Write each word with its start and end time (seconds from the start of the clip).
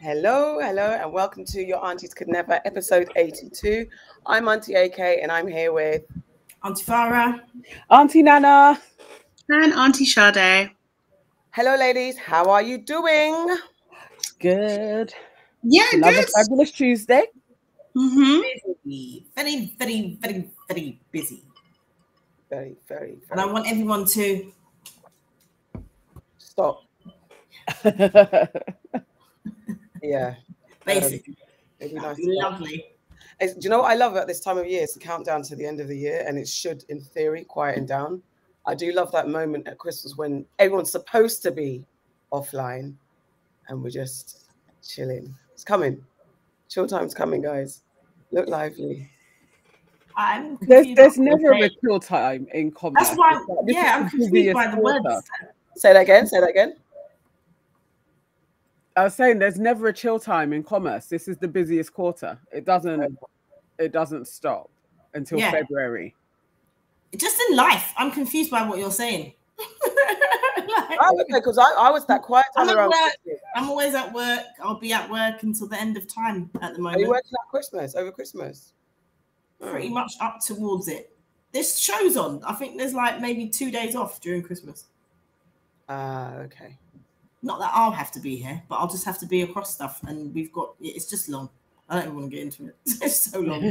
Hello, 0.00 0.58
hello, 0.60 0.98
and 1.00 1.12
welcome 1.12 1.44
to 1.46 1.62
Your 1.64 1.84
Aunties 1.84 2.12
Could 2.12 2.28
Never, 2.28 2.60
episode 2.64 3.10
82. 3.16 3.86
I'm 4.26 4.48
Auntie 4.48 4.74
AK, 4.74 4.98
and 4.98 5.32
I'm 5.32 5.48
here 5.48 5.72
with 5.72 6.02
Auntie 6.62 6.84
Farah. 6.84 7.40
Auntie 7.90 8.22
Nana. 8.22 8.80
And 9.48 9.72
Auntie 9.72 10.04
Sade. 10.04 10.70
Hello, 11.50 11.76
ladies. 11.76 12.18
How 12.18 12.50
are 12.50 12.62
you 12.62 12.78
doing? 12.78 13.56
Good. 14.40 15.12
Yeah, 15.62 15.86
Another 15.92 16.16
good. 16.22 16.28
fabulous 16.30 16.70
Tuesday. 16.70 17.24
Mm-hmm. 17.96 18.40
Busy. 18.84 19.26
Very, 19.36 19.74
very, 19.78 20.18
very, 20.20 20.50
very 20.68 21.00
busy. 21.12 21.44
Very, 22.50 22.76
very, 22.88 23.18
And 23.30 23.40
I 23.40 23.46
want 23.46 23.66
everyone 23.70 24.04
to 24.06 24.52
Stop. 26.38 26.82
Yeah. 30.02 30.34
basically 30.84 31.36
It'd 31.80 31.94
nice. 31.96 32.16
lovely. 32.20 32.84
It's- 33.40 33.54
do 33.56 33.60
you 33.64 33.70
know 33.70 33.78
what 33.80 33.90
I 33.90 33.94
love 33.94 34.12
about 34.12 34.26
this 34.28 34.40
time 34.40 34.58
of 34.58 34.66
year? 34.66 34.82
It's 34.82 34.92
the 34.94 35.00
countdown 35.00 35.42
to 35.44 35.56
the 35.56 35.66
end 35.66 35.80
of 35.80 35.88
the 35.88 35.96
year, 35.96 36.24
and 36.28 36.38
it 36.38 36.46
should, 36.46 36.84
in 36.90 37.00
theory, 37.00 37.42
quieten 37.44 37.86
down. 37.86 38.22
I 38.66 38.74
do 38.74 38.92
love 38.92 39.10
that 39.12 39.28
moment 39.28 39.66
at 39.66 39.78
Christmas 39.78 40.16
when 40.16 40.44
everyone's 40.58 40.92
supposed 40.92 41.42
to 41.42 41.50
be 41.50 41.84
offline, 42.32 42.94
and 43.68 43.82
we're 43.82 43.90
just 43.90 44.50
chilling. 44.86 45.34
It's 45.52 45.64
coming. 45.64 46.04
Chill 46.68 46.86
time's 46.86 47.14
coming, 47.14 47.40
guys. 47.42 47.82
Look 48.34 48.48
lively. 48.48 49.08
I'm 50.16 50.58
There's 50.62 50.88
there's 50.96 51.18
never 51.18 51.52
a 51.52 51.58
saying. 51.60 51.70
chill 51.84 52.00
time 52.00 52.48
in 52.52 52.72
commerce. 52.72 53.08
That's 53.08 53.16
why, 53.16 53.32
like, 53.48 53.58
yeah, 53.66 53.92
I'm 54.00 54.10
confused 54.10 54.54
by 54.54 54.66
the 54.66 54.76
quarter. 54.76 55.00
words. 55.04 55.26
Say 55.76 55.92
that 55.92 56.02
again. 56.02 56.26
Say 56.26 56.40
that 56.40 56.50
again. 56.50 56.74
I 58.96 59.04
was 59.04 59.14
saying 59.14 59.38
there's 59.38 59.58
never 59.58 59.86
a 59.88 59.92
chill 59.92 60.18
time 60.18 60.52
in 60.52 60.62
commerce. 60.64 61.06
This 61.06 61.28
is 61.28 61.36
the 61.36 61.46
busiest 61.48 61.92
quarter. 61.92 62.38
It 62.52 62.64
doesn't 62.64 63.16
it 63.78 63.92
doesn't 63.92 64.26
stop 64.26 64.68
until 65.14 65.38
Yeah. 65.38 65.52
February. 65.52 66.14
Just 67.16 67.40
in 67.48 67.56
life, 67.56 67.92
I'm 67.96 68.10
confused 68.10 68.50
by 68.50 68.68
what 68.68 68.78
you're 68.78 68.90
saying. 68.90 69.34
Like, 70.76 70.98
Oh, 71.00 71.20
okay, 71.20 71.34
because 71.34 71.58
I, 71.58 71.70
I 71.78 71.90
was 71.90 72.04
that 72.06 72.22
quiet 72.22 72.46
I'm 72.56 72.68
at 72.68 72.76
work. 72.76 72.94
I'm 73.56 73.68
always 73.68 73.94
at 73.94 74.12
work. 74.12 74.44
I'll 74.62 74.78
be 74.78 74.92
at 74.92 75.08
work 75.10 75.42
until 75.42 75.68
the 75.68 75.80
end 75.80 75.96
of 75.96 76.06
time 76.12 76.50
at 76.60 76.72
the 76.74 76.78
Are 76.78 76.82
moment. 76.82 77.00
you 77.00 77.08
working 77.08 77.32
at 77.42 77.48
Christmas 77.50 77.94
over 77.94 78.10
Christmas? 78.10 78.72
Pretty 79.60 79.88
Oh. 79.88 79.92
much 79.92 80.12
up 80.20 80.40
towards 80.40 80.88
it. 80.88 81.16
This 81.52 81.78
show's 81.78 82.16
on. 82.16 82.42
I 82.44 82.52
think 82.54 82.76
there's 82.78 82.94
like 82.94 83.20
maybe 83.20 83.48
two 83.48 83.70
days 83.70 83.94
off 83.94 84.20
during 84.20 84.42
Christmas. 84.42 84.86
Ah, 85.88 86.34
okay. 86.38 86.76
Not 87.42 87.60
that 87.60 87.70
I'll 87.74 87.90
have 87.90 88.10
to 88.12 88.20
be 88.20 88.36
here, 88.36 88.62
but 88.68 88.76
I'll 88.76 88.88
just 88.88 89.04
have 89.04 89.18
to 89.20 89.26
be 89.26 89.42
across 89.42 89.74
stuff. 89.74 90.00
And 90.06 90.34
we've 90.34 90.52
got 90.52 90.74
it's 90.80 91.06
just 91.08 91.28
long. 91.28 91.48
I 91.88 91.94
don't 91.96 92.04
even 92.04 92.16
want 92.16 92.30
to 92.30 92.36
get 92.36 92.42
into 92.44 92.66
it. 92.68 92.76
It's 93.02 93.30
so 93.30 93.40
long. 93.40 93.62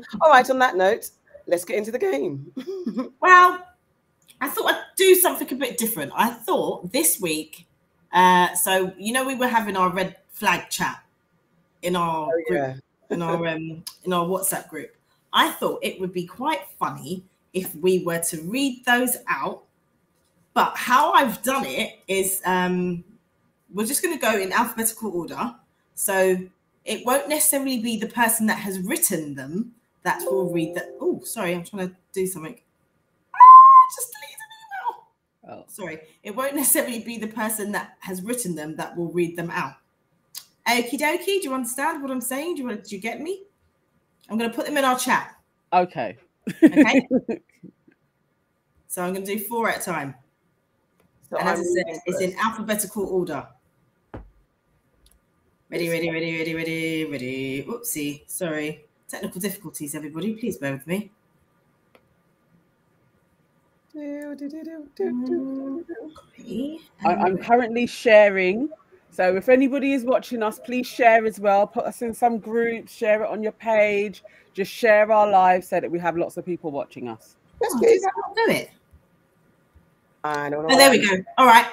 All 0.22 0.30
right. 0.30 0.48
On 0.50 0.58
that 0.58 0.76
note, 0.76 1.10
let's 1.46 1.64
get 1.64 1.76
into 1.76 1.92
the 1.92 1.98
game. 1.98 2.50
well, 3.20 3.64
I 4.40 4.48
thought 4.48 4.72
I'd 4.72 4.82
do 4.96 5.14
something 5.14 5.50
a 5.52 5.56
bit 5.56 5.78
different. 5.78 6.12
I 6.14 6.30
thought 6.30 6.92
this 6.92 7.20
week, 7.20 7.66
uh, 8.12 8.54
so 8.54 8.92
you 8.98 9.12
know, 9.12 9.24
we 9.26 9.34
were 9.34 9.48
having 9.48 9.76
our 9.76 9.90
red 9.90 10.16
flag 10.30 10.68
chat 10.70 11.02
in 11.82 11.96
our 11.96 12.28
Oh, 12.28 12.42
group, 12.48 12.48
yeah. 12.50 12.74
in 13.10 13.22
our 13.22 13.46
um, 13.46 13.84
in 14.04 14.12
our 14.12 14.26
WhatsApp 14.26 14.68
group. 14.68 14.94
I 15.32 15.50
thought 15.52 15.80
it 15.82 16.00
would 16.00 16.12
be 16.12 16.26
quite 16.26 16.62
funny 16.78 17.24
if 17.52 17.74
we 17.76 18.00
were 18.04 18.20
to 18.20 18.40
read 18.42 18.84
those 18.84 19.16
out. 19.28 19.64
But 20.54 20.76
how 20.76 21.12
I've 21.12 21.42
done 21.42 21.66
it 21.66 21.98
is 22.08 22.40
um, 22.46 23.04
we're 23.72 23.86
just 23.86 24.02
going 24.02 24.18
to 24.18 24.20
go 24.20 24.38
in 24.38 24.52
alphabetical 24.52 25.10
order. 25.12 25.54
So 25.94 26.38
it 26.84 27.04
won't 27.04 27.28
necessarily 27.28 27.78
be 27.78 27.98
the 27.98 28.06
person 28.06 28.46
that 28.46 28.58
has 28.58 28.78
written 28.80 29.34
them 29.34 29.72
that 30.02 30.20
will 30.22 30.50
read 30.52 30.74
that. 30.76 30.94
Oh, 31.00 31.20
sorry, 31.24 31.54
I'm 31.54 31.64
trying 31.64 31.88
to 31.90 31.96
do 32.12 32.26
something. 32.26 32.58
Ah, 33.34 33.80
just 33.96 34.12
deleted 34.12 34.38
an 34.40 34.50
email. 34.62 35.06
Oh. 35.48 35.64
Sorry, 35.68 36.00
it 36.22 36.34
won't 36.34 36.56
necessarily 36.56 37.00
be 37.00 37.18
the 37.18 37.28
person 37.28 37.70
that 37.72 37.96
has 38.00 38.22
written 38.22 38.54
them 38.54 38.74
that 38.76 38.96
will 38.96 39.12
read 39.12 39.36
them 39.36 39.50
out. 39.50 39.74
Okie 40.66 40.98
dokie, 40.98 41.24
do 41.24 41.42
you 41.44 41.54
understand 41.54 42.02
what 42.02 42.10
I'm 42.10 42.20
saying? 42.20 42.56
Do 42.56 42.62
you, 42.62 42.76
do 42.76 42.96
you 42.96 43.00
get 43.00 43.20
me? 43.20 43.44
I'm 44.28 44.36
going 44.36 44.50
to 44.50 44.56
put 44.56 44.66
them 44.66 44.76
in 44.76 44.84
our 44.84 44.98
chat. 44.98 45.36
okay. 45.72 46.16
Okay. 46.62 47.06
so 48.88 49.02
I'm 49.02 49.12
going 49.12 49.24
to 49.24 49.36
do 49.36 49.38
four 49.38 49.68
at 49.68 49.80
a 49.80 49.84
time. 49.84 50.14
So 51.30 51.38
and 51.38 51.48
as 51.48 51.60
I 51.60 51.62
said, 51.62 51.84
reading 51.86 52.00
it's 52.06 52.20
in 52.20 52.36
alphabetical 52.38 53.06
order. 53.06 53.46
Ready, 55.68 55.88
ready, 55.88 56.10
ready, 56.10 56.38
ready, 56.38 56.54
ready, 56.54 57.04
ready. 57.04 57.64
Oopsie, 57.64 58.28
sorry. 58.30 58.84
Technical 59.08 59.40
difficulties, 59.40 59.94
everybody. 59.94 60.34
Please 60.34 60.56
bear 60.56 60.72
with 60.72 60.86
me. 60.86 61.12
Okay. 66.28 66.78
I, 67.04 67.14
I'm 67.14 67.38
currently 67.38 67.86
sharing. 67.86 68.68
So 69.10 69.34
if 69.36 69.48
anybody 69.48 69.92
is 69.92 70.04
watching 70.04 70.42
us, 70.42 70.58
please 70.58 70.86
share 70.86 71.24
as 71.24 71.40
well. 71.40 71.66
Put 71.66 71.84
us 71.86 72.02
in 72.02 72.12
some 72.12 72.38
groups, 72.38 72.92
share 72.92 73.22
it 73.22 73.30
on 73.30 73.42
your 73.42 73.52
page. 73.52 74.22
Just 74.52 74.70
share 74.70 75.10
our 75.10 75.30
live 75.30 75.64
so 75.64 75.80
that 75.80 75.90
we 75.90 75.98
have 75.98 76.16
lots 76.16 76.36
of 76.36 76.44
people 76.44 76.70
watching 76.70 77.08
us. 77.08 77.36
That's 77.60 77.74
Oh, 77.74 77.78
good. 77.78 77.86
did 77.86 78.02
that 78.02 78.12
not 78.18 78.36
do 78.36 78.52
it? 78.52 78.70
I 80.24 80.50
don't 80.50 80.66
know. 80.66 80.74
Oh, 80.74 80.76
there 80.76 80.90
we 80.90 80.98
go. 81.06 81.16
All 81.38 81.46
right. 81.46 81.66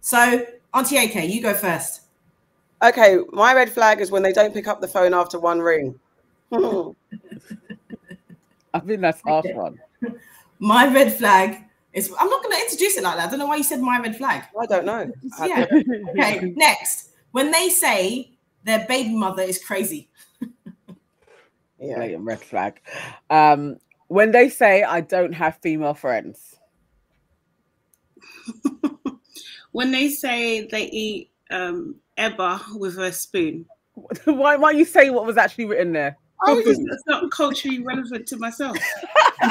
So, 0.00 0.44
Auntie 0.74 0.96
AK, 0.98 1.28
you 1.30 1.40
go 1.40 1.54
first. 1.54 2.02
Okay, 2.82 3.18
my 3.32 3.54
red 3.54 3.70
flag 3.70 4.00
is 4.00 4.10
when 4.10 4.22
they 4.22 4.32
don't 4.32 4.52
pick 4.52 4.66
up 4.66 4.80
the 4.80 4.88
phone 4.88 5.14
after 5.14 5.38
one 5.38 5.60
ring. 5.60 5.98
I 6.52 6.92
think 8.80 9.00
that's 9.00 9.22
half 9.24 9.44
one. 9.54 9.78
My 10.62 10.86
red 10.86 11.12
flag 11.12 11.58
is. 11.92 12.14
I'm 12.20 12.30
not 12.30 12.40
going 12.40 12.54
to 12.54 12.62
introduce 12.62 12.96
it 12.96 13.02
like 13.02 13.16
that. 13.16 13.26
I 13.26 13.30
don't 13.30 13.40
know 13.40 13.48
why 13.48 13.56
you 13.56 13.64
said 13.64 13.80
my 13.80 13.98
red 13.98 14.16
flag. 14.16 14.44
I 14.60 14.66
don't 14.66 14.86
know. 14.86 15.10
Yeah. 15.44 15.66
Okay. 16.10 16.52
Next, 16.56 17.10
when 17.32 17.50
they 17.50 17.68
say 17.68 18.38
their 18.62 18.86
baby 18.86 19.12
mother 19.12 19.42
is 19.42 19.58
crazy. 19.62 20.08
Yeah. 21.80 21.96
Blatant 21.96 22.24
red 22.24 22.40
flag. 22.40 22.80
Um, 23.28 23.78
when 24.06 24.30
they 24.30 24.48
say 24.48 24.84
I 24.84 25.00
don't 25.00 25.32
have 25.32 25.58
female 25.62 25.94
friends. 25.94 26.54
When 29.72 29.90
they 29.90 30.10
say 30.10 30.66
they 30.66 30.84
eat 30.84 31.30
um, 31.50 31.96
eba 32.18 32.60
with 32.76 32.98
a 32.98 33.10
spoon, 33.10 33.64
why 34.26 34.56
why 34.56 34.70
you 34.72 34.84
say 34.84 35.08
what 35.10 35.26
was 35.26 35.38
actually 35.38 35.64
written 35.64 35.92
there? 35.92 36.18
Oh, 36.46 36.56
because 36.56 36.78
that's 36.78 37.02
not 37.06 37.30
culturally 37.30 37.80
relevant 37.80 38.26
to 38.28 38.36
myself. 38.36 38.76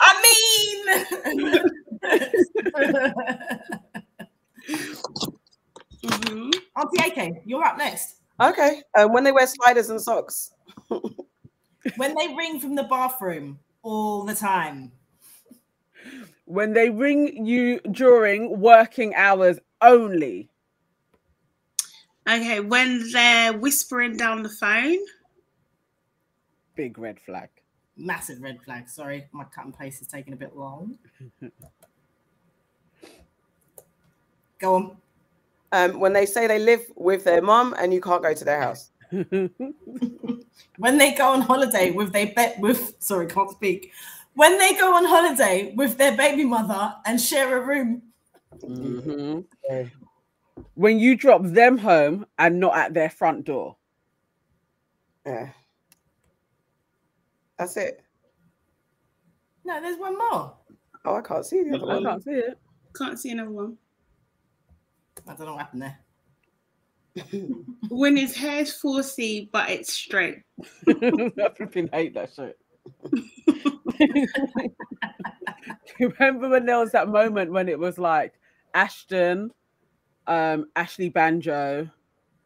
I 0.00 0.14
mean, 0.22 0.78
hmm 6.04 6.50
Auntie 6.76 7.20
AK, 7.20 7.42
you're 7.44 7.64
up 7.64 7.78
next. 7.78 8.16
Okay. 8.40 8.82
Um, 8.98 9.12
when 9.12 9.24
they 9.24 9.32
wear 9.32 9.46
sliders 9.46 9.90
and 9.90 10.00
socks. 10.00 10.50
When 11.96 12.14
they 12.14 12.28
ring 12.28 12.60
from 12.60 12.76
the 12.76 12.84
bathroom 12.84 13.58
all 13.82 14.24
the 14.24 14.36
time. 14.36 14.92
When 16.44 16.74
they 16.74 16.90
ring 16.90 17.44
you 17.44 17.80
during 17.90 18.60
working 18.60 19.14
hours 19.16 19.58
only. 19.80 20.48
Okay, 22.28 22.60
when 22.60 23.10
they're 23.12 23.52
whispering 23.52 24.16
down 24.16 24.42
the 24.42 24.48
phone, 24.48 24.98
Big 26.74 26.96
red 26.98 27.20
flag. 27.20 27.50
Massive 27.96 28.40
red 28.40 28.58
flag. 28.62 28.88
Sorry, 28.88 29.26
my 29.32 29.44
cut 29.44 29.66
and 29.66 29.78
paste 29.78 30.00
is 30.00 30.08
taking 30.08 30.32
a 30.32 30.36
bit 30.36 30.56
long. 30.56 30.96
Go 34.58 34.74
on. 34.76 34.96
Um, 35.72 36.00
when 36.00 36.12
they 36.12 36.24
say 36.26 36.46
they 36.46 36.58
live 36.58 36.80
with 36.96 37.24
their 37.24 37.42
mum 37.42 37.74
and 37.78 37.92
you 37.92 38.00
can't 38.00 38.22
go 38.22 38.32
to 38.34 38.44
their 38.44 38.60
house. 38.60 38.90
When 40.78 40.96
they 40.98 41.12
go 41.14 41.32
on 41.32 41.42
holiday 41.42 41.90
with 41.90 42.12
their 42.12 42.26
be- 42.26 42.54
with 42.58 42.94
sorry, 42.98 43.26
can't 43.26 43.50
speak. 43.50 43.92
When 44.34 44.58
they 44.58 44.74
go 44.74 44.94
on 44.94 45.04
holiday 45.04 45.74
with 45.76 45.98
their 45.98 46.16
baby 46.16 46.44
mother 46.44 46.94
and 47.04 47.20
share 47.20 47.56
a 47.58 47.66
room. 47.66 48.02
Mhm. 48.62 49.44
Okay. 50.72 50.80
When 50.80 50.98
you 50.98 51.16
drop 51.16 51.42
them 51.44 51.78
home 51.78 52.26
and 52.38 52.58
not 52.60 52.76
at 52.76 52.94
their 52.94 53.10
front 53.10 53.44
door. 53.44 53.76
Yeah. 55.26 55.50
That's 57.58 57.76
it. 57.76 58.02
No, 59.64 59.80
there's 59.80 59.98
one 59.98 60.18
more. 60.18 60.56
Oh, 61.04 61.14
I 61.16 61.20
can't 61.20 61.44
see 61.46 61.62
the 61.62 61.76
other 61.76 61.90
I 61.90 61.94
one. 61.94 62.04
can't 62.04 62.24
see 62.24 62.30
it. 62.30 62.58
can't 62.96 63.18
see 63.18 63.30
another 63.30 63.50
one. 63.50 63.76
I 65.26 65.34
don't 65.34 65.46
know 65.46 65.52
what 65.54 65.60
happened 65.62 65.82
there. 65.82 65.98
when 67.90 68.16
his 68.16 68.34
hair's 68.34 68.80
4C 68.80 69.50
but 69.52 69.68
it's 69.68 69.92
straight. 69.92 70.38
I 70.88 71.50
flipping 71.56 71.88
hate 71.92 72.14
that 72.14 72.32
shit. 72.34 72.58
Do 73.10 74.26
you 75.98 76.12
remember 76.18 76.48
when 76.48 76.66
there 76.66 76.78
was 76.78 76.92
that 76.92 77.08
moment 77.08 77.52
when 77.52 77.68
it 77.68 77.78
was 77.78 77.98
like 77.98 78.34
Ashton, 78.74 79.52
um, 80.26 80.66
Ashley 80.76 81.08
Banjo, 81.08 81.88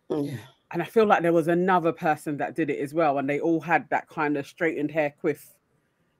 Yeah. 0.08 0.36
and 0.72 0.82
I 0.82 0.84
feel 0.84 1.06
like 1.06 1.22
there 1.22 1.32
was 1.32 1.48
another 1.48 1.92
person 1.92 2.36
that 2.38 2.54
did 2.54 2.70
it 2.70 2.78
as 2.80 2.94
well, 2.94 3.18
and 3.18 3.28
they 3.28 3.40
all 3.40 3.60
had 3.60 3.88
that 3.90 4.08
kind 4.08 4.36
of 4.36 4.46
straightened 4.46 4.90
hair 4.90 5.14
quiff 5.20 5.48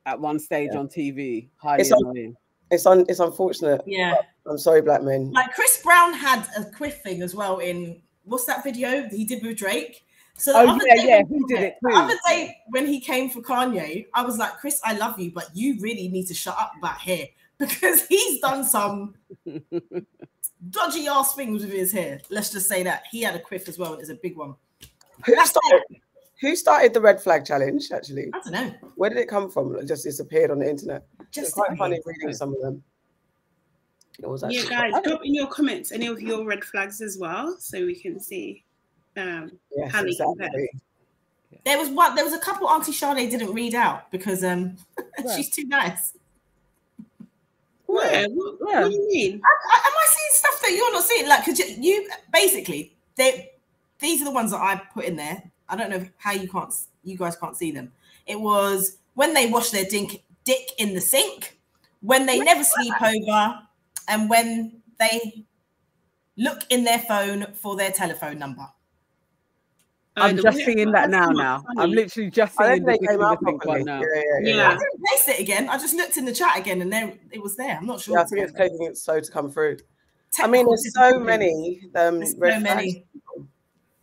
at 0.06 0.19
one 0.20 0.38
stage 0.38 0.70
Yeah. 0.73 0.79
on 0.81 0.88
TV. 0.88 1.49
Highly 1.56 1.81
It's 1.82 1.93
on- 1.93 2.00
annoying. 2.05 2.37
It's 2.70 2.85
un, 2.85 3.05
it's 3.08 3.20
unfortunate. 3.20 3.81
Yeah. 3.87 4.14
I'm 4.44 4.58
sorry, 4.58 4.82
black 4.82 5.03
men. 5.03 5.31
Like 5.32 5.53
Chris 5.55 5.81
Brown 5.82 6.12
had 6.12 6.47
a 6.58 6.64
quiff 6.64 7.00
thing 7.03 7.23
as 7.23 7.32
well 7.35 7.58
in 7.58 8.03
what's 8.25 8.44
that 8.47 8.64
video 8.64 9.08
he 9.08 9.25
did 9.25 9.44
with 9.44 9.56
Drake? 9.56 10.05
So 10.37 10.53
the 10.53 10.58
Oh, 10.58 10.69
other 10.75 10.85
yeah, 10.87 10.94
day 10.97 11.08
yeah, 11.08 11.23
he 11.29 11.44
did 11.55 11.62
it 11.62 11.75
The 11.81 11.94
other 11.94 12.17
day 12.29 12.56
when 12.70 12.87
he 12.87 13.00
came 13.00 13.31
for 13.31 13.41
Kanye, 13.41 14.06
I 14.14 14.23
was 14.25 14.37
like, 14.37 14.53
Chris, 14.58 14.81
I 14.85 14.94
love 14.97 15.19
you, 15.19 15.31
but 15.32 15.49
you 15.55 15.79
really 15.81 16.08
need 16.08 16.26
to 16.26 16.35
shut 16.35 16.56
up 16.58 16.73
about 16.76 16.99
hair 16.99 17.29
because 17.58 18.05
he's 18.06 18.41
done 18.41 18.64
some 18.64 19.14
dodgy 20.70 21.06
ass 21.06 21.35
things 21.35 21.62
with 21.62 21.73
his 21.73 21.93
hair. 21.93 22.20
Let's 22.31 22.50
just 22.50 22.69
say 22.69 22.82
that 22.82 23.05
he 23.11 23.23
had 23.23 23.35
a 23.35 23.41
quiff 23.41 23.69
as 23.69 23.79
well, 23.79 23.93
and 23.93 24.00
it's 24.00 24.11
a 24.11 24.14
big 24.14 24.37
one. 24.37 24.55
Who 25.25 25.35
started, 25.44 25.82
who 26.41 26.56
started 26.56 26.93
the 26.94 27.00
red 27.00 27.20
flag 27.23 27.44
challenge? 27.44 27.91
Actually, 27.93 28.31
I 28.35 28.38
don't 28.41 28.53
know. 28.53 28.75
where 28.97 29.11
did 29.11 29.19
it 29.19 29.29
come 29.29 29.50
from? 29.50 29.76
It 29.76 29.87
just 29.87 30.05
disappeared 30.05 30.50
on 30.50 30.58
the 30.58 30.69
internet. 30.69 31.06
It's 31.20 31.29
Just 31.32 31.55
quite 31.55 31.76
funny 31.79 32.00
reading 32.05 32.32
some 32.35 32.55
of 32.55 32.61
them. 32.61 32.82
It 34.19 34.29
was 34.29 34.43
actually, 34.44 34.58
Yeah, 34.62 34.91
guys, 34.91 35.03
drop 35.05 35.25
in 35.25 35.35
your 35.35 35.47
comments 35.49 35.93
any 35.93 36.06
of 36.06 36.20
your 36.23 36.44
red 36.47 36.64
flags 36.64 37.00
as 37.03 37.19
well, 37.19 37.56
so 37.58 37.85
we 37.85 37.94
can 37.94 38.19
see. 38.20 38.64
Um, 39.17 39.53
yes, 39.75 39.93
how 39.93 40.03
they 40.03 40.14
compare. 40.14 40.47
exactly. 40.47 40.70
There 41.64 41.79
was 41.79 41.88
one. 41.88 42.14
There 42.14 42.25
was 42.25 42.35
a 42.35 42.38
couple 42.38 42.69
Auntie 42.69 42.93
Sade 42.93 43.31
didn't 43.31 43.53
read 43.53 43.75
out 43.75 44.11
because 44.11 44.44
um 44.44 44.76
Where? 45.23 45.37
she's 45.37 45.49
too 45.50 45.64
nice. 45.64 46.12
Where? 47.86 48.28
What, 48.28 48.54
Yeah. 48.68 48.82
what 48.82 48.90
do 48.90 48.96
you 48.96 49.08
mean? 49.08 49.40
I- 49.44 49.86
Am 49.86 49.92
I 49.92 50.06
seeing 50.08 50.32
stuff 50.32 50.60
that 50.62 50.72
you're 50.72 50.92
not 50.92 51.04
seeing? 51.04 51.28
Like, 51.28 51.44
because 51.44 51.58
you, 51.58 51.66
you 51.80 52.10
basically 52.32 52.96
they 53.16 53.50
these 53.98 54.20
are 54.22 54.26
the 54.26 54.30
ones 54.30 54.50
that 54.50 54.60
I 54.60 54.76
put 54.92 55.04
in 55.06 55.16
there. 55.16 55.42
I 55.68 55.76
don't 55.76 55.90
know 55.90 56.06
how 56.18 56.32
you 56.32 56.48
can't 56.48 56.72
you 57.04 57.16
guys 57.16 57.36
can't 57.36 57.56
see 57.56 57.70
them. 57.72 57.92
It 58.26 58.40
was 58.40 58.98
when 59.14 59.34
they 59.34 59.48
wash 59.50 59.70
their 59.70 59.84
dink, 59.84 60.22
dick 60.44 60.70
in 60.78 60.94
the 60.94 61.00
sink, 61.00 61.58
when 62.00 62.26
they 62.26 62.38
never 62.40 62.62
sleep 62.64 62.94
over, 63.00 63.58
and 64.08 64.28
when 64.28 64.82
they 64.98 65.44
look 66.36 66.60
in 66.70 66.84
their 66.84 66.98
phone 66.98 67.46
for 67.54 67.76
their 67.76 67.90
telephone 67.90 68.38
number. 68.38 68.66
I'm 70.16 70.36
the 70.36 70.42
just 70.42 70.58
seeing 70.58 70.90
that 70.92 71.10
now. 71.10 71.28
Now. 71.28 71.64
I'm 71.76 71.90
literally 71.90 72.30
just 72.30 72.58
I 72.58 72.74
seeing 72.74 72.84
don't 72.84 72.92
the 73.00 73.06
they 73.06 73.06
came 73.12 73.22
out 73.22 73.38
dick 73.40 73.40
in 73.40 73.44
the 73.46 73.50
pink 73.52 73.62
properly. 73.62 73.84
one 73.84 73.84
now. 73.84 74.00
Yeah, 74.00 74.06
yeah, 74.14 74.22
yeah. 74.48 74.56
Yeah. 74.56 74.68
I 74.68 74.72
didn't 74.72 75.04
paste 75.04 75.28
it 75.28 75.40
again. 75.40 75.68
I 75.68 75.78
just 75.78 75.94
looked 75.94 76.16
in 76.16 76.24
the 76.24 76.32
chat 76.32 76.58
again, 76.58 76.80
and 76.82 76.92
there 76.92 77.12
it 77.30 77.42
was 77.42 77.56
there. 77.56 77.76
I'm 77.76 77.86
not 77.86 78.00
sure. 78.00 78.14
Yeah, 78.16 78.22
I 78.22 78.24
think 78.24 78.42
it's 78.42 78.52
taking 78.58 78.82
it 78.84 78.96
slow 78.96 79.20
to 79.20 79.30
come 79.30 79.50
through. 79.50 79.76
I 80.40 80.46
mean, 80.46 80.66
there's 80.66 80.92
so 80.94 81.18
many. 81.18 81.80
Um, 81.94 82.18
There's 82.18 82.32
so 82.32 82.38
flags. 82.38 82.62
many. 82.62 83.06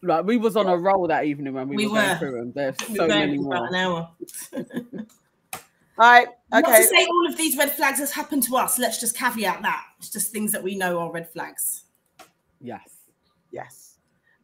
Like 0.02 0.26
we 0.26 0.38
was 0.38 0.58
on 0.58 0.68
a 0.68 0.76
roll 0.78 1.08
that 1.08 1.26
evening 1.26 1.54
when 1.54 1.68
we, 1.70 1.78
We 1.78 1.88
were 1.88 1.96
going 1.96 2.10
were. 2.10 2.16
through 2.18 2.32
them. 2.32 2.52
There's 2.54 2.76
We 2.90 2.96
so 2.96 3.08
many 3.08 3.38
for 3.38 3.46
about 3.48 3.60
more. 3.60 3.68
an 3.68 3.76
hour. 3.76 4.12
All 5.98 6.12
right. 6.12 6.28
Not 6.52 6.66
to 6.66 6.84
say 6.84 7.06
all 7.06 7.28
of 7.28 7.38
these 7.38 7.56
red 7.56 7.72
flags 7.72 8.00
has 8.00 8.12
happened 8.12 8.44
to 8.44 8.58
us. 8.58 8.80
Let's 8.80 9.00
just 9.00 9.16
caveat 9.16 9.62
that. 9.62 9.84
It's 10.00 10.10
just 10.10 10.32
things 10.32 10.52
that 10.52 10.64
we 10.64 10.76
know 10.76 10.98
are 11.00 11.12
red 11.12 11.30
flags. 11.32 11.84
Yes. 12.60 12.90
Yes. 13.52 13.83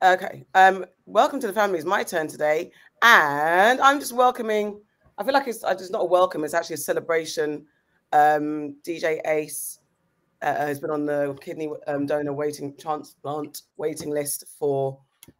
Okay. 0.01 0.45
Um, 0.55 0.85
welcome 1.07 1.41
to 1.41 1.47
the 1.47 1.51
family. 1.51 1.77
It's 1.77 1.85
my 1.85 2.03
turn 2.03 2.29
today, 2.29 2.71
and 3.01 3.81
I'm 3.81 3.99
just 3.99 4.13
welcoming. 4.13 4.79
I 5.17 5.25
feel 5.25 5.33
like 5.33 5.45
it's 5.45 5.61
uh, 5.61 5.75
just 5.75 5.91
not 5.91 6.03
a 6.03 6.05
welcome. 6.05 6.45
It's 6.45 6.53
actually 6.53 6.75
a 6.75 6.77
celebration. 6.77 7.65
Um, 8.13 8.77
DJ 8.87 9.19
Ace 9.27 9.79
uh, 10.41 10.55
has 10.55 10.79
been 10.79 10.89
on 10.89 11.05
the 11.05 11.37
kidney 11.41 11.69
um, 11.87 12.05
donor 12.05 12.31
waiting 12.31 12.77
transplant 12.77 13.63
waiting 13.75 14.09
list 14.09 14.45
for 14.57 14.97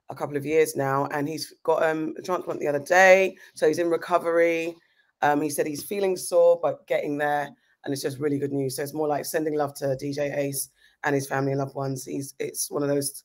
a 0.10 0.16
couple 0.16 0.36
of 0.36 0.46
years 0.46 0.76
now, 0.76 1.06
and 1.14 1.30
he's 1.30 1.54
got 1.64 1.82
um, 1.82 2.14
a 2.18 2.22
transplant 2.22 2.60
the 2.60 2.68
other 2.68 2.80
day, 2.80 3.38
so 3.54 3.66
he's 3.66 3.80
in 3.80 3.90
recovery. 3.90 4.76
Um, 5.22 5.40
he 5.42 5.50
said 5.50 5.68
he's 5.68 5.84
feeling 5.84 6.18
sore, 6.18 6.60
but 6.62 6.86
getting 6.86 7.18
there, 7.18 7.50
and 7.86 7.94
it's 7.94 8.02
just 8.02 8.20
really 8.20 8.38
good 8.38 8.52
news. 8.52 8.76
So 8.76 8.84
it's 8.84 8.94
more 8.94 9.08
like 9.08 9.24
sending 9.24 9.56
love 9.56 9.74
to 9.76 9.96
DJ 9.96 10.36
Ace 10.36 10.68
and 11.06 11.16
his 11.16 11.28
family 11.28 11.54
and 11.54 11.60
loved 11.60 11.76
ones. 11.76 12.04
He's 12.04 12.34
it's 12.40 12.70
one 12.70 12.84
of 12.84 12.90
those 12.90 13.24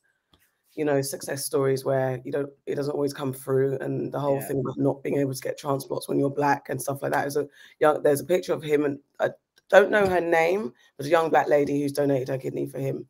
you 0.76 0.84
know 0.84 1.00
success 1.00 1.44
stories 1.44 1.84
where 1.84 2.20
you 2.24 2.32
don't 2.32 2.50
it 2.66 2.74
doesn't 2.74 2.94
always 2.94 3.14
come 3.14 3.32
through 3.32 3.78
and 3.80 4.10
the 4.12 4.18
whole 4.18 4.36
Yeah. 4.40 4.46
thing 4.48 4.60
about 4.60 4.76
not 4.78 5.02
being 5.02 5.18
able 5.18 5.32
to 5.34 5.40
get 5.40 5.56
transplants 5.58 6.08
when 6.08 6.18
you're 6.18 6.30
black 6.30 6.68
and 6.68 6.80
stuff 6.82 7.00
like 7.02 7.12
that. 7.12 7.26
Is 7.26 7.36
a 7.36 7.46
young 7.80 8.02
there's 8.02 8.20
a 8.20 8.24
picture 8.24 8.52
of 8.52 8.62
him 8.62 8.84
and 8.84 8.98
i 9.20 9.30
don't 9.70 9.90
know 9.90 10.06
her 10.06 10.20
name 10.20 10.72
but 10.96 11.06
a 11.06 11.08
young 11.08 11.30
black 11.30 11.48
lady 11.48 11.80
who's 11.80 11.92
donated 11.92 12.28
her 12.28 12.38
kidney 12.38 12.66
for 12.66 12.78
him 12.78 13.06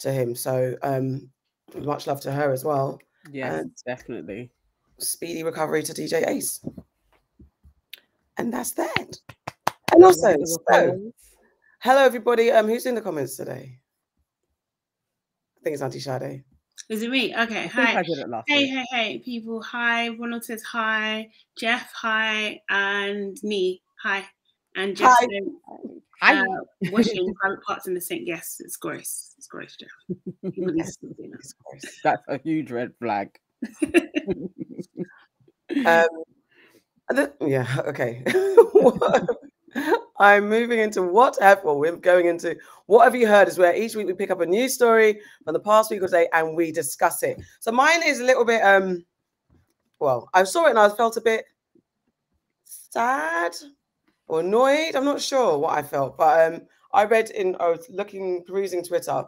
to 0.00 0.12
him. 0.12 0.34
So 0.34 0.76
um 0.82 1.30
much 1.74 2.06
love 2.06 2.20
to 2.22 2.32
her 2.32 2.52
as 2.52 2.64
well. 2.64 2.98
Yeah 3.30 3.60
And- 3.60 3.72
definitely. 3.86 4.50
speedy 4.98 5.42
recovery 5.42 5.82
to 5.84 5.92
dj 5.92 6.26
ace. 6.28 6.60
And 8.36 8.52
that's 8.52 8.72
that 8.72 9.16
and 9.92 10.04
also 10.04 10.36
so, 10.44 11.12
hello 11.80 12.02
everybody. 12.04 12.50
Um 12.50 12.68
who's 12.68 12.86
in 12.86 12.94
the 12.94 13.00
comments 13.00 13.36
today? 13.36 13.78
I 15.58 15.60
think 15.64 15.74
it's 15.74 15.82
auntie 15.82 16.00
Sade. 16.00 16.44
Is 16.90 17.02
it 17.02 17.10
me? 17.10 17.32
Okay. 17.34 17.64
I 17.64 17.68
think 17.68 17.78
I 17.78 17.92
Hi. 17.94 18.02
did 18.02 18.18
it 18.18 18.28
last 18.28 18.44
Hey, 18.48 18.62
week. 18.62 18.70
hey, 18.72 18.84
hey, 18.90 19.18
people. 19.20 19.62
Hi. 19.62 20.08
Ronald 20.08 20.44
says 20.44 20.62
hi. 20.64 21.30
Jeff, 21.56 21.90
hi. 21.94 22.60
And 22.68 23.36
me, 23.44 23.80
hi. 24.02 24.24
And 24.76 24.96
Jeff 24.96 25.14
Hi. 26.20 26.34
uh, 26.36 26.44
washing 26.90 27.32
private 27.40 27.62
parts 27.62 27.86
in 27.86 27.94
the 27.94 28.00
sink. 28.00 28.22
Yes, 28.26 28.56
it's 28.58 28.76
gross. 28.76 29.34
It's 29.38 29.46
gross, 29.46 29.76
Jeff. 29.76 29.88
People 30.52 30.72
need 30.74 30.84
to 30.84 30.90
stop 30.92 31.10
doing 31.16 31.30
that. 31.30 31.36
Jesus 31.38 31.54
Christ. 31.64 32.00
That's 32.02 32.22
a 32.28 32.38
huge 32.38 32.70
red 32.72 32.90
flag. 33.00 33.30
Um, 35.86 36.08
the- 37.08 37.32
yeah, 37.40 37.66
okay. 37.86 38.22
I'm 40.18 40.48
moving 40.48 40.78
into 40.78 41.02
what 41.02 41.38
have 41.40 41.62
well, 41.64 41.78
we're 41.78 41.96
going 41.96 42.26
into 42.26 42.56
what 42.86 43.04
have 43.04 43.14
you 43.14 43.26
heard 43.26 43.48
is 43.48 43.58
where 43.58 43.74
each 43.74 43.94
week 43.94 44.06
we 44.06 44.12
pick 44.12 44.30
up 44.30 44.40
a 44.40 44.46
news 44.46 44.74
story 44.74 45.20
from 45.44 45.54
the 45.54 45.60
past 45.60 45.90
week 45.90 46.02
or 46.02 46.08
day 46.08 46.28
and 46.32 46.56
we 46.56 46.72
discuss 46.72 47.22
it. 47.22 47.40
So 47.60 47.72
mine 47.72 48.02
is 48.04 48.20
a 48.20 48.24
little 48.24 48.44
bit 48.44 48.62
um 48.62 49.04
well, 49.98 50.28
I 50.34 50.44
saw 50.44 50.66
it 50.66 50.70
and 50.70 50.78
I 50.78 50.88
felt 50.88 51.16
a 51.16 51.20
bit 51.20 51.44
sad 52.64 53.54
or 54.26 54.40
annoyed. 54.40 54.96
I'm 54.96 55.04
not 55.04 55.20
sure 55.20 55.58
what 55.58 55.76
I 55.76 55.82
felt, 55.82 56.16
but 56.16 56.52
um 56.54 56.62
I 56.92 57.04
read 57.04 57.30
in 57.30 57.56
I 57.60 57.68
was 57.68 57.86
looking 57.90 58.44
perusing 58.46 58.84
Twitter 58.84 59.24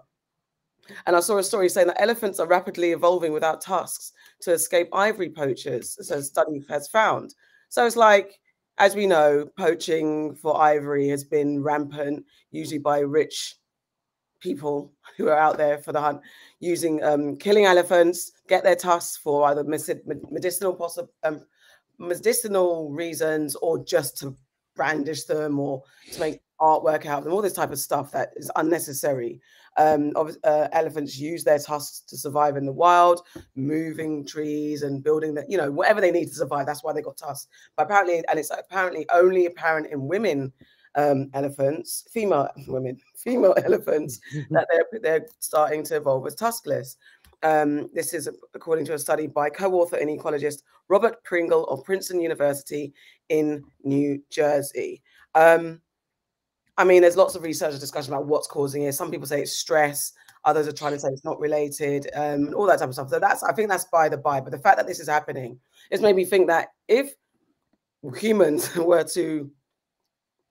and 1.07 1.15
I 1.15 1.21
saw 1.21 1.39
a 1.39 1.45
story 1.45 1.69
saying 1.69 1.87
that 1.89 2.01
elephants 2.01 2.41
are 2.41 2.47
rapidly 2.47 2.91
evolving 2.91 3.33
without 3.33 3.61
tusks 3.61 4.13
to 4.41 4.53
escape 4.53 4.89
ivory 4.93 5.31
poachers, 5.31 5.97
so 6.01 6.17
a 6.17 6.23
study 6.23 6.65
has 6.69 6.89
found. 6.89 7.35
So 7.69 7.87
it's 7.87 7.97
like, 7.97 8.41
as 8.79 8.95
we 8.95 9.07
know, 9.07 9.47
poaching 9.57 10.35
for 10.35 10.61
ivory 10.61 11.09
has 11.09 11.25
been 11.25 11.63
rampant, 11.63 12.25
usually 12.51 12.79
by 12.79 13.01
rich 13.01 13.57
people 14.41 14.93
who 15.17 15.29
are 15.29 15.39
out 15.39 15.57
there 15.57 15.79
for 15.79 15.93
the 15.93 16.01
hunt, 16.01 16.21
using 16.61 17.03
um, 17.05 17.37
killing 17.37 17.65
elephants, 17.65 18.33
get 18.49 18.65
their 18.65 18.77
tusks 18.77 19.17
for 19.17 19.47
either 19.47 19.63
medicinal 19.65 20.93
um, 21.23 21.45
medicinal 21.99 22.91
reasons 22.91 23.55
or 23.57 23.85
just 23.85 24.19
to 24.19 24.37
brandish 24.75 25.25
them 25.25 25.59
or 25.59 25.83
to 26.11 26.21
make 26.21 26.41
artwork 26.63 27.05
out 27.07 27.19
of 27.19 27.25
them, 27.25 27.33
all 27.33 27.43
this 27.43 27.53
type 27.53 27.73
of 27.73 27.79
stuff 27.79 28.13
that 28.13 28.31
is 28.37 28.51
unnecessary. 28.57 29.41
Um, 29.77 30.13
uh, 30.17 30.69
elephants 30.73 31.19
use 31.19 31.45
their 31.45 31.59
tusks 31.59 32.01
to 32.09 32.17
survive 32.17 32.57
in 32.57 32.65
the 32.65 32.73
wild, 32.73 33.27
moving 33.57 34.25
trees 34.25 34.83
and 34.83 35.03
building 35.03 35.35
that, 35.35 35.51
you 35.51 35.57
know, 35.59 35.71
whatever 35.71 36.01
they 36.01 36.11
need 36.11 36.29
to 36.29 36.35
survive. 36.35 36.67
That's 36.67 36.85
why 36.85 36.93
they 36.93 37.03
got 37.03 37.17
tusks. 37.17 37.49
But 37.77 37.85
apparently, 37.85 38.23
and 38.29 38.39
it's 38.39 38.51
apparently 38.51 39.07
only 39.11 39.47
apparent 39.47 39.89
in 39.89 40.07
women 40.07 40.53
um, 40.95 41.31
elephants, 41.35 42.07
female 42.13 42.49
women, 42.69 42.99
female 43.17 43.55
elephants, 43.65 44.21
that 44.51 44.69
they're 44.71 45.01
they're 45.01 45.27
starting 45.41 45.83
to 45.85 45.97
evolve 45.97 46.27
as 46.27 46.37
tuskless. 46.37 46.97
Um, 47.43 47.91
this 47.93 48.15
is 48.15 48.29
according 48.55 48.85
to 48.87 48.95
a 48.95 48.99
study 48.99 49.27
by 49.27 49.51
co-author 49.51 49.97
and 49.97 50.09
ecologist 50.09 50.63
Robert 50.89 51.25
Pringle 51.25 51.65
of 51.65 51.83
Princeton 51.83 52.21
University 52.21 52.93
in 53.31 53.65
New 53.83 54.23
Jersey. 54.31 55.03
Um, 55.35 55.81
I 56.79 56.85
mean, 56.85 57.03
there's 57.03 57.17
lots 57.17 57.35
of 57.35 57.43
research 57.43 57.73
and 57.73 57.81
discussion 57.81 58.13
about 58.13 58.27
what's 58.27 58.47
causing 58.47 58.83
it. 58.83 58.95
Some 58.95 59.11
people 59.11 59.27
say 59.27 59.43
it's 59.43 59.53
stress. 59.53 60.13
Others 60.45 60.67
are 60.67 60.73
trying 60.73 60.93
to 60.93 60.99
say 60.99 61.09
it's 61.09 61.25
not 61.25 61.39
related, 61.39 62.09
um, 62.15 62.53
all 62.55 62.67
that 62.67 62.79
type 62.79 62.89
of 62.89 62.95
stuff. 62.95 63.11
So 63.11 63.21
that's, 63.21 63.43
I 63.43 63.53
think 63.53 63.69
that's 63.69 63.85
by 63.85 64.09
the 64.09 64.17
by. 64.17 64.41
But 64.41 64.51
the 64.51 64.59
fact 64.59 64.77
that 64.79 64.87
this 64.87 64.99
is 64.99 65.09
happening, 65.09 65.59
it's 65.91 66.03
made 66.03 66.17
me 66.17 66.25
think 66.25 66.49
that 66.49 66.69
if 66.89 67.13
humans 68.17 68.75
were 68.77 69.05
to 69.05 69.51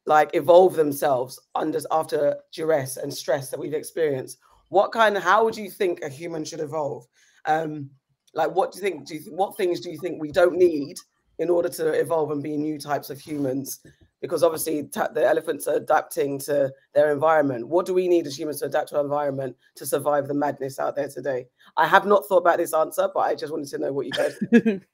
like 0.05 0.31
evolve 0.33 0.75
themselves 0.75 1.39
under 1.55 1.79
after 1.91 2.37
duress 2.53 2.97
and 2.97 3.13
stress 3.13 3.49
that 3.49 3.59
we've 3.59 3.73
experienced, 3.73 4.37
what 4.69 4.91
kind 4.91 5.17
of 5.17 5.23
how 5.23 5.43
would 5.43 5.57
you 5.57 5.69
think 5.69 6.01
a 6.01 6.09
human 6.09 6.45
should 6.45 6.61
evolve? 6.61 7.05
Um, 7.45 7.89
like, 8.33 8.51
what 8.51 8.71
do 8.71 8.77
you 8.77 8.83
think? 8.83 9.05
Do 9.05 9.15
you 9.15 9.21
what 9.35 9.57
things 9.57 9.81
do 9.81 9.91
you 9.91 9.97
think 9.97 10.21
we 10.21 10.31
don't 10.31 10.55
need 10.55 10.97
in 11.39 11.49
order 11.49 11.67
to 11.67 11.89
evolve 11.99 12.31
and 12.31 12.41
be 12.41 12.55
new 12.55 12.79
types 12.79 13.09
of 13.09 13.19
humans? 13.19 13.81
Because 14.21 14.43
obviously, 14.43 14.83
ta- 14.83 15.07
the 15.07 15.27
elephants 15.27 15.67
are 15.67 15.75
adapting 15.75 16.37
to 16.39 16.71
their 16.93 17.11
environment. 17.11 17.67
What 17.67 17.87
do 17.87 17.93
we 17.93 18.07
need 18.07 18.27
as 18.27 18.37
humans 18.37 18.59
to 18.59 18.65
adapt 18.65 18.89
to 18.89 18.97
our 18.97 19.03
environment 19.03 19.55
to 19.75 19.85
survive 19.85 20.27
the 20.27 20.35
madness 20.35 20.77
out 20.77 20.95
there 20.95 21.07
today? 21.07 21.47
I 21.75 21.87
have 21.87 22.05
not 22.05 22.27
thought 22.27 22.37
about 22.37 22.57
this 22.57 22.73
answer, 22.73 23.09
but 23.13 23.21
I 23.21 23.33
just 23.33 23.51
wanted 23.51 23.69
to 23.69 23.77
know 23.79 23.91
what 23.91 24.05
you 24.05 24.11
guys. 24.11 24.37
think. 24.37 24.83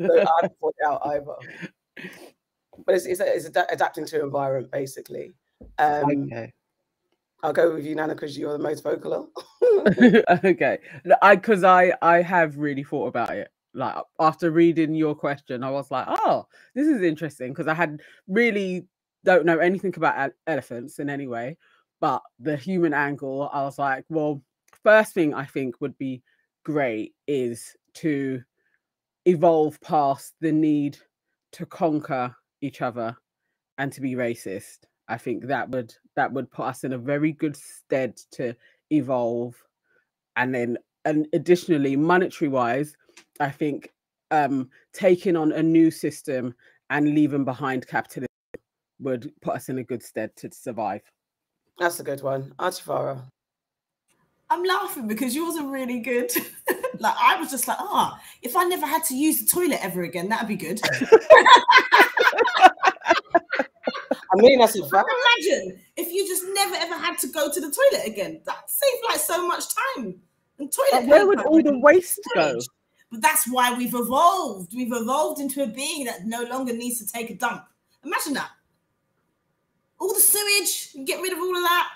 so 0.00 0.20
I 0.20 0.26
haven't 0.36 0.58
thought 0.60 0.74
out 0.86 1.00
either. 1.06 1.34
But 2.86 2.94
it's, 2.94 3.06
it's, 3.06 3.20
it's 3.20 3.46
ada- 3.46 3.66
adapting 3.72 4.06
to 4.06 4.22
environment 4.22 4.70
basically. 4.70 5.32
Um, 5.78 6.28
okay. 6.32 6.52
I'll 7.42 7.52
go 7.52 7.74
with 7.74 7.86
you, 7.86 7.94
Nana, 7.94 8.14
because 8.14 8.36
you're 8.36 8.52
the 8.52 8.58
most 8.58 8.82
vocal. 8.82 9.30
okay. 10.44 10.78
No, 11.04 11.16
I 11.22 11.36
because 11.36 11.64
I 11.64 11.92
I 12.02 12.22
have 12.22 12.58
really 12.58 12.84
thought 12.84 13.06
about 13.06 13.30
it. 13.30 13.50
Like 13.74 13.94
after 14.18 14.50
reading 14.50 14.94
your 14.94 15.14
question, 15.14 15.62
I 15.62 15.70
was 15.70 15.90
like, 15.90 16.06
oh, 16.08 16.46
this 16.74 16.86
is 16.86 17.02
interesting 17.02 17.52
because 17.52 17.68
I 17.68 17.74
had 17.74 18.00
really 18.28 18.86
don't 19.24 19.46
know 19.46 19.58
anything 19.58 19.92
about 19.96 20.32
elephants 20.46 20.98
in 20.98 21.08
any 21.10 21.26
way, 21.26 21.56
but 22.00 22.22
the 22.38 22.56
human 22.56 22.94
angle, 22.94 23.50
I 23.52 23.62
was 23.62 23.78
like, 23.78 24.04
well, 24.08 24.42
first 24.82 25.14
thing 25.14 25.34
I 25.34 25.44
think 25.44 25.80
would 25.80 25.96
be 25.98 26.22
great 26.64 27.14
is 27.26 27.76
to 27.94 28.42
evolve 29.26 29.80
past 29.80 30.34
the 30.40 30.52
need 30.52 30.98
to 31.52 31.66
conquer 31.66 32.34
each 32.60 32.82
other 32.82 33.16
and 33.78 33.92
to 33.92 34.00
be 34.00 34.14
racist. 34.14 34.78
I 35.08 35.18
think 35.18 35.46
that 35.46 35.68
would 35.70 35.92
that 36.16 36.32
would 36.32 36.50
put 36.50 36.66
us 36.66 36.84
in 36.84 36.92
a 36.92 36.98
very 36.98 37.32
good 37.32 37.56
stead 37.56 38.16
to 38.32 38.54
evolve 38.90 39.56
and 40.36 40.54
then 40.54 40.78
and 41.04 41.26
additionally 41.32 41.96
monetary 41.96 42.48
wise 42.48 42.96
i 43.40 43.50
think 43.50 43.90
um 44.30 44.68
taking 44.92 45.36
on 45.36 45.52
a 45.52 45.62
new 45.62 45.90
system 45.90 46.54
and 46.90 47.14
leaving 47.14 47.44
behind 47.44 47.86
capitalism 47.86 48.26
would 49.00 49.32
put 49.40 49.54
us 49.54 49.68
in 49.68 49.78
a 49.78 49.84
good 49.84 50.02
stead 50.02 50.34
to 50.36 50.50
survive 50.52 51.02
That's 51.80 51.98
a 51.98 52.04
good 52.04 52.22
one. 52.22 52.52
Auntie 52.58 52.82
Farah. 52.82 53.22
I'm 54.50 54.62
laughing 54.64 55.06
because 55.06 55.34
yours 55.34 55.56
are 55.56 55.66
really 55.66 56.00
good. 56.00 56.30
like 56.98 57.14
I 57.18 57.36
was 57.40 57.50
just 57.50 57.66
like, 57.66 57.78
ah, 57.80 58.20
if 58.42 58.54
I 58.54 58.64
never 58.64 58.84
had 58.84 59.02
to 59.04 59.14
use 59.16 59.40
the 59.40 59.46
toilet 59.46 59.82
ever 59.82 60.02
again, 60.02 60.28
that'd 60.28 60.46
be 60.46 60.56
good. 60.56 60.78
I 64.32 64.36
mean, 64.36 64.58
that's 64.58 64.78
a 64.78 64.86
fact. 64.88 65.08
Imagine 65.40 65.80
if 65.96 66.12
you 66.12 66.26
just 66.28 66.44
never 66.52 66.74
ever 66.74 66.94
had 66.94 67.16
to 67.20 67.28
go 67.28 67.50
to 67.50 67.60
the 67.60 67.70
toilet 67.70 68.06
again. 68.06 68.42
That 68.44 68.68
saved 68.68 69.02
like 69.08 69.18
so 69.18 69.46
much 69.46 69.64
time. 69.96 70.20
And 70.60 70.70
toilet 70.72 71.06
where 71.08 71.26
would 71.26 71.40
all 71.40 71.62
the 71.62 71.78
waste 71.78 72.20
go. 72.34 72.58
But 73.10 73.22
that's 73.22 73.50
why 73.50 73.72
we've 73.76 73.94
evolved. 73.94 74.72
We've 74.74 74.92
evolved 74.92 75.40
into 75.40 75.62
a 75.62 75.66
being 75.66 76.04
that 76.04 76.26
no 76.26 76.42
longer 76.44 76.72
needs 76.72 76.98
to 77.04 77.12
take 77.12 77.30
a 77.30 77.34
dump. 77.34 77.64
Imagine 78.04 78.34
that. 78.34 78.50
All 79.98 80.12
the 80.14 80.20
sewage, 80.20 80.94
get 81.06 81.20
rid 81.20 81.32
of 81.32 81.38
all 81.38 81.56
of 81.56 81.62
that. 81.62 81.88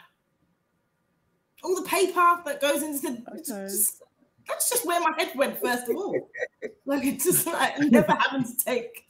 All 1.63 1.77
the 1.77 1.89
paper 1.89 2.37
that 2.45 2.61
goes 2.61 2.83
into 2.83 3.01
the. 3.03 3.23
it's 3.35 3.51
Okay. 3.51 3.63
just- 3.67 4.03
that's 4.47 4.69
just 4.69 4.85
where 4.85 5.01
my 5.01 5.11
head 5.17 5.33
went 5.37 5.59
first 5.61 5.89
of 5.89 5.97
all. 5.97 6.15
Like 6.87 7.05
it's 7.07 7.25
just 7.25 7.47
like 7.47 7.79
never 7.79 8.13
having 8.13 8.45
to 8.45 8.57
take 8.63 9.07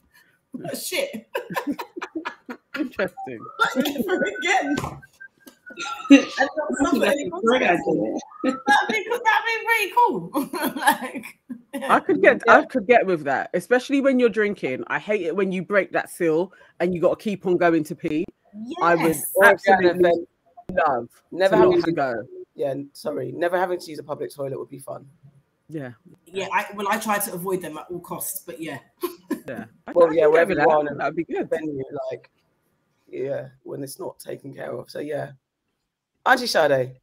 a 0.70 0.76
shit. 0.76 1.26
interesting 2.78 3.38
Like 3.75 3.84
never 3.87 4.23
again. 4.38 4.76
And 6.11 6.21
not 6.57 6.90
suffer 6.90 7.04
any 7.04 7.28
Great 7.45 7.62
consequences. 7.62 8.23
idea. 8.45 8.59
That'd 8.66 8.88
be, 8.88 9.11
that'd 9.11 9.45
be 9.47 9.64
pretty 9.66 9.93
cool. 9.97 10.31
like, 10.76 11.25
i 11.88 11.99
could 11.99 12.23
get 12.23 12.40
i 12.49 12.64
could 12.64 12.87
get 12.87 13.04
with 13.04 13.25
that 13.25 13.50
especially 13.54 14.00
when 14.00 14.21
you're 14.21 14.28
drinking 14.28 14.85
i 14.87 14.97
hate 14.97 15.23
it 15.23 15.35
when 15.35 15.50
you 15.50 15.61
break 15.61 15.90
that 15.90 16.09
seal 16.09 16.52
and 16.78 16.95
you 16.95 17.00
got 17.00 17.19
to 17.19 17.23
keep 17.25 17.45
on 17.47 17.57
going 17.57 17.83
to 17.83 17.97
pee 17.97 18.25
Yes. 18.54 18.78
i 18.81 18.95
would 18.95 19.07
Yes. 19.09 19.33
Or 19.35 19.47
if 19.52 19.61
you're 19.66 19.75
at 19.75 19.81
an 19.83 19.87
absolutely 19.88 20.09
event, 20.09 20.28
love 20.87 21.09
Never 21.33 21.50
to 21.50 21.57
having 21.57 21.71
not 21.73 21.81
to 21.81 21.87
to 21.87 21.93
go 21.93 22.14
Yeah, 22.54 22.75
sorry. 22.93 23.33
Never 23.33 23.59
having 23.59 23.81
to 23.81 23.90
use 23.90 23.99
a 23.99 24.04
public 24.04 24.33
toilet 24.33 24.57
would 24.57 24.71
be 24.71 24.78
fun. 24.78 25.04
yeah 25.69 25.93
Yeah, 26.26 26.47
I 26.52 26.66
well, 26.76 26.87
I 26.88 26.99
try 26.99 27.19
to 27.19 27.33
avoid 27.35 27.61
them 27.61 27.76
at 27.76 27.87
all 27.90 27.99
costs, 27.99 28.45
but 28.47 28.61
yeah. 28.61 28.78
yeah 29.49 29.64
Well, 29.95 30.12
yeah, 30.14 30.25
could 30.26 30.33
wherever 30.33 30.52
you 30.52 30.61
are, 30.61 30.87
in 30.87 30.97
that'd 30.97 31.16
be 31.16 31.25
good 31.25 31.50
venue, 31.50 31.83
like, 32.12 32.31
yeah, 33.09 33.49
when 33.64 33.83
it's 33.83 33.99
not 33.99 34.19
taken 34.21 34.54
care 34.54 34.73
of. 34.73 34.88
So, 34.88 35.00
yeah. 35.00 35.33
Auntie 36.26 36.47
Sade. 36.47 36.97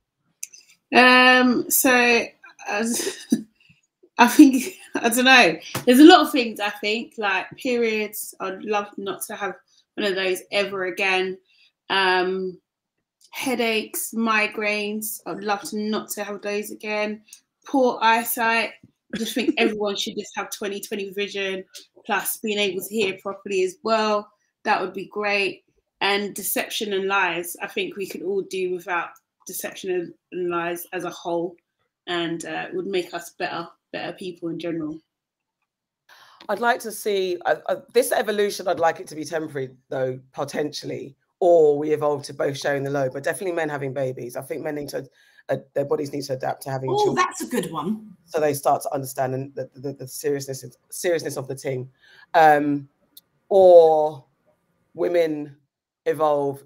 Um, 0.96 1.70
so 1.70 2.26
as 2.68 3.18
I 4.18 4.28
think 4.28 4.76
I 4.96 5.10
don't 5.10 5.26
know. 5.26 5.58
There's 5.86 6.00
a 6.00 6.06
lot 6.06 6.22
of 6.22 6.32
things 6.32 6.60
I 6.60 6.70
think 6.70 7.14
like 7.18 7.50
periods. 7.52 8.36
I'd 8.40 8.64
love 8.64 8.88
not 8.98 9.22
to 9.24 9.36
have 9.36 9.56
one 9.96 10.06
of 10.06 10.16
those 10.16 10.42
ever 10.52 10.86
again. 10.86 11.38
Um, 11.90 12.60
headaches, 13.32 14.14
migraines. 14.16 15.22
I'd 15.26 15.44
love 15.44 15.62
to 15.70 15.78
not 15.78 16.10
to 16.12 16.24
have 16.24 16.42
those 16.42 16.72
again. 16.72 17.24
Poor 17.66 18.00
eyesight. 18.02 18.72
I 19.14 19.18
just 19.18 19.34
think 19.34 19.56
everyone 19.58 19.96
should 19.96 20.18
just 20.18 20.36
have 20.36 20.50
20/20 20.50 21.16
vision, 21.16 21.64
plus 22.06 22.38
being 22.38 22.60
able 22.60 22.82
to 22.82 22.94
hear 22.94 23.18
properly 23.22 23.64
as 23.64 23.78
well. 23.84 24.30
That 24.64 24.82
would 24.82 24.94
be 24.94 25.06
great. 25.06 25.64
And 26.02 26.34
deception 26.34 26.94
and 26.94 27.06
lies. 27.08 27.56
I 27.62 27.68
think 27.68 27.96
we 27.96 28.08
could 28.08 28.24
all 28.24 28.42
do 28.42 28.74
without 28.76 29.10
deception 29.48 29.92
and- 29.92 30.14
and 30.32 30.50
lies 30.50 30.88
as 30.94 31.04
a 31.04 31.10
whole, 31.10 31.56
and 32.08 32.44
uh, 32.46 32.68
would 32.74 32.88
make 32.88 33.14
us 33.14 33.32
better, 33.32 33.68
better 33.92 34.14
people 34.14 34.50
in 34.50 34.58
general. 34.60 35.00
I'd 36.50 36.60
like 36.60 36.80
to 36.82 36.92
see 36.92 37.38
uh, 37.46 37.58
uh, 37.68 37.76
this 37.94 38.12
evolution. 38.12 38.68
I'd 38.68 38.80
like 38.80 39.00
it 39.00 39.08
to 39.08 39.16
be 39.16 39.24
temporary, 39.24 39.70
though, 39.90 40.20
potentially, 40.34 41.16
or 41.40 41.78
we 41.78 41.92
evolve 41.92 42.24
to 42.24 42.34
both 42.34 42.58
sharing 42.58 42.84
the 42.84 42.90
load. 42.90 43.14
But 43.14 43.24
definitely, 43.24 43.52
men 43.56 43.70
having 43.70 43.94
babies. 43.94 44.36
I 44.36 44.42
think 44.42 44.64
men 44.64 44.76
need 44.76 44.90
to, 44.90 45.08
uh, 45.50 45.58
their 45.76 45.86
bodies 45.86 46.12
need 46.12 46.24
to 46.24 46.34
adapt 46.34 46.64
to 46.64 46.72
having 46.72 46.90
Oh, 46.90 46.98
children, 46.98 47.16
that's 47.16 47.42
a 47.42 47.48
good 47.48 47.72
one. 47.72 48.16
so 48.26 48.40
they 48.40 48.56
start 48.56 48.82
to 48.84 48.94
understand 48.94 49.36
and 49.36 49.54
the, 49.54 49.70
the, 49.76 49.94
the 49.94 50.08
seriousness 50.08 50.64
of, 50.64 50.76
seriousness 50.90 51.38
of 51.38 51.48
the 51.48 51.56
thing. 51.56 51.90
Um, 52.34 52.90
or 53.50 54.26
women 54.96 55.56
evolve 56.06 56.64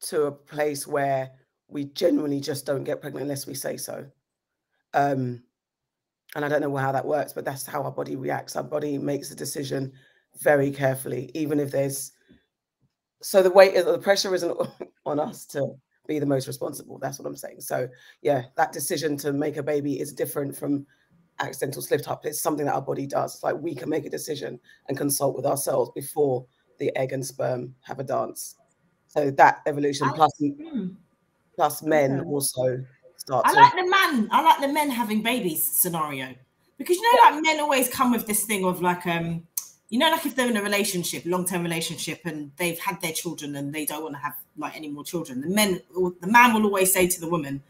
to 0.00 0.24
a 0.24 0.32
place 0.32 0.86
where 0.86 1.30
we 1.68 1.84
genuinely 1.84 2.40
just 2.40 2.66
don't 2.66 2.84
get 2.84 3.00
pregnant 3.00 3.22
unless 3.22 3.46
we 3.46 3.54
say 3.54 3.76
so. 3.76 4.06
Um, 4.94 5.42
and 6.34 6.44
I 6.44 6.48
don't 6.48 6.60
know 6.60 6.76
how 6.76 6.92
that 6.92 7.04
works, 7.04 7.32
but 7.32 7.44
that's 7.44 7.66
how 7.66 7.82
our 7.82 7.90
body 7.90 8.16
reacts. 8.16 8.56
Our 8.56 8.62
body 8.62 8.98
makes 8.98 9.30
a 9.30 9.36
decision 9.36 9.92
very 10.40 10.70
carefully, 10.70 11.30
even 11.34 11.58
if 11.58 11.70
there's 11.70 12.12
so 13.22 13.42
the 13.42 13.50
weight, 13.50 13.74
the 13.74 13.98
pressure 13.98 14.34
isn't 14.34 14.56
on 15.06 15.20
us 15.20 15.44
to 15.46 15.74
be 16.06 16.18
the 16.18 16.26
most 16.26 16.46
responsible. 16.46 16.98
That's 16.98 17.18
what 17.18 17.26
I'm 17.26 17.36
saying. 17.36 17.60
So 17.60 17.88
yeah, 18.22 18.44
that 18.56 18.72
decision 18.72 19.16
to 19.18 19.32
make 19.32 19.56
a 19.56 19.62
baby 19.62 20.00
is 20.00 20.12
different 20.12 20.56
from 20.56 20.86
accidental 21.38 21.82
slip 21.82 22.08
up. 22.08 22.24
It's 22.24 22.40
something 22.40 22.66
that 22.66 22.74
our 22.74 22.82
body 22.82 23.06
does. 23.06 23.34
It's 23.34 23.42
like 23.42 23.56
we 23.56 23.74
can 23.74 23.88
make 23.88 24.06
a 24.06 24.10
decision 24.10 24.58
and 24.88 24.96
consult 24.96 25.36
with 25.36 25.46
ourselves 25.46 25.90
before 25.94 26.46
the 26.80 26.94
egg 26.96 27.12
and 27.12 27.24
sperm 27.24 27.74
have 27.82 28.00
a 28.00 28.04
dance. 28.04 28.56
So 29.06 29.30
that 29.30 29.60
evolution 29.66 30.08
I- 30.08 30.16
plus 30.16 30.32
plus 31.54 31.82
men 31.82 32.20
also 32.20 32.84
start 33.16 33.46
I 33.46 33.52
to 33.52 33.60
like 33.60 33.72
the 33.76 33.88
man. 33.88 34.28
I 34.32 34.42
like 34.42 34.60
the 34.60 34.72
men 34.72 34.90
having 34.90 35.22
babies 35.22 35.62
scenario 35.62 36.34
because 36.78 36.96
you 36.96 37.02
know, 37.02 37.30
like 37.30 37.42
men 37.42 37.60
always 37.60 37.88
come 37.88 38.10
with 38.10 38.26
this 38.26 38.44
thing 38.44 38.64
of 38.64 38.80
like, 38.80 39.06
um, 39.06 39.46
you 39.90 39.98
know, 39.98 40.10
like 40.10 40.24
if 40.24 40.34
they're 40.34 40.48
in 40.48 40.56
a 40.56 40.62
relationship, 40.62 41.24
long 41.26 41.44
term 41.44 41.62
relationship, 41.62 42.22
and 42.24 42.50
they've 42.56 42.78
had 42.78 43.00
their 43.00 43.12
children 43.12 43.56
and 43.56 43.72
they 43.72 43.84
don't 43.84 44.02
want 44.02 44.14
to 44.14 44.20
have 44.20 44.36
like 44.56 44.74
any 44.76 44.88
more 44.88 45.04
children. 45.04 45.42
The 45.42 45.48
men, 45.48 45.80
the 46.20 46.26
man 46.26 46.54
will 46.54 46.64
always 46.64 46.92
say 46.92 47.06
to 47.06 47.20
the 47.20 47.28
woman, 47.28 47.62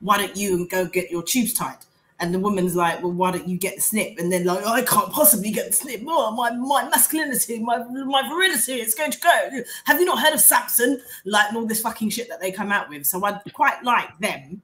"Why 0.00 0.18
don't 0.18 0.36
you 0.36 0.68
go 0.68 0.86
get 0.86 1.10
your 1.10 1.22
tubes 1.22 1.54
tied?" 1.54 1.78
And 2.20 2.34
the 2.34 2.40
woman's 2.40 2.74
like, 2.74 3.00
"Well, 3.00 3.12
why 3.12 3.30
don't 3.30 3.46
you 3.46 3.56
get 3.56 3.76
the 3.76 3.80
snip?" 3.80 4.18
And 4.18 4.32
then 4.32 4.44
like, 4.44 4.64
"I 4.66 4.82
can't 4.82 5.12
possibly 5.12 5.52
get 5.52 5.68
the 5.68 5.72
snip. 5.72 6.02
Oh, 6.06 6.32
my 6.32 6.50
my 6.50 6.88
masculinity, 6.88 7.60
my 7.60 7.78
my 7.78 8.28
virility, 8.28 8.74
it's 8.74 8.94
going 8.94 9.12
to 9.12 9.20
go." 9.20 9.62
Have 9.84 10.00
you 10.00 10.06
not 10.06 10.18
heard 10.18 10.34
of 10.34 10.40
Samson? 10.40 11.00
Like 11.24 11.52
all 11.52 11.64
this 11.64 11.80
fucking 11.80 12.10
shit 12.10 12.28
that 12.28 12.40
they 12.40 12.50
come 12.50 12.72
out 12.72 12.88
with. 12.88 13.06
So 13.06 13.24
I'd 13.24 13.40
quite 13.52 13.84
like 13.84 14.18
them 14.18 14.62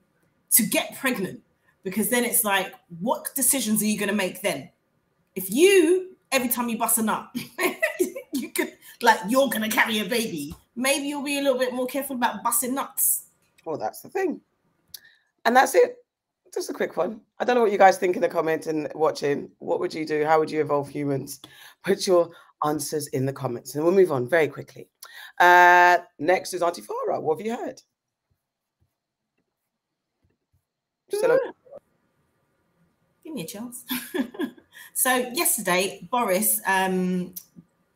to 0.50 0.66
get 0.66 0.96
pregnant 0.98 1.42
because 1.84 2.08
then 2.08 2.24
it's 2.24 2.42
like, 2.42 2.74
what 3.00 3.32
decisions 3.34 3.82
are 3.82 3.86
you 3.86 3.98
going 3.98 4.08
to 4.08 4.14
make 4.14 4.42
then? 4.42 4.70
If 5.36 5.50
you 5.50 6.16
every 6.32 6.48
time 6.48 6.68
you 6.68 6.78
bust 6.78 6.98
a 6.98 7.02
nut, 7.02 7.28
you 8.32 8.50
could 8.50 8.72
like 9.02 9.20
you're 9.28 9.48
going 9.48 9.68
to 9.68 9.74
carry 9.74 10.00
a 10.00 10.04
baby. 10.04 10.54
Maybe 10.74 11.06
you'll 11.06 11.22
be 11.22 11.38
a 11.38 11.42
little 11.42 11.58
bit 11.58 11.72
more 11.72 11.86
careful 11.86 12.16
about 12.16 12.42
busting 12.42 12.74
nuts. 12.74 13.24
Well, 13.64 13.76
that's 13.76 14.00
the 14.00 14.08
thing. 14.08 14.40
And 15.44 15.54
that's 15.54 15.74
it. 15.74 16.03
Just 16.54 16.70
a 16.70 16.72
quick 16.72 16.96
one. 16.96 17.20
I 17.40 17.44
don't 17.44 17.56
know 17.56 17.62
what 17.62 17.72
you 17.72 17.78
guys 17.78 17.98
think 17.98 18.14
in 18.14 18.22
the 18.22 18.28
comments 18.28 18.68
and 18.68 18.88
watching. 18.94 19.50
What 19.58 19.80
would 19.80 19.92
you 19.92 20.06
do? 20.06 20.24
How 20.24 20.38
would 20.38 20.50
you 20.50 20.60
evolve 20.60 20.88
humans? 20.88 21.40
Put 21.84 22.06
your 22.06 22.30
answers 22.64 23.08
in 23.08 23.26
the 23.26 23.32
comments 23.32 23.74
and 23.74 23.84
we'll 23.84 23.92
move 23.92 24.12
on 24.12 24.28
very 24.28 24.46
quickly. 24.46 24.88
Uh, 25.40 25.98
next 26.20 26.54
is 26.54 26.62
Auntie 26.62 26.82
Farah. 26.82 27.20
What 27.20 27.38
have 27.38 27.46
you 27.46 27.56
heard? 27.56 27.82
Give 33.24 33.34
me 33.34 33.42
a 33.42 33.46
chance. 33.46 33.84
so 34.94 35.14
yesterday, 35.34 36.06
Boris 36.10 36.60
um, 36.66 37.34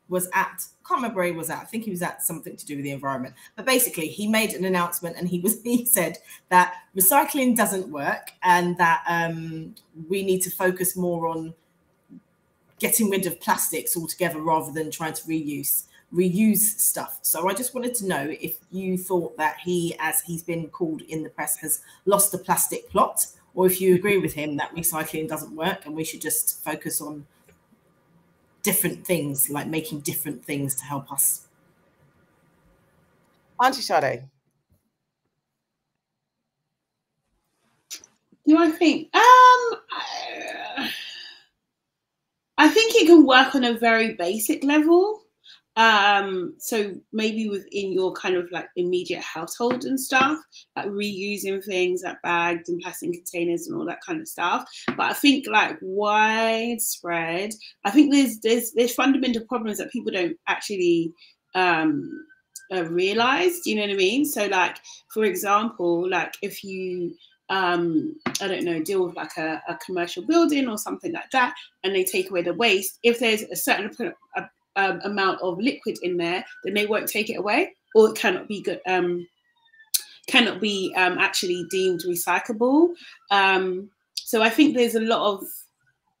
was 0.09 0.27
at 0.33 0.65
can't 0.89 1.01
remember 1.01 1.17
where 1.17 1.27
he 1.27 1.31
was 1.31 1.51
at. 1.51 1.59
I 1.59 1.65
think 1.65 1.83
he 1.83 1.91
was 1.91 2.01
at 2.01 2.23
something 2.23 2.57
to 2.57 2.65
do 2.65 2.75
with 2.75 2.83
the 2.83 2.91
environment. 2.91 3.35
But 3.55 3.67
basically, 3.67 4.07
he 4.07 4.27
made 4.27 4.53
an 4.53 4.65
announcement 4.65 5.17
and 5.17 5.29
he 5.29 5.39
was 5.39 5.61
he 5.63 5.85
said 5.85 6.17
that 6.49 6.73
recycling 6.97 7.55
doesn't 7.55 7.87
work 7.89 8.31
and 8.43 8.77
that 8.77 9.03
um, 9.07 9.75
we 10.09 10.23
need 10.23 10.41
to 10.41 10.49
focus 10.49 10.95
more 10.95 11.27
on 11.27 11.53
getting 12.79 13.09
rid 13.09 13.25
of 13.27 13.39
plastics 13.39 13.95
altogether 13.95 14.41
rather 14.41 14.71
than 14.71 14.89
trying 14.89 15.13
to 15.13 15.23
reuse 15.23 15.85
reuse 16.11 16.79
stuff. 16.79 17.19
So 17.21 17.47
I 17.47 17.53
just 17.53 17.75
wanted 17.75 17.93
to 17.95 18.07
know 18.07 18.35
if 18.41 18.57
you 18.71 18.97
thought 18.97 19.37
that 19.37 19.57
he, 19.63 19.95
as 19.99 20.21
he's 20.21 20.41
been 20.41 20.67
called 20.69 21.01
in 21.03 21.21
the 21.21 21.29
press, 21.29 21.57
has 21.57 21.81
lost 22.05 22.31
the 22.31 22.39
plastic 22.39 22.89
plot, 22.89 23.27
or 23.53 23.67
if 23.67 23.79
you 23.79 23.93
agree 23.93 24.17
with 24.17 24.33
him 24.33 24.57
that 24.57 24.73
recycling 24.75 25.27
doesn't 25.27 25.55
work 25.55 25.85
and 25.85 25.95
we 25.95 26.03
should 26.03 26.21
just 26.21 26.63
focus 26.63 26.99
on 26.99 27.27
different 28.63 29.05
things, 29.05 29.49
like 29.49 29.67
making 29.67 30.01
different 30.01 30.43
things 30.43 30.75
to 30.75 30.85
help 30.85 31.11
us. 31.11 31.47
Auntie 33.61 33.81
Sade. 33.81 34.23
Do 38.47 38.57
I 38.57 38.69
think? 38.71 39.13
Um, 39.13 39.21
I, 39.91 40.91
I 42.57 42.67
think 42.69 42.95
it 42.95 43.05
can 43.07 43.25
work 43.25 43.53
on 43.53 43.63
a 43.63 43.73
very 43.77 44.13
basic 44.15 44.63
level. 44.63 45.18
Um, 45.79 46.55
so 46.57 46.93
maybe 47.13 47.47
within 47.47 47.93
your 47.93 48.11
kind 48.11 48.35
of 48.35 48.51
like 48.51 48.67
immediate 48.75 49.23
household 49.23 49.85
and 49.85 49.97
stuff, 49.97 50.37
like 50.75 50.87
reusing 50.87 51.63
things 51.63 52.01
like 52.03 52.21
bags 52.21 52.67
and 52.67 52.81
plastic 52.81 53.13
containers 53.13 53.65
and 53.65 53.77
all 53.79 53.85
that 53.85 54.01
kind 54.05 54.19
of 54.19 54.27
stuff. 54.27 54.69
But 54.87 55.11
I 55.11 55.13
think 55.13 55.47
like 55.47 55.77
widespread, 55.81 57.51
I 57.85 57.91
think 57.91 58.11
there's 58.11 58.39
there's 58.41 58.73
there's 58.73 58.93
fundamental 58.93 59.45
problems 59.45 59.77
that 59.77 59.89
people 59.89 60.11
don't 60.11 60.35
actually 60.49 61.13
um 61.55 62.11
uh, 62.73 62.83
you 62.83 63.15
know 63.15 63.81
what 63.81 63.89
I 63.89 63.95
mean? 63.95 64.25
So 64.25 64.47
like 64.47 64.79
for 65.13 65.23
example, 65.23 66.09
like 66.09 66.33
if 66.41 66.61
you 66.61 67.15
um, 67.49 68.15
I 68.41 68.47
don't 68.47 68.63
know, 68.63 68.83
deal 68.83 69.07
with 69.07 69.15
like 69.15 69.35
a, 69.37 69.59
a, 69.67 69.75
commercial 69.83 70.23
building 70.23 70.69
or 70.69 70.77
something 70.77 71.11
like 71.11 71.31
that, 71.31 71.55
and 71.83 71.95
they 71.95 72.03
take 72.03 72.29
away 72.29 72.43
the 72.43 72.53
waste. 72.53 72.99
If 73.01 73.17
there's 73.17 73.41
a 73.41 73.55
certain 73.55 73.89
a, 74.37 74.43
um, 74.79 75.01
amount 75.03 75.41
of 75.41 75.59
liquid 75.59 75.97
in 76.01 76.17
there, 76.17 76.45
then 76.63 76.73
they 76.73 76.85
won't 76.85 77.09
take 77.09 77.29
it 77.29 77.35
away, 77.35 77.73
or 77.95 78.09
it 78.09 78.15
cannot 78.15 78.47
be 78.47 78.61
good. 78.61 78.79
Um, 78.87 79.27
cannot 80.27 80.61
be 80.61 80.93
um, 80.95 81.17
actually 81.17 81.65
deemed 81.69 82.01
recyclable. 82.07 82.93
Um, 83.31 83.89
so 84.15 84.41
I 84.43 84.49
think 84.49 84.75
there's 84.75 84.95
a 84.95 85.01
lot 85.01 85.33
of 85.33 85.43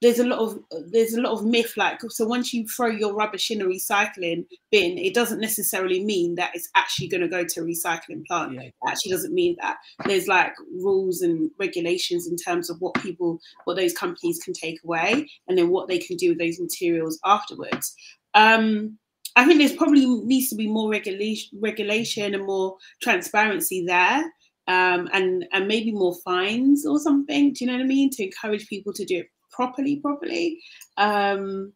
there's 0.01 0.19
a 0.19 0.25
lot 0.25 0.39
of 0.39 0.59
there's 0.91 1.13
a 1.13 1.21
lot 1.21 1.33
of 1.33 1.45
myth 1.45 1.73
like 1.75 1.99
so 2.09 2.25
once 2.25 2.53
you 2.53 2.65
throw 2.67 2.87
your 2.87 3.13
rubbish 3.13 3.51
in 3.51 3.61
a 3.61 3.65
recycling 3.65 4.45
bin 4.71 4.97
it 4.97 5.13
doesn't 5.13 5.41
necessarily 5.41 6.03
mean 6.03 6.35
that 6.35 6.51
it's 6.53 6.69
actually 6.75 7.07
going 7.07 7.21
to 7.21 7.27
go 7.27 7.43
to 7.43 7.59
a 7.59 7.63
recycling 7.63 8.25
plant 8.25 8.53
yeah. 8.53 8.61
it 8.61 8.73
actually 8.87 9.11
doesn't 9.11 9.33
mean 9.33 9.57
that 9.61 9.77
there's 10.05 10.27
like 10.27 10.53
rules 10.71 11.21
and 11.21 11.51
regulations 11.59 12.27
in 12.27 12.37
terms 12.37 12.69
of 12.69 12.79
what 12.79 12.93
people 12.95 13.39
what 13.65 13.75
those 13.75 13.93
companies 13.93 14.39
can 14.39 14.53
take 14.53 14.81
away 14.83 15.27
and 15.47 15.57
then 15.57 15.69
what 15.69 15.87
they 15.87 15.99
can 15.99 16.15
do 16.15 16.29
with 16.29 16.39
those 16.39 16.59
materials 16.59 17.19
afterwards 17.25 17.93
um 18.33 18.97
i 19.35 19.45
think 19.45 19.59
there's 19.59 19.73
probably 19.73 20.05
needs 20.25 20.49
to 20.49 20.55
be 20.55 20.67
more 20.67 20.89
regulation 20.89 21.49
regulation 21.61 22.33
and 22.33 22.45
more 22.45 22.75
transparency 23.01 23.83
there 23.85 24.23
um, 24.69 25.09
and 25.13 25.45
and 25.51 25.67
maybe 25.67 25.91
more 25.91 26.15
fines 26.23 26.85
or 26.85 26.99
something. 26.99 27.53
Do 27.53 27.65
you 27.65 27.71
know 27.71 27.77
what 27.77 27.83
I 27.83 27.87
mean? 27.87 28.11
To 28.11 28.23
encourage 28.23 28.67
people 28.67 28.93
to 28.93 29.03
do 29.03 29.17
it 29.17 29.27
properly, 29.51 29.97
properly. 29.97 30.59
Um, 30.95 31.73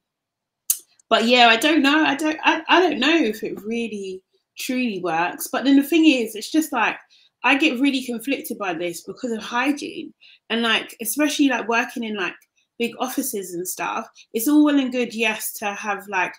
but 1.10 1.26
yeah, 1.26 1.48
I 1.48 1.58
don't 1.58 1.82
know. 1.82 2.06
I 2.06 2.16
don't. 2.16 2.40
I, 2.44 2.62
I 2.70 2.82
don't 2.82 3.00
know 3.00 3.18
if 3.18 3.44
it 3.44 3.60
really 3.66 4.22
truly 4.60 5.02
works. 5.02 5.50
But 5.52 5.64
then 5.64 5.76
the 5.76 5.84
thing 5.84 6.06
is, 6.06 6.36
it's 6.36 6.52
just 6.52 6.72
like 6.72 6.98
I 7.44 7.58
get 7.58 7.80
really 7.80 8.04
conflicted 8.04 8.60
by 8.60 8.76
this 8.76 9.02
because 9.02 9.32
of 9.32 9.42
hygiene 9.42 10.14
and 10.52 10.62
like 10.62 10.96
especially 11.02 11.48
like 11.48 11.68
working 11.68 12.04
in 12.04 12.16
like 12.16 12.36
big 12.84 12.96
offices 13.00 13.54
and 13.54 13.68
stuff. 13.68 14.08
It's 14.34 14.48
all 14.48 14.66
well 14.66 14.80
and 14.80 14.92
good, 14.92 15.14
yes, 15.14 15.54
to 15.54 15.74
have 15.74 16.06
like 16.08 16.34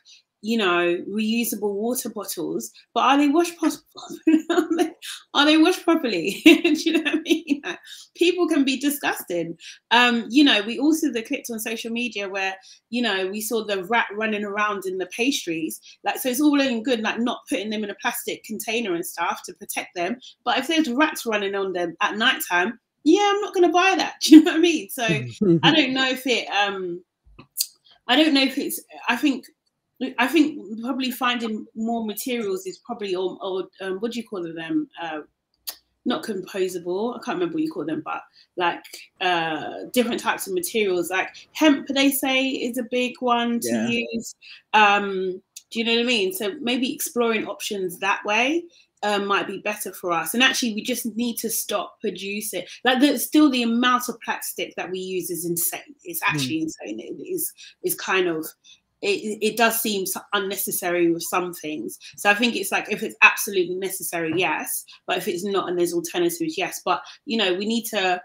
you 0.47 0.59
know, 0.59 1.03
reusable 1.09 1.73
water 1.73 2.11
bottles, 2.11 2.71
but 2.93 3.01
are 3.01 3.17
they 3.17 3.29
washed 3.29 3.57
properly? 3.57 4.91
are 5.35 5.47
they 5.47 5.57
washed 5.57 5.83
properly? 5.85 6.43
Do 6.45 6.75
you 6.75 6.93
know 6.93 7.01
what 7.01 7.15
I 7.15 7.21
mean? 7.21 7.63
people 8.15 8.47
can 8.47 8.63
be 8.63 8.79
disgusting. 8.79 9.57
Um, 9.91 10.27
you 10.29 10.45
know, 10.45 10.61
we 10.67 10.79
also 10.79 11.11
the 11.11 11.23
clips 11.23 11.49
on 11.49 11.59
social 11.61 11.91
media 11.91 12.29
where, 12.29 12.57
you 12.91 13.01
know, 13.01 13.27
we 13.29 13.41
saw 13.41 13.65
the 13.65 13.85
rat 13.85 14.09
running 14.13 14.45
around 14.45 14.85
in 14.85 14.99
the 14.99 15.07
pastries. 15.07 15.81
Like, 16.05 16.19
so 16.19 16.29
it's 16.29 16.43
all 16.43 16.53
well 16.53 16.61
and 16.61 16.85
good, 16.85 17.01
like 17.01 17.21
not 17.21 17.41
putting 17.49 17.71
them 17.71 17.83
in 17.83 17.89
a 17.89 17.97
plastic 18.03 18.45
container 18.45 18.95
and 18.95 19.07
stuff 19.07 19.41
to 19.47 19.55
protect 19.55 19.95
them. 19.95 20.19
But 20.45 20.59
if 20.59 20.69
there's 20.69 20.91
rats 20.91 21.25
running 21.25 21.55
on 21.55 21.73
them 21.73 21.97
at 22.03 22.19
nighttime, 22.19 22.79
yeah, 23.05 23.33
I'm 23.35 23.41
not 23.41 23.55
gonna 23.55 23.73
buy 23.73 23.95
that. 23.97 24.17
Do 24.23 24.37
you 24.37 24.43
know 24.43 24.53
what 24.53 24.59
I 24.59 24.61
mean? 24.61 24.89
So 24.89 25.05
I 25.05 25.75
don't 25.75 25.95
know 25.95 26.09
if 26.09 26.27
it 26.27 26.49
um 26.49 27.03
I 28.09 28.17
don't 28.17 28.35
know 28.35 28.43
if 28.43 28.59
it's 28.59 28.81
I 29.09 29.17
think 29.17 29.47
I 30.19 30.27
think 30.27 30.81
probably 30.83 31.11
finding 31.11 31.67
more 31.75 32.05
materials 32.05 32.67
is 32.67 32.79
probably 32.79 33.15
or, 33.15 33.39
or 33.41 33.69
um, 33.81 33.99
what 33.99 34.13
do 34.13 34.21
you 34.21 34.27
call 34.27 34.43
them? 34.43 34.89
Uh, 35.01 35.21
not 36.07 36.23
composable. 36.23 37.15
I 37.15 37.19
can't 37.25 37.37
remember 37.37 37.55
what 37.55 37.63
you 37.63 37.73
call 37.73 37.87
them, 37.87 38.03
but 38.05 38.23
like 38.57 38.83
uh, 39.21 39.85
different 39.93 40.21
types 40.21 40.47
of 40.47 40.53
materials. 40.53 41.11
Like 41.11 41.31
hemp, 41.53 41.87
they 41.89 42.11
say 42.11 42.47
is 42.47 42.77
a 42.77 42.85
big 42.91 43.15
one 43.21 43.61
to 43.61 43.69
yeah. 43.69 44.05
use. 44.13 44.35
Um, 44.75 45.41
do 45.71 45.79
you 45.79 45.85
know 45.85 45.95
what 45.95 46.03
I 46.03 46.05
mean? 46.05 46.33
So 46.33 46.53
maybe 46.61 46.93
exploring 46.95 47.47
options 47.47 47.99
that 48.01 48.23
way 48.25 48.65
um, 49.05 49.27
might 49.27 49.47
be 49.47 49.59
better 49.59 49.93
for 49.93 50.11
us. 50.11 50.35
And 50.35 50.43
actually, 50.43 50.75
we 50.75 50.83
just 50.83 51.07
need 51.15 51.37
to 51.37 51.51
stop 51.51 52.01
producing. 52.01 52.65
Like, 52.83 53.01
the, 53.01 53.19
still, 53.19 53.51
the 53.51 53.63
amount 53.63 54.09
of 54.09 54.21
plastic 54.25 54.75
that 54.77 54.91
we 54.91 54.99
use 54.99 55.31
is 55.31 55.45
insane. 55.45 55.95
It's 56.03 56.21
hmm. 56.25 56.35
actually 56.35 56.59
mm. 56.59 56.63
insane. 56.63 57.01
It 57.01 57.23
is 57.23 57.53
is 57.85 57.95
kind 57.95 58.27
of 58.27 58.47
it, 59.03 59.39
it 59.43 59.57
does 59.57 59.81
seem 59.81 60.07
unnecessary 60.33 61.13
with 61.13 61.23
some 61.23 61.53
things. 61.53 61.99
So 62.17 62.31
I 62.31 62.35
think 62.35 62.57
it's 62.57 62.73
like 62.73 62.91
if 62.91 63.03
it's 63.03 63.17
absolutely 63.23 63.75
necessary, 63.77 64.33
yes. 64.35 64.85
But 65.07 65.19
if 65.19 65.29
it's 65.29 65.45
not 65.45 65.69
and 65.69 65.79
there's 65.79 65.93
alternatives, 65.93 66.57
yes. 66.57 66.81
But 66.85 67.03
you 67.27 67.37
know, 67.37 67.55
we 67.55 67.67
need 67.67 67.85
to 67.87 68.21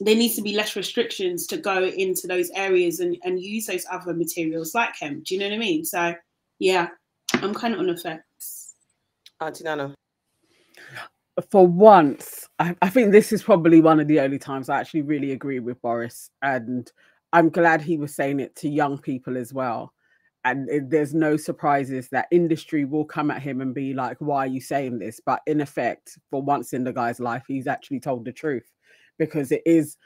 there 0.00 0.16
needs 0.16 0.34
to 0.34 0.42
be 0.42 0.56
less 0.56 0.74
restrictions 0.74 1.46
to 1.46 1.56
go 1.56 1.84
into 1.84 2.26
those 2.26 2.50
areas 2.56 2.98
and, 2.98 3.16
and 3.22 3.40
use 3.40 3.66
those 3.66 3.86
other 3.92 4.12
materials 4.12 4.74
like 4.74 4.96
hemp. 4.98 5.24
Do 5.24 5.34
you 5.34 5.40
know 5.40 5.46
what 5.46 5.54
I 5.54 5.58
mean? 5.58 5.84
So 5.84 6.14
yeah, 6.58 6.88
I'm 7.34 7.54
kind 7.54 7.74
of 7.74 7.80
on 7.80 7.86
the 7.86 7.96
fence. 7.96 8.74
Auntie 9.40 9.64
Nana. 9.64 9.94
For 11.50 11.66
once, 11.66 12.48
I, 12.58 12.76
I 12.80 12.88
think 12.88 13.10
this 13.10 13.32
is 13.32 13.42
probably 13.42 13.80
one 13.80 13.98
of 13.98 14.06
the 14.06 14.20
only 14.20 14.38
times 14.38 14.68
I 14.68 14.78
actually 14.78 15.02
really 15.02 15.32
agree 15.32 15.58
with 15.58 15.82
Boris. 15.82 16.30
And 16.42 16.90
I'm 17.32 17.50
glad 17.50 17.82
he 17.82 17.98
was 17.98 18.14
saying 18.14 18.38
it 18.38 18.54
to 18.56 18.68
young 18.68 18.98
people 18.98 19.36
as 19.36 19.52
well 19.52 19.92
and 20.44 20.68
it, 20.68 20.90
there's 20.90 21.14
no 21.14 21.36
surprises 21.36 22.08
that 22.10 22.28
industry 22.30 22.84
will 22.84 23.04
come 23.04 23.30
at 23.30 23.42
him 23.42 23.60
and 23.60 23.74
be 23.74 23.94
like 23.94 24.16
why 24.18 24.44
are 24.44 24.48
you 24.48 24.60
saying 24.60 24.98
this 24.98 25.20
but 25.24 25.40
in 25.46 25.60
effect 25.60 26.18
for 26.30 26.42
once 26.42 26.72
in 26.72 26.84
the 26.84 26.92
guy's 26.92 27.20
life 27.20 27.44
he's 27.48 27.66
actually 27.66 28.00
told 28.00 28.24
the 28.24 28.32
truth 28.32 28.70
because 29.18 29.50
it 29.52 29.62
is 29.66 29.96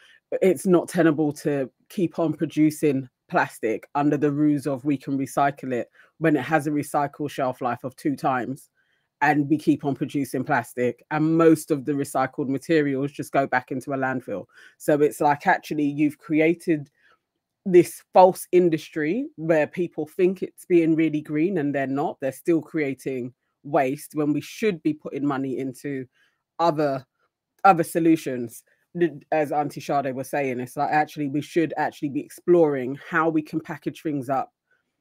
it's 0.43 0.67
not 0.67 0.89
tenable 0.89 1.33
to 1.33 1.71
keep 1.89 2.19
on 2.19 2.33
producing 2.33 3.09
plastic 3.31 3.89
under 3.95 4.17
the 4.17 4.31
rules 4.31 4.67
of 4.67 4.85
we 4.85 4.97
can 4.97 5.19
recycle 5.19 5.73
it 5.73 5.89
when 6.19 6.37
it 6.37 6.43
has 6.43 6.67
a 6.67 6.71
recycle 6.71 7.29
shelf 7.29 7.61
life 7.61 7.85
of 7.85 7.95
two 7.97 8.17
times 8.17 8.71
and 9.21 9.49
we 9.49 9.59
keep 9.59 9.85
on 9.85 9.95
producing 9.95 10.45
plastic 10.45 11.05
and 11.11 11.37
most 11.37 11.71
of 11.71 11.85
the 11.85 11.93
recycled 11.93 12.49
materials 12.49 13.11
just 13.11 13.33
go 13.33 13.47
back 13.47 13.73
into 13.73 13.93
a 13.93 13.97
landfill 13.97 14.45
so 14.77 15.01
it's 15.01 15.21
like 15.21 15.47
actually 15.47 15.85
you've 15.85 16.19
created 16.19 16.89
this 17.73 18.03
false 18.15 18.47
industry 18.53 19.29
where 19.37 19.67
people 19.67 20.07
think 20.07 20.43
it's 20.43 20.65
being 20.65 20.95
really 20.95 21.21
green 21.21 21.59
and 21.59 21.75
they're 21.75 21.87
not. 21.87 22.19
They're 22.21 22.33
still 22.33 22.63
creating 22.63 23.35
waste 23.63 24.15
when 24.15 24.33
we 24.33 24.41
should 24.41 24.83
be 24.83 24.95
putting 24.95 25.27
money 25.27 25.59
into 25.59 26.07
other 26.59 27.05
other 27.65 27.85
solutions. 27.85 28.63
As 29.31 29.53
Auntie 29.53 29.81
Sade 29.81 30.15
was 30.15 30.31
saying, 30.31 30.61
it's 30.61 30.77
like 30.77 30.91
actually 30.91 31.29
we 31.29 31.43
should 31.43 31.75
actually 31.77 32.09
be 32.09 32.21
exploring 32.21 32.99
how 33.09 33.29
we 33.29 33.43
can 33.43 33.61
package 33.61 34.03
things 34.03 34.29
up 34.29 34.51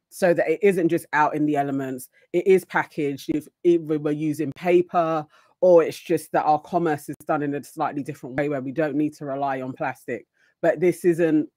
so 0.09 0.33
that 0.33 0.49
it 0.49 0.59
isn't 0.61 0.89
just 0.89 1.05
out 1.13 1.35
in 1.35 1.45
the 1.45 1.55
elements. 1.55 2.09
It 2.33 2.47
is 2.47 2.65
packaged 2.65 3.29
if 3.33 3.47
either 3.63 3.99
we're 3.99 4.11
using 4.11 4.51
paper 4.53 5.25
or 5.61 5.83
it's 5.83 5.99
just 5.99 6.31
that 6.31 6.45
our 6.45 6.59
commerce 6.59 7.09
is 7.09 7.15
done 7.25 7.43
in 7.43 7.55
a 7.55 7.63
slightly 7.63 8.03
different 8.03 8.35
way 8.35 8.47
where 8.47 8.61
we 8.61 8.71
don't 8.71 8.95
need 8.95 9.13
to 9.15 9.25
rely 9.25 9.61
on 9.61 9.73
plastic. 9.73 10.25
But 10.61 10.79
this 10.79 11.03
isn't 11.05 11.49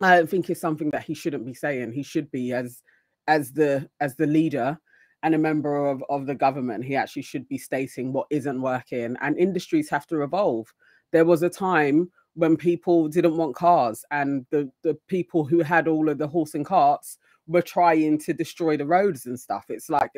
I 0.00 0.16
don't 0.16 0.28
think 0.28 0.50
it's 0.50 0.60
something 0.60 0.90
that 0.90 1.04
he 1.04 1.14
shouldn't 1.14 1.46
be 1.46 1.54
saying. 1.54 1.92
He 1.92 2.02
should 2.02 2.30
be 2.30 2.52
as 2.52 2.82
as 3.26 3.52
the 3.52 3.88
as 4.00 4.16
the 4.16 4.26
leader 4.26 4.78
and 5.24 5.34
a 5.34 5.38
member 5.38 5.86
of, 5.86 6.04
of 6.10 6.26
the 6.26 6.34
government, 6.34 6.84
he 6.84 6.94
actually 6.94 7.22
should 7.22 7.48
be 7.48 7.56
stating 7.56 8.12
what 8.12 8.26
isn't 8.28 8.60
working. 8.60 9.16
And 9.22 9.38
industries 9.38 9.88
have 9.88 10.06
to 10.08 10.22
evolve. 10.22 10.66
There 11.12 11.24
was 11.24 11.42
a 11.42 11.48
time 11.48 12.10
when 12.34 12.58
people 12.58 13.08
didn't 13.08 13.38
want 13.38 13.56
cars 13.56 14.04
and 14.10 14.44
the, 14.50 14.70
the 14.82 14.98
people 15.08 15.46
who 15.46 15.60
had 15.60 15.88
all 15.88 16.10
of 16.10 16.18
the 16.18 16.28
horse 16.28 16.54
and 16.54 16.66
carts 16.66 17.16
were 17.46 17.62
trying 17.62 18.18
to 18.18 18.32
destroy 18.32 18.76
the 18.76 18.86
roads 18.86 19.26
and 19.26 19.38
stuff. 19.38 19.66
It's 19.68 19.90
like 19.90 20.12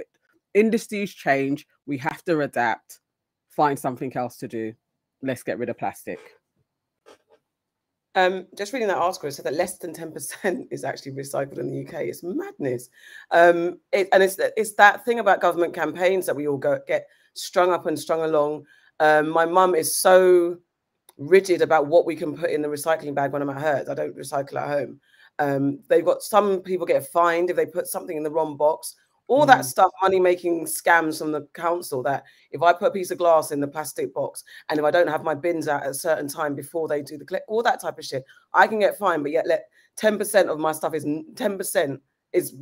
industries 0.55 1.13
change, 1.13 1.67
we 1.87 1.99
have 1.99 2.25
to 2.25 2.41
adapt, 2.41 3.01
find 3.51 3.79
something 3.79 4.17
else 4.17 4.37
to 4.39 4.49
do. 4.49 4.75
Let's 5.23 5.43
get 5.43 5.59
rid 5.59 5.69
of 5.69 5.79
plastic. 5.79 6.19
Um, 8.15 8.47
just 8.57 8.73
reading 8.73 8.89
that 8.89 8.97
article, 8.97 9.29
it 9.29 9.33
said 9.33 9.45
that 9.45 9.55
less 9.55 9.77
than 9.77 9.93
10% 9.93 10.69
is 10.71 10.85
actually 10.85 11.13
recycled 11.13 11.59
in 11.59 11.71
the 11.71 11.87
UK. 11.87 12.05
It's 12.05 12.23
madness. 12.23 12.89
Um, 13.31 13.79
it, 13.93 14.09
and 14.13 14.23
it's, 14.23 14.39
it's 14.57 14.75
that 14.75 15.05
thing 15.05 15.19
about 15.19 15.43
government 15.43 15.75
campaigns 15.75 16.25
that 16.27 16.35
we 16.35 16.49
all 16.49 16.57
go 16.57 16.79
get 16.87 17.07
strung 17.35 17.73
up 17.73 17.87
and 17.87 17.99
strung 17.99 18.23
along. 18.23 18.65
Um, 19.01 19.29
my 19.29 19.45
mum 19.45 19.75
is 19.75 19.95
so 19.95 20.57
rigid 21.19 21.61
about 21.61 21.87
what 21.87 22.07
we 22.07 22.17
can 22.17 22.35
put 22.35 22.51
in 22.51 22.63
the 22.63 22.69
recycling 22.69 23.15
bag 23.15 23.33
when 23.33 23.43
I'm 23.43 23.51
at 23.51 23.61
hers. 23.61 23.89
I 23.89 23.95
don't 23.95 24.17
recycle 24.17 24.57
at 24.57 24.69
home. 24.69 25.01
Um, 25.39 25.81
they've 25.89 26.05
got 26.05 26.23
some 26.23 26.61
people 26.61 26.87
get 26.87 27.07
fined 27.07 27.51
if 27.51 27.57
they 27.57 27.67
put 27.67 27.87
something 27.87 28.17
in 28.17 28.23
the 28.23 28.31
wrong 28.31 28.57
box. 28.57 28.97
All 29.29 29.45
mm. 29.45 29.49
that 29.49 29.65
stuff 29.65 29.91
money 30.03 30.21
making 30.21 30.67
scams 30.67 31.19
from 31.19 31.33
the 31.33 31.49
council 31.53 32.01
that 32.05 32.23
if 32.53 32.63
i 32.63 32.73
put 32.73 32.87
a 32.87 32.91
piece 32.93 33.11
of 33.11 33.19
glass 33.19 33.51
in 33.51 33.59
the 33.59 33.67
plastic 33.67 34.15
box 34.15 34.45
and 34.69 34.79
if 34.79 34.85
i 34.85 34.91
don't 34.93 35.09
have 35.09 35.25
my 35.25 35.35
bins 35.35 35.67
out 35.67 35.83
at 35.83 35.91
a 35.91 35.95
certain 35.95 36.29
time 36.29 36.55
before 36.55 36.87
they 36.87 37.03
do 37.03 37.19
the 37.19 37.25
click 37.25 37.43
all 37.49 37.61
that 37.61 37.81
type 37.81 37.99
of 37.99 38.05
shit 38.05 38.25
i 38.55 38.69
can 38.69 38.79
get 38.79 38.97
fined 38.97 39.25
but 39.25 39.33
yet 39.33 39.45
let 39.45 39.65
10% 39.97 40.49
of 40.49 40.59
my 40.59 40.73
stuff 40.73 40.95
is 40.95 41.05
10% 41.05 42.01
is, 42.33 42.55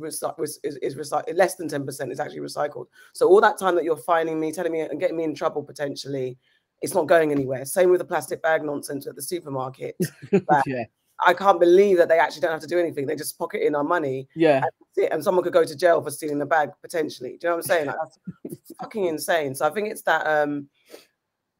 is, 0.63 0.77
is 0.77 0.95
recycled 0.95 1.35
less 1.35 1.55
than 1.55 1.67
10% 1.67 2.11
is 2.11 2.19
actually 2.19 2.39
recycled. 2.39 2.85
So 3.13 3.27
all 3.27 3.41
that 3.41 3.59
time 3.59 3.75
that 3.75 3.83
you're 3.83 3.97
finding 3.97 4.39
me 4.39 4.51
telling 4.51 4.71
me 4.71 4.81
and 4.81 4.99
getting 4.99 5.17
me 5.17 5.23
in 5.23 5.35
trouble 5.35 5.63
potentially 5.63 6.37
it's 6.81 6.93
not 6.93 7.07
going 7.07 7.31
anywhere. 7.31 7.65
Same 7.65 7.89
with 7.89 7.99
the 7.99 8.05
plastic 8.05 8.41
bag 8.41 8.63
nonsense 8.63 9.07
at 9.07 9.15
the 9.15 9.21
supermarket 9.21 9.95
yeah 10.65 10.85
I 11.25 11.33
can't 11.33 11.59
believe 11.59 11.97
that 11.97 12.09
they 12.09 12.19
actually 12.19 12.41
don't 12.41 12.51
have 12.51 12.61
to 12.61 12.67
do 12.67 12.79
anything. 12.79 13.05
They 13.05 13.15
just 13.15 13.37
pocket 13.37 13.65
in 13.65 13.75
our 13.75 13.83
money. 13.83 14.27
Yeah. 14.35 14.63
And, 14.97 15.13
and 15.13 15.23
someone 15.23 15.43
could 15.43 15.53
go 15.53 15.63
to 15.63 15.75
jail 15.75 16.01
for 16.01 16.11
stealing 16.11 16.39
the 16.39 16.45
bag 16.45 16.71
potentially. 16.81 17.37
Do 17.37 17.47
you 17.47 17.49
know 17.49 17.55
what 17.57 17.65
I'm 17.65 17.67
saying? 17.67 17.85
Like, 17.87 17.95
that's 18.43 18.73
fucking 18.79 19.05
insane. 19.05 19.55
So 19.55 19.65
I 19.65 19.69
think 19.69 19.89
it's 19.89 20.01
that 20.03 20.25
um 20.27 20.67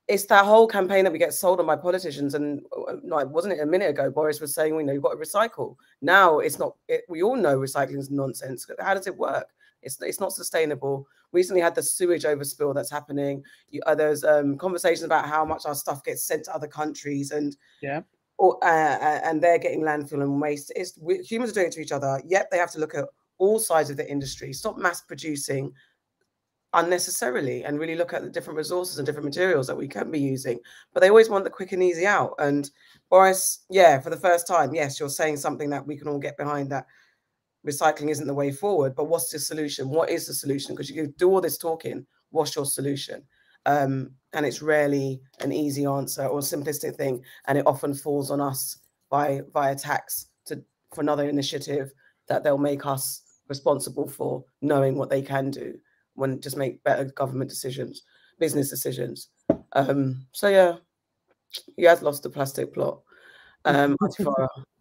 it's 0.08 0.26
that 0.26 0.46
whole 0.46 0.68
campaign 0.68 1.04
that 1.04 1.12
we 1.12 1.18
get 1.18 1.34
sold 1.34 1.60
on 1.60 1.66
by 1.66 1.76
politicians. 1.76 2.36
And 2.36 2.62
like, 3.04 3.28
wasn't 3.28 3.54
it 3.54 3.62
a 3.62 3.66
minute 3.66 3.90
ago? 3.90 4.12
Boris 4.12 4.40
was 4.40 4.54
saying, 4.54 4.76
you 4.76 4.84
know, 4.84 4.94
you've 4.94 5.02
got 5.02 5.14
to 5.14 5.18
recycle. 5.18 5.78
Now 6.02 6.40
it's 6.40 6.60
not. 6.60 6.76
It, 6.88 7.06
we 7.10 7.24
all 7.24 7.36
know 7.36 7.58
recycling 7.58 7.98
is 7.98 8.12
nonsense. 8.12 8.68
How 8.80 8.94
does 8.94 9.08
it 9.08 9.18
work? 9.18 9.48
It's 9.82 10.02
it's 10.02 10.20
not 10.20 10.34
sustainable. 10.34 11.08
Recently 11.32 11.62
had 11.62 11.76
the 11.76 11.84
sewage 11.84 12.24
overspill 12.24 12.74
that's 12.74 12.92
happening. 12.92 13.44
You, 13.70 13.82
uh, 13.86 13.96
there's 13.96 14.24
um, 14.24 14.58
conversations 14.58 15.04
about 15.04 15.28
how 15.28 15.44
much 15.44 15.66
our 15.66 15.76
stuff 15.76 16.04
gets 16.04 16.24
sent 16.24 16.46
to 16.46 16.56
other 16.56 16.68
countries, 16.68 17.32
and 17.32 17.56
yeah, 17.82 18.02
or, 18.38 18.64
uh, 18.64 18.98
uh, 18.98 19.22
and 19.24 19.42
they're 19.42 19.60
getting 19.60 19.82
landfill 19.82 20.22
and 20.22 20.42
waste. 20.42 20.72
It's 20.76 20.98
humans 21.30 21.52
are 21.52 21.54
doing 21.54 21.68
it 21.68 21.74
to 21.74 21.82
each 21.82 21.92
other. 21.92 22.22
Yet 22.26 22.48
they 22.52 22.58
have 22.58 22.72
to 22.72 22.80
look 22.80 22.96
at 22.96 23.06
all 23.38 23.60
sides 23.60 23.90
of 23.90 23.98
the 23.98 24.10
industry. 24.10 24.54
Stop 24.54 24.78
mass 24.78 25.02
producing 25.02 25.72
unnecessarily 26.74 27.64
and 27.64 27.80
really 27.80 27.96
look 27.96 28.14
at 28.14 28.22
the 28.22 28.30
different 28.30 28.58
resources 28.58 28.98
and 28.98 29.06
different 29.06 29.26
materials 29.26 29.68
that 29.68 29.78
we 29.78 29.88
can 29.88 30.12
be 30.12 30.20
using. 30.20 30.60
But 30.94 31.00
they 31.00 31.10
always 31.10 31.30
want 31.30 31.46
the 31.46 31.50
quick 31.50 31.72
and 31.72 31.82
easy 31.82 32.06
out. 32.06 32.34
And 32.38 32.70
Boris, 33.10 33.66
yeah, 33.70 34.00
for 34.00 34.10
the 34.10 34.18
first 34.18 34.48
time, 34.48 34.76
yes, 34.76 35.00
you're 35.00 35.10
saying 35.10 35.38
something 35.38 35.70
that 35.70 35.86
we 35.86 35.98
can 35.98 36.08
all 36.08 36.20
get 36.20 36.38
behind 36.38 36.70
that 36.72 36.86
recycling 37.66 38.10
isn't 38.10 38.28
the 38.28 38.34
way 38.34 38.52
forward. 38.52 38.96
But 38.96 39.06
what's 39.06 39.30
the 39.30 39.40
solution? 39.40 39.90
What 39.90 40.10
is 40.10 40.28
the 40.28 40.34
solution? 40.34 40.76
Because 40.76 40.90
you 40.90 41.14
do 41.18 41.30
all 41.30 41.42
this 41.42 41.58
talking. 41.58 42.06
What's 42.32 42.56
your 42.56 42.66
solution? 42.66 43.24
Um, 43.66 44.12
and 44.36 44.46
it's 44.46 44.62
rarely 44.62 45.22
an 45.40 45.52
easy 45.52 45.86
answer 45.86 46.26
or 46.28 46.40
simplistic 46.42 46.96
thing, 46.96 47.24
and 47.48 47.58
it 47.58 47.66
often 47.66 47.94
falls 47.94 48.30
on 48.30 48.42
us 48.42 48.78
by 49.10 49.42
via 49.54 49.76
tax 49.76 50.28
to 50.46 50.62
for 50.94 51.02
another 51.02 51.28
initiative 51.28 51.92
that 52.28 52.44
they'll 52.44 52.58
make 52.58 52.86
us 52.86 53.22
responsible 53.48 54.08
for, 54.08 54.44
knowing 54.62 54.98
what 54.98 55.10
they 55.10 55.22
can 55.22 55.50
do 55.50 55.76
when 56.16 56.40
just 56.42 56.58
make 56.58 56.84
better 56.84 57.06
government 57.06 57.50
decisions, 57.50 58.04
business 58.40 58.70
decisions. 58.70 59.30
Um, 59.74 60.26
so 60.32 60.48
yeah, 60.48 60.76
he 61.76 61.84
has 61.84 62.02
lost 62.02 62.24
the 62.24 62.30
plastic 62.30 62.74
plot. 62.74 63.02
Um, 63.66 63.96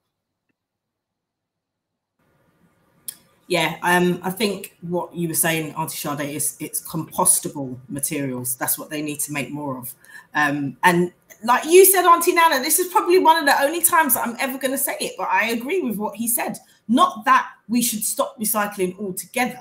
Yeah, 3.46 3.76
um, 3.82 4.20
I 4.22 4.30
think 4.30 4.76
what 4.80 5.14
you 5.14 5.28
were 5.28 5.34
saying, 5.34 5.74
Auntie 5.74 5.96
Sade, 5.96 6.20
is 6.20 6.56
it's 6.60 6.80
compostable 6.86 7.76
materials. 7.88 8.56
That's 8.56 8.78
what 8.78 8.88
they 8.88 9.02
need 9.02 9.20
to 9.20 9.32
make 9.32 9.50
more 9.50 9.76
of. 9.76 9.94
Um, 10.34 10.76
and 10.82 11.12
like 11.42 11.64
you 11.66 11.84
said, 11.84 12.06
Auntie 12.06 12.32
Nana, 12.32 12.60
this 12.60 12.78
is 12.78 12.90
probably 12.90 13.18
one 13.18 13.36
of 13.36 13.44
the 13.44 13.62
only 13.62 13.82
times 13.82 14.14
that 14.14 14.26
I'm 14.26 14.36
ever 14.40 14.56
going 14.58 14.70
to 14.70 14.78
say 14.78 14.96
it, 14.98 15.12
but 15.18 15.28
I 15.30 15.50
agree 15.50 15.82
with 15.82 15.98
what 15.98 16.16
he 16.16 16.26
said. 16.26 16.56
Not 16.88 17.26
that 17.26 17.46
we 17.68 17.82
should 17.82 18.02
stop 18.02 18.38
recycling 18.40 18.98
altogether, 18.98 19.60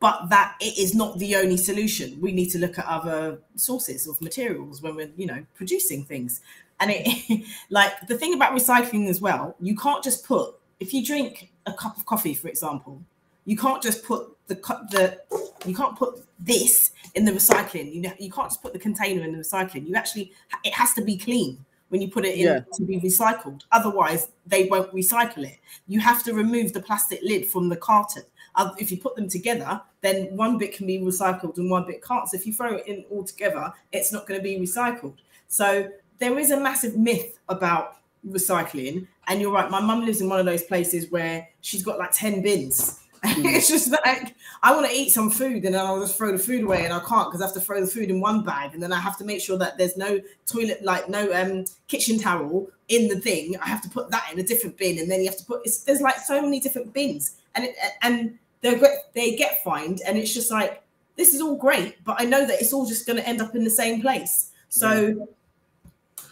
but 0.00 0.30
that 0.30 0.56
it 0.60 0.78
is 0.78 0.94
not 0.94 1.18
the 1.18 1.36
only 1.36 1.58
solution. 1.58 2.18
We 2.20 2.32
need 2.32 2.50
to 2.50 2.58
look 2.58 2.78
at 2.78 2.86
other 2.86 3.40
sources 3.56 4.06
of 4.06 4.18
materials 4.22 4.80
when 4.80 4.96
we're, 4.96 5.10
you 5.16 5.26
know, 5.26 5.44
producing 5.54 6.04
things. 6.04 6.40
And 6.80 6.92
it, 6.94 7.44
like 7.70 8.06
the 8.06 8.16
thing 8.16 8.32
about 8.32 8.54
recycling 8.54 9.08
as 9.08 9.20
well, 9.20 9.54
you 9.60 9.76
can't 9.76 10.02
just 10.02 10.24
put 10.24 10.54
if 10.80 10.94
you 10.94 11.04
drink 11.04 11.50
a 11.66 11.72
cup 11.72 11.96
of 11.96 12.06
coffee, 12.06 12.34
for 12.34 12.48
example, 12.48 13.02
you 13.48 13.56
can't 13.56 13.82
just 13.82 14.04
put 14.04 14.36
the 14.46 14.56
the 14.90 15.18
you 15.64 15.74
can't 15.74 15.96
put 15.96 16.22
this 16.38 16.92
in 17.14 17.24
the 17.24 17.32
recycling. 17.32 17.94
You 17.94 18.02
know, 18.02 18.12
you 18.18 18.30
can't 18.30 18.50
just 18.50 18.60
put 18.60 18.74
the 18.74 18.78
container 18.78 19.24
in 19.24 19.32
the 19.32 19.38
recycling. 19.38 19.88
You 19.88 19.94
actually 19.94 20.32
it 20.64 20.74
has 20.74 20.92
to 20.94 21.02
be 21.02 21.16
clean 21.16 21.64
when 21.88 22.02
you 22.02 22.10
put 22.10 22.26
it 22.26 22.34
in 22.34 22.44
yeah. 22.44 22.60
to 22.74 22.84
be 22.84 23.00
recycled. 23.00 23.62
Otherwise, 23.72 24.28
they 24.46 24.66
won't 24.66 24.92
recycle 24.92 25.44
it. 25.48 25.58
You 25.86 25.98
have 25.98 26.22
to 26.24 26.34
remove 26.34 26.74
the 26.74 26.82
plastic 26.82 27.20
lid 27.22 27.46
from 27.46 27.70
the 27.70 27.76
carton. 27.76 28.24
Uh, 28.54 28.74
if 28.78 28.90
you 28.90 28.98
put 28.98 29.16
them 29.16 29.30
together, 29.30 29.80
then 30.02 30.36
one 30.36 30.58
bit 30.58 30.76
can 30.76 30.86
be 30.86 30.98
recycled 30.98 31.56
and 31.56 31.70
one 31.70 31.86
bit 31.86 32.04
can't. 32.04 32.28
So 32.28 32.36
if 32.36 32.46
you 32.46 32.52
throw 32.52 32.74
it 32.74 32.86
in 32.86 33.06
all 33.10 33.24
together, 33.24 33.72
it's 33.92 34.12
not 34.12 34.26
going 34.26 34.38
to 34.38 34.44
be 34.44 34.58
recycled. 34.58 35.14
So 35.46 35.88
there 36.18 36.38
is 36.38 36.50
a 36.50 36.60
massive 36.60 36.98
myth 36.98 37.38
about 37.48 37.96
recycling. 38.28 39.06
And 39.26 39.40
you're 39.40 39.52
right, 39.52 39.70
my 39.70 39.80
mum 39.80 40.04
lives 40.04 40.20
in 40.20 40.28
one 40.28 40.38
of 40.38 40.44
those 40.44 40.64
places 40.64 41.10
where 41.10 41.48
she's 41.62 41.82
got 41.82 41.98
like 41.98 42.12
10 42.12 42.42
bins. 42.42 43.00
it's 43.24 43.68
just 43.68 43.90
like 43.90 44.34
I 44.62 44.74
want 44.74 44.86
to 44.86 44.92
eat 44.96 45.10
some 45.10 45.30
food 45.30 45.64
and 45.64 45.74
then 45.74 45.86
I'll 45.86 46.00
just 46.00 46.16
throw 46.16 46.32
the 46.32 46.38
food 46.38 46.62
away 46.62 46.84
and 46.84 46.92
I 46.92 47.00
can't 47.00 47.28
because 47.28 47.40
I 47.40 47.46
have 47.46 47.54
to 47.54 47.60
throw 47.60 47.80
the 47.80 47.86
food 47.86 48.10
in 48.10 48.20
one 48.20 48.44
bag 48.44 48.74
and 48.74 48.82
then 48.82 48.92
I 48.92 49.00
have 49.00 49.16
to 49.18 49.24
make 49.24 49.40
sure 49.40 49.58
that 49.58 49.76
there's 49.78 49.96
no 49.96 50.20
toilet 50.46 50.82
like 50.82 51.08
no 51.08 51.32
um 51.32 51.64
kitchen 51.88 52.18
towel 52.18 52.68
in 52.88 53.08
the 53.08 53.18
thing. 53.18 53.56
I 53.60 53.66
have 53.66 53.82
to 53.82 53.88
put 53.88 54.10
that 54.10 54.30
in 54.32 54.38
a 54.38 54.42
different 54.42 54.76
bin 54.76 54.98
and 54.98 55.10
then 55.10 55.20
you 55.20 55.26
have 55.26 55.38
to 55.38 55.44
put 55.44 55.62
it's, 55.64 55.84
there's 55.84 56.00
like 56.00 56.18
so 56.18 56.40
many 56.40 56.60
different 56.60 56.92
bins 56.92 57.36
and 57.54 57.64
it, 57.64 57.76
and 58.02 58.38
they 58.60 58.80
they 59.14 59.36
get 59.36 59.62
fined 59.64 60.00
and 60.06 60.16
it's 60.16 60.32
just 60.32 60.50
like 60.50 60.82
this 61.16 61.34
is 61.34 61.40
all 61.40 61.56
great 61.56 61.96
but 62.04 62.20
I 62.20 62.24
know 62.24 62.46
that 62.46 62.60
it's 62.60 62.72
all 62.72 62.86
just 62.86 63.06
going 63.06 63.18
to 63.18 63.28
end 63.28 63.40
up 63.40 63.54
in 63.54 63.64
the 63.64 63.70
same 63.70 64.00
place. 64.00 64.52
So 64.68 65.28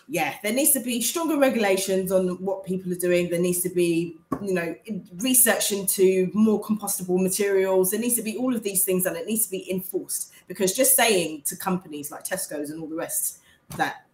yeah, 0.09 0.37
there 0.43 0.53
needs 0.53 0.71
to 0.73 0.81
be 0.81 1.03
stronger 1.03 1.37
regulations 1.37 2.13
on 2.13 2.29
what 2.43 2.65
people 2.65 2.93
are 2.93 2.97
doing. 2.97 3.29
There 3.29 3.41
needs 3.41 3.61
to 3.63 3.69
be, 3.69 4.17
you 4.41 4.55
know, 4.55 4.75
research 5.19 5.73
into 5.73 6.31
more 6.33 6.63
compostable 6.63 7.21
materials. 7.21 7.91
There 7.91 7.99
needs 7.99 8.15
to 8.17 8.23
be 8.23 8.37
all 8.37 8.55
of 8.55 8.63
these 8.63 8.85
things, 8.85 9.07
and 9.07 9.17
it 9.17 9.27
needs 9.27 9.47
to 9.47 9.51
be 9.51 9.71
enforced. 9.71 10.33
Because 10.47 10.75
just 10.75 10.95
saying 10.95 11.43
to 11.47 11.57
companies 11.57 12.13
like 12.13 12.25
Tesco's 12.25 12.71
and 12.71 12.81
all 12.81 12.89
the 12.89 12.95
rest 12.95 13.41
that 13.77 14.07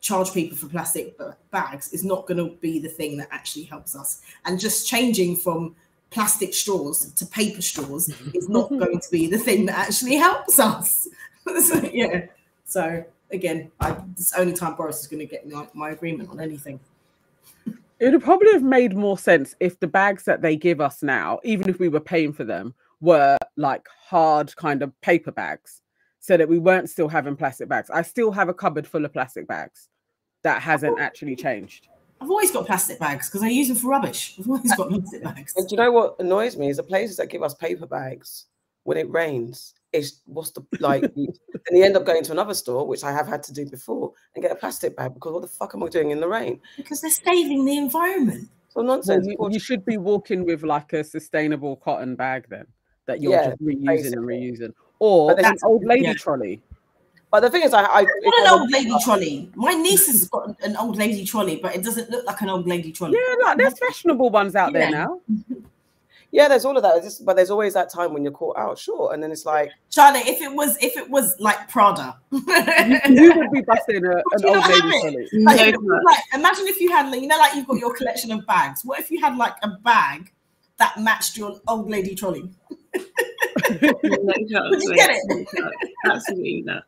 charge 0.00 0.32
people 0.32 0.56
for 0.56 0.66
plastic 0.66 1.16
bags 1.52 1.92
is 1.92 2.02
not 2.04 2.26
going 2.26 2.38
to 2.38 2.56
be 2.56 2.80
the 2.80 2.88
thing 2.88 3.16
that 3.18 3.28
actually 3.30 3.64
helps 3.64 3.94
us. 3.94 4.22
And 4.46 4.58
just 4.58 4.88
changing 4.88 5.36
from 5.36 5.76
plastic 6.10 6.54
straws 6.54 7.12
to 7.12 7.26
paper 7.26 7.62
straws 7.62 8.08
mm-hmm. 8.08 8.36
is 8.36 8.48
not 8.48 8.68
going 8.68 8.98
to 8.98 9.10
be 9.12 9.28
the 9.28 9.38
thing 9.38 9.66
that 9.66 9.78
actually 9.78 10.16
helps 10.16 10.58
us. 10.58 11.06
so, 11.62 11.82
yeah. 11.92 12.26
So 12.64 13.04
again, 13.32 13.70
I, 13.80 13.96
it's 14.12 14.32
only 14.34 14.52
time 14.52 14.74
Boris 14.74 15.00
is 15.00 15.06
going 15.06 15.20
to 15.20 15.26
get 15.26 15.48
my, 15.48 15.66
my 15.74 15.90
agreement 15.90 16.30
on 16.30 16.40
anything. 16.40 16.80
It 17.98 18.12
would 18.12 18.22
probably 18.22 18.52
have 18.52 18.62
made 18.62 18.96
more 18.96 19.18
sense 19.18 19.54
if 19.60 19.78
the 19.78 19.86
bags 19.86 20.24
that 20.24 20.40
they 20.40 20.56
give 20.56 20.80
us 20.80 21.02
now, 21.02 21.38
even 21.44 21.68
if 21.68 21.78
we 21.78 21.88
were 21.88 22.00
paying 22.00 22.32
for 22.32 22.44
them, 22.44 22.74
were 23.00 23.36
like 23.56 23.86
hard 24.08 24.54
kind 24.56 24.82
of 24.82 24.98
paper 25.00 25.32
bags 25.32 25.82
so 26.18 26.36
that 26.36 26.48
we 26.48 26.58
weren't 26.58 26.88
still 26.88 27.08
having 27.08 27.36
plastic 27.36 27.68
bags. 27.68 27.90
I 27.90 28.02
still 28.02 28.30
have 28.32 28.48
a 28.48 28.54
cupboard 28.54 28.86
full 28.86 29.04
of 29.04 29.12
plastic 29.12 29.46
bags 29.46 29.88
that 30.42 30.62
hasn't 30.62 30.98
actually 30.98 31.36
changed. 31.36 31.88
I've 32.20 32.30
always 32.30 32.50
got 32.50 32.66
plastic 32.66 32.98
bags 32.98 33.28
because 33.28 33.42
I 33.42 33.48
use 33.48 33.68
them 33.68 33.76
for 33.76 33.88
rubbish. 33.88 34.36
I've 34.38 34.48
always 34.48 34.74
got 34.74 34.88
plastic 34.90 35.22
bags. 35.22 35.54
And 35.56 35.68
do 35.68 35.74
you 35.74 35.82
know 35.82 35.92
what 35.92 36.16
annoys 36.18 36.56
me 36.56 36.68
is 36.68 36.76
the 36.76 36.82
places 36.82 37.16
that 37.16 37.28
give 37.28 37.42
us 37.42 37.54
paper 37.54 37.86
bags 37.86 38.46
when 38.84 38.98
it 38.98 39.10
rains 39.10 39.74
is 39.92 40.20
what's 40.26 40.50
the 40.50 40.64
like 40.78 41.02
and 41.02 41.28
you 41.72 41.84
end 41.84 41.96
up 41.96 42.04
going 42.04 42.22
to 42.22 42.32
another 42.32 42.54
store 42.54 42.86
which 42.86 43.02
i 43.04 43.12
have 43.12 43.26
had 43.26 43.42
to 43.42 43.52
do 43.52 43.66
before 43.66 44.12
and 44.34 44.42
get 44.42 44.52
a 44.52 44.54
plastic 44.54 44.96
bag 44.96 45.14
because 45.14 45.32
what 45.32 45.42
the 45.42 45.48
fuck 45.48 45.74
am 45.74 45.82
i 45.82 45.88
doing 45.88 46.10
in 46.10 46.20
the 46.20 46.28
rain 46.28 46.60
because 46.76 47.00
they're 47.00 47.10
saving 47.10 47.64
the 47.64 47.76
environment 47.76 48.48
so 48.68 48.82
nonsense 48.82 49.26
well, 49.38 49.50
you, 49.50 49.54
you, 49.54 49.60
should 49.60 49.84
be 49.84 49.96
walking 49.96 50.44
with 50.44 50.62
like 50.62 50.92
a 50.92 51.02
sustainable 51.02 51.76
cotton 51.76 52.14
bag 52.14 52.46
then 52.48 52.64
that 53.06 53.20
you're 53.20 53.32
yeah, 53.32 53.50
just 53.50 53.62
reusing 53.62 53.86
basically. 53.86 54.16
and 54.16 54.26
reusing 54.26 54.72
or 55.00 55.38
an 55.38 55.56
old 55.64 55.84
lady 55.84 56.06
yeah. 56.06 56.14
trolley 56.14 56.60
But 57.30 57.40
the 57.40 57.50
thing 57.50 57.62
is, 57.62 57.72
I, 57.72 57.84
I 57.84 58.02
What 58.02 58.40
an 58.40 58.60
old 58.60 58.70
lady 58.72 58.92
trolley. 59.04 59.50
My 59.54 59.72
niece 59.72 60.08
has 60.08 60.28
got 60.28 60.60
an 60.62 60.76
old 60.76 60.96
lady 60.96 61.24
trolley, 61.24 61.60
but 61.62 61.76
it 61.76 61.84
doesn't 61.84 62.10
look 62.10 62.26
like 62.26 62.40
an 62.40 62.50
old 62.50 62.66
lady 62.66 62.90
trolley. 62.90 63.16
Yeah, 63.16 63.44
like 63.44 63.56
there's 63.56 63.78
fashionable 63.78 64.30
ones 64.30 64.56
out 64.56 64.72
there 64.72 64.90
now. 64.90 65.20
yeah, 66.32 66.48
there's 66.48 66.64
all 66.64 66.76
of 66.76 66.82
that. 66.82 67.02
Just, 67.02 67.24
but 67.24 67.34
there's 67.36 67.50
always 67.50 67.74
that 67.74 67.92
time 67.92 68.12
when 68.12 68.22
you're 68.22 68.32
caught 68.32 68.56
out 68.56 68.78
short, 68.78 69.14
and 69.14 69.22
then 69.22 69.32
it's 69.32 69.44
like, 69.44 69.70
Charlotte, 69.90 70.26
if 70.26 70.40
it 70.40 70.52
was 70.54 70.76
if 70.80 70.96
it 70.96 71.08
was 71.10 71.34
like 71.40 71.68
Prada. 71.68 72.16
Who 72.30 72.38
would 72.40 73.50
be 73.50 73.62
busting 73.62 74.04
a, 74.04 74.16
an 74.16 74.44
old 74.44 74.68
lady 74.68 75.18
it? 75.18 75.28
Like, 75.44 75.58
No, 75.58 75.64
if 75.66 76.04
like, 76.04 76.18
imagine 76.34 76.68
if 76.68 76.80
you 76.80 76.90
had, 76.90 77.10
like, 77.10 77.20
you 77.20 77.26
know, 77.26 77.38
like 77.38 77.54
you've 77.54 77.66
got 77.66 77.78
your 77.78 77.94
collection 77.94 78.30
of 78.32 78.46
bags. 78.46 78.84
What 78.84 79.00
if 79.00 79.10
you 79.10 79.20
had 79.20 79.36
like 79.36 79.54
a 79.62 79.68
bag 79.68 80.32
that 80.78 80.98
matched 80.98 81.36
your 81.36 81.58
old 81.66 81.90
lady 81.90 82.14
trolley? 82.14 82.48
no 82.94 82.98
chance, 83.70 84.84
you 84.84 84.94
get 84.94 85.10
it? 85.10 85.48
No. 85.54 85.70
Absolutely 86.12 86.62
not. 86.62 86.84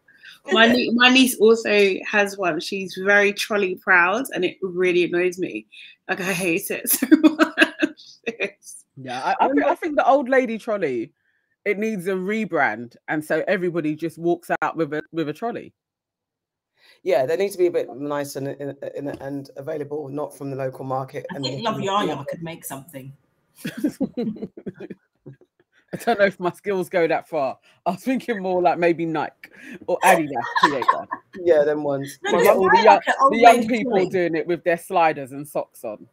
My 0.51 0.67
nie- 0.67 0.91
my 0.91 1.09
niece 1.09 1.37
also 1.39 1.95
has 2.09 2.37
one. 2.37 2.61
She's 2.61 2.99
very 3.05 3.33
trolley 3.33 3.77
proud, 3.77 4.27
and 4.35 4.45
it 4.45 4.57
really 4.61 5.05
annoys 5.05 5.39
me. 5.39 5.67
Like 6.09 6.21
I 6.21 6.33
hate 6.33 6.71
it 6.71 6.89
so 6.91 7.07
much. 7.23 7.72
It's- 8.25 8.85
Yeah, 8.97 9.21
I, 9.23 9.45
I, 9.45 9.49
think, 9.49 9.65
I 9.65 9.75
think 9.75 9.97
the 9.97 10.07
old 10.07 10.29
lady 10.29 10.59
trolley 10.59 11.13
it 11.65 11.79
needs 11.79 12.07
a 12.09 12.13
rebrand, 12.13 12.97
and 13.09 13.25
so 13.25 13.43
everybody 13.49 13.95
just 13.95 14.19
walks 14.19 14.51
out 14.63 14.77
with 14.77 14.93
a 14.95 15.03
with 15.13 15.29
a 15.29 15.33
trolley. 15.33 15.73
yeah, 17.05 17.25
they 17.25 17.37
need 17.37 17.53
to 17.53 17.59
be 17.59 17.67
a 17.67 17.71
bit 17.71 17.89
nice 17.97 18.37
and 18.37 18.49
and, 18.49 18.77
and, 18.97 19.09
and 19.23 19.51
available, 19.57 20.09
not 20.09 20.37
from 20.37 20.51
the 20.51 20.57
local 20.57 20.85
market. 20.85 21.25
I 21.33 21.37
and 21.37 21.45
think 21.45 21.65
Love 21.65 21.81
Yaya 21.81 22.25
could 22.29 22.43
make 22.43 22.65
something. 22.65 23.13
I 25.95 25.97
don't 25.99 26.19
know 26.19 26.25
if 26.25 26.41
my 26.41 26.51
skills 26.53 26.89
go 26.89 27.07
that 27.07 27.29
far. 27.29 27.59
I 27.85 27.91
was 27.93 28.03
thinking 28.03 28.41
more 28.43 28.63
like 28.63 28.79
maybe 28.79 29.05
Nike 29.05 29.51
or 29.87 29.99
Adidas 30.05 30.43
create. 30.61 30.85
Yeah, 31.45 31.65
them 31.65 31.83
ones. 31.85 32.19
No, 32.25 32.33
My 32.33 32.39
just 32.45 32.51
mum- 32.57 32.63
the 32.63 32.71
buy 32.73 32.83
young, 32.83 32.87
like 32.87 33.05
the 33.31 33.39
young 33.39 33.69
people 33.69 33.93
trolley. 33.93 34.09
doing 34.09 34.35
it 34.35 34.47
with 34.47 34.65
their 34.65 34.79
sliders 34.79 35.33
and 35.33 35.47
socks 35.47 35.85
on. 35.85 36.07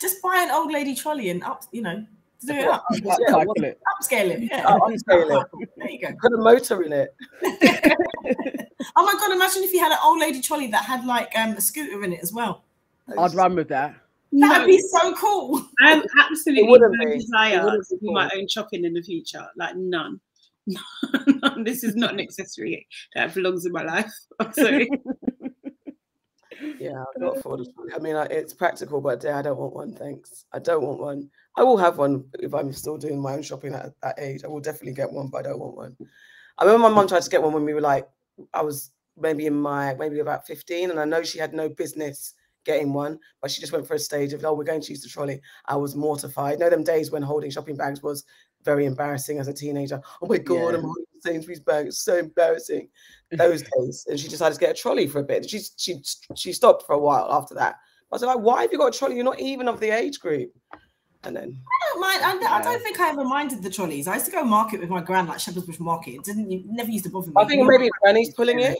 Just 0.00 0.22
buy 0.22 0.38
an 0.46 0.50
old 0.50 0.72
lady 0.72 0.94
trolley 0.94 1.30
and 1.30 1.42
up, 1.44 1.64
you 1.72 1.82
know, 1.82 2.04
do 2.46 2.54
it 2.54 2.66
up, 2.66 2.84
Yeah, 2.92 3.16
Upcycle 3.16 3.62
it. 3.64 3.80
upscale 4.02 4.30
it. 4.30 4.42
Yeah. 4.50 4.64
Oh, 4.66 4.80
upscale 4.88 5.42
it. 5.60 5.68
There 5.76 5.90
you 5.90 6.00
go. 6.00 6.08
Put 6.20 6.32
a 6.32 6.38
motor 6.38 6.82
in 6.82 6.92
it. 6.92 7.14
Oh 8.96 9.04
my 9.04 9.12
god! 9.12 9.32
Imagine 9.32 9.62
if 9.62 9.72
you 9.72 9.78
had 9.80 9.92
an 9.92 9.98
old 10.02 10.18
lady 10.20 10.40
trolley 10.40 10.66
that 10.68 10.84
had 10.84 11.04
like 11.04 11.30
um, 11.36 11.50
a 11.50 11.60
scooter 11.60 12.02
in 12.02 12.12
it 12.14 12.20
as 12.22 12.32
well. 12.32 12.64
I'd 13.18 13.34
run 13.34 13.54
with 13.54 13.68
that. 13.68 13.94
That'd 14.32 14.62
No, 14.62 14.66
be 14.66 14.78
so 14.78 15.14
cool. 15.14 15.66
I 15.82 15.90
have 15.90 16.04
absolutely 16.18 16.64
wouldn't 16.68 16.94
no 16.98 17.12
desire 17.12 17.62
wouldn't 17.64 17.86
to 17.88 17.96
be 17.98 18.06
do 18.06 18.12
my 18.12 18.30
own 18.34 18.48
shopping 18.48 18.84
in 18.84 18.94
the 18.94 19.02
future. 19.02 19.46
Like 19.56 19.76
none. 19.76 20.18
None. 20.66 21.62
this 21.64 21.84
is 21.84 21.94
not 21.94 22.12
an 22.14 22.20
accessory 22.20 22.86
that 23.14 23.34
belongs 23.34 23.66
in 23.66 23.72
my 23.72 23.82
life. 23.82 24.12
I'm 24.38 24.52
sorry. 24.54 24.88
Yeah, 26.78 27.02
I 27.02 27.18
can't 27.18 27.36
afford 27.36 27.60
it. 27.60 27.68
I 27.94 27.98
mean, 27.98 28.16
it's 28.30 28.54
practical, 28.54 29.00
but 29.00 29.24
I 29.24 29.42
don't 29.42 29.58
want 29.58 29.74
one. 29.74 29.92
Thanks. 29.92 30.44
I 30.52 30.58
don't 30.58 30.82
want 30.82 31.00
one. 31.00 31.30
I 31.56 31.62
will 31.62 31.76
have 31.76 31.98
one 31.98 32.24
if 32.38 32.54
I'm 32.54 32.72
still 32.72 32.96
doing 32.96 33.20
my 33.20 33.34
own 33.34 33.42
shopping 33.42 33.74
at 33.74 33.92
that 34.02 34.18
age. 34.18 34.44
I 34.44 34.48
will 34.48 34.60
definitely 34.60 34.94
get 34.94 35.10
one, 35.10 35.28
but 35.28 35.46
I 35.46 35.50
don't 35.50 35.60
want 35.60 35.76
one. 35.76 35.96
I 36.58 36.64
remember 36.64 36.88
my 36.88 36.94
mum 36.94 37.08
tried 37.08 37.22
to 37.22 37.30
get 37.30 37.42
one 37.42 37.52
when 37.52 37.64
we 37.64 37.74
were 37.74 37.80
like, 37.80 38.08
I 38.54 38.62
was 38.62 38.90
maybe 39.18 39.46
in 39.46 39.54
my 39.54 39.94
maybe 39.94 40.20
about 40.20 40.46
15, 40.46 40.90
and 40.90 41.00
I 41.00 41.04
know 41.04 41.22
she 41.22 41.38
had 41.38 41.52
no 41.54 41.68
business 41.68 42.34
getting 42.64 42.92
one, 42.92 43.18
but 43.40 43.50
she 43.50 43.60
just 43.60 43.72
went 43.72 43.86
for 43.86 43.94
a 43.94 43.98
stage 43.98 44.32
of, 44.32 44.44
oh, 44.44 44.52
we're 44.52 44.64
going 44.64 44.82
to 44.82 44.90
use 44.90 45.02
the 45.02 45.08
trolley. 45.08 45.40
I 45.66 45.76
was 45.76 45.96
mortified. 45.96 46.58
You 46.58 46.64
know, 46.64 46.70
them 46.70 46.84
days 46.84 47.10
when 47.10 47.22
holding 47.22 47.50
shopping 47.50 47.76
bags 47.76 48.02
was 48.02 48.24
very 48.62 48.84
embarrassing 48.84 49.38
as 49.38 49.48
a 49.48 49.52
teenager. 49.54 50.00
Oh 50.20 50.26
my 50.26 50.36
God, 50.36 50.72
Yeah. 50.72 50.78
I'm 50.78 50.82
holding 50.82 51.04
Sainsbury's 51.22 51.60
bag. 51.60 51.86
It's 51.86 52.02
so 52.02 52.16
embarrassing. 52.18 52.88
Those 53.32 53.62
days. 53.78 54.06
And 54.08 54.18
she 54.18 54.28
decided 54.28 54.54
to 54.54 54.60
get 54.60 54.70
a 54.70 54.74
trolley 54.80 55.06
for 55.06 55.20
a 55.20 55.24
bit. 55.24 55.48
She, 55.48 55.60
she, 55.76 55.96
she 56.36 56.52
stopped 56.52 56.86
for 56.86 56.94
a 56.94 56.98
while 56.98 57.28
after 57.30 57.54
that. 57.54 57.74
I 57.74 58.14
was 58.16 58.22
like, 58.22 58.38
why 58.38 58.62
have 58.62 58.72
you 58.72 58.78
got 58.78 58.94
a 58.94 58.98
trolley? 58.98 59.14
You're 59.16 59.24
not 59.24 59.40
even 59.40 59.68
of 59.68 59.78
the 59.80 59.90
age 59.90 60.18
group. 60.20 60.50
And 61.22 61.36
then, 61.36 61.54
I 61.54 61.92
don't 61.92 62.00
mind. 62.00 62.44
I, 62.44 62.56
I 62.56 62.62
don't 62.62 62.82
think 62.82 62.98
I 62.98 63.10
ever 63.10 63.24
minded 63.24 63.62
the 63.62 63.68
trolleys. 63.70 64.08
I 64.08 64.14
used 64.14 64.26
to 64.26 64.32
go 64.32 64.42
market 64.42 64.80
with 64.80 64.88
my 64.88 65.02
gran, 65.02 65.26
like 65.26 65.38
Shepherd's 65.38 65.66
Bush 65.66 65.78
Market. 65.78 66.12
It 66.14 66.24
didn't 66.24 66.50
you 66.50 66.62
never 66.66 66.90
used 66.90 67.04
to 67.04 67.10
bother 67.10 67.28
me. 67.28 67.34
I 67.36 67.44
think 67.44 67.68
maybe 67.68 67.90
Granny's 68.02 68.32
pulling 68.34 68.60
it. 68.60 68.78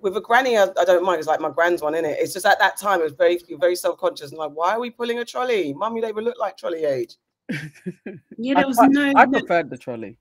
With 0.00 0.16
a 0.16 0.20
granny, 0.20 0.56
I, 0.58 0.64
I 0.78 0.84
don't 0.84 1.02
mind. 1.02 1.18
It's 1.18 1.26
like 1.26 1.40
my 1.40 1.48
grand's 1.50 1.82
one 1.82 1.94
in 1.94 2.04
it. 2.04 2.18
It's 2.20 2.34
just 2.34 2.44
at 2.46 2.58
that 2.60 2.76
time, 2.76 3.00
it 3.00 3.04
was 3.04 3.14
very, 3.14 3.40
very 3.58 3.74
self 3.74 3.98
conscious. 3.98 4.30
And 4.30 4.38
like, 4.38 4.52
why 4.52 4.74
are 4.74 4.80
we 4.80 4.90
pulling 4.90 5.18
a 5.18 5.24
trolley? 5.24 5.72
Mum, 5.74 5.96
you 5.96 6.02
don't 6.02 6.10
even 6.10 6.24
look 6.24 6.38
like 6.38 6.56
trolley 6.56 6.84
age. 6.84 7.16
Yeah, 8.40 8.52
I, 8.56 8.60
there 8.60 8.68
was 8.68 8.76
quite- 8.76 8.90
no, 8.90 9.12
I 9.16 9.26
preferred 9.26 9.70
the 9.70 9.78
trolley. 9.78 10.18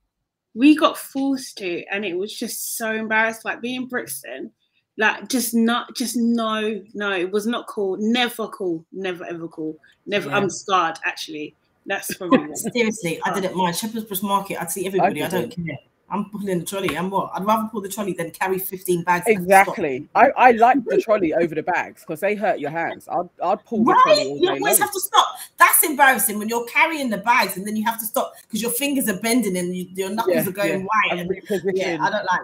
We 0.58 0.76
got 0.76 0.98
forced 0.98 1.60
to, 1.60 1.86
and 1.92 2.04
it 2.04 2.18
was 2.18 2.34
just 2.34 2.76
so 2.78 2.92
embarrassed. 2.92 3.46
Like 3.46 3.62
being 3.62 3.86
Brixton, 3.88 4.52
like 4.98 5.30
just 5.30 5.54
not, 5.54 5.96
just 5.96 6.18
no, 6.18 6.82
no, 6.96 7.12
it 7.12 7.32
was 7.32 7.46
not 7.46 7.68
cool. 7.68 7.96
Never 8.00 8.48
cool. 8.48 8.84
Never 8.92 9.24
ever 9.26 9.48
cool. 9.48 9.78
Never. 10.08 10.30
Yeah. 10.30 10.38
I'm 10.38 10.50
scarred 10.50 10.98
actually. 11.06 11.56
That's 11.86 12.14
probably 12.18 12.40
what- 12.40 12.58
Seriously, 12.58 13.22
I 13.24 13.40
didn't 13.40 13.56
mind 13.56 13.76
Shepherd's 13.76 14.06
Bush 14.06 14.24
Market. 14.24 14.60
I'd 14.60 14.72
see 14.72 14.88
everybody. 14.88 15.24
I, 15.24 15.30
don't 15.30 15.56
care. 15.56 15.78
I'm 16.10 16.30
pulling 16.30 16.60
the 16.60 16.66
trolley. 16.66 16.98
I'm 16.98 17.10
what? 17.10 17.32
I'd 17.34 17.44
rather 17.46 17.68
pull 17.70 17.82
the 17.82 17.90
trolley 17.90 18.14
than 18.14 18.32
carry 18.32 18.60
15 18.60 19.04
bags. 19.04 19.26
at 19.28 19.36
the 19.36 19.42
stop. 19.42 19.44
Exactly. 19.68 20.08
I, 20.16 20.30
I 20.38 20.52
like 20.52 20.84
the 20.86 21.02
trolley 21.02 21.34
over 21.34 21.54
the 21.54 21.64
bags 21.64 22.02
because 22.02 22.22
they 22.22 22.34
hurt 22.36 22.60
your 22.60 22.70
hands. 22.72 23.08
I'd, 23.10 23.28
I'd 23.44 23.66
pull 23.66 23.84
the 23.84 23.92
Right? 23.92 24.02
trolley 24.04 24.26
all 24.28 24.36
You 24.40 24.42
day 24.48 24.48
always 24.60 24.80
long. 24.80 24.88
have 24.88 24.94
to 24.94 25.00
stop. 25.02 25.36
That's 25.58 25.84
embarrassing 25.84 26.40
when 26.40 26.48
you're 26.48 26.66
carrying 26.68 27.10
the 27.10 27.18
bags 27.18 27.58
and 27.58 27.68
then 27.68 27.76
you 27.76 27.84
have 27.86 28.00
to 28.00 28.06
stop 28.06 28.34
because 28.44 28.62
your 28.62 28.72
fingers 28.72 29.10
are 29.10 29.20
bending 29.20 29.58
and 29.58 29.76
you, 29.76 29.88
your 29.96 30.10
knuckles 30.10 30.36
Yeah, 30.36 30.48
are 30.48 30.52
going 30.52 30.80
yeah. 30.82 30.86
white. 31.10 31.20
And 31.20 31.32
And, 31.32 31.78
yeah, 31.78 31.98
I 32.02 32.10
don't 32.10 32.26
like 32.26 32.42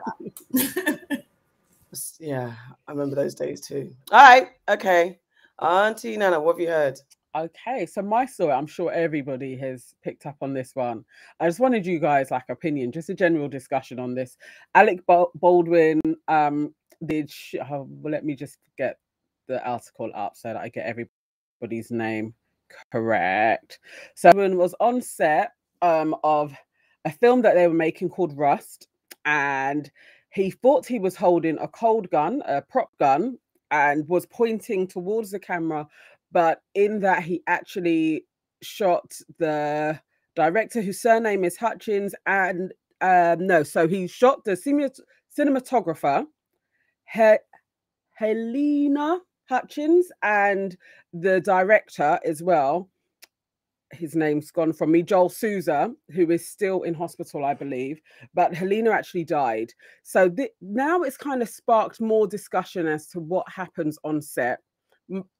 that. 0.51 1.23
Yeah, 2.19 2.53
I 2.87 2.91
remember 2.91 3.15
those 3.15 3.35
days 3.35 3.61
too. 3.61 3.93
All 4.11 4.17
right. 4.19 4.47
Okay. 4.67 5.19
Auntie 5.59 6.17
Nana, 6.17 6.39
what 6.39 6.53
have 6.55 6.59
you 6.59 6.67
heard? 6.69 6.99
Okay, 7.35 7.87
so 7.87 8.03
my 8.03 8.27
story, 8.27 8.51
I'm 8.51 8.67
sure 8.67 8.91
everybody 8.91 9.55
has 9.57 9.95
picked 10.03 10.27
up 10.27 10.35
on 10.41 10.53
this 10.53 10.75
one. 10.75 11.03
I 11.39 11.47
just 11.47 11.59
wanted 11.59 11.83
you 11.83 11.97
guys 11.97 12.29
like 12.29 12.43
opinion, 12.49 12.91
just 12.91 13.09
a 13.09 13.15
general 13.15 13.47
discussion 13.47 13.97
on 13.97 14.13
this. 14.13 14.37
Alec 14.75 14.99
Baldwin 15.07 15.99
um 16.27 16.75
did 17.03 17.31
sh- 17.31 17.55
oh, 17.71 17.89
let 18.03 18.23
me 18.23 18.35
just 18.35 18.59
get 18.77 18.99
the 19.47 19.65
article 19.67 20.11
up 20.13 20.37
so 20.37 20.49
that 20.49 20.57
I 20.57 20.69
get 20.69 20.85
everybody's 20.85 21.89
name 21.89 22.35
correct. 22.91 23.79
So 24.13 24.31
was 24.35 24.75
on 24.79 25.01
set 25.01 25.53
um 25.81 26.15
of 26.23 26.53
a 27.03 27.11
film 27.11 27.41
that 27.41 27.55
they 27.55 27.67
were 27.67 27.73
making 27.73 28.09
called 28.09 28.37
Rust 28.37 28.89
and 29.25 29.89
he 30.29 30.51
thought 30.51 30.85
he 30.85 30.99
was 30.99 31.15
holding 31.15 31.57
a 31.57 31.67
cold 31.67 32.11
gun, 32.11 32.43
a 32.45 32.61
prop 32.61 32.95
gun 32.99 33.39
and 33.73 34.07
was 34.07 34.27
pointing 34.27 34.85
towards 34.85 35.31
the 35.31 35.39
camera 35.39 35.87
but 36.33 36.61
in 36.75 36.99
that 36.99 37.23
he 37.23 37.41
actually 37.47 38.25
shot 38.61 39.13
the 39.37 39.97
director 40.35 40.81
whose 40.81 40.99
surname 40.99 41.45
is 41.45 41.55
Hutchins 41.57 42.13
and 42.25 42.73
um 43.01 43.45
no 43.45 43.63
so 43.63 43.87
he 43.87 44.07
shot 44.07 44.43
the 44.43 44.53
cinematographer 45.37 46.25
he- 47.11 47.37
Halyna 48.19 49.19
Hutchins 49.49 50.11
and 50.21 50.75
the 51.11 51.41
director 51.41 52.19
as 52.25 52.41
well. 52.41 52.89
His 53.91 54.15
name's 54.15 54.49
gone 54.49 54.73
from 54.73 54.91
me 54.91 55.03
Joel 55.03 55.29
Souza 55.29 55.91
who 56.15 56.31
is 56.31 56.49
still 56.49 56.81
in 56.83 56.95
hospital 56.95 57.45
I 57.45 57.53
believe 57.53 58.01
but 58.33 58.53
Halyna 58.53 58.91
actually 58.91 59.25
died. 59.25 59.71
So 60.01 60.29
th- 60.29 60.51
now 60.61 61.03
it's 61.03 61.17
kind 61.17 61.43
of 61.43 61.49
sparked 61.49 62.01
more 62.01 62.25
discussion 62.25 62.87
as 62.87 63.07
to 63.09 63.19
what 63.19 63.47
happens 63.49 63.99
on 64.03 64.21
set 64.21 64.59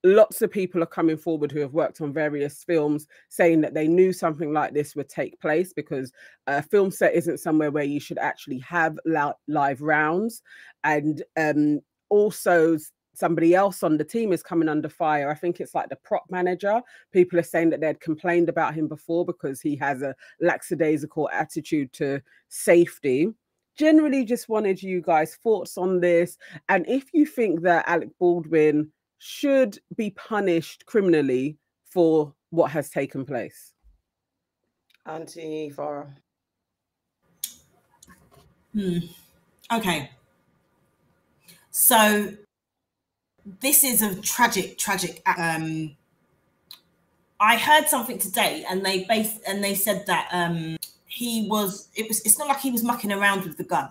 lots 0.04 0.42
of 0.42 0.52
people 0.52 0.84
are 0.84 0.88
coming 0.88 1.18
forward 1.18 1.52
who 1.52 1.60
have 1.60 1.74
worked 1.74 2.02
on 2.02 2.12
various 2.12 2.64
films 2.64 3.08
saying 3.30 3.62
that 3.62 3.74
they 3.74 3.88
knew 3.88 4.12
something 4.12 4.52
like 4.52 4.74
this 4.74 4.96
would 4.96 5.10
take 5.10 5.40
place 5.40 5.74
because 5.74 6.12
a 6.48 6.62
film 6.62 6.92
set 6.92 7.14
isn't 7.14 7.40
somewhere 7.40 7.72
where 7.72 7.84
you 7.84 8.00
should 8.00 8.18
actually 8.18 8.60
have 8.60 8.98
live 9.06 9.82
rounds. 9.82 10.42
And 10.84 11.24
um, 11.38 11.80
also 12.10 12.78
somebody 13.16 13.54
else 13.56 13.84
on 13.84 13.98
the 13.98 14.04
team 14.04 14.34
is 14.34 14.44
coming 14.44 14.68
under 14.68 14.90
fire. 14.90 15.30
I 15.30 15.36
think 15.36 15.60
it's 15.60 15.76
like 15.76 15.90
the 15.90 15.96
prop 15.98 16.24
manager. 16.30 16.82
People 17.12 17.40
are 17.40 17.44
saying 17.44 17.70
that 17.70 17.80
they'd 17.80 18.02
complained 18.02 18.50
about 18.50 18.74
him 18.74 18.88
before 18.88 19.26
because 19.26 19.62
he 19.62 19.76
has 19.78 20.02
a 20.02 20.16
lackadaisical 20.42 21.30
attitude 21.32 21.94
to 21.94 22.22
safety. 22.50 23.30
Generally 23.78 24.26
just 24.26 24.50
wanted 24.50 24.82
you 24.84 25.02
guys 25.02 25.36
thoughts 25.36 25.78
on 25.78 26.00
this. 26.00 26.38
And 26.70 26.88
if 26.88 27.06
you 27.14 27.26
think 27.26 27.62
that 27.62 27.88
alec 27.88 28.10
baldwin 28.20 28.92
should 29.26 29.80
be 29.96 30.10
punished 30.10 30.86
criminally 30.86 31.58
for 31.86 32.34
what 32.50 32.70
has 32.70 32.90
taken 32.90 33.26
place. 33.26 33.72
Auntie 35.06 35.72
Farah. 35.74 36.14
Hmm. 38.74 38.98
Okay. 39.72 40.10
So 41.72 42.34
this 43.62 43.86
is 43.86 44.02
a 44.02 44.20
tragic, 44.22 44.78
tragic. 44.78 45.22
Um, 45.38 45.96
I 47.40 47.56
heard 47.56 47.88
something 47.88 48.18
today, 48.18 48.66
and 48.70 48.86
they 48.86 49.06
based 49.06 49.42
and 49.48 49.64
they 49.64 49.76
said 49.76 50.06
that 50.08 50.28
um, 50.34 50.76
he 51.06 51.48
was. 51.50 51.88
It 51.96 52.10
was. 52.10 52.20
It's 52.26 52.38
not 52.38 52.50
like 52.50 52.60
he 52.60 52.72
was 52.72 52.84
mucking 52.84 53.14
around 53.14 53.46
with 53.46 53.56
the 53.56 53.64
gun. 53.64 53.90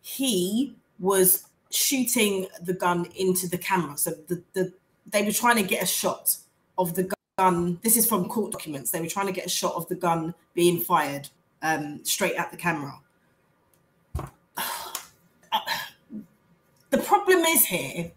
He 0.00 0.74
was 0.98 1.44
shooting 1.72 2.46
the 2.62 2.74
gun 2.74 3.06
into 3.16 3.48
the 3.48 3.58
camera. 3.58 3.96
So 3.96 4.12
the, 4.28 4.42
the 4.52 4.72
they 5.06 5.22
were 5.22 5.32
trying 5.32 5.56
to 5.56 5.62
get 5.62 5.82
a 5.82 5.86
shot 5.86 6.36
of 6.78 6.94
the 6.94 7.10
gun. 7.38 7.78
This 7.82 7.96
is 7.96 8.06
from 8.06 8.28
court 8.28 8.52
documents. 8.52 8.90
They 8.90 9.00
were 9.00 9.08
trying 9.08 9.26
to 9.26 9.32
get 9.32 9.46
a 9.46 9.50
shot 9.50 9.74
of 9.74 9.88
the 9.88 9.94
gun 9.94 10.34
being 10.54 10.80
fired 10.80 11.28
um, 11.62 12.04
straight 12.04 12.34
at 12.34 12.50
the 12.50 12.56
camera. 12.56 12.94
the 16.90 16.98
problem 16.98 17.40
is 17.40 17.64
here, 17.64 18.12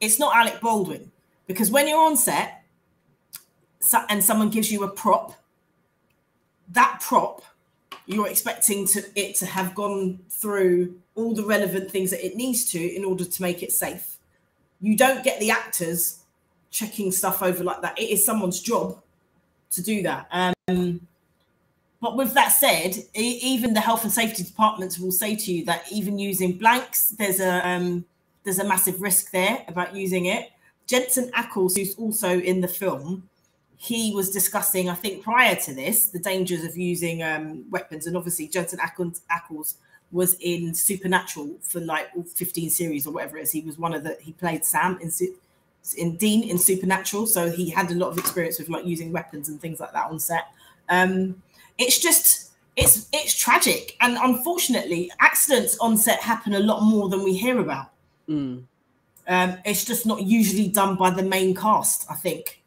it's 0.00 0.18
not 0.18 0.36
Alec 0.36 0.60
Baldwin 0.60 1.10
because 1.46 1.70
when 1.70 1.88
you're 1.88 2.00
on 2.00 2.16
set 2.16 2.64
and 4.08 4.22
someone 4.22 4.50
gives 4.50 4.70
you 4.70 4.84
a 4.84 4.88
prop, 4.88 5.34
that 6.70 7.00
prop 7.00 7.42
you're 8.08 8.28
expecting 8.28 8.86
to 8.86 9.04
it 9.14 9.34
to 9.36 9.46
have 9.46 9.74
gone 9.74 10.18
through 10.30 10.98
all 11.18 11.34
the 11.34 11.44
relevant 11.44 11.90
things 11.90 12.10
that 12.12 12.24
it 12.24 12.36
needs 12.36 12.70
to 12.70 12.78
in 12.78 13.04
order 13.04 13.24
to 13.24 13.42
make 13.42 13.62
it 13.62 13.72
safe. 13.72 14.16
You 14.80 14.96
don't 14.96 15.24
get 15.24 15.40
the 15.40 15.50
actors 15.50 16.20
checking 16.70 17.10
stuff 17.10 17.42
over 17.42 17.64
like 17.64 17.82
that. 17.82 17.98
It 17.98 18.10
is 18.10 18.24
someone's 18.24 18.60
job 18.60 19.02
to 19.72 19.82
do 19.82 20.02
that. 20.02 20.28
Um, 20.30 21.00
but 22.00 22.16
with 22.16 22.32
that 22.34 22.52
said, 22.52 22.96
even 23.14 23.74
the 23.74 23.80
health 23.80 24.04
and 24.04 24.12
safety 24.12 24.44
departments 24.44 24.98
will 25.00 25.10
say 25.10 25.34
to 25.34 25.52
you 25.52 25.64
that 25.64 25.90
even 25.90 26.18
using 26.20 26.56
blanks, 26.56 27.10
there's 27.10 27.40
a 27.40 27.68
um, 27.68 28.04
there's 28.44 28.60
a 28.60 28.64
massive 28.64 29.02
risk 29.02 29.32
there 29.32 29.64
about 29.66 29.96
using 29.96 30.26
it. 30.26 30.52
Jensen 30.86 31.30
Ackles, 31.32 31.76
who's 31.76 31.96
also 31.96 32.38
in 32.38 32.60
the 32.60 32.68
film, 32.68 33.28
he 33.76 34.14
was 34.14 34.30
discussing, 34.30 34.88
I 34.88 34.94
think, 34.94 35.22
prior 35.22 35.56
to 35.56 35.74
this, 35.74 36.06
the 36.06 36.18
dangers 36.20 36.64
of 36.64 36.76
using 36.76 37.22
um, 37.22 37.68
weapons. 37.70 38.06
And 38.06 38.16
obviously, 38.16 38.46
Jensen 38.46 38.78
Ackles 38.78 39.74
was 40.10 40.36
in 40.40 40.74
Supernatural 40.74 41.50
for 41.62 41.80
like 41.80 42.08
15 42.26 42.70
series 42.70 43.06
or 43.06 43.12
whatever 43.12 43.38
it 43.38 43.42
is. 43.42 43.52
He 43.52 43.60
was 43.60 43.78
one 43.78 43.92
of 43.92 44.04
the, 44.04 44.16
he 44.20 44.32
played 44.32 44.64
Sam 44.64 44.98
in, 45.00 45.10
in 45.96 46.16
Dean 46.16 46.48
in 46.48 46.58
Supernatural. 46.58 47.26
So 47.26 47.50
he 47.50 47.68
had 47.68 47.90
a 47.90 47.94
lot 47.94 48.08
of 48.08 48.18
experience 48.18 48.58
with 48.58 48.68
like 48.68 48.86
using 48.86 49.12
weapons 49.12 49.48
and 49.48 49.60
things 49.60 49.80
like 49.80 49.92
that 49.92 50.10
on 50.10 50.18
set. 50.18 50.48
Um, 50.88 51.42
it's 51.76 51.98
just, 51.98 52.52
it's 52.76 53.08
it's 53.12 53.36
tragic. 53.36 53.96
And 54.00 54.16
unfortunately, 54.16 55.10
accidents 55.20 55.76
on 55.78 55.96
set 55.96 56.20
happen 56.20 56.54
a 56.54 56.60
lot 56.60 56.82
more 56.82 57.08
than 57.08 57.24
we 57.24 57.36
hear 57.36 57.58
about. 57.58 57.90
Mm. 58.28 58.64
Um, 59.26 59.58
it's 59.64 59.84
just 59.84 60.06
not 60.06 60.22
usually 60.22 60.68
done 60.68 60.96
by 60.96 61.10
the 61.10 61.22
main 61.22 61.54
cast, 61.54 62.10
I 62.10 62.14
think. 62.14 62.62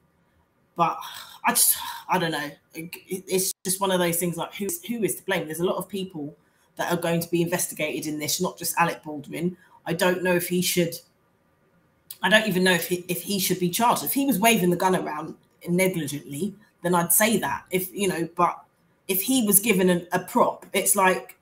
But 0.75 0.97
I 1.45 1.51
just, 1.53 1.75
I 2.07 2.19
don't 2.19 2.31
know. 2.31 2.51
It's 2.75 3.53
just 3.63 3.81
one 3.81 3.91
of 3.91 3.99
those 3.99 4.17
things 4.17 4.37
like 4.37 4.53
who 4.53 4.67
who 4.87 5.03
is 5.03 5.15
to 5.15 5.23
blame? 5.23 5.45
There's 5.45 5.59
a 5.59 5.65
lot 5.65 5.77
of 5.77 5.89
people 5.89 6.35
that 6.75 6.91
are 6.91 6.97
going 6.97 7.19
to 7.19 7.29
be 7.29 7.41
investigated 7.41 8.07
in 8.11 8.19
this, 8.19 8.41
not 8.41 8.57
just 8.57 8.77
Alec 8.77 9.03
Baldwin. 9.03 9.57
I 9.85 9.93
don't 9.93 10.23
know 10.23 10.35
if 10.35 10.47
he 10.47 10.61
should. 10.61 10.95
I 12.23 12.29
don't 12.29 12.47
even 12.47 12.63
know 12.63 12.73
if 12.73 12.87
he, 12.87 13.03
if 13.07 13.21
he 13.21 13.39
should 13.39 13.59
be 13.59 13.69
charged. 13.69 14.03
If 14.03 14.13
he 14.13 14.25
was 14.25 14.39
waving 14.39 14.69
the 14.69 14.75
gun 14.75 14.95
around 14.95 15.35
negligently, 15.67 16.53
then 16.83 16.95
I'd 16.95 17.13
say 17.13 17.37
that. 17.37 17.65
If 17.71 17.93
you 17.93 18.07
know, 18.07 18.27
but 18.35 18.63
if 19.07 19.21
he 19.21 19.45
was 19.45 19.59
given 19.59 19.89
a, 19.89 20.01
a 20.11 20.19
prop, 20.19 20.65
it's 20.73 20.95
like 20.95 21.37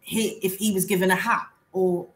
he 0.00 0.38
if 0.42 0.56
he 0.56 0.72
was 0.72 0.84
given 0.84 1.10
a 1.10 1.16
hat 1.16 1.46
or 1.72 2.06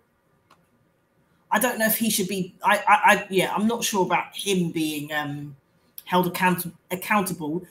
I 1.51 1.59
don't 1.59 1.79
know 1.79 1.87
if 1.87 1.97
he 1.97 2.11
should 2.11 2.29
be. 2.29 2.55
I, 2.63 2.79
I, 2.79 2.85
I 2.89 3.27
yeah, 3.31 3.55
I'm 3.55 3.67
not 3.67 3.85
sure 3.85 4.05
about 4.05 4.37
him 4.37 4.71
being 4.71 5.13
um 5.13 5.57
held 6.05 6.27
account- 6.27 6.75
accountable 6.91 7.63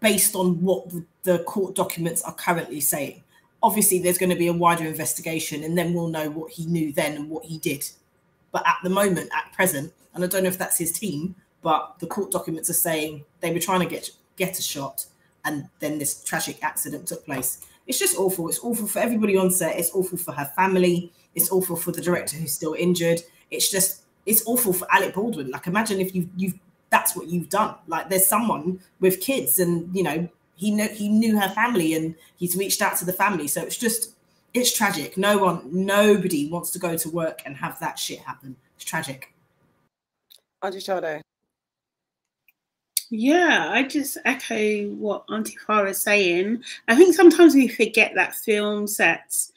based 0.00 0.36
on 0.36 0.60
what 0.62 0.88
the, 0.90 1.04
the 1.24 1.38
court 1.40 1.74
documents 1.74 2.22
are 2.22 2.34
currently 2.34 2.80
saying. 2.80 3.22
Obviously, 3.62 3.98
there's 3.98 4.18
going 4.18 4.30
to 4.30 4.36
be 4.36 4.46
a 4.46 4.52
wider 4.52 4.84
investigation, 4.84 5.64
and 5.64 5.76
then 5.76 5.92
we'll 5.92 6.08
know 6.08 6.30
what 6.30 6.52
he 6.52 6.66
knew 6.66 6.92
then 6.92 7.16
and 7.16 7.28
what 7.28 7.44
he 7.44 7.58
did. 7.58 7.88
But 8.52 8.66
at 8.66 8.76
the 8.82 8.90
moment, 8.90 9.30
at 9.34 9.52
present, 9.52 9.92
and 10.14 10.24
I 10.24 10.26
don't 10.26 10.42
know 10.42 10.48
if 10.48 10.58
that's 10.58 10.78
his 10.78 10.92
team, 10.92 11.34
but 11.62 11.98
the 11.98 12.06
court 12.06 12.30
documents 12.30 12.70
are 12.70 12.74
saying 12.74 13.24
they 13.40 13.52
were 13.52 13.58
trying 13.58 13.80
to 13.80 13.86
get 13.86 14.10
get 14.36 14.58
a 14.58 14.62
shot, 14.62 15.06
and 15.44 15.68
then 15.80 15.98
this 15.98 16.22
tragic 16.22 16.62
accident 16.62 17.08
took 17.08 17.24
place. 17.24 17.64
It's 17.86 17.98
just 17.98 18.16
awful. 18.18 18.48
It's 18.48 18.60
awful 18.62 18.86
for 18.86 18.98
everybody 19.00 19.36
on 19.36 19.50
set. 19.50 19.78
It's 19.78 19.90
awful 19.94 20.18
for 20.18 20.32
her 20.32 20.50
family. 20.54 21.12
It's 21.34 21.50
awful 21.50 21.76
for 21.76 21.90
the 21.90 22.02
director 22.02 22.36
who's 22.36 22.52
still 22.52 22.74
injured. 22.74 23.22
It's 23.50 23.70
just 23.70 24.02
it's 24.26 24.46
awful 24.46 24.72
for 24.72 24.86
Alec 24.92 25.14
Baldwin. 25.14 25.50
Like 25.50 25.66
imagine 25.66 26.00
if 26.00 26.14
you 26.14 26.28
you've 26.36 26.54
that's 26.90 27.16
what 27.16 27.26
you've 27.28 27.48
done. 27.48 27.74
Like 27.86 28.08
there's 28.08 28.26
someone 28.26 28.80
with 29.00 29.20
kids, 29.20 29.58
and 29.58 29.94
you 29.94 30.02
know 30.02 30.28
he 30.58 30.72
knew 30.72 30.88
he 30.88 31.08
knew 31.08 31.38
her 31.38 31.48
family, 31.50 31.94
and 31.94 32.14
he's 32.36 32.56
reached 32.56 32.82
out 32.82 32.96
to 32.98 33.04
the 33.04 33.12
family. 33.12 33.46
So 33.46 33.62
it's 33.62 33.78
just 33.78 34.14
it's 34.52 34.76
tragic. 34.76 35.16
No 35.16 35.38
one, 35.38 35.62
nobody 35.72 36.50
wants 36.50 36.70
to 36.70 36.78
go 36.78 36.96
to 36.96 37.10
work 37.10 37.42
and 37.46 37.56
have 37.56 37.78
that 37.80 37.98
shit 37.98 38.18
happen. 38.18 38.56
It's 38.76 38.84
tragic. 38.84 39.32
Auntie 40.62 40.80
Sade. 40.80 41.22
Yeah, 43.10 43.70
I 43.70 43.84
just 43.84 44.18
echo 44.24 44.88
what 44.90 45.24
Auntie 45.30 45.56
Farah 45.66 45.90
is 45.90 46.02
saying. 46.02 46.62
I 46.88 46.96
think 46.96 47.14
sometimes 47.14 47.54
we 47.54 47.68
forget 47.68 48.12
that 48.16 48.34
film 48.34 48.86
sets 48.86 49.52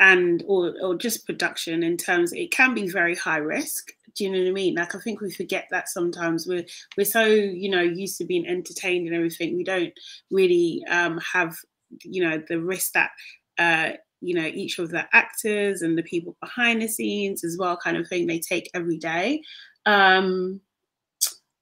and 0.00 0.44
or 0.46 0.74
or 0.82 0.94
just 0.94 1.24
production 1.24 1.82
in 1.82 1.96
terms 1.96 2.32
it 2.32 2.50
can 2.50 2.74
be 2.74 2.88
very 2.88 3.14
high 3.14 3.38
risk 3.38 3.92
do 4.14 4.24
you 4.24 4.30
know 4.30 4.38
what 4.38 4.48
I 4.48 4.52
mean? 4.52 4.74
Like 4.74 4.94
I 4.94 4.98
think 4.98 5.20
we 5.20 5.30
forget 5.30 5.66
that 5.70 5.88
sometimes 5.88 6.46
we're 6.46 6.64
we're 6.96 7.04
so 7.04 7.24
you 7.24 7.68
know 7.68 7.80
used 7.80 8.18
to 8.18 8.24
being 8.24 8.46
entertained 8.46 9.06
and 9.06 9.16
everything. 9.16 9.56
We 9.56 9.64
don't 9.64 9.92
really 10.30 10.82
um, 10.88 11.18
have 11.18 11.56
you 12.02 12.22
know 12.22 12.42
the 12.48 12.60
risk 12.60 12.92
that 12.92 13.10
uh, 13.58 13.96
you 14.20 14.34
know 14.34 14.46
each 14.46 14.78
of 14.78 14.90
the 14.90 15.06
actors 15.12 15.82
and 15.82 15.98
the 15.98 16.02
people 16.02 16.36
behind 16.40 16.82
the 16.82 16.88
scenes 16.88 17.44
as 17.44 17.56
well, 17.58 17.76
kind 17.76 17.96
of 17.96 18.08
thing 18.08 18.26
they 18.26 18.40
take 18.40 18.70
every 18.74 18.98
day. 18.98 19.42
Um, 19.86 20.60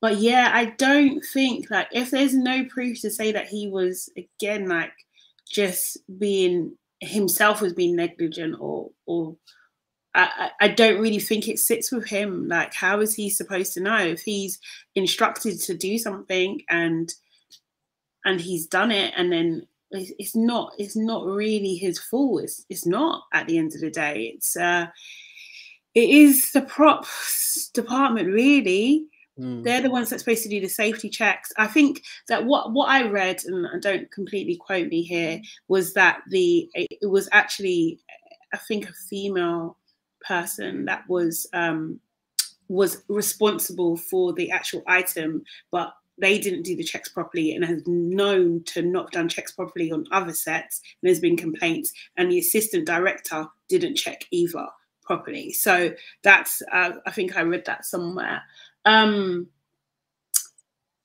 but 0.00 0.18
yeah, 0.18 0.50
I 0.52 0.66
don't 0.66 1.24
think 1.32 1.70
like 1.70 1.88
if 1.92 2.10
there's 2.10 2.34
no 2.34 2.64
proof 2.64 3.00
to 3.00 3.10
say 3.10 3.32
that 3.32 3.48
he 3.48 3.68
was 3.68 4.10
again 4.16 4.68
like 4.68 4.92
just 5.50 5.98
being 6.18 6.76
himself 7.00 7.60
was 7.60 7.72
being 7.72 7.96
negligent 7.96 8.56
or 8.60 8.90
or 9.06 9.36
I, 10.14 10.50
I 10.60 10.68
don't 10.68 11.00
really 11.00 11.18
think 11.18 11.48
it 11.48 11.58
sits 11.58 11.90
with 11.90 12.06
him. 12.06 12.48
Like, 12.48 12.74
how 12.74 13.00
is 13.00 13.14
he 13.14 13.30
supposed 13.30 13.72
to 13.74 13.80
know 13.80 13.98
if 13.98 14.20
he's 14.20 14.58
instructed 14.94 15.58
to 15.60 15.74
do 15.74 15.98
something 15.98 16.60
and 16.68 17.12
and 18.24 18.40
he's 18.40 18.66
done 18.66 18.90
it, 18.90 19.12
and 19.16 19.32
then 19.32 19.66
it's 19.90 20.36
not 20.36 20.72
it's 20.78 20.96
not 20.96 21.26
really 21.26 21.76
his 21.76 21.98
fault. 21.98 22.44
It's 22.44 22.64
it's 22.68 22.86
not 22.86 23.22
at 23.32 23.46
the 23.46 23.58
end 23.58 23.74
of 23.74 23.80
the 23.80 23.90
day. 23.90 24.32
It's 24.34 24.56
uh, 24.56 24.86
it 25.94 26.08
is 26.08 26.52
the 26.52 26.62
props 26.62 27.68
department 27.74 28.28
really. 28.28 29.06
Mm. 29.38 29.64
They're 29.64 29.80
the 29.80 29.90
ones 29.90 30.10
that's 30.10 30.22
supposed 30.22 30.42
to 30.42 30.48
do 30.48 30.60
the 30.60 30.68
safety 30.68 31.08
checks. 31.08 31.52
I 31.56 31.66
think 31.66 32.02
that 32.28 32.44
what 32.44 32.72
what 32.72 32.90
I 32.90 33.08
read, 33.08 33.42
and 33.44 33.82
don't 33.82 34.10
completely 34.10 34.56
quote 34.56 34.88
me 34.88 35.02
here, 35.02 35.40
was 35.68 35.94
that 35.94 36.20
the 36.30 36.68
it 36.74 37.08
was 37.08 37.28
actually 37.32 37.98
I 38.52 38.58
think 38.58 38.88
a 38.88 38.92
female 38.92 39.78
person 40.26 40.84
that 40.86 41.08
was 41.08 41.46
um, 41.52 42.00
was 42.68 43.02
responsible 43.08 43.96
for 43.96 44.32
the 44.32 44.50
actual 44.50 44.82
item, 44.86 45.42
but 45.70 45.92
they 46.18 46.38
didn't 46.38 46.62
do 46.62 46.76
the 46.76 46.84
checks 46.84 47.08
properly 47.08 47.54
and 47.54 47.64
has 47.64 47.82
known 47.86 48.62
to 48.64 48.82
not 48.82 49.10
done 49.12 49.28
checks 49.28 49.52
properly 49.52 49.90
on 49.90 50.06
other 50.12 50.32
sets. 50.32 50.80
And 50.80 51.08
there's 51.08 51.20
been 51.20 51.36
complaints, 51.36 51.92
and 52.16 52.30
the 52.30 52.38
assistant 52.38 52.86
director 52.86 53.46
didn't 53.68 53.96
check 53.96 54.24
either 54.30 54.66
properly. 55.02 55.52
So 55.52 55.92
that's 56.22 56.62
uh, 56.72 56.92
I 57.06 57.10
think 57.10 57.36
I 57.36 57.42
read 57.42 57.64
that 57.66 57.84
somewhere. 57.84 58.42
Um, 58.84 59.48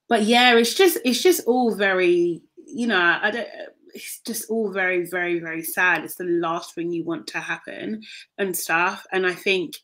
but 0.08 0.23
yeah, 0.23 0.56
it's 0.56 0.73
just 0.73 0.97
it's 1.03 1.21
just 1.21 1.45
all 1.45 1.73
very 1.73 2.41
you 2.65 2.88
know 2.88 3.19
I 3.21 3.32
don't 3.32 3.47
it's 3.93 4.19
just 4.26 4.50
all 4.50 4.71
very, 4.71 5.06
very, 5.06 5.39
very 5.39 5.63
sad. 5.63 6.04
It's 6.04 6.15
the 6.15 6.26
last 6.26 6.76
thing 6.76 6.91
you 6.91 7.04
want 7.04 7.28
to 7.28 7.39
happen 7.39 8.04
and 8.38 8.56
stuff. 8.56 9.06
And 9.12 9.26
I 9.26 9.34
think 9.34 9.76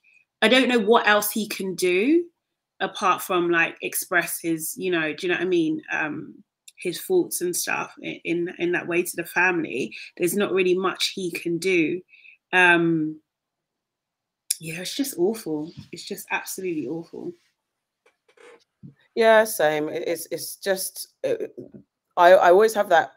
I 0.41 0.47
don't 0.47 0.67
know 0.67 0.79
what 0.79 1.07
else 1.07 1.31
he 1.31 1.47
can 1.47 1.75
do 1.75 2.25
apart 2.79 3.21
from 3.21 3.49
like 3.49 3.77
express 3.81 4.39
his, 4.41 4.75
you 4.77 4.91
know, 4.91 5.13
do 5.13 5.25
you 5.25 5.31
know 5.31 5.39
what 5.39 5.45
I 5.45 5.47
mean? 5.47 5.81
Um, 5.91 6.43
his 6.77 7.01
thoughts 7.01 7.41
and 7.41 7.55
stuff 7.55 7.93
in 8.01 8.53
in 8.59 8.73
that 8.73 8.87
way 8.87 9.03
to 9.03 9.15
the 9.15 9.25
family. 9.25 9.95
There's 10.17 10.35
not 10.35 10.51
really 10.51 10.75
much 10.75 11.13
he 11.15 11.31
can 11.31 11.57
do. 11.57 12.01
Um, 12.51 13.19
yeah, 14.59 14.81
it's 14.81 14.95
just 14.95 15.17
awful. 15.17 15.71
It's 15.91 16.03
just 16.03 16.27
absolutely 16.31 16.87
awful. 16.87 17.31
Yeah, 19.15 19.43
same. 19.45 19.89
It's 19.89 20.27
it's 20.31 20.57
just 20.57 21.13
it, 21.23 21.55
I 22.17 22.33
I 22.33 22.49
always 22.51 22.73
have 22.73 22.89
that 22.89 23.13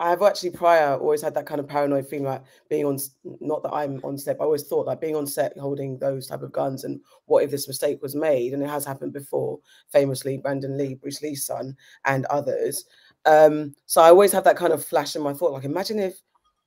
I've 0.00 0.22
actually 0.22 0.50
prior 0.50 0.96
always 0.96 1.22
had 1.22 1.34
that 1.34 1.46
kind 1.46 1.60
of 1.60 1.66
paranoid 1.66 2.08
feeling 2.08 2.26
like 2.26 2.42
being 2.70 2.86
on 2.86 2.98
not 3.40 3.62
that 3.64 3.72
I'm 3.72 4.00
on 4.04 4.16
set, 4.16 4.36
I 4.40 4.44
always 4.44 4.62
thought 4.62 4.86
like 4.86 5.00
being 5.00 5.16
on 5.16 5.26
set 5.26 5.56
holding 5.58 5.98
those 5.98 6.28
type 6.28 6.42
of 6.42 6.52
guns 6.52 6.84
and 6.84 7.00
what 7.26 7.42
if 7.42 7.50
this 7.50 7.66
mistake 7.66 8.00
was 8.00 8.14
made 8.14 8.52
and 8.52 8.62
it 8.62 8.68
has 8.68 8.84
happened 8.84 9.12
before, 9.12 9.58
famously 9.90 10.38
Brandon 10.38 10.78
Lee, 10.78 10.94
Bruce 10.94 11.20
Lee's 11.20 11.44
son, 11.44 11.76
and 12.04 12.26
others. 12.26 12.84
Um, 13.26 13.74
so 13.86 14.00
I 14.00 14.08
always 14.08 14.32
have 14.32 14.44
that 14.44 14.56
kind 14.56 14.72
of 14.72 14.84
flash 14.84 15.16
in 15.16 15.22
my 15.22 15.32
thought, 15.32 15.52
like 15.52 15.64
imagine 15.64 15.98
if 15.98 16.20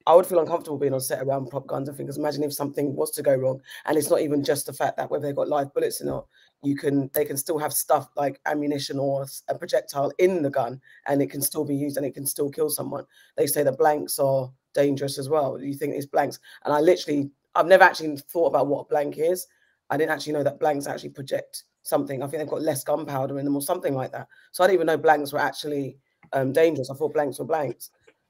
I 0.08 0.16
would 0.16 0.26
feel 0.26 0.40
uncomfortable 0.40 0.78
being 0.78 0.94
on 0.94 1.00
set 1.00 1.22
around 1.22 1.50
prop 1.50 1.68
guns 1.68 1.88
and 1.88 1.96
things. 1.96 2.18
Imagine 2.18 2.44
if 2.44 2.54
something 2.54 2.96
was 2.96 3.12
to 3.12 3.22
go 3.22 3.36
wrong, 3.36 3.62
and 3.86 3.98
it's 3.98 4.10
not 4.10 4.22
even 4.22 4.44
just 4.44 4.66
the 4.66 4.74
fact 4.74 4.98
that 4.98 5.10
whether 5.10 5.26
they've 5.26 5.36
got 5.36 5.48
live 5.48 5.74
bullets 5.74 6.02
or 6.02 6.06
not, 6.06 6.28
you 6.64 6.76
can 6.76 7.10
they 7.14 7.26
can 7.26 7.38
still 7.38 7.58
have 7.58 7.74
stuff 7.74 8.10
like 8.16 8.40
ammunition 8.46 9.00
or 9.00 9.26
a 9.50 9.58
projectile 9.58 10.12
in 10.20 10.42
the 10.42 10.50
gun, 10.50 10.80
and 11.08 11.22
it 11.22 11.30
can 11.32 11.42
still 11.42 11.66
be 11.66 11.76
used 11.76 11.98
and 11.98 12.06
it 12.06 12.14
can 12.14 12.26
still 12.26 12.50
kill 12.50 12.70
someone. 12.70 13.06
They 13.36 13.48
say 13.48 13.64
that 13.64 13.78
blanks 13.78 14.20
are 14.20 14.52
dangerous 14.74 15.18
as 15.18 15.30
well. 15.30 15.60
You 15.60 15.74
think 15.74 15.96
it's 15.96 16.06
blanks? 16.06 16.40
And 16.66 16.74
I 16.74 16.80
literally, 16.80 17.30
I've 17.56 17.68
never 17.68 17.84
actually 17.84 18.18
thought 18.18 18.48
about 18.48 18.68
what 18.68 18.82
a 18.82 18.90
blank 18.90 19.18
is. 19.18 19.48
I 19.90 19.98
didn't 19.98 20.12
actually 20.12 20.34
know 20.34 20.44
that 20.44 20.60
blanks 20.60 20.88
actually 20.88 21.10
project 21.10 21.64
something. 21.84 22.22
I 22.22 22.28
think 22.28 22.40
they've 22.40 22.50
got 22.50 22.62
less 22.62 22.84
gunpowder 22.84 23.40
in 23.40 23.46
them 23.46 23.56
or 23.56 23.62
something 23.62 23.96
like 23.96 24.12
that. 24.12 24.28
So 24.52 24.64
I 24.64 24.68
didn't 24.68 24.76
even 24.76 24.88
know 24.88 24.98
blanks 24.98 25.34
were 25.34 25.40
actually 25.40 25.98
um, 26.34 26.54
dangerous. 26.54 26.90
I 26.90 26.96
thought 26.96 27.14
blanks 27.14 27.40
were 27.40 27.46
blanks. 27.46 27.90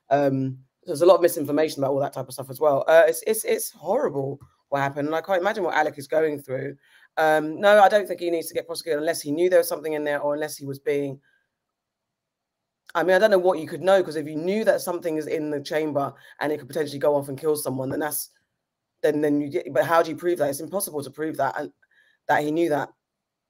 Um, 0.10 0.58
there's 0.86 1.02
a 1.02 1.06
lot 1.06 1.16
of 1.16 1.22
misinformation 1.22 1.82
about 1.84 1.92
all 1.92 2.00
that 2.00 2.14
type 2.14 2.28
of 2.28 2.34
stuff 2.34 2.50
as 2.50 2.60
well. 2.60 2.84
Uh, 2.88 3.04
it's 3.08 3.24
it's 3.28 3.46
it's 3.46 3.72
horrible 3.72 4.40
what 4.70 4.80
happened, 4.80 5.08
and 5.08 5.16
I 5.16 5.22
can't 5.22 5.42
imagine 5.42 5.64
what 5.64 5.76
Alec 5.76 5.98
is 5.98 6.08
going 6.08 6.40
through. 6.40 6.76
Um, 7.18 7.59
no, 7.59 7.82
I 7.82 7.89
don't 7.89 8.07
think 8.07 8.20
he 8.20 8.30
needs 8.30 8.47
to 8.47 8.53
get 8.53 8.68
prosecuted 8.68 8.99
unless 8.99 9.22
he 9.22 9.32
knew 9.32 9.49
there 9.49 9.59
was 9.59 9.68
something 9.68 9.93
in 9.93 10.03
there, 10.03 10.20
or 10.20 10.34
unless 10.34 10.57
he 10.57 10.66
was 10.66 10.80
being. 10.80 11.20
I 12.93 13.03
mean, 13.03 13.16
I 13.16 13.20
don't 13.20 13.32
know 13.32 13.38
what 13.38 13.59
you 13.59 13.68
could 13.68 13.82
know 13.82 13.99
because 13.99 14.18
if 14.18 14.28
you 14.28 14.36
knew 14.36 14.66
that 14.66 14.82
something 14.82 15.18
is 15.18 15.28
in 15.28 15.49
the 15.49 15.62
chamber 15.62 16.14
and 16.39 16.51
it 16.51 16.57
could 16.57 16.68
potentially 16.68 16.99
go 16.99 17.16
off 17.16 17.30
and 17.30 17.39
kill 17.39 17.55
someone, 17.55 17.89
then 17.89 17.99
that's 17.99 18.30
then 19.01 19.22
then 19.22 19.41
you. 19.41 19.64
But 19.72 19.86
how 19.86 20.03
do 20.03 20.09
you 20.09 20.18
prove 20.18 20.39
that? 20.39 20.49
It's 20.49 20.59
impossible 20.59 21.03
to 21.03 21.09
prove 21.09 21.38
that 21.38 21.55
and 21.57 21.72
that 22.28 22.43
he 22.43 22.51
knew 22.51 22.70
that 22.70 22.89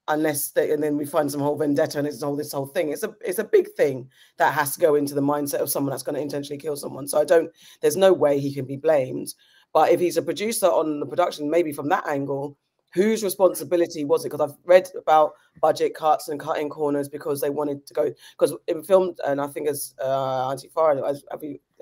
unless 0.08 0.50
they, 0.50 0.72
and 0.72 0.82
then 0.82 0.96
we 0.96 1.06
find 1.06 1.30
some 1.30 1.40
whole 1.40 1.56
vendetta 1.56 1.98
and 1.98 2.06
it's 2.06 2.22
all 2.22 2.36
this 2.36 2.52
whole 2.52 2.66
thing. 2.66 2.90
It's 2.90 3.02
a 3.02 3.14
it's 3.20 3.38
a 3.38 3.44
big 3.44 3.68
thing 3.76 4.08
that 4.38 4.54
has 4.54 4.74
to 4.74 4.80
go 4.80 4.94
into 4.94 5.14
the 5.14 5.20
mindset 5.20 5.60
of 5.60 5.70
someone 5.70 5.90
that's 5.90 6.02
going 6.02 6.16
to 6.16 6.20
intentionally 6.20 6.60
kill 6.60 6.76
someone. 6.76 7.06
So 7.06 7.20
I 7.20 7.24
don't. 7.24 7.50
There's 7.80 7.96
no 7.96 8.12
way 8.12 8.38
he 8.38 8.54
can 8.54 8.64
be 8.64 8.76
blamed. 8.76 9.34
But 9.72 9.90
if 9.90 10.00
he's 10.00 10.16
a 10.18 10.22
producer 10.22 10.66
on 10.66 11.00
the 11.00 11.06
production, 11.06 11.50
maybe 11.50 11.72
from 11.72 11.88
that 11.88 12.06
angle, 12.06 12.58
whose 12.92 13.24
responsibility 13.24 14.04
was 14.04 14.24
it? 14.24 14.30
Because 14.30 14.50
I've 14.50 14.58
read 14.64 14.88
about 14.96 15.32
budget 15.60 15.94
cuts 15.94 16.28
and 16.28 16.38
cutting 16.38 16.68
corners 16.68 17.08
because 17.08 17.40
they 17.40 17.50
wanted 17.50 17.86
to 17.86 17.94
go 17.94 18.12
because 18.38 18.54
in 18.68 18.82
film, 18.82 19.14
and 19.26 19.40
I 19.40 19.46
think 19.46 19.68
as 19.68 19.94
uh, 20.02 20.48
Auntie 20.48 20.68
Farah, 20.68 21.08
as, 21.08 21.24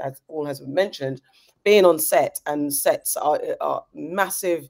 as 0.03 0.23
all 0.29 0.47
has 0.47 0.61
mentioned, 0.63 1.21
being 1.65 1.85
on 1.85 1.99
set 1.99 2.41
and 2.47 2.73
sets 2.73 3.17
are, 3.17 3.41
are 3.61 3.85
massive 3.95 4.69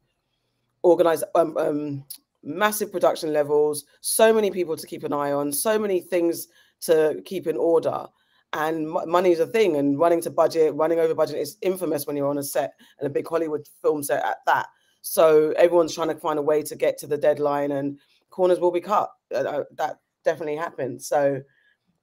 organized 0.83 1.25
um, 1.35 1.57
um, 1.57 2.05
massive 2.43 2.91
production 2.91 3.33
levels, 3.33 3.85
so 4.01 4.33
many 4.33 4.51
people 4.51 4.77
to 4.77 4.87
keep 4.87 5.05
an 5.05 5.13
eye 5.13 5.33
on, 5.33 5.53
so 5.53 5.79
many 5.79 6.01
things 6.01 6.49
to 6.81 7.21
keep 7.25 7.47
in 7.47 7.57
order. 7.57 8.07
And 8.53 8.91
money 8.91 9.31
is 9.31 9.39
a 9.39 9.47
thing, 9.47 9.77
and 9.77 9.99
running 9.99 10.21
to 10.23 10.31
budget, 10.31 10.75
running 10.75 10.99
over 10.99 11.15
budget 11.15 11.37
is 11.37 11.57
infamous 11.63 12.07
when 12.07 12.17
you're 12.17 12.29
on 12.29 12.39
a 12.39 12.43
set 12.43 12.75
and 12.99 13.07
a 13.07 13.11
big 13.11 13.29
Hollywood 13.29 13.69
film 13.81 14.03
set 14.03 14.25
at 14.25 14.39
that. 14.47 14.67
So 15.03 15.53
everyone's 15.57 15.95
trying 15.95 16.09
to 16.09 16.15
find 16.15 16.39
a 16.39 16.43
way 16.43 16.63
to 16.63 16.77
get 16.77 16.99
to 16.99 17.07
the 17.07 17.19
deadline, 17.19 17.73
and 17.73 17.99
corners 18.31 18.61
will 18.61 18.73
be 18.73 18.81
cut. 18.81 19.11
Uh, 19.35 19.39
uh 19.39 19.65
that 19.77 19.99
definitely 20.25 20.57
happens. 20.57 21.07
So 21.07 21.43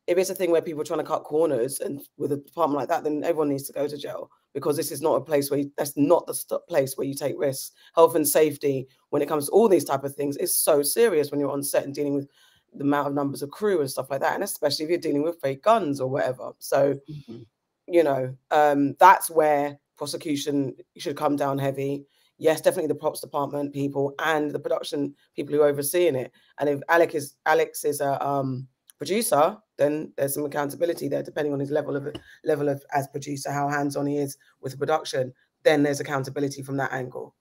if 0.07 0.17
it's 0.17 0.29
a 0.29 0.35
thing 0.35 0.51
where 0.51 0.61
people 0.61 0.81
are 0.81 0.85
trying 0.85 0.99
to 0.99 1.05
cut 1.05 1.23
corners 1.23 1.81
and 1.81 2.01
with 2.17 2.31
a 2.31 2.37
department 2.37 2.79
like 2.79 2.89
that, 2.89 3.03
then 3.03 3.23
everyone 3.23 3.49
needs 3.49 3.63
to 3.63 3.73
go 3.73 3.87
to 3.87 3.97
jail 3.97 4.31
because 4.53 4.77
this 4.77 4.91
is 4.91 5.01
not 5.01 5.15
a 5.15 5.21
place 5.21 5.51
where 5.51 5.59
you, 5.59 5.71
that's 5.77 5.95
not 5.97 6.25
the 6.25 6.59
place 6.69 6.97
where 6.97 7.05
you 7.05 7.13
take 7.13 7.35
risks. 7.37 7.73
Health 7.93 8.15
and 8.15 8.27
safety, 8.27 8.87
when 9.09 9.21
it 9.21 9.27
comes 9.27 9.47
to 9.47 9.51
all 9.51 9.67
these 9.67 9.83
type 9.83 10.05
of 10.05 10.15
things, 10.15 10.37
is 10.37 10.57
so 10.57 10.81
serious 10.81 11.29
when 11.29 11.39
you're 11.39 11.51
on 11.51 11.61
set 11.61 11.83
and 11.83 11.93
dealing 11.93 12.15
with 12.15 12.27
the 12.73 12.83
amount 12.83 13.07
of 13.07 13.13
numbers 13.13 13.41
of 13.41 13.51
crew 13.51 13.81
and 13.81 13.91
stuff 13.91 14.09
like 14.09 14.21
that, 14.21 14.33
and 14.33 14.43
especially 14.43 14.85
if 14.85 14.89
you're 14.89 14.99
dealing 14.99 15.23
with 15.23 15.41
fake 15.41 15.61
guns 15.61 15.99
or 15.99 16.09
whatever. 16.09 16.51
So, 16.59 16.95
mm-hmm. 17.09 17.39
you 17.87 18.03
know, 18.03 18.35
um, 18.51 18.95
that's 18.99 19.29
where 19.29 19.77
prosecution 19.97 20.75
should 20.97 21.17
come 21.17 21.35
down 21.35 21.59
heavy. 21.59 22.05
Yes, 22.39 22.61
definitely 22.61 22.87
the 22.87 22.95
props 22.95 23.21
department 23.21 23.73
people 23.73 24.13
and 24.19 24.51
the 24.51 24.59
production 24.59 25.15
people 25.35 25.55
who 25.55 25.61
are 25.61 25.69
overseeing 25.69 26.15
it. 26.15 26.31
And 26.59 26.69
if 26.69 26.79
Alex 26.89 27.15
is 27.15 27.35
Alex 27.45 27.83
is 27.83 27.99
a 27.99 28.23
um, 28.25 28.67
producer, 28.97 29.57
then 29.77 30.13
there's 30.17 30.35
some 30.35 30.45
accountability 30.45 31.07
there, 31.07 31.23
depending 31.23 31.53
on 31.53 31.59
his 31.59 31.71
level 31.71 31.95
of 31.95 32.15
level 32.43 32.69
of 32.69 32.83
as 32.93 33.07
producer, 33.07 33.51
how 33.51 33.67
hands 33.67 33.95
on 33.95 34.05
he 34.05 34.17
is 34.17 34.37
with 34.61 34.73
the 34.73 34.77
production. 34.77 35.33
Then 35.63 35.83
there's 35.83 35.99
accountability 35.99 36.61
from 36.61 36.77
that 36.77 36.93
angle. 36.93 37.35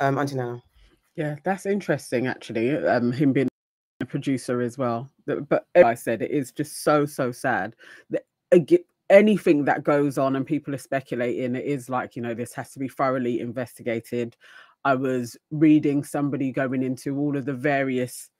Um, 0.00 0.18
Auntie 0.18 0.36
Nana. 0.36 0.62
Yeah, 1.14 1.36
that's 1.44 1.66
interesting 1.66 2.26
actually. 2.26 2.76
Um, 2.76 3.12
him 3.12 3.32
being 3.32 3.48
a 4.00 4.06
producer 4.06 4.60
as 4.60 4.76
well. 4.76 5.08
But 5.26 5.66
I 5.76 5.94
said 5.94 6.20
it 6.20 6.32
is 6.32 6.50
just 6.50 6.82
so 6.82 7.06
so 7.06 7.30
sad 7.30 7.76
that 8.10 8.24
anything 9.12 9.64
that 9.66 9.84
goes 9.84 10.18
on 10.18 10.34
and 10.34 10.44
people 10.44 10.74
are 10.74 10.78
speculating, 10.78 11.54
it 11.54 11.64
is 11.64 11.88
like 11.88 12.16
you 12.16 12.22
know 12.22 12.34
this 12.34 12.54
has 12.54 12.72
to 12.72 12.80
be 12.80 12.88
thoroughly 12.88 13.40
investigated. 13.40 14.36
I 14.84 14.96
was 14.96 15.36
reading 15.52 16.02
somebody 16.02 16.50
going 16.50 16.82
into 16.82 17.16
all 17.16 17.36
of 17.36 17.44
the 17.44 17.54
various 17.54 18.30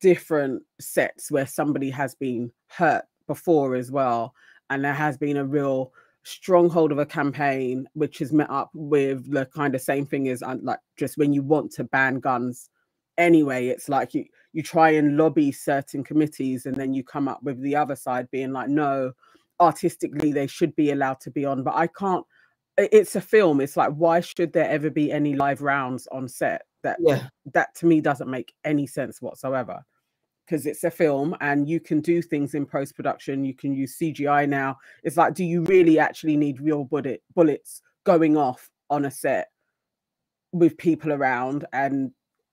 different 0.00 0.62
sets 0.80 1.30
where 1.30 1.46
somebody 1.46 1.90
has 1.90 2.16
been 2.16 2.50
hurt 2.66 3.04
before 3.28 3.76
as 3.76 3.92
well. 3.92 4.34
And 4.68 4.84
there 4.84 4.92
has 4.94 5.16
been 5.16 5.36
a 5.36 5.44
real 5.44 5.92
stronghold 6.24 6.92
of 6.92 6.98
a 6.98 7.06
campaign 7.06 7.88
which 7.94 8.18
has 8.18 8.32
met 8.32 8.50
up 8.50 8.70
with 8.74 9.30
the 9.30 9.46
kind 9.46 9.74
of 9.74 9.80
same 9.80 10.06
thing 10.06 10.28
as 10.28 10.42
like 10.62 10.78
just 10.96 11.18
when 11.18 11.32
you 11.32 11.42
want 11.42 11.70
to 11.72 11.82
ban 11.84 12.20
guns 12.20 12.70
anyway 13.18 13.66
it's 13.66 13.88
like 13.88 14.14
you 14.14 14.24
you 14.52 14.62
try 14.62 14.90
and 14.90 15.16
lobby 15.16 15.50
certain 15.50 16.04
committees 16.04 16.64
and 16.64 16.76
then 16.76 16.94
you 16.94 17.02
come 17.02 17.26
up 17.26 17.42
with 17.42 17.60
the 17.60 17.74
other 17.74 17.96
side 17.96 18.30
being 18.30 18.52
like 18.52 18.68
no 18.68 19.12
artistically 19.60 20.32
they 20.32 20.46
should 20.46 20.74
be 20.76 20.90
allowed 20.90 21.20
to 21.20 21.30
be 21.30 21.44
on 21.44 21.62
but 21.62 21.74
i 21.74 21.86
can't 21.86 22.24
it's 22.78 23.16
a 23.16 23.20
film 23.20 23.60
it's 23.60 23.76
like 23.76 23.92
why 23.92 24.20
should 24.20 24.52
there 24.52 24.68
ever 24.68 24.90
be 24.90 25.12
any 25.12 25.34
live 25.34 25.62
rounds 25.62 26.08
on 26.10 26.26
set 26.26 26.62
that 26.82 26.98
yeah 27.00 27.28
that 27.52 27.74
to 27.74 27.86
me 27.86 28.00
doesn't 28.00 28.30
make 28.30 28.54
any 28.64 28.86
sense 28.86 29.20
whatsoever 29.20 29.84
because 30.46 30.66
it's 30.66 30.84
a 30.84 30.90
film 30.90 31.36
and 31.40 31.68
you 31.68 31.80
can 31.80 32.00
do 32.00 32.20
things 32.20 32.54
in 32.54 32.66
post 32.66 32.94
production. 32.94 33.44
You 33.44 33.54
can 33.54 33.72
use 33.72 33.96
CGI 33.96 34.48
now. 34.48 34.76
It's 35.02 35.16
like, 35.16 35.34
do 35.34 35.44
you 35.44 35.62
really 35.62 35.98
actually 35.98 36.36
need 36.36 36.60
real 36.60 36.84
bullet 36.84 37.22
bullets 37.34 37.82
going 38.04 38.36
off 38.36 38.68
on 38.90 39.04
a 39.04 39.10
set 39.10 39.48
with 40.52 40.76
people 40.76 41.12
around? 41.12 41.64
And 41.72 42.10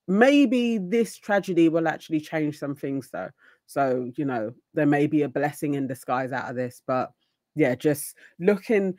maybe 0.07 0.77
this 0.77 1.17
tragedy 1.17 1.69
will 1.69 1.87
actually 1.87 2.21
change 2.21 2.57
some 2.57 2.75
things, 2.75 3.09
though. 3.11 3.29
So 3.69 4.11
you 4.17 4.25
know, 4.25 4.51
there 4.73 4.87
may 4.87 5.05
be 5.05 5.21
a 5.21 5.29
blessing 5.29 5.75
in 5.75 5.87
disguise 5.87 6.31
out 6.31 6.49
of 6.49 6.55
this. 6.55 6.81
But 6.87 7.11
yeah, 7.55 7.75
just 7.75 8.15
looking 8.39 8.95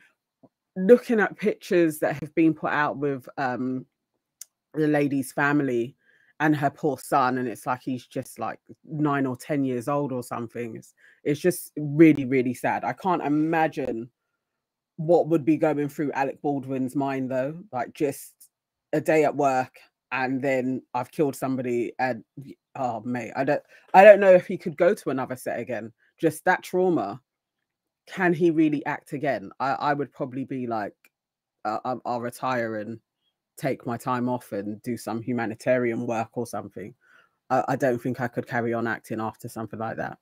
looking 0.77 1.19
at 1.19 1.37
pictures 1.37 1.99
that 1.99 2.15
have 2.21 2.33
been 2.35 2.53
put 2.53 2.71
out 2.71 2.97
with 2.97 3.27
um 3.37 3.85
the 4.73 4.87
lady's 4.87 5.33
family 5.33 5.97
and 6.39 6.55
her 6.55 6.69
poor 6.69 6.97
son 6.97 7.37
and 7.37 7.47
it's 7.49 7.65
like 7.65 7.81
he's 7.83 8.07
just 8.07 8.39
like 8.39 8.57
nine 8.85 9.25
or 9.25 9.35
ten 9.35 9.65
years 9.65 9.89
old 9.89 10.13
or 10.13 10.23
something 10.23 10.77
it's, 10.77 10.93
it's 11.25 11.41
just 11.41 11.73
really 11.77 12.23
really 12.23 12.53
sad 12.53 12.85
i 12.85 12.93
can't 12.93 13.21
imagine 13.21 14.09
what 14.95 15.27
would 15.27 15.43
be 15.43 15.57
going 15.57 15.89
through 15.89 16.11
alec 16.13 16.41
baldwin's 16.41 16.95
mind 16.95 17.29
though 17.29 17.59
like 17.73 17.93
just 17.93 18.33
a 18.93 19.01
day 19.01 19.25
at 19.25 19.35
work 19.35 19.75
and 20.13 20.41
then 20.41 20.81
i've 20.93 21.11
killed 21.11 21.35
somebody 21.35 21.91
and 21.99 22.23
oh 22.75 23.01
mate 23.01 23.31
i 23.35 23.43
don't 23.43 23.61
i 23.93 24.03
don't 24.03 24.19
know 24.19 24.31
if 24.31 24.47
he 24.47 24.57
could 24.57 24.77
go 24.77 24.93
to 24.93 25.09
another 25.09 25.35
set 25.35 25.59
again. 25.59 25.91
Just 26.19 26.45
that 26.45 26.63
trauma 26.63 27.19
can 28.07 28.33
he 28.33 28.51
really 28.51 28.85
act 28.85 29.13
again? 29.13 29.51
I 29.59 29.71
i 29.73 29.93
would 29.93 30.11
probably 30.13 30.45
be 30.45 30.67
like 30.67 30.93
uh, 31.65 31.79
I'll, 31.85 32.01
I'll 32.05 32.21
retire 32.21 32.77
and 32.77 32.99
take 33.57 33.85
my 33.85 33.97
time 33.97 34.27
off 34.27 34.51
and 34.51 34.81
do 34.81 34.97
some 34.97 35.21
humanitarian 35.21 36.07
work 36.07 36.29
or 36.33 36.47
something. 36.47 36.95
I, 37.51 37.63
I 37.69 37.75
don't 37.75 38.01
think 38.01 38.19
I 38.19 38.27
could 38.27 38.47
carry 38.47 38.73
on 38.73 38.87
acting 38.87 39.21
after 39.21 39.47
something 39.47 39.79
like 39.79 39.97
that 39.97 40.17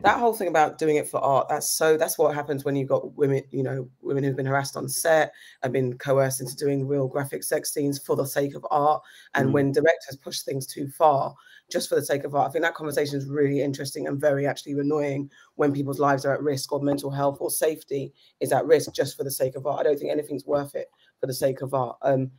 that 0.00 0.18
whole 0.18 0.32
thing 0.32 0.48
about 0.48 0.78
doing 0.78 0.96
it 0.96 1.08
for 1.08 1.20
art 1.20 1.48
that's 1.48 1.70
so 1.70 1.96
that's 1.96 2.18
what 2.18 2.34
happens 2.34 2.64
when 2.64 2.76
you've 2.76 2.88
got 2.88 3.14
women 3.16 3.42
you 3.50 3.62
know 3.62 3.88
women 4.00 4.22
who've 4.22 4.36
been 4.36 4.46
harassed 4.46 4.76
on 4.76 4.88
set 4.88 5.32
and 5.62 5.72
been 5.72 5.96
coerced 5.98 6.40
into 6.40 6.56
doing 6.56 6.86
real 6.86 7.06
graphic 7.08 7.42
sex 7.42 7.72
scenes 7.72 7.98
for 7.98 8.16
the 8.16 8.26
sake 8.26 8.54
of 8.54 8.66
art 8.70 9.02
and 9.34 9.48
mm. 9.48 9.52
when 9.52 9.72
directors 9.72 10.16
push 10.16 10.40
things 10.40 10.66
too 10.66 10.88
far 10.88 11.34
just 11.70 11.88
for 11.88 11.94
the 11.94 12.04
sake 12.04 12.24
of 12.24 12.34
art 12.34 12.48
i 12.48 12.52
think 12.52 12.64
that 12.64 12.74
conversation 12.74 13.16
is 13.16 13.26
really 13.26 13.62
interesting 13.62 14.06
and 14.06 14.20
very 14.20 14.46
actually 14.46 14.72
annoying 14.72 15.30
when 15.54 15.72
people's 15.72 16.00
lives 16.00 16.24
are 16.24 16.34
at 16.34 16.42
risk 16.42 16.72
or 16.72 16.80
mental 16.80 17.10
health 17.10 17.38
or 17.40 17.50
safety 17.50 18.12
is 18.40 18.52
at 18.52 18.66
risk 18.66 18.92
just 18.92 19.16
for 19.16 19.24
the 19.24 19.30
sake 19.30 19.56
of 19.56 19.66
art 19.66 19.80
i 19.80 19.82
don't 19.82 19.98
think 19.98 20.10
anything's 20.10 20.46
worth 20.46 20.74
it 20.74 20.88
for 21.22 21.28
the 21.28 21.32
sake 21.32 21.62
of 21.62 21.72
art. 21.72 21.96
Um, 22.02 22.32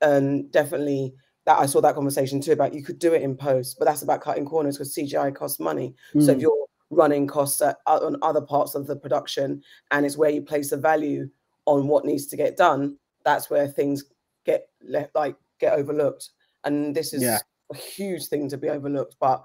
and 0.00 0.50
definitely 0.50 1.14
that 1.44 1.58
I 1.58 1.66
saw 1.66 1.80
that 1.82 1.94
conversation 1.94 2.40
too 2.40 2.52
about 2.52 2.74
you 2.74 2.82
could 2.82 2.98
do 2.98 3.12
it 3.12 3.22
in 3.22 3.36
post, 3.36 3.76
but 3.78 3.84
that's 3.84 4.02
about 4.02 4.22
cutting 4.22 4.46
corners 4.46 4.78
because 4.78 4.94
CGI 4.94 5.34
costs 5.34 5.60
money. 5.60 5.94
Mm. 6.14 6.24
So 6.24 6.30
if 6.32 6.36
hmm. 6.36 6.40
you're 6.40 6.66
running 6.92 7.26
costs 7.26 7.60
at, 7.62 7.78
uh, 7.86 7.98
on 8.02 8.16
other 8.22 8.40
parts 8.40 8.74
of 8.74 8.86
the 8.86 8.94
production 8.94 9.62
and 9.90 10.06
it's 10.06 10.16
where 10.16 10.30
you 10.30 10.42
place 10.42 10.70
the 10.70 10.76
value 10.76 11.28
on 11.64 11.88
what 11.88 12.04
needs 12.04 12.26
to 12.26 12.36
get 12.36 12.56
done, 12.56 12.96
that's 13.24 13.48
where 13.50 13.66
things 13.66 14.04
get 14.44 14.68
left 14.82 15.14
like 15.14 15.34
get 15.58 15.72
overlooked. 15.72 16.30
And 16.64 16.94
this 16.94 17.12
is 17.12 17.22
yeah. 17.22 17.38
a 17.72 17.76
huge 17.76 18.26
thing 18.26 18.48
to 18.50 18.58
be 18.58 18.68
overlooked, 18.68 19.16
but 19.20 19.44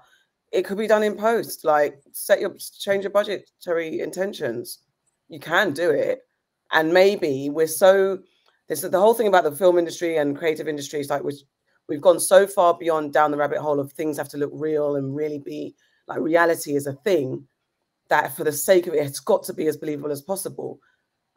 it 0.52 0.64
could 0.64 0.78
be 0.78 0.86
done 0.86 1.02
in 1.02 1.16
post. 1.16 1.64
Like 1.64 2.00
set 2.12 2.40
your 2.40 2.54
change 2.78 3.04
your 3.04 3.10
budgetary 3.10 4.00
intentions. 4.00 4.80
You 5.28 5.40
can 5.40 5.72
do 5.72 5.90
it 5.90 6.20
And 6.72 6.92
maybe 6.92 7.50
we're 7.50 7.66
so 7.66 8.18
this 8.68 8.84
is 8.84 8.90
the 8.90 9.00
whole 9.00 9.14
thing 9.14 9.28
about 9.28 9.44
the 9.44 9.56
film 9.56 9.78
industry 9.78 10.18
and 10.18 10.36
creative 10.36 10.68
industry 10.68 11.00
is 11.00 11.08
like 11.08 11.24
which 11.24 11.40
we've 11.88 12.00
gone 12.02 12.20
so 12.20 12.46
far 12.46 12.76
beyond 12.76 13.12
down 13.14 13.30
the 13.30 13.36
rabbit 13.36 13.58
hole 13.58 13.80
of 13.80 13.92
things 13.92 14.18
have 14.18 14.28
to 14.28 14.36
look 14.36 14.50
real 14.52 14.96
and 14.96 15.16
really 15.16 15.38
be 15.38 15.74
like 16.08 16.20
reality 16.20 16.74
is 16.74 16.86
a 16.86 16.94
thing 16.94 17.46
that 18.08 18.34
for 18.36 18.44
the 18.44 18.52
sake 18.52 18.86
of 18.86 18.94
it, 18.94 19.06
it's 19.06 19.20
got 19.20 19.42
to 19.44 19.52
be 19.52 19.66
as 19.66 19.76
believable 19.76 20.10
as 20.10 20.22
possible. 20.22 20.78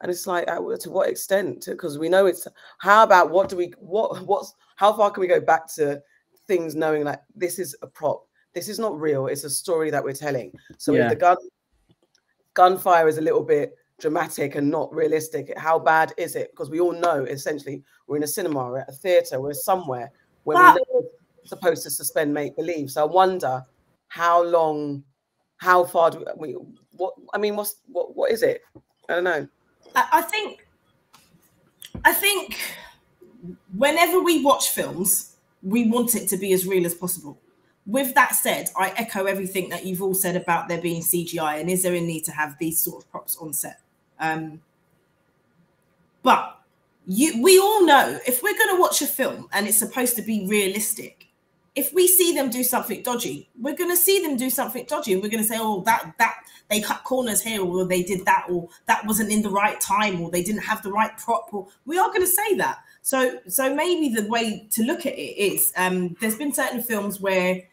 And 0.01 0.09
it's 0.09 0.25
like, 0.25 0.49
uh, 0.49 0.59
to 0.79 0.89
what 0.89 1.09
extent? 1.09 1.65
Because 1.67 1.99
we 1.99 2.09
know 2.09 2.25
it's. 2.25 2.47
How 2.79 3.03
about 3.03 3.29
what 3.29 3.49
do 3.49 3.55
we? 3.55 3.73
What 3.77 4.25
what's? 4.25 4.53
How 4.77 4.93
far 4.93 5.11
can 5.11 5.21
we 5.21 5.27
go 5.27 5.39
back 5.41 5.67
to 5.75 6.01
things 6.47 6.73
knowing 6.75 7.03
like 7.03 7.19
this 7.35 7.59
is 7.59 7.75
a 7.83 7.87
prop? 7.87 8.25
This 8.53 8.67
is 8.67 8.79
not 8.79 8.99
real. 8.99 9.27
It's 9.27 9.43
a 9.43 9.49
story 9.49 9.91
that 9.91 10.03
we're 10.03 10.13
telling. 10.13 10.51
So 10.77 10.93
Yeah. 10.93 11.03
if 11.05 11.09
the 11.11 11.15
gun 11.17 11.37
gunfire 12.53 13.07
is 13.07 13.17
a 13.17 13.21
little 13.21 13.43
bit 13.43 13.75
dramatic 13.99 14.55
and 14.55 14.69
not 14.69 14.93
realistic, 14.93 15.55
how 15.57 15.77
bad 15.79 16.13
is 16.17 16.35
it? 16.35 16.51
Because 16.51 16.69
we 16.69 16.79
all 16.79 16.93
know 16.93 17.23
essentially 17.25 17.83
we're 18.07 18.17
in 18.17 18.23
a 18.23 18.27
cinema, 18.27 18.65
we're 18.69 18.79
at 18.79 18.89
a 18.89 18.93
theater, 18.93 19.39
we're 19.39 19.53
somewhere 19.53 20.11
where 20.43 20.57
But- 20.57 20.75
we 20.75 20.79
know 20.79 21.01
we're 21.01 21.47
supposed 21.47 21.83
to 21.83 21.91
suspend 21.91 22.33
make 22.33 22.55
believe. 22.55 22.89
So 22.91 23.03
I 23.03 23.05
wonder 23.05 23.63
how 24.11 24.43
long, 24.43 25.05
how 25.55 25.85
far 25.85 26.11
do 26.11 26.25
we? 26.37 26.51
What 26.97 27.13
I 27.33 27.37
mean, 27.37 27.55
what's 27.55 27.77
what? 27.87 28.13
What 28.13 28.29
is 28.29 28.43
it? 28.43 28.61
I 29.07 29.15
don't 29.15 29.23
know. 29.23 29.47
I, 29.95 30.07
I 30.11 30.21
think 30.21 30.67
I 32.03 32.11
think 32.11 32.59
whenever 33.77 34.19
we 34.19 34.43
watch 34.43 34.71
films, 34.71 35.37
we 35.63 35.89
want 35.89 36.15
it 36.15 36.27
to 36.27 36.37
be 36.37 36.51
as 36.51 36.67
real 36.67 36.85
as 36.85 36.93
possible. 36.93 37.39
With 37.85 38.13
that 38.15 38.35
said, 38.35 38.69
I 38.77 38.89
echo 38.97 39.25
everything 39.25 39.69
that 39.69 39.85
you've 39.85 40.01
all 40.01 40.13
said 40.13 40.35
about 40.35 40.67
there 40.67 40.81
being 40.81 41.01
CGI 41.01 41.61
and 41.61 41.69
is 41.69 41.83
there 41.83 41.95
a 41.95 42.01
need 42.01 42.25
to 42.25 42.31
have 42.33 42.57
these 42.59 42.79
sort 42.79 43.01
of 43.01 43.09
props 43.11 43.37
on 43.37 43.53
set? 43.53 43.79
Um, 44.19 44.61
but 46.21 46.59
you, 47.07 47.41
we 47.41 47.59
all 47.59 47.85
know 47.85 48.19
if 48.27 48.43
we're 48.43 48.57
going 48.57 48.75
to 48.75 48.81
watch 48.81 49.01
a 49.01 49.07
film 49.07 49.47
and 49.53 49.67
it's 49.67 49.77
supposed 49.77 50.17
to 50.17 50.21
be 50.21 50.45
realistic, 50.47 51.20
if 51.75 51.93
we 51.93 52.07
see 52.07 52.33
them 52.33 52.49
do 52.49 52.63
something 52.63 53.01
dodgy, 53.01 53.49
we're 53.59 53.75
going 53.75 53.89
to 53.89 53.97
see 53.97 54.21
them 54.21 54.35
do 54.35 54.49
something 54.49 54.85
dodgy, 54.87 55.13
and 55.13 55.21
we're 55.21 55.29
going 55.29 55.43
to 55.43 55.47
say, 55.47 55.57
"Oh, 55.59 55.81
that 55.85 56.13
that 56.17 56.35
they 56.69 56.81
cut 56.81 57.03
corners 57.03 57.41
here, 57.41 57.63
or 57.63 57.85
they 57.85 58.03
did 58.03 58.25
that, 58.25 58.47
or 58.49 58.67
that 58.87 59.05
wasn't 59.05 59.31
in 59.31 59.41
the 59.41 59.49
right 59.49 59.79
time, 59.79 60.21
or 60.21 60.29
they 60.29 60.43
didn't 60.43 60.63
have 60.63 60.83
the 60.83 60.91
right 60.91 61.15
prop." 61.17 61.47
Or 61.53 61.67
we 61.85 61.97
are 61.97 62.09
going 62.09 62.21
to 62.21 62.27
say 62.27 62.55
that. 62.55 62.79
So, 63.01 63.39
so 63.47 63.73
maybe 63.73 64.13
the 64.13 64.27
way 64.27 64.67
to 64.71 64.83
look 64.83 65.05
at 65.05 65.13
it 65.13 65.41
is, 65.41 65.73
um, 65.75 66.15
there's 66.19 66.35
been 66.35 66.53
certain 66.53 66.83
films 66.83 67.19
where 67.19 67.63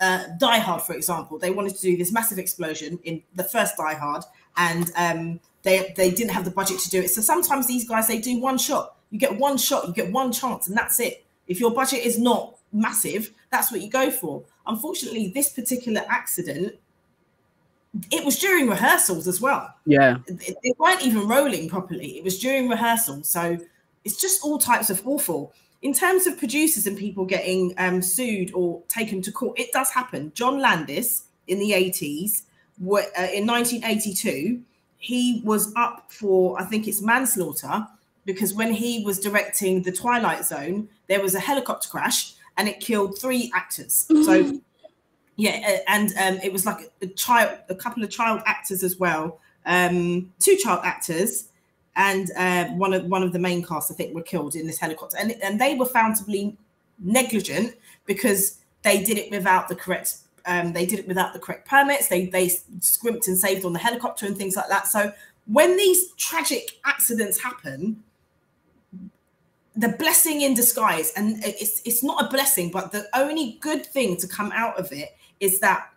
uh, 0.00 0.24
Die 0.38 0.58
Hard, 0.58 0.82
for 0.82 0.94
example, 0.94 1.38
they 1.38 1.50
wanted 1.50 1.76
to 1.76 1.82
do 1.82 1.96
this 1.96 2.10
massive 2.10 2.38
explosion 2.38 2.98
in 3.04 3.22
the 3.34 3.44
first 3.44 3.76
Die 3.76 3.94
Hard, 3.94 4.24
and 4.56 4.90
um, 4.96 5.40
they 5.62 5.92
they 5.96 6.10
didn't 6.10 6.32
have 6.32 6.46
the 6.46 6.50
budget 6.50 6.78
to 6.80 6.90
do 6.90 7.02
it. 7.02 7.08
So 7.08 7.20
sometimes 7.20 7.66
these 7.66 7.86
guys 7.86 8.08
they 8.08 8.18
do 8.18 8.40
one 8.40 8.56
shot. 8.56 8.96
You 9.10 9.18
get 9.18 9.36
one 9.36 9.58
shot, 9.58 9.86
you 9.86 9.92
get 9.92 10.10
one 10.10 10.32
chance, 10.32 10.68
and 10.68 10.76
that's 10.76 10.98
it. 10.98 11.26
If 11.46 11.60
your 11.60 11.70
budget 11.70 12.00
is 12.00 12.18
not 12.18 12.56
massive, 12.72 13.32
that's 13.50 13.70
what 13.70 13.80
you 13.80 13.90
go 13.90 14.10
for. 14.10 14.42
Unfortunately, 14.66 15.28
this 15.28 15.50
particular 15.50 16.02
accident, 16.08 16.74
it 18.10 18.24
was 18.24 18.38
during 18.38 18.68
rehearsals 18.68 19.28
as 19.28 19.40
well. 19.40 19.74
Yeah. 19.84 20.18
They 20.26 20.72
weren't 20.78 21.02
even 21.02 21.28
rolling 21.28 21.68
properly. 21.68 22.16
It 22.16 22.24
was 22.24 22.38
during 22.38 22.68
rehearsal, 22.68 23.22
so 23.22 23.58
it's 24.04 24.20
just 24.20 24.42
all 24.44 24.58
types 24.58 24.90
of 24.90 25.06
awful. 25.06 25.52
In 25.82 25.92
terms 25.92 26.26
of 26.26 26.38
producers 26.38 26.86
and 26.86 26.96
people 26.96 27.24
getting 27.24 27.74
um, 27.76 28.00
sued 28.00 28.52
or 28.54 28.82
taken 28.88 29.20
to 29.22 29.32
court, 29.32 29.58
it 29.58 29.72
does 29.72 29.90
happen. 29.90 30.32
John 30.34 30.60
Landis 30.60 31.24
in 31.48 31.58
the 31.58 31.72
80s, 31.72 32.42
wh- 32.78 33.04
uh, 33.18 33.28
in 33.32 33.46
1982, 33.46 34.62
he 34.98 35.42
was 35.44 35.74
up 35.74 36.10
for, 36.10 36.58
I 36.60 36.64
think 36.64 36.86
it's 36.86 37.02
manslaughter, 37.02 37.86
because 38.24 38.54
when 38.54 38.72
he 38.72 39.04
was 39.04 39.18
directing 39.18 39.82
The 39.82 39.90
Twilight 39.90 40.44
Zone, 40.44 40.88
there 41.08 41.20
was 41.20 41.34
a 41.34 41.40
helicopter 41.40 41.88
crash 41.88 42.34
and 42.56 42.68
it 42.68 42.80
killed 42.80 43.18
three 43.18 43.50
actors. 43.54 44.06
So, 44.24 44.58
yeah, 45.36 45.80
and 45.88 46.12
um, 46.18 46.40
it 46.42 46.52
was 46.52 46.66
like 46.66 46.92
a, 47.00 47.06
a 47.06 47.08
child, 47.08 47.58
a 47.68 47.74
couple 47.74 48.02
of 48.02 48.10
child 48.10 48.42
actors 48.46 48.82
as 48.82 48.98
well, 48.98 49.40
um, 49.66 50.32
two 50.38 50.56
child 50.56 50.80
actors, 50.84 51.48
and 51.96 52.30
uh, 52.36 52.66
one 52.68 52.92
of 52.92 53.04
one 53.06 53.22
of 53.22 53.32
the 53.32 53.38
main 53.38 53.64
cast, 53.64 53.90
I 53.90 53.94
think, 53.94 54.14
were 54.14 54.22
killed 54.22 54.54
in 54.54 54.66
this 54.66 54.78
helicopter, 54.78 55.16
and 55.18 55.32
and 55.42 55.60
they 55.60 55.74
were 55.74 55.86
found 55.86 56.16
to 56.16 56.24
be 56.24 56.56
negligent 56.98 57.74
because 58.06 58.58
they 58.82 59.02
did 59.02 59.18
it 59.18 59.30
without 59.30 59.68
the 59.68 59.74
correct. 59.74 60.18
Um, 60.44 60.72
they 60.72 60.86
did 60.86 60.98
it 60.98 61.06
without 61.06 61.32
the 61.32 61.38
correct 61.38 61.68
permits. 61.68 62.08
They 62.08 62.26
they 62.26 62.48
scrimped 62.80 63.28
and 63.28 63.38
saved 63.38 63.64
on 63.64 63.72
the 63.72 63.78
helicopter 63.78 64.26
and 64.26 64.36
things 64.36 64.56
like 64.56 64.68
that. 64.68 64.88
So 64.88 65.12
when 65.46 65.76
these 65.76 66.12
tragic 66.14 66.78
accidents 66.84 67.40
happen, 67.40 68.02
the 69.74 69.88
blessing 69.88 70.42
in 70.42 70.54
disguise, 70.54 71.12
and 71.16 71.42
it's 71.44 71.80
it's 71.84 72.02
not 72.02 72.24
a 72.24 72.28
blessing, 72.28 72.70
but 72.70 72.92
the 72.92 73.06
only 73.14 73.58
good 73.60 73.86
thing 73.86 74.16
to 74.18 74.26
come 74.28 74.52
out 74.52 74.78
of 74.78 74.92
it 74.92 75.16
is 75.40 75.60
that 75.60 75.90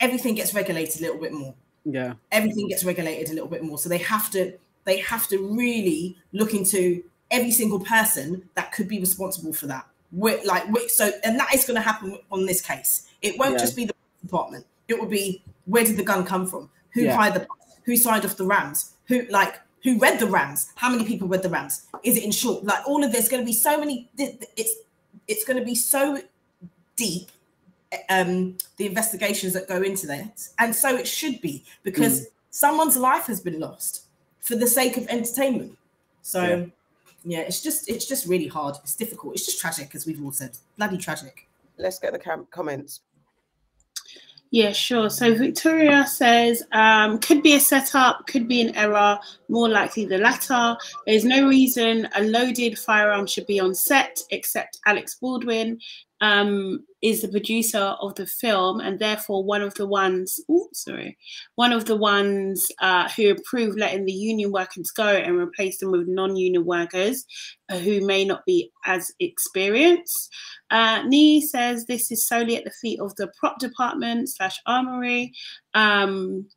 everything 0.00 0.34
gets 0.34 0.54
regulated 0.54 1.00
a 1.00 1.04
little 1.04 1.20
bit 1.20 1.32
more. 1.32 1.54
Yeah. 1.84 2.14
everything 2.32 2.68
gets 2.68 2.84
regulated 2.84 3.30
a 3.30 3.32
little 3.32 3.48
bit 3.48 3.62
more. 3.64 3.78
So 3.78 3.88
they 3.88 3.98
have 3.98 4.30
to 4.32 4.52
they 4.84 4.98
have 4.98 5.26
to 5.28 5.38
really 5.38 6.16
look 6.32 6.52
into 6.52 7.02
every 7.30 7.50
single 7.50 7.80
person 7.80 8.48
that 8.54 8.72
could 8.72 8.88
be 8.88 9.00
responsible 9.00 9.52
for 9.54 9.66
that. 9.68 9.86
Like 10.12 10.68
we 10.68 10.88
so 10.88 11.10
and 11.24 11.38
that 11.40 11.54
is 11.54 11.64
going 11.64 11.76
to 11.76 11.80
happen 11.80 12.18
on 12.30 12.44
this 12.46 12.60
case. 12.60 13.08
It 13.22 13.38
won't 13.38 13.52
Yeah. 13.54 13.58
just 13.58 13.74
be 13.76 13.86
the 13.86 13.94
department. 14.22 14.66
It 14.88 14.98
will 15.00 15.08
be 15.08 15.42
where 15.64 15.84
did 15.84 15.96
the 15.96 16.02
gun 16.02 16.24
come 16.26 16.46
from? 16.46 16.68
Who 16.90 17.02
Yeah. 17.02 17.16
hired 17.16 17.34
the 17.34 17.46
who 17.84 17.96
signed 17.96 18.24
off 18.26 18.36
the 18.36 18.44
rams 18.44 18.92
who 19.06 19.22
like 19.30 19.54
who 19.82 19.98
read 19.98 20.18
the 20.18 20.26
rams 20.26 20.72
how 20.76 20.90
many 20.90 21.04
people 21.04 21.28
read 21.28 21.42
the 21.42 21.48
rams? 21.48 21.86
Is 22.02 22.16
it 22.16 22.24
in 22.24 22.30
short? 22.32 22.64
Like 22.64 22.86
all 22.86 23.02
of 23.04 23.12
there's 23.12 23.28
going 23.28 23.42
to 23.42 23.46
be 23.46 23.52
so 23.52 23.78
many 23.78 24.08
it's 24.18 24.74
it's 25.26 25.44
going 25.44 25.58
to 25.58 25.64
be 25.64 25.74
so 25.74 26.20
deep 26.96 27.30
um 28.10 28.56
the 28.76 28.86
investigations 28.86 29.52
that 29.54 29.66
go 29.68 29.80
into 29.82 30.06
this 30.06 30.52
and 30.58 30.74
so 30.74 30.94
it 30.96 31.06
should 31.06 31.40
be 31.40 31.64
because 31.82 32.26
someone's 32.50 32.96
life 32.96 33.24
has 33.26 33.40
been 33.40 33.58
lost 33.60 34.04
for 34.40 34.56
the 34.56 34.66
sake 34.66 34.96
of 34.96 35.06
entertainment. 35.08 35.76
So 36.22 36.42
Yeah. 36.42 36.64
yeah. 37.24 37.38
it's 37.40 37.62
just 37.62 37.88
it's 37.88 38.06
just 38.06 38.26
really 38.26 38.48
hard. 38.48 38.76
It's 38.82 38.96
difficult. 38.96 39.34
It's 39.34 39.46
just 39.46 39.60
tragic 39.60 39.94
as 39.94 40.06
we've 40.06 40.22
all 40.24 40.32
said. 40.32 40.56
Bloody 40.76 40.98
tragic. 40.98 41.46
Let's 41.76 41.98
get 41.98 42.12
the 42.12 42.18
cam- 42.18 42.46
comments. 42.50 43.00
Yeah, 44.50 44.72
sure. 44.72 45.10
So 45.10 45.34
Victoria 45.34 46.06
says, 46.06 46.62
um, 46.72 47.18
could 47.18 47.42
be 47.42 47.54
a 47.54 47.60
setup, 47.60 48.26
could 48.26 48.48
be 48.48 48.62
an 48.62 48.74
error, 48.76 49.18
more 49.48 49.68
likely 49.68 50.06
the 50.06 50.16
latter. 50.18 50.76
There's 51.06 51.24
no 51.24 51.46
reason 51.46 52.08
a 52.14 52.22
loaded 52.22 52.78
firearm 52.78 53.26
should 53.26 53.46
be 53.46 53.60
on 53.60 53.74
set 53.74 54.18
except 54.30 54.78
Alex 54.86 55.18
Baldwin 55.20 55.78
um, 56.22 56.84
is 57.02 57.22
the 57.22 57.28
producer 57.28 57.94
of 58.00 58.14
the 58.16 58.26
film 58.26 58.80
and 58.80 58.98
therefore 58.98 59.44
one 59.44 59.62
of 59.62 59.74
the 59.74 59.86
ones, 59.86 60.40
ooh, 60.50 60.68
sorry, 60.72 61.16
one 61.54 61.72
of 61.72 61.84
the 61.84 61.96
ones 61.96 62.68
uh, 62.80 63.08
who 63.10 63.30
approved 63.30 63.78
letting 63.78 64.04
the 64.04 64.12
union 64.12 64.50
workers 64.50 64.90
go 64.90 65.06
and 65.06 65.36
replace 65.36 65.78
them 65.78 65.92
with 65.92 66.08
non-union 66.08 66.64
workers 66.64 67.24
who 67.82 68.04
may 68.04 68.24
not 68.24 68.44
be 68.46 68.70
as 68.84 69.12
experienced. 69.20 70.32
Uh, 70.70 71.02
Nee 71.06 71.40
says 71.40 71.84
this 71.84 72.10
is 72.10 72.26
solely 72.26 72.56
at 72.56 72.64
the 72.64 72.72
feet 72.82 73.00
of 73.00 73.14
the 73.16 73.30
prop 73.38 73.58
department 73.58 74.28
slash 74.28 74.58
armory. 74.66 75.32
Um, 75.74 76.48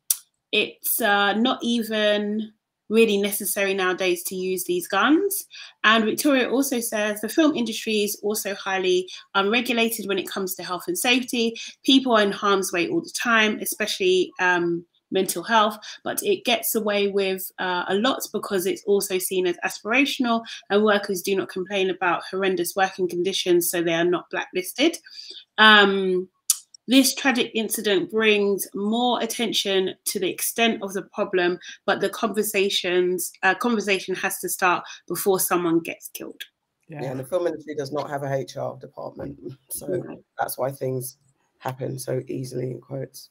it's 0.50 1.00
uh, 1.00 1.34
not 1.34 1.60
even 1.62 2.52
really 2.92 3.16
necessary 3.16 3.74
nowadays 3.74 4.22
to 4.24 4.36
use 4.36 4.64
these 4.64 4.86
guns. 4.86 5.46
And 5.82 6.04
Victoria 6.04 6.50
also 6.50 6.78
says 6.80 7.20
the 7.20 7.28
film 7.28 7.56
industry 7.56 8.02
is 8.02 8.20
also 8.22 8.54
highly 8.54 9.08
unregulated 9.34 10.06
when 10.06 10.18
it 10.18 10.28
comes 10.28 10.54
to 10.54 10.62
health 10.62 10.84
and 10.86 10.98
safety. 10.98 11.54
People 11.84 12.12
are 12.12 12.22
in 12.22 12.32
harm's 12.32 12.70
way 12.72 12.88
all 12.88 13.00
the 13.00 13.10
time, 13.10 13.58
especially 13.60 14.30
um, 14.40 14.84
mental 15.10 15.42
health, 15.42 15.78
but 16.04 16.22
it 16.22 16.44
gets 16.44 16.74
away 16.74 17.08
with 17.08 17.50
uh, 17.58 17.84
a 17.88 17.94
lot 17.94 18.20
because 18.32 18.66
it's 18.66 18.84
also 18.84 19.18
seen 19.18 19.46
as 19.46 19.56
aspirational 19.64 20.42
and 20.70 20.84
workers 20.84 21.22
do 21.22 21.36
not 21.36 21.48
complain 21.48 21.90
about 21.90 22.22
horrendous 22.30 22.74
working 22.76 23.08
conditions, 23.08 23.70
so 23.70 23.82
they 23.82 23.94
are 23.94 24.04
not 24.04 24.28
blacklisted. 24.30 24.96
Um, 25.58 26.28
this 26.88 27.14
tragic 27.14 27.50
incident 27.54 28.10
brings 28.10 28.66
more 28.74 29.22
attention 29.22 29.94
to 30.06 30.18
the 30.18 30.30
extent 30.30 30.82
of 30.82 30.92
the 30.92 31.02
problem, 31.02 31.58
but 31.86 32.00
the 32.00 32.08
conversations 32.08 33.32
uh, 33.42 33.54
conversation 33.54 34.14
has 34.16 34.38
to 34.40 34.48
start 34.48 34.84
before 35.06 35.38
someone 35.38 35.80
gets 35.80 36.08
killed. 36.08 36.42
Yeah, 36.88 37.04
and 37.04 37.20
the 37.20 37.24
film 37.24 37.46
industry 37.46 37.74
does 37.74 37.92
not 37.92 38.10
have 38.10 38.22
a 38.22 38.26
HR 38.26 38.78
department, 38.78 39.38
so 39.70 40.02
that's 40.38 40.58
why 40.58 40.70
things 40.70 41.16
happen 41.58 41.98
so 41.98 42.20
easily 42.28 42.72
in 42.72 42.80
quotes. 42.80 43.30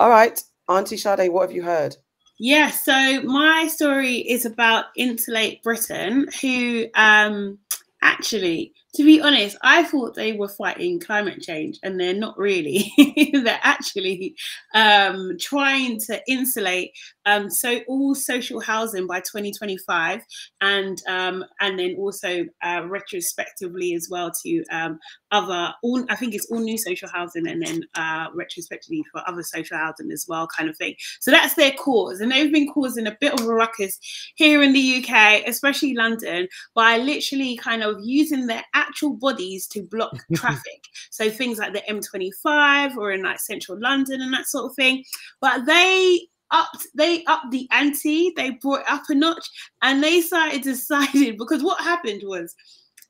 All 0.00 0.10
right, 0.10 0.42
Auntie 0.68 0.96
Sade, 0.96 1.30
what 1.30 1.42
have 1.42 1.54
you 1.54 1.62
heard? 1.62 1.96
Yeah, 2.38 2.70
so 2.70 3.22
my 3.22 3.66
story 3.68 4.16
is 4.16 4.44
about 4.44 4.86
Insulate 4.96 5.62
Britain, 5.62 6.28
who 6.40 6.86
um, 6.94 7.58
actually 8.02 8.74
to 8.96 9.04
be 9.04 9.20
honest, 9.20 9.56
I 9.62 9.84
thought 9.84 10.14
they 10.14 10.32
were 10.32 10.48
fighting 10.48 10.98
climate 11.00 11.42
change, 11.42 11.78
and 11.82 12.00
they're 12.00 12.14
not 12.14 12.38
really. 12.38 12.92
they're 13.32 13.60
actually 13.62 14.34
um, 14.74 15.36
trying 15.38 16.00
to 16.06 16.20
insulate 16.26 16.92
um, 17.26 17.50
so 17.50 17.80
all 17.88 18.14
social 18.14 18.60
housing 18.60 19.06
by 19.06 19.18
2025, 19.18 20.22
and 20.60 21.02
um, 21.08 21.44
and 21.60 21.78
then 21.78 21.96
also 21.98 22.46
uh, 22.62 22.82
retrospectively 22.86 23.94
as 23.94 24.08
well 24.10 24.30
to 24.44 24.64
um, 24.70 24.98
other 25.32 25.74
all. 25.82 26.04
I 26.08 26.14
think 26.14 26.34
it's 26.34 26.50
all 26.50 26.60
new 26.60 26.78
social 26.78 27.08
housing, 27.12 27.48
and 27.48 27.60
then 27.60 27.82
uh, 27.96 28.28
retrospectively 28.32 29.02
for 29.12 29.22
other 29.28 29.42
social 29.42 29.76
housing 29.76 30.10
as 30.12 30.24
well, 30.28 30.46
kind 30.56 30.70
of 30.70 30.76
thing. 30.76 30.94
So 31.20 31.32
that's 31.32 31.54
their 31.54 31.72
cause, 31.72 32.20
and 32.20 32.30
they've 32.30 32.52
been 32.52 32.72
causing 32.72 33.08
a 33.08 33.16
bit 33.20 33.38
of 33.38 33.46
a 33.46 33.52
ruckus 33.52 33.98
here 34.36 34.62
in 34.62 34.72
the 34.72 35.04
UK, 35.04 35.42
especially 35.46 35.94
London, 35.94 36.46
by 36.74 36.96
literally 36.98 37.56
kind 37.56 37.82
of 37.82 37.96
using 38.02 38.46
their 38.46 38.64
actual 38.86 39.14
bodies 39.14 39.66
to 39.68 39.82
block 39.82 40.16
traffic. 40.34 40.84
So 41.10 41.30
things 41.30 41.58
like 41.58 41.72
the 41.72 41.82
M25 41.88 42.96
or 42.96 43.12
in 43.12 43.22
like 43.22 43.40
central 43.40 43.78
London 43.80 44.20
and 44.22 44.32
that 44.32 44.46
sort 44.46 44.70
of 44.70 44.76
thing. 44.76 45.04
But 45.40 45.66
they 45.66 46.20
upped 46.50 46.86
they 46.94 47.24
upped 47.24 47.50
the 47.50 47.68
ante, 47.72 48.32
they 48.36 48.50
brought 48.50 48.84
up 48.88 49.02
a 49.08 49.14
notch, 49.14 49.48
and 49.82 50.02
they 50.02 50.20
started 50.20 50.62
deciding 50.62 51.36
because 51.36 51.62
what 51.62 51.80
happened 51.82 52.22
was 52.24 52.54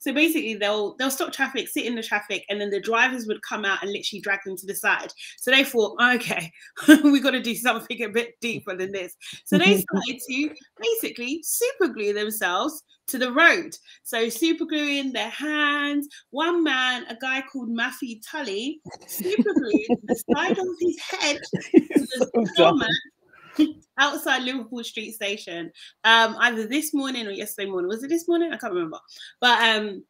so 0.07 0.13
basically, 0.13 0.55
they'll 0.55 0.95
they'll 0.99 1.11
stop 1.11 1.33
traffic, 1.33 1.67
sit 1.67 1.85
in 1.85 1.97
the 1.97 2.03
traffic, 2.03 2.45
and 2.49 2.61
then 2.61 2.71
the 2.71 2.79
drivers 2.79 3.27
would 3.27 3.43
come 3.43 3.65
out 3.65 3.83
and 3.83 3.91
literally 3.91 4.21
drag 4.21 4.39
them 4.47 4.57
to 4.57 4.65
the 4.65 4.75
side. 4.77 5.13
So 5.37 5.51
they 5.51 5.65
thought, 5.65 6.01
okay, 6.01 6.53
we 7.03 7.19
got 7.19 7.33
to 7.33 7.43
do 7.43 7.57
something 7.57 8.01
a 8.05 8.09
bit 8.09 8.35
deeper 8.41 8.77
than 8.77 8.93
this. 8.93 9.17
So 9.47 9.59
they 9.59 9.77
started 9.81 10.21
to 10.29 10.51
basically 10.81 11.41
super 11.43 11.93
glue 11.93 12.13
themselves 12.13 12.85
to 13.09 13.19
the 13.19 13.33
road. 13.33 13.77
So 14.05 14.29
super 14.29 14.65
gluing 14.65 15.13
their 15.13 15.31
hands. 15.31 16.07
One 16.31 16.63
man, 16.63 17.05
a 17.09 17.17
guy 17.17 17.43
called 17.43 17.71
Matthew 17.71 18.21
Tully, 18.21 18.81
super 19.09 19.55
glued 19.55 19.99
the 20.05 20.23
side 20.37 20.57
of 20.57 20.67
his 20.81 21.01
head 21.11 21.41
to 21.53 22.19
the 22.19 23.01
outside 23.99 24.43
Liverpool 24.43 24.85
Street 24.85 25.13
Station, 25.13 25.71
um, 26.05 26.37
either 26.41 26.67
this 26.67 26.93
morning 26.93 27.27
or 27.27 27.31
yesterday 27.31 27.71
morning. 27.71 27.89
Was 27.89 28.03
it 28.03 28.09
this 28.09 28.29
morning? 28.29 28.53
I 28.53 28.57
can't 28.57 28.73
remember. 28.73 28.99
But 29.41 29.61
um, 29.61 30.05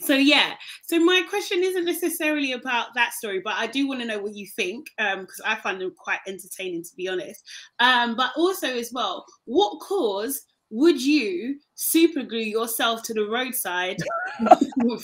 so 0.00 0.14
yeah. 0.14 0.54
So 0.84 0.98
my 0.98 1.22
question 1.28 1.62
isn't 1.62 1.84
necessarily 1.84 2.52
about 2.52 2.94
that 2.94 3.12
story, 3.12 3.40
but 3.44 3.54
I 3.54 3.66
do 3.66 3.88
want 3.88 4.00
to 4.00 4.06
know 4.06 4.18
what 4.18 4.34
you 4.34 4.46
think 4.46 4.88
because 4.96 5.40
um, 5.40 5.46
I 5.46 5.56
find 5.56 5.80
them 5.80 5.94
quite 5.96 6.20
entertaining, 6.26 6.84
to 6.84 6.96
be 6.96 7.08
honest. 7.08 7.44
Um, 7.78 8.16
but 8.16 8.32
also 8.36 8.68
as 8.68 8.92
well, 8.92 9.24
what 9.44 9.80
cause 9.80 10.44
would 10.70 11.02
you 11.02 11.58
super 11.74 12.22
glue 12.22 12.38
yourself 12.38 13.02
to 13.04 13.14
the 13.14 13.26
roadside 13.26 13.96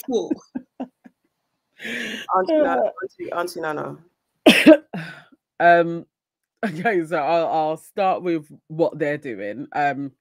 for? 0.06 0.30
Auntie 2.36 2.52
Auntie, 2.54 3.32
Auntie 3.32 3.60
Nana. 3.60 3.96
um 5.60 6.04
Okay, 6.64 7.04
so 7.04 7.18
I'll, 7.18 7.46
I'll 7.46 7.76
start 7.76 8.22
with 8.22 8.48
what 8.68 8.98
they're 8.98 9.18
doing. 9.18 9.66
Um, 9.74 10.12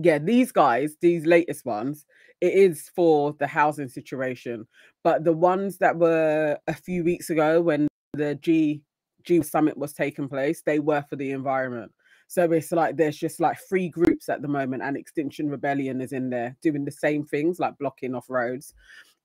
yeah, 0.00 0.18
these 0.18 0.50
guys, 0.50 0.96
these 1.00 1.24
latest 1.24 1.64
ones, 1.64 2.04
it 2.40 2.52
is 2.54 2.90
for 2.96 3.34
the 3.38 3.46
housing 3.46 3.88
situation. 3.88 4.66
But 5.04 5.22
the 5.24 5.32
ones 5.32 5.78
that 5.78 5.96
were 5.96 6.58
a 6.66 6.74
few 6.74 7.04
weeks 7.04 7.30
ago 7.30 7.60
when 7.60 7.86
the 8.14 8.34
G 8.36 8.82
G 9.22 9.42
summit 9.42 9.76
was 9.78 9.92
taking 9.92 10.28
place, 10.28 10.62
they 10.66 10.80
were 10.80 11.04
for 11.08 11.16
the 11.16 11.30
environment. 11.30 11.92
So 12.26 12.50
it's 12.50 12.72
like 12.72 12.96
there's 12.96 13.18
just 13.18 13.38
like 13.38 13.58
three 13.68 13.88
groups 13.88 14.28
at 14.28 14.42
the 14.42 14.48
moment, 14.48 14.82
and 14.82 14.96
Extinction 14.96 15.48
Rebellion 15.48 16.00
is 16.00 16.12
in 16.12 16.30
there 16.30 16.56
doing 16.62 16.84
the 16.84 16.90
same 16.90 17.24
things, 17.24 17.60
like 17.60 17.78
blocking 17.78 18.14
off 18.16 18.28
roads 18.28 18.74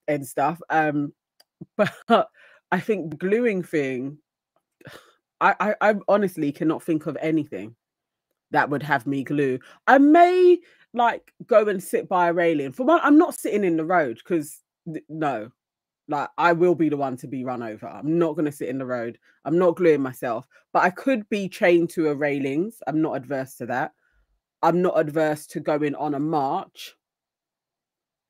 and 0.07 0.27
stuff. 0.27 0.59
Um, 0.69 1.13
but 1.77 2.27
I 2.71 2.79
think 2.79 3.09
the 3.09 3.17
gluing 3.17 3.63
thing 3.63 4.19
I, 5.41 5.55
I, 5.59 5.75
I 5.81 5.95
honestly 6.07 6.51
cannot 6.51 6.83
think 6.83 7.05
of 7.05 7.17
anything 7.21 7.75
that 8.51 8.69
would 8.69 8.83
have 8.83 9.05
me 9.05 9.23
glue. 9.23 9.59
I 9.87 9.97
may 9.97 10.59
like 10.93 11.33
go 11.45 11.67
and 11.67 11.83
sit 11.83 12.07
by 12.07 12.29
a 12.29 12.33
railing. 12.33 12.71
For 12.71 12.83
one, 12.85 12.99
I'm 13.03 13.17
not 13.17 13.35
sitting 13.35 13.63
in 13.63 13.77
the 13.77 13.85
road 13.85 14.17
because 14.17 14.61
no, 15.09 15.49
like 16.07 16.29
I 16.37 16.53
will 16.53 16.75
be 16.75 16.89
the 16.89 16.97
one 16.97 17.17
to 17.17 17.27
be 17.27 17.43
run 17.43 17.61
over. 17.61 17.87
I'm 17.87 18.17
not 18.17 18.35
going 18.35 18.45
to 18.45 18.51
sit 18.51 18.69
in 18.69 18.77
the 18.77 18.85
road. 18.85 19.17
I'm 19.45 19.57
not 19.57 19.75
gluing 19.75 20.01
myself, 20.01 20.47
but 20.73 20.83
I 20.83 20.89
could 20.89 21.27
be 21.29 21.49
chained 21.49 21.89
to 21.91 22.09
a 22.09 22.15
railings. 22.15 22.81
I'm 22.87 23.01
not 23.01 23.17
adverse 23.17 23.55
to 23.55 23.65
that. 23.67 23.91
I'm 24.63 24.81
not 24.81 24.99
adverse 24.99 25.45
to 25.47 25.59
going 25.59 25.93
on 25.95 26.15
a 26.15 26.19
march 26.19 26.95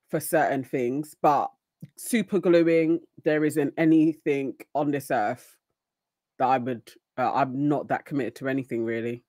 for 0.09 0.19
certain 0.19 0.63
things, 0.63 1.15
but 1.21 1.49
super 1.97 2.39
gluing, 2.39 2.99
there 3.23 3.45
isn't 3.45 3.73
anything 3.77 4.55
on 4.73 4.91
this 4.91 5.11
earth 5.11 5.56
that 6.39 6.47
I 6.47 6.57
would. 6.57 6.89
Uh, 7.17 7.31
I'm 7.33 7.67
not 7.67 7.87
that 7.87 8.05
committed 8.05 8.35
to 8.35 8.47
anything 8.47 8.85
really. 8.85 9.23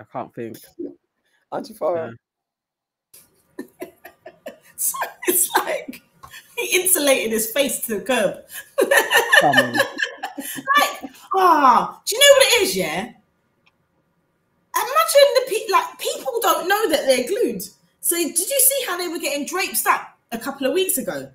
I 0.00 0.04
can't 0.04 0.32
think. 0.34 0.58
Auntie 1.52 1.74
Farah. 1.74 2.14
Yeah. 3.58 3.66
so 4.76 4.96
it's 5.28 5.50
like 5.58 6.02
he 6.56 6.80
insulated 6.80 7.32
his 7.32 7.50
face 7.50 7.80
to 7.86 7.98
the 7.98 8.04
curb. 8.04 8.36
like, 8.82 8.92
ah, 11.34 11.34
oh, 11.34 12.00
do 12.04 12.16
you 12.16 12.20
know 12.20 12.36
what 12.36 12.44
it 12.44 12.62
is? 12.62 12.76
Yeah. 12.76 13.10
Imagine 14.76 15.28
the 15.36 15.44
pe- 15.48 15.72
like 15.72 15.98
people 15.98 16.38
don't 16.40 16.68
know 16.68 16.90
that 16.90 17.06
they're 17.06 17.28
glued. 17.28 17.62
So 18.00 18.16
did 18.16 18.38
you 18.38 18.60
see 18.60 18.84
how 18.86 18.98
they 18.98 19.08
were 19.08 19.18
getting 19.18 19.46
draped 19.46 19.86
up 19.86 20.18
a 20.32 20.38
couple 20.38 20.66
of 20.66 20.72
weeks 20.72 20.98
ago? 20.98 21.30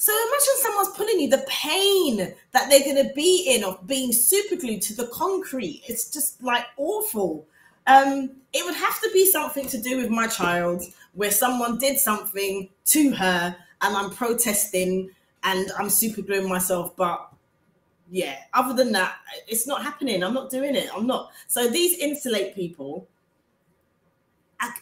So 0.00 0.12
imagine 0.12 0.62
someone's 0.62 0.96
pulling 0.96 1.20
you, 1.20 1.28
the 1.28 1.44
pain 1.48 2.32
that 2.52 2.70
they're 2.70 2.84
going 2.84 3.04
to 3.04 3.12
be 3.14 3.46
in 3.48 3.64
of 3.64 3.84
being 3.86 4.12
super 4.12 4.54
glued 4.54 4.80
to 4.82 4.94
the 4.94 5.08
concrete. 5.08 5.82
It's 5.88 6.08
just 6.08 6.40
like 6.40 6.64
awful. 6.76 7.44
Um, 7.88 8.30
it 8.52 8.64
would 8.64 8.76
have 8.76 9.00
to 9.00 9.10
be 9.12 9.28
something 9.30 9.66
to 9.68 9.80
do 9.80 9.96
with 9.96 10.08
my 10.08 10.28
child 10.28 10.82
where 11.14 11.32
someone 11.32 11.78
did 11.78 11.98
something 11.98 12.68
to 12.86 13.10
her 13.10 13.56
and 13.80 13.96
I'm 13.96 14.10
protesting 14.10 15.10
and 15.42 15.68
I'm 15.76 15.90
super 15.90 16.22
gluing 16.22 16.48
myself. 16.48 16.94
But 16.94 17.28
yeah, 18.08 18.36
other 18.54 18.74
than 18.74 18.92
that, 18.92 19.16
it's 19.48 19.66
not 19.66 19.82
happening. 19.82 20.22
I'm 20.22 20.34
not 20.34 20.48
doing 20.48 20.76
it. 20.76 20.88
I'm 20.94 21.08
not. 21.08 21.32
So 21.48 21.68
these 21.68 21.98
insulate 21.98 22.54
people, 22.54 23.08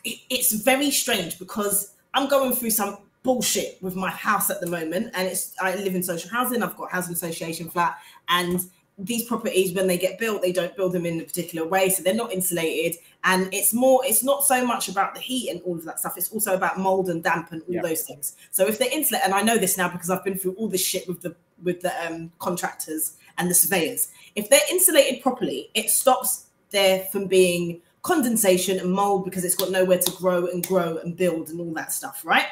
it's 0.04 0.52
very 0.52 0.90
strange 0.90 1.38
because 1.38 1.94
I'm 2.12 2.28
going 2.28 2.54
through 2.54 2.70
some 2.70 2.98
bullshit 3.26 3.76
with 3.82 3.96
my 3.96 4.10
house 4.10 4.48
at 4.50 4.60
the 4.60 4.66
moment 4.66 5.10
and 5.14 5.28
it's 5.28 5.54
i 5.60 5.74
live 5.74 5.94
in 5.94 6.02
social 6.02 6.30
housing 6.30 6.62
i've 6.62 6.76
got 6.76 6.90
housing 6.90 7.12
association 7.12 7.68
flat 7.68 7.98
and 8.28 8.70
these 8.98 9.24
properties 9.24 9.74
when 9.74 9.86
they 9.86 9.98
get 9.98 10.18
built 10.18 10.40
they 10.40 10.52
don't 10.52 10.74
build 10.74 10.92
them 10.92 11.04
in 11.04 11.20
a 11.20 11.24
particular 11.24 11.66
way 11.66 11.90
so 11.90 12.02
they're 12.02 12.14
not 12.14 12.32
insulated 12.32 12.98
and 13.24 13.52
it's 13.52 13.74
more 13.74 14.00
it's 14.06 14.24
not 14.24 14.42
so 14.42 14.64
much 14.64 14.88
about 14.88 15.14
the 15.14 15.20
heat 15.20 15.50
and 15.50 15.60
all 15.62 15.74
of 15.74 15.84
that 15.84 16.00
stuff 16.00 16.16
it's 16.16 16.32
also 16.32 16.54
about 16.54 16.78
mold 16.78 17.10
and 17.10 17.22
damp 17.22 17.52
and 17.52 17.60
all 17.62 17.74
yeah. 17.74 17.82
those 17.82 18.02
things 18.02 18.36
so 18.50 18.66
if 18.66 18.78
they're 18.78 18.92
insulated 18.92 19.26
and 19.26 19.34
i 19.34 19.42
know 19.42 19.58
this 19.58 19.76
now 19.76 19.88
because 19.88 20.08
i've 20.08 20.24
been 20.24 20.38
through 20.38 20.54
all 20.54 20.68
this 20.68 20.84
shit 20.84 21.06
with 21.06 21.20
the 21.20 21.34
with 21.62 21.80
the 21.82 22.06
um, 22.06 22.32
contractors 22.38 23.16
and 23.36 23.50
the 23.50 23.54
surveyors 23.54 24.08
if 24.34 24.48
they're 24.48 24.60
insulated 24.70 25.22
properly 25.22 25.68
it 25.74 25.90
stops 25.90 26.46
there 26.70 27.04
from 27.12 27.26
being 27.26 27.82
condensation 28.00 28.78
and 28.78 28.90
mold 28.90 29.24
because 29.24 29.44
it's 29.44 29.56
got 29.56 29.70
nowhere 29.70 29.98
to 29.98 30.10
grow 30.12 30.46
and 30.46 30.66
grow 30.66 30.96
and 30.98 31.16
build 31.16 31.50
and 31.50 31.60
all 31.60 31.74
that 31.74 31.92
stuff 31.92 32.22
right 32.24 32.46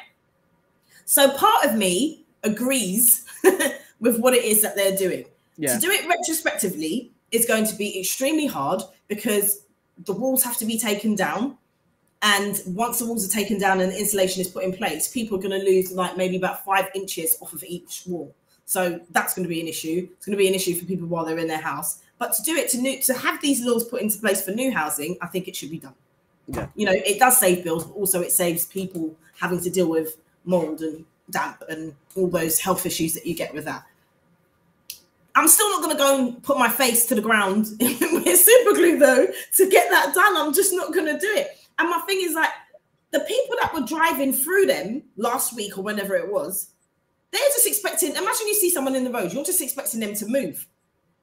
so 1.04 1.30
part 1.36 1.64
of 1.64 1.74
me 1.74 2.24
agrees 2.42 3.24
with 4.00 4.18
what 4.18 4.34
it 4.34 4.44
is 4.44 4.62
that 4.62 4.76
they're 4.76 4.96
doing. 4.96 5.24
Yeah. 5.56 5.74
To 5.74 5.80
do 5.80 5.90
it 5.90 6.08
retrospectively 6.08 7.12
is 7.30 7.46
going 7.46 7.66
to 7.66 7.74
be 7.74 8.00
extremely 8.00 8.46
hard 8.46 8.82
because 9.08 9.62
the 10.04 10.12
walls 10.12 10.42
have 10.42 10.56
to 10.58 10.66
be 10.66 10.78
taken 10.78 11.14
down. 11.14 11.56
And 12.22 12.60
once 12.66 12.98
the 12.98 13.06
walls 13.06 13.28
are 13.28 13.32
taken 13.32 13.58
down 13.58 13.80
and 13.80 13.92
the 13.92 13.98
insulation 13.98 14.40
is 14.40 14.48
put 14.48 14.64
in 14.64 14.72
place, 14.72 15.08
people 15.08 15.38
are 15.38 15.42
going 15.42 15.58
to 15.58 15.64
lose 15.64 15.92
like 15.92 16.16
maybe 16.16 16.36
about 16.36 16.64
five 16.64 16.88
inches 16.94 17.36
off 17.40 17.52
of 17.52 17.62
each 17.64 18.04
wall. 18.06 18.34
So 18.64 18.98
that's 19.10 19.34
going 19.34 19.44
to 19.44 19.48
be 19.48 19.60
an 19.60 19.68
issue. 19.68 20.08
It's 20.12 20.24
going 20.24 20.36
to 20.36 20.42
be 20.42 20.48
an 20.48 20.54
issue 20.54 20.74
for 20.74 20.86
people 20.86 21.06
while 21.06 21.24
they're 21.24 21.38
in 21.38 21.48
their 21.48 21.60
house. 21.60 22.00
But 22.18 22.32
to 22.34 22.42
do 22.42 22.54
it 22.54 22.70
to 22.70 22.78
new 22.78 23.00
to 23.02 23.14
have 23.14 23.42
these 23.42 23.62
laws 23.64 23.84
put 23.84 24.00
into 24.00 24.18
place 24.18 24.42
for 24.42 24.52
new 24.52 24.72
housing, 24.72 25.18
I 25.20 25.26
think 25.26 25.48
it 25.48 25.56
should 25.56 25.70
be 25.70 25.78
done. 25.78 25.94
Yeah. 26.46 26.68
You 26.74 26.86
know, 26.86 26.92
it 26.92 27.18
does 27.18 27.38
save 27.38 27.62
bills, 27.64 27.84
but 27.84 27.94
also 27.94 28.22
it 28.22 28.32
saves 28.32 28.64
people 28.64 29.14
having 29.38 29.60
to 29.60 29.70
deal 29.70 29.88
with 29.88 30.16
mold 30.44 30.80
and 30.80 31.04
damp 31.30 31.62
and 31.68 31.94
all 32.16 32.28
those 32.28 32.58
health 32.58 32.86
issues 32.86 33.14
that 33.14 33.26
you 33.26 33.34
get 33.34 33.54
with 33.54 33.64
that. 33.64 33.84
I'm 35.36 35.48
still 35.48 35.68
not 35.70 35.82
going 35.82 35.96
to 35.96 36.02
go 36.02 36.18
and 36.18 36.42
put 36.42 36.58
my 36.58 36.68
face 36.68 37.06
to 37.06 37.14
the 37.14 37.20
ground 37.20 37.66
with 37.80 38.38
super 38.38 38.74
glue 38.74 38.98
though 38.98 39.26
to 39.56 39.70
get 39.70 39.90
that 39.90 40.14
done. 40.14 40.36
I'm 40.36 40.52
just 40.52 40.72
not 40.72 40.92
going 40.92 41.06
to 41.06 41.18
do 41.18 41.32
it. 41.34 41.58
And 41.78 41.90
my 41.90 41.98
thing 42.06 42.20
is 42.20 42.34
like 42.34 42.50
the 43.10 43.20
people 43.20 43.56
that 43.60 43.74
were 43.74 43.86
driving 43.86 44.32
through 44.32 44.66
them 44.66 45.02
last 45.16 45.56
week 45.56 45.76
or 45.76 45.82
whenever 45.82 46.14
it 46.14 46.30
was, 46.30 46.70
they're 47.32 47.40
just 47.48 47.66
expecting. 47.66 48.10
Imagine 48.10 48.46
you 48.46 48.54
see 48.54 48.70
someone 48.70 48.94
in 48.94 49.02
the 49.02 49.10
road, 49.10 49.32
you're 49.32 49.44
just 49.44 49.60
expecting 49.60 50.00
them 50.00 50.14
to 50.14 50.26
move 50.26 50.66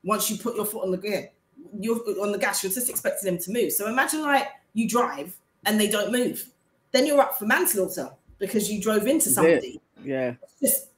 once 0.04 0.30
you 0.30 0.38
put 0.38 0.56
your 0.56 0.66
foot 0.66 0.84
on 0.84 0.92
the 0.92 0.98
gear. 0.98 1.32
You're 1.80 2.00
on 2.22 2.34
the 2.34 2.38
gas, 2.38 2.64
you're 2.64 2.72
just 2.72 2.90
expecting 2.90 3.32
them 3.32 3.42
to 3.42 3.52
move. 3.52 3.72
So 3.72 3.88
imagine 3.88 4.24
like 4.24 4.48
you 4.74 4.90
drive 4.90 5.38
and 5.66 5.80
they 5.80 5.90
don't 5.90 6.12
move, 6.12 6.46
then 6.92 7.06
you're 7.06 7.22
up 7.22 7.38
for 7.40 7.46
manslaughter 7.46 8.10
because 8.42 8.70
you 8.70 8.82
drove 8.82 9.08
into 9.08 9.30
somebody. 9.30 9.80
Yeah. 10.04 10.34
Just 10.60 10.90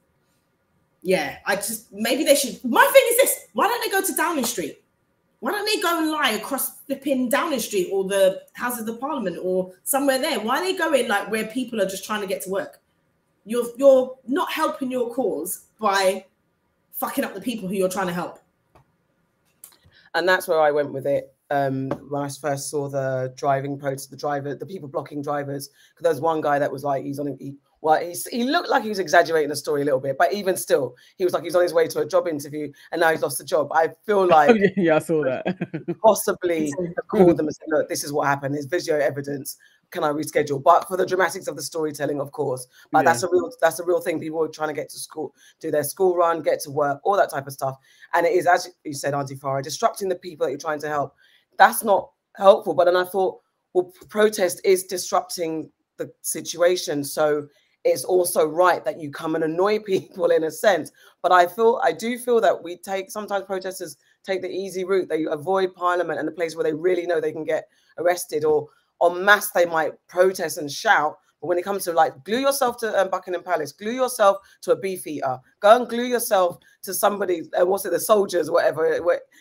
Yeah, 1.02 1.36
I 1.46 1.54
just 1.56 1.92
maybe 1.92 2.24
they 2.24 2.34
should. 2.34 2.64
My 2.64 2.84
thing 2.92 3.02
is 3.10 3.16
this: 3.18 3.46
why 3.52 3.68
don't 3.68 3.80
they 3.84 3.90
go 3.90 4.04
to 4.04 4.14
Downing 4.14 4.44
Street? 4.44 4.82
Why 5.38 5.52
don't 5.52 5.66
they 5.66 5.80
go 5.80 5.98
and 5.98 6.10
lie 6.10 6.30
across 6.30 6.80
flipping 6.86 7.28
Downing 7.28 7.60
Street 7.60 7.90
or 7.92 8.04
the 8.04 8.42
Houses 8.54 8.80
of 8.80 8.86
the 8.86 8.96
Parliament 8.96 9.36
or 9.40 9.72
somewhere 9.84 10.18
there? 10.18 10.40
Why 10.40 10.58
are 10.58 10.64
they 10.64 10.74
going 10.74 11.06
like 11.06 11.30
where 11.30 11.46
people 11.46 11.80
are 11.82 11.86
just 11.86 12.04
trying 12.04 12.22
to 12.22 12.26
get 12.26 12.40
to 12.42 12.50
work? 12.50 12.80
You're 13.44 13.66
you're 13.76 14.16
not 14.26 14.50
helping 14.50 14.90
your 14.90 15.14
cause 15.14 15.66
by 15.78 16.24
fucking 16.92 17.24
up 17.24 17.34
the 17.34 17.40
people 17.42 17.68
who 17.68 17.74
you're 17.74 17.90
trying 17.90 18.06
to 18.06 18.14
help. 18.14 18.40
And 20.14 20.26
that's 20.26 20.48
where 20.48 20.60
I 20.60 20.70
went 20.70 20.92
with 20.92 21.06
it 21.06 21.33
um, 21.50 21.88
when 22.08 22.22
I 22.22 22.28
first 22.28 22.70
saw 22.70 22.88
the 22.88 23.32
driving 23.36 23.78
protest, 23.78 24.10
the 24.10 24.16
driver, 24.16 24.54
the 24.54 24.66
people 24.66 24.88
blocking 24.88 25.22
drivers. 25.22 25.68
Because 25.68 26.02
there 26.02 26.12
was 26.12 26.20
one 26.20 26.40
guy 26.40 26.58
that 26.58 26.72
was 26.72 26.84
like, 26.84 27.04
he's 27.04 27.18
on, 27.18 27.36
he, 27.38 27.54
well, 27.80 28.00
he's, 28.00 28.26
he 28.28 28.44
looked 28.44 28.70
like 28.70 28.82
he 28.82 28.88
was 28.88 28.98
exaggerating 28.98 29.50
the 29.50 29.56
story 29.56 29.82
a 29.82 29.84
little 29.84 30.00
bit, 30.00 30.16
but 30.18 30.32
even 30.32 30.56
still, 30.56 30.94
he 31.16 31.24
was 31.24 31.34
like 31.34 31.44
he's 31.44 31.54
on 31.54 31.62
his 31.62 31.74
way 31.74 31.86
to 31.88 32.00
a 32.00 32.06
job 32.06 32.26
interview 32.26 32.72
and 32.92 33.00
now 33.00 33.10
he's 33.10 33.20
lost 33.20 33.36
the 33.36 33.44
job. 33.44 33.68
I 33.72 33.90
feel 34.06 34.26
like 34.28 34.56
yeah, 34.76 34.96
I 34.96 34.98
saw 35.00 35.22
that. 35.24 35.98
possibly 36.02 36.72
have 36.78 37.08
called 37.08 37.36
them 37.36 37.46
and 37.46 37.54
said, 37.54 37.66
look, 37.68 37.88
this 37.88 38.02
is 38.02 38.12
what 38.12 38.26
happened. 38.26 38.54
There's 38.54 38.64
video 38.66 38.98
evidence. 38.98 39.58
Can 39.90 40.02
I 40.02 40.08
reschedule? 40.08 40.62
But 40.62 40.88
for 40.88 40.96
the 40.96 41.04
dramatics 41.04 41.46
of 41.46 41.56
the 41.56 41.62
storytelling, 41.62 42.20
of 42.20 42.32
course. 42.32 42.66
But 42.90 43.00
Yeah. 43.00 43.12
that's 43.12 43.22
a 43.22 43.28
real 43.30 43.52
that's 43.60 43.78
a 43.78 43.84
real 43.84 44.00
thing. 44.00 44.18
People 44.18 44.42
are 44.42 44.48
trying 44.48 44.70
to 44.70 44.74
get 44.74 44.88
to 44.88 44.98
school, 44.98 45.34
do 45.60 45.70
their 45.70 45.84
school 45.84 46.16
run, 46.16 46.42
get 46.42 46.60
to 46.60 46.70
work, 46.70 47.00
all 47.04 47.16
that 47.16 47.30
type 47.30 47.46
of 47.46 47.52
stuff. 47.52 47.76
And 48.14 48.26
it 48.26 48.32
is, 48.32 48.46
as 48.46 48.70
you 48.84 48.94
said, 48.94 49.12
Auntie 49.14 49.36
Farah, 49.36 49.62
disrupting 49.62 50.08
the 50.08 50.16
people 50.16 50.46
that 50.46 50.50
you're 50.50 50.58
trying 50.58 50.80
to 50.80 50.88
help. 50.88 51.14
That's 51.58 51.84
not 51.84 52.10
helpful. 52.36 52.74
But 52.74 52.84
then 52.84 52.96
I 52.96 53.04
thought, 53.04 53.40
well, 53.72 53.92
protest 54.08 54.60
is 54.64 54.84
disrupting 54.84 55.70
the 55.98 56.12
situation. 56.22 57.04
So 57.04 57.48
it's 57.84 58.04
also 58.04 58.46
right 58.46 58.84
that 58.84 59.00
you 59.00 59.10
come 59.10 59.34
and 59.34 59.44
annoy 59.44 59.78
people 59.86 60.30
in 60.30 60.44
a 60.44 60.50
sense. 60.50 60.90
But 61.22 61.32
I 61.32 61.46
feel 61.46 61.80
I 61.82 61.92
do 61.92 62.18
feel 62.18 62.40
that 62.40 62.62
we 62.62 62.76
take 62.76 63.10
sometimes 63.10 63.44
protesters 63.44 63.96
take 64.24 64.42
the 64.42 64.50
easy 64.50 64.84
route. 64.84 65.08
They 65.08 65.24
avoid 65.24 65.74
parliament 65.74 66.18
and 66.18 66.26
the 66.26 66.32
place 66.32 66.56
where 66.56 66.64
they 66.64 66.72
really 66.72 67.06
know 67.06 67.20
they 67.20 67.32
can 67.32 67.44
get 67.44 67.68
arrested 67.98 68.44
or 68.44 68.68
en 69.04 69.24
masse 69.24 69.50
they 69.50 69.66
might 69.66 69.92
protest 70.08 70.58
and 70.58 70.70
shout. 70.70 71.18
But 71.40 71.48
when 71.48 71.58
it 71.58 71.64
comes 71.64 71.84
to 71.84 71.92
like 71.92 72.24
glue 72.24 72.38
yourself 72.38 72.78
to 72.78 72.98
um, 72.98 73.10
Buckingham 73.10 73.42
Palace, 73.42 73.72
glue 73.72 73.92
yourself 73.92 74.38
to 74.62 74.72
a 74.72 74.76
beefeater, 74.76 75.38
go 75.60 75.76
and 75.76 75.88
glue 75.88 76.04
yourself 76.04 76.58
to 76.82 76.94
somebody, 76.94 77.42
uh, 77.60 77.66
what's 77.66 77.84
it, 77.84 77.92
the 77.92 78.00
soldiers, 78.00 78.50
whatever. 78.50 78.98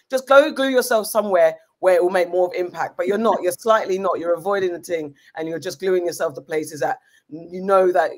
just 0.09 0.28
go 0.28 0.51
glue 0.51 0.68
yourself 0.68 1.07
somewhere 1.07 1.55
where 1.84 1.95
it 1.95 2.01
will 2.01 2.09
make 2.09 2.29
more 2.29 2.47
of 2.47 2.53
impact. 2.53 2.95
But 2.95 3.07
you're 3.07 3.17
not, 3.17 3.39
you're 3.41 3.51
slightly 3.51 3.99
not, 3.99 4.17
you're 4.17 4.36
avoiding 4.36 4.71
the 4.71 4.79
thing 4.79 5.13
and 5.36 5.49
you're 5.49 5.59
just 5.59 5.81
gluing 5.81 6.05
yourself 6.05 6.34
to 6.36 6.41
places 6.41 6.79
that 6.79 6.99
you 7.27 7.61
know 7.61 7.91
that 7.91 8.11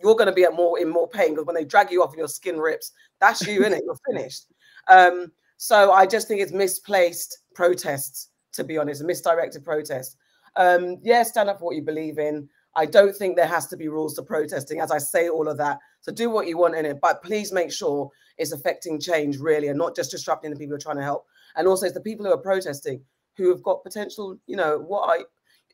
you're 0.00 0.14
going 0.14 0.28
to 0.28 0.32
be 0.32 0.44
at 0.44 0.54
more 0.54 0.78
in 0.78 0.88
more 0.88 1.08
pain 1.08 1.30
because 1.30 1.44
when 1.44 1.56
they 1.56 1.64
drag 1.64 1.90
you 1.90 2.04
off 2.04 2.10
and 2.10 2.18
your 2.18 2.28
skin 2.28 2.56
rips, 2.56 2.92
that's 3.18 3.44
you 3.44 3.64
in 3.64 3.72
it. 3.72 3.82
You're 3.84 3.98
finished. 4.08 4.46
Um, 4.86 5.32
so 5.56 5.90
I 5.90 6.06
just 6.06 6.28
think 6.28 6.40
it's 6.40 6.52
misplaced 6.52 7.40
protests. 7.52 8.28
To 8.52 8.62
be 8.62 8.78
honest, 8.78 9.02
misdirected 9.02 9.64
protest. 9.64 10.16
Um, 10.54 10.98
yeah, 11.02 11.24
stand 11.24 11.48
up 11.48 11.58
for 11.58 11.64
what 11.64 11.76
you 11.76 11.82
believe 11.82 12.18
in. 12.18 12.48
I 12.76 12.86
don't 12.86 13.14
think 13.14 13.34
there 13.34 13.46
has 13.46 13.66
to 13.68 13.76
be 13.76 13.88
rules 13.88 14.14
to 14.14 14.22
protesting. 14.22 14.80
As 14.80 14.92
I 14.92 14.98
say 14.98 15.28
all 15.28 15.48
of 15.48 15.56
that, 15.58 15.78
so 16.00 16.12
do 16.12 16.30
what 16.30 16.46
you 16.46 16.58
want 16.58 16.76
in 16.76 16.86
it, 16.86 17.00
but 17.00 17.22
please 17.24 17.52
make 17.52 17.72
sure 17.72 18.08
it's 18.38 18.52
affecting 18.52 19.00
change 19.00 19.38
really, 19.38 19.68
and 19.68 19.78
not 19.78 19.96
just 19.96 20.12
disrupting 20.12 20.50
the 20.50 20.56
people 20.56 20.72
you're 20.74 20.78
trying 20.78 20.96
to 20.96 21.02
help. 21.02 21.26
And 21.56 21.66
also, 21.66 21.86
it's 21.86 21.94
the 21.94 22.00
people 22.00 22.26
who 22.26 22.32
are 22.32 22.38
protesting 22.38 23.02
who 23.36 23.48
have 23.50 23.62
got 23.62 23.82
potential. 23.82 24.36
You 24.46 24.56
know, 24.56 24.78
what 24.78 25.08
I 25.08 25.24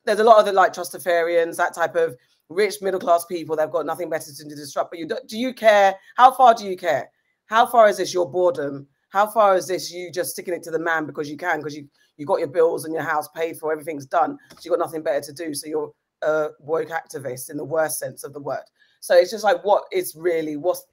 there's 0.05 0.21
a 0.21 0.25
lot 0.25 0.39
of 0.39 0.47
the 0.47 0.53
like 0.53 0.73
trustafarians, 0.73 1.57
that 1.57 1.75
type 1.75 1.97
of 1.97 2.17
rich 2.49 2.77
middle 2.81 3.01
class 3.01 3.25
people 3.25 3.57
that've 3.57 3.73
got 3.73 3.87
nothing 3.87 4.09
better 4.09 4.33
to 4.33 4.45
disrupt. 4.45 4.91
But 4.93 5.01
you 5.01 5.07
do, 5.07 5.19
do 5.27 5.37
you 5.37 5.53
care? 5.53 5.95
How 6.15 6.31
far 6.31 6.55
do 6.55 6.65
you 6.65 6.77
care? 6.77 7.11
How 7.47 7.67
far 7.67 7.89
is 7.89 7.97
this 7.97 8.15
your 8.15 8.31
boredom? 8.31 8.87
How 9.09 9.27
far 9.27 9.57
is 9.57 9.67
this 9.67 9.93
you 9.93 10.11
just 10.13 10.31
sticking 10.31 10.55
it 10.55 10.63
to 10.65 10.71
the 10.71 10.79
man 10.79 11.07
because 11.07 11.29
you 11.29 11.37
can, 11.37 11.59
because 11.59 11.77
you 11.77 11.89
you 12.17 12.25
got 12.25 12.39
your 12.39 12.49
bills 12.49 12.85
and 12.85 12.95
your 12.95 13.03
house 13.03 13.29
paid 13.29 13.59
for, 13.59 13.73
everything's 13.73 14.07
done, 14.07 14.39
so 14.51 14.61
you 14.63 14.71
got 14.71 14.79
nothing 14.79 15.03
better 15.03 15.21
to 15.21 15.33
do. 15.33 15.53
So 15.53 15.67
you're 15.67 15.93
a 16.23 16.49
woke 16.61 16.89
activist 16.89 17.51
in 17.51 17.59
the 17.59 17.65
worst 17.65 17.99
sense 17.99 18.25
of 18.25 18.33
the 18.33 18.41
word. 18.41 18.65
So 19.01 19.15
it's 19.15 19.31
just 19.31 19.45
like 19.45 19.63
what 19.65 19.85
is 19.93 20.15
really 20.17 20.57
what's 20.57 20.85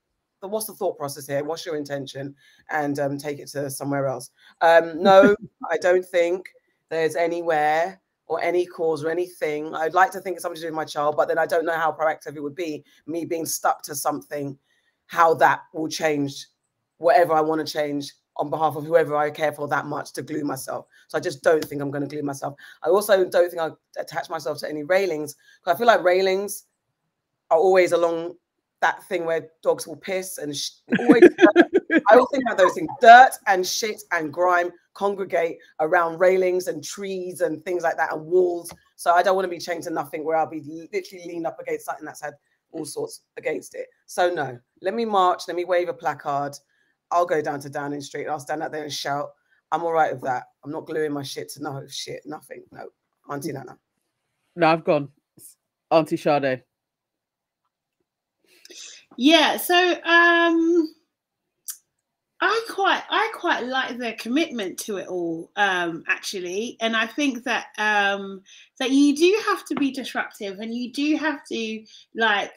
the 0.43 0.47
what's 0.47 0.67
the 0.67 0.73
thought 0.73 0.97
process 0.97 1.25
here? 1.25 1.43
What's 1.43 1.65
your 1.65 1.77
intention? 1.77 2.35
And 2.69 2.99
um, 2.99 3.17
take 3.17 3.39
it 3.39 3.47
to 3.49 3.69
somewhere 3.71 4.07
else. 4.07 4.29
Um, 4.61 5.01
no, 5.01 5.35
I 5.71 5.77
don't 5.77 6.05
think 6.05 6.49
there's 6.89 7.15
anywhere 7.15 7.99
or 8.27 8.41
any 8.43 8.65
cause 8.65 9.03
or 9.03 9.09
anything. 9.09 9.73
I'd 9.73 9.93
like 9.93 10.11
to 10.11 10.19
think 10.19 10.35
it's 10.35 10.43
something 10.43 10.57
to 10.57 10.61
do 10.61 10.67
with 10.67 10.75
my 10.75 10.85
child, 10.85 11.15
but 11.17 11.27
then 11.27 11.37
I 11.37 11.45
don't 11.45 11.65
know 11.65 11.77
how 11.77 11.91
proactive 11.91 12.35
it 12.35 12.43
would 12.43 12.55
be. 12.55 12.83
Me 13.07 13.25
being 13.25 13.45
stuck 13.45 13.81
to 13.83 13.95
something, 13.95 14.57
how 15.07 15.33
that 15.35 15.61
will 15.73 15.87
change 15.87 16.47
whatever 16.97 17.33
I 17.33 17.41
want 17.41 17.65
to 17.65 17.71
change 17.71 18.13
on 18.35 18.49
behalf 18.49 18.75
of 18.75 18.83
whoever 18.83 19.15
I 19.15 19.29
care 19.29 19.51
for 19.51 19.67
that 19.67 19.85
much 19.85 20.11
to 20.13 20.21
glue 20.21 20.43
myself. 20.43 20.87
So 21.07 21.17
I 21.17 21.21
just 21.21 21.43
don't 21.43 21.63
think 21.63 21.81
I'm 21.81 21.91
going 21.91 22.07
to 22.07 22.13
glue 22.13 22.23
myself. 22.23 22.55
I 22.83 22.89
also 22.89 23.23
don't 23.23 23.49
think 23.49 23.61
I'll 23.61 23.79
attach 23.97 24.29
myself 24.29 24.57
to 24.59 24.69
any 24.69 24.83
railings 24.83 25.35
because 25.61 25.75
I 25.75 25.77
feel 25.77 25.87
like 25.87 26.03
railings 26.03 26.65
are 27.51 27.59
always 27.59 27.91
along 27.91 28.35
that 28.83 29.01
thing 29.05 29.25
where 29.25 29.47
dogs 29.63 29.87
will 29.87 29.95
piss 29.95 30.37
and 30.37 30.55
sh- 30.55 30.71
always. 30.99 31.23
I 32.11 32.15
always 32.15 32.27
think 32.31 32.43
about 32.45 32.57
those 32.57 32.73
things: 32.73 32.89
dirt 33.01 33.31
and 33.47 33.65
shit 33.65 34.03
and 34.11 34.31
grime 34.31 34.71
congregate 34.93 35.57
around 35.79 36.19
railings 36.19 36.67
and 36.67 36.83
trees 36.83 37.41
and 37.41 37.63
things 37.63 37.81
like 37.81 37.97
that 37.97 38.13
and 38.13 38.25
walls. 38.25 38.71
So 38.95 39.11
I 39.11 39.23
don't 39.23 39.35
want 39.35 39.45
to 39.45 39.49
be 39.49 39.57
chained 39.57 39.83
to 39.83 39.89
nothing 39.89 40.23
where 40.23 40.35
I'll 40.35 40.49
be 40.49 40.61
literally 40.93 41.25
leaned 41.25 41.47
up 41.47 41.59
against 41.59 41.85
something 41.85 42.05
that's 42.05 42.21
had 42.21 42.33
all 42.71 42.85
sorts 42.85 43.21
against 43.37 43.73
it. 43.73 43.87
So 44.05 44.29
no, 44.29 44.59
let 44.81 44.93
me 44.93 45.05
march. 45.05 45.43
Let 45.47 45.55
me 45.55 45.65
wave 45.65 45.89
a 45.89 45.93
placard. 45.93 46.57
I'll 47.09 47.25
go 47.25 47.41
down 47.41 47.59
to 47.61 47.69
Downing 47.69 48.01
Street. 48.01 48.23
and 48.23 48.31
I'll 48.31 48.39
stand 48.39 48.61
out 48.61 48.71
there 48.71 48.83
and 48.83 48.93
shout. 48.93 49.29
I'm 49.71 49.83
all 49.83 49.93
right 49.93 50.11
with 50.11 50.23
that. 50.23 50.43
I'm 50.63 50.71
not 50.71 50.85
gluing 50.85 51.13
my 51.13 51.23
shit 51.23 51.49
to 51.53 51.63
no 51.63 51.83
shit, 51.87 52.21
nothing. 52.25 52.63
No, 52.71 52.89
Auntie 53.29 53.53
Nana. 53.53 53.77
No, 54.55 54.67
I've 54.67 54.83
gone. 54.83 55.09
Auntie 55.89 56.17
Sade. 56.17 56.63
Yeah, 59.17 59.57
so 59.57 59.75
um 60.03 60.93
I 62.41 62.65
quite 62.69 63.03
I 63.09 63.31
quite 63.35 63.65
like 63.65 63.97
their 63.97 64.15
commitment 64.19 64.77
to 64.79 64.97
it 64.97 65.07
all, 65.07 65.49
um, 65.55 66.03
actually. 66.07 66.75
And 66.81 66.95
I 66.95 67.07
think 67.07 67.43
that 67.45 67.67
um 67.77 68.41
that 68.79 68.91
you 68.91 69.15
do 69.15 69.41
have 69.47 69.63
to 69.65 69.75
be 69.75 69.91
disruptive 69.91 70.59
and 70.59 70.73
you 70.73 70.91
do 70.91 71.15
have 71.17 71.39
to 71.51 71.83
like 72.15 72.51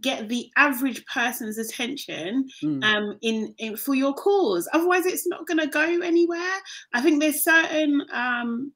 get 0.00 0.28
the 0.28 0.50
average 0.56 1.04
person's 1.06 1.58
attention 1.58 2.48
Mm. 2.62 2.82
um 2.84 3.18
in, 3.22 3.54
in 3.58 3.76
for 3.76 3.94
your 3.94 4.12
cause 4.14 4.68
otherwise 4.72 5.06
it's 5.06 5.26
not 5.28 5.46
going 5.46 5.58
to 5.58 5.68
go 5.68 5.82
anywhere 6.02 6.56
i 6.94 7.00
think 7.00 7.20
there's 7.20 7.44
certain 7.44 8.02
um 8.12 8.72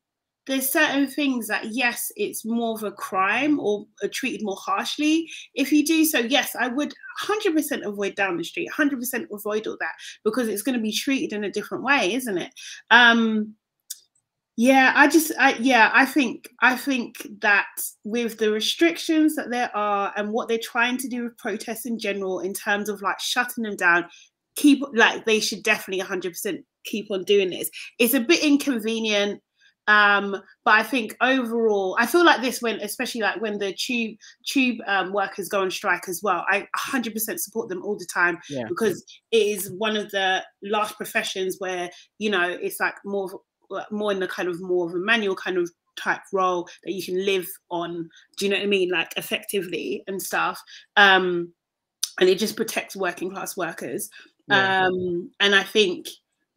there's 0.48 0.70
certain 0.70 1.06
things 1.06 1.46
that 1.46 1.66
yes 1.66 2.10
it's 2.16 2.44
more 2.44 2.74
of 2.74 2.82
a 2.82 2.90
crime 2.90 3.60
or 3.60 3.86
treated 4.12 4.44
more 4.44 4.56
harshly. 4.56 5.30
If 5.54 5.70
you 5.72 5.84
do 5.84 6.04
so 6.04 6.18
yes 6.18 6.56
i 6.58 6.66
would 6.66 6.92
100% 7.24 7.84
avoid 7.84 8.14
Downing 8.14 8.44
Street 8.44 8.68
100% 8.76 9.26
avoid 9.32 9.66
all 9.66 9.76
that 9.80 9.94
because 10.24 10.48
it's 10.48 10.62
going 10.62 10.76
to 10.76 10.82
be 10.82 10.92
treated 10.92 11.36
in 11.36 11.44
a 11.44 11.50
different 11.50 11.84
way 11.84 12.14
isn't 12.14 12.38
it? 12.38 12.52
Um 12.90 13.54
yeah 14.56 14.92
i 14.96 15.06
just 15.06 15.30
I, 15.38 15.52
yeah 15.60 15.92
i 15.94 16.04
think 16.04 16.48
i 16.62 16.74
think 16.74 17.24
that 17.42 17.68
with 18.02 18.38
the 18.38 18.50
restrictions 18.50 19.36
that 19.36 19.50
there 19.50 19.70
are 19.72 20.12
and 20.16 20.32
what 20.32 20.48
they're 20.48 20.58
trying 20.58 20.96
to 20.98 21.08
do 21.08 21.22
with 21.22 21.38
protests 21.38 21.86
in 21.86 21.96
general 21.96 22.40
in 22.40 22.54
terms 22.54 22.88
of 22.88 23.00
like 23.00 23.20
shutting 23.20 23.62
them 23.62 23.76
down 23.76 24.08
keep 24.58 24.82
like 24.94 25.24
they 25.24 25.38
should 25.38 25.62
definitely 25.62 26.04
100% 26.04 26.64
keep 26.84 27.10
on 27.10 27.22
doing 27.24 27.50
this. 27.50 27.70
It's 27.98 28.14
a 28.14 28.20
bit 28.20 28.42
inconvenient 28.42 29.40
um 29.88 30.30
but 30.64 30.74
i 30.74 30.82
think 30.82 31.16
overall 31.20 31.96
i 31.98 32.06
feel 32.06 32.24
like 32.24 32.40
this 32.40 32.62
when 32.62 32.78
especially 32.80 33.20
like 33.22 33.40
when 33.40 33.58
the 33.58 33.72
tube 33.74 34.16
tube 34.46 34.76
um, 34.86 35.12
workers 35.12 35.48
go 35.48 35.62
on 35.62 35.70
strike 35.70 36.08
as 36.08 36.20
well 36.22 36.44
i 36.48 36.64
100% 36.78 37.40
support 37.40 37.68
them 37.68 37.82
all 37.82 37.96
the 37.98 38.06
time 38.12 38.38
Yeah. 38.48 38.64
because 38.68 39.02
it 39.32 39.38
is 39.38 39.72
one 39.72 39.96
of 39.96 40.10
the 40.10 40.44
last 40.62 40.96
professions 40.96 41.56
where 41.58 41.90
you 42.18 42.30
know 42.30 42.48
it's 42.48 42.78
like 42.78 42.94
more 43.04 43.30
of, 43.70 43.84
more 43.90 44.12
in 44.12 44.20
the 44.20 44.28
kind 44.28 44.48
of 44.48 44.60
more 44.62 44.86
of 44.88 44.94
a 44.94 44.98
manual 44.98 45.34
kind 45.34 45.56
of 45.58 45.68
type 45.96 46.20
role 46.32 46.68
that 46.84 46.92
you 46.92 47.02
can 47.02 47.24
live 47.26 47.46
on 47.70 48.08
do 48.38 48.44
you 48.46 48.50
know 48.50 48.56
what 48.56 48.62
i 48.62 48.66
mean 48.66 48.88
like 48.90 49.12
effectively 49.16 50.04
and 50.06 50.22
stuff 50.22 50.62
um 50.96 51.52
and 52.20 52.28
it 52.28 52.38
just 52.38 52.56
protects 52.56 52.94
working 52.94 53.30
class 53.30 53.56
workers 53.56 54.08
Yeah. 54.48 54.84
um 54.86 55.30
and 55.40 55.54
i 55.54 55.62
think 55.64 56.06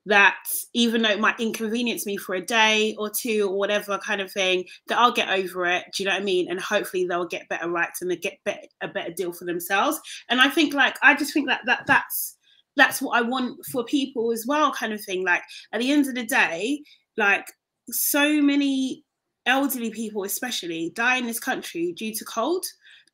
that 0.05 0.37
even 0.73 1.01
though 1.01 1.09
it 1.09 1.19
might 1.19 1.39
inconvenience 1.39 2.05
me 2.05 2.17
for 2.17 2.35
a 2.35 2.45
day 2.45 2.95
or 2.97 3.09
two 3.09 3.47
or 3.49 3.57
whatever 3.57 3.97
kind 3.99 4.19
of 4.19 4.31
thing 4.31 4.65
that 4.87 4.97
i'll 4.97 5.11
get 5.11 5.29
over 5.29 5.65
it 5.65 5.85
do 5.93 6.01
you 6.01 6.09
know 6.09 6.15
what 6.15 6.21
i 6.21 6.25
mean? 6.25 6.49
And 6.49 6.59
hopefully 6.59 7.05
they'll 7.05 7.27
get 7.27 7.47
better 7.49 7.69
rights 7.69 8.01
and 8.01 8.09
they 8.09 8.15
get 8.15 8.39
bet 8.43 8.67
a 8.81 8.87
better 8.87 9.11
deal 9.11 9.31
for 9.31 9.45
themselves. 9.45 9.99
And 10.29 10.41
i 10.41 10.49
think 10.49 10.73
like 10.73 10.97
i 11.01 11.13
just 11.15 11.33
think 11.33 11.47
that 11.47 11.61
that 11.65 11.83
that's 11.85 12.37
that's 12.75 13.01
what 13.01 13.17
i 13.17 13.21
want 13.21 13.63
for 13.65 13.83
people 13.83 14.31
as 14.31 14.45
well 14.47 14.71
kind 14.71 14.93
of 14.93 15.03
thing. 15.03 15.23
Like 15.23 15.43
at 15.71 15.79
the 15.79 15.91
end 15.91 16.07
of 16.07 16.15
the 16.15 16.25
day 16.25 16.81
like 17.17 17.45
so 17.89 18.41
many 18.41 19.03
elderly 19.45 19.89
people 19.89 20.23
especially 20.23 20.91
die 20.95 21.17
in 21.17 21.25
this 21.25 21.39
country 21.39 21.93
due 21.93 22.13
to 22.13 22.25
cold 22.25 22.65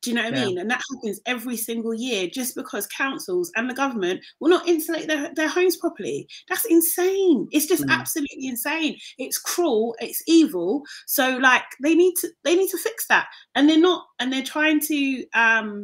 Do 0.02 0.10
you 0.10 0.16
know 0.16 0.22
what 0.22 0.28
I 0.28 0.32
mean? 0.32 0.58
And 0.58 0.70
that 0.70 0.80
happens 0.94 1.20
every 1.26 1.56
single 1.56 1.92
year 1.92 2.28
just 2.32 2.54
because 2.54 2.86
councils 2.86 3.50
and 3.56 3.68
the 3.68 3.74
government 3.74 4.20
will 4.40 4.48
not 4.50 4.68
insulate 4.68 5.08
their, 5.08 5.32
their 5.34 5.48
homes 5.48 5.76
properly. 5.76 6.28
That's 6.48 6.64
insane. 6.66 7.48
It's 7.50 7.66
just 7.66 7.84
Mm. 7.84 7.90
absolutely 7.90 8.46
insane. 8.46 8.96
It's 9.18 9.38
cruel, 9.38 9.96
it's 10.00 10.22
evil. 10.28 10.82
So 11.06 11.36
like 11.38 11.64
they 11.82 11.94
need 11.94 12.14
to 12.20 12.28
they 12.44 12.54
need 12.54 12.70
to 12.70 12.78
fix 12.78 13.06
that. 13.08 13.26
And 13.54 13.68
they're 13.68 13.78
not 13.78 14.04
and 14.20 14.32
they're 14.32 14.42
trying 14.44 14.80
to 14.80 15.24
um 15.34 15.82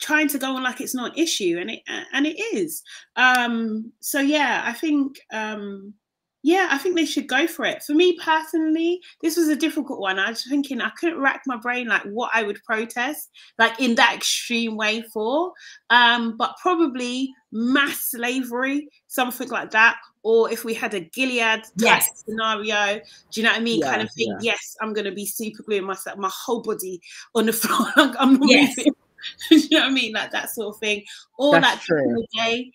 trying 0.00 0.26
to 0.28 0.38
go 0.38 0.56
on 0.56 0.62
like 0.64 0.80
it's 0.80 0.94
not 0.94 1.12
an 1.12 1.18
issue 1.22 1.56
and 1.60 1.70
it 1.70 1.80
and 2.12 2.26
it 2.26 2.36
is. 2.54 2.82
Um 3.16 3.92
so 4.00 4.20
yeah, 4.20 4.62
I 4.64 4.72
think 4.72 5.20
um 5.32 5.94
yeah, 6.42 6.68
I 6.70 6.78
think 6.78 6.96
they 6.96 7.04
should 7.06 7.28
go 7.28 7.46
for 7.46 7.64
it. 7.64 7.82
For 7.82 7.94
me 7.94 8.18
personally, 8.18 9.00
this 9.20 9.36
was 9.36 9.48
a 9.48 9.56
difficult 9.56 10.00
one. 10.00 10.18
I 10.18 10.30
was 10.30 10.44
thinking 10.44 10.80
I 10.80 10.90
couldn't 10.90 11.20
rack 11.20 11.42
my 11.46 11.56
brain 11.56 11.86
like 11.88 12.02
what 12.02 12.30
I 12.34 12.42
would 12.42 12.62
protest, 12.64 13.30
like 13.58 13.78
in 13.80 13.94
that 13.96 14.14
extreme 14.16 14.76
way 14.76 15.02
for. 15.12 15.52
Um, 15.90 16.36
but 16.36 16.56
probably 16.60 17.32
mass 17.52 18.10
slavery, 18.10 18.88
something 19.06 19.48
like 19.50 19.70
that. 19.70 19.96
Or 20.24 20.50
if 20.52 20.64
we 20.64 20.74
had 20.74 20.94
a 20.94 21.00
Gilead 21.00 21.62
type 21.62 21.70
Yes. 21.76 22.22
scenario, 22.24 23.00
do 23.30 23.40
you 23.40 23.42
know 23.44 23.50
what 23.52 23.60
I 23.60 23.62
mean? 23.62 23.82
kind 23.82 24.02
of 24.02 24.10
thing. 24.12 24.28
yeah. 24.40 24.52
Yes, 24.52 24.76
I'm 24.80 24.92
gonna 24.92 25.12
be 25.12 25.26
super 25.26 25.62
gluing 25.64 25.84
myself, 25.84 26.16
my 26.18 26.30
whole 26.32 26.62
body 26.62 27.00
on 27.34 27.46
the 27.46 27.52
floor. 27.62 27.86
I'm 27.96 28.34
not 28.34 28.48
Yes. 28.48 28.76
moving. 28.76 28.92
Do 29.50 29.56
you 29.56 29.68
know 29.70 29.80
what 29.82 29.86
I 29.86 29.90
mean? 29.94 30.12
Like 30.14 30.32
that 30.32 30.50
sort 30.50 30.74
of 30.74 30.80
thing. 30.80 31.04
Or 31.38 31.52
That's 31.52 31.76
like 31.76 31.80
true. 31.82 32.02
the 32.16 32.26
day, 32.36 32.72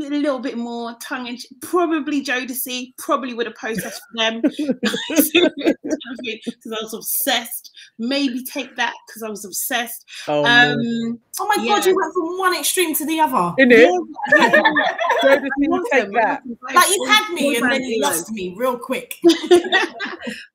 a 0.00 0.08
little 0.08 0.38
bit 0.38 0.56
more 0.56 0.94
tongue 1.02 1.26
in 1.26 1.36
cheek. 1.36 1.50
Probably 1.60 2.24
Jodeci, 2.24 2.92
probably 2.98 3.34
would 3.34 3.46
have 3.46 3.54
protested 3.54 3.92
for 3.92 4.18
them 4.24 4.42
because 5.02 6.72
I 6.72 6.82
was 6.82 6.94
obsessed. 6.94 7.70
Maybe 7.98 8.42
take 8.44 8.74
that 8.76 8.94
because 9.06 9.22
I 9.22 9.28
was 9.28 9.44
obsessed. 9.44 10.04
Oh, 10.28 10.42
no. 10.42 10.48
Um, 10.72 11.20
Oh 11.40 11.46
my 11.46 11.56
Yeah. 11.62 11.76
god, 11.76 11.86
you 11.86 11.96
went 11.96 12.14
from 12.14 12.38
one 12.38 12.58
extreme 12.58 12.94
to 12.94 13.06
the 13.06 13.20
other. 13.20 13.54
In 13.58 13.72
it, 13.72 13.78
yeah, 14.36 14.50
Go 15.22 15.28
to 15.28 15.36
I 15.36 15.40
see 15.58 15.68
love 15.68 15.82
take 15.92 16.02
them, 16.04 16.12
that. 16.12 16.28
love 16.28 16.38
them 16.44 16.58
both. 16.60 16.74
Like 16.74 16.88
you 16.96 17.04
had 17.06 17.32
me 17.32 17.56
and 17.56 17.72
then 17.72 17.82
you 17.82 17.94
heroes. 17.96 18.18
lost 18.20 18.30
me 18.32 18.54
real 18.56 18.78
quick. 18.78 19.16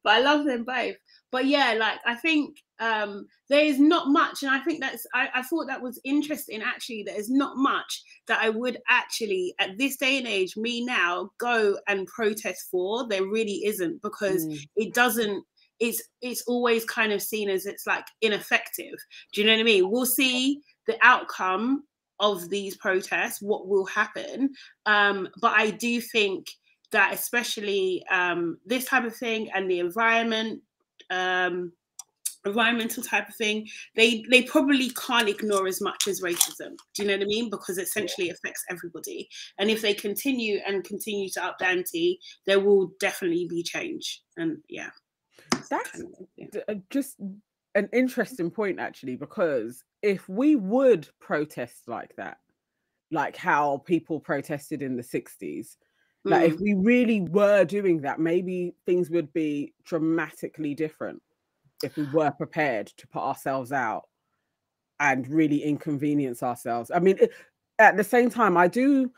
but 0.04 0.14
I 0.14 0.20
love 0.20 0.46
them 0.46 0.64
both. 0.64 0.96
But 1.32 1.46
yeah, 1.46 1.74
like 1.80 2.00
I 2.06 2.16
think 2.16 2.58
um 2.80 3.28
there 3.50 3.64
is 3.66 3.80
not 3.80 4.10
much, 4.10 4.44
and 4.44 4.52
I 4.52 4.60
think 4.60 4.82
that's 4.82 5.06
I, 5.14 5.30
I 5.36 5.42
thought 5.42 5.68
that 5.68 5.82
was 5.82 6.00
interesting 6.04 6.62
actually. 6.62 7.04
There 7.04 7.20
is 7.20 7.30
not 7.30 7.58
much 7.58 8.04
that 8.28 8.40
I 8.42 8.50
would 8.50 8.78
actually 8.90 9.56
at 9.60 9.78
this 9.78 9.98
day 9.98 10.18
and 10.18 10.28
age, 10.28 10.56
me 10.58 10.86
now, 10.86 11.32
go 11.38 11.78
and 11.88 12.08
protest 12.08 12.68
for. 12.70 13.08
There 13.08 13.26
really 13.26 13.62
isn't 13.66 14.02
because 14.02 14.46
Mm. 14.46 14.60
it 14.76 14.94
doesn't 14.94 15.44
it's 15.80 16.02
it's 16.22 16.44
always 16.48 16.84
kind 16.86 17.12
of 17.14 17.22
seen 17.22 17.50
as 17.50 17.66
it's 17.66 17.86
like 17.88 18.06
ineffective. 18.22 18.96
Do 19.34 19.42
you 19.42 19.48
know 19.48 19.54
what 19.54 19.60
I 19.62 19.64
mean? 19.64 19.90
We'll 19.92 20.06
see 20.06 20.62
the 20.88 20.98
outcome 21.02 21.84
of 22.20 22.50
these 22.50 22.76
protests, 22.78 23.42
what 23.42 23.68
will 23.68 23.86
happen. 23.86 24.50
Um, 24.88 25.30
but 25.40 25.54
I 25.56 25.70
do 25.72 26.02
think 26.02 26.48
that 26.92 27.14
especially 27.14 28.04
um, 28.10 28.58
this 28.66 28.86
type 28.86 29.04
of 29.04 29.16
thing 29.16 29.52
and 29.54 29.70
the 29.70 29.80
environment, 29.80 30.62
um, 31.12 31.74
environmental 32.46 33.04
type 33.04 33.28
of 33.30 33.36
thing, 33.36 33.68
they 33.96 34.24
they 34.30 34.44
probably 34.44 34.90
can't 34.92 35.30
ignore 35.30 35.68
as 35.68 35.82
much 35.82 36.08
as 36.08 36.22
racism. 36.22 36.76
Do 36.94 37.04
you 37.04 37.08
know 37.08 37.16
what 37.16 37.24
I 37.24 37.26
mean? 37.26 37.50
Because 37.50 37.78
it 37.78 37.84
essentially 37.84 38.30
affects 38.30 38.64
everybody. 38.70 39.28
And 39.58 39.70
if 39.70 39.82
they 39.82 39.94
continue 39.94 40.60
and 40.66 40.84
continue 40.84 41.30
to 41.32 41.44
up 41.44 41.58
the 41.60 41.68
ante, 41.68 42.20
there 42.46 42.60
will 42.60 42.92
definitely 43.00 43.48
be 43.50 43.64
change. 43.64 44.22
And 44.38 44.58
yeah, 44.70 44.90
That's 45.70 45.92
kind 45.92 46.04
of- 46.20 46.28
yeah. 46.38 46.48
uh, 46.68 46.76
just 46.90 47.18
an 47.76 47.90
interesting 47.94 48.50
point 48.50 48.80
actually 48.80 49.16
because 49.16 49.84
if 50.02 50.28
we 50.28 50.56
would 50.56 51.08
protest 51.20 51.88
like 51.88 52.16
that 52.16 52.38
like 53.12 53.36
how 53.38 53.78
people 53.86 54.20
protested 54.20 54.82
in 54.82 54.96
the 54.98 55.04
60s 55.04 55.78
like 56.26 56.50
if 56.50 56.58
Mm. 56.58 56.62
we 56.62 56.74
really 56.74 57.22
were 57.22 57.64
doing 57.66 58.02
that 58.02 58.20
maybe 58.20 58.74
things 58.88 59.12
would 59.12 59.32
be 59.32 59.74
dramatically 59.86 60.74
different 60.74 61.22
if 61.84 61.96
we 61.98 62.04
were 62.06 62.32
prepared 62.32 62.88
to 62.88 63.08
put 63.08 63.22
ourselves 63.22 63.72
out 63.72 64.04
and 65.00 65.28
really 65.28 65.64
inconvenience 65.64 66.42
ourselves 66.44 66.92
i 66.94 67.00
mean 67.00 67.18
it, 67.20 67.32
at 67.80 67.96
the 67.98 68.04
same 68.04 68.30
time 68.30 68.58
i 68.58 68.68
do 68.68 69.12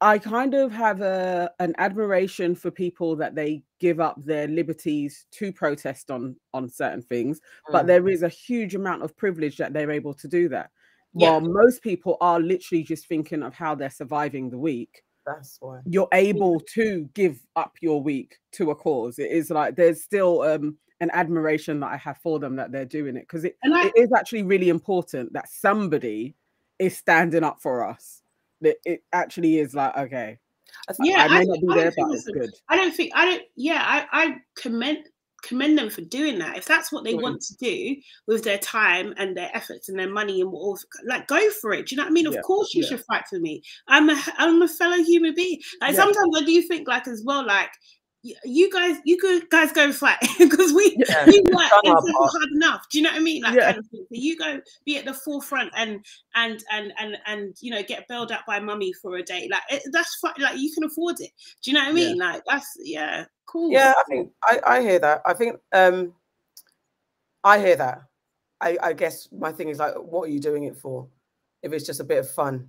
i 0.00 0.18
kind 0.18 0.52
of 0.54 0.70
have 0.70 1.00
a 1.00 1.50
an 1.58 1.74
admiration 1.78 2.54
for 2.54 2.70
people 2.70 3.16
that 3.16 3.34
they 3.34 3.62
give 3.80 3.98
up 4.00 4.22
their 4.22 4.46
liberties 4.48 5.26
to 5.30 5.50
protest 5.52 6.10
on 6.10 6.36
on 6.52 6.68
certain 6.68 7.02
things 7.02 7.40
but 7.72 7.84
Mm. 7.84 7.86
there 7.86 8.08
is 8.08 8.22
a 8.22 8.28
huge 8.28 8.74
amount 8.74 9.02
of 9.02 9.16
privilege 9.16 9.56
that 9.56 9.72
they're 9.72 9.90
able 9.90 10.12
to 10.14 10.28
do 10.28 10.48
that 10.50 10.70
Yeah. 11.14 11.30
while 11.30 11.40
most 11.40 11.82
people 11.82 12.18
are 12.20 12.38
literally 12.40 12.82
just 12.82 13.06
thinking 13.06 13.42
of 13.42 13.54
how 13.54 13.74
they're 13.74 13.90
surviving 13.90 14.50
the 14.50 14.58
week 14.58 15.02
That's 15.24 15.56
why. 15.60 15.80
you're 15.86 16.08
able 16.12 16.60
to 16.74 17.08
give 17.14 17.40
up 17.56 17.72
your 17.80 18.02
week 18.02 18.36
to 18.52 18.70
a 18.70 18.74
cause 18.74 19.18
it 19.18 19.30
is 19.30 19.50
like 19.50 19.76
there's 19.76 20.02
still 20.02 20.42
um 20.42 20.76
an 21.02 21.10
admiration 21.12 21.80
that 21.80 21.90
i 21.92 21.96
have 21.96 22.16
for 22.18 22.38
them 22.38 22.56
that 22.56 22.72
they're 22.72 22.84
doing 22.86 23.16
it 23.16 23.22
because 23.28 23.44
it, 23.44 23.56
I, 23.64 23.90
it 23.94 24.00
is 24.00 24.12
actually 24.16 24.44
really 24.44 24.68
important 24.70 25.32
that 25.34 25.48
somebody 25.50 26.34
is 26.78 26.96
standing 26.96 27.44
up 27.44 27.60
for 27.60 27.84
us 27.86 28.22
that 28.62 28.76
it 28.86 29.02
actually 29.12 29.58
is 29.58 29.74
like 29.74 29.94
okay 29.98 30.38
I 30.88 30.94
Yeah, 31.02 31.24
i 31.24 31.28
may 31.28 31.40
I 31.40 31.44
not 31.44 31.60
be 31.60 31.66
I 31.70 31.74
there 31.74 31.90
think 31.90 32.08
but 32.08 32.14
it's 32.16 32.24
good 32.24 32.50
I 32.70 32.76
don't 32.76 32.94
think 32.94 33.12
I 33.14 33.26
don't. 33.26 33.42
Yeah, 33.56 33.82
I 33.84 34.06
I 34.22 34.36
commend 34.56 35.08
commend 35.42 35.76
them 35.76 35.90
for 35.90 36.02
doing 36.02 36.38
that. 36.38 36.56
If 36.56 36.66
that's 36.66 36.92
what 36.92 37.02
they 37.04 37.14
Mm. 37.14 37.22
want 37.22 37.40
to 37.42 37.56
do 37.56 37.96
with 38.28 38.44
their 38.44 38.58
time 38.58 39.12
and 39.18 39.36
their 39.36 39.50
efforts 39.54 39.88
and 39.88 39.98
their 39.98 40.08
money 40.08 40.40
and 40.40 40.48
all, 40.50 40.78
like 41.04 41.26
go 41.26 41.50
for 41.60 41.72
it. 41.72 41.86
Do 41.88 41.94
you 41.94 41.96
know 41.96 42.04
what 42.04 42.10
I 42.10 42.12
mean? 42.12 42.28
Of 42.28 42.34
Yeah, 42.34 42.42
course 42.42 42.74
you 42.74 42.82
yeah. 42.82 42.90
should 42.90 43.04
fight 43.06 43.24
for 43.28 43.40
me. 43.40 43.60
I'm 43.88 44.08
a 44.08 44.16
I'm 44.38 44.62
a 44.62 44.68
fellow 44.68 45.02
human 45.02 45.34
being. 45.34 45.58
Like 45.80 45.94
Yeah. 45.94 46.00
sometimes 46.04 46.36
I 46.38 46.44
do 46.44 46.62
think 46.62 46.86
like 46.88 47.06
as 47.08 47.22
well 47.26 47.44
like. 47.44 47.70
Y- 48.24 48.34
You 48.44 48.70
guys, 48.70 48.96
you 49.04 49.16
could 49.18 49.48
guys 49.50 49.72
go 49.72 49.84
and 49.84 49.94
fight 49.94 50.18
because 50.38 50.72
we 50.72 50.96
Yeah. 51.08 51.26
we 51.26 51.40
work 51.52 51.70
done 51.70 51.80
and 51.84 51.94
our 51.94 52.02
work 52.02 52.12
part. 52.18 52.30
hard 52.32 52.48
enough. 52.54 52.88
Do 52.90 52.98
you 52.98 53.04
know 53.04 53.10
what 53.10 53.20
I 53.20 53.22
mean? 53.22 53.42
Like 53.42 53.54
Yeah. 53.54 53.64
kind 53.72 53.78
of 53.78 53.86
thing. 53.86 54.00
So 54.00 54.06
you 54.10 54.38
go 54.38 54.60
be 54.84 54.98
at 54.98 55.04
the 55.04 55.14
forefront 55.14 55.72
and 55.76 56.04
and 56.34 56.62
and 56.72 56.92
and 56.98 57.16
and 57.26 57.56
you 57.60 57.70
know 57.70 57.82
get 57.82 58.06
bailed 58.08 58.32
out 58.32 58.46
by 58.46 58.60
mummy 58.60 58.92
for 58.92 59.16
a 59.16 59.22
day. 59.22 59.48
Like 59.50 59.62
it, 59.70 59.82
that's 59.92 60.14
fine. 60.16 60.34
Like 60.38 60.58
you 60.58 60.72
can 60.72 60.84
afford 60.84 61.16
it. 61.20 61.30
Do 61.62 61.70
you 61.70 61.74
know 61.76 61.80
what 61.84 61.94
I 61.94 61.98
Yeah. 61.98 62.06
mean? 62.06 62.18
Like 62.18 62.42
that's 62.48 62.76
yeah, 62.80 63.24
cool. 63.46 63.70
Yeah, 63.72 63.92
I 63.96 64.02
think 64.08 64.32
I, 64.44 64.60
I 64.66 64.80
hear 64.82 64.98
that. 64.98 65.22
I 65.26 65.34
think 65.34 65.58
um 65.72 66.14
I 67.44 67.58
hear 67.58 67.76
that. 67.76 68.02
I, 68.60 68.78
I 68.80 68.92
guess 68.92 69.28
my 69.32 69.50
thing 69.50 69.68
is 69.70 69.80
like, 69.80 69.94
what 69.96 70.28
are 70.28 70.32
you 70.32 70.38
doing 70.38 70.62
it 70.64 70.76
for? 70.76 71.08
If 71.62 71.72
it's 71.72 71.84
just 71.84 71.98
a 71.98 72.04
bit 72.04 72.18
of 72.18 72.30
fun, 72.30 72.68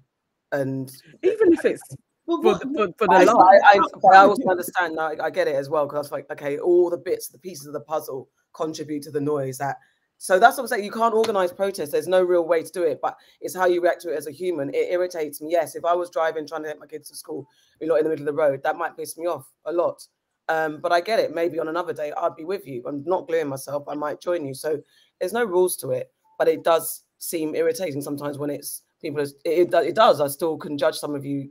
and 0.52 0.92
even 1.22 1.54
if 1.54 1.64
it's 1.66 1.82
Well, 2.26 2.42
for, 2.42 2.66
the- 2.66 2.74
for, 2.74 2.94
for 2.98 3.08
the 3.08 3.14
I. 3.14 3.78
I, 3.78 3.80
I, 4.14 4.16
I 4.16 4.26
also 4.26 4.48
understand 4.50 4.96
now. 4.96 5.12
I 5.22 5.30
get 5.30 5.48
it 5.48 5.56
as 5.56 5.70
well 5.70 5.86
because 5.86 5.98
I 5.98 6.00
was 6.00 6.12
like, 6.12 6.32
okay, 6.32 6.58
all 6.58 6.90
the 6.90 6.98
bits, 6.98 7.28
the 7.28 7.38
pieces 7.38 7.68
of 7.68 7.74
the 7.74 7.82
puzzle 7.82 8.30
contribute 8.54 9.04
to 9.04 9.12
the 9.12 9.20
noise. 9.22 9.58
That 9.58 9.78
so 10.18 10.40
that's 10.40 10.56
what 10.56 10.64
I'm 10.64 10.68
saying. 10.70 10.86
You 10.86 10.92
can't 10.92 11.14
organize 11.14 11.52
protests. 11.52 11.92
There's 11.92 12.08
no 12.08 12.24
real 12.24 12.48
way 12.48 12.64
to 12.64 12.72
do 12.72 12.84
it, 12.84 13.00
but 13.02 13.18
it's 13.42 13.54
how 13.54 13.66
you 13.66 13.82
react 13.82 14.02
to 14.04 14.14
it 14.14 14.18
as 14.18 14.28
a 14.28 14.32
human. 14.32 14.70
It 14.70 14.92
irritates 14.92 15.42
me. 15.42 15.52
Yes, 15.52 15.76
if 15.76 15.84
I 15.84 15.94
was 15.94 16.10
driving 16.10 16.48
trying 16.48 16.64
to 16.64 16.70
get 16.70 16.80
my 16.80 16.88
kids 16.88 17.10
to 17.10 17.16
school, 17.16 17.46
you 17.82 17.88
know, 17.88 17.96
in 17.98 18.06
the 18.06 18.10
middle 18.10 18.28
of 18.28 18.34
the 18.34 18.42
road, 18.42 18.64
that 18.64 18.78
might 18.78 18.96
piss 18.96 19.18
me 19.18 19.26
off 19.28 19.46
a 19.66 19.74
lot. 19.74 20.02
Um, 20.50 20.80
but 20.82 20.92
I 20.94 21.02
get 21.02 21.20
it. 21.20 21.34
Maybe 21.36 21.60
on 21.60 21.68
another 21.68 21.94
day, 21.94 22.14
I'd 22.18 22.36
be 22.36 22.46
with 22.46 22.66
you. 22.68 22.84
I'm 22.88 23.04
not 23.06 23.28
gluing 23.28 23.48
myself. 23.50 23.84
I 23.88 23.96
might 23.96 24.22
join 24.22 24.46
you. 24.46 24.54
So 24.54 24.82
there's 25.20 25.34
no 25.34 25.44
rules 25.44 25.76
to 25.78 25.92
it, 25.92 26.12
but 26.38 26.48
it 26.48 26.64
does 26.64 27.04
seem 27.18 27.56
irritating 27.56 28.02
sometimes 28.02 28.38
when 28.38 28.50
it's 28.50 28.84
people. 29.02 29.22
It, 29.22 29.34
it, 29.46 29.74
it 29.74 29.96
does. 29.96 30.22
I 30.22 30.28
still 30.28 30.58
can 30.58 30.78
judge 30.78 30.96
some 30.96 31.16
of 31.16 31.26
you, 31.26 31.50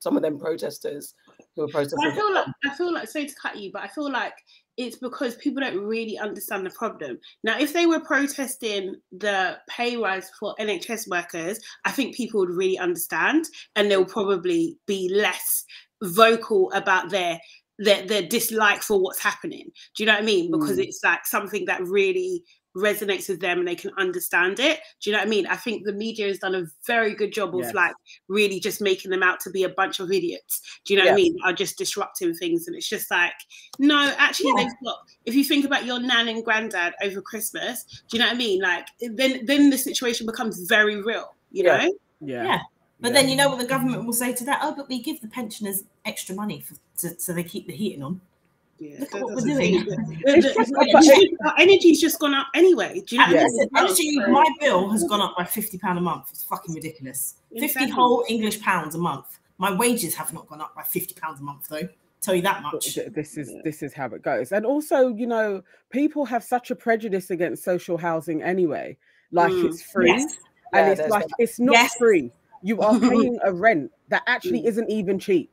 some 0.00 0.16
of 0.16 0.22
them 0.22 0.38
protesters 0.38 1.14
who 1.56 1.62
are 1.62 1.68
protesting. 1.68 1.98
I 2.10 2.14
feel 2.14 2.34
like 2.34 2.46
I 2.64 2.74
feel 2.74 2.92
like 2.92 3.08
sorry 3.08 3.26
to 3.26 3.34
cut 3.40 3.56
you, 3.56 3.70
but 3.72 3.82
I 3.82 3.88
feel 3.88 4.10
like 4.10 4.34
it's 4.76 4.96
because 4.96 5.34
people 5.36 5.60
don't 5.60 5.78
really 5.78 6.16
understand 6.18 6.64
the 6.64 6.70
problem. 6.70 7.18
Now, 7.42 7.58
if 7.58 7.72
they 7.72 7.86
were 7.86 8.00
protesting 8.00 8.94
the 9.10 9.58
pay 9.68 9.96
rise 9.96 10.30
for 10.38 10.54
NHS 10.60 11.08
workers, 11.08 11.58
I 11.84 11.90
think 11.90 12.14
people 12.14 12.40
would 12.40 12.50
really 12.50 12.78
understand, 12.78 13.46
and 13.74 13.90
they'll 13.90 14.04
probably 14.04 14.78
be 14.86 15.10
less 15.12 15.64
vocal 16.02 16.70
about 16.72 17.10
their 17.10 17.40
their, 17.80 18.04
their 18.06 18.22
dislike 18.22 18.82
for 18.82 19.00
what's 19.00 19.22
happening. 19.22 19.70
Do 19.96 20.02
you 20.02 20.06
know 20.06 20.14
what 20.14 20.22
I 20.22 20.26
mean? 20.26 20.50
Because 20.50 20.78
Mm. 20.78 20.84
it's 20.86 21.00
like 21.04 21.24
something 21.26 21.64
that 21.66 21.80
really 21.84 22.42
resonates 22.78 23.28
with 23.28 23.40
them 23.40 23.58
and 23.58 23.68
they 23.68 23.74
can 23.74 23.90
understand 23.98 24.58
it. 24.60 24.80
Do 25.00 25.10
you 25.10 25.12
know 25.12 25.20
what 25.20 25.26
I 25.26 25.30
mean? 25.30 25.46
I 25.46 25.56
think 25.56 25.84
the 25.84 25.92
media 25.92 26.26
has 26.28 26.38
done 26.38 26.54
a 26.54 26.64
very 26.86 27.14
good 27.14 27.32
job 27.32 27.54
of 27.54 27.60
Yes. 27.62 27.74
like 27.74 27.94
really 28.28 28.60
just 28.60 28.80
making 28.80 29.10
them 29.10 29.22
out 29.22 29.40
to 29.40 29.50
be 29.50 29.64
a 29.64 29.68
bunch 29.68 30.00
of 30.00 30.10
idiots. 30.12 30.62
Do 30.84 30.94
you 30.94 30.98
know 31.00 31.06
what 31.06 31.12
I 31.12 31.16
mean? 31.16 31.36
Are 31.44 31.52
just 31.52 31.76
disrupting 31.78 32.34
things. 32.34 32.66
And 32.66 32.76
it's 32.76 32.88
just 32.88 33.10
like, 33.10 33.32
no, 33.78 34.12
actually, 34.18 34.52
they've 34.56 34.72
got, 34.84 34.98
if 35.26 35.34
you 35.34 35.44
think 35.44 35.64
about 35.64 35.84
your 35.84 35.98
nan 36.00 36.28
and 36.28 36.44
granddad 36.44 36.94
over 37.02 37.20
Christmas, 37.20 37.84
do 38.08 38.16
you 38.16 38.20
know 38.20 38.26
what 38.28 38.34
I 38.34 38.38
mean? 38.38 38.60
Like, 38.60 38.86
then 39.00 39.44
then 39.46 39.70
the 39.70 39.78
situation 39.78 40.26
becomes 40.26 40.60
very 40.68 41.02
real, 41.02 41.34
you 41.50 41.64
Yeah. 41.64 41.76
know? 41.76 41.92
yeah. 42.20 42.44
Yeah. 42.44 42.58
But 43.00 43.08
Yeah. 43.08 43.20
then 43.20 43.28
you 43.28 43.36
know 43.36 43.48
what 43.48 43.58
the 43.58 43.66
government 43.66 44.04
will 44.06 44.12
say 44.12 44.32
to 44.34 44.44
that? 44.44 44.60
Oh, 44.62 44.74
but 44.76 44.88
we 44.88 45.00
give 45.00 45.20
the 45.20 45.28
pensioners 45.28 45.84
extra 46.04 46.34
money 46.34 46.60
for, 46.60 46.74
to, 46.98 47.18
so 47.20 47.32
they 47.32 47.44
keep 47.44 47.66
the 47.66 47.72
heating 47.72 48.02
on. 48.02 48.20
Yeah, 48.80 49.00
Look 49.00 49.14
at 49.14 49.22
what 49.22 49.34
we're 49.34 49.40
doing. 49.40 49.56
seem- 49.56 49.84
the- 49.86 50.16
It's 50.26 50.46
the- 50.46 50.54
just- 50.54 50.70
the- 50.70 51.36
Our 51.46 51.54
energy's 51.58 52.00
just 52.00 52.18
gone 52.20 52.34
up 52.34 52.46
anyway. 52.54 53.02
Do 53.06 53.16
you 53.16 53.20
know 53.20 53.24
And 53.26 53.34
what 53.34 53.40
I 53.40 53.82
listen, 53.84 54.08
mean? 54.12 54.22
energy, 54.22 54.32
my 54.32 54.44
bill 54.60 54.88
has 54.90 55.04
gone 55.04 55.20
up 55.20 55.36
by 55.36 55.44
fifty 55.44 55.78
pound 55.78 55.98
a 55.98 56.00
month. 56.00 56.28
It's 56.30 56.44
fucking 56.44 56.74
ridiculous. 56.74 57.34
Fifty 57.50 57.64
Exactly. 57.66 57.90
whole 57.90 58.24
English 58.28 58.60
pounds 58.60 58.94
a 58.94 58.98
month. 58.98 59.38
My 59.58 59.74
wages 59.74 60.14
have 60.14 60.32
not 60.32 60.46
gone 60.46 60.60
up 60.60 60.74
by 60.76 60.82
fifty 60.84 61.14
pounds 61.14 61.40
a 61.40 61.42
month 61.42 61.66
though. 61.68 61.88
Tell 62.20 62.34
you 62.34 62.42
that 62.42 62.62
much. 62.62 62.96
This 63.14 63.36
is 63.36 63.50
Yeah. 63.52 63.60
this 63.64 63.82
is 63.82 63.92
how 63.94 64.06
it 64.06 64.22
goes 64.22 64.50
and 64.52 64.64
also 64.66 65.08
you 65.14 65.26
know 65.26 65.62
people 65.90 66.24
have 66.26 66.42
such 66.44 66.70
a 66.70 66.76
prejudice 66.76 67.30
against 67.30 67.62
social 67.64 67.96
housing 67.96 68.42
anyway 68.42 68.96
like 69.30 69.52
Mm. 69.52 69.66
it's 69.66 69.82
free 69.82 70.08
Yes. 70.10 70.36
and 70.72 70.86
Yeah, 70.86 70.92
it's 71.04 71.10
like 71.10 71.26
that. 71.28 71.34
it's 71.38 71.60
not 71.60 71.74
Yes. 71.74 71.94
free 71.96 72.32
you 72.62 72.80
are 72.80 72.98
paying 73.00 73.38
a 73.44 73.52
rent 73.52 73.92
that 74.08 74.22
actually 74.26 74.62
Mm. 74.62 74.66
isn't 74.66 74.90
even 74.90 75.18
cheap 75.20 75.52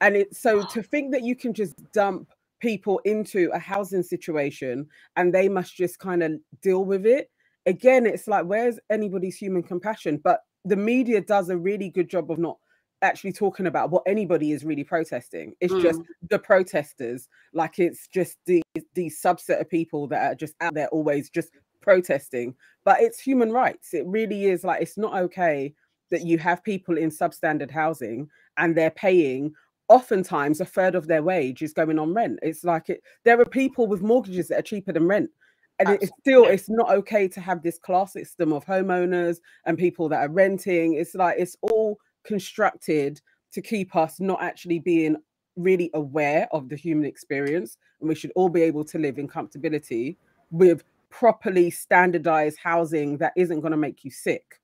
and 0.00 0.16
it's 0.16 0.38
so 0.40 0.62
to 0.64 0.82
think 0.82 1.12
that 1.12 1.22
you 1.22 1.36
can 1.36 1.52
just 1.52 1.74
dump 1.92 2.28
people 2.60 3.00
into 3.04 3.50
a 3.52 3.58
housing 3.58 4.02
situation 4.02 4.86
and 5.16 5.34
they 5.34 5.48
must 5.48 5.76
just 5.76 5.98
kind 5.98 6.22
of 6.22 6.32
deal 6.62 6.84
with 6.84 7.06
it. 7.06 7.30
Again 7.66 8.06
it's 8.06 8.28
like 8.28 8.46
where's 8.46 8.78
anybody's 8.90 9.36
human 9.36 9.62
compassion? 9.62 10.20
But 10.22 10.40
the 10.64 10.76
media 10.76 11.20
does 11.20 11.48
a 11.48 11.56
really 11.56 11.88
good 11.88 12.08
job 12.08 12.30
of 12.30 12.38
not 12.38 12.58
actually 13.02 13.32
talking 13.32 13.66
about 13.66 13.90
what 13.90 14.02
anybody 14.06 14.52
is 14.52 14.64
really 14.64 14.84
protesting. 14.84 15.54
It's 15.60 15.74
just 15.74 16.00
mm. 16.00 16.06
the 16.30 16.38
protesters. 16.38 17.28
Like 17.52 17.78
it's 17.78 18.08
just 18.08 18.36
the 18.46 18.62
the 18.94 19.10
subset 19.10 19.60
of 19.60 19.68
people 19.68 20.08
that 20.08 20.32
are 20.32 20.34
just 20.34 20.54
out 20.60 20.74
there 20.74 20.88
always 20.88 21.30
just 21.30 21.50
protesting. 21.82 22.54
But 22.84 23.00
it's 23.00 23.20
human 23.20 23.52
rights. 23.52 23.94
It 23.94 24.04
really 24.06 24.46
is 24.46 24.64
like 24.64 24.82
it's 24.82 24.98
not 24.98 25.14
okay 25.14 25.74
that 26.10 26.24
you 26.24 26.38
have 26.38 26.64
people 26.64 26.96
in 26.96 27.10
substandard 27.10 27.70
housing 27.70 28.28
and 28.56 28.76
they're 28.76 28.90
paying 28.90 29.52
oftentimes 29.88 30.60
a 30.60 30.64
third 30.64 30.94
of 30.94 31.06
their 31.06 31.22
wage 31.22 31.62
is 31.62 31.72
going 31.72 31.98
on 31.98 32.12
rent. 32.14 32.38
It's 32.42 32.64
like 32.64 32.88
it 32.88 33.02
there 33.24 33.40
are 33.40 33.44
people 33.44 33.86
with 33.86 34.02
mortgages 34.02 34.48
that 34.48 34.58
are 34.58 34.62
cheaper 34.62 34.92
than 34.92 35.06
rent 35.06 35.30
and 35.78 35.90
it- 35.90 36.02
it's 36.02 36.12
still 36.20 36.44
it's 36.46 36.68
not 36.68 36.90
okay 36.90 37.28
to 37.28 37.40
have 37.40 37.62
this 37.62 37.78
class 37.78 38.12
system 38.12 38.52
of 38.52 38.64
homeowners 38.64 39.40
and 39.64 39.78
people 39.78 40.08
that 40.08 40.22
are 40.22 40.32
renting. 40.32 40.94
It's 40.94 41.14
like 41.14 41.36
it's 41.38 41.56
all 41.62 41.98
constructed 42.24 43.20
to 43.52 43.62
keep 43.62 43.94
us 43.94 44.20
not 44.20 44.42
actually 44.42 44.80
being 44.80 45.16
really 45.56 45.90
aware 45.94 46.48
of 46.52 46.68
the 46.68 46.76
human 46.76 47.06
experience 47.06 47.78
and 48.00 48.08
we 48.08 48.14
should 48.14 48.32
all 48.36 48.48
be 48.50 48.62
able 48.62 48.84
to 48.84 48.98
live 48.98 49.18
in 49.18 49.26
comfortability 49.26 50.16
with 50.50 50.84
properly 51.08 51.70
standardized 51.70 52.58
housing 52.62 53.16
that 53.16 53.32
isn't 53.36 53.60
going 53.60 53.70
to 53.70 53.76
make 53.76 54.04
you 54.04 54.10
sick 54.10 54.60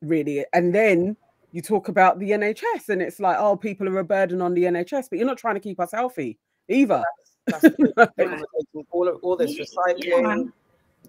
really. 0.00 0.44
And 0.52 0.74
then 0.74 1.16
you 1.52 1.62
talk 1.62 1.88
about 1.88 2.18
the 2.18 2.30
NHS 2.30 2.88
and 2.88 3.00
it's 3.02 3.20
like 3.20 3.36
oh 3.38 3.56
people 3.56 3.88
are 3.88 3.98
a 3.98 4.04
burden 4.04 4.40
on 4.42 4.54
the 4.54 4.64
NHS 4.64 5.08
but 5.10 5.18
you're 5.18 5.26
not 5.28 5.38
trying 5.38 5.54
to 5.54 5.60
keep 5.60 5.78
us 5.80 5.92
healthy 5.92 6.38
either 6.68 7.02
That's 7.46 7.62
the 7.62 8.10
big 8.16 8.84
all, 8.90 9.08
of- 9.08 9.18
all 9.22 9.36
this 9.36 9.58
recycling, 9.58 10.22
man. 10.22 10.52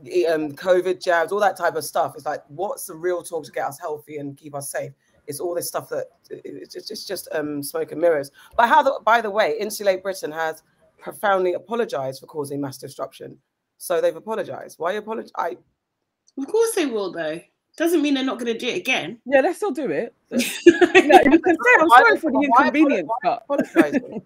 the, 0.02 0.28
um, 0.28 0.52
COVID 0.54 1.02
jabs, 1.04 1.32
all 1.32 1.40
that 1.40 1.56
type 1.56 1.76
of 1.76 1.84
stuff. 1.86 2.16
It's 2.16 2.26
like, 2.26 2.42
what's 2.48 2.88
the 2.88 2.96
real 2.96 3.22
talk 3.24 3.46
to 3.46 3.52
get 3.52 3.66
us 3.68 3.80
healthy 3.80 4.18
and 4.18 4.36
keep 4.36 4.56
us 4.56 4.70
safe? 4.72 4.92
It's 5.28 5.40
all 5.40 5.54
this 5.56 5.68
stuff 5.68 5.88
that 5.90 6.08
it's 6.30 6.74
just, 6.74 6.92
it's 6.92 7.06
just 7.06 7.30
um, 7.34 7.62
smoke 7.64 7.92
and 7.92 8.02
mirrors. 8.02 8.32
But 8.58 8.68
how, 8.68 8.82
the, 8.82 9.00
by 9.06 9.22
the 9.22 9.30
way, 9.30 9.56
Insulate 9.60 10.02
Britain 10.04 10.32
has 10.32 10.64
profoundly 11.00 11.54
apologized 11.54 12.20
for 12.20 12.26
causing 12.26 12.60
mass 12.60 12.78
disruption. 12.80 13.38
So 13.78 14.02
they've 14.02 14.16
apologized. 14.16 14.80
Why 14.80 14.94
apologize? 14.94 15.32
I, 15.38 15.58
Of 16.38 16.48
course 16.48 16.72
they 16.74 16.88
will, 16.88 17.12
though. 17.12 17.40
Doesn't 17.78 18.02
mean 18.02 18.14
they're 18.14 18.24
not 18.24 18.40
going 18.40 18.54
to 18.54 18.58
do 18.58 18.68
it 18.68 18.78
again. 18.78 19.20
yeah 19.26 19.42
let's 19.42 19.58
still 19.58 19.72
do 19.72 19.90
it 19.90 20.14
no, 20.32 20.38
you 20.38 21.40
can 21.40 21.56
say 21.56 21.72
i'm 21.80 21.88
Why- 21.88 22.04
sorry 22.04 22.18
for 22.20 22.32
the 22.32 22.40
inconvenience 22.40 23.08
why 23.08 23.18
but 23.24 23.44
apologizing. 23.44 24.22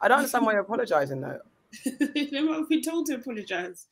I 0.00 0.08
don't 0.08 0.18
understand 0.18 0.46
why 0.46 0.52
you're 0.52 0.60
apologizing 0.62 1.20
though. 1.20 1.40
they 2.14 2.40
might 2.40 2.54
have 2.58 2.68
been 2.68 2.82
told 2.82 3.06
to 3.06 3.14
apologise. 3.16 3.86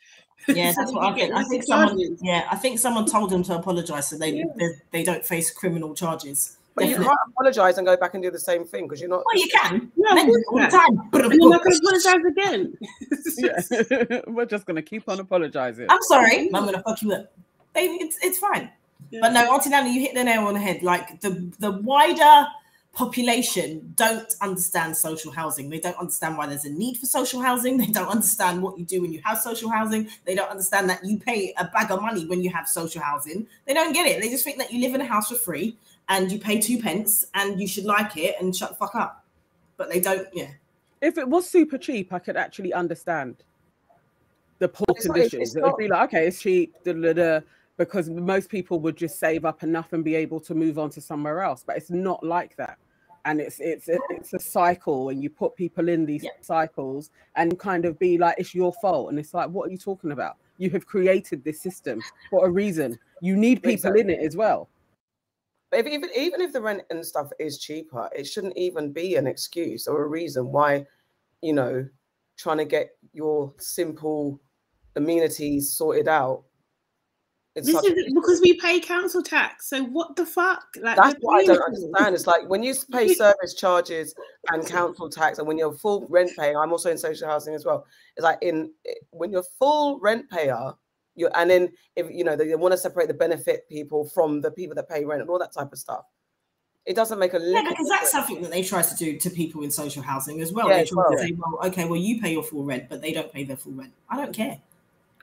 Yeah, 0.48 0.72
that's 0.76 0.92
what 0.92 1.04
I 1.04 1.16
get 1.16 1.28
think. 1.30 1.34
I 1.34 1.44
think 1.44 1.64
someone. 1.64 2.16
Yeah, 2.22 2.46
I 2.50 2.56
think 2.56 2.78
someone 2.78 3.06
told 3.06 3.30
them 3.30 3.42
to 3.44 3.56
apologise 3.56 4.08
so 4.08 4.16
they 4.18 4.30
Yeah. 4.34 4.44
they, 4.56 4.68
they 4.92 5.02
don't 5.02 5.24
face 5.24 5.50
criminal 5.50 5.94
charges. 5.94 6.56
But 6.76 6.88
you 6.88 6.96
can't 6.96 7.18
apologize 7.30 7.78
and 7.78 7.86
go 7.86 7.96
back 7.96 8.14
and 8.14 8.22
do 8.22 8.30
the 8.30 8.38
same 8.38 8.64
thing 8.64 8.84
because 8.84 9.00
you're 9.00 9.10
not. 9.10 9.24
Well, 9.26 9.36
you 9.36 9.48
can. 9.48 9.90
Yeah, 9.96 10.10
of 10.10 10.14
Men 10.14 10.26
course 10.26 10.44
all 10.48 10.58
you 10.60 10.64
the 10.66 10.70
can. 10.70 10.96
time. 10.96 11.08
But 11.10 11.24
of 11.24 11.30
And 11.32 11.40
you're 11.40 11.50
not 11.50 11.64
going 11.64 11.76
to 11.76 11.82
apologise 11.86 12.24
again. 12.30 12.78
yeah 13.38 14.20
we're 14.28 14.44
just 14.46 14.64
going 14.66 14.76
to 14.76 14.82
keep 14.82 15.08
on 15.08 15.18
apologizing 15.20 15.86
I'm 15.90 16.02
sorry. 16.02 16.50
I'm 16.54 16.64
gonna 16.66 16.82
fuck 16.82 17.02
you 17.02 17.12
up. 17.14 17.32
They, 17.74 17.84
it's 17.86 18.16
it's 18.22 18.38
fine. 18.38 18.70
But 19.20 19.32
no, 19.32 19.52
Auntie 19.54 19.70
Nana, 19.70 19.88
you 19.88 20.00
hit 20.00 20.14
the 20.14 20.24
nail 20.24 20.46
on 20.46 20.54
the 20.54 20.60
head. 20.60 20.82
Like 20.82 21.20
the 21.20 21.50
the 21.58 21.70
wider 21.70 22.46
population 22.92 23.92
don't 23.94 24.34
understand 24.40 24.96
social 24.96 25.30
housing. 25.30 25.68
They 25.68 25.78
don't 25.78 25.98
understand 25.98 26.36
why 26.38 26.46
there's 26.46 26.64
a 26.64 26.70
need 26.70 26.96
for 26.98 27.06
social 27.06 27.42
housing. 27.42 27.76
They 27.86 27.86
don't 27.86 28.08
understand 28.08 28.62
what 28.62 28.78
you 28.78 28.84
do 28.84 29.02
when 29.02 29.12
you 29.12 29.20
have 29.24 29.38
social 29.38 29.70
housing. 29.70 30.08
They 30.24 30.34
don't 30.34 30.50
understand 30.50 30.88
that 30.90 31.04
you 31.04 31.18
pay 31.18 31.52
a 31.58 31.66
bag 31.66 31.90
of 31.90 32.00
money 32.00 32.26
when 32.26 32.42
you 32.42 32.50
have 32.50 32.66
social 32.68 33.02
housing. 33.02 33.46
They 33.66 33.74
don't 33.74 33.92
get 33.92 34.06
it. 34.06 34.20
They 34.22 34.30
just 34.30 34.44
think 34.44 34.58
that 34.58 34.72
you 34.72 34.80
live 34.80 34.94
in 34.94 35.02
a 35.02 35.06
house 35.06 35.28
for 35.28 35.34
free 35.36 35.76
and 36.08 36.32
you 36.32 36.38
pay 36.38 36.58
two 36.58 36.78
pence 36.80 37.26
and 37.34 37.60
you 37.60 37.68
should 37.68 37.84
like 37.84 38.16
it 38.16 38.36
and 38.40 38.56
shut 38.56 38.70
the 38.70 38.76
fuck 38.76 38.94
up. 38.94 39.24
But 39.76 39.90
they 39.90 40.00
don't. 40.00 40.26
Yeah. 40.32 40.50
if 41.02 41.18
it 41.18 41.28
was 41.28 41.48
super 41.48 41.76
cheap, 41.78 42.12
I 42.14 42.18
could 42.18 42.36
actually 42.38 42.72
understand 42.72 43.36
the 44.58 44.68
poor 44.68 44.86
it's 44.96 45.06
not- 45.06 45.14
conditions. 45.16 45.54
it 45.54 45.62
would 45.62 45.76
be 45.76 45.86
like, 45.88 46.08
okay, 46.08 46.28
it's 46.28 46.40
cheap, 46.40 46.74
da, 46.82 46.94
da, 46.94 47.12
da, 47.12 47.40
because 47.76 48.08
most 48.08 48.48
people 48.48 48.80
would 48.80 48.96
just 48.96 49.18
save 49.18 49.44
up 49.44 49.62
enough 49.62 49.92
and 49.92 50.04
be 50.04 50.14
able 50.14 50.40
to 50.40 50.54
move 50.54 50.78
on 50.78 50.90
to 50.90 51.00
somewhere 51.00 51.42
else. 51.42 51.62
But 51.66 51.76
it's 51.76 51.90
not 51.90 52.24
like 52.24 52.56
that. 52.56 52.78
And 53.24 53.40
it's 53.40 53.58
it's 53.58 53.88
it's 53.88 54.34
a 54.34 54.38
cycle, 54.38 55.08
and 55.08 55.20
you 55.22 55.28
put 55.28 55.56
people 55.56 55.88
in 55.88 56.06
these 56.06 56.22
Yeah. 56.22 56.30
cycles 56.40 57.10
and 57.34 57.58
kind 57.58 57.84
of 57.84 57.98
be 57.98 58.18
like, 58.18 58.36
it's 58.38 58.54
your 58.54 58.72
fault. 58.74 59.10
And 59.10 59.18
it's 59.18 59.34
like, 59.34 59.50
what 59.50 59.68
are 59.68 59.72
you 59.72 59.78
talking 59.78 60.12
about? 60.12 60.36
You 60.58 60.70
have 60.70 60.86
created 60.86 61.42
this 61.42 61.60
system 61.60 62.00
for 62.30 62.46
a 62.46 62.50
reason. 62.50 62.98
You 63.20 63.36
need 63.36 63.62
people 63.62 63.94
in 63.96 64.10
it 64.10 64.20
as 64.20 64.36
well. 64.36 64.68
But 65.70 65.80
if, 65.80 65.86
even 65.86 66.10
even 66.16 66.40
if 66.40 66.52
the 66.52 66.60
rent 66.60 66.82
and 66.90 67.04
stuff 67.04 67.32
is 67.40 67.58
cheaper, 67.58 68.08
it 68.14 68.26
shouldn't 68.28 68.56
even 68.56 68.92
be 68.92 69.16
an 69.16 69.26
excuse 69.26 69.88
or 69.88 70.04
a 70.04 70.08
reason 70.08 70.52
why, 70.52 70.86
you 71.42 71.52
know, 71.52 71.86
trying 72.38 72.58
to 72.58 72.64
get 72.64 72.96
your 73.12 73.52
simple 73.58 74.40
amenities 74.94 75.76
sorted 75.76 76.06
out. 76.06 76.44
It's 77.56 77.66
This 77.66 77.82
is 77.84 78.12
because 78.12 78.42
we 78.42 78.60
pay 78.60 78.78
council 78.80 79.22
tax. 79.22 79.70
So 79.70 79.82
what 79.84 80.14
the 80.14 80.26
fuck? 80.26 80.62
Like 80.78 80.98
that's 80.98 81.16
what 81.20 81.40
I 81.40 81.46
don't 81.46 81.62
understand. 81.62 82.14
It's 82.14 82.26
like 82.26 82.46
when 82.50 82.62
you 82.62 82.74
pay 82.92 83.14
service 83.14 83.54
charges 83.54 84.14
and 84.52 84.66
council 84.66 85.08
tax, 85.08 85.38
and 85.38 85.48
when 85.48 85.56
you're 85.56 85.72
full 85.72 86.06
rent 86.10 86.32
paying, 86.38 86.54
I'm 86.54 86.70
also 86.70 86.90
in 86.90 86.98
social 86.98 87.26
housing 87.26 87.54
as 87.54 87.64
well. 87.64 87.86
It's 88.14 88.24
like 88.24 88.38
in 88.42 88.72
when 89.08 89.32
you're 89.32 89.44
full 89.58 89.98
rent 90.00 90.28
payer, 90.28 90.74
you 91.14 91.28
and 91.28 91.48
then 91.48 91.72
if 91.96 92.10
you 92.10 92.24
know 92.24 92.36
they 92.36 92.54
want 92.56 92.72
to 92.72 92.78
separate 92.78 93.08
the 93.08 93.14
benefit 93.14 93.66
people 93.70 94.06
from 94.06 94.42
the 94.42 94.50
people 94.50 94.74
that 94.74 94.90
pay 94.90 95.06
rent 95.06 95.22
and 95.22 95.30
all 95.30 95.38
that 95.38 95.54
type 95.54 95.72
of 95.72 95.78
stuff. 95.78 96.04
It 96.84 96.94
doesn't 96.94 97.18
make 97.18 97.32
a 97.32 97.40
Yeah, 97.40 97.62
because 97.66 97.88
that's 97.88 98.12
something 98.12 98.42
that 98.42 98.50
they 98.50 98.62
try 98.62 98.82
to 98.82 98.94
do 98.96 99.16
to 99.18 99.30
people 99.30 99.62
in 99.62 99.70
social 99.70 100.02
housing 100.02 100.42
as 100.42 100.52
well. 100.52 100.68
Yeah, 100.68 100.76
they 100.76 100.84
try 100.84 101.10
to 101.10 101.18
say, 101.18 101.32
well, 101.32 101.58
okay, 101.66 101.84
well, 101.86 101.96
you 101.96 102.20
pay 102.20 102.32
your 102.32 102.44
full 102.44 102.64
rent, 102.64 102.88
but 102.88 103.00
they 103.00 103.12
don't 103.12 103.32
pay 103.32 103.42
their 103.42 103.56
full 103.56 103.72
rent. 103.72 103.92
I 104.08 104.16
don't 104.16 104.32
care. 104.32 104.60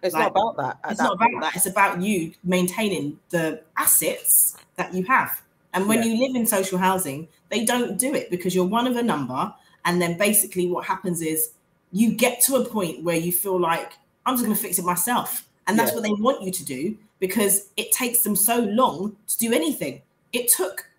It's 0.03 0.13
like, 0.13 0.33
not 0.33 0.53
about 0.53 0.57
that. 0.57 0.91
It's 0.91 0.99
that 0.99 1.03
not 1.05 1.13
about 1.13 1.31
point. 1.31 1.41
that. 1.41 1.55
It's 1.55 1.65
about 1.65 2.01
you 2.01 2.33
maintaining 2.43 3.19
the 3.29 3.61
assets 3.77 4.57
that 4.75 4.93
you 4.93 5.03
have. 5.05 5.41
And 5.73 5.87
when 5.87 5.99
Yeah. 6.03 6.09
you 6.09 6.27
live 6.27 6.35
in 6.35 6.45
social 6.45 6.77
housing, 6.77 7.27
they 7.49 7.65
don't 7.65 7.97
do 7.97 8.13
it 8.13 8.29
because 8.29 8.53
you're 8.53 8.65
one 8.65 8.85
of 8.85 8.95
a 8.95 9.03
number. 9.03 9.53
And 9.85 10.01
then 10.01 10.17
basically, 10.17 10.67
what 10.69 10.85
happens 10.85 11.21
is 11.21 11.51
you 11.91 12.13
get 12.13 12.41
to 12.41 12.55
a 12.57 12.65
point 12.65 13.03
where 13.03 13.15
you 13.15 13.31
feel 13.31 13.59
like, 13.59 13.93
I'm 14.25 14.35
just 14.35 14.45
going 14.45 14.55
to 14.55 14.61
fix 14.61 14.77
it 14.79 14.85
myself. 14.85 15.47
And 15.67 15.77
that's 15.79 15.91
Yeah. 15.91 15.95
what 15.95 16.03
they 16.03 16.13
want 16.13 16.41
you 16.43 16.51
to 16.51 16.65
do 16.65 16.97
because 17.19 17.69
it 17.77 17.91
takes 17.91 18.19
them 18.19 18.35
so 18.35 18.59
long 18.59 19.15
to 19.27 19.37
do 19.37 19.53
anything. 19.53 20.01
It 20.33 20.49
took, 20.49 20.89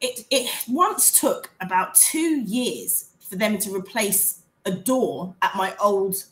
it, 0.00 0.24
it 0.30 0.48
once 0.68 1.20
took 1.20 1.50
about 1.60 1.94
two 1.94 2.40
years 2.42 3.06
for 3.28 3.36
them 3.36 3.58
to 3.58 3.74
replace 3.74 4.40
a 4.64 4.70
door 4.70 5.34
at 5.42 5.54
my 5.56 5.74
old 5.80 6.24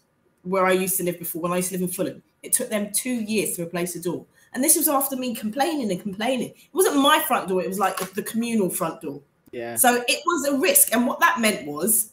where 0.49 0.67
I 0.67 0.73
used 0.73 0.97
to 0.99 1.05
live 1.05 1.19
before, 1.19 1.43
when 1.43 1.53
I 1.53 1.57
used 1.57 1.69
to 1.71 1.75
live 1.75 1.83
in 1.83 1.89
Fulham. 1.89 2.23
It 2.43 2.53
took 2.53 2.71
them 2.71 2.91
two 2.93 3.11
years 3.13 3.57
to 3.57 3.63
replace 3.63 3.95
a 3.97 4.01
door. 4.03 4.25
And 4.55 4.65
this 4.65 4.77
was 4.77 4.89
after 4.89 5.17
me 5.17 5.35
complaining 5.35 5.91
and 5.91 6.01
complaining. 6.01 6.49
It 6.51 6.57
wasn't 6.73 6.97
my 6.97 7.21
front 7.21 7.49
door, 7.49 7.63
it 7.63 7.69
was 7.69 7.79
like 7.79 7.97
the, 8.15 8.23
communal 8.23 8.71
front 8.71 9.01
door. 9.03 9.21
Yeah. 9.53 9.77
So 9.77 10.03
it 10.09 10.21
was 10.27 10.49
a 10.49 10.57
risk. 10.59 10.93
And 10.95 11.07
what 11.07 11.21
that 11.21 11.41
meant 11.41 11.67
was 11.67 12.13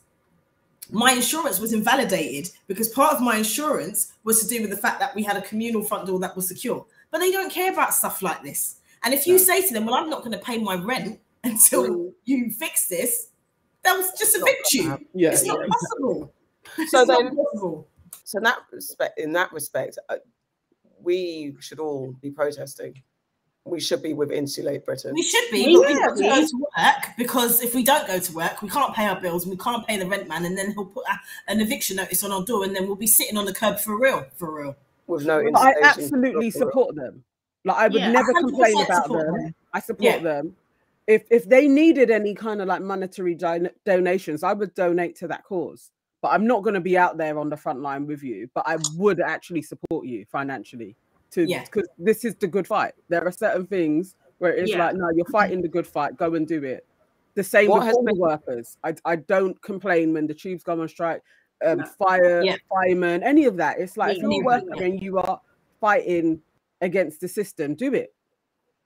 my 0.92 1.12
insurance 1.14 1.60
was 1.60 1.74
invalidated 1.74 2.52
because 2.68 2.90
part 2.90 3.14
of 3.14 3.22
my 3.22 3.38
insurance 3.38 4.14
was 4.24 4.42
to 4.42 4.48
do 4.48 4.62
with 4.62 4.70
the 4.70 4.78
fact 4.78 5.00
that 5.00 5.16
we 5.16 5.24
had 5.24 5.38
a 5.38 5.42
communal 5.42 5.84
front 5.84 6.08
door 6.08 6.20
that 6.20 6.36
was 6.36 6.48
secure. 6.48 6.86
But 7.12 7.20
they 7.20 7.32
don't 7.32 7.52
care 7.52 7.72
about 7.72 7.94
stuff 7.94 8.22
like 8.22 8.44
this. 8.44 8.76
And 9.04 9.14
if 9.14 9.26
you 9.28 9.34
No. 9.34 9.38
say 9.40 9.66
to 9.68 9.74
them, 9.74 9.86
Well, 9.86 9.96
I'm 9.96 10.10
not 10.10 10.20
going 10.20 10.32
to 10.34 10.38
pay 10.44 10.58
my 10.58 10.76
rent 10.76 11.20
until 11.44 11.84
Mm. 11.88 12.14
you 12.26 12.52
fix 12.52 12.88
this, 12.88 13.28
that 13.84 13.96
was 13.96 14.12
just 14.20 14.38
not 14.38 14.50
evict 14.50 14.74
you. 14.74 15.00
Yeah. 15.14 15.32
It's 15.32 15.46
not 15.46 15.60
yeah. 15.62 15.68
possible. 15.68 16.34
So 16.76 16.82
It's 16.82 16.94
not 16.94 17.08
then- 17.08 17.36
possible. 17.36 17.88
So 18.24 18.38
in 18.38 18.43
that 18.43 18.59
respect, 18.72 19.20
in 19.20 19.34
that 19.34 19.51
respect, 19.51 19.97
uh, 20.09 20.16
we 21.01 21.55
should 21.59 21.80
all 21.80 22.13
be 22.22 22.32
protesting 22.32 23.01
we 23.66 23.80
should 23.80 24.03
be 24.03 24.13
with 24.13 24.32
Insulate 24.32 24.86
Britain. 24.86 25.13
We 25.16 25.24
should 25.24 25.43
be, 25.51 25.61
Yeah, 25.61 25.78
but 25.80 25.88
we've 25.88 25.97
got 25.97 26.16
to 26.18 26.22
go 26.24 26.47
to 26.47 26.57
work 26.78 27.03
because 27.18 27.61
if 27.63 27.74
we 27.74 27.84
don't 27.84 28.07
go 28.07 28.20
to 28.20 28.34
work, 28.34 28.61
we 28.61 28.70
can't 28.70 28.93
pay 28.93 29.05
our 29.07 29.20
bills 29.20 29.43
and 29.43 29.51
we 29.51 29.57
can't 29.57 29.86
pay 29.88 29.97
the 29.97 30.05
rent 30.05 30.28
man, 30.28 30.45
and 30.45 30.55
then 30.57 30.72
he'll 30.74 30.86
put 30.86 31.03
a, 31.07 31.20
an 31.51 31.59
eviction 31.59 31.97
notice 31.97 32.24
on 32.24 32.32
our 32.32 32.45
door, 32.45 32.63
and 32.63 32.76
then 32.76 32.86
we'll 32.86 32.95
be 32.95 33.07
sitting 33.07 33.38
on 33.38 33.45
the 33.45 33.53
curb 33.53 33.80
for 33.80 33.99
real, 33.99 34.26
for 34.36 34.51
real. 34.53 34.76
with 35.07 35.26
no 35.26 35.43
But 35.51 35.61
I 35.61 35.74
absolutely 35.84 36.51
support 36.51 36.95
them. 36.95 37.24
Like 37.63 37.78
I 37.78 37.88
would 37.88 37.99
Yeah, 37.99 38.11
never 38.11 38.34
complain 38.34 38.80
about 38.84 39.03
support 39.05 39.26
them. 39.26 39.43
them. 39.43 39.55
I 39.74 39.80
support 39.80 40.03
Yeah. 40.03 40.20
them. 40.20 40.55
If 41.07 41.24
if 41.32 41.49
they 41.49 41.68
needed 41.68 42.11
any 42.11 42.36
kind 42.36 42.61
of 42.61 42.68
like 42.68 42.82
monetary 42.84 43.34
don- 43.34 43.70
donations, 43.84 44.43
I 44.43 44.53
would 44.53 44.76
donate 44.76 45.16
to 45.18 45.28
that 45.30 45.43
cause. 45.43 45.89
But 46.26 46.32
I'm 46.32 46.48
not 46.48 46.64
going 46.64 46.74
to 46.74 46.80
be 46.82 46.98
out 46.98 47.18
there 47.18 47.38
on 47.38 47.52
the 47.52 47.56
front 47.56 47.82
line 47.84 48.08
with 48.08 48.24
you. 48.24 48.50
But 48.56 48.64
I 48.66 48.78
would 48.96 49.20
actually 49.20 49.62
support 49.62 50.08
you 50.08 50.26
financially 50.32 50.96
to 51.30 51.48
Yeah. 51.48 51.62
because 51.66 51.88
this 52.00 52.26
is 52.26 52.34
the 52.34 52.48
good 52.48 52.66
fight. 52.66 52.94
There 53.10 53.24
are 53.24 53.32
certain 53.32 53.68
things 53.68 54.16
where 54.40 54.52
it's 54.52 54.72
Yeah. 54.72 54.88
like, 54.88 54.96
no, 54.96 55.12
you're 55.16 55.28
fighting 55.28 55.62
the 55.62 55.68
good 55.68 55.86
fight. 55.86 56.18
Go 56.18 56.34
and 56.34 56.48
do 56.48 56.64
it. 56.64 56.84
The 57.36 57.44
same 57.44 57.70
What 57.70 57.82
with 57.82 57.88
has 57.90 57.96
all 57.98 58.04
the 58.06 58.14
been- 58.14 58.20
workers. 58.20 58.76
I 58.84 58.96
I 59.06 59.18
don't 59.18 59.62
complain 59.62 60.14
when 60.14 60.26
the 60.26 60.34
tubes 60.34 60.64
go 60.64 60.82
on 60.82 60.88
strike. 60.88 61.22
Um, 61.64 61.78
No. 61.78 61.86
fire, 61.86 62.42
Yeah. 62.44 62.58
firemen, 62.70 63.22
any 63.22 63.46
of 63.46 63.58
that. 63.58 63.78
It's 63.80 63.96
like 63.96 64.18
if 64.18 64.24
you're 64.24 64.32
a 64.42 64.44
worker 64.44 64.66
yeah. 64.78 64.84
and 64.86 65.00
you 65.00 65.20
are 65.20 65.40
fighting 65.80 66.42
against 66.82 67.22
the 67.22 67.28
system, 67.28 67.76
do 67.76 67.94
it. 67.94 68.14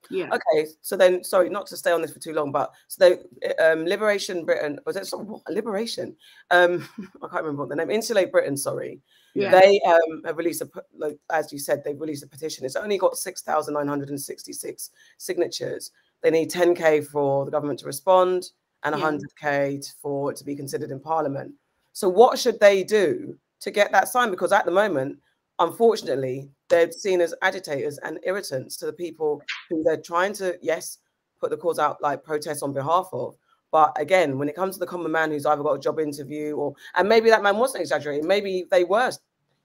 Yeah. 0.08 0.30
Okay, 0.34 0.66
so 0.80 0.96
then, 0.96 1.22
sorry, 1.22 1.50
not 1.50 1.66
to 1.68 1.76
stay 1.76 1.92
on 1.92 2.00
this 2.02 2.12
for 2.12 2.18
too 2.18 2.32
long, 2.32 2.50
but 2.52 2.72
so 2.88 3.18
they, 3.40 3.54
um, 3.56 3.84
Liberation 3.84 4.44
Britain 4.44 4.78
was 4.86 4.96
it 4.96 5.08
Liberation? 5.48 6.16
Um, 6.50 6.88
I 7.22 7.28
can't 7.28 7.42
remember 7.44 7.62
what 7.62 7.68
the 7.68 7.76
name. 7.76 7.90
Insulate 7.90 8.32
Britain. 8.32 8.56
Sorry, 8.56 9.00
Yeah. 9.34 9.50
they 9.50 9.80
um 9.86 10.22
have 10.24 10.36
released 10.38 10.62
a 10.62 10.70
like 10.96 11.18
as 11.30 11.52
you 11.52 11.58
said 11.58 11.84
they've 11.84 12.00
released 12.00 12.24
a 12.24 12.28
petition. 12.28 12.64
It's 12.64 12.76
only 12.76 12.98
got 12.98 13.16
six 13.16 13.42
thousand 13.42 13.74
nine 13.74 13.88
hundred 13.88 14.08
and 14.10 14.20
sixty 14.20 14.52
six 14.52 14.90
signatures. 15.18 15.90
They 16.22 16.30
need 16.30 16.50
ten 16.50 16.74
k 16.74 17.00
for 17.02 17.44
the 17.44 17.50
government 17.50 17.78
to 17.80 17.86
respond 17.86 18.50
and 18.84 18.94
Yeah. 18.96 19.02
hundred 19.02 19.30
k 19.36 19.80
for 20.00 20.30
it 20.30 20.36
to 20.38 20.44
be 20.44 20.56
considered 20.56 20.90
in 20.90 21.00
Parliament. 21.00 21.52
So 21.92 22.08
what 22.08 22.38
should 22.38 22.58
they 22.60 22.82
do 22.84 23.36
to 23.60 23.70
get 23.70 23.92
that 23.92 24.08
signed? 24.08 24.30
Because 24.30 24.52
at 24.52 24.64
the 24.64 24.70
moment, 24.70 25.18
unfortunately, 25.60 26.48
they're 26.68 26.90
seen 26.90 27.20
as 27.20 27.34
agitators 27.42 27.98
and 27.98 28.18
irritants 28.24 28.76
to 28.78 28.86
the 28.86 28.92
people 28.92 29.40
who 29.68 29.82
they're 29.84 30.00
trying 30.00 30.32
to, 30.32 30.58
yes, 30.60 30.98
put 31.38 31.50
the 31.50 31.56
cause 31.56 31.78
out 31.78 32.02
like 32.02 32.24
protests 32.24 32.62
on 32.62 32.72
behalf 32.72 33.08
of. 33.12 33.36
But 33.70 33.92
again, 33.96 34.36
when 34.38 34.48
it 34.48 34.56
comes 34.56 34.74
to 34.74 34.80
the 34.80 34.86
common 34.86 35.12
man 35.12 35.30
who's 35.30 35.46
either 35.46 35.62
got 35.62 35.74
a 35.74 35.78
job 35.78 36.00
interview 36.00 36.56
or, 36.56 36.74
and 36.96 37.08
maybe 37.08 37.30
that 37.30 37.42
man 37.42 37.56
wasn't 37.56 37.82
exaggerating, 37.82 38.26
maybe 38.26 38.66
they 38.70 38.82
were, 38.82 39.12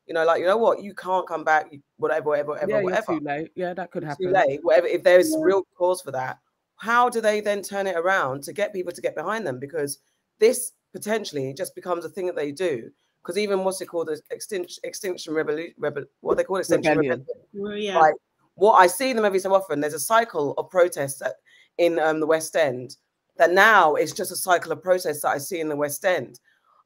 you 0.05 0.13
know, 0.13 0.23
like, 0.23 0.41
you 0.41 0.45
know 0.45 0.57
what, 0.57 0.83
you 0.83 0.93
can't 0.93 1.27
come 1.27 1.43
back, 1.43 1.73
whatever, 1.97 2.29
whatever, 2.29 2.49
whatever, 2.49 2.71
yeah, 2.71 2.81
whatever. 2.81 3.17
too 3.17 3.25
late. 3.25 3.51
Yeah, 3.55 3.73
that 3.73 3.89
could 3.89 4.03
happen. 4.03 4.27
Too 4.27 4.31
late, 4.31 4.59
whatever. 4.61 4.85
If 4.85 5.01
there's 5.01 5.35
real 5.39 5.63
cause 5.75 6.01
for 6.01 6.11
that, 6.11 6.37
how 6.75 7.09
do 7.09 7.21
they 7.21 7.39
then 7.41 7.63
turn 7.63 7.87
it 7.87 7.95
around 7.95 8.43
to 8.43 8.53
get 8.53 8.73
people 8.73 8.91
to 8.91 9.01
get 9.01 9.15
behind 9.15 9.47
them? 9.47 9.59
Because 9.59 9.99
this 10.39 10.73
potentially 10.93 11.53
just 11.53 11.73
becomes 11.73 12.05
a 12.05 12.09
thing 12.09 12.27
that 12.27 12.35
they 12.35 12.51
do. 12.51 12.91
Because 13.25 13.39
even 13.39 13.63
what's 13.63 13.81
it 13.81 13.87
called, 13.87 14.07
the 14.07 14.21
extinction, 14.29 14.81
extinction 14.83 15.33
revolution, 15.33 15.73
rebel, 15.79 16.03
what 16.21 16.37
they 16.37 16.43
call 16.43 16.57
extinction 16.57 16.97
Rebellion. 16.97 17.19
rebellion 17.21 17.45
Well, 17.53 17.75
yeah. 17.75 17.97
like 17.97 18.13
what 18.53 18.73
I 18.73 18.85
see 18.85 19.13
them 19.13 19.25
every 19.25 19.39
so 19.39 19.55
often. 19.55 19.81
There's 19.81 19.95
a 19.95 19.99
cycle 19.99 20.53
of 20.59 20.69
protests 20.69 21.19
that, 21.19 21.33
in 21.79 21.97
um, 21.97 22.19
the 22.19 22.27
West 22.27 22.55
End 22.55 22.97
that 23.37 23.51
now 23.51 23.95
it's 23.95 24.11
just 24.13 24.31
a 24.31 24.35
cycle 24.35 24.71
of 24.71 24.83
protests 24.83 25.21
that 25.21 25.29
I 25.29 25.39
see 25.39 25.59
in 25.59 25.69
the 25.69 25.75
West 25.75 26.05
End. 26.05 26.39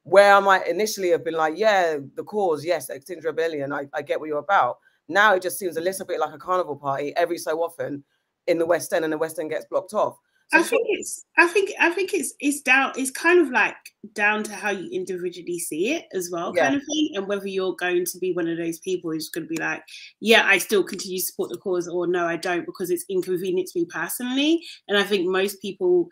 Where 0.04 0.34
I 0.34 0.40
might 0.40 0.66
initially 0.66 1.10
have 1.10 1.24
been 1.24 1.34
like, 1.34 1.58
yeah, 1.58 1.98
the 2.16 2.24
cause, 2.24 2.64
yes, 2.64 2.88
Extinction 2.88 3.26
Rebellion, 3.26 3.70
I, 3.70 3.86
I 3.92 4.00
get 4.00 4.18
what 4.18 4.28
you're 4.28 4.38
about. 4.38 4.78
Now 5.08 5.34
it 5.34 5.42
just 5.42 5.58
seems 5.58 5.76
a 5.76 5.80
little 5.80 6.06
bit 6.06 6.20
like 6.20 6.32
a 6.32 6.38
carnival 6.38 6.74
party 6.74 7.14
every 7.16 7.36
so 7.36 7.62
often 7.62 8.02
in 8.46 8.58
the 8.58 8.64
West 8.64 8.94
End, 8.94 9.04
and 9.04 9.12
the 9.12 9.18
West 9.18 9.38
End 9.38 9.50
gets 9.50 9.66
blocked 9.66 9.92
off. 9.92 10.16
I 10.52 10.62
think 10.64 10.82
it's 10.88 11.24
I 11.38 11.46
think 11.46 11.70
I 11.78 11.90
think 11.90 12.12
it's 12.12 12.34
it's 12.40 12.60
down 12.60 12.92
it's 12.96 13.12
kind 13.12 13.40
of 13.40 13.50
like 13.50 13.76
down 14.14 14.42
to 14.44 14.52
how 14.54 14.70
you 14.70 14.88
individually 14.90 15.58
see 15.60 15.92
it 15.92 16.06
as 16.12 16.28
well, 16.32 16.56
kind 16.56 16.74
of 16.74 16.80
thing. 16.82 17.10
And 17.14 17.28
whether 17.28 17.46
you're 17.46 17.76
going 17.76 18.04
to 18.06 18.18
be 18.18 18.32
one 18.32 18.48
of 18.48 18.56
those 18.58 18.80
people 18.80 19.12
who's 19.12 19.28
gonna 19.28 19.46
be 19.46 19.56
like, 19.58 19.82
Yeah, 20.20 20.44
I 20.44 20.58
still 20.58 20.82
continue 20.82 21.18
to 21.18 21.24
support 21.24 21.50
the 21.50 21.58
cause 21.58 21.86
or 21.86 22.08
no, 22.08 22.26
I 22.26 22.36
don't 22.36 22.66
because 22.66 22.90
it's 22.90 23.04
inconvenienced 23.08 23.76
me 23.76 23.84
personally. 23.84 24.60
And 24.88 24.98
I 24.98 25.04
think 25.04 25.28
most 25.28 25.62
people 25.62 26.08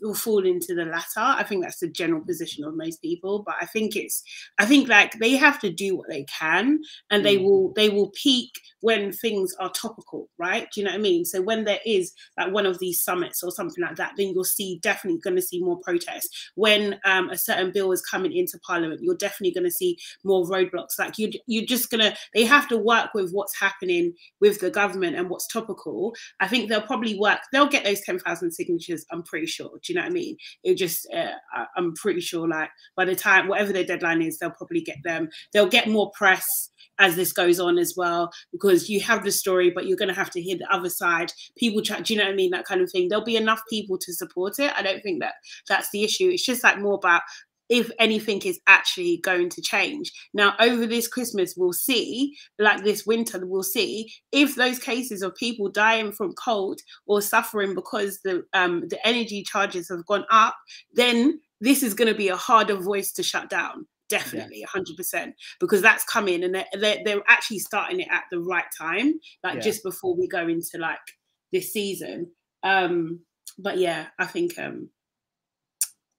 will 0.00 0.14
fall 0.14 0.46
into 0.46 0.74
the 0.74 0.84
latter. 0.86 1.04
I 1.16 1.42
think 1.42 1.62
that's 1.62 1.80
the 1.80 1.88
general 1.88 2.24
position 2.24 2.64
of 2.64 2.74
most 2.74 3.02
people. 3.02 3.42
But 3.44 3.56
I 3.60 3.66
think 3.66 3.94
it's 3.94 4.22
I 4.58 4.64
think 4.64 4.88
like 4.88 5.18
they 5.18 5.32
have 5.36 5.60
to 5.60 5.70
do 5.70 5.96
what 5.96 6.08
they 6.08 6.24
can 6.24 6.80
and 7.10 7.24
they 7.24 7.36
Mm. 7.36 7.42
will 7.44 7.72
they 7.74 7.88
will 7.88 8.10
peak 8.10 8.50
when 8.80 9.12
things 9.12 9.54
are 9.60 9.70
topical, 9.70 10.28
right? 10.38 10.68
Do 10.72 10.80
you 10.80 10.84
know 10.86 10.92
what 10.92 10.98
I 10.98 11.02
mean? 11.02 11.24
So 11.24 11.42
when 11.42 11.64
there 11.64 11.80
is 11.84 12.12
like 12.38 12.52
one 12.52 12.66
of 12.66 12.78
these 12.78 13.02
summits 13.02 13.42
or 13.42 13.50
something 13.50 13.81
like 13.82 13.96
that, 13.96 14.12
then 14.16 14.28
you'll 14.28 14.44
see 14.44 14.78
definitely 14.82 15.20
going 15.20 15.36
to 15.36 15.42
see 15.42 15.62
more 15.62 15.78
protests. 15.80 16.50
When 16.54 16.98
um, 17.04 17.30
a 17.30 17.38
certain 17.38 17.72
bill 17.72 17.92
is 17.92 18.02
coming 18.02 18.32
into 18.32 18.58
Parliament, 18.66 19.00
you're 19.02 19.16
definitely 19.16 19.52
going 19.52 19.64
to 19.64 19.70
see 19.70 19.98
more 20.24 20.44
roadblocks. 20.46 20.98
Like 20.98 21.18
you, 21.18 21.30
you're 21.46 21.66
just 21.66 21.90
gonna. 21.90 22.16
They 22.34 22.44
have 22.44 22.68
to 22.68 22.78
work 22.78 23.10
with 23.14 23.30
what's 23.32 23.58
happening 23.58 24.14
with 24.40 24.60
the 24.60 24.70
government 24.70 25.16
and 25.16 25.28
what's 25.28 25.46
topical. 25.46 26.14
I 26.40 26.48
think 26.48 26.68
they'll 26.68 26.82
probably 26.82 27.18
work. 27.18 27.40
They'll 27.52 27.66
get 27.66 27.84
those 27.84 28.00
ten 28.00 28.18
thousand 28.18 28.52
signatures. 28.52 29.04
I'm 29.10 29.22
pretty 29.22 29.46
sure. 29.46 29.70
Do 29.82 29.92
you 29.92 29.96
know 29.96 30.02
what 30.02 30.10
I 30.10 30.14
mean? 30.14 30.36
It 30.64 30.76
just. 30.76 31.06
Uh, 31.14 31.32
I'm 31.76 31.94
pretty 31.94 32.20
sure. 32.20 32.48
Like 32.48 32.70
by 32.96 33.04
the 33.04 33.16
time 33.16 33.48
whatever 33.48 33.72
their 33.72 33.84
deadline 33.84 34.22
is, 34.22 34.38
they'll 34.38 34.50
probably 34.50 34.80
get 34.80 34.98
them. 35.04 35.28
They'll 35.52 35.66
get 35.66 35.88
more 35.88 36.10
press 36.16 36.70
as 37.02 37.16
this 37.16 37.32
goes 37.32 37.60
on 37.60 37.76
as 37.78 37.94
well 37.96 38.32
because 38.52 38.88
you 38.88 39.00
have 39.00 39.24
the 39.24 39.32
story 39.32 39.70
but 39.70 39.86
you're 39.86 39.98
going 39.98 40.08
to 40.08 40.14
have 40.14 40.30
to 40.30 40.40
hear 40.40 40.56
the 40.56 40.72
other 40.72 40.88
side. 40.88 41.32
People 41.58 41.82
try 41.82 42.00
do 42.00 42.14
you 42.14 42.18
know 42.18 42.24
what 42.24 42.32
i 42.32 42.36
mean? 42.36 42.52
That 42.52 42.64
kind 42.64 42.80
of 42.80 42.90
thing. 42.90 43.08
There'll 43.08 43.24
be 43.24 43.36
enough 43.36 43.60
people 43.68 43.98
to 43.98 44.12
support 44.14 44.58
it. 44.58 44.72
I 44.76 44.82
don't 44.82 45.02
think 45.02 45.20
that 45.20 45.34
that's 45.68 45.90
the 45.90 46.04
issue. 46.04 46.30
It's 46.30 46.46
just 46.46 46.62
like 46.62 46.78
more 46.78 46.94
about 46.94 47.22
if 47.68 47.90
anything 47.98 48.40
is 48.42 48.60
actually 48.66 49.16
going 49.18 49.48
to 49.48 49.62
change. 49.62 50.12
Now 50.32 50.54
over 50.60 50.86
this 50.86 51.08
christmas 51.08 51.54
we'll 51.56 51.72
see 51.72 52.36
like 52.58 52.84
this 52.84 53.04
winter 53.04 53.44
we'll 53.44 53.62
see 53.64 54.12
if 54.30 54.54
those 54.54 54.78
cases 54.78 55.22
of 55.22 55.34
people 55.34 55.68
dying 55.68 56.12
from 56.12 56.34
cold 56.34 56.80
or 57.06 57.20
suffering 57.20 57.74
because 57.74 58.20
the 58.22 58.44
um 58.52 58.84
the 58.88 59.04
energy 59.06 59.42
charges 59.42 59.88
have 59.88 60.06
gone 60.06 60.24
up 60.30 60.56
then 60.92 61.40
this 61.60 61.82
is 61.82 61.94
going 61.94 62.08
to 62.08 62.14
be 62.14 62.28
a 62.28 62.36
harder 62.36 62.76
voice 62.76 63.12
to 63.12 63.22
shut 63.22 63.48
down 63.48 63.86
definitely 64.12 64.64
100% 64.68 65.32
because 65.60 65.82
that's 65.82 66.04
coming 66.04 66.44
and 66.44 66.54
they're, 66.54 66.66
they're, 66.78 66.98
they're 67.04 67.22
actually 67.28 67.58
starting 67.58 68.00
it 68.00 68.08
at 68.10 68.24
the 68.30 68.38
right 68.40 68.64
time 68.78 69.14
like 69.42 69.56
Yeah. 69.56 69.60
just 69.60 69.82
before 69.82 70.14
we 70.16 70.28
go 70.28 70.46
into 70.46 70.78
like 70.78 70.98
this 71.52 71.72
season. 71.72 72.30
Um 72.62 73.20
but 73.58 73.76
yeah 73.76 74.06
i 74.18 74.24
think 74.24 74.58
um 74.58 74.88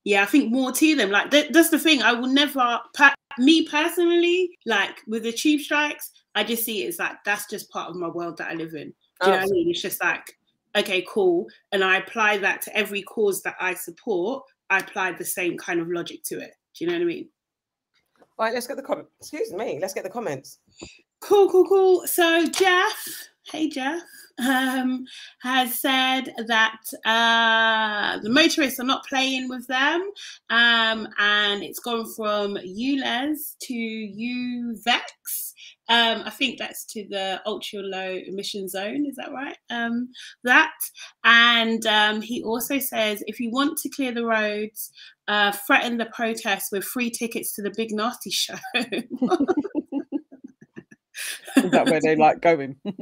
yeah 0.03 0.21
i 0.21 0.25
think 0.25 0.51
more 0.51 0.71
to 0.71 0.95
them 0.95 1.09
like 1.09 1.31
that, 1.31 1.51
that's 1.51 1.69
the 1.69 1.79
thing 1.79 2.01
i 2.03 2.13
will 2.13 2.27
never 2.27 2.79
per- 2.93 3.13
me 3.39 3.67
personally 3.67 4.49
like 4.65 4.97
with 5.07 5.23
the 5.23 5.31
tube 5.31 5.59
strikes 5.61 6.11
i 6.35 6.43
just 6.43 6.63
see 6.63 6.83
it 6.83 6.89
as 6.89 6.99
like 6.99 7.15
that's 7.25 7.47
just 7.49 7.71
part 7.71 7.89
of 7.89 7.95
my 7.95 8.07
world 8.07 8.37
that 8.37 8.51
i 8.51 8.53
live 8.53 8.73
in. 8.75 8.93
Do 9.21 9.29
you 9.29 9.31
know 9.31 9.37
what 9.37 9.45
i 9.45 9.51
mean? 9.51 9.69
It's 9.71 9.81
just 9.81 10.03
like 10.03 10.37
okay 10.75 11.03
cool 11.07 11.47
and 11.71 11.83
i 11.83 11.97
apply 11.97 12.37
that 12.39 12.61
to 12.63 12.75
every 12.77 13.01
cause 13.01 13.41
that 13.43 13.55
i 13.59 13.73
support 13.73 14.43
i 14.69 14.77
apply 14.79 15.13
the 15.13 15.25
same 15.25 15.57
kind 15.57 15.79
of 15.79 15.87
logic 15.89 16.21
to 16.25 16.39
it. 16.39 16.51
Do 16.75 16.85
you 16.85 16.91
know 16.91 16.97
what 16.97 17.03
i 17.03 17.05
mean 17.05 17.29
Right, 18.39 18.53
let's 18.53 18.67
get 18.67 18.77
the 18.77 18.83
comments. 18.83 19.11
Excuse 19.19 19.53
me, 19.53 19.79
let's 19.79 19.93
get 19.93 20.03
the 20.03 20.09
comments. 20.09 20.59
Cool, 21.21 21.49
cool, 21.49 21.67
cool. 21.67 22.07
So 22.07 22.47
Jeff, 22.47 23.29
hey 23.51 23.69
Jeff, 23.69 24.01
um, 24.39 25.05
has 25.41 25.79
said 25.79 26.33
that 26.47 26.81
uh, 27.05 28.19
the 28.21 28.29
motorists 28.29 28.79
are 28.79 28.85
not 28.85 29.05
playing 29.05 29.49
with 29.49 29.67
them, 29.67 30.01
um, 30.49 31.07
and 31.19 31.63
it's 31.63 31.79
gone 31.79 32.11
from 32.15 32.55
ULEZ 32.55 33.57
to 33.61 33.73
UVEX. 33.73 35.53
Um, 35.89 36.23
I 36.25 36.29
think 36.29 36.57
that's 36.57 36.85
to 36.85 37.05
the 37.09 37.41
ultra 37.45 37.81
low 37.81 38.17
emission 38.25 38.67
zone. 38.69 39.05
Is 39.05 39.15
that 39.17 39.33
right? 39.33 39.57
Um, 39.69 40.09
that, 40.43 40.73
and 41.23 41.85
um, 41.85 42.21
he 42.21 42.41
also 42.41 42.79
says 42.79 43.23
if 43.27 43.39
you 43.39 43.51
want 43.51 43.77
to 43.79 43.89
clear 43.89 44.13
the 44.13 44.25
roads, 44.25 44.91
uh, 45.27 45.51
threaten 45.51 45.97
the 45.97 46.05
protest 46.07 46.71
with 46.71 46.83
free 46.83 47.09
tickets 47.09 47.53
to 47.55 47.61
the 47.61 47.73
big 47.75 47.91
nasty 47.91 48.29
show. 48.29 48.55
Is 51.55 51.69
that 51.71 51.85
where 51.85 52.01
they 52.01 52.15
like 52.15 52.41
going? 52.41 52.75
I 52.85 52.89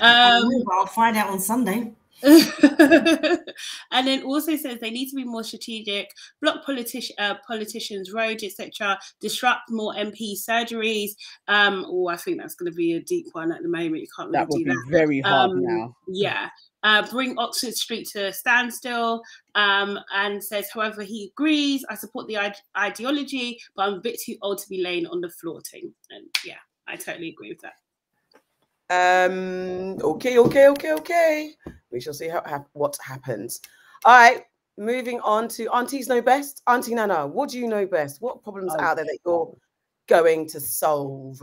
um, 0.00 0.50
but 0.64 0.74
I'll 0.74 0.86
find 0.86 1.16
out 1.16 1.30
on 1.30 1.38
Sunday. 1.40 1.92
and 2.22 4.06
then 4.06 4.22
also 4.22 4.56
says 4.56 4.78
they 4.80 4.90
need 4.90 5.10
to 5.10 5.16
be 5.16 5.24
more 5.24 5.44
strategic, 5.44 6.10
block 6.40 6.64
politi- 6.66 7.10
uh, 7.18 7.34
politicians' 7.46 8.12
roads, 8.12 8.42
etc., 8.42 8.98
disrupt 9.20 9.70
more 9.70 9.92
MP 9.94 10.32
surgeries. 10.36 11.10
Um, 11.48 11.84
oh, 11.86 12.08
I 12.08 12.16
think 12.16 12.40
that's 12.40 12.54
going 12.54 12.72
to 12.72 12.76
be 12.76 12.94
a 12.94 13.00
deep 13.00 13.26
one 13.32 13.52
at 13.52 13.62
the 13.62 13.68
moment. 13.68 13.98
You 13.98 14.06
can't 14.16 14.30
really 14.30 14.38
That 14.38 14.48
would 14.48 14.58
do 14.58 14.64
be 14.64 14.70
that. 14.70 14.86
very 14.88 15.20
hard 15.20 15.50
Um, 15.50 15.62
now. 15.64 15.94
Yeah. 16.08 16.48
Uh, 16.84 17.04
bring 17.10 17.36
Oxford 17.38 17.74
Street 17.74 18.06
to 18.12 18.26
a 18.26 18.32
standstill, 18.32 19.22
um, 19.54 19.98
and 20.14 20.44
says, 20.44 20.68
however, 20.72 21.02
he 21.02 21.32
agrees. 21.32 21.84
I 21.88 21.94
support 21.94 22.28
the 22.28 22.36
ide- 22.36 22.56
ideology, 22.76 23.58
but 23.74 23.88
I'm 23.88 23.94
a 23.94 24.00
bit 24.00 24.20
too 24.20 24.36
old 24.42 24.58
to 24.58 24.68
be 24.68 24.82
laying 24.82 25.06
on 25.06 25.20
the 25.20 25.30
floor 25.30 25.60
thing. 25.62 25.92
And 26.10 26.26
yeah, 26.44 26.58
I 26.86 26.96
totally 26.96 27.30
agree 27.30 27.48
with 27.48 27.62
that. 27.62 27.72
Um. 28.90 29.98
Okay. 30.02 30.38
Okay. 30.38 30.68
Okay. 30.68 30.92
Okay. 30.92 31.54
We 31.90 32.00
shall 32.00 32.12
see 32.12 32.28
how 32.28 32.42
hap- 32.44 32.68
what 32.74 32.96
happens. 33.02 33.60
All 34.04 34.12
right. 34.14 34.44
Moving 34.76 35.20
on 35.20 35.48
to 35.48 35.72
aunties 35.72 36.08
know 36.08 36.20
best. 36.20 36.62
Auntie 36.66 36.94
Nana, 36.94 37.26
what 37.26 37.48
do 37.48 37.58
you 37.58 37.68
know 37.68 37.86
best? 37.86 38.20
What 38.20 38.42
problems 38.42 38.74
are 38.74 38.80
out 38.82 38.96
there 38.96 39.06
that 39.06 39.18
you're 39.24 39.56
going 40.06 40.48
to 40.48 40.60
solve? 40.60 41.42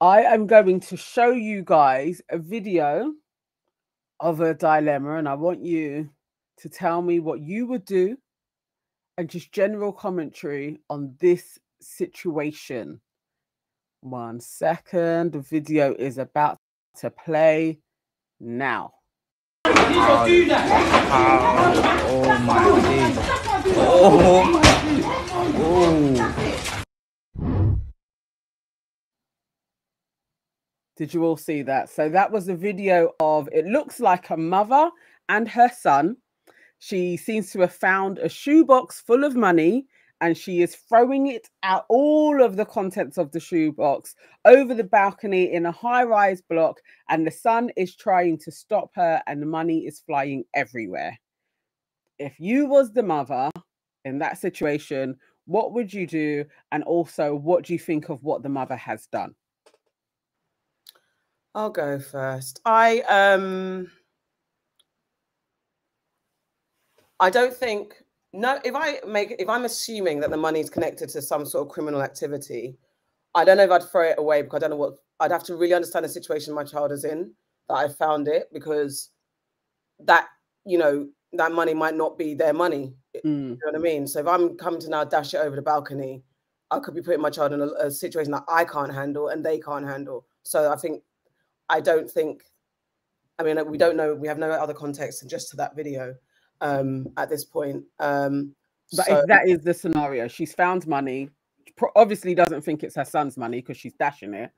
I 0.00 0.22
am 0.22 0.46
going 0.46 0.80
to 0.80 0.96
show 0.96 1.30
you 1.30 1.62
guys 1.62 2.22
a 2.30 2.38
video 2.38 3.12
of 4.20 4.40
a 4.40 4.54
dilemma, 4.54 5.16
and 5.16 5.28
I 5.28 5.34
want 5.34 5.64
you 5.64 6.10
to 6.58 6.68
tell 6.68 7.02
me 7.02 7.20
what 7.20 7.40
you 7.40 7.66
would 7.66 7.84
do 7.84 8.16
and 9.16 9.28
just 9.28 9.52
general 9.52 9.92
commentary 9.92 10.80
on 10.88 11.14
this 11.20 11.58
situation. 11.80 13.00
One 14.00 14.40
second. 14.40 15.32
The 15.32 15.40
video 15.40 15.94
is 15.94 16.18
about 16.18 16.58
to 16.98 17.10
play 17.10 17.80
now. 18.40 18.92
Oh 19.64 19.74
my 22.44 22.80
days. 22.80 23.16
Oh 23.76 24.68
Oh. 25.70 26.44
Did 30.98 31.14
you 31.14 31.22
all 31.22 31.36
see 31.36 31.62
that? 31.62 31.88
So 31.88 32.08
that 32.08 32.32
was 32.32 32.48
a 32.48 32.56
video 32.56 33.12
of 33.20 33.48
it 33.52 33.66
looks 33.66 34.00
like 34.00 34.30
a 34.30 34.36
mother 34.36 34.90
and 35.28 35.48
her 35.48 35.68
son. 35.68 36.16
She 36.80 37.16
seems 37.16 37.52
to 37.52 37.60
have 37.60 37.72
found 37.72 38.18
a 38.18 38.28
shoebox 38.28 39.00
full 39.00 39.22
of 39.22 39.36
money 39.36 39.86
and 40.20 40.36
she 40.36 40.60
is 40.60 40.74
throwing 40.74 41.28
it 41.28 41.48
out 41.62 41.84
all 41.88 42.42
of 42.42 42.56
the 42.56 42.64
contents 42.64 43.16
of 43.16 43.30
the 43.30 43.38
shoebox 43.38 44.16
over 44.44 44.74
the 44.74 44.82
balcony 44.82 45.52
in 45.52 45.66
a 45.66 45.72
high 45.72 46.02
rise 46.02 46.42
block 46.42 46.80
and 47.08 47.24
the 47.24 47.30
son 47.30 47.70
is 47.76 47.94
trying 47.94 48.36
to 48.38 48.50
stop 48.50 48.90
her 48.96 49.22
and 49.28 49.40
the 49.40 49.46
money 49.46 49.86
is 49.86 50.00
flying 50.00 50.42
everywhere 50.54 51.16
if 52.18 52.34
you 52.40 52.66
was 52.66 52.92
the 52.92 53.02
mother 53.02 53.48
in 54.04 54.18
that 54.18 54.36
situation 54.36 55.16
what 55.46 55.72
would 55.72 55.94
you 55.94 56.08
do 56.08 56.44
and 56.72 56.82
also 56.82 57.36
what 57.36 57.64
do 57.64 57.72
you 57.72 57.78
think 57.78 58.08
of 58.08 58.20
what 58.24 58.42
the 58.42 58.48
mother 58.48 58.76
has 58.76 59.06
done 59.06 59.32
I'll 61.58 61.70
go 61.70 61.98
first. 61.98 62.60
I 62.64 63.00
um 63.00 63.90
I 67.18 67.30
don't 67.30 67.52
think 67.52 67.94
no 68.32 68.60
if 68.64 68.76
I 68.76 69.00
make 69.04 69.34
if 69.40 69.48
I'm 69.48 69.64
assuming 69.64 70.20
that 70.20 70.30
the 70.30 70.36
money 70.36 70.60
is 70.60 70.70
connected 70.70 71.08
to 71.08 71.20
some 71.20 71.44
sort 71.44 71.66
of 71.66 71.72
criminal 71.72 72.00
activity, 72.00 72.78
I 73.34 73.44
don't 73.44 73.56
know 73.56 73.64
if 73.64 73.72
I'd 73.72 73.82
throw 73.90 74.04
it 74.10 74.20
away 74.20 74.42
because 74.42 74.58
I 74.58 74.60
don't 74.60 74.70
know 74.70 74.76
what 74.76 74.94
I'd 75.18 75.32
have 75.32 75.42
to 75.44 75.56
really 75.56 75.74
understand 75.74 76.04
the 76.04 76.08
situation 76.08 76.54
my 76.54 76.62
child 76.62 76.92
is 76.92 77.04
in 77.04 77.32
that 77.68 77.74
I 77.74 77.88
found 77.88 78.28
it 78.28 78.48
because 78.52 79.10
that 80.04 80.28
you 80.64 80.78
know 80.78 81.08
that 81.32 81.50
money 81.50 81.74
might 81.74 81.96
not 81.96 82.16
be 82.16 82.34
their 82.34 82.52
money. 82.52 82.94
Mm, 83.24 83.50
You 83.50 83.58
know 83.64 83.72
what 83.72 83.74
I 83.74 83.78
mean? 83.78 84.06
So 84.06 84.20
if 84.20 84.28
I'm 84.28 84.56
coming 84.56 84.80
to 84.82 84.90
now 84.90 85.02
dash 85.02 85.34
it 85.34 85.38
over 85.38 85.56
the 85.56 85.62
balcony, 85.62 86.22
I 86.70 86.78
could 86.78 86.94
be 86.94 87.02
putting 87.02 87.20
my 87.20 87.30
child 87.30 87.52
in 87.52 87.60
a, 87.60 87.66
a 87.86 87.90
situation 87.90 88.30
that 88.30 88.44
I 88.48 88.64
can't 88.64 88.94
handle 88.94 89.26
and 89.28 89.44
they 89.44 89.58
can't 89.58 89.86
handle. 89.86 90.24
So 90.44 90.72
I 90.72 90.76
think 90.76 91.02
I 91.68 91.80
don't 91.80 92.10
think. 92.10 92.42
I 93.38 93.44
mean, 93.44 93.70
we 93.70 93.78
don't 93.78 93.96
know. 93.96 94.14
We 94.14 94.26
have 94.28 94.38
no 94.38 94.50
other 94.50 94.74
context 94.74 95.20
than 95.20 95.28
just 95.28 95.50
to 95.50 95.56
that 95.56 95.76
video 95.76 96.14
um, 96.60 97.06
at 97.16 97.28
this 97.30 97.44
point. 97.44 97.84
Um, 98.00 98.54
but 98.96 99.06
so- 99.06 99.18
if 99.18 99.26
that 99.26 99.48
is 99.48 99.60
the 99.60 99.74
scenario 99.74 100.28
she's 100.28 100.54
found 100.54 100.86
money 100.86 101.30
obviously 101.94 102.34
doesn't 102.34 102.62
think 102.62 102.82
it's 102.82 102.96
her 102.96 103.04
son's 103.04 103.36
money 103.36 103.60
because 103.60 103.76
she's 103.76 103.92
dashing 103.94 104.34
it 104.34 104.50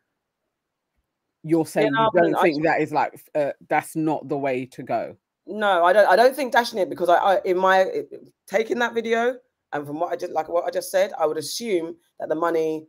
you're 1.42 1.66
saying 1.66 1.92
no, 1.92 2.10
you 2.14 2.20
don't. 2.22 2.34
I 2.36 2.42
think 2.42 2.62
that 2.64 2.80
is 2.80 2.92
like 2.92 3.20
uh, 3.34 3.52
that's 3.68 3.96
not 3.96 4.28
the 4.28 4.36
way 4.38 4.66
to 4.66 4.82
go 4.82 5.16
No, 5.46 5.84
I 5.84 5.92
don't. 5.92 6.06
I 6.08 6.16
don't 6.16 6.36
think 6.36 6.52
dashing 6.52 6.78
it 6.78 6.88
because 6.90 7.08
I, 7.08 7.16
I 7.16 7.40
in 7.44 7.56
my 7.56 7.80
it- 7.80 8.12
taking 8.46 8.78
that 8.78 8.94
video 8.94 9.36
and 9.72 9.86
from 9.86 9.98
what 9.98 10.12
I 10.12 10.16
just 10.16 10.32
like 10.32 10.48
what 10.48 10.64
I 10.64 10.70
just 10.70 10.90
said, 10.90 11.12
I 11.18 11.26
would 11.26 11.38
assume 11.38 11.96
that 12.18 12.28
the 12.28 12.34
money 12.34 12.86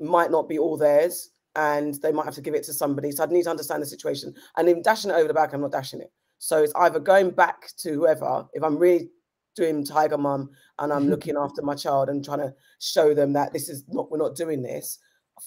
might 0.00 0.30
not 0.30 0.48
be 0.48 0.58
all 0.58 0.76
theirs 0.76 1.30
and 1.58 1.94
they 2.02 2.12
might 2.12 2.24
have 2.24 2.34
to 2.36 2.40
give 2.40 2.54
it 2.54 2.62
to 2.64 2.72
somebody. 2.72 3.10
So 3.10 3.22
I'd 3.22 3.30
need 3.30 3.44
to 3.44 3.50
understand 3.50 3.82
the 3.82 3.86
situation. 3.86 4.34
And 4.56 4.68
in 4.68 4.80
dashing 4.82 5.10
it 5.10 5.14
over 5.14 5.28
the 5.28 5.34
back, 5.34 5.52
I'm 5.52 5.60
not 5.60 5.72
dashing 5.72 6.00
it. 6.00 6.12
So 6.38 6.62
it's 6.62 6.72
either 6.76 7.00
going 7.00 7.30
back 7.30 7.70
to 7.78 7.92
whoever 7.92 8.46
if 8.54 8.62
I'm 8.62 8.78
really 8.78 9.10
doing 9.56 9.84
tiger 9.84 10.16
mum 10.18 10.50
and 10.78 10.92
I'm 10.92 11.02
mm-hmm. 11.02 11.10
looking 11.10 11.36
after 11.36 11.62
my 11.62 11.74
child 11.74 12.08
and 12.08 12.24
trying 12.24 12.38
to 12.38 12.54
show 12.78 13.12
them 13.12 13.32
that 13.32 13.52
this 13.52 13.68
is 13.68 13.84
not 13.88 14.10
we're 14.10 14.18
not 14.18 14.36
doing 14.36 14.62
this. 14.62 14.98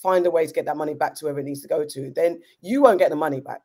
Find 0.04 0.26
a 0.26 0.32
way 0.32 0.46
to 0.46 0.54
get 0.54 0.66
that 0.66 0.78
money 0.78 0.94
back 0.94 1.16
to 1.16 1.26
whoever 1.26 1.40
it 1.40 1.46
needs 1.46 1.62
to 1.62 1.68
go 1.68 1.86
to. 1.86 2.12
Then 2.14 2.42
you 2.62 2.82
won't 2.82 3.00
get 3.00 3.10
the 3.10 3.16
money 3.16 3.40
back 3.40 3.62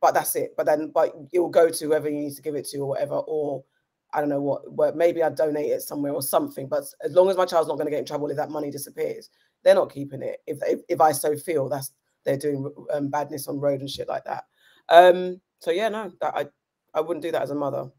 but 0.00 0.14
that's 0.14 0.36
it. 0.36 0.54
But 0.56 0.66
then, 0.66 0.90
but 0.94 1.14
it 1.32 1.40
will 1.40 1.48
go 1.48 1.68
to 1.68 1.84
whoever 1.84 2.08
you 2.08 2.20
need 2.20 2.36
to 2.36 2.42
give 2.42 2.54
it 2.54 2.66
to 2.68 2.78
or 2.78 2.88
whatever. 2.88 3.14
Or 3.14 3.64
I 4.12 4.20
don't 4.20 4.28
know 4.28 4.40
what. 4.40 4.96
Maybe 4.96 5.22
I 5.22 5.30
donate 5.30 5.70
it 5.70 5.82
somewhere 5.82 6.12
or 6.12 6.22
something. 6.22 6.68
But 6.68 6.84
as 7.04 7.12
long 7.12 7.28
as 7.30 7.36
my 7.36 7.44
child's 7.44 7.68
not 7.68 7.74
going 7.74 7.86
to 7.86 7.90
get 7.90 8.00
in 8.00 8.06
trouble 8.06 8.30
if 8.30 8.36
that 8.36 8.50
money 8.50 8.70
disappears, 8.70 9.30
they're 9.66 9.74
not 9.74 9.92
keeping 9.92 10.22
it. 10.22 10.42
If 10.46 10.58
if, 10.62 10.80
if 10.88 11.00
I 11.00 11.10
so 11.10 11.36
feel 11.36 11.68
that's 11.68 11.90
they're 12.24 12.36
doing 12.36 12.72
um, 12.92 13.08
badness 13.08 13.48
on 13.48 13.58
road 13.58 13.80
and 13.80 13.90
shit 13.90 14.08
like 14.08 14.24
that. 14.24 14.44
Um. 14.88 15.40
So 15.58 15.72
yeah, 15.72 15.88
no, 15.88 16.12
that 16.20 16.36
I 16.36 16.46
I 16.94 17.00
wouldn't 17.00 17.22
do 17.22 17.32
that 17.32 17.42
as 17.42 17.50
a 17.50 17.54
mother. 17.56 17.90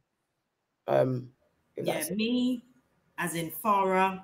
Um. 0.88 1.28
Yeah, 1.76 2.04
me, 2.16 2.64
as 3.18 3.36
in 3.36 3.52
Farah, 3.52 4.24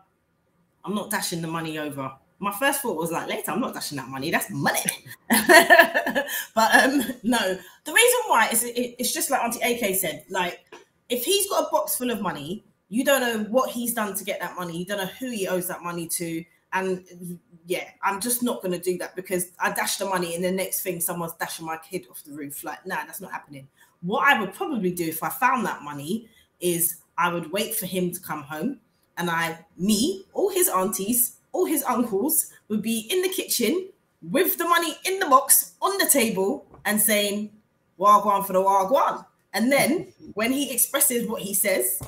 I'm 0.85 0.95
not 0.95 1.11
dashing 1.11 1.41
the 1.41 1.47
money 1.47 1.77
over. 1.77 2.13
My 2.39 2.51
first 2.53 2.81
thought 2.81 2.97
was 2.97 3.11
like, 3.11 3.27
later, 3.27 3.51
I'm 3.51 3.61
not 3.61 3.73
dashing 3.73 3.97
that 3.97 4.07
money. 4.07 4.31
That's 4.31 4.49
money. 4.49 4.79
but 5.29 6.75
um, 6.75 7.03
no, 7.21 7.57
the 7.85 7.93
reason 7.93 8.19
why 8.27 8.49
is 8.51 8.63
it, 8.63 8.95
it's 8.97 9.13
just 9.13 9.29
like 9.29 9.41
Auntie 9.43 9.61
AK 9.61 9.95
said. 9.95 10.25
Like, 10.29 10.65
if 11.09 11.23
he's 11.23 11.47
got 11.47 11.67
a 11.67 11.71
box 11.71 11.95
full 11.95 12.09
of 12.09 12.21
money, 12.21 12.65
you 12.89 13.05
don't 13.05 13.21
know 13.21 13.43
what 13.51 13.69
he's 13.69 13.93
done 13.93 14.15
to 14.15 14.23
get 14.23 14.39
that 14.39 14.55
money. 14.55 14.77
You 14.77 14.85
don't 14.85 14.97
know 14.97 15.11
who 15.19 15.29
he 15.29 15.47
owes 15.47 15.67
that 15.67 15.83
money 15.83 16.07
to. 16.07 16.43
And 16.73 17.39
yeah, 17.65 17.85
I'm 18.01 18.19
just 18.19 18.43
not 18.43 18.61
going 18.61 18.71
to 18.71 18.79
do 18.79 18.97
that 18.97 19.15
because 19.15 19.51
I 19.59 19.71
dash 19.71 19.97
the 19.97 20.05
money 20.05 20.35
and 20.35 20.43
the 20.43 20.51
next 20.51 20.81
thing 20.81 20.99
someone's 20.99 21.33
dashing 21.33 21.65
my 21.65 21.77
kid 21.77 22.07
off 22.09 22.23
the 22.23 22.33
roof. 22.33 22.63
Like, 22.63 22.85
nah, 22.85 23.05
that's 23.05 23.21
not 23.21 23.31
happening. 23.31 23.67
What 24.01 24.27
I 24.27 24.39
would 24.39 24.53
probably 24.53 24.91
do 24.91 25.05
if 25.05 25.23
I 25.23 25.29
found 25.29 25.65
that 25.65 25.81
money 25.81 26.27
is 26.59 26.97
I 27.17 27.31
would 27.31 27.51
wait 27.51 27.75
for 27.75 27.85
him 27.85 28.11
to 28.11 28.19
come 28.19 28.43
home 28.43 28.79
and 29.17 29.29
I, 29.29 29.59
me, 29.77 30.25
all 30.33 30.49
his 30.49 30.67
aunties, 30.67 31.37
all 31.51 31.65
his 31.65 31.83
uncles 31.83 32.51
would 32.67 32.81
be 32.81 33.07
in 33.11 33.21
the 33.21 33.29
kitchen 33.29 33.89
with 34.21 34.57
the 34.57 34.65
money 34.65 34.95
in 35.05 35.19
the 35.19 35.27
box 35.27 35.73
on 35.81 35.97
the 35.97 36.09
table 36.09 36.65
and 36.85 36.99
saying, 36.99 37.51
Wagwan 37.99 38.45
for 38.45 38.53
the 38.53 38.59
Wagwan. 38.59 39.25
And 39.53 39.71
then 39.71 40.07
when 40.33 40.51
he 40.51 40.71
expresses 40.71 41.27
what 41.27 41.41
he 41.41 41.53
says, 41.53 42.01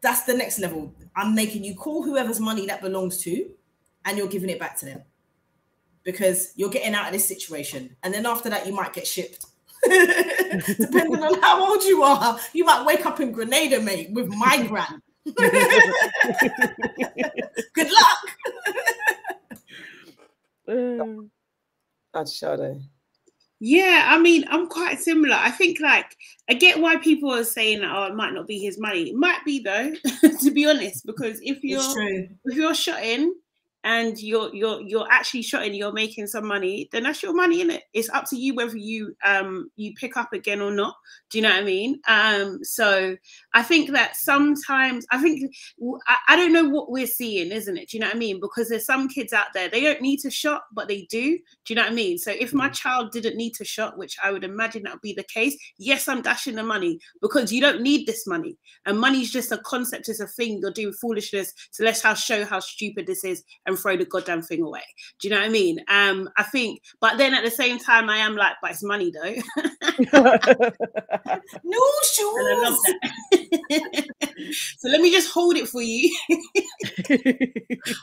that's 0.00 0.22
the 0.22 0.34
next 0.34 0.58
level. 0.58 0.92
I'm 1.16 1.34
making 1.34 1.64
you 1.64 1.74
call 1.74 2.02
whoever's 2.02 2.40
money 2.40 2.66
that 2.66 2.82
belongs 2.82 3.18
to, 3.22 3.50
and 4.08 4.16
you're 4.18 4.26
giving 4.26 4.50
it 4.50 4.58
back 4.58 4.76
to 4.78 4.86
them 4.86 5.02
because 6.02 6.52
you're 6.56 6.70
getting 6.70 6.94
out 6.94 7.06
of 7.06 7.12
this 7.12 7.28
situation. 7.28 7.94
And 8.02 8.12
then 8.14 8.24
after 8.24 8.48
that, 8.48 8.66
you 8.66 8.72
might 8.72 8.94
get 8.94 9.06
shipped. 9.06 9.44
Depending 9.84 11.22
on 11.22 11.40
how 11.42 11.70
old 11.70 11.84
you 11.84 12.02
are, 12.02 12.40
you 12.54 12.64
might 12.64 12.86
wake 12.86 13.04
up 13.04 13.20
in 13.20 13.30
Grenada, 13.30 13.80
mate, 13.80 14.10
with 14.12 14.28
migraine. 14.28 15.02
Good 17.74 17.90
luck. 17.92 18.18
That's 22.14 22.40
Sade. 22.40 22.80
Yeah, 23.60 24.06
I 24.08 24.18
mean, 24.18 24.44
I'm 24.48 24.68
quite 24.68 25.00
similar. 25.00 25.36
I 25.36 25.50
think 25.50 25.80
like 25.80 26.16
I 26.48 26.54
get 26.54 26.80
why 26.80 26.96
people 26.96 27.34
are 27.34 27.44
saying, 27.44 27.82
"Oh, 27.84 28.04
it 28.04 28.14
might 28.14 28.32
not 28.32 28.46
be 28.46 28.58
his 28.58 28.78
money." 28.78 29.10
It 29.10 29.16
might 29.16 29.44
be 29.44 29.60
though, 29.60 29.92
to 30.40 30.50
be 30.50 30.66
honest, 30.66 31.04
because 31.04 31.40
if 31.42 31.62
you're 31.64 31.82
if 32.44 32.56
you're 32.56 32.74
shotting 32.74 33.34
and 33.84 34.20
you're 34.20 34.52
you're 34.54 34.80
you're 34.82 35.06
actually 35.10 35.42
shotting, 35.42 35.74
you're 35.74 35.92
making 35.92 36.26
some 36.26 36.46
money, 36.46 36.88
then 36.92 37.04
that's 37.04 37.22
your 37.22 37.34
money 37.34 37.60
in 37.60 37.70
it. 37.70 37.84
It's 37.94 38.10
up 38.10 38.24
to 38.30 38.36
you 38.36 38.54
whether 38.54 38.76
you 38.76 39.14
um 39.24 39.70
you 39.76 39.94
pick 39.94 40.16
up 40.16 40.32
again 40.32 40.60
or 40.60 40.72
not. 40.72 40.94
Do 41.30 41.38
you 41.38 41.42
know 41.42 41.50
what 41.50 41.60
I 41.60 41.64
mean? 41.64 42.00
Um, 42.08 42.58
so 42.64 43.16
I 43.54 43.62
think 43.62 43.90
that 43.92 44.16
sometimes 44.16 45.06
I 45.10 45.18
think 45.18 45.52
I, 46.06 46.16
I 46.28 46.36
don't 46.36 46.52
know 46.52 46.68
what 46.68 46.90
we're 46.90 47.06
seeing, 47.06 47.52
isn't 47.52 47.76
it? 47.76 47.90
Do 47.90 47.96
you 47.96 48.00
know 48.00 48.08
what 48.08 48.16
I 48.16 48.18
mean? 48.18 48.40
Because 48.40 48.68
there's 48.68 48.86
some 48.86 49.08
kids 49.08 49.32
out 49.32 49.48
there 49.54 49.68
they 49.68 49.80
don't 49.80 50.02
need 50.02 50.18
to 50.20 50.30
shot, 50.30 50.62
but 50.72 50.88
they 50.88 51.06
do. 51.08 51.38
Do 51.38 51.72
you 51.72 51.76
know 51.76 51.82
what 51.82 51.92
I 51.92 51.94
mean? 51.94 52.18
So 52.18 52.32
if 52.32 52.52
my 52.52 52.68
child 52.70 53.12
didn't 53.12 53.36
need 53.36 53.54
to 53.54 53.64
shot, 53.64 53.96
which 53.96 54.16
I 54.22 54.32
would 54.32 54.44
imagine 54.44 54.82
that 54.84 54.94
would 54.94 55.02
be 55.02 55.14
the 55.14 55.24
case, 55.24 55.56
yes, 55.78 56.08
I'm 56.08 56.22
dashing 56.22 56.56
the 56.56 56.62
money 56.64 56.98
because 57.22 57.52
you 57.52 57.60
don't 57.60 57.82
need 57.82 58.06
this 58.06 58.26
money, 58.26 58.56
and 58.86 58.98
money's 58.98 59.30
just 59.30 59.52
a 59.52 59.58
concept, 59.58 60.08
it's 60.08 60.20
a 60.20 60.26
thing. 60.26 60.58
You're 60.60 60.72
doing 60.72 60.94
foolishness, 60.94 61.52
so 61.70 61.84
let's 61.84 62.02
how 62.02 62.14
show 62.14 62.44
how 62.44 62.58
stupid 62.60 63.06
this 63.06 63.22
is 63.22 63.44
and 63.68 63.77
throw 63.78 63.96
the 63.96 64.04
goddamn 64.04 64.42
thing 64.42 64.62
away. 64.62 64.82
Do 65.20 65.28
you 65.28 65.34
know 65.34 65.40
what 65.40 65.46
I 65.46 65.50
mean? 65.50 65.80
Um, 65.88 66.28
I 66.36 66.42
think, 66.42 66.82
but 67.00 67.18
then 67.18 67.34
at 67.34 67.44
the 67.44 67.50
same 67.50 67.78
time, 67.78 68.10
I 68.10 68.18
am 68.18 68.36
like, 68.36 68.56
but 68.60 68.72
it's 68.72 68.82
money 68.82 69.10
though. 69.12 69.34
No 71.64 71.78
And 72.36 72.48
I 72.48 72.68
love 72.68 72.78
shoes. 73.34 74.04
so 74.78 74.88
let 74.88 75.00
me 75.00 75.10
just 75.10 75.32
hold 75.32 75.56
it 75.56 75.68
for 75.68 75.82
you 75.82 76.14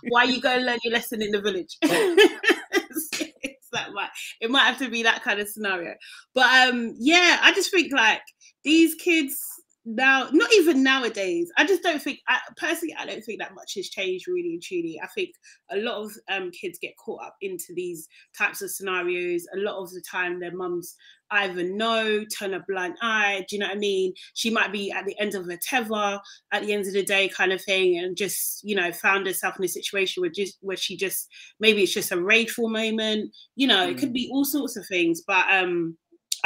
while 0.10 0.30
you 0.30 0.42
go 0.42 0.56
learn 0.58 0.80
your 0.84 0.94
lesson 0.94 1.22
in 1.22 1.32
the 1.32 1.42
village. 1.42 1.78
so 1.82 3.26
that 3.72 3.94
might 3.94 4.10
it 4.42 4.50
might 4.50 4.66
have 4.66 4.78
to 4.80 4.90
be 4.90 5.04
that 5.04 5.24
kind 5.24 5.40
of 5.40 5.48
scenario. 5.50 5.94
But 6.34 6.70
um, 6.70 6.96
yeah, 6.98 7.40
I 7.42 7.54
just 7.54 7.72
think 7.72 7.92
like 7.92 8.22
these 8.64 8.96
kids 8.96 9.38
now, 9.86 10.30
not 10.32 10.52
even 10.54 10.82
nowadays. 10.82 11.52
I 11.58 11.66
just 11.66 11.84
don't 11.84 12.02
think. 12.02 12.20
I, 12.28 12.40
personally, 12.58 12.96
I 12.98 13.06
don't 13.06 13.24
think 13.24 13.40
that 13.40 13.54
much 13.54 13.76
has 13.76 13.90
changed 13.90 14.28
really 14.28 14.54
and 14.54 14.62
truly. 14.62 15.00
I 15.04 15.08
think 15.08 15.30
a 15.70 15.78
lot 15.78 16.04
of 16.04 16.12
um, 16.30 16.50
kids 16.52 16.80
get 16.82 16.98
caught 16.98 17.24
up 17.24 17.36
into 17.42 17.74
these 17.76 18.08
types 18.36 18.64
of 18.64 18.72
scenarios. 18.72 19.46
A 19.54 19.60
lot 19.60 19.82
of 19.82 19.92
the 19.92 20.02
time, 20.02 20.40
their 20.40 20.56
mums 20.56 20.96
either 21.32 21.64
know, 21.64 22.24
turn 22.38 22.54
a 22.54 22.64
blind 22.68 22.96
eye. 23.02 23.46
Do 23.48 23.56
you 23.56 23.60
know 23.60 23.68
what 23.68 23.76
I 23.76 23.80
mean? 23.80 24.14
She 24.34 24.50
might 24.50 24.72
be 24.72 24.92
at 24.92 25.06
the 25.06 25.18
end 25.20 25.36
of 25.36 25.46
her 25.46 25.58
tether 25.62 26.20
at 26.52 26.64
the 26.64 26.74
end 26.74 26.88
of 26.88 26.94
the 26.94 27.04
day, 27.04 27.30
kind 27.30 27.54
of 27.54 27.62
thing, 27.62 28.00
and 28.00 28.18
just 28.18 28.64
you 28.64 28.76
know 28.76 28.92
found 28.92 29.28
herself 29.28 29.58
in 29.60 29.66
a 29.66 29.68
situation 29.68 30.22
where 30.22 30.32
just 30.32 30.58
where 30.62 30.78
she 30.78 30.98
just 30.98 31.28
maybe 31.60 31.84
it's 31.84 31.94
just 31.94 32.12
a 32.12 32.22
rageful 32.22 32.70
moment. 32.70 33.32
You 33.56 33.68
know, 33.68 33.88
it 33.88 34.00
could 34.00 34.14
be 34.14 34.30
all 34.32 34.46
sorts 34.46 34.78
of 34.78 34.88
things, 34.88 35.22
but 35.26 35.46
um 35.52 35.96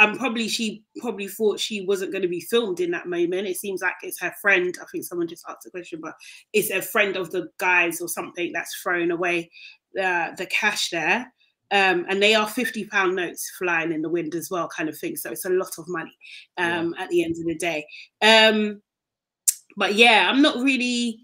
and 0.00 0.18
probably 0.18 0.48
she 0.48 0.82
probably 0.98 1.28
thought 1.28 1.60
she 1.60 1.84
wasn't 1.84 2.10
going 2.10 2.22
to 2.22 2.28
be 2.28 2.40
filmed 2.40 2.80
in 2.80 2.90
that 2.90 3.06
moment. 3.06 3.46
It 3.46 3.58
seems 3.58 3.82
like 3.82 3.94
it's 4.02 4.20
her 4.20 4.32
friend. 4.40 4.74
I 4.80 4.86
think 4.90 5.04
someone 5.04 5.28
just 5.28 5.44
asked 5.46 5.66
a 5.66 5.70
question, 5.70 6.00
but 6.02 6.14
it's 6.54 6.70
a 6.70 6.80
friend 6.80 7.16
of 7.16 7.30
the 7.30 7.48
guys 7.58 8.00
or 8.00 8.08
something 8.08 8.50
that's 8.52 8.74
thrown 8.82 9.10
away 9.10 9.50
the 9.92 10.34
the 10.38 10.46
cash 10.46 10.88
there. 10.88 11.30
Um, 11.72 12.06
and 12.08 12.20
they 12.20 12.34
are 12.34 12.48
50 12.48 12.86
pound 12.86 13.14
notes 13.14 13.48
flying 13.58 13.92
in 13.92 14.02
the 14.02 14.08
wind 14.08 14.34
as 14.34 14.50
well, 14.50 14.68
kind 14.68 14.88
of 14.88 14.98
thing. 14.98 15.16
So 15.16 15.30
it's 15.30 15.44
a 15.44 15.50
lot 15.50 15.78
of 15.78 15.84
money 15.86 16.16
um, 16.56 16.94
yeah. 16.96 17.04
at 17.04 17.10
the 17.10 17.22
end 17.22 17.36
of 17.38 17.44
the 17.44 17.54
day. 17.54 17.86
Um, 18.22 18.82
but 19.76 19.94
yeah, 19.94 20.28
I'm 20.28 20.42
not 20.42 20.56
really, 20.56 21.20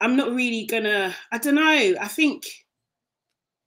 I'm 0.00 0.16
not 0.16 0.32
really 0.32 0.66
gonna, 0.66 1.14
I 1.32 1.38
don't 1.38 1.56
know. 1.56 1.94
I 2.00 2.08
think 2.08 2.44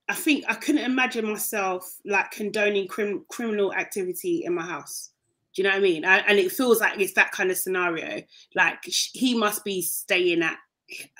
I 0.08 0.14
think 0.14 0.44
I 0.48 0.54
couldn't 0.54 0.84
imagine 0.84 1.26
myself 1.26 1.98
like 2.04 2.30
condoning 2.30 2.88
crim- 2.88 3.24
criminal 3.28 3.72
activity 3.72 4.42
in 4.44 4.54
my 4.54 4.64
house. 4.64 5.10
Do 5.54 5.62
you 5.62 5.68
know 5.68 5.74
what 5.74 5.78
I 5.78 5.82
mean? 5.82 6.04
I, 6.04 6.18
and 6.18 6.38
it 6.38 6.50
feels 6.50 6.80
like 6.80 6.98
it's 6.98 7.12
that 7.14 7.30
kind 7.32 7.50
of 7.50 7.58
scenario. 7.58 8.22
Like 8.54 8.78
sh- 8.88 9.10
he 9.12 9.34
must 9.34 9.64
be 9.64 9.82
staying 9.82 10.42
at 10.42 10.56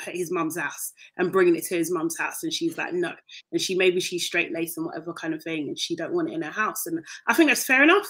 his 0.07 0.31
mum's 0.31 0.59
house 0.59 0.93
and 1.17 1.33
bringing 1.33 1.57
it 1.57 1.65
to 1.65 1.77
his 1.77 1.91
mum's 1.91 2.19
house, 2.19 2.43
and 2.43 2.53
she's 2.53 2.77
like, 2.77 2.93
no. 2.93 3.13
And 3.53 3.61
she 3.61 3.75
maybe 3.75 4.01
she's 4.01 4.27
straight 4.27 4.53
laced 4.53 4.77
and 4.77 4.87
whatever 4.87 5.13
kind 5.13 5.35
of 5.35 5.43
thing, 5.43 5.69
and 5.69 5.79
she 5.79 5.97
don't 5.97 6.13
want 6.13 6.31
it 6.31 6.35
in 6.35 6.43
her 6.43 6.51
house. 6.51 6.87
And 6.87 7.05
I 7.27 7.35
think 7.35 7.51
that's 7.51 7.65
fair 7.65 7.83
enough. 7.83 8.09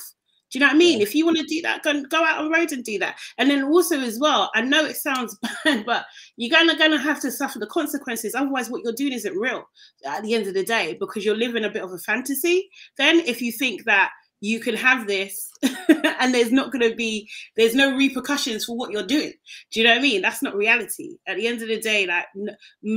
Do 0.53 0.59
you 0.59 0.61
know 0.61 0.67
what 0.67 0.75
I 0.75 0.79
mean? 0.79 1.01
If 1.01 1.15
you 1.15 1.25
want 1.25 1.39
to 1.39 1.45
do 1.45 1.63
that, 1.63 1.83
go, 1.83 2.03
go 2.03 2.23
out 2.23 2.39
on 2.39 2.45
the 2.45 2.51
road 2.51 2.73
and 2.73 2.85
do 2.85 2.99
that. 2.99 3.19
And 3.39 3.51
then 3.51 3.65
also 3.65 3.99
as 4.01 4.19
well, 4.19 4.51
I 4.55 4.61
know 4.61 4.85
it 4.85 4.97
sounds 4.97 5.39
bad, 5.65 5.87
but 5.87 6.05
you're 6.37 6.51
gonna 6.51 6.77
gonna 6.77 6.99
have 6.99 7.21
to 7.23 7.31
suffer 7.31 7.59
the 7.59 7.67
consequences. 7.67 8.35
Otherwise, 8.35 8.69
what 8.69 8.83
you're 8.85 8.93
doing 8.93 9.15
isn't 9.15 9.37
real 9.37 9.65
at 10.05 10.23
the 10.23 10.35
end 10.35 10.47
of 10.47 10.55
the 10.55 10.65
day 10.65 10.97
because 11.01 11.25
you're 11.25 11.37
living 11.37 11.65
a 11.65 11.71
bit 11.71 11.83
of 11.83 11.93
a 11.93 11.99
fantasy. 11.99 12.69
Then, 12.99 13.21
if 13.21 13.41
you 13.41 13.51
think 13.51 13.85
that 13.85 14.11
you 14.43 14.59
can 14.59 14.75
have 14.75 15.07
this 15.07 15.49
and 16.21 16.35
there's 16.35 16.51
not 16.51 16.73
going 16.73 16.91
to 16.91 16.97
be 16.97 17.31
there's 17.57 17.77
no 17.77 17.97
repercussions 17.97 18.65
for 18.65 18.77
what 18.77 18.91
you're 18.91 19.07
doing 19.07 19.33
do 19.71 19.81
you 19.81 19.85
know 19.85 19.93
what 19.93 20.01
i 20.01 20.03
mean 20.03 20.21
that's 20.21 20.43
not 20.43 20.57
reality 20.57 21.17
at 21.29 21.37
the 21.37 21.47
end 21.47 21.63
of 21.63 21.69
the 21.69 21.81
day 21.81 22.07
like 22.07 22.27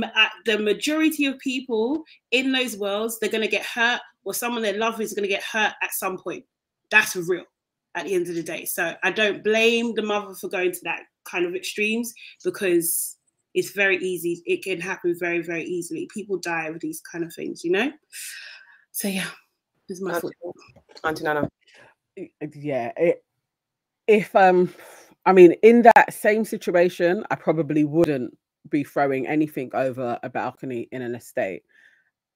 uh, 0.04 0.26
the 0.44 0.58
majority 0.58 1.24
of 1.24 1.38
people 1.38 2.02
in 2.32 2.50
those 2.50 2.76
worlds 2.76 3.18
they're 3.20 3.30
going 3.30 3.40
to 3.40 3.48
get 3.48 3.64
hurt 3.64 4.00
or 4.24 4.34
someone 4.34 4.60
they 4.60 4.76
love 4.76 5.00
is 5.00 5.14
going 5.14 5.22
to 5.22 5.32
get 5.32 5.42
hurt 5.42 5.72
at 5.82 5.92
some 5.92 6.18
point 6.18 6.44
that's 6.90 7.16
real 7.16 7.44
at 7.94 8.04
the 8.04 8.14
end 8.14 8.28
of 8.28 8.34
the 8.34 8.42
day. 8.42 8.64
So 8.64 8.94
I 9.02 9.10
don't 9.10 9.42
blame 9.42 9.94
the 9.94 10.02
mother 10.02 10.34
for 10.34 10.48
going 10.48 10.72
to 10.72 10.80
that 10.84 11.02
kind 11.24 11.46
of 11.46 11.54
extremes 11.54 12.12
because 12.44 13.16
it's 13.54 13.70
very 13.70 13.96
easy. 13.98 14.42
It 14.44 14.62
can 14.62 14.80
happen 14.80 15.16
very, 15.18 15.42
very 15.42 15.64
easily. 15.64 16.08
People 16.12 16.36
die 16.36 16.70
with 16.70 16.82
these 16.82 17.00
kind 17.00 17.24
of 17.24 17.34
things, 17.34 17.64
you 17.64 17.72
know? 17.72 17.90
So 18.92 19.08
yeah, 19.08 19.28
this 19.88 19.98
is 19.98 20.02
my 20.02 20.18
thought. 20.20 20.34
Auntie 21.04 21.24
Nana. 21.24 21.48
Yeah. 22.54 22.92
It, 22.96 23.24
if 24.06 24.36
um 24.36 24.72
I 25.24 25.32
mean 25.32 25.52
in 25.62 25.82
that 25.82 26.12
same 26.12 26.44
situation, 26.44 27.24
I 27.30 27.34
probably 27.34 27.84
wouldn't 27.84 28.36
be 28.68 28.84
throwing 28.84 29.26
anything 29.26 29.70
over 29.74 30.18
a 30.22 30.28
balcony 30.28 30.88
in 30.92 31.02
an 31.02 31.14
estate 31.14 31.62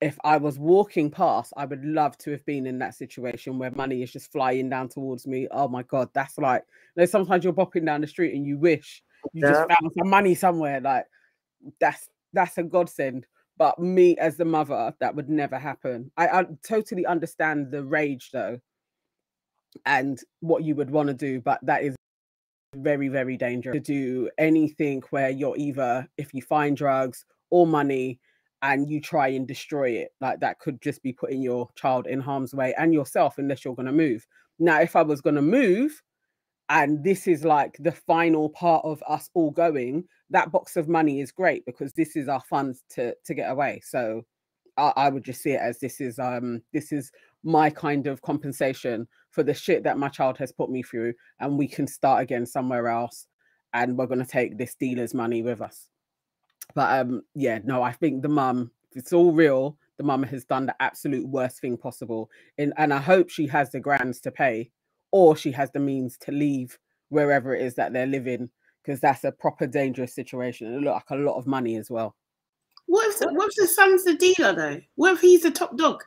if 0.01 0.19
I 0.25 0.39
was 0.39 0.59
walking 0.59 1.11
past, 1.11 1.53
I 1.57 1.67
would 1.67 1.85
love 1.85 2.17
to 2.19 2.31
have 2.31 2.45
been 2.47 2.67
in 2.67 2.79
that 2.79 2.95
situation 2.95 3.59
where 3.59 3.71
money 3.71 4.03
is 4.03 4.13
just 4.13 4.33
flying 4.33 4.71
down 4.71 4.89
towards 4.89 5.27
me. 5.27 5.47
Oh 5.51 5.69
my 5.69 5.83
god, 5.83 6.09
that's 6.15 6.39
like 6.39 6.65
you 6.97 7.03
know, 7.03 7.07
sometimes 7.07 7.45
you're 7.45 7.53
bopping 7.53 7.85
down 7.85 8.01
the 8.01 8.07
street 8.07 8.35
and 8.35 8.47
you 8.47 8.59
wish 8.59 9.03
you 9.33 9.43
yeah. 9.43 9.51
just 9.51 9.69
found 9.69 9.93
some 9.99 10.09
money 10.09 10.35
somewhere. 10.35 10.81
Like 10.81 11.05
that's 11.81 12.09
that's 12.33 12.59
a 12.59 12.63
godsend. 12.63 13.27
But 13.59 13.79
me 13.79 14.17
as 14.17 14.39
the 14.39 14.47
mother, 14.47 14.95
that 15.01 15.15
would 15.15 15.29
never 15.29 15.59
happen. 15.59 16.11
I, 16.17 16.29
I 16.29 16.47
totally 16.67 17.05
understand 17.05 17.71
the 17.71 17.85
rage 17.85 18.31
though, 18.33 18.59
and 19.85 20.19
what 20.41 20.65
you 20.65 20.75
would 20.77 20.91
want 20.91 21.09
to 21.09 21.15
do, 21.15 21.41
but 21.41 21.59
that 21.65 21.83
is 21.83 21.95
very, 22.75 23.09
very 23.09 23.37
dangerous 23.37 23.75
to 23.75 23.81
do 23.81 24.31
anything 24.39 25.03
where 25.11 25.29
you're 25.29 25.57
either 25.59 26.09
if 26.17 26.33
you 26.33 26.41
find 26.41 26.77
drugs 26.77 27.27
or 27.51 27.67
money 27.67 28.19
and 28.63 28.91
you 28.91 29.01
try 29.01 29.29
and 29.29 29.47
destroy 29.47 29.91
it 29.91 30.11
like 30.21 30.41
that 30.41 30.59
could 30.59 30.81
just 30.83 31.03
be 31.03 31.13
putting 31.13 31.43
your 31.43 31.69
child 31.77 32.07
in 32.07 32.21
harm's 32.21 32.55
way 32.55 32.75
and 32.77 32.93
yourself 32.93 33.39
unless 33.39 33.65
you're 33.65 33.75
going 33.75 33.87
to 33.87 33.93
move. 33.93 34.27
Now 34.59 34.81
if 34.81 34.97
i 34.97 35.03
was 35.03 35.21
going 35.21 35.37
to 35.37 35.43
move 35.43 36.03
and 36.69 37.03
this 37.03 37.27
is 37.27 37.45
like 37.45 37.77
the 37.81 37.93
final 37.93 38.49
part 38.51 38.85
of 38.85 39.03
us 39.09 39.31
all 39.35 39.51
going 39.51 40.05
that 40.31 40.53
box 40.53 40.77
of 40.77 40.89
money 40.89 41.21
is 41.21 41.33
great 41.33 41.65
because 41.67 41.93
this 41.95 42.17
is 42.17 42.29
our 42.29 42.43
funds 42.49 42.85
to 42.91 43.15
to 43.25 43.35
get 43.35 43.51
away. 43.51 43.81
So 43.85 44.23
I, 44.77 44.93
I 44.97 45.09
would 45.09 45.25
just 45.25 45.43
see 45.43 45.53
it 45.53 45.61
as 45.61 45.79
this 45.81 46.01
is 46.01 46.19
um 46.19 46.63
this 46.73 46.93
is 46.93 47.11
my 47.43 47.71
kind 47.71 48.07
of 48.07 48.23
compensation 48.23 49.09
for 49.31 49.43
the 49.43 49.55
shit 49.55 49.83
that 49.85 49.99
my 49.99 50.09
child 50.09 50.39
has 50.39 50.53
put 50.53 50.71
me 50.71 50.83
through 50.83 51.15
and 51.41 51.59
we 51.59 51.67
can 51.67 51.87
start 51.87 52.23
again 52.23 52.47
somewhere 52.47 52.89
else 52.89 53.27
and 53.73 53.97
we're 53.97 54.07
going 54.07 54.25
to 54.25 54.27
take 54.27 54.59
this 54.59 54.75
dealer's 54.75 55.15
money 55.15 55.43
with 55.43 55.61
us 55.61 55.90
but 56.75 57.01
um, 57.01 57.23
yeah, 57.35 57.59
no, 57.65 57.83
I 57.83 57.93
think 57.93 58.23
the 58.23 58.29
mum, 58.29 58.71
it's 58.95 59.13
all 59.13 59.33
real, 59.33 59.77
the 59.97 60.05
mum 60.05 60.23
has 60.23 60.45
done 60.45 60.67
the 60.67 60.75
absolute 60.81 61.27
worst 61.29 61.61
thing 61.61 61.77
possible. 61.77 62.31
In, 62.59 62.73
and 62.77 62.93
I 62.93 62.99
hope 62.99 63.29
she 63.29 63.47
has 63.49 63.71
the 63.71 63.81
grands 63.81 64.21
to 64.21 64.31
pay 64.31 64.71
or 65.13 65.37
she 65.37 65.53
has 65.53 65.71
the 65.73 65.81
means 65.81 66.17
to 66.19 66.33
leave 66.33 66.79
wherever 67.09 67.55
it 67.55 67.63
is 67.63 67.75
that 67.75 67.93
they're 67.93 68.07
living, 68.07 68.49
because 68.83 69.01
that's 69.01 69.25
a 69.25 69.33
proper 69.33 69.67
dangerous 69.67 70.15
situation. 70.15 70.69
And 70.69 70.77
it 70.77 70.81
look 70.83 70.95
like 70.95 71.11
a 71.11 71.17
lot 71.17 71.37
of 71.37 71.47
money 71.47 71.77
as 71.77 71.91
well. 71.91 72.15
What 72.87 73.09
if, 73.09 73.19
the, 73.19 73.33
what 73.33 73.49
if 73.51 73.57
the 73.57 73.67
son's 73.67 74.05
the 74.05 74.15
dealer 74.15 74.55
though? 74.55 74.81
What 74.95 75.15
if 75.15 75.21
he's 75.21 75.43
the 75.43 75.51
top 75.51 75.77
dog? 75.77 76.03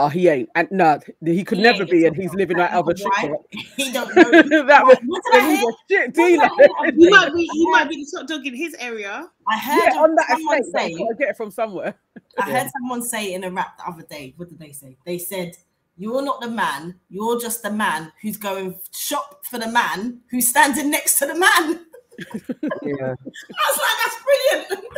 Oh, 0.00 0.08
he 0.08 0.28
ain't. 0.28 0.48
And 0.54 0.70
no, 0.70 1.00
he 1.24 1.42
could 1.42 1.58
he 1.58 1.64
never 1.64 1.84
be, 1.84 2.06
and 2.06 2.14
he's 2.14 2.32
living 2.32 2.56
like 2.56 2.70
Albert 2.70 3.00
right? 3.04 3.32
He 3.76 3.90
don't 3.90 4.14
know. 4.14 4.22
that 4.66 4.84
was 4.86 4.96
he's 5.32 5.64
a 5.64 5.72
shit 5.90 6.14
dealer. 6.14 6.48
he 6.96 7.10
might 7.10 7.34
be. 7.34 7.48
He 7.52 7.70
might 7.70 7.88
be 7.88 7.96
the 7.96 8.18
top 8.18 8.28
dog 8.28 8.46
in 8.46 8.54
his 8.54 8.74
area. 8.78 9.28
I 9.48 9.58
heard 9.58 9.92
yeah, 9.94 10.00
on 10.00 10.14
that 10.14 10.28
someone 10.28 10.60
estate, 10.60 10.96
say. 10.96 11.02
I 11.02 11.18
get 11.18 11.28
it 11.30 11.36
from 11.36 11.50
somewhere. 11.50 11.96
I 12.38 12.48
heard 12.48 12.70
someone 12.80 13.02
say 13.02 13.34
in 13.34 13.42
a 13.42 13.50
rap 13.50 13.76
the 13.76 13.88
other 13.88 14.04
day. 14.04 14.34
What 14.36 14.48
did 14.48 14.60
they 14.60 14.72
say? 14.72 14.96
They 15.04 15.18
said. 15.18 15.56
You're 16.00 16.22
not 16.22 16.40
the 16.40 16.48
man. 16.48 16.94
You're 17.10 17.40
just 17.40 17.64
the 17.64 17.72
man 17.72 18.12
who's 18.22 18.36
going 18.36 18.78
shop 18.94 19.44
for 19.50 19.58
the 19.58 19.66
man 19.66 20.20
who's 20.30 20.46
standing 20.46 20.92
next 20.92 21.18
to 21.18 21.26
the 21.26 21.34
man. 21.34 21.86
yeah. 22.84 23.14
I 23.14 23.66
was 23.66 23.78
like, 23.80 23.96
that's 24.04 24.16
brilliant 24.22 24.88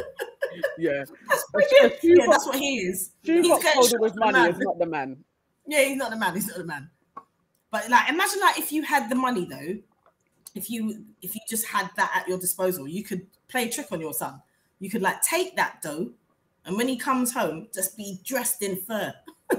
yeah. 0.78 1.04
That's. 1.28 1.44
Yeah, 2.02 2.26
that's 2.28 2.46
what 2.46 2.56
he 2.56 2.78
is. 2.78 3.10
He's 3.22 3.46
getting 3.46 4.00
with 4.00 4.16
money 4.16 4.50
is 4.50 4.58
not 4.58 4.78
the 4.78 4.86
man. 4.86 5.24
Yeah, 5.66 5.82
he's 5.84 5.96
not 5.96 6.10
the 6.10 6.16
man. 6.16 6.34
He's 6.34 6.48
not 6.48 6.58
the 6.58 6.64
man. 6.64 6.90
But 7.70 7.88
like, 7.88 8.08
imagine 8.08 8.40
like 8.40 8.58
if 8.58 8.72
you 8.72 8.82
had 8.82 9.08
the 9.08 9.14
money 9.14 9.44
though, 9.44 9.78
if 10.54 10.70
you 10.70 11.04
if 11.22 11.34
you 11.34 11.40
just 11.48 11.66
had 11.66 11.90
that 11.96 12.10
at 12.14 12.28
your 12.28 12.38
disposal, 12.38 12.88
you 12.88 13.04
could 13.04 13.26
play 13.48 13.68
a 13.68 13.70
trick 13.70 13.86
on 13.92 14.00
your 14.00 14.12
son. 14.12 14.40
You 14.80 14.90
could 14.90 15.02
like 15.02 15.22
take 15.22 15.56
that 15.56 15.82
dough, 15.82 16.10
and 16.64 16.76
when 16.76 16.88
he 16.88 16.96
comes 16.96 17.32
home, 17.32 17.68
just 17.72 17.96
be 17.96 18.18
dressed 18.24 18.62
in 18.62 18.76
fur. 18.76 19.14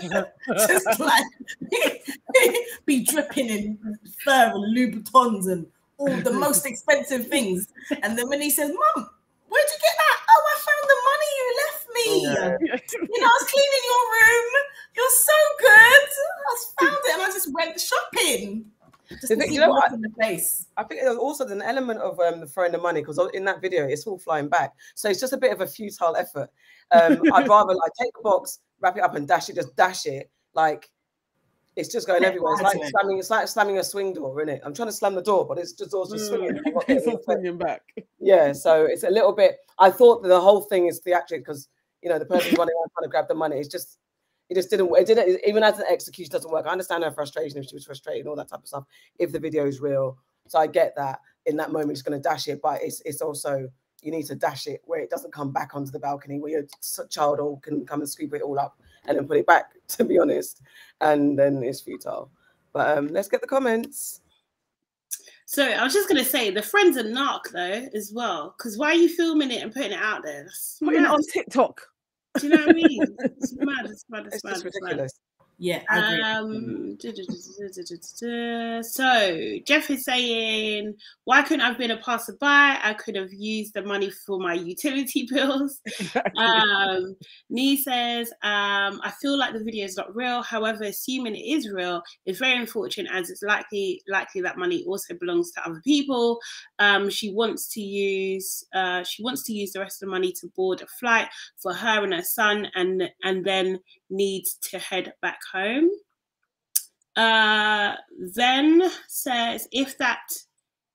just 0.00 1.00
like 1.00 1.24
be 2.86 3.04
dripping 3.04 3.48
in 3.48 3.98
fur 4.24 4.52
and 4.54 4.76
Louboutins 4.76 5.50
and 5.50 5.66
all 5.98 6.16
the 6.20 6.32
most 6.32 6.66
expensive 6.66 7.26
things. 7.28 7.68
And 8.02 8.18
then 8.18 8.28
when 8.28 8.40
he 8.40 8.50
says, 8.50 8.72
"Mom, 8.96 9.10
Where'd 9.52 9.68
you 9.68 9.80
get 9.84 9.96
that? 10.00 10.18
Oh, 10.32 10.42
I 10.48 10.56
found 10.64 10.84
the 10.88 10.98
money 11.12 11.30
you 11.36 11.48
left 11.60 11.84
me. 11.92 12.06
Yeah. 12.24 12.76
you 13.12 13.18
know, 13.20 13.28
I 13.28 13.36
was 13.36 13.46
cleaning 13.52 13.84
your 13.84 14.04
room. 14.16 14.48
You're 14.96 15.16
so 15.20 15.38
good. 15.60 16.08
I 16.40 16.52
just 16.56 16.72
found 16.80 16.98
it 17.04 17.12
and 17.12 17.22
I 17.22 17.26
just 17.28 17.52
went 17.52 17.76
shopping. 17.78 18.72
Just 19.20 19.28
think, 19.28 19.52
you 19.52 19.60
know 19.60 19.68
what? 19.70 19.92
In 19.92 20.00
the 20.00 20.10
face. 20.18 20.66
I 20.76 20.84
think 20.84 21.02
there's 21.02 21.16
also 21.16 21.46
an 21.46 21.62
element 21.62 22.00
of 22.00 22.18
um, 22.20 22.46
throwing 22.46 22.72
the 22.72 22.78
money 22.78 23.00
because 23.00 23.20
in 23.34 23.44
that 23.44 23.60
video 23.60 23.86
it's 23.86 24.06
all 24.06 24.18
flying 24.18 24.48
back, 24.48 24.72
so 24.94 25.08
it's 25.08 25.20
just 25.20 25.32
a 25.32 25.36
bit 25.36 25.52
of 25.52 25.60
a 25.60 25.66
futile 25.66 26.16
effort. 26.16 26.48
Um, 26.90 27.20
I'd 27.34 27.48
rather 27.48 27.74
like 27.74 27.92
take 28.00 28.12
a 28.18 28.22
box, 28.22 28.60
wrap 28.80 28.96
it 28.96 29.02
up, 29.02 29.14
and 29.14 29.28
dash 29.28 29.48
it, 29.48 29.56
just 29.56 29.76
dash 29.76 30.06
it. 30.06 30.30
Like 30.54 30.90
it's 31.76 31.90
just 31.90 32.06
going 32.06 32.24
everywhere. 32.24 32.52
It's 32.54 32.62
like 32.62 32.90
slamming. 32.90 33.18
It's 33.18 33.30
like 33.30 33.48
slamming 33.48 33.78
a 33.78 33.84
swing 33.84 34.12
door, 34.12 34.40
isn't 34.40 34.56
it? 34.56 34.62
I'm 34.64 34.74
trying 34.74 34.88
to 34.88 34.92
slam 34.92 35.14
the 35.14 35.22
door, 35.22 35.46
but 35.46 35.58
it's 35.58 35.72
just 35.72 35.94
also 35.94 36.16
mm. 36.16 36.28
swinging. 36.28 36.60
it's 36.88 37.24
swinging 37.24 37.56
back. 37.56 37.82
Yeah, 38.18 38.52
so 38.52 38.84
it's 38.84 39.04
a 39.04 39.10
little 39.10 39.32
bit. 39.32 39.58
I 39.78 39.90
thought 39.90 40.22
the 40.22 40.40
whole 40.40 40.62
thing 40.62 40.86
is 40.86 41.00
theatric 41.00 41.44
because 41.44 41.68
you 42.02 42.10
know 42.10 42.18
the 42.18 42.26
person 42.26 42.54
running 42.58 42.74
around 42.74 42.90
trying 42.94 43.04
to 43.04 43.08
grab 43.08 43.28
the 43.28 43.34
money. 43.34 43.56
It's 43.56 43.68
just 43.68 43.98
It 44.50 44.54
just 44.54 44.68
didn't. 44.68 44.94
It 44.96 45.06
didn't. 45.06 45.40
Even 45.46 45.62
as 45.62 45.78
an 45.78 45.86
execution, 45.88 46.30
doesn't 46.30 46.50
work. 46.50 46.66
I 46.66 46.70
understand 46.70 47.04
her 47.04 47.10
frustration 47.10 47.58
if 47.58 47.68
she 47.68 47.74
was 47.74 47.86
frustrated 47.86 48.20
and 48.20 48.28
all 48.28 48.36
that 48.36 48.48
type 48.48 48.60
of 48.60 48.68
stuff. 48.68 48.84
If 49.18 49.32
the 49.32 49.40
video 49.40 49.66
is 49.66 49.80
real, 49.80 50.18
so 50.48 50.58
I 50.58 50.66
get 50.66 50.94
that. 50.96 51.20
In 51.46 51.56
that 51.56 51.72
moment, 51.72 51.92
it's 51.92 52.02
going 52.02 52.20
to 52.20 52.22
dash 52.22 52.48
it, 52.48 52.60
but 52.62 52.82
it's 52.82 53.00
it's 53.04 53.22
also 53.22 53.68
you 54.02 54.10
need 54.10 54.26
to 54.26 54.34
dash 54.34 54.66
it 54.66 54.82
where 54.84 55.00
it 55.00 55.08
doesn't 55.08 55.32
come 55.32 55.52
back 55.52 55.74
onto 55.74 55.90
the 55.90 55.98
balcony 55.98 56.38
where 56.38 56.50
your 56.50 56.64
child 57.08 57.38
all 57.38 57.58
can 57.58 57.86
come 57.86 58.00
and 58.00 58.08
scoop 58.08 58.34
it 58.34 58.42
all 58.42 58.58
up 58.58 58.76
and 59.06 59.18
then 59.18 59.26
put 59.26 59.38
it 59.38 59.46
back. 59.46 59.66
To 59.98 60.04
be 60.04 60.18
honest, 60.18 60.62
and 61.02 61.38
then 61.38 61.62
it's 61.62 61.82
futile. 61.82 62.30
But 62.72 62.96
um, 62.96 63.08
let's 63.08 63.28
get 63.28 63.42
the 63.42 63.46
comments. 63.46 64.22
So 65.44 65.66
I 65.66 65.84
was 65.84 65.92
just 65.92 66.08
gonna 66.08 66.24
say 66.24 66.50
the 66.50 66.62
friends 66.62 66.96
are 66.96 67.02
narc 67.04 67.50
though 67.52 67.86
as 67.94 68.10
well. 68.14 68.54
Because 68.56 68.78
why 68.78 68.86
are 68.92 68.94
you 68.94 69.10
filming 69.10 69.50
it 69.50 69.62
and 69.62 69.70
putting 69.72 69.92
it 69.92 69.98
out 70.02 70.22
there? 70.22 70.44
That's 70.44 70.78
Putting 70.82 71.02
it 71.04 71.10
on 71.10 71.20
TikTok. 71.30 71.78
Do 72.38 72.46
you 72.46 72.54
know 72.56 72.60
what 72.64 72.70
I 72.70 72.72
mean? 72.72 73.02
It's 73.18 73.52
mad. 73.58 73.84
It's 73.84 74.04
mad. 74.08 74.26
It's 74.26 74.36
It's 74.36 74.44
mad. 74.44 74.52
just 74.54 74.64
It's 74.66 74.80
mad. 74.80 74.86
ridiculous. 74.88 75.20
Yeah. 75.58 75.82
So 78.82 79.58
Jeff 79.64 79.90
is 79.90 80.04
saying, 80.04 80.94
why 81.24 81.42
couldn't 81.42 81.60
I 81.60 81.68
have 81.68 81.78
been 81.78 81.92
a 81.92 81.98
passerby? 81.98 82.38
I 82.42 82.94
could 82.98 83.14
have 83.14 83.32
used 83.32 83.74
the 83.74 83.82
money 83.82 84.10
for 84.10 84.40
my 84.40 84.54
utility 84.54 85.28
bills. 85.30 85.80
Um, 86.36 87.14
Nee 87.50 87.76
says, 87.76 88.30
um, 88.42 89.00
I 89.04 89.12
feel 89.20 89.38
like 89.38 89.52
the 89.52 89.62
video 89.62 89.84
is 89.84 89.96
not 89.96 90.14
real. 90.16 90.42
However, 90.42 90.82
assuming 90.84 91.36
it 91.36 91.44
is 91.44 91.70
real, 91.70 92.02
it's 92.26 92.40
very 92.40 92.56
unfortunate 92.56 93.12
as 93.12 93.30
it's 93.30 93.42
likely 93.42 94.02
likely 94.08 94.40
that 94.40 94.58
money 94.58 94.84
also 94.86 95.14
belongs 95.14 95.52
to 95.52 95.64
other 95.64 95.80
people. 95.84 96.40
Um, 96.80 97.08
she 97.08 97.32
wants 97.32 97.68
to 97.74 97.80
use 97.80 98.64
uh, 98.74 99.04
she 99.04 99.22
wants 99.22 99.44
to 99.44 99.52
use 99.52 99.72
the 99.72 99.80
rest 99.80 100.02
of 100.02 100.08
the 100.08 100.12
money 100.12 100.32
to 100.40 100.48
board 100.56 100.80
a 100.80 100.86
flight 100.98 101.28
for 101.58 101.72
her 101.72 102.02
and 102.02 102.14
her 102.14 102.22
son, 102.22 102.66
and 102.74 103.08
and 103.22 103.44
then 103.44 103.78
needs 104.12 104.54
to 104.70 104.78
head 104.78 105.14
back 105.22 105.40
home. 105.52 105.90
Uh, 107.16 107.94
then 108.34 108.82
says 109.08 109.68
if 109.72 109.98
that 109.98 110.20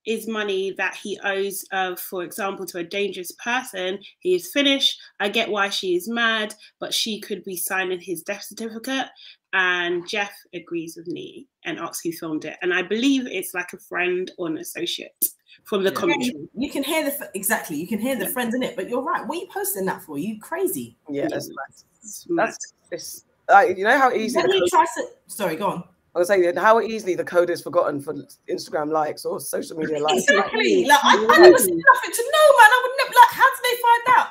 is 0.06 0.28
money 0.28 0.72
that 0.78 0.96
he 0.96 1.20
owes, 1.24 1.66
uh, 1.72 1.96
for 1.96 2.24
example, 2.24 2.66
to 2.66 2.80
a 2.80 2.84
dangerous 2.84 3.32
person, 3.44 4.00
he 4.20 4.34
is 4.36 4.52
finished. 4.52 5.00
I 5.20 5.28
get 5.30 5.50
why 5.50 5.70
she 5.70 5.96
is 5.96 6.08
mad, 6.08 6.56
but 6.80 6.94
she 6.94 7.20
could 7.20 7.44
be 7.44 7.58
signing 7.58 8.00
his 8.00 8.24
death 8.24 8.44
certificate. 8.44 9.08
And 9.54 10.08
Jeff 10.08 10.32
agrees 10.54 10.96
with 10.96 11.08
me 11.08 11.48
and 11.66 11.78
asks 11.78 12.02
who 12.04 12.12
filmed 12.14 12.46
it. 12.46 12.58
And 12.62 12.74
I 12.74 12.84
believe 12.84 13.28
it's 13.28 13.54
like 13.54 13.74
a 13.74 13.78
friend 13.78 14.32
or 14.38 14.48
an 14.48 14.58
associate 14.58 15.30
from 15.66 15.84
the 15.84 15.90
Yeah. 15.92 15.96
commentary. 15.96 16.50
You 16.58 16.70
can 16.72 16.84
hear 16.84 17.04
the 17.04 17.14
f- 17.14 17.30
exactly. 17.34 17.76
You 17.78 17.88
can 17.88 18.00
hear 18.00 18.16
the 18.16 18.30
friends 18.30 18.56
in 18.56 18.64
it, 18.64 18.76
but 18.76 18.90
you're 18.90 19.02
right. 19.02 19.26
What 19.28 19.38
are 19.38 19.42
you 19.42 19.48
posting 19.52 19.86
that 19.86 20.04
for? 20.04 20.18
You 20.18 20.40
crazy? 20.40 20.96
Yeah, 21.10 21.28
that's 21.30 21.50
mad. 21.50 21.84
It's 22.02 22.26
mad. 22.30 22.48
That's 22.48 22.74
it's 22.92 23.24
like 23.50 23.78
you 23.78 23.84
know 23.84 23.98
how 23.98 24.12
easy 24.12 24.36
Then 24.40 24.48
the 24.48 24.54
he 24.54 24.60
code, 24.62 24.70
tries 24.70 24.88
to. 24.96 25.06
Sorry, 25.28 25.56
go 25.56 25.68
on. 25.68 25.84
I 26.16 26.20
was 26.20 26.28
saying 26.30 26.56
how 26.56 26.82
easily 26.82 27.14
the 27.16 27.24
code 27.24 27.50
is 27.52 27.62
forgotten 27.62 28.02
for 28.02 28.14
Instagram 28.50 28.92
likes 28.92 29.24
or 29.26 29.40
social 29.40 29.78
media 29.78 30.00
likes. 30.02 30.24
Exactly. 30.24 30.86
Like 30.86 31.00
I, 31.04 31.14
I 31.14 31.38
never 31.40 31.58
said 31.58 31.68
nothing 31.70 32.12
to 32.12 32.24
no 32.24 32.44
man. 32.58 32.70
I 32.72 32.82
would 32.84 32.92
never. 32.98 33.14
Like, 33.14 33.32
how 33.32 33.46
did 33.46 33.64
they 33.64 33.82
find 33.82 34.20
out? 34.20 34.28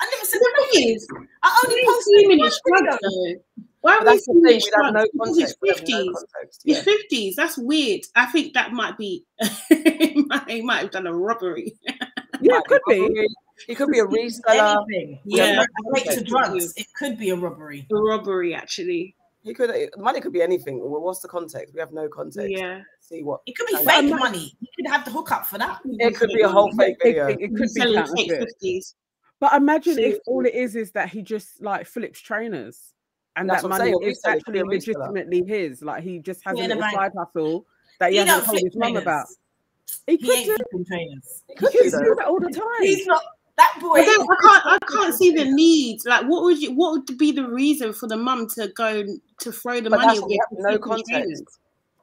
I 0.00 0.04
never 0.10 0.24
said 0.26 0.40
The 0.40 0.66
thing 0.72 0.80
nothing. 0.82 0.96
is, 0.96 1.08
I 1.42 1.62
only 1.66 1.84
posted 1.86 2.04
seen 2.04 2.30
it 2.30 2.34
it 2.34 2.38
months 2.40 2.60
drugs, 2.66 2.82
ago. 2.82 2.98
though. 3.02 3.64
Why 3.80 3.96
But 3.98 3.98
are 3.98 4.00
we 4.00 4.04
that's 4.16 4.26
the 4.26 4.32
seeing 4.32 4.44
thing. 4.44 4.56
it 4.56 4.84
have 4.84 4.92
no 4.92 5.00
drugs? 5.00 5.10
Context. 5.18 5.56
We 5.62 5.68
It's 5.70 5.78
have 5.80 5.88
no 5.88 5.96
fifties. 5.96 6.14
context. 6.34 6.62
Yeah. 6.64 6.76
It's 6.76 6.84
fifties. 6.84 7.36
That's 7.36 7.58
weird. 7.58 8.00
I 8.16 8.26
think 8.26 8.52
that 8.54 8.72
might 8.72 8.98
be. 8.98 9.24
he, 9.70 10.24
might, 10.26 10.50
he 10.50 10.62
might 10.62 10.78
have 10.82 10.90
done 10.90 11.06
a 11.06 11.14
robbery. 11.14 11.74
Yeah, 12.40 12.58
it 12.58 12.64
could 12.66 12.82
be. 12.88 13.28
Robbery. 13.56 13.64
He 13.66 13.74
could 13.74 13.90
be 13.90 13.98
a 14.00 14.04
reseller. 14.04 14.76
Anything. 14.90 15.20
Yeah. 15.24 15.44
Yeah. 15.44 15.64
Relate 15.86 16.10
to 16.18 16.24
drugs. 16.24 16.74
It 16.76 16.86
could 16.96 17.18
be 17.18 17.30
a 17.30 17.36
robbery. 17.36 17.86
A 17.90 17.96
robbery, 17.96 18.54
actually. 18.54 19.14
He 19.42 19.52
could. 19.54 19.70
Money 19.98 20.20
could 20.20 20.32
be 20.32 20.42
anything. 20.42 20.78
Well, 20.80 21.00
what's 21.02 21.20
the 21.20 21.28
context? 21.28 21.74
We 21.74 21.80
have 21.80 21.92
no 21.92 22.08
context. 22.08 22.50
Yeah. 22.50 22.80
See 23.00 23.22
what? 23.22 23.40
It 23.46 23.54
could 23.56 23.66
be 23.66 23.74
Like, 23.74 23.84
fake 23.84 23.94
I'm 24.12 24.18
money. 24.18 24.56
You 24.60 24.68
could 24.76 24.90
have 24.90 25.04
the 25.04 25.10
hookup 25.10 25.46
for 25.46 25.58
that. 25.58 25.80
It 25.84 26.16
could 26.16 26.30
be 26.30 26.40
a 26.40 26.48
whole 26.48 26.72
fake 26.72 26.96
video. 27.02 27.28
it- 27.28 27.40
it 27.40 27.54
could 27.54 27.68
be 27.74 28.06
fake 28.16 28.30
fifties. 28.30 28.94
But 29.40 29.52
imagine 29.54 29.98
if 29.98 30.18
all 30.26 30.46
it 30.46 30.54
is 30.54 30.74
is 30.76 30.92
that 30.92 31.10
he 31.10 31.20
just 31.20 31.60
like 31.62 31.86
flips 31.86 32.20
trainers 32.20 32.94
and 33.36 33.50
That's 33.50 33.62
that 33.62 33.68
money 33.68 33.84
saying, 33.90 33.98
is 34.02 34.18
reseller, 34.24 34.36
it 34.36 34.44
could 34.44 34.52
be 34.54 34.58
actually 34.60 34.78
legitimately 34.78 35.44
his. 35.46 35.82
Like 35.82 36.02
he 36.02 36.18
just 36.20 36.42
has 36.44 36.56
Yeah, 36.56 36.66
a 36.66 36.68
little 36.68 36.82
side 36.82 37.12
hustle 37.18 37.66
that 38.00 38.10
he, 38.12 38.18
He 38.18 38.24
hasn't 38.24 38.46
don't 38.46 38.46
told 38.46 38.64
his 38.64 38.76
mum 38.76 38.96
about. 38.96 39.26
He 40.06 40.12
He 40.16 40.18
could 40.18 40.36
ain't 40.36 40.46
do, 40.72 40.84
trainers. 40.88 41.42
He 41.48 41.52
he 41.52 41.58
could 41.58 41.72
could 41.72 41.82
do 41.82 41.90
do 41.90 41.90
that. 41.90 42.14
that 42.20 42.26
all 42.28 42.40
the 42.40 42.50
time. 42.50 42.64
He's 42.80 43.06
not 43.06 43.22
that 43.56 43.78
boy. 43.80 43.98
I, 43.98 44.00
I 44.02 44.36
can't. 44.42 44.66
I 44.66 44.78
can't 44.92 45.14
see 45.14 45.30
the 45.32 45.44
need. 45.44 46.00
Like, 46.04 46.26
what 46.26 46.42
would 46.44 46.60
you? 46.60 46.72
What 46.74 46.92
would 46.92 47.18
be 47.18 47.32
the 47.32 47.48
reason 47.48 47.92
for 47.92 48.06
the 48.08 48.16
mum 48.16 48.48
to 48.56 48.68
go 48.68 49.04
to 49.40 49.52
throw 49.52 49.80
the 49.80 49.90
But 49.90 50.00
money 50.00 50.06
that's 50.08 50.20
what 50.20 50.28
we 50.30 50.34
away? 50.36 50.62
no 50.72 50.78
flipping 50.78 51.04
context. 51.06 51.44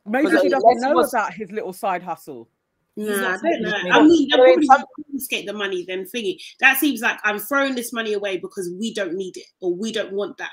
Maybe 0.06 0.26
Because 0.26 0.41
he 0.41 0.48
unless 0.48 0.61
doesn't 0.64 0.78
he 0.84 0.90
know 0.90 0.95
was- 0.95 1.14
about 1.14 1.34
his 1.34 1.52
little 1.52 1.73
side 1.73 2.03
hustle. 2.03 2.49
He's 2.95 3.07
No, 3.07 3.14
I 3.30 3.38
don't 3.38 3.61
know. 3.61 3.72
I 3.91 4.03
mean, 4.03 4.28
they'll 4.30 4.41
I 4.41 4.56
mean, 4.56 4.68
probably 4.68 4.86
confiscate 5.06 5.45
the 5.45 5.53
money 5.53 5.86
then 5.88 6.06
thingy. 6.06 6.38
That 6.60 6.78
seems 6.78 6.99
like 7.02 7.19
I'm 7.23 7.40
throwing 7.40 7.73
this 7.76 7.94
money 7.94 8.14
away 8.14 8.38
because 8.38 8.69
we 8.78 8.94
don't 8.94 9.14
need 9.14 9.38
it 9.38 9.45
or 9.61 9.73
we 9.73 9.91
don't 9.94 10.11
want 10.11 10.38
that. 10.40 10.52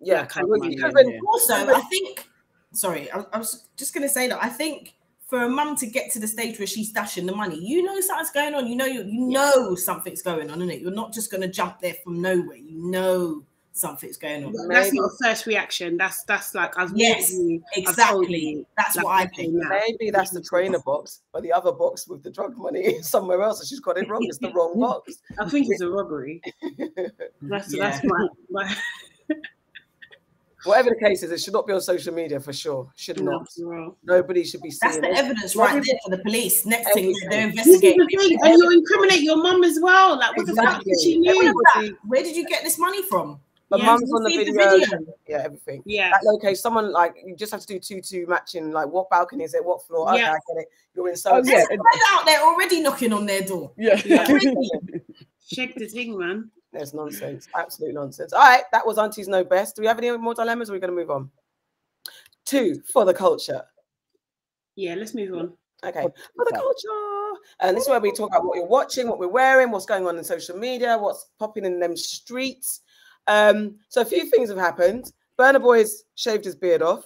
Yeah, 0.00 0.22
that 0.22 0.30
kind 0.30 0.44
of 0.44 0.50
money, 0.58 0.74
could 0.74 0.84
have 0.84 0.92
yeah, 0.96 1.02
been- 1.04 1.12
yeah. 1.12 1.18
Also, 1.28 1.54
I 1.54 1.80
think. 1.90 2.28
Sorry, 2.72 3.10
I, 3.12 3.24
I 3.32 3.38
was 3.38 3.68
just 3.76 3.94
going 3.94 4.02
to 4.02 4.08
say 4.08 4.26
that 4.28 4.42
I 4.42 4.48
think 4.48 4.96
for 5.26 5.42
a 5.44 5.48
mum 5.48 5.74
to 5.76 5.86
get 5.86 6.10
to 6.12 6.20
the 6.20 6.28
stage 6.28 6.58
where 6.58 6.66
she's 6.66 6.92
dashing 6.92 7.26
the 7.26 7.34
money, 7.34 7.58
you 7.60 7.82
know 7.82 8.00
something's 8.00 8.30
going 8.30 8.54
on. 8.54 8.66
You 8.68 8.76
know 8.76 8.86
you, 8.86 9.02
you 9.04 9.26
know 9.28 9.74
something's 9.74 10.22
going 10.22 10.50
on, 10.50 10.58
isn't 10.58 10.70
it? 10.70 10.80
You're 10.80 10.92
not 10.92 11.12
just 11.12 11.30
going 11.30 11.40
to 11.42 11.48
jump 11.48 11.80
there 11.80 11.94
from 12.04 12.20
nowhere. 12.22 12.56
You 12.56 12.90
know 12.90 13.42
something's 13.72 14.16
going 14.16 14.44
on. 14.44 14.52
That's 14.68 14.86
Maybe- 14.86 15.00
not 15.00 15.10
a 15.10 15.24
first 15.24 15.44
reaction. 15.46 15.96
That's 15.96 16.22
that's 16.24 16.54
like 16.54 16.78
I've 16.78 16.92
Yes, 16.94 17.32
warned 17.34 17.50
you. 17.50 17.62
I've 17.88 17.96
told 17.96 18.24
Exactly. 18.24 18.38
you. 18.38 18.66
That's 18.78 18.96
Like, 18.96 19.04
what 19.04 19.12
I 19.20 19.26
think. 19.26 19.52
now. 19.54 19.68
Maybe 19.68 20.10
that's 20.10 20.30
the 20.30 20.40
trainer 20.40 20.78
box, 20.78 21.20
but 21.32 21.42
the 21.42 21.52
other 21.52 21.72
box 21.72 22.06
with 22.08 22.22
the 22.22 22.30
drug 22.30 22.56
money 22.56 22.80
is 22.84 23.08
somewhere 23.08 23.42
else. 23.42 23.58
And 23.60 23.68
she's 23.68 23.80
got 23.80 23.98
it 23.98 24.08
wrong. 24.08 24.24
It's 24.24 24.38
the 24.38 24.52
wrong 24.52 24.78
box. 24.80 25.16
I 25.40 25.48
think 25.48 25.66
it's 25.68 25.80
a 25.82 25.90
robbery. 25.90 26.40
That's 27.42 27.74
Yeah. 27.74 27.90
that's 27.90 28.04
my, 28.04 28.28
my 28.50 28.76
Whatever 30.66 30.90
the 30.90 30.96
case 30.96 31.22
is, 31.22 31.30
it 31.30 31.40
should 31.40 31.52
not 31.52 31.66
be 31.66 31.72
on 31.72 31.80
social 31.80 32.12
media 32.12 32.40
for 32.40 32.52
sure. 32.52 32.90
Should 32.96 33.22
not. 33.22 33.40
That's 33.40 33.60
wrong. 33.62 33.94
Nobody 34.04 34.44
should 34.44 34.62
be 34.62 34.72
That's 34.80 34.96
the 34.98 35.08
it. 35.08 35.16
evidence 35.16 35.56
right 35.56 35.70
even- 35.70 35.84
there 35.86 35.98
for 36.04 36.10
the 36.16 36.22
police. 36.22 36.66
Next 36.66 36.92
thing 36.92 37.14
they're 37.30 37.48
investigating. 37.48 37.98
the 37.98 38.06
thing, 38.06 38.38
and 38.42 38.58
you 38.58 38.70
incriminate 38.70 39.22
your 39.22 39.36
mum 39.36 39.62
as 39.64 39.78
well. 39.80 40.18
Like, 40.18 40.36
what 40.36 40.46
the 40.46 40.54
fuck 40.54 40.82
did 40.84 41.00
she 41.02 41.18
knew? 41.18 41.54
Where 42.06 42.22
did 42.22 42.36
you 42.36 42.46
get 42.46 42.62
this 42.64 42.78
money 42.78 43.02
from? 43.04 43.40
the 43.68 43.78
Yeah, 43.78 43.84
mum's 43.86 44.12
on 44.12 44.22
the 44.22 44.30
See 44.30 44.36
video. 44.44 44.54
video. 44.78 44.98
Yeah, 45.26 45.42
everything. 45.44 45.82
Yeah, 45.84 46.10
That 46.10 46.22
location, 46.24 46.54
someone 46.56 46.92
like 46.92 47.16
you 47.24 47.34
just 47.34 47.50
have 47.50 47.60
to 47.62 47.66
do 47.66 47.78
two 47.80 48.00
two 48.00 48.26
matching. 48.28 48.70
Like 48.70 48.86
what 48.88 49.10
balcony 49.10 49.44
is 49.44 49.54
it? 49.54 49.64
What 49.64 49.84
floor? 49.86 50.08
Okay, 50.10 50.20
Yeah. 50.20 50.30
I 50.32 50.38
get 50.54 50.62
it. 50.62 50.68
You're 50.94 51.08
in 51.08 51.12
oh, 51.12 51.16
so. 51.16 51.30
Oh, 51.32 51.36
yeah. 51.38 51.42
There's 51.42 51.64
a 51.64 51.66
friend 51.66 52.02
out 52.12 52.26
there 52.26 52.40
already 52.42 52.80
knocking 52.80 53.12
on 53.12 53.26
their 53.26 53.42
door. 53.42 53.72
Yeah. 53.76 54.00
Yeah. 54.04 54.24
check 55.48 55.74
the 55.76 55.86
thing, 55.88 56.16
man. 56.18 56.50
There's 56.72 56.92
nonsense. 56.94 57.48
Absolute 57.54 57.94
nonsense. 57.94 58.32
All 58.32 58.40
right, 58.40 58.64
that 58.72 58.86
was 58.86 58.98
Auntie's 58.98 59.28
No 59.28 59.44
Best. 59.44 59.76
Do 59.76 59.82
we 59.82 59.88
have 59.88 59.98
any 59.98 60.16
more 60.16 60.34
dilemmas? 60.34 60.68
Or 60.68 60.72
are 60.72 60.76
we 60.76 60.80
going 60.80 60.92
to 60.92 60.96
move 60.96 61.10
on? 61.10 61.30
Two 62.44 62.82
for 62.92 63.04
the 63.04 63.14
culture. 63.14 63.62
Yeah, 64.76 64.94
let's 64.94 65.14
move 65.14 65.32
on. 65.34 65.52
Okay, 65.84 66.02
for 66.02 66.44
the 66.44 66.52
culture. 66.52 67.40
And 67.60 67.76
this 67.76 67.84
is 67.84 67.90
where 67.90 68.00
we 68.00 68.12
talk 68.12 68.30
about 68.30 68.44
what 68.44 68.56
you're 68.56 68.66
watching, 68.66 69.08
what 69.08 69.18
we're 69.18 69.28
wearing, 69.28 69.70
what's 69.70 69.86
going 69.86 70.06
on 70.06 70.16
in 70.18 70.24
social 70.24 70.56
media, 70.56 70.98
what's 70.98 71.26
popping 71.38 71.64
in 71.64 71.78
them 71.80 71.96
streets. 71.96 72.80
Um, 73.26 73.76
so 73.88 74.00
a 74.00 74.04
few 74.04 74.26
things 74.30 74.48
have 74.48 74.58
happened. 74.58 75.12
Burna 75.38 75.60
Boy's 75.60 76.04
shaved 76.14 76.44
his 76.44 76.56
beard 76.56 76.82
off. 76.82 77.04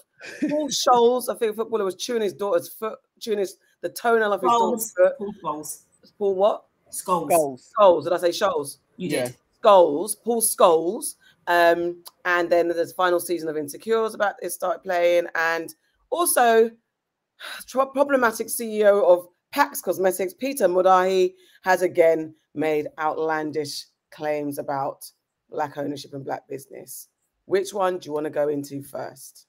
Paul 0.49 0.69
Scholes, 0.70 1.28
I 1.35 1.37
think 1.39 1.53
a 1.53 1.57
footballer 1.57 1.85
was 1.85 1.97
chewing 1.97 2.23
his 2.23 2.32
daughter's 2.32 2.69
foot, 2.69 2.99
chewing 3.20 3.39
his 3.39 3.57
the 3.82 3.89
toenail 3.89 4.32
of 4.32 4.41
his 4.43 4.51
daughter's 4.51 4.91
Skulls. 4.91 4.93
foot. 5.19 5.19
Paul 5.19 5.65
Skulls. 5.65 5.85
Paul 6.19 6.35
what? 6.35 6.65
Skulls. 6.91 7.28
Goals. 7.31 7.73
Scholes. 7.78 8.05
Did 8.05 8.12
I 8.12 8.16
say 8.19 8.28
Scholes? 8.31 8.78
You 8.97 9.09
Yeah. 9.09 9.24
did. 9.27 9.37
Skulls, 9.61 10.16
Paul 10.16 10.41
Scholes. 10.41 11.15
Um, 11.47 12.03
and 12.24 12.51
then 12.51 12.69
there's 12.69 12.93
final 12.93 13.20
season 13.20 13.49
of 13.49 13.57
Insecures 13.57 14.15
about 14.15 14.37
it 14.43 14.51
started 14.51 14.82
playing, 14.82 15.27
and 15.35 15.74
also 16.11 16.70
problematic 17.93 18.47
CEO 18.47 19.05
of 19.05 19.27
Pak's 19.53 19.81
Cosmetics, 19.81 20.35
Peter 20.35 20.69
Mudahi, 20.69 21.35
has 21.62 21.82
again 21.82 22.35
made 22.55 22.87
outlandish 22.99 23.87
claims 24.11 24.59
about 24.59 25.05
black 25.51 25.77
ownership 25.77 26.15
and 26.15 26.24
black 26.24 26.49
business. 26.49 27.09
Which 27.47 27.74
one 27.74 27.99
do 27.99 28.07
you 28.07 28.12
want 28.12 28.24
to 28.24 28.31
go 28.31 28.49
into 28.49 28.82
first? 28.82 29.47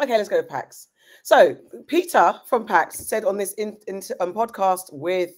Okay, 0.00 0.16
let's 0.16 0.28
go 0.28 0.38
to 0.38 0.42
Pak's. 0.42 0.88
So 1.22 1.56
Peter 1.86 2.34
from 2.48 2.66
Pak's 2.66 3.06
said 3.06 3.24
on 3.24 3.36
this 3.36 3.52
in, 3.54 3.76
in, 3.86 4.02
um, 4.20 4.32
podcast 4.32 4.92
with 4.92 5.30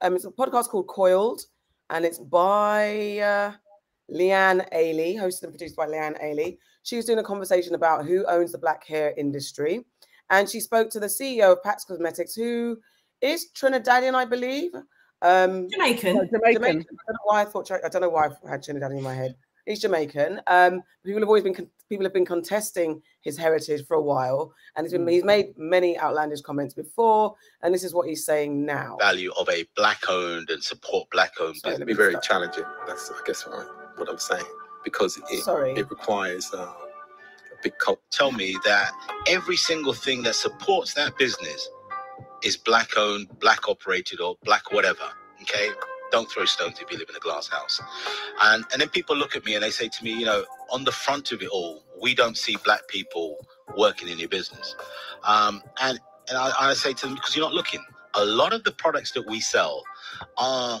um, 0.00 0.14
it's 0.14 0.24
a 0.24 0.30
podcast 0.30 0.68
called 0.68 0.88
Coiled, 0.88 1.42
and 1.90 2.04
it's 2.04 2.18
by 2.18 3.18
uh, 3.18 3.52
Leanne 4.10 4.70
Ailey, 4.72 5.16
hosted 5.16 5.44
and 5.44 5.52
produced 5.52 5.76
by 5.76 5.86
Leanne 5.86 6.22
Ailey. 6.22 6.58
She 6.82 6.96
was 6.96 7.04
doing 7.04 7.18
a 7.18 7.22
conversation 7.22 7.74
about 7.74 8.06
who 8.06 8.24
owns 8.26 8.52
the 8.52 8.58
black 8.58 8.86
hair 8.86 9.12
industry, 9.16 9.84
and 10.30 10.48
she 10.48 10.60
spoke 10.60 10.90
to 10.90 11.00
the 11.00 11.06
CEO 11.06 11.52
of 11.52 11.62
Pak's 11.62 11.84
Cosmetics, 11.84 12.34
who 12.34 12.78
is 13.20 13.48
Trinidadian, 13.54 14.14
I 14.14 14.24
believe. 14.24 14.72
Um, 15.22 15.68
Jamaican. 15.70 16.16
No, 16.16 16.24
Jamaican. 16.24 16.62
Jamaican. 16.62 16.86
I 16.90 17.04
don't 17.06 17.14
know 17.14 17.24
why 17.24 17.42
I 17.42 17.44
thought. 17.44 17.70
I 17.70 17.88
don't 17.88 18.02
know 18.02 18.08
why 18.08 18.28
I 18.46 18.50
had 18.50 18.62
Trinidad 18.62 18.92
in 18.92 19.02
my 19.02 19.14
head. 19.14 19.36
He's 19.66 19.80
Jamaican. 19.80 20.40
Um, 20.46 20.82
people 21.04 21.20
have 21.20 21.28
always 21.28 21.44
been 21.44 21.54
con- 21.54 21.70
people 21.90 22.06
have 22.06 22.14
been 22.14 22.24
contesting 22.24 23.02
his 23.20 23.36
heritage 23.36 23.84
for 23.86 23.96
a 23.96 24.00
while, 24.00 24.54
and 24.76 24.86
he's 24.86 24.92
been 24.92 25.06
he's 25.06 25.24
made 25.24 25.58
many 25.58 25.98
outlandish 25.98 26.40
comments 26.40 26.72
before, 26.72 27.34
and 27.62 27.74
this 27.74 27.84
is 27.84 27.92
what 27.92 28.08
he's 28.08 28.24
saying 28.24 28.64
now. 28.64 28.96
value 28.98 29.32
of 29.38 29.46
a 29.50 29.66
black 29.76 30.02
owned 30.08 30.48
and 30.48 30.62
support 30.62 31.10
black 31.10 31.32
owned 31.40 31.56
Sorry, 31.56 31.72
business. 31.74 31.78
let 31.80 31.86
be 31.86 31.94
very 31.94 32.12
start. 32.12 32.24
challenging. 32.24 32.64
That's, 32.86 33.10
I 33.10 33.20
guess, 33.26 33.46
what, 33.46 33.58
I, 33.58 33.64
what 33.98 34.08
I'm 34.08 34.18
saying 34.18 34.44
because 34.84 35.20
it, 35.30 35.44
Sorry. 35.44 35.72
it 35.72 35.90
requires 35.90 36.50
uh, 36.54 36.58
a 36.58 37.62
big 37.62 37.76
cult. 37.78 38.00
Tell 38.10 38.32
me 38.32 38.56
that 38.64 38.92
every 39.26 39.56
single 39.56 39.92
thing 39.92 40.22
that 40.22 40.34
supports 40.34 40.94
that 40.94 41.18
business 41.18 41.68
is 42.42 42.56
black 42.56 42.96
owned, 42.96 43.28
black 43.38 43.68
operated, 43.68 44.20
or 44.20 44.36
black 44.44 44.72
whatever. 44.72 45.04
Okay. 45.42 45.68
Don't 46.10 46.30
throw 46.30 46.44
stones 46.44 46.80
if 46.80 46.90
you 46.90 46.98
live 46.98 47.08
in 47.08 47.16
a 47.16 47.20
glass 47.20 47.48
house. 47.48 47.80
And 48.42 48.64
and 48.72 48.80
then 48.80 48.88
people 48.88 49.16
look 49.16 49.36
at 49.36 49.44
me 49.44 49.54
and 49.54 49.62
they 49.62 49.70
say 49.70 49.88
to 49.88 50.04
me, 50.04 50.12
you 50.12 50.26
know, 50.26 50.44
on 50.70 50.84
the 50.84 50.92
front 50.92 51.32
of 51.32 51.42
it 51.42 51.48
all, 51.48 51.82
we 52.00 52.14
don't 52.14 52.36
see 52.36 52.56
black 52.64 52.86
people 52.88 53.38
working 53.76 54.08
in 54.08 54.18
your 54.18 54.28
business. 54.28 54.76
Um, 55.24 55.62
and 55.80 56.00
and 56.28 56.38
I, 56.38 56.52
I 56.58 56.74
say 56.74 56.92
to 56.92 57.06
them, 57.06 57.14
because 57.14 57.36
you're 57.36 57.44
not 57.44 57.54
looking. 57.54 57.84
A 58.14 58.24
lot 58.24 58.52
of 58.52 58.64
the 58.64 58.72
products 58.72 59.12
that 59.12 59.26
we 59.28 59.40
sell 59.40 59.84
are 60.36 60.80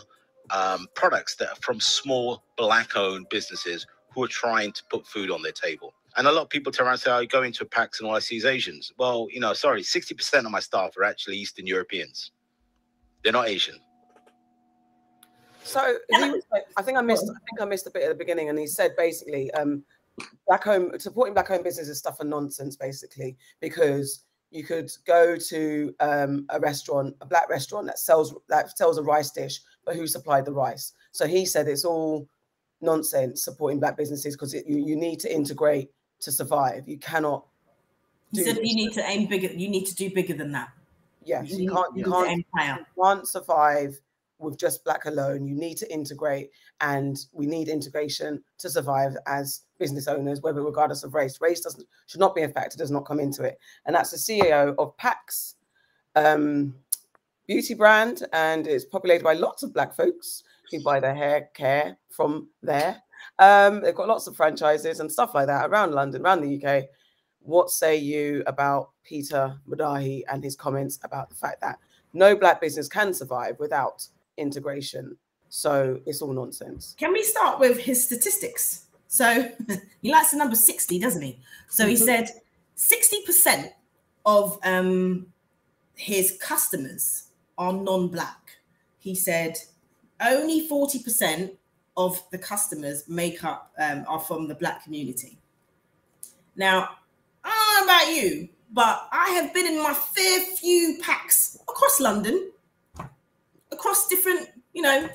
um, 0.50 0.86
products 0.94 1.36
that 1.36 1.48
are 1.48 1.56
from 1.60 1.80
small 1.80 2.42
black-owned 2.56 3.28
businesses 3.30 3.86
who 4.14 4.24
are 4.24 4.28
trying 4.28 4.72
to 4.72 4.82
put 4.90 5.06
food 5.06 5.30
on 5.30 5.42
their 5.42 5.52
table. 5.52 5.94
And 6.16 6.26
a 6.26 6.32
lot 6.32 6.42
of 6.42 6.48
people 6.50 6.72
turn 6.72 6.86
around 6.86 6.94
and 6.94 7.00
say, 7.02 7.10
I 7.10 7.24
go 7.24 7.42
into 7.42 7.62
a 7.62 7.66
Pak's 7.66 8.00
and 8.00 8.08
all 8.08 8.16
I 8.16 8.18
see 8.18 8.36
is 8.36 8.44
Asians. 8.44 8.92
Well, 8.98 9.28
you 9.30 9.40
know, 9.40 9.52
sorry, 9.52 9.82
60% 9.82 10.44
of 10.44 10.50
my 10.50 10.60
staff 10.60 10.96
are 10.96 11.04
actually 11.04 11.36
Eastern 11.36 11.66
Europeans. 11.66 12.32
They're 13.22 13.32
not 13.32 13.48
Asian. 13.48 13.78
So 15.64 15.98
he 16.10 16.30
was 16.30 16.42
like- 16.50 16.66
I 16.76 16.82
think 16.82 16.98
I 16.98 17.02
missed. 17.02 17.24
I 17.30 17.38
think 17.48 17.60
I 17.60 17.64
missed 17.64 17.86
a 17.86 17.90
bit 17.90 18.02
at 18.02 18.08
the 18.08 18.14
beginning, 18.14 18.48
and 18.48 18.58
he 18.58 18.66
said 18.66 18.94
basically, 18.96 19.50
um, 19.52 19.84
black 20.46 20.64
home 20.64 20.92
supporting 20.98 21.34
black 21.34 21.48
home 21.48 21.62
business 21.62 21.88
is 21.88 21.98
stuff 21.98 22.16
for 22.18 22.24
nonsense, 22.24 22.76
basically, 22.76 23.36
because 23.60 24.24
you 24.50 24.64
could 24.64 24.90
go 25.06 25.36
to 25.36 25.94
um, 26.00 26.44
a 26.50 26.58
restaurant, 26.58 27.14
a 27.20 27.26
black 27.26 27.48
restaurant 27.48 27.86
that 27.86 27.98
sells 27.98 28.34
that 28.48 28.76
sells 28.76 28.98
a 28.98 29.02
rice 29.02 29.30
dish, 29.30 29.60
but 29.84 29.94
who 29.94 30.06
supplied 30.06 30.44
the 30.44 30.52
rice? 30.52 30.92
So 31.12 31.26
he 31.26 31.46
said 31.46 31.68
it's 31.68 31.84
all 31.84 32.28
nonsense 32.80 33.44
supporting 33.44 33.78
black 33.78 33.96
businesses 33.96 34.34
because 34.34 34.54
you, 34.54 34.62
you 34.66 34.96
need 34.96 35.20
to 35.20 35.32
integrate 35.32 35.90
to 36.20 36.32
survive. 36.32 36.88
You 36.88 36.98
cannot. 36.98 37.46
He 38.32 38.42
said 38.42 38.56
you 38.56 38.74
need 38.74 38.92
to 38.94 39.04
aim 39.08 39.26
bigger. 39.26 39.48
You 39.48 39.68
need 39.68 39.86
to 39.86 39.94
do 39.94 40.10
bigger 40.10 40.34
than 40.34 40.52
that. 40.52 40.70
Yes, 41.24 41.50
you 41.50 41.58
need- 41.58 41.70
can't. 41.70 41.96
You 41.96 42.04
can't 42.04 42.46
higher. 42.54 42.86
can't 43.00 43.28
survive 43.28 44.00
with 44.40 44.58
just 44.58 44.84
black 44.84 45.04
alone. 45.04 45.46
You 45.46 45.54
need 45.54 45.76
to 45.78 45.92
integrate, 45.92 46.50
and 46.80 47.18
we 47.32 47.46
need 47.46 47.68
integration 47.68 48.42
to 48.58 48.70
survive 48.70 49.16
as 49.26 49.62
business 49.78 50.08
owners, 50.08 50.40
whether 50.40 50.62
regardless 50.62 51.04
of 51.04 51.14
race. 51.14 51.40
Race 51.40 51.60
doesn't 51.60 51.86
should 52.06 52.20
not 52.20 52.34
be 52.34 52.42
a 52.42 52.48
factor, 52.48 52.76
does 52.76 52.90
not 52.90 53.06
come 53.06 53.20
into 53.20 53.42
it. 53.42 53.58
And 53.86 53.94
that's 53.94 54.10
the 54.10 54.16
CEO 54.16 54.74
of 54.78 54.96
Pak's 54.96 55.56
um, 56.16 56.74
beauty 57.46 57.74
brand, 57.74 58.26
and 58.32 58.66
it's 58.66 58.84
populated 58.84 59.24
by 59.24 59.34
lots 59.34 59.62
of 59.62 59.72
black 59.72 59.94
folks 59.94 60.44
who 60.70 60.82
buy 60.82 61.00
their 61.00 61.14
hair 61.14 61.50
care 61.54 61.96
from 62.08 62.48
there. 62.62 63.02
Um, 63.38 63.80
they've 63.82 63.94
got 63.94 64.08
lots 64.08 64.26
of 64.26 64.36
franchises 64.36 65.00
and 65.00 65.10
stuff 65.10 65.34
like 65.34 65.46
that 65.46 65.68
around 65.68 65.92
London, 65.92 66.22
around 66.22 66.42
the 66.42 66.62
UK. 66.62 66.84
What 67.42 67.70
say 67.70 67.96
you 67.96 68.42
about 68.46 68.90
Peter 69.02 69.58
Mudahi 69.68 70.22
and 70.30 70.44
his 70.44 70.56
comments 70.56 70.98
about 71.02 71.30
the 71.30 71.36
fact 71.36 71.60
that 71.62 71.78
no 72.12 72.36
black 72.36 72.60
business 72.60 72.88
can 72.88 73.14
survive 73.14 73.56
without 73.58 74.06
integration? 74.40 75.16
So 75.48 76.00
it's 76.06 76.22
all 76.22 76.32
nonsense. 76.32 76.94
Can 76.98 77.12
we 77.12 77.22
start 77.22 77.58
with 77.58 77.78
his 77.78 78.04
statistics? 78.04 78.86
So 79.08 79.50
he 80.02 80.10
likes 80.12 80.30
the 80.30 80.36
number 80.38 80.56
60, 80.56 80.98
doesn't 80.98 81.22
he? 81.22 81.40
So 81.68 81.86
he 81.86 81.94
Mhm. 81.94 82.04
said 82.04 82.30
60% 82.76 83.72
of 84.24 84.58
um, 84.62 85.26
his 85.94 86.36
customers 86.40 87.28
are 87.58 87.72
non 87.72 88.08
black. 88.08 88.52
He 88.98 89.14
said 89.14 89.58
only 90.20 90.68
40% 90.68 91.56
of 91.96 92.22
the 92.30 92.38
customers 92.38 93.08
make 93.08 93.42
up 93.44 93.72
um, 93.78 94.04
are 94.08 94.20
from 94.20 94.46
the 94.48 94.54
black 94.54 94.84
community. 94.84 95.38
Now, 96.56 96.90
I 97.44 97.48
don't 97.48 97.86
know 97.86 97.92
about 97.94 98.14
you, 98.14 98.48
but 98.72 99.08
I 99.12 99.30
have 99.30 99.52
been 99.52 99.66
in 99.66 99.82
my 99.82 99.94
fair 99.94 100.40
few 100.56 100.98
Pak's 101.02 101.56
across 101.62 102.00
London, 102.00 102.50
across 103.72 104.08
different, 104.08 104.48
you 104.72 104.82
know, 104.82 105.08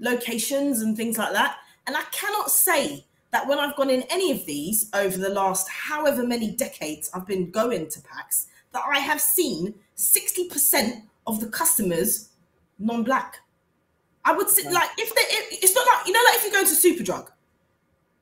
locations 0.00 0.80
and 0.80 0.96
things 0.96 1.18
like 1.18 1.32
that. 1.32 1.56
And 1.86 1.96
I 1.96 2.02
cannot 2.12 2.50
say 2.50 3.06
that 3.30 3.46
when 3.46 3.58
I've 3.58 3.76
gone 3.76 3.90
in 3.90 4.02
any 4.10 4.32
of 4.32 4.44
these 4.46 4.90
over 4.94 5.16
the 5.16 5.28
last 5.28 5.68
however 5.68 6.26
many 6.26 6.52
decades 6.52 7.10
I've 7.12 7.26
been 7.26 7.50
going 7.50 7.88
to 7.88 8.00
Pak's, 8.00 8.48
that 8.72 8.82
I 8.90 8.98
have 8.98 9.20
seen 9.20 9.74
60% 9.96 11.02
of 11.26 11.40
the 11.40 11.48
customers 11.48 12.30
non-black. 12.78 13.38
I 14.24 14.32
would 14.32 14.48
say, 14.48 14.70
like, 14.70 14.90
if 14.98 15.08
they, 15.14 15.20
it, 15.20 15.58
it's 15.62 15.74
not 15.74 15.86
like, 15.86 16.06
you 16.06 16.12
know, 16.12 16.20
like 16.24 16.36
if 16.36 16.44
you 16.44 16.52
go 16.52 16.64
to 16.64 17.04
Superdrug, 17.12 17.28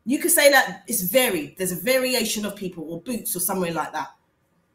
you 0.05 0.19
could 0.19 0.31
say 0.31 0.51
that 0.51 0.85
it's 0.87 1.03
varied. 1.03 1.59
There's 1.59 1.73
a 1.73 1.77
variation 1.77 2.47
of 2.47 2.55
people, 2.55 2.85
or 2.89 3.01
Boots, 3.01 3.35
or 3.35 3.41
somewhere 3.41 3.73
like 3.73 3.93
that. 3.93 4.09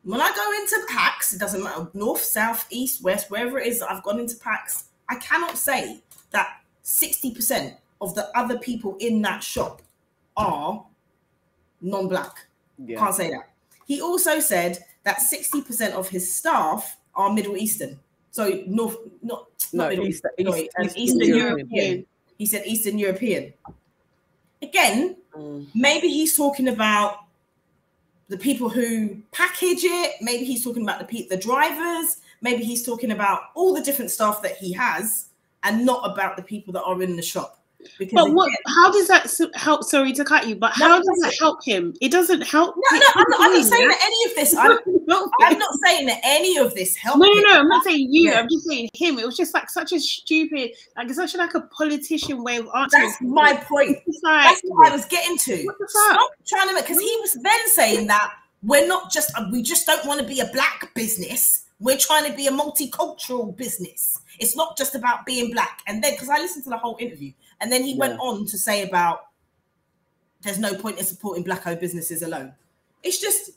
When 0.04 0.20
I 0.20 0.32
go 0.36 0.52
into 0.52 0.88
Pak's, 0.94 1.34
it 1.34 1.40
doesn't 1.40 1.64
matter 1.64 1.88
north, 1.94 2.22
south, 2.22 2.68
east, 2.70 3.02
west, 3.04 3.32
wherever 3.32 3.60
it 3.60 3.68
is 3.68 3.80
that 3.80 3.92
I've 3.92 4.04
gone 4.04 4.20
into 4.20 4.36
Pak's, 4.36 4.86
I 5.12 5.16
cannot 5.16 5.58
say 5.58 6.02
that 6.32 6.62
60% 6.86 7.76
of 8.00 8.16
the 8.16 8.26
other 8.36 8.58
people 8.58 8.96
in 9.00 9.22
that 9.24 9.44
shop 9.44 9.82
are 10.38 10.86
non-black. 11.82 12.48
Yeah. 12.84 12.98
Can't 12.98 13.14
say 13.16 13.30
that. 13.32 13.50
He 13.86 14.02
also 14.02 14.40
said 14.40 14.80
that 15.04 15.18
60% 15.20 15.92
of 15.92 16.08
his 16.08 16.34
staff 16.34 16.96
are 17.14 17.32
Middle 17.34 17.58
Eastern. 17.58 18.00
So 18.32 18.64
North, 18.66 18.96
not, 19.22 19.48
No, 19.74 19.84
not 19.84 19.90
Middle 19.90 20.08
East- 20.08 20.24
East- 20.38 20.48
um, 20.48 20.56
Eastern 20.86 20.98
Eastern 20.98 21.20
European. 21.28 21.58
European. 21.68 22.06
He 22.38 22.46
said 22.46 22.64
Eastern 22.66 22.98
European. 22.98 23.54
Again, 24.62 25.18
Mm. 25.36 25.68
maybe 25.76 26.08
he's 26.08 26.36
talking 26.38 26.68
about 26.70 27.26
the 28.30 28.38
people 28.38 28.70
who 28.70 29.18
package 29.32 29.84
it. 29.84 30.16
Maybe 30.22 30.46
he's 30.46 30.64
talking 30.64 30.84
about 30.84 31.00
the 31.00 31.06
pe- 31.06 31.28
the 31.28 31.38
drivers. 31.38 32.18
Maybe 32.42 32.64
he's 32.64 32.84
talking 32.84 33.12
about 33.12 33.42
all 33.56 33.74
the 33.74 33.82
different 33.82 34.12
staff 34.12 34.42
that 34.42 34.58
he 34.58 34.72
has, 34.74 35.28
and 35.64 35.86
not 35.86 36.02
about 36.12 36.38
the 36.38 36.44
people 36.44 36.74
that 36.74 36.84
are 36.84 37.02
in 37.02 37.16
the 37.16 37.22
shop. 37.22 37.58
Because 37.98 38.14
But 38.14 38.34
what? 38.34 38.48
again- 38.48 38.58
How 38.76 38.92
does 38.92 39.08
that 39.08 39.28
help? 39.56 39.84
Sorry 39.84 40.14
to 40.14 40.24
cut 40.24 40.48
you, 40.48 40.56
but 40.56 40.72
how 40.72 40.98
does 40.98 41.06
that 41.22 41.34
it. 41.34 41.40
help 41.40 41.64
him? 41.64 41.96
It 42.00 42.12
doesn't 42.12 42.42
help. 42.42 42.76
no, 42.92 43.00
no, 43.00 43.08
I'm 43.16 43.26
not, 43.30 43.42
I'm 43.42 43.50
not 43.50 43.66
saying 43.66 43.88
that 43.88 44.00
any 44.04 44.26
of 44.26 44.36
this. 44.36 44.56
I'm, 44.56 44.72
I'm 45.42 45.58
not 45.58 45.76
saying 45.84 46.06
that 46.06 46.20
any 46.24 46.58
of 46.58 46.74
this 46.76 46.96
helps. 46.96 47.20
No, 47.20 47.26
no, 47.28 47.42
no. 47.42 47.60
I'm 47.60 47.68
not 47.68 47.84
saying 47.84 48.08
you. 48.12 48.30
Yeah. 48.32 48.40
I'm 48.40 48.48
just 48.50 48.68
saying 48.68 48.90
him. 48.94 49.18
It 49.18 49.26
was 49.26 49.36
just 49.36 49.54
like 49.56 49.70
such 49.70 49.94
a 49.94 50.00
stupid, 50.00 50.72
like 50.96 51.08
it's 51.08 51.16
such 51.16 51.36
like 51.36 51.56
a 51.56 51.62
politician 51.62 52.44
way 52.44 52.58
of 52.58 52.68
answering. 52.76 53.04
That's 53.08 53.22
my 53.22 53.56
point. 53.56 53.98
Like, 54.22 54.50
That's 54.50 54.62
what 54.64 54.92
I 54.92 54.96
was 54.96 55.06
getting 55.06 55.38
to. 55.38 55.64
What 55.66 55.78
the 55.80 55.88
fuck? 55.88 56.14
Stop 56.14 56.32
trying 56.48 56.68
to 56.70 56.76
make 56.76 56.84
because 56.86 57.00
he 57.02 57.18
was 57.22 57.34
then 57.42 57.70
saying 57.70 58.08
that 58.08 58.32
we're 58.62 58.88
not 58.88 59.12
just 59.12 59.32
we 59.52 59.64
just 59.64 59.88
don't 59.88 60.06
want 60.06 60.22
to 60.22 60.28
be 60.28 60.40
a 60.40 60.46
black 60.54 60.94
business. 60.94 61.66
We're 61.82 61.98
trying 61.98 62.30
to 62.30 62.38
be 62.38 62.46
a 62.46 62.52
multicultural 62.52 63.58
business. 63.58 64.22
It's 64.40 64.56
not 64.56 64.78
just 64.78 64.94
about 64.94 65.26
being 65.26 65.52
black. 65.52 65.82
And 65.88 66.04
then 66.04 66.14
because 66.14 66.30
I 66.30 66.38
listened 66.38 66.64
to 66.66 66.70
the 66.70 66.78
whole 66.78 66.96
interview, 67.00 67.34
and 67.60 67.72
then 67.72 67.84
he 67.84 67.98
went 67.98 68.20
on 68.20 68.46
to 68.46 68.58
say 68.58 68.88
about 68.88 69.26
there's 70.44 70.60
no 70.60 70.76
point 70.76 71.00
in 71.00 71.06
supporting 71.06 71.44
black-owned 71.44 71.80
businesses 71.80 72.22
alone. 72.22 72.54
It's 73.02 73.20
just 73.20 73.52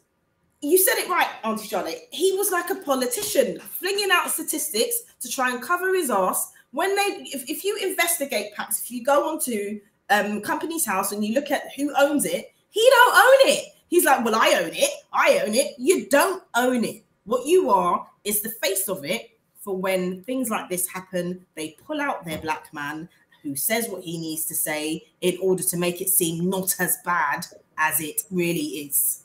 you 0.62 0.78
said 0.78 0.94
it 0.96 1.10
right, 1.10 1.28
Auntie 1.44 1.68
Charlotte. 1.68 2.08
He 2.10 2.32
was 2.32 2.50
like 2.50 2.70
a 2.70 2.76
politician, 2.76 3.60
flinging 3.60 4.08
out 4.10 4.30
statistics 4.30 5.02
to 5.20 5.28
try 5.28 5.50
and 5.50 5.62
cover 5.62 5.94
his 5.94 6.10
ass. 6.10 6.52
When 6.70 6.96
they, 6.96 7.26
if, 7.26 7.48
if 7.48 7.62
you 7.62 7.76
investigate 7.76 8.54
Pak's, 8.54 8.80
if 8.80 8.90
you 8.90 9.04
go 9.04 9.28
onto 9.28 9.80
um 10.08 10.40
Companies 10.40 10.86
House 10.86 11.12
and 11.12 11.22
you 11.22 11.34
look 11.34 11.50
at 11.50 11.74
who 11.76 11.92
owns 11.98 12.24
it, 12.24 12.54
he 12.70 12.88
don't 12.90 13.16
own 13.16 13.50
it. 13.52 13.66
He's 13.88 14.04
like, 14.04 14.24
well, 14.24 14.34
I 14.34 14.60
own 14.62 14.70
it. 14.72 14.90
I 15.12 15.42
own 15.44 15.54
it. 15.54 15.74
You 15.78 16.08
don't 16.08 16.42
own 16.56 16.84
it. 16.84 17.03
What 17.24 17.46
you 17.46 17.70
are 17.70 18.06
is 18.24 18.40
the 18.42 18.50
face 18.50 18.88
of 18.88 19.04
it. 19.04 19.30
For 19.60 19.74
when 19.76 20.22
things 20.24 20.50
like 20.50 20.68
this 20.68 20.86
happen, 20.86 21.46
they 21.54 21.76
pull 21.86 22.00
out 22.00 22.24
their 22.26 22.36
black 22.38 22.72
man 22.74 23.08
who 23.42 23.56
says 23.56 23.88
what 23.88 24.02
he 24.02 24.18
needs 24.18 24.44
to 24.46 24.54
say 24.54 25.06
in 25.22 25.38
order 25.40 25.62
to 25.62 25.76
make 25.78 26.00
it 26.02 26.10
seem 26.10 26.50
not 26.50 26.74
as 26.78 26.98
bad 27.04 27.46
as 27.78 28.00
it 28.00 28.22
really 28.30 28.86
is. 28.86 29.24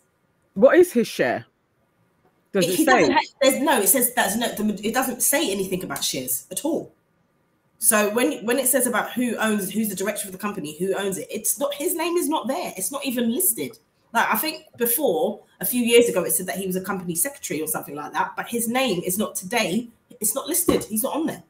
What 0.53 0.77
is 0.77 0.93
his 0.93 1.07
share? 1.07 1.45
Does 2.53 2.65
It- 2.65 2.71
it 2.71 2.75
he 2.77 2.85
say? 2.85 2.99
doesn't 2.99 3.11
have, 3.13 3.23
there's 3.41 3.61
no. 3.61 3.81
It 3.81 3.87
says 3.89 4.13
that's 4.13 4.35
no. 4.37 4.47
the- 4.53 4.87
It 4.87 4.93
doesn't 4.93 5.21
say 5.21 5.51
anything 5.51 5.83
about 5.83 6.03
shares 6.03 6.47
at 6.51 6.63
all. 6.65 6.91
So 7.79 8.09
when 8.13 8.43
when 8.45 8.59
it 8.59 8.67
says 8.67 8.87
about 8.87 9.11
who 9.13 9.35
owns, 9.37 9.71
who's 9.71 9.89
the 9.89 9.95
director 9.95 10.27
of 10.27 10.31
the 10.31 10.37
company, 10.37 10.77
who 10.79 10.93
owns 10.95 11.17
it, 11.17 11.27
it's 11.29 11.59
not 11.59 11.73
his 11.75 11.95
name 11.95 12.15
is 12.17 12.27
not 12.29 12.47
there. 12.47 12.73
It's 12.77 12.91
not 12.91 13.05
even 13.05 13.31
listed. 13.33 13.77
Like 14.13 14.33
I 14.33 14.37
think 14.37 14.65
before 14.77 15.41
a 15.59 15.65
few 15.65 15.83
years 15.83 16.09
ago, 16.09 16.23
it 16.23 16.31
said 16.31 16.47
that 16.47 16.57
he 16.57 16.65
was 16.65 16.75
a 16.75 16.81
company 16.81 17.15
secretary 17.15 17.61
or 17.61 17.67
something 17.67 17.95
like 17.95 18.13
that, 18.13 18.33
but 18.35 18.47
his 18.47 18.67
name 18.67 19.01
is 19.05 19.17
not 19.17 19.35
today. 19.35 19.87
It's 20.19 20.35
not 20.35 20.47
listed. 20.47 20.83
He's 20.83 21.03
not 21.03 21.15
on 21.15 21.27
there. 21.27 21.43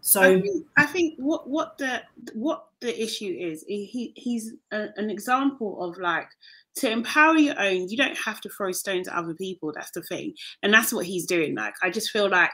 So 0.00 0.20
I 0.20 0.40
think, 0.40 0.66
I 0.76 0.86
think 0.86 1.14
what 1.16 1.48
what 1.48 1.78
the 1.78 2.02
what 2.34 2.66
the 2.80 3.02
issue 3.02 3.34
is, 3.38 3.64
he 3.66 4.12
he's 4.16 4.52
a, 4.70 4.88
an 4.96 5.08
example 5.08 5.82
of 5.82 5.96
like 5.98 6.28
to 6.76 6.90
empower 6.90 7.38
your 7.38 7.58
own. 7.58 7.88
You 7.88 7.96
don't 7.96 8.18
have 8.18 8.40
to 8.42 8.50
throw 8.50 8.72
stones 8.72 9.08
at 9.08 9.14
other 9.14 9.34
people. 9.34 9.72
That's 9.72 9.92
the 9.92 10.02
thing, 10.02 10.34
and 10.62 10.72
that's 10.74 10.92
what 10.92 11.06
he's 11.06 11.26
doing. 11.26 11.54
Like 11.54 11.74
I 11.82 11.88
just 11.88 12.10
feel 12.10 12.28
like 12.28 12.50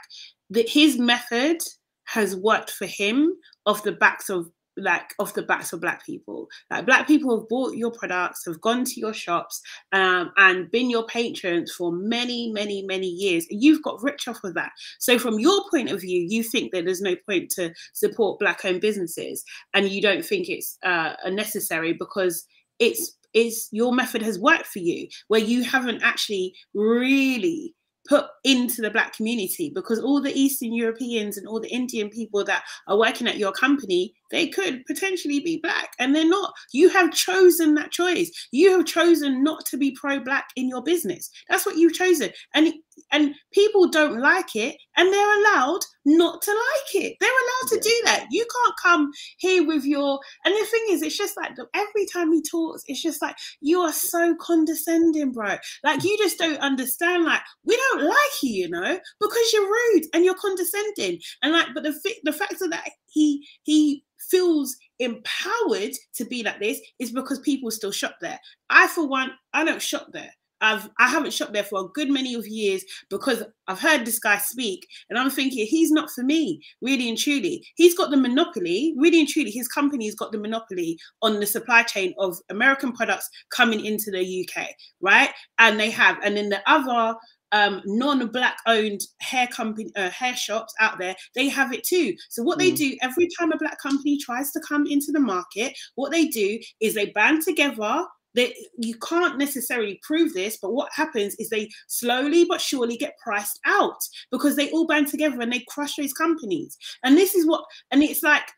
that 0.50 0.68
his 0.68 0.98
method 0.98 1.60
has 2.04 2.36
worked 2.36 2.70
for 2.70 2.86
him 2.86 3.36
off 3.66 3.82
the 3.82 3.92
backs 3.92 4.30
of 4.30 4.50
like 4.76 5.14
off 5.18 5.34
the 5.34 5.42
backs 5.42 5.72
of 5.72 5.80
black 5.80 6.04
people. 6.04 6.48
Like 6.70 6.86
black 6.86 7.06
people 7.06 7.38
have 7.38 7.48
bought 7.48 7.74
your 7.74 7.90
products 7.90 8.44
have 8.46 8.60
gone 8.60 8.84
to 8.84 9.00
your 9.00 9.14
shops 9.14 9.60
um, 9.92 10.32
and 10.36 10.70
been 10.70 10.90
your 10.90 11.06
patrons 11.06 11.72
for 11.72 11.92
many 11.92 12.50
many 12.52 12.82
many 12.82 13.08
years. 13.08 13.46
And 13.50 13.62
you've 13.62 13.82
got 13.82 14.02
rich 14.02 14.28
off 14.28 14.42
of 14.44 14.54
that. 14.54 14.72
So 14.98 15.18
from 15.18 15.38
your 15.38 15.62
point 15.70 15.90
of 15.90 16.00
view 16.00 16.26
you 16.28 16.42
think 16.42 16.72
that 16.72 16.84
there's 16.84 17.02
no 17.02 17.16
point 17.28 17.50
to 17.50 17.72
support 17.92 18.38
black 18.38 18.64
owned 18.64 18.80
businesses 18.80 19.44
and 19.74 19.88
you 19.88 20.00
don't 20.02 20.24
think 20.24 20.48
it's 20.48 20.78
uh, 20.82 21.14
necessary 21.28 21.92
because 21.92 22.46
it's 22.78 23.16
it's 23.32 23.68
your 23.70 23.92
method 23.92 24.22
has 24.22 24.38
worked 24.38 24.66
for 24.66 24.80
you 24.80 25.08
where 25.28 25.40
you 25.40 25.62
haven't 25.62 26.02
actually 26.02 26.54
really 26.74 27.74
put 28.08 28.26
into 28.44 28.82
the 28.82 28.90
black 28.90 29.14
community 29.14 29.70
because 29.72 30.00
all 30.00 30.20
the 30.20 30.36
eastern 30.36 30.72
europeans 30.72 31.36
and 31.36 31.46
all 31.46 31.60
the 31.60 31.72
indian 31.72 32.08
people 32.08 32.42
that 32.42 32.62
are 32.88 32.98
working 32.98 33.28
at 33.28 33.36
your 33.36 33.52
company 33.52 34.12
they 34.30 34.48
could 34.48 34.84
potentially 34.86 35.40
be 35.40 35.60
black 35.62 35.90
and 35.98 36.14
they're 36.14 36.28
not. 36.28 36.52
You 36.72 36.88
have 36.90 37.12
chosen 37.12 37.74
that 37.74 37.90
choice. 37.90 38.30
You 38.52 38.76
have 38.76 38.86
chosen 38.86 39.42
not 39.42 39.64
to 39.66 39.76
be 39.76 39.96
pro-black 39.98 40.48
in 40.56 40.68
your 40.68 40.82
business. 40.82 41.30
That's 41.48 41.66
what 41.66 41.76
you've 41.76 41.94
chosen. 41.94 42.30
And 42.54 42.72
and 43.12 43.34
people 43.52 43.88
don't 43.88 44.20
like 44.20 44.54
it 44.54 44.76
and 44.96 45.10
they're 45.10 45.40
allowed 45.40 45.80
not 46.04 46.42
to 46.42 46.50
like 46.50 47.02
it. 47.02 47.16
They're 47.18 47.30
allowed 47.30 47.68
to 47.70 47.80
do 47.80 48.00
that. 48.04 48.26
You 48.30 48.44
can't 48.44 48.74
come 48.82 49.10
here 49.38 49.66
with 49.66 49.84
your 49.84 50.20
and 50.44 50.54
the 50.54 50.66
thing 50.66 50.82
is 50.90 51.02
it's 51.02 51.16
just 51.16 51.36
like 51.36 51.52
every 51.74 52.06
time 52.12 52.32
he 52.32 52.42
talks 52.42 52.82
it's 52.86 53.02
just 53.02 53.22
like 53.22 53.36
you 53.60 53.80
are 53.80 53.92
so 53.92 54.36
condescending 54.40 55.32
bro. 55.32 55.56
Like 55.82 56.04
you 56.04 56.16
just 56.18 56.38
don't 56.38 56.58
understand 56.58 57.24
like 57.24 57.40
we 57.64 57.76
don't 57.76 58.04
like 58.04 58.42
you 58.42 58.50
you 58.60 58.68
know 58.68 58.98
because 59.20 59.52
you're 59.52 59.66
rude 59.66 60.04
and 60.12 60.24
you're 60.24 60.34
condescending. 60.34 61.20
And 61.42 61.52
like 61.52 61.68
but 61.74 61.82
the 61.82 61.94
the 62.24 62.32
fact 62.32 62.56
that 62.58 62.90
he 63.06 63.46
he 63.62 64.04
feels 64.28 64.76
empowered 64.98 65.92
to 66.14 66.24
be 66.24 66.42
like 66.42 66.60
this 66.60 66.80
is 66.98 67.10
because 67.10 67.38
people 67.40 67.70
still 67.70 67.92
shop 67.92 68.16
there. 68.20 68.38
I, 68.68 68.86
for 68.88 69.06
one, 69.06 69.32
I 69.52 69.64
don't 69.64 69.82
shop 69.82 70.08
there. 70.12 70.30
I've 70.60 70.90
I 70.98 71.08
haven't 71.08 71.32
shopped 71.32 71.52
there 71.52 71.64
for 71.64 71.80
a 71.80 71.88
good 71.88 72.10
many 72.10 72.34
of 72.34 72.46
years 72.46 72.84
because 73.08 73.42
I've 73.66 73.80
heard 73.80 74.04
this 74.04 74.18
guy 74.18 74.38
speak 74.38 74.86
and 75.08 75.18
I'm 75.18 75.30
thinking 75.30 75.66
he's 75.66 75.90
not 75.90 76.10
for 76.10 76.22
me, 76.22 76.60
really 76.82 77.08
and 77.08 77.16
truly. 77.16 77.64
He's 77.76 77.96
got 77.96 78.10
the 78.10 78.16
monopoly, 78.16 78.94
really 78.96 79.20
and 79.20 79.28
truly, 79.28 79.50
his 79.50 79.68
company's 79.68 80.14
got 80.14 80.32
the 80.32 80.38
monopoly 80.38 80.98
on 81.22 81.40
the 81.40 81.46
supply 81.46 81.82
chain 81.82 82.14
of 82.18 82.38
American 82.50 82.92
products 82.92 83.28
coming 83.50 83.84
into 83.84 84.10
the 84.10 84.46
UK, 84.46 84.68
right? 85.00 85.30
And 85.58 85.80
they 85.80 85.90
have, 85.90 86.18
and 86.22 86.36
then 86.36 86.50
the 86.50 86.60
other 86.66 87.16
um, 87.52 87.82
non-black 87.84 88.56
owned 88.66 89.00
hair 89.20 89.46
company 89.48 89.90
uh, 89.96 90.10
hair 90.10 90.36
shops 90.36 90.72
out 90.80 90.98
there 90.98 91.16
they 91.34 91.48
have 91.48 91.72
it 91.72 91.84
too 91.84 92.14
so 92.28 92.42
what 92.42 92.56
mm. 92.56 92.60
they 92.60 92.70
do 92.70 92.96
every 93.02 93.28
time 93.38 93.52
a 93.52 93.58
black 93.58 93.80
company 93.80 94.18
tries 94.18 94.50
to 94.52 94.60
come 94.66 94.86
into 94.86 95.12
the 95.12 95.20
market 95.20 95.76
what 95.94 96.10
they 96.10 96.26
do 96.26 96.58
is 96.80 96.94
they 96.94 97.06
band 97.06 97.42
together 97.42 98.04
they, 98.34 98.54
you 98.78 98.94
can't 98.96 99.38
necessarily 99.38 100.00
prove 100.02 100.34
this, 100.34 100.58
but 100.60 100.72
what 100.72 100.92
happens 100.92 101.34
is 101.38 101.48
they 101.48 101.68
slowly 101.88 102.44
but 102.44 102.60
surely 102.60 102.96
get 102.96 103.18
priced 103.22 103.58
out 103.66 103.98
because 104.30 104.56
they 104.56 104.70
all 104.70 104.86
band 104.86 105.08
together 105.08 105.40
and 105.40 105.52
they 105.52 105.64
crush 105.68 105.96
those 105.96 106.12
companies. 106.12 106.76
And 107.02 107.16
this 107.16 107.34
is 107.34 107.46
what, 107.46 107.64
and 107.90 108.02
it's 108.02 108.22
like, 108.22 108.48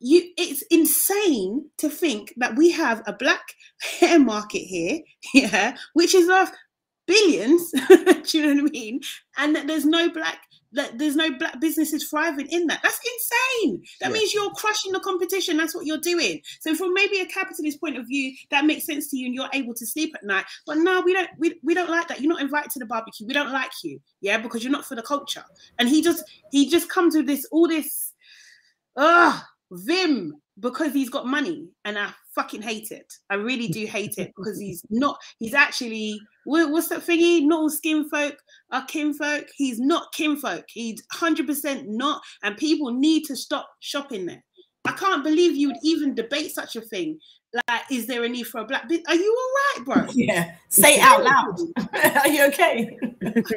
you, 0.00 0.30
it's 0.36 0.62
insane 0.62 1.70
to 1.78 1.88
think 1.88 2.34
that 2.36 2.56
we 2.56 2.70
have 2.72 3.02
a 3.06 3.12
black 3.12 3.42
hair 4.00 4.18
market 4.18 4.62
here, 4.62 5.00
yeah, 5.34 5.76
which 5.94 6.14
is 6.14 6.28
worth 6.28 6.52
billions. 7.12 7.70
do 7.88 8.38
you 8.38 8.46
know 8.46 8.62
what 8.62 8.70
I 8.70 8.72
mean? 8.72 9.00
And 9.36 9.54
that 9.56 9.66
there's 9.66 9.84
no 9.84 10.10
black 10.10 10.38
that 10.74 10.96
there's 10.98 11.16
no 11.16 11.30
black 11.30 11.60
businesses 11.60 12.08
thriving 12.08 12.46
in 12.46 12.66
that. 12.66 12.80
That's 12.82 12.98
insane. 12.98 13.82
That 14.00 14.08
yeah. 14.08 14.12
means 14.14 14.32
you're 14.32 14.50
crushing 14.52 14.92
the 14.92 15.00
competition. 15.00 15.58
That's 15.58 15.74
what 15.74 15.84
you're 15.84 15.98
doing. 15.98 16.40
So 16.60 16.74
from 16.74 16.94
maybe 16.94 17.20
a 17.20 17.26
capitalist 17.26 17.78
point 17.78 17.98
of 17.98 18.06
view, 18.06 18.32
that 18.50 18.64
makes 18.64 18.86
sense 18.86 19.10
to 19.10 19.18
you 19.18 19.26
and 19.26 19.34
you're 19.34 19.50
able 19.52 19.74
to 19.74 19.86
sleep 19.86 20.14
at 20.14 20.24
night. 20.24 20.46
But 20.66 20.78
no, 20.78 21.02
we 21.02 21.12
don't 21.12 21.28
we, 21.38 21.60
we 21.62 21.74
don't 21.74 21.90
like 21.90 22.08
that. 22.08 22.22
You're 22.22 22.32
not 22.32 22.40
invited 22.40 22.70
to 22.70 22.78
the 22.78 22.86
barbecue. 22.86 23.26
We 23.26 23.34
don't 23.34 23.52
like 23.52 23.72
you. 23.84 24.00
Yeah, 24.22 24.38
because 24.38 24.64
you're 24.64 24.72
not 24.72 24.86
for 24.86 24.94
the 24.94 25.02
culture. 25.02 25.44
And 25.78 25.88
he 25.88 26.02
just 26.02 26.24
he 26.50 26.70
just 26.70 26.88
comes 26.88 27.14
with 27.14 27.26
this 27.26 27.46
all 27.52 27.68
this 27.68 28.12
uh 28.96 29.40
vim 29.70 30.34
because 30.58 30.92
he's 30.92 31.10
got 31.10 31.26
money 31.26 31.68
and 31.84 31.98
I 31.98 32.12
fucking 32.34 32.62
hate 32.62 32.90
it. 32.90 33.12
I 33.30 33.34
really 33.34 33.68
do 33.68 33.86
hate 33.86 34.18
it 34.18 34.32
because 34.36 34.58
he's 34.60 34.84
not, 34.90 35.18
he's 35.38 35.54
actually, 35.54 36.20
what's 36.44 36.88
that 36.88 37.06
thingy? 37.06 37.42
Not 37.44 37.60
all 37.60 37.70
skin 37.70 38.08
folk 38.08 38.36
are 38.70 38.84
kinfolk. 38.86 39.46
He's 39.54 39.78
not 39.78 40.12
kinfolk. 40.12 40.64
He's 40.68 41.02
100% 41.14 41.86
not. 41.86 42.22
And 42.42 42.56
people 42.56 42.92
need 42.92 43.24
to 43.24 43.36
stop 43.36 43.68
shopping 43.80 44.26
there. 44.26 44.42
I 44.84 44.92
can't 44.92 45.22
believe 45.22 45.56
you 45.56 45.68
would 45.68 45.76
even 45.82 46.14
debate 46.14 46.52
such 46.52 46.76
a 46.76 46.80
thing. 46.80 47.18
Like, 47.68 47.82
is 47.90 48.06
there 48.06 48.24
a 48.24 48.28
need 48.28 48.46
for 48.46 48.62
a 48.62 48.64
black? 48.64 48.84
Are 48.84 49.14
you 49.14 49.36
all 49.38 49.84
right, 49.84 49.84
bro? 49.84 50.12
Yeah, 50.14 50.54
say 50.68 50.94
it 50.94 51.00
out 51.00 51.22
loud. 51.22 51.58
are 52.16 52.28
you 52.28 52.46
okay? 52.46 52.96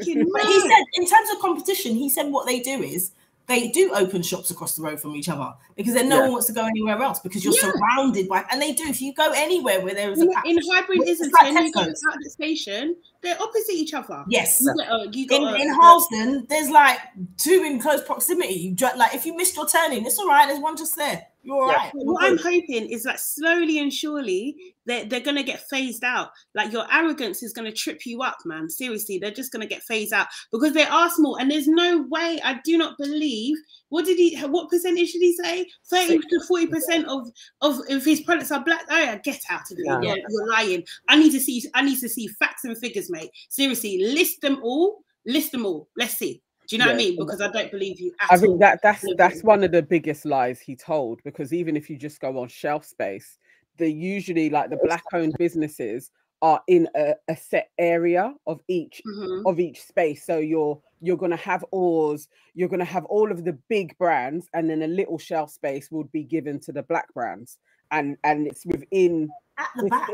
he 0.03 0.13
said, 0.13 0.83
in 0.93 1.07
terms 1.07 1.29
of 1.33 1.39
competition, 1.39 1.95
he 1.95 2.09
said 2.09 2.29
what 2.29 2.45
they 2.45 2.59
do 2.59 2.83
is 2.83 3.13
they 3.47 3.69
do 3.69 3.91
open 3.93 4.21
shops 4.21 4.49
across 4.51 4.75
the 4.75 4.81
road 4.81 4.99
from 4.99 5.15
each 5.15 5.29
other 5.29 5.53
because 5.75 5.93
then 5.93 6.09
no 6.09 6.17
yeah. 6.17 6.21
one 6.23 6.31
wants 6.33 6.47
to 6.47 6.53
go 6.53 6.65
anywhere 6.65 7.01
else 7.01 7.19
because 7.19 7.43
you're 7.43 7.53
yeah. 7.53 7.71
surrounded 7.71 8.27
by 8.27 8.43
and 8.51 8.61
they 8.61 8.73
do 8.73 8.83
if 8.85 9.01
you 9.01 9.13
go 9.13 9.31
anywhere 9.35 9.81
where 9.81 9.93
there 9.93 10.11
is 10.11 10.19
a 10.19 10.23
in, 10.23 10.31
in 10.45 10.59
hybrid 10.71 11.07
isn't 11.07 11.31
like 11.33 11.53
you 11.53 11.71
go 11.71 11.81
at 11.81 11.89
the 12.23 12.29
station 12.29 12.95
they're 13.21 13.41
opposite 13.41 13.73
each 13.73 13.95
other. 13.95 14.23
Yes. 14.27 14.61
You 14.61 14.75
got, 14.77 14.87
uh, 14.87 15.07
you 15.11 15.27
got, 15.27 15.41
in, 15.41 15.47
uh, 15.47 15.53
in 15.55 15.73
Harlesden 15.73 16.45
there's 16.47 16.69
like 16.69 16.99
two 17.37 17.63
in 17.65 17.79
close 17.79 18.03
proximity. 18.03 18.53
You 18.53 18.75
like 18.97 19.15
if 19.15 19.25
you 19.25 19.35
missed 19.35 19.55
your 19.55 19.67
turning 19.67 20.05
it's 20.05 20.19
all 20.19 20.27
right 20.27 20.47
there's 20.47 20.59
one 20.59 20.77
just 20.77 20.95
there 20.95 21.25
you're 21.45 21.67
yeah. 21.67 21.75
right. 21.75 21.91
What 21.93 22.23
I'm 22.23 22.37
hoping 22.37 22.89
is 22.89 23.03
that 23.03 23.19
slowly 23.19 23.79
and 23.79 23.93
surely 23.93 24.55
they're, 24.85 25.05
they're 25.05 25.19
going 25.19 25.37
to 25.37 25.43
get 25.43 25.67
phased 25.69 26.03
out. 26.03 26.29
Like 26.55 26.71
your 26.71 26.85
arrogance 26.91 27.43
is 27.43 27.53
going 27.53 27.69
to 27.69 27.75
trip 27.75 28.05
you 28.05 28.21
up, 28.23 28.37
man. 28.45 28.69
Seriously, 28.69 29.19
they're 29.19 29.31
just 29.31 29.51
going 29.51 29.61
to 29.61 29.67
get 29.67 29.83
phased 29.83 30.11
out 30.11 30.27
because 30.51 30.73
they 30.73 30.83
are 30.83 31.09
small. 31.09 31.35
And 31.35 31.49
there's 31.49 31.67
no 31.67 32.05
way, 32.09 32.39
I 32.43 32.59
do 32.63 32.77
not 32.77 32.97
believe, 32.97 33.55
what 33.89 34.05
did 34.05 34.17
he, 34.17 34.39
what 34.41 34.69
percentage 34.69 35.11
did 35.11 35.19
he 35.19 35.33
say? 35.33 35.67
30 35.89 36.17
to 36.17 36.41
40% 36.49 37.03
of, 37.05 37.27
of, 37.61 37.79
of 37.89 38.03
his 38.03 38.21
products 38.21 38.51
are 38.51 38.63
black. 38.63 38.85
Oh, 38.89 38.97
yeah, 38.97 39.17
get 39.19 39.41
out 39.49 39.69
of 39.71 39.77
here. 39.77 39.85
Yeah. 39.85 40.01
You're, 40.01 40.17
you're 40.29 40.49
lying. 40.49 40.83
I 41.07 41.17
need 41.17 41.31
to 41.31 41.39
see, 41.39 41.63
I 41.75 41.83
need 41.83 41.99
to 41.99 42.09
see 42.09 42.27
facts 42.27 42.63
and 42.63 42.77
figures, 42.77 43.09
mate. 43.09 43.29
Seriously, 43.49 43.99
list 43.99 44.41
them 44.41 44.59
all. 44.63 45.03
List 45.27 45.51
them 45.51 45.65
all. 45.65 45.89
Let's 45.95 46.17
see. 46.17 46.41
Do 46.67 46.75
you 46.75 46.79
know 46.79 46.85
yeah. 46.85 46.93
what 46.93 47.01
I 47.01 47.03
mean? 47.03 47.17
Because 47.17 47.41
I 47.41 47.51
don't 47.51 47.71
believe 47.71 47.99
you. 47.99 48.13
I 48.29 48.37
think 48.37 48.59
that 48.59 48.81
that's 48.81 49.05
that's 49.17 49.43
one 49.43 49.63
of 49.63 49.71
the 49.71 49.81
biggest 49.81 50.25
lies 50.25 50.59
he 50.59 50.75
told. 50.75 51.21
Because 51.23 51.53
even 51.53 51.75
if 51.75 51.89
you 51.89 51.97
just 51.97 52.19
go 52.19 52.39
on 52.39 52.47
shelf 52.47 52.85
space, 52.85 53.37
they 53.77 53.89
usually 53.89 54.49
like 54.49 54.69
the 54.69 54.77
black-owned 54.77 55.35
businesses 55.37 56.11
are 56.41 56.61
in 56.67 56.87
a, 56.95 57.13
a 57.27 57.35
set 57.35 57.69
area 57.77 58.33
of 58.45 58.61
each 58.67 59.01
mm-hmm. 59.05 59.47
of 59.47 59.59
each 59.59 59.81
space. 59.81 60.25
So 60.25 60.37
you're 60.37 60.79
you're 61.01 61.17
gonna 61.17 61.35
have 61.37 61.63
ORS, 61.71 62.27
you're 62.53 62.69
gonna 62.69 62.85
have 62.85 63.05
all 63.05 63.31
of 63.31 63.43
the 63.43 63.53
big 63.69 63.97
brands, 63.97 64.47
and 64.53 64.69
then 64.69 64.81
a 64.81 64.87
little 64.87 65.17
shelf 65.17 65.51
space 65.51 65.89
would 65.91 66.11
be 66.11 66.23
given 66.23 66.59
to 66.61 66.71
the 66.71 66.83
black 66.83 67.13
brands, 67.13 67.57
and 67.91 68.17
and 68.23 68.47
it's 68.47 68.65
within 68.65 69.29
at 69.57 69.69
the 69.75 69.87
back. 69.87 70.09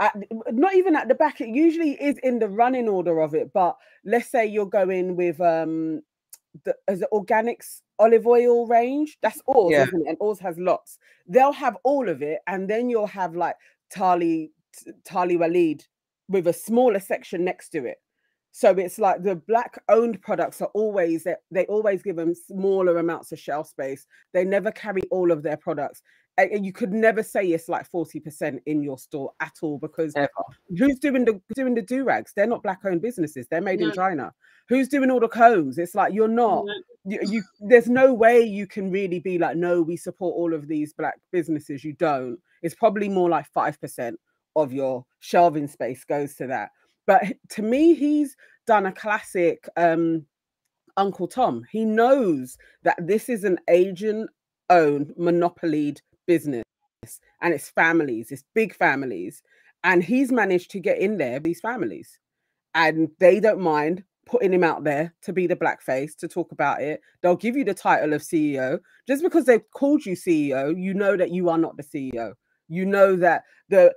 At, 0.00 0.16
not 0.50 0.74
even 0.74 0.96
at 0.96 1.06
the 1.08 1.14
back 1.14 1.40
it 1.40 1.48
usually 1.48 1.92
is 1.92 2.18
in 2.24 2.40
the 2.40 2.48
running 2.48 2.88
order 2.88 3.20
of 3.20 3.32
it 3.34 3.52
but 3.52 3.76
let's 4.04 4.28
say 4.28 4.44
you're 4.44 4.66
going 4.66 5.14
with 5.14 5.40
um 5.40 6.02
the 6.64 6.74
as 6.88 7.00
the 7.00 7.08
organics 7.12 7.80
olive 7.98 8.26
oil 8.26 8.66
range 8.66 9.18
that's 9.22 9.40
all 9.46 9.70
yeah. 9.70 9.86
and 9.92 10.16
ORS 10.20 10.38
has 10.40 10.58
lots. 10.58 10.98
They'll 11.26 11.52
have 11.52 11.76
all 11.84 12.08
of 12.08 12.22
it 12.22 12.40
and 12.46 12.68
then 12.68 12.88
you'll 12.88 13.06
have 13.06 13.34
like 13.36 13.56
tali 13.90 14.52
tali 15.04 15.36
walid 15.36 15.84
with 16.28 16.46
a 16.46 16.52
smaller 16.52 17.00
section 17.00 17.44
next 17.44 17.70
to 17.70 17.84
it. 17.84 17.98
So 18.52 18.70
it's 18.70 19.00
like 19.00 19.22
the 19.22 19.34
black 19.34 19.82
owned 19.88 20.22
products 20.22 20.60
are 20.62 20.70
always 20.74 21.24
they, 21.24 21.34
they 21.50 21.66
always 21.66 22.02
give 22.02 22.16
them 22.16 22.34
smaller 22.34 22.98
amounts 22.98 23.32
of 23.32 23.38
shelf 23.38 23.68
space. 23.68 24.06
They 24.32 24.44
never 24.44 24.70
carry 24.70 25.02
all 25.10 25.32
of 25.32 25.42
their 25.42 25.56
products 25.56 26.02
you 26.38 26.72
could 26.72 26.92
never 26.92 27.22
say 27.22 27.46
it's 27.46 27.68
like 27.68 27.90
40% 27.90 28.60
in 28.66 28.82
your 28.82 28.98
store 28.98 29.32
at 29.40 29.54
all 29.62 29.78
because 29.78 30.12
Ever. 30.16 30.28
who's 30.76 30.98
doing 30.98 31.24
the 31.24 31.40
doing 31.54 31.74
the 31.74 31.82
do-rags 31.82 32.32
they're 32.34 32.46
not 32.46 32.62
black 32.62 32.80
owned 32.84 33.02
businesses 33.02 33.46
they're 33.48 33.60
made 33.60 33.80
no. 33.80 33.88
in 33.88 33.92
china 33.92 34.32
who's 34.68 34.88
doing 34.88 35.10
all 35.10 35.20
the 35.20 35.28
combs 35.28 35.78
it's 35.78 35.94
like 35.94 36.12
you're 36.12 36.26
not 36.28 36.64
no. 36.66 36.74
you, 37.04 37.18
you 37.28 37.42
there's 37.60 37.88
no 37.88 38.12
way 38.12 38.40
you 38.40 38.66
can 38.66 38.90
really 38.90 39.20
be 39.20 39.38
like 39.38 39.56
no 39.56 39.80
we 39.80 39.96
support 39.96 40.34
all 40.34 40.52
of 40.52 40.66
these 40.66 40.92
black 40.92 41.20
businesses 41.30 41.84
you 41.84 41.92
don't 41.94 42.38
it's 42.62 42.74
probably 42.74 43.08
more 43.08 43.28
like 43.28 43.46
5% 43.52 44.14
of 44.56 44.72
your 44.72 45.04
shelving 45.20 45.68
space 45.68 46.04
goes 46.04 46.34
to 46.36 46.46
that 46.46 46.70
but 47.06 47.22
to 47.50 47.62
me 47.62 47.94
he's 47.94 48.36
done 48.66 48.86
a 48.86 48.92
classic 48.92 49.68
um 49.76 50.26
Uncle 50.96 51.26
Tom. 51.26 51.64
He 51.72 51.84
knows 51.84 52.56
that 52.84 52.96
this 53.00 53.28
is 53.28 53.42
an 53.42 53.58
Asian 53.68 54.28
owned, 54.70 55.12
monopolied 55.16 56.00
business 56.26 56.64
and 57.40 57.54
it's 57.54 57.70
families, 57.70 58.30
it's 58.30 58.44
big 58.54 58.74
families. 58.74 59.42
And 59.82 60.02
he's 60.02 60.32
managed 60.32 60.70
to 60.70 60.80
get 60.80 60.98
in 60.98 61.18
there, 61.18 61.38
these 61.38 61.60
families, 61.60 62.18
and 62.74 63.10
they 63.20 63.38
don't 63.38 63.60
mind 63.60 64.02
putting 64.26 64.52
him 64.52 64.64
out 64.64 64.84
there 64.84 65.14
to 65.22 65.32
be 65.32 65.46
the 65.46 65.56
blackface 65.56 66.16
to 66.16 66.28
talk 66.28 66.52
about 66.52 66.80
it. 66.80 67.00
They'll 67.22 67.36
give 67.36 67.56
you 67.56 67.64
the 67.64 67.74
title 67.74 68.12
of 68.14 68.22
CEO. 68.22 68.78
Just 69.06 69.22
because 69.22 69.44
they've 69.44 69.70
called 69.72 70.06
you 70.06 70.16
CEO, 70.16 70.74
you 70.80 70.94
know 70.94 71.16
that 71.16 71.30
you 71.30 71.48
are 71.48 71.58
not 71.58 71.76
the 71.76 71.82
CEO. 71.82 72.32
You 72.68 72.86
know 72.86 73.16
that 73.16 73.42
the, 73.68 73.94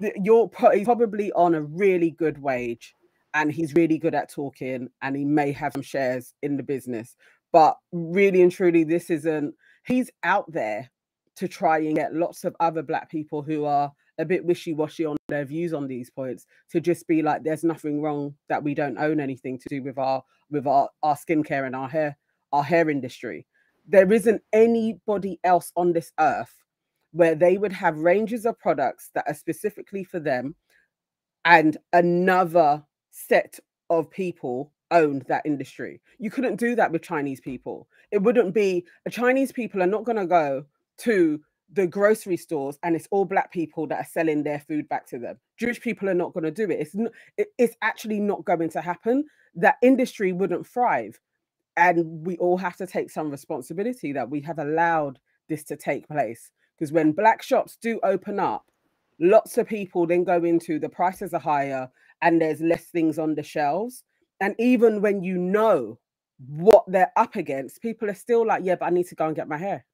the 0.00 0.12
you're 0.22 0.48
probably 0.48 1.32
on 1.32 1.54
a 1.54 1.62
really 1.62 2.10
good 2.10 2.40
wage 2.40 2.94
and 3.34 3.52
he's 3.52 3.74
really 3.74 3.98
good 3.98 4.14
at 4.14 4.30
talking 4.30 4.88
and 5.02 5.16
he 5.16 5.24
may 5.24 5.52
have 5.52 5.72
some 5.72 5.82
shares 5.82 6.34
in 6.42 6.56
the 6.56 6.62
business. 6.62 7.16
But 7.52 7.78
really 7.92 8.42
and 8.42 8.52
truly, 8.52 8.84
this 8.84 9.10
isn't 9.10 9.54
he's 9.86 10.10
out 10.22 10.52
there 10.52 10.90
to 11.38 11.46
try 11.46 11.78
and 11.78 11.94
get 11.94 12.14
lots 12.14 12.44
of 12.44 12.56
other 12.58 12.82
black 12.82 13.08
people 13.08 13.42
who 13.42 13.64
are 13.64 13.92
a 14.18 14.24
bit 14.24 14.44
wishy-washy 14.44 15.04
on 15.04 15.16
their 15.28 15.44
views 15.44 15.72
on 15.72 15.86
these 15.86 16.10
points 16.10 16.46
to 16.70 16.80
just 16.80 17.06
be 17.06 17.22
like 17.22 17.44
there's 17.44 17.62
nothing 17.62 18.02
wrong 18.02 18.34
that 18.48 18.62
we 18.62 18.74
don't 18.74 18.98
own 18.98 19.20
anything 19.20 19.56
to 19.56 19.68
do 19.68 19.82
with 19.82 19.96
our 19.98 20.22
with 20.50 20.66
our 20.66 20.88
our 21.04 21.14
skincare 21.14 21.66
and 21.66 21.76
our 21.76 21.88
hair 21.88 22.16
our 22.52 22.64
hair 22.64 22.90
industry. 22.90 23.46
There 23.86 24.12
isn't 24.12 24.42
anybody 24.52 25.38
else 25.44 25.72
on 25.76 25.92
this 25.92 26.12
earth 26.18 26.52
where 27.12 27.36
they 27.36 27.56
would 27.56 27.72
have 27.72 27.96
ranges 27.98 28.44
of 28.44 28.58
products 28.58 29.10
that 29.14 29.24
are 29.28 29.34
specifically 29.34 30.02
for 30.02 30.18
them 30.18 30.56
and 31.44 31.76
another 31.92 32.82
set 33.10 33.58
of 33.90 34.10
people 34.10 34.72
owned 34.90 35.22
that 35.28 35.46
industry. 35.46 36.00
You 36.18 36.30
couldn't 36.30 36.56
do 36.56 36.74
that 36.74 36.90
with 36.90 37.02
chinese 37.02 37.40
people. 37.40 37.86
It 38.10 38.22
wouldn't 38.22 38.54
be 38.54 38.84
chinese 39.08 39.52
people 39.52 39.82
are 39.82 39.86
not 39.86 40.04
going 40.04 40.18
to 40.18 40.26
go 40.26 40.64
to 41.00 41.40
the 41.72 41.86
grocery 41.86 42.36
stores 42.36 42.78
and 42.82 42.96
it's 42.96 43.08
all 43.10 43.24
black 43.24 43.52
people 43.52 43.86
that 43.88 44.00
are 44.00 44.08
selling 44.10 44.42
their 44.44 44.60
food 44.60 44.88
back 44.88 45.06
to 45.08 45.18
them. 45.18 45.38
Jewish 45.58 45.80
people 45.80 46.08
are 46.08 46.14
not 46.14 46.34
going 46.34 46.44
to 46.44 46.50
do 46.52 46.64
it. 46.72 46.80
It's 46.80 46.94
not, 46.94 47.12
it's 47.58 47.76
actually 47.82 48.20
not 48.20 48.44
going 48.44 48.70
to 48.70 48.80
happen. 48.82 49.24
That 49.56 49.76
industry 49.82 50.32
wouldn't 50.32 50.66
thrive. 50.66 51.20
And 51.76 52.26
we 52.26 52.36
all 52.38 52.58
have 52.58 52.76
to 52.78 52.86
take 52.86 53.10
some 53.10 53.30
responsibility 53.30 54.12
that 54.14 54.30
we 54.30 54.40
have 54.42 54.58
allowed 54.58 55.20
this 55.48 55.64
to 55.64 55.76
take 55.76 56.08
place. 56.08 56.50
Because 56.78 56.92
when 56.92 57.12
black 57.12 57.42
shops 57.42 57.78
do 57.82 58.00
open 58.04 58.40
up 58.40 58.64
lots 59.20 59.58
of 59.58 59.68
people 59.68 60.06
then 60.06 60.24
go 60.24 60.44
into 60.44 60.78
the 60.78 60.88
prices 60.88 61.34
are 61.34 61.40
higher 61.40 61.90
and 62.22 62.40
there's 62.40 62.60
less 62.60 62.84
things 62.86 63.18
on 63.18 63.34
the 63.36 63.42
shelves. 63.44 64.04
And 64.40 64.54
even 64.58 65.02
when 65.02 65.22
you 65.22 65.38
know 65.38 65.98
what 66.48 66.84
they're 66.88 67.12
up 67.16 67.36
against 67.36 67.82
people 67.82 68.10
are 68.10 68.14
still 68.14 68.46
like 68.46 68.62
yeah 68.64 68.76
but 68.76 68.86
i 68.86 68.90
need 68.90 69.08
to 69.08 69.16
go 69.16 69.26
and 69.26 69.36
get 69.36 69.48
my 69.48 69.58
hair 69.58 69.86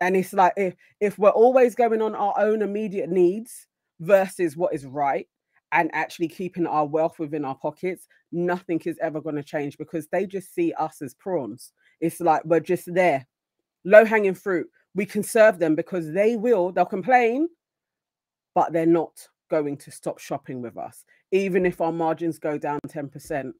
and 0.00 0.16
it's 0.16 0.32
like 0.32 0.52
if 0.56 0.74
if 1.00 1.18
we're 1.18 1.30
always 1.30 1.74
going 1.74 2.02
on 2.02 2.14
our 2.14 2.34
own 2.38 2.62
immediate 2.62 3.10
needs 3.10 3.66
versus 4.00 4.56
what 4.56 4.74
is 4.74 4.86
right 4.86 5.26
and 5.72 5.90
actually 5.92 6.28
keeping 6.28 6.66
our 6.66 6.86
wealth 6.86 7.18
within 7.18 7.44
our 7.44 7.56
pockets 7.56 8.06
nothing 8.30 8.80
is 8.84 8.98
ever 9.00 9.20
going 9.20 9.36
to 9.36 9.42
change 9.42 9.78
because 9.78 10.06
they 10.08 10.26
just 10.26 10.54
see 10.54 10.72
us 10.74 11.02
as 11.02 11.14
prawns 11.14 11.72
it's 12.00 12.20
like 12.20 12.44
we're 12.44 12.60
just 12.60 12.92
there. 12.92 13.26
Low 13.84 14.04
hanging 14.04 14.34
fruit. 14.34 14.68
We 14.94 15.06
can 15.06 15.22
serve 15.22 15.58
them 15.58 15.74
because 15.74 16.12
they 16.12 16.36
will 16.36 16.72
they'll 16.72 16.84
complain 16.86 17.48
but 18.54 18.72
they're 18.72 18.86
not 18.86 19.28
going 19.50 19.76
to 19.76 19.90
stop 19.90 20.18
shopping 20.18 20.62
with 20.62 20.78
us. 20.78 21.04
Even 21.30 21.66
if 21.66 21.80
our 21.80 21.92
margins 21.92 22.38
go 22.38 22.58
down 22.58 22.80
10% 22.88 23.52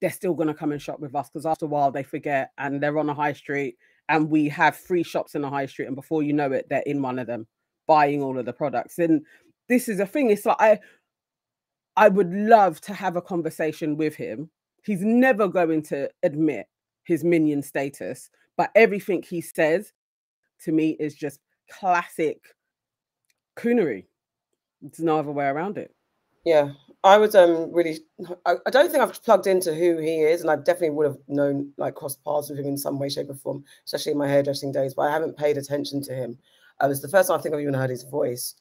they're 0.00 0.10
still 0.10 0.34
going 0.34 0.48
to 0.48 0.54
come 0.54 0.72
and 0.72 0.82
shop 0.82 1.00
with 1.00 1.14
us 1.14 1.28
because 1.28 1.46
after 1.46 1.66
a 1.66 1.68
while 1.68 1.90
they 1.90 2.02
forget 2.02 2.50
and 2.58 2.82
they're 2.82 2.98
on 2.98 3.08
a 3.08 3.14
high 3.14 3.32
street 3.32 3.76
and 4.08 4.30
we 4.30 4.48
have 4.48 4.76
three 4.76 5.02
shops 5.02 5.34
in 5.34 5.42
the 5.42 5.50
high 5.50 5.66
street 5.66 5.86
and 5.86 5.96
before 5.96 6.22
you 6.22 6.32
know 6.32 6.52
it 6.52 6.66
they're 6.68 6.82
in 6.82 7.00
one 7.02 7.18
of 7.18 7.26
them 7.26 7.46
buying 7.86 8.22
all 8.22 8.38
of 8.38 8.44
the 8.44 8.52
products. 8.52 8.98
And 8.98 9.24
this 9.68 9.88
is 9.88 10.00
a 10.00 10.06
thing 10.06 10.30
it's 10.30 10.44
like 10.44 10.56
i 10.60 10.78
i 11.96 12.08
would 12.08 12.32
love 12.32 12.80
to 12.82 12.92
have 12.92 13.16
a 13.16 13.22
conversation 13.22 13.96
with 13.96 14.14
him. 14.14 14.50
He's 14.84 15.02
never 15.02 15.48
going 15.48 15.82
to 15.84 16.10
admit 16.22 16.66
his 17.04 17.24
minion 17.24 17.62
status 17.62 18.30
but 18.56 18.70
everything 18.74 19.22
he 19.22 19.40
says 19.40 19.92
to 20.60 20.72
me 20.72 20.90
is 21.00 21.14
just 21.14 21.40
classic 21.70 22.38
coonery. 23.56 24.06
There's 24.80 25.00
no 25.00 25.18
other 25.18 25.32
way 25.32 25.46
around 25.46 25.78
it. 25.78 25.94
Yeah, 26.44 26.70
I 27.04 27.18
was 27.18 27.34
um 27.34 27.70
really. 27.70 28.00
I, 28.46 28.54
I 28.66 28.70
don't 28.70 28.90
think 28.90 29.02
I've 29.02 29.22
plugged 29.22 29.46
into 29.46 29.74
who 29.74 29.98
he 29.98 30.22
is, 30.22 30.40
and 30.40 30.50
I 30.50 30.56
definitely 30.56 30.90
would 30.90 31.06
have 31.06 31.18
known 31.28 31.70
like 31.76 31.94
crossed 31.94 32.24
paths 32.24 32.48
with 32.48 32.58
him 32.58 32.66
in 32.66 32.78
some 32.78 32.98
way, 32.98 33.10
shape, 33.10 33.28
or 33.28 33.34
form, 33.34 33.62
especially 33.84 34.12
in 34.12 34.18
my 34.18 34.26
hairdressing 34.26 34.72
days. 34.72 34.94
But 34.94 35.02
I 35.02 35.12
haven't 35.12 35.36
paid 35.36 35.58
attention 35.58 36.02
to 36.04 36.14
him. 36.14 36.38
Uh, 36.80 36.88
was 36.88 37.02
the 37.02 37.08
first 37.08 37.28
time 37.28 37.38
I 37.38 37.42
think 37.42 37.54
I've 37.54 37.60
even 37.60 37.74
heard 37.74 37.90
his 37.90 38.04
voice. 38.04 38.54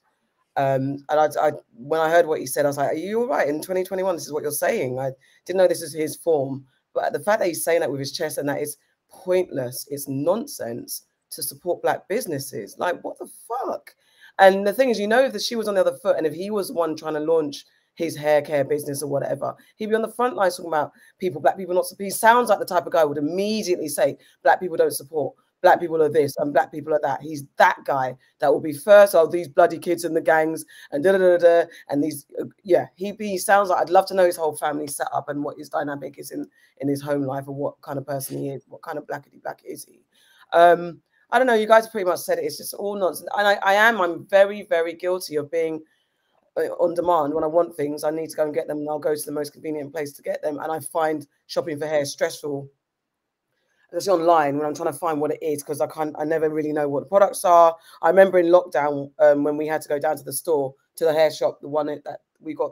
Um, 0.56 1.04
and 1.10 1.20
I, 1.20 1.28
I, 1.42 1.52
when 1.74 2.00
I 2.02 2.12
heard 2.12 2.28
what 2.28 2.40
he 2.40 2.46
said, 2.46 2.66
I 2.66 2.70
was 2.70 2.78
like, 2.78 2.92
"Are 2.92 2.96
you 2.96 3.22
all 3.22 3.28
right?" 3.28 3.48
In 3.48 3.62
2021, 3.62 4.14
this 4.16 4.26
is 4.26 4.34
what 4.34 4.44
you're 4.44 4.52
saying. 4.52 5.00
I 5.00 5.12
didn't 5.46 5.58
know 5.58 5.68
this 5.68 5.82
is 5.82 5.94
his 5.94 6.18
form, 6.18 6.66
but 6.94 7.14
the 7.14 7.22
fact 7.22 7.40
that 7.40 7.48
he's 7.48 7.64
saying 7.64 7.80
that 7.80 7.90
with 7.92 8.00
his 8.02 8.12
chest 8.12 8.38
and 8.38 8.50
that 8.50 8.62
is 8.62 8.78
pointless, 9.10 9.88
it's 9.90 10.10
nonsense 10.10 11.04
to 11.32 11.42
support 11.42 11.82
black 11.82 12.10
businesses. 12.10 12.76
Like, 12.78 13.02
what 13.06 13.18
the 13.20 13.30
fuck? 13.48 13.96
And 14.38 14.68
the 14.68 14.74
thing 14.74 14.90
is, 14.90 15.00
you 15.00 15.08
know, 15.08 15.24
if 15.24 15.32
the 15.32 15.40
shoe 15.40 15.58
was 15.58 15.70
on 15.70 15.76
the 15.76 15.82
other 15.82 15.98
foot, 15.98 16.18
and 16.18 16.28
if 16.28 16.34
he 16.34 16.52
was 16.52 16.74
one 16.74 16.96
trying 16.98 17.14
to 17.14 17.20
launch 17.22 17.66
his 17.96 18.16
hair 18.16 18.42
care 18.42 18.64
business 18.64 19.04
or 19.04 19.08
whatever, 19.10 19.56
he'd 19.76 19.88
be 19.88 19.96
on 19.96 20.02
the 20.02 20.08
front 20.12 20.36
lines 20.36 20.58
talking 20.58 20.72
about 20.72 20.92
people, 21.20 21.42
black 21.42 21.58
people 21.58 21.76
not. 21.76 21.86
He 21.98 22.10
sounds 22.10 22.50
like 22.50 22.60
the 22.60 22.66
type 22.66 22.86
of 22.86 22.92
guy 22.92 23.04
would 23.04 23.18
immediately 23.18 23.88
say, 23.88 24.18
"Black 24.44 24.60
people 24.60 24.78
don't 24.78 24.92
support." 24.92 25.36
Black 25.64 25.80
people 25.80 26.04
are 26.04 26.10
this 26.10 26.36
and 26.38 26.52
black 26.52 26.74
people 26.74 26.94
are 26.94 27.00
that. 27.02 27.22
He's 27.22 27.46
that 27.56 27.78
guy 27.86 28.18
that 28.40 28.52
will 28.52 28.60
be 28.60 28.74
first. 28.74 29.16
Oh, 29.16 29.26
these 29.26 29.48
bloody 29.48 29.80
kids 29.80 30.04
in 30.04 30.14
the 30.14 30.20
gangs 30.20 30.66
and 30.92 31.02
da 31.02 31.14
da 31.14 31.18
da 31.18 31.38
da. 31.38 31.64
And 31.88 32.04
these, 32.04 32.26
uh, 32.38 32.44
yeah, 32.66 32.88
he, 32.96 33.14
he 33.18 33.38
sounds 33.38 33.70
like 33.70 33.82
I'd 33.82 33.90
love 33.90 34.06
to 34.08 34.14
know 34.14 34.26
his 34.26 34.36
whole 34.36 34.58
family 34.58 34.88
setup 34.88 35.30
and 35.30 35.42
what 35.42 35.58
his 35.58 35.70
dynamic 35.70 36.20
is 36.20 36.32
in 36.32 36.46
in 36.82 36.90
his 36.90 37.02
home 37.02 37.24
life 37.24 37.48
or 37.48 37.56
what 37.56 37.82
kind 37.82 37.98
of 37.98 38.06
person 38.06 38.40
he 38.40 38.50
is. 38.50 38.66
What 38.68 38.82
kind 38.82 38.98
of 38.98 39.08
blackity 39.08 39.42
black 39.42 39.62
is 39.64 39.86
he? 39.86 40.02
Um, 40.52 41.00
I 41.32 41.38
don't 41.38 41.48
know. 41.48 41.54
You 41.54 41.66
guys 41.66 41.88
pretty 41.88 42.10
much 42.10 42.20
said 42.20 42.40
it. 42.40 42.44
It's 42.44 42.58
just 42.58 42.74
all 42.74 42.96
nonsense. 42.98 43.30
And 43.38 43.48
I, 43.48 43.54
I 43.64 43.74
am. 43.74 44.02
I'm 44.02 44.26
very, 44.28 44.64
very 44.64 44.94
guilty 44.94 45.38
of 45.38 45.50
being 45.50 45.82
on 46.56 46.94
demand. 46.94 47.34
When 47.34 47.44
I 47.44 47.48
want 47.48 47.76
things, 47.76 48.04
I 48.04 48.12
need 48.12 48.30
to 48.30 48.36
go 48.36 48.44
and 48.44 48.54
get 48.54 48.68
them, 48.68 48.78
and 48.80 48.90
I'll 48.90 49.00
go 49.00 49.16
to 49.16 49.26
the 49.26 49.32
most 49.32 49.54
convenient 49.54 49.92
place 49.94 50.14
to 50.14 50.22
get 50.22 50.42
them. 50.42 50.60
And 50.60 50.72
I 50.72 50.80
find 50.80 51.26
shopping 51.48 51.80
for 51.80 51.88
hair 51.88 52.06
stressful, 52.06 52.70
especially 53.92 54.22
online 54.22 54.58
when 54.58 54.66
I'm 54.68 54.76
trying 54.76 54.92
to 54.92 54.98
find 55.00 55.20
what 55.20 55.32
it 55.32 55.42
is 55.42 55.64
because 55.64 55.82
I 55.82 55.88
can't. 55.88 56.16
I 56.18 56.26
never 56.26 56.50
really 56.50 56.74
know 56.74 56.88
what 56.88 57.02
the 57.02 57.10
products 57.10 57.44
are. 57.46 57.76
I 58.02 58.10
remember 58.10 58.40
in 58.40 58.48
lockdown 58.48 59.12
um, 59.20 59.44
when 59.44 59.58
we 59.58 59.68
had 59.68 59.82
to 59.82 59.90
go 59.90 60.00
down 60.00 60.18
to 60.18 60.24
the 60.24 60.34
store 60.34 60.74
to 60.96 61.06
the 61.06 61.14
hair 61.14 61.32
shop, 61.32 61.60
the 61.62 61.70
one 61.70 61.88
that 61.88 62.20
we 62.40 62.54
got 62.54 62.72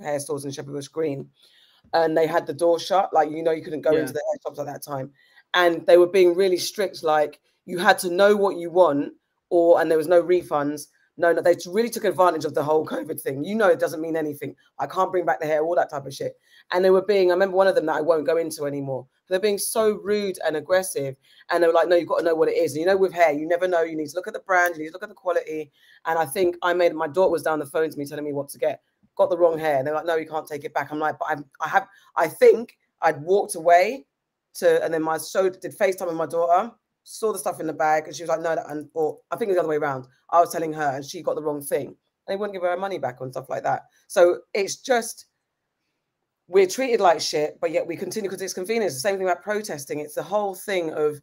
hair 0.00 0.20
stores 0.20 0.44
in 0.44 0.50
Shepherd 0.50 0.72
Bush 0.72 0.88
Green, 0.88 1.28
and 1.92 2.16
they 2.16 2.26
had 2.26 2.46
the 2.46 2.54
door 2.54 2.78
shut. 2.78 3.12
Like 3.12 3.30
you 3.30 3.42
know, 3.42 3.52
you 3.52 3.62
couldn't 3.62 3.82
go 3.82 3.92
Yeah. 3.92 4.00
into 4.00 4.12
the 4.12 4.22
hair 4.32 4.40
shops 4.42 4.58
at 4.60 4.66
that 4.66 4.82
time, 4.82 5.12
and 5.54 5.84
they 5.86 5.96
were 5.96 6.06
being 6.06 6.34
really 6.34 6.58
strict. 6.58 7.02
Like 7.02 7.40
you 7.66 7.78
had 7.78 7.98
to 8.00 8.10
know 8.10 8.36
what 8.36 8.56
you 8.56 8.70
want, 8.70 9.14
or 9.50 9.80
and 9.80 9.90
there 9.90 9.98
was 9.98 10.08
no 10.08 10.22
refunds. 10.22 10.86
No, 11.20 11.32
no, 11.32 11.42
they 11.42 11.54
really 11.66 11.90
took 11.90 12.04
advantage 12.04 12.46
of 12.46 12.54
the 12.54 12.62
whole 12.62 12.86
COVID 12.86 13.20
thing. 13.20 13.44
You 13.44 13.54
know, 13.54 13.68
it 13.68 13.78
doesn't 13.78 14.00
mean 14.00 14.16
anything. 14.16 14.56
I 14.78 14.86
can't 14.86 15.12
bring 15.12 15.26
back 15.26 15.38
the 15.38 15.46
hair, 15.46 15.62
all 15.62 15.74
that 15.76 15.90
type 15.90 16.06
of 16.06 16.14
shit. 16.14 16.34
And 16.72 16.82
they 16.82 16.88
were 16.88 17.02
being, 17.02 17.30
I 17.30 17.34
remember 17.34 17.56
one 17.56 17.66
of 17.66 17.74
them 17.74 17.86
that 17.86 17.96
I 17.96 18.00
won't 18.00 18.26
go 18.26 18.38
into 18.38 18.64
anymore. 18.64 19.06
They're 19.28 19.38
being 19.38 19.58
so 19.58 20.00
rude 20.02 20.38
and 20.46 20.56
aggressive. 20.56 21.16
And 21.50 21.62
they 21.62 21.66
were 21.66 21.74
like, 21.74 21.88
no, 21.88 21.96
you've 21.96 22.08
got 22.08 22.18
to 22.18 22.24
know 22.24 22.34
what 22.34 22.48
it 22.48 22.56
is. 22.56 22.72
And 22.72 22.80
you 22.80 22.86
know, 22.86 22.96
with 22.96 23.12
hair, 23.12 23.32
you 23.32 23.46
never 23.46 23.68
know. 23.68 23.82
You 23.82 23.96
need 23.96 24.08
to 24.08 24.16
look 24.16 24.28
at 24.28 24.32
the 24.32 24.40
brand, 24.40 24.76
you 24.76 24.82
need 24.82 24.88
to 24.88 24.92
look 24.94 25.02
at 25.02 25.10
the 25.10 25.14
quality. 25.14 25.70
And 26.06 26.18
I 26.18 26.24
think 26.24 26.56
I 26.62 26.72
made 26.72 26.94
my 26.94 27.06
daughter 27.06 27.30
was 27.30 27.42
down 27.42 27.58
the 27.58 27.66
phone 27.66 27.90
to 27.90 27.98
me 27.98 28.06
telling 28.06 28.24
me 28.24 28.32
what 28.32 28.48
to 28.50 28.58
get. 28.58 28.80
Got 29.16 29.28
the 29.28 29.38
wrong 29.38 29.58
hair. 29.58 29.76
And 29.78 29.86
they're 29.86 29.94
like, 29.94 30.06
no, 30.06 30.16
you 30.16 30.26
can't 30.26 30.48
take 30.48 30.64
it 30.64 30.72
back. 30.72 30.90
I'm 30.90 30.98
like, 30.98 31.18
but 31.18 31.28
I'm, 31.28 31.44
I 31.60 31.68
have, 31.68 31.86
I 32.16 32.28
think 32.28 32.78
I'd 33.02 33.20
walked 33.20 33.56
away 33.56 34.06
to, 34.54 34.82
and 34.82 34.92
then 34.92 35.02
my 35.02 35.18
so 35.18 35.50
did 35.50 35.78
FaceTime 35.78 36.06
with 36.06 36.16
my 36.16 36.26
daughter 36.26 36.72
saw 37.04 37.32
the 37.32 37.38
stuff 37.38 37.60
in 37.60 37.66
the 37.66 37.72
bag 37.72 38.06
and 38.06 38.14
she 38.14 38.22
was 38.22 38.28
like, 38.28 38.40
no, 38.40 38.54
that, 38.54 38.70
and 38.70 38.88
or 38.94 39.18
I 39.30 39.36
think 39.36 39.48
it 39.48 39.52
was 39.52 39.56
the 39.56 39.60
other 39.60 39.68
way 39.68 39.76
around. 39.76 40.06
I 40.30 40.40
was 40.40 40.52
telling 40.52 40.72
her 40.74 40.96
and 40.96 41.04
she 41.04 41.22
got 41.22 41.34
the 41.34 41.42
wrong 41.42 41.62
thing. 41.62 41.88
And 41.88 41.96
they 42.28 42.36
wouldn't 42.36 42.54
give 42.54 42.62
her 42.62 42.70
her 42.70 42.76
money 42.76 42.98
back 42.98 43.20
and 43.20 43.32
stuff 43.32 43.48
like 43.48 43.62
that. 43.64 43.82
So 44.08 44.40
it's 44.54 44.76
just 44.76 45.26
we're 46.48 46.66
treated 46.66 47.00
like 47.00 47.20
shit, 47.20 47.58
but 47.60 47.70
yet 47.70 47.86
we 47.86 47.96
continue 47.96 48.28
because 48.28 48.42
it's 48.42 48.52
convenient. 48.54 48.86
It's 48.86 48.96
the 48.96 49.08
same 49.08 49.16
thing 49.16 49.26
about 49.26 49.42
protesting. 49.42 50.00
It's 50.00 50.16
the 50.16 50.22
whole 50.22 50.54
thing 50.54 50.92
of 50.92 51.20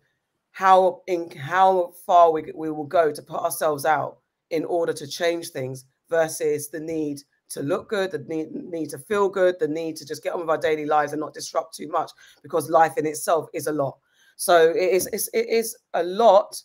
how 0.51 1.01
in 1.05 1.29
how 1.31 1.93
far 2.05 2.31
we, 2.31 2.51
we 2.55 2.71
will 2.71 2.85
go 2.85 3.11
to 3.11 3.21
put 3.21 3.41
ourselves 3.41 3.85
out 3.85 4.19
in 4.49 4.63
order 4.65 4.93
to 4.93 5.05
change 5.05 5.49
things 5.49 5.85
versus 6.09 6.69
the 6.69 6.79
need 6.79 7.19
to 7.49 7.61
look 7.61 7.89
good, 7.89 8.11
the 8.11 8.19
need, 8.27 8.51
need 8.51 8.89
to 8.89 8.97
feel 8.97 9.29
good, 9.29 9.59
the 9.59 9.67
need 9.67 9.95
to 9.97 10.05
just 10.05 10.23
get 10.23 10.33
on 10.33 10.39
with 10.39 10.49
our 10.49 10.57
daily 10.57 10.85
lives 10.85 11.13
and 11.13 11.19
not 11.19 11.33
disrupt 11.33 11.75
too 11.75 11.87
much 11.89 12.11
because 12.41 12.69
life 12.69 12.97
in 12.97 13.05
itself 13.05 13.47
is 13.53 13.67
a 13.67 13.71
lot. 13.71 13.97
So 14.37 14.69
it 14.69 14.77
is 14.77 15.07
it's, 15.11 15.27
it 15.33 15.49
is 15.49 15.77
a 15.93 16.03
lot 16.03 16.61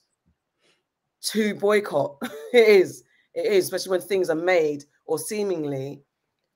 to 1.23 1.55
boycott. 1.57 2.17
it 2.53 2.69
is. 2.69 3.03
It 3.35 3.47
is, 3.47 3.65
especially 3.65 3.91
when 3.91 4.01
things 4.01 4.31
are 4.31 4.35
made 4.37 4.85
or 5.07 5.19
seemingly 5.19 6.03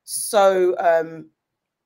so 0.07 0.77
um 0.79 1.29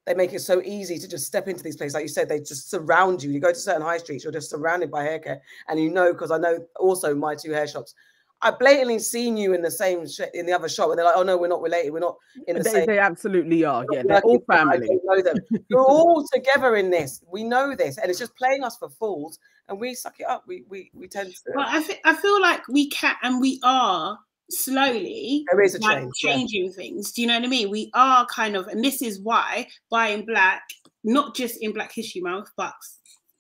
they 0.06 0.14
make 0.14 0.32
it 0.32 0.40
so 0.40 0.62
easy 0.62 0.98
to 0.98 1.08
just 1.08 1.26
step 1.26 1.46
into 1.46 1.62
these 1.62 1.76
places. 1.76 1.94
Like 1.94 2.02
you 2.02 2.08
said, 2.08 2.28
they 2.28 2.40
just 2.40 2.70
surround 2.70 3.22
you. 3.22 3.30
You 3.30 3.38
go 3.38 3.52
to 3.52 3.58
certain 3.58 3.82
high 3.82 3.98
streets, 3.98 4.24
you're 4.24 4.32
just 4.32 4.50
surrounded 4.50 4.90
by 4.90 5.04
hair 5.04 5.18
care. 5.18 5.40
And 5.68 5.78
you 5.78 5.90
know, 5.90 6.12
because 6.12 6.30
I 6.30 6.38
know 6.38 6.58
also 6.78 7.14
my 7.14 7.34
two 7.34 7.52
hair 7.52 7.68
shops, 7.68 7.94
I 8.42 8.50
blatantly 8.52 8.98
seen 8.98 9.36
you 9.36 9.52
in 9.52 9.60
the 9.62 9.70
same 9.70 10.08
sh- 10.08 10.20
in 10.32 10.46
the 10.46 10.52
other 10.52 10.68
shop, 10.68 10.88
and 10.90 10.98
they're 10.98 11.04
like, 11.04 11.16
"Oh 11.16 11.22
no, 11.22 11.36
we're 11.36 11.48
not 11.48 11.60
related. 11.60 11.92
We're 11.92 12.00
not 12.00 12.16
in 12.46 12.56
the 12.56 12.62
They, 12.62 12.70
same." 12.70 12.86
they 12.86 12.98
absolutely 12.98 13.64
are. 13.64 13.84
Yeah, 13.92 14.02
they're 14.06 14.20
all 14.22 14.32
working, 14.32 14.44
but 14.48 14.56
I 14.56 14.58
family. 14.64 14.86
don't 14.86 15.04
know 15.04 15.22
them. 15.22 15.36
We're 15.70 15.82
all 15.84 16.26
together 16.32 16.76
in 16.76 16.90
this. 16.90 17.22
We 17.30 17.44
know 17.44 17.74
this, 17.76 17.98
and 17.98 18.08
it's 18.08 18.18
just 18.18 18.34
playing 18.36 18.64
us 18.64 18.76
for 18.78 18.88
fools, 18.88 19.38
and 19.68 19.78
we 19.78 19.94
suck 19.94 20.20
it 20.20 20.26
up. 20.26 20.44
We 20.46 20.64
we 20.70 20.90
we 20.94 21.06
tend 21.06 21.32
to. 21.32 21.52
Well, 21.54 21.66
I, 21.68 21.82
fe- 21.82 22.00
I 22.04 22.14
feel 22.14 22.40
like 22.40 22.66
we 22.68 22.88
can 22.88 23.14
and 23.22 23.40
we 23.40 23.60
are 23.62 24.18
slowly 24.50 25.44
There 25.50 25.60
is 25.62 25.74
a 25.74 25.80
like, 25.80 25.98
change. 25.98 26.12
yeah. 26.22 26.32
changing 26.32 26.72
things. 26.72 27.12
Do 27.12 27.22
you 27.22 27.28
know 27.28 27.34
what 27.34 27.44
I 27.44 27.48
mean? 27.48 27.70
We 27.70 27.90
are 27.94 28.26
kind 28.26 28.56
of, 28.56 28.66
and 28.68 28.82
this 28.84 29.02
is 29.02 29.20
why 29.20 29.68
buying 29.90 30.24
black, 30.24 30.62
not 31.04 31.34
just 31.34 31.56
in 31.62 31.72
Black 31.72 31.92
History 31.92 32.20
Month, 32.20 32.48
but 32.56 32.72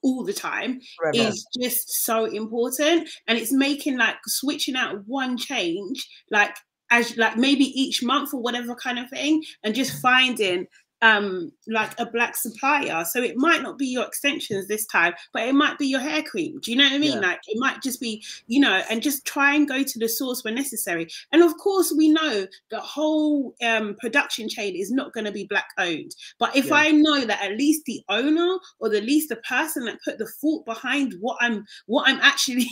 all 0.02 0.24
the 0.24 0.32
time, 0.32 0.80
Forever. 0.96 1.28
is 1.28 1.46
just 1.60 2.04
so 2.04 2.24
important. 2.24 3.08
And 3.26 3.38
it's 3.38 3.52
making 3.52 3.98
like 3.98 4.16
switching 4.26 4.76
out 4.76 5.02
one 5.06 5.36
change, 5.36 6.06
like 6.30 6.54
as 6.90 7.16
like 7.16 7.36
maybe 7.36 7.64
each 7.64 8.02
month 8.02 8.34
or 8.34 8.42
whatever 8.42 8.74
kind 8.74 8.98
of 8.98 9.08
thing, 9.10 9.42
and 9.62 9.74
just 9.74 10.00
finding 10.00 10.66
um 11.02 11.50
like 11.66 11.98
a 11.98 12.06
black 12.06 12.36
supplier. 12.36 13.04
So 13.04 13.22
it 13.22 13.36
might 13.36 13.62
not 13.62 13.78
be 13.78 13.86
your 13.86 14.04
extensions 14.04 14.68
this 14.68 14.86
time 14.86 15.14
but 15.32 15.42
it 15.48 15.54
might 15.54 15.78
be 15.78 15.86
your 15.86 16.00
hair 16.00 16.22
cream. 16.22 16.58
Do 16.62 16.70
you 16.70 16.76
know 16.76 16.84
what 16.84 16.92
i 16.92 16.98
mean? 16.98 17.20
Yeah. 17.22 17.28
like 17.28 17.40
it 17.46 17.58
might 17.58 17.82
just 17.82 18.00
be 18.00 18.22
you 18.46 18.60
know 18.60 18.82
and 18.90 19.02
just 19.02 19.24
try 19.24 19.54
and 19.54 19.68
go 19.68 19.82
to 19.82 19.98
the 19.98 20.08
source 20.08 20.44
when 20.44 20.54
necessary. 20.54 21.08
And 21.32 21.42
of 21.42 21.56
course 21.58 21.92
we 21.96 22.08
know 22.10 22.46
the 22.70 22.80
whole 22.80 23.54
um 23.62 23.96
production 24.00 24.48
chain 24.48 24.74
is 24.76 24.90
not 24.90 25.12
going 25.12 25.24
to 25.26 25.32
be 25.32 25.44
black 25.46 25.68
owned. 25.78 26.14
But 26.38 26.56
if 26.56 26.66
Yeah. 26.66 26.74
i 26.74 26.90
know 26.90 27.24
that 27.24 27.42
at 27.42 27.56
least 27.56 27.84
the 27.86 28.02
owner 28.08 28.58
or 28.78 28.94
at 28.94 29.04
least 29.04 29.28
the 29.30 29.36
person 29.36 29.84
that 29.86 29.98
put 30.04 30.18
the 30.18 30.26
thought 30.40 30.64
behind 30.66 31.14
what 31.20 31.36
i'm 31.40 31.64
what 31.86 32.08
i'm 32.08 32.18
actually 32.20 32.68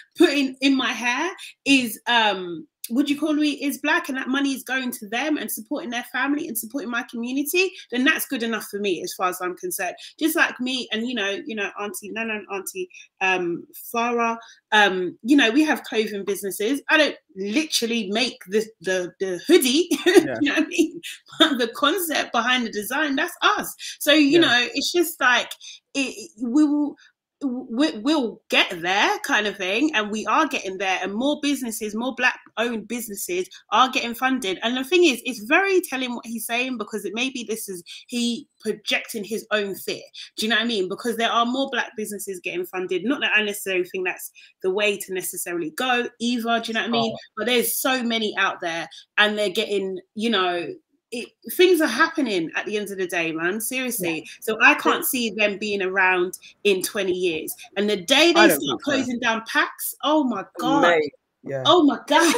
putting 0.18 0.56
in 0.60 0.76
my 0.76 0.92
hair 0.92 1.30
is 1.64 2.00
um 2.06 2.66
would 2.90 3.08
you 3.08 3.18
call 3.18 3.32
me 3.32 3.52
is 3.62 3.78
black 3.78 4.08
and 4.08 4.18
that 4.18 4.28
money 4.28 4.52
is 4.52 4.62
going 4.62 4.90
to 4.90 5.08
them 5.08 5.36
and 5.38 5.50
supporting 5.50 5.90
their 5.90 6.04
family 6.12 6.46
and 6.48 6.58
supporting 6.58 6.90
my 6.90 7.02
community 7.10 7.70
then 7.90 8.04
that's 8.04 8.26
good 8.26 8.42
enough 8.42 8.64
for 8.70 8.78
me 8.78 9.02
as 9.02 9.14
far 9.14 9.28
as 9.30 9.40
i'm 9.40 9.56
concerned 9.56 9.94
just 10.18 10.36
like 10.36 10.58
me 10.60 10.86
and 10.92 11.06
you 11.08 11.14
know 11.14 11.40
you 11.46 11.54
know 11.54 11.70
auntie 11.80 12.10
nana 12.10 12.34
and 12.34 12.46
auntie 12.52 12.88
um 13.22 13.64
farah 13.94 14.36
um 14.72 15.16
you 15.22 15.36
know 15.36 15.50
we 15.50 15.64
have 15.64 15.82
clothing 15.84 16.24
businesses 16.24 16.82
i 16.90 16.96
don't 16.98 17.16
literally 17.36 18.10
make 18.10 18.36
the 18.48 18.64
the, 18.82 19.12
the 19.18 19.40
hoodie 19.46 19.88
Yeah. 20.06 20.38
you 20.40 20.48
know 20.50 20.54
what 20.54 20.64
i 20.64 20.66
mean 20.66 21.00
but 21.38 21.58
the 21.58 21.68
concept 21.68 22.32
behind 22.32 22.66
the 22.66 22.70
design 22.70 23.16
that's 23.16 23.34
us 23.42 23.74
so 23.98 24.12
you 24.12 24.32
Yeah. 24.32 24.40
know 24.40 24.68
it's 24.74 24.92
just 24.92 25.20
like 25.20 25.50
it, 25.94 26.30
we 26.42 26.64
will 26.64 26.96
we, 27.44 27.98
we'll 27.98 28.40
get 28.50 28.80
there 28.82 29.18
kind 29.20 29.46
of 29.46 29.56
thing 29.56 29.94
and 29.94 30.10
we 30.10 30.26
are 30.26 30.46
getting 30.46 30.78
there 30.78 30.98
and 31.02 31.14
more 31.14 31.38
businesses 31.42 31.94
more 31.94 32.14
black 32.16 32.38
owned 32.56 32.88
businesses 32.88 33.48
are 33.70 33.90
getting 33.90 34.14
funded. 34.14 34.58
And 34.62 34.76
the 34.76 34.84
thing 34.84 35.04
is 35.04 35.20
it's 35.24 35.44
very 35.44 35.80
telling 35.80 36.14
what 36.14 36.26
he's 36.26 36.46
saying 36.46 36.78
because 36.78 37.04
it 37.04 37.12
maybe 37.14 37.44
this 37.44 37.68
is 37.68 37.82
he 38.06 38.48
projecting 38.60 39.24
his 39.24 39.46
own 39.50 39.74
fear. 39.74 40.02
Do 40.36 40.46
you 40.46 40.50
know 40.50 40.56
what 40.56 40.64
i 40.64 40.68
mean? 40.68 40.88
Because 40.88 41.16
there 41.16 41.30
are 41.30 41.46
more 41.46 41.68
black 41.70 41.92
businesses 41.96 42.40
getting 42.42 42.66
funded. 42.66 43.04
Not 43.04 43.20
that 43.20 43.32
i 43.36 43.42
necessarily 43.42 43.84
think 43.84 44.06
that's 44.06 44.30
the 44.62 44.70
way 44.70 44.96
to 44.98 45.14
necessarily 45.14 45.70
go 45.70 46.08
either 46.20 46.60
do 46.60 46.68
you 46.68 46.74
know 46.74 46.80
what 46.80 46.88
i 46.88 46.92
mean? 46.92 47.16
But 47.36 47.46
there's 47.46 47.76
so 47.76 48.02
many 48.02 48.34
out 48.38 48.60
there 48.60 48.88
and 49.18 49.38
they're 49.38 49.50
getting 49.50 49.98
you 50.14 50.30
know 50.30 50.66
it, 51.14 51.28
things 51.52 51.80
are 51.80 51.86
happening 51.86 52.50
at 52.56 52.66
the 52.66 52.76
end 52.76 52.90
of 52.90 52.98
the 52.98 53.06
day, 53.06 53.30
man. 53.30 53.60
Seriously. 53.60 54.26
So 54.40 54.58
I 54.60 54.74
can't 54.74 55.04
see 55.04 55.30
them 55.30 55.58
being 55.58 55.80
around 55.82 56.38
in 56.64 56.82
20 56.82 57.12
years. 57.12 57.54
And 57.76 57.88
the 57.88 57.96
day 57.96 58.32
they 58.32 58.48
don't 58.48 58.50
start 58.50 58.60
think 58.60 58.80
so. 58.82 58.84
closing 58.84 59.18
down 59.20 59.44
Pak's, 59.46 59.94
oh 60.02 60.24
my 60.24 60.44
God. 60.58 60.82
Mate, 60.82 61.12
yeah. 61.44 61.62
Oh 61.66 61.84
my 61.84 61.98
God. 62.06 62.34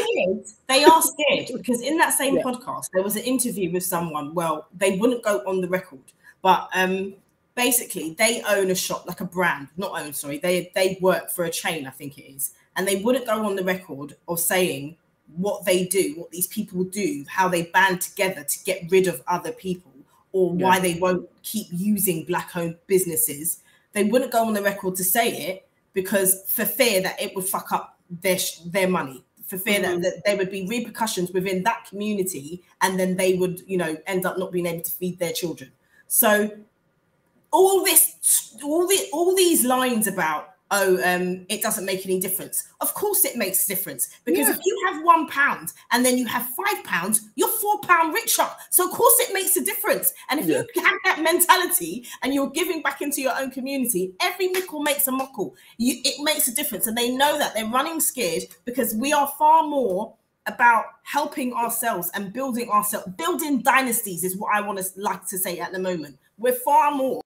they 0.68 0.84
are 0.84 1.00
scared 1.02 1.48
because 1.56 1.80
in 1.80 1.96
that 1.96 2.12
same 2.12 2.36
Yeah. 2.36 2.42
podcast 2.42 2.86
there 2.92 3.02
was 3.02 3.16
an 3.16 3.22
interview 3.22 3.72
with 3.72 3.84
someone. 3.84 4.34
Well, 4.34 4.66
they 4.76 4.96
wouldn't 4.98 5.22
go 5.22 5.42
on 5.46 5.60
the 5.60 5.68
record, 5.68 6.02
but 6.42 6.68
um, 6.74 7.14
basically 7.54 8.14
they 8.18 8.42
own 8.48 8.70
a 8.70 8.74
shop 8.74 9.06
like 9.06 9.20
a 9.20 9.24
brand, 9.24 9.68
not 9.76 9.98
own. 9.98 10.12
Sorry, 10.12 10.38
they 10.38 10.70
they 10.74 10.98
work 11.00 11.30
for 11.30 11.44
a 11.44 11.50
chain, 11.50 11.86
I 11.86 11.90
think 11.90 12.18
it 12.18 12.24
is, 12.30 12.52
and 12.76 12.86
they 12.86 12.96
wouldn't 12.96 13.26
go 13.26 13.44
on 13.46 13.56
the 13.56 13.64
record 13.64 14.16
of 14.28 14.38
saying 14.40 14.96
what 15.34 15.64
they 15.64 15.84
do, 15.84 16.14
what 16.16 16.30
these 16.30 16.46
people 16.46 16.84
do, 16.84 17.24
how 17.28 17.48
they 17.48 17.64
band 17.64 18.00
together 18.00 18.44
to 18.44 18.64
get 18.64 18.90
rid 18.90 19.06
of 19.06 19.22
other 19.26 19.52
people, 19.52 19.92
or 20.32 20.52
why 20.52 20.78
they 20.78 20.94
won't 20.94 21.28
keep 21.42 21.66
using 21.70 22.24
black-owned 22.24 22.76
businesses. 22.86 23.62
They 23.92 24.04
wouldn't 24.04 24.32
go 24.32 24.44
on 24.44 24.52
the 24.54 24.62
record 24.62 24.96
to 24.96 25.04
say 25.04 25.48
it 25.48 25.68
because 25.94 26.42
for 26.46 26.64
fear 26.64 27.00
that 27.02 27.20
it 27.20 27.34
would 27.34 27.46
fuck 27.46 27.72
up 27.72 27.98
their 28.10 28.38
sh- 28.38 28.60
their 28.66 28.88
money 28.88 29.24
for 29.46 29.58
fear 29.58 29.80
that, 29.80 29.92
mm-hmm. 29.92 30.02
that 30.02 30.22
there 30.24 30.36
would 30.36 30.50
be 30.50 30.66
repercussions 30.66 31.30
within 31.30 31.62
that 31.62 31.84
community 31.88 32.62
and 32.82 32.98
then 32.98 33.16
they 33.16 33.34
would 33.34 33.62
you 33.66 33.78
know 33.78 33.96
end 34.06 34.26
up 34.26 34.38
not 34.38 34.52
being 34.52 34.66
able 34.66 34.82
to 34.82 34.90
feed 34.90 35.18
their 35.18 35.32
children 35.32 35.70
so 36.06 36.50
all 37.50 37.84
this 37.84 38.56
all 38.62 38.86
the 38.86 39.08
all 39.12 39.34
these 39.34 39.64
lines 39.64 40.06
about 40.06 40.55
oh 40.70 40.96
um 41.04 41.46
it 41.48 41.62
doesn't 41.62 41.84
make 41.84 42.04
any 42.06 42.18
difference. 42.20 42.68
Of 42.80 42.94
course 42.94 43.24
it 43.24 43.36
makes 43.36 43.64
a 43.64 43.68
difference 43.68 44.08
because 44.24 44.48
if 44.48 44.58
you 44.64 44.82
have 44.88 45.04
one 45.04 45.28
pound 45.28 45.72
and 45.92 46.04
then 46.04 46.18
you 46.18 46.26
have 46.26 46.46
five 46.48 46.84
pounds 46.84 47.22
you're 47.36 47.48
four 47.48 47.80
pound 47.80 48.14
richer. 48.14 48.46
So 48.70 48.86
of 48.86 48.92
course 48.92 49.14
it 49.20 49.32
makes 49.32 49.56
a 49.56 49.64
difference. 49.64 50.12
And 50.28 50.40
if 50.40 50.46
Yeah. 50.46 50.62
you 50.74 50.82
have 50.82 50.94
that 51.04 51.20
mentality 51.22 52.06
and 52.22 52.34
you're 52.34 52.50
giving 52.50 52.82
back 52.82 53.00
into 53.02 53.20
your 53.22 53.38
own 53.38 53.50
community 53.50 54.14
every 54.20 54.48
nickel 54.48 54.82
makes 54.82 55.06
a 55.06 55.12
muckle. 55.12 55.54
You 55.78 56.00
it 56.04 56.22
makes 56.22 56.48
a 56.48 56.54
difference. 56.54 56.86
And 56.86 56.96
they 56.96 57.10
know 57.10 57.38
that. 57.38 57.54
They're 57.54 57.66
running 57.66 58.00
scared 58.00 58.44
because 58.64 58.94
we 58.94 59.12
are 59.12 59.32
far 59.38 59.62
more 59.66 60.14
about 60.46 60.84
helping 61.02 61.52
ourselves 61.52 62.10
and 62.14 62.32
building 62.32 62.68
ourselves. 62.70 63.06
Building 63.16 63.62
dynasties 63.62 64.22
is 64.24 64.36
what 64.36 64.54
i 64.54 64.60
want 64.60 64.78
to 64.78 64.84
like 64.96 65.26
to 65.26 65.38
say 65.38 65.58
at 65.58 65.72
the 65.72 65.78
moment. 65.78 66.18
We're 66.38 66.52
far 66.52 66.90
more 66.92 67.20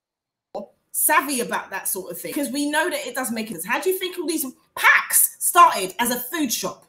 savvy 0.92 1.40
about 1.40 1.70
that 1.70 1.88
sort 1.88 2.10
of 2.10 2.20
thing 2.20 2.32
because 2.32 2.50
we 2.50 2.70
know 2.70 2.90
that 2.90 3.06
it 3.06 3.14
does 3.14 3.30
make 3.30 3.48
sense. 3.48 3.64
How 3.64 3.80
do 3.80 3.90
you 3.90 3.98
think 3.98 4.18
all 4.18 4.26
these 4.26 4.44
Pak's 4.74 5.36
started 5.38 5.94
as 5.98 6.10
a 6.10 6.18
food 6.18 6.52
shop? 6.52 6.86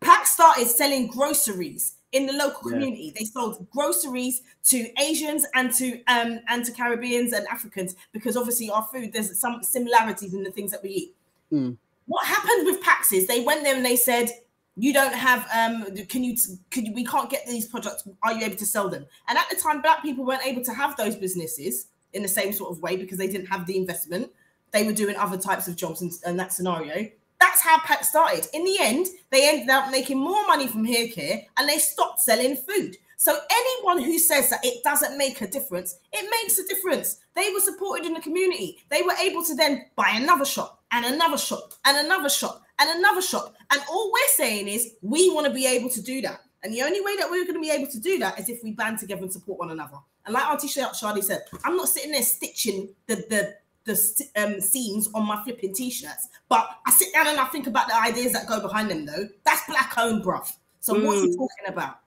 Pak's 0.00 0.30
started 0.30 0.66
selling 0.66 1.06
groceries 1.08 1.94
in 2.12 2.26
the 2.26 2.32
local 2.32 2.70
Yeah. 2.70 2.78
community. 2.78 3.14
They 3.16 3.24
sold 3.24 3.66
groceries 3.70 4.42
to 4.64 4.88
Asians 5.00 5.46
and 5.54 5.72
to 5.74 6.02
um 6.04 6.40
and 6.48 6.64
to 6.64 6.72
Caribbeans 6.72 7.32
and 7.32 7.46
Africans 7.48 7.94
because 8.12 8.36
obviously 8.36 8.70
our 8.70 8.86
food 8.92 9.12
there's 9.12 9.38
some 9.38 9.62
similarities 9.62 10.34
in 10.34 10.42
the 10.42 10.50
things 10.50 10.70
that 10.72 10.82
we 10.82 10.90
eat. 10.90 11.14
Mm. 11.52 11.76
What 12.06 12.26
happened 12.26 12.66
with 12.66 12.80
Pak's 12.82 13.12
is 13.12 13.26
they 13.26 13.42
went 13.44 13.62
there 13.64 13.76
and 13.76 13.84
they 13.84 13.96
said 13.96 14.30
you 14.76 14.92
don't 14.92 15.14
have 15.14 15.46
um 15.54 15.94
can 16.06 16.24
you 16.24 16.36
could 16.70 16.86
you, 16.86 16.92
we 16.94 17.04
can't 17.04 17.28
get 17.30 17.46
these 17.46 17.66
products 17.66 18.06
are 18.22 18.32
you 18.32 18.44
able 18.44 18.56
to 18.56 18.66
sell 18.66 18.88
them 18.88 19.04
and 19.28 19.36
at 19.36 19.48
the 19.50 19.56
time 19.56 19.82
black 19.82 20.00
people 20.02 20.24
weren't 20.24 20.44
able 20.46 20.62
to 20.62 20.72
have 20.72 20.96
those 20.96 21.16
businesses 21.16 21.86
in 22.12 22.22
the 22.22 22.28
same 22.28 22.52
sort 22.52 22.70
of 22.70 22.80
way 22.80 22.96
because 22.96 23.18
they 23.18 23.26
didn't 23.26 23.46
have 23.46 23.66
the 23.66 23.76
investment 23.76 24.30
they 24.72 24.84
were 24.84 24.92
doing 24.92 25.16
other 25.16 25.36
types 25.36 25.66
of 25.68 25.76
jobs 25.76 26.02
in, 26.02 26.10
in 26.26 26.36
that 26.36 26.52
scenario 26.52 27.08
that's 27.40 27.62
how 27.62 27.78
Pak 27.80 28.04
started 28.04 28.46
in 28.52 28.64
the 28.64 28.76
end 28.80 29.06
they 29.30 29.48
ended 29.48 29.70
up 29.70 29.90
making 29.90 30.18
more 30.18 30.46
money 30.46 30.66
from 30.66 30.84
hair 30.84 31.08
care 31.08 31.42
and 31.56 31.68
they 31.68 31.78
stopped 31.78 32.20
selling 32.20 32.56
food 32.56 32.96
so 33.16 33.38
anyone 33.50 34.02
who 34.02 34.18
says 34.18 34.48
that 34.48 34.64
it 34.64 34.82
doesn't 34.82 35.18
make 35.18 35.40
a 35.40 35.46
difference 35.46 35.98
it 36.12 36.28
makes 36.30 36.58
a 36.58 36.66
difference 36.66 37.20
they 37.34 37.50
were 37.52 37.60
supported 37.60 38.06
in 38.06 38.14
the 38.14 38.20
community 38.20 38.78
they 38.88 39.02
were 39.02 39.14
able 39.20 39.44
to 39.44 39.54
then 39.54 39.84
buy 39.96 40.10
another 40.14 40.44
shop 40.44 40.82
and 40.92 41.04
another 41.04 41.38
shop 41.38 41.72
and 41.84 41.96
another 41.96 42.28
shop 42.28 42.62
and 42.80 42.98
another 42.98 43.22
shop. 43.22 43.54
And 43.70 43.80
all 43.90 44.10
we're 44.10 44.34
saying 44.34 44.68
is 44.68 44.94
we 45.02 45.32
want 45.32 45.46
to 45.46 45.52
be 45.52 45.66
able 45.66 45.90
to 45.90 46.02
do 46.02 46.20
that. 46.22 46.40
And 46.62 46.72
the 46.72 46.82
only 46.82 47.00
way 47.00 47.16
that 47.16 47.30
we're 47.30 47.44
going 47.44 47.54
to 47.54 47.60
be 47.60 47.70
able 47.70 47.90
to 47.90 48.00
do 48.00 48.18
that 48.18 48.38
is 48.38 48.48
if 48.48 48.62
we 48.64 48.72
band 48.72 48.98
together 48.98 49.22
and 49.22 49.32
support 49.32 49.58
one 49.58 49.70
another. 49.70 49.98
And 50.26 50.34
like 50.34 50.44
Auntie 50.46 50.68
Sha- 50.68 50.92
Shadi 50.92 51.22
said, 51.22 51.42
I'm 51.64 51.76
not 51.76 51.88
sitting 51.88 52.12
there 52.12 52.22
stitching 52.22 52.90
the 53.06 53.16
the 53.16 53.54
the 53.84 54.26
um, 54.36 54.60
seams 54.60 55.08
on 55.14 55.26
my 55.26 55.42
flipping 55.42 55.74
t-shirts, 55.74 56.28
but 56.48 56.68
I 56.86 56.90
sit 56.90 57.12
down 57.14 57.26
and 57.28 57.40
I 57.40 57.46
think 57.46 57.66
about 57.66 57.88
the 57.88 57.96
ideas 57.98 58.32
that 58.34 58.46
go 58.46 58.60
behind 58.60 58.90
them. 58.90 59.06
Though 59.06 59.26
that's 59.44 59.66
black 59.66 59.94
owned, 59.96 60.22
bruv. 60.22 60.46
So 60.80 60.94
what 60.94 61.16
are 61.16 61.20
you 61.20 61.28
Mm. 61.30 61.36
talking 61.36 61.66
about? 61.68 62.00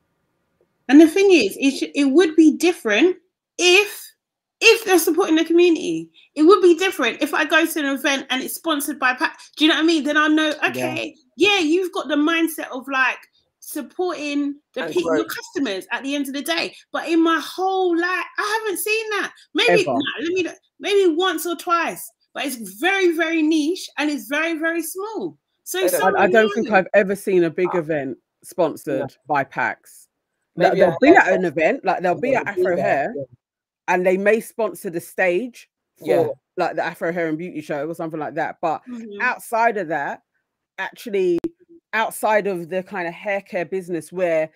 And 0.90 1.02
the 1.02 1.08
thing 1.08 1.32
is, 1.32 1.58
it, 1.60 1.72
sh- 1.78 1.92
it 1.96 2.06
would 2.06 2.36
be 2.36 2.56
different 2.58 3.18
if 3.58 4.12
if 4.62 4.86
they're 4.86 5.00
supporting 5.00 5.36
the 5.36 5.46
community. 5.46 6.10
It 6.36 6.44
would 6.44 6.62
be 6.62 6.76
different 6.76 7.22
if 7.22 7.34
I 7.34 7.44
go 7.46 7.66
to 7.66 7.80
an 7.80 7.86
event 7.86 8.28
and 8.30 8.42
it's 8.42 8.56
sponsored 8.56 9.00
by 9.00 9.14
Pat. 9.16 9.36
Do 9.58 9.66
you 9.66 9.70
know 9.70 9.76
what 9.76 9.84
I 9.84 9.88
mean? 9.88 10.04
Then 10.04 10.18
I 10.18 10.28
know, 10.28 10.54
okay, 10.70 11.16
yeah, 11.38 11.58
you've 11.60 11.92
got 11.92 12.08
the 12.08 12.16
mindset 12.16 12.70
of 12.72 12.88
like 12.88 13.18
supporting 13.66 14.56
the 14.76 14.84
And 14.84 14.94
people, 14.94 15.16
your 15.16 15.26
customers 15.26 15.88
at 15.92 16.04
the 16.04 16.16
end 16.16 16.28
of 16.28 16.34
the 16.34 16.42
day. 16.42 16.76
But 16.92 17.08
in 17.08 17.24
my 17.24 17.40
whole 17.44 17.98
life, 17.98 18.26
I 18.38 18.60
haven't 18.62 18.80
seen 18.80 19.10
that. 19.12 19.32
Maybe 19.54 19.82
Ever. 19.82 19.94
nah, 19.94 20.00
let 20.22 20.34
me 20.34 20.48
maybe 20.80 21.16
once 21.16 21.46
or 21.46 21.56
twice, 21.56 22.10
but 22.34 22.46
it's 22.46 22.58
very 22.80 23.16
very 23.16 23.42
niche 23.42 23.90
and 23.98 24.10
it's 24.12 24.28
very 24.28 24.58
very 24.60 24.84
small. 24.84 25.38
So 25.64 25.80
They 25.80 25.86
it's 25.86 25.98
don't- 25.98 26.18
I, 26.18 26.24
I 26.24 26.28
don't 26.30 26.54
think. 26.54 26.72
I've 26.72 26.88
ever 26.94 27.16
seen 27.16 27.46
a 27.46 27.50
big 27.50 27.74
event 27.74 28.18
sponsored 28.44 29.16
by 29.28 29.46
Pak's. 29.46 30.08
Like, 30.56 30.74
Maybe 30.74 30.80
they'll 30.82 30.90
a 30.92 30.98
be 31.02 31.08
at 31.16 31.32
an 31.34 31.46
event, 31.46 31.86
like 31.86 32.04
they'll 32.04 32.20
be 32.20 32.32
Yeah, 32.32 32.40
at 32.42 32.46
they'll 32.48 32.56
be 32.56 32.62
Afro 32.64 32.78
Hair, 32.78 33.14
yeah. 33.16 33.24
and 33.88 34.06
they 34.06 34.18
may 34.18 34.40
sponsor 34.42 34.90
the 34.90 35.00
stage 35.00 35.70
for 35.98 36.06
Yeah. 36.08 36.28
like 36.58 36.76
the 36.76 36.84
Afro 36.84 37.14
Hair 37.14 37.30
and 37.30 37.38
Beauty 37.38 37.62
Show 37.62 37.88
or 37.88 37.96
something 37.96 38.20
like 38.20 38.36
that. 38.36 38.58
But 38.62 38.82
Mhm. 38.90 39.22
outside 39.22 39.78
of 39.78 39.88
that, 39.88 40.22
actually, 40.78 41.40
outside 41.94 42.48
of 42.48 42.70
the 42.70 42.84
kind 42.84 43.08
of 43.08 43.14
hair 43.14 43.42
care 43.42 43.66
business 43.66 44.12
where 44.12 44.50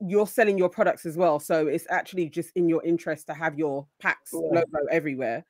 you're 0.00 0.26
selling 0.26 0.58
your 0.58 0.68
products 0.68 1.06
as 1.06 1.16
well, 1.16 1.38
so 1.38 1.66
it's 1.66 1.86
actually 1.90 2.28
just 2.28 2.50
in 2.56 2.68
your 2.68 2.82
interest 2.84 3.26
to 3.26 3.34
have 3.34 3.58
your 3.58 3.86
Pak's 4.00 4.32
Yeah. 4.32 4.60
logo 4.60 4.86
everywhere. 4.90 5.44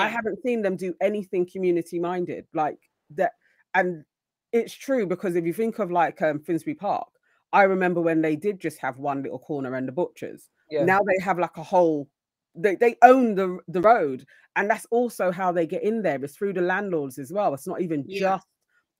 I 0.00 0.08
haven't 0.08 0.42
seen 0.42 0.62
them 0.62 0.76
do 0.76 0.94
anything 1.00 1.46
community 1.46 2.00
minded 2.00 2.46
like 2.52 2.78
that. 3.10 3.32
And 3.74 4.04
it's 4.52 4.74
true 4.74 5.06
because 5.06 5.36
if 5.36 5.44
you 5.44 5.52
think 5.52 5.78
of 5.78 5.90
like 5.92 6.20
um, 6.22 6.40
Finsbury 6.40 6.74
Park, 6.74 7.06
I 7.52 7.62
remember 7.62 8.00
when 8.00 8.20
they 8.20 8.34
did 8.34 8.58
just 8.58 8.78
have 8.78 8.98
one 8.98 9.22
little 9.22 9.38
corner 9.38 9.74
and 9.76 9.86
the 9.86 9.92
butchers. 9.92 10.50
Yeah. 10.70 10.84
Now 10.84 11.00
they 11.02 11.22
have 11.22 11.38
like 11.38 11.56
a 11.56 11.62
whole. 11.62 12.08
They, 12.56 12.74
they 12.74 12.96
own 13.02 13.34
the 13.34 13.58
the 13.68 13.80
road, 13.80 14.24
and 14.56 14.68
that's 14.68 14.86
also 14.90 15.30
how 15.30 15.52
they 15.52 15.66
get 15.66 15.82
in 15.84 16.02
there. 16.02 16.22
It's 16.24 16.36
through 16.36 16.54
the 16.54 16.62
landlords 16.62 17.18
as 17.18 17.32
well. 17.32 17.54
It's 17.54 17.66
not 17.66 17.80
even 17.82 18.04
Yeah. 18.08 18.20
just 18.20 18.46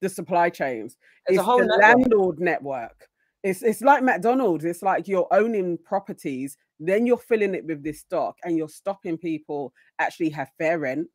the 0.00 0.08
supply 0.08 0.50
chains. 0.50 0.96
It's 1.26 1.38
a 1.38 1.42
whole 1.42 1.58
the 1.58 1.66
network. 1.66 1.82
landlord 1.82 2.40
network. 2.40 3.08
It's 3.42 3.62
it's 3.62 3.80
like 3.80 4.02
McDonald's. 4.02 4.64
It's 4.64 4.82
like 4.82 5.08
you're 5.08 5.28
owning 5.30 5.78
properties, 5.78 6.56
then 6.80 7.06
you're 7.06 7.16
filling 7.16 7.54
it 7.54 7.64
with 7.64 7.82
this 7.82 8.00
stock, 8.00 8.36
and 8.44 8.56
you're 8.56 8.68
stopping 8.68 9.16
people 9.18 9.72
actually 9.98 10.30
have 10.30 10.50
fair 10.58 10.78
rent, 10.78 11.08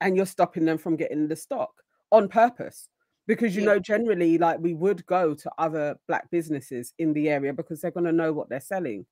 and 0.00 0.16
you're 0.16 0.26
stopping 0.26 0.64
them 0.64 0.78
from 0.78 0.96
getting 0.96 1.28
the 1.28 1.36
stock 1.36 1.70
on 2.12 2.28
purpose. 2.28 2.88
Because 3.26 3.54
you 3.54 3.62
Yeah. 3.62 3.74
know, 3.74 3.78
generally, 3.78 4.38
like 4.38 4.58
we 4.60 4.74
would 4.74 5.06
go 5.06 5.34
to 5.34 5.50
other 5.58 5.96
black 6.08 6.30
businesses 6.30 6.92
in 6.98 7.12
the 7.12 7.28
area 7.30 7.52
because 7.52 7.80
they're 7.80 7.90
going 7.92 8.06
to 8.06 8.12
know 8.12 8.32
what 8.32 8.48
they're 8.48 8.60
selling. 8.60 9.06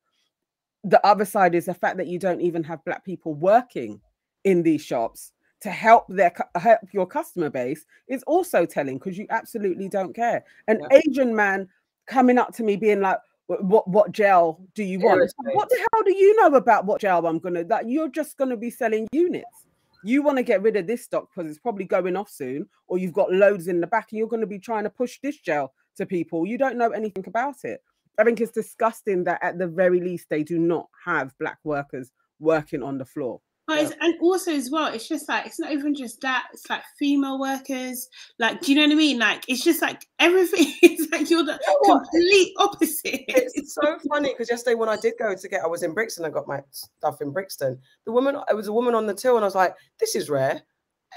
The 0.85 1.05
other 1.07 1.24
side 1.24 1.55
is 1.55 1.66
the 1.66 1.74
fact 1.74 1.97
that 1.99 2.07
you 2.09 2.19
don't 2.19 2.40
even 2.40 2.65
have 2.65 2.85
black 2.85 3.05
people 3.05 3.35
working 3.35 4.01
in 4.45 4.62
these 4.62 4.82
shops 4.82 5.32
to 5.60 5.70
help 5.70 6.06
their 6.09 6.32
help 6.56 6.80
your 6.93 7.06
customer 7.06 7.51
base 7.51 7.85
is 8.09 8.22
also 8.24 8.64
telling 8.64 8.98
because 8.98 9.18
you 9.18 9.26
absolutely 9.30 9.89
don't 9.89 10.14
care. 10.14 10.44
An 10.68 10.80
Yeah. 10.80 11.01
Asian 11.05 11.35
man 11.35 11.68
coming 12.06 12.39
up 12.39 12.55
to 12.55 12.62
me 12.62 12.76
being 12.76 13.01
like, 13.01 13.18
"What 13.47 13.89
what 13.89 14.12
gel 14.12 14.60
do 14.74 14.85
you 14.85 15.01
want? 15.01 15.32
What 15.55 15.68
the 15.68 15.76
hell 15.76 16.02
do 16.05 16.14
you 16.14 16.36
know 16.36 16.56
about 16.56 16.86
what 16.86 17.01
gel 17.01 17.26
I'm 17.26 17.39
gonna? 17.39 17.64
That 17.64 17.89
you're 17.89 18.09
just 18.09 18.36
gonna 18.36 18.56
be 18.56 18.70
selling 18.70 19.09
units. 19.12 19.66
You 20.05 20.22
want 20.22 20.36
to 20.36 20.44
get 20.44 20.62
rid 20.62 20.76
of 20.76 20.86
this 20.86 21.02
stock 21.02 21.28
because 21.35 21.51
it's 21.51 21.59
probably 21.59 21.85
going 21.85 22.16
off 22.16 22.30
soon, 22.30 22.68
or 22.86 22.98
you've 22.98 23.12
got 23.12 23.32
loads 23.32 23.66
in 23.66 23.80
the 23.80 23.86
back, 23.86 24.09
and 24.10 24.18
you're 24.18 24.28
going 24.28 24.40
to 24.43 24.47
be 24.47 24.59
trying 24.60 24.85
to 24.85 24.90
push 24.90 25.18
this 25.20 25.39
gel 25.39 25.72
to 25.97 26.06
people. 26.06 26.47
You 26.47 26.56
don't 26.56 26.76
know 26.76 26.90
anything 26.90 27.24
about 27.26 27.64
it. 27.64 27.82
I 28.16 28.24
think 28.24 28.40
it's 28.40 28.52
disgusting 28.52 29.24
that 29.24 29.43
at 29.43 29.59
the 29.59 29.66
very 29.66 30.01
least 30.01 30.28
they 30.28 30.44
do 30.44 30.59
not 30.59 30.89
have 31.05 31.36
black 31.39 31.59
workers 31.64 32.12
working 32.39 32.82
on 32.82 32.98
the 32.98 33.05
floor. 33.05 33.40
But 33.69 33.81
it's, 33.81 33.93
and 34.01 34.15
also 34.23 34.51
as 34.51 34.70
well, 34.70 34.86
it's 34.95 35.07
just 35.07 35.28
like 35.28 35.45
it's 35.45 35.61
not 35.61 35.73
even 35.73 35.95
just 35.95 36.23
that. 36.23 36.47
It's 36.55 36.70
like 36.70 36.81
female 36.99 37.39
workers. 37.39 38.09
Like, 38.39 38.62
do 38.62 38.73
you 38.73 38.78
know 38.78 38.86
what 38.86 38.93
I 38.93 38.97
mean? 38.97 39.19
Like, 39.19 39.45
it's 39.47 39.62
just 39.62 39.82
like 39.82 40.09
everything. 40.19 40.73
It's 40.82 41.12
like 41.12 41.28
you're 41.28 41.45
the 41.45 41.53
know 41.53 41.78
what? 41.81 42.09
complete 42.11 42.55
opposite. 42.59 43.24
It's 43.28 43.74
so 43.74 43.99
funny 44.09 44.32
because 44.32 44.49
yesterday 44.49 44.74
when 44.74 44.89
I 44.89 44.97
did 44.97 45.15
go 45.19 45.35
to 45.35 45.49
get, 45.49 45.62
I 45.62 45.66
was 45.66 45.82
in 45.82 45.93
Brixton. 45.93 46.24
I 46.24 46.31
got 46.31 46.49
my 46.49 46.62
stuff 46.70 47.20
in 47.20 47.31
Brixton. 47.31 47.78
The 48.07 48.12
woman, 48.12 48.36
it 48.49 48.55
was 48.55 48.69
a 48.69 48.73
woman 48.73 48.95
on 48.95 49.07
the 49.07 49.12
till, 49.12 49.36
and 49.36 49.45
I 49.45 49.47
was 49.47 49.55
like, 49.55 49.74
"This 50.01 50.16
is 50.16 50.31
rare." 50.31 50.62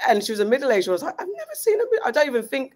And 0.09 0.21
she 0.21 0.33
was 0.33 0.41
a 0.41 0.45
middle 0.45 0.71
aged. 0.71 0.89
I 0.89 0.91
was 0.91 1.03
like, 1.03 1.15
"I've 1.21 1.27
never 1.27 1.51
seen 1.53 1.79
a." 1.79 1.83
I 2.05 2.11
don't 2.11 2.27
even 2.27 2.43
think, 2.43 2.75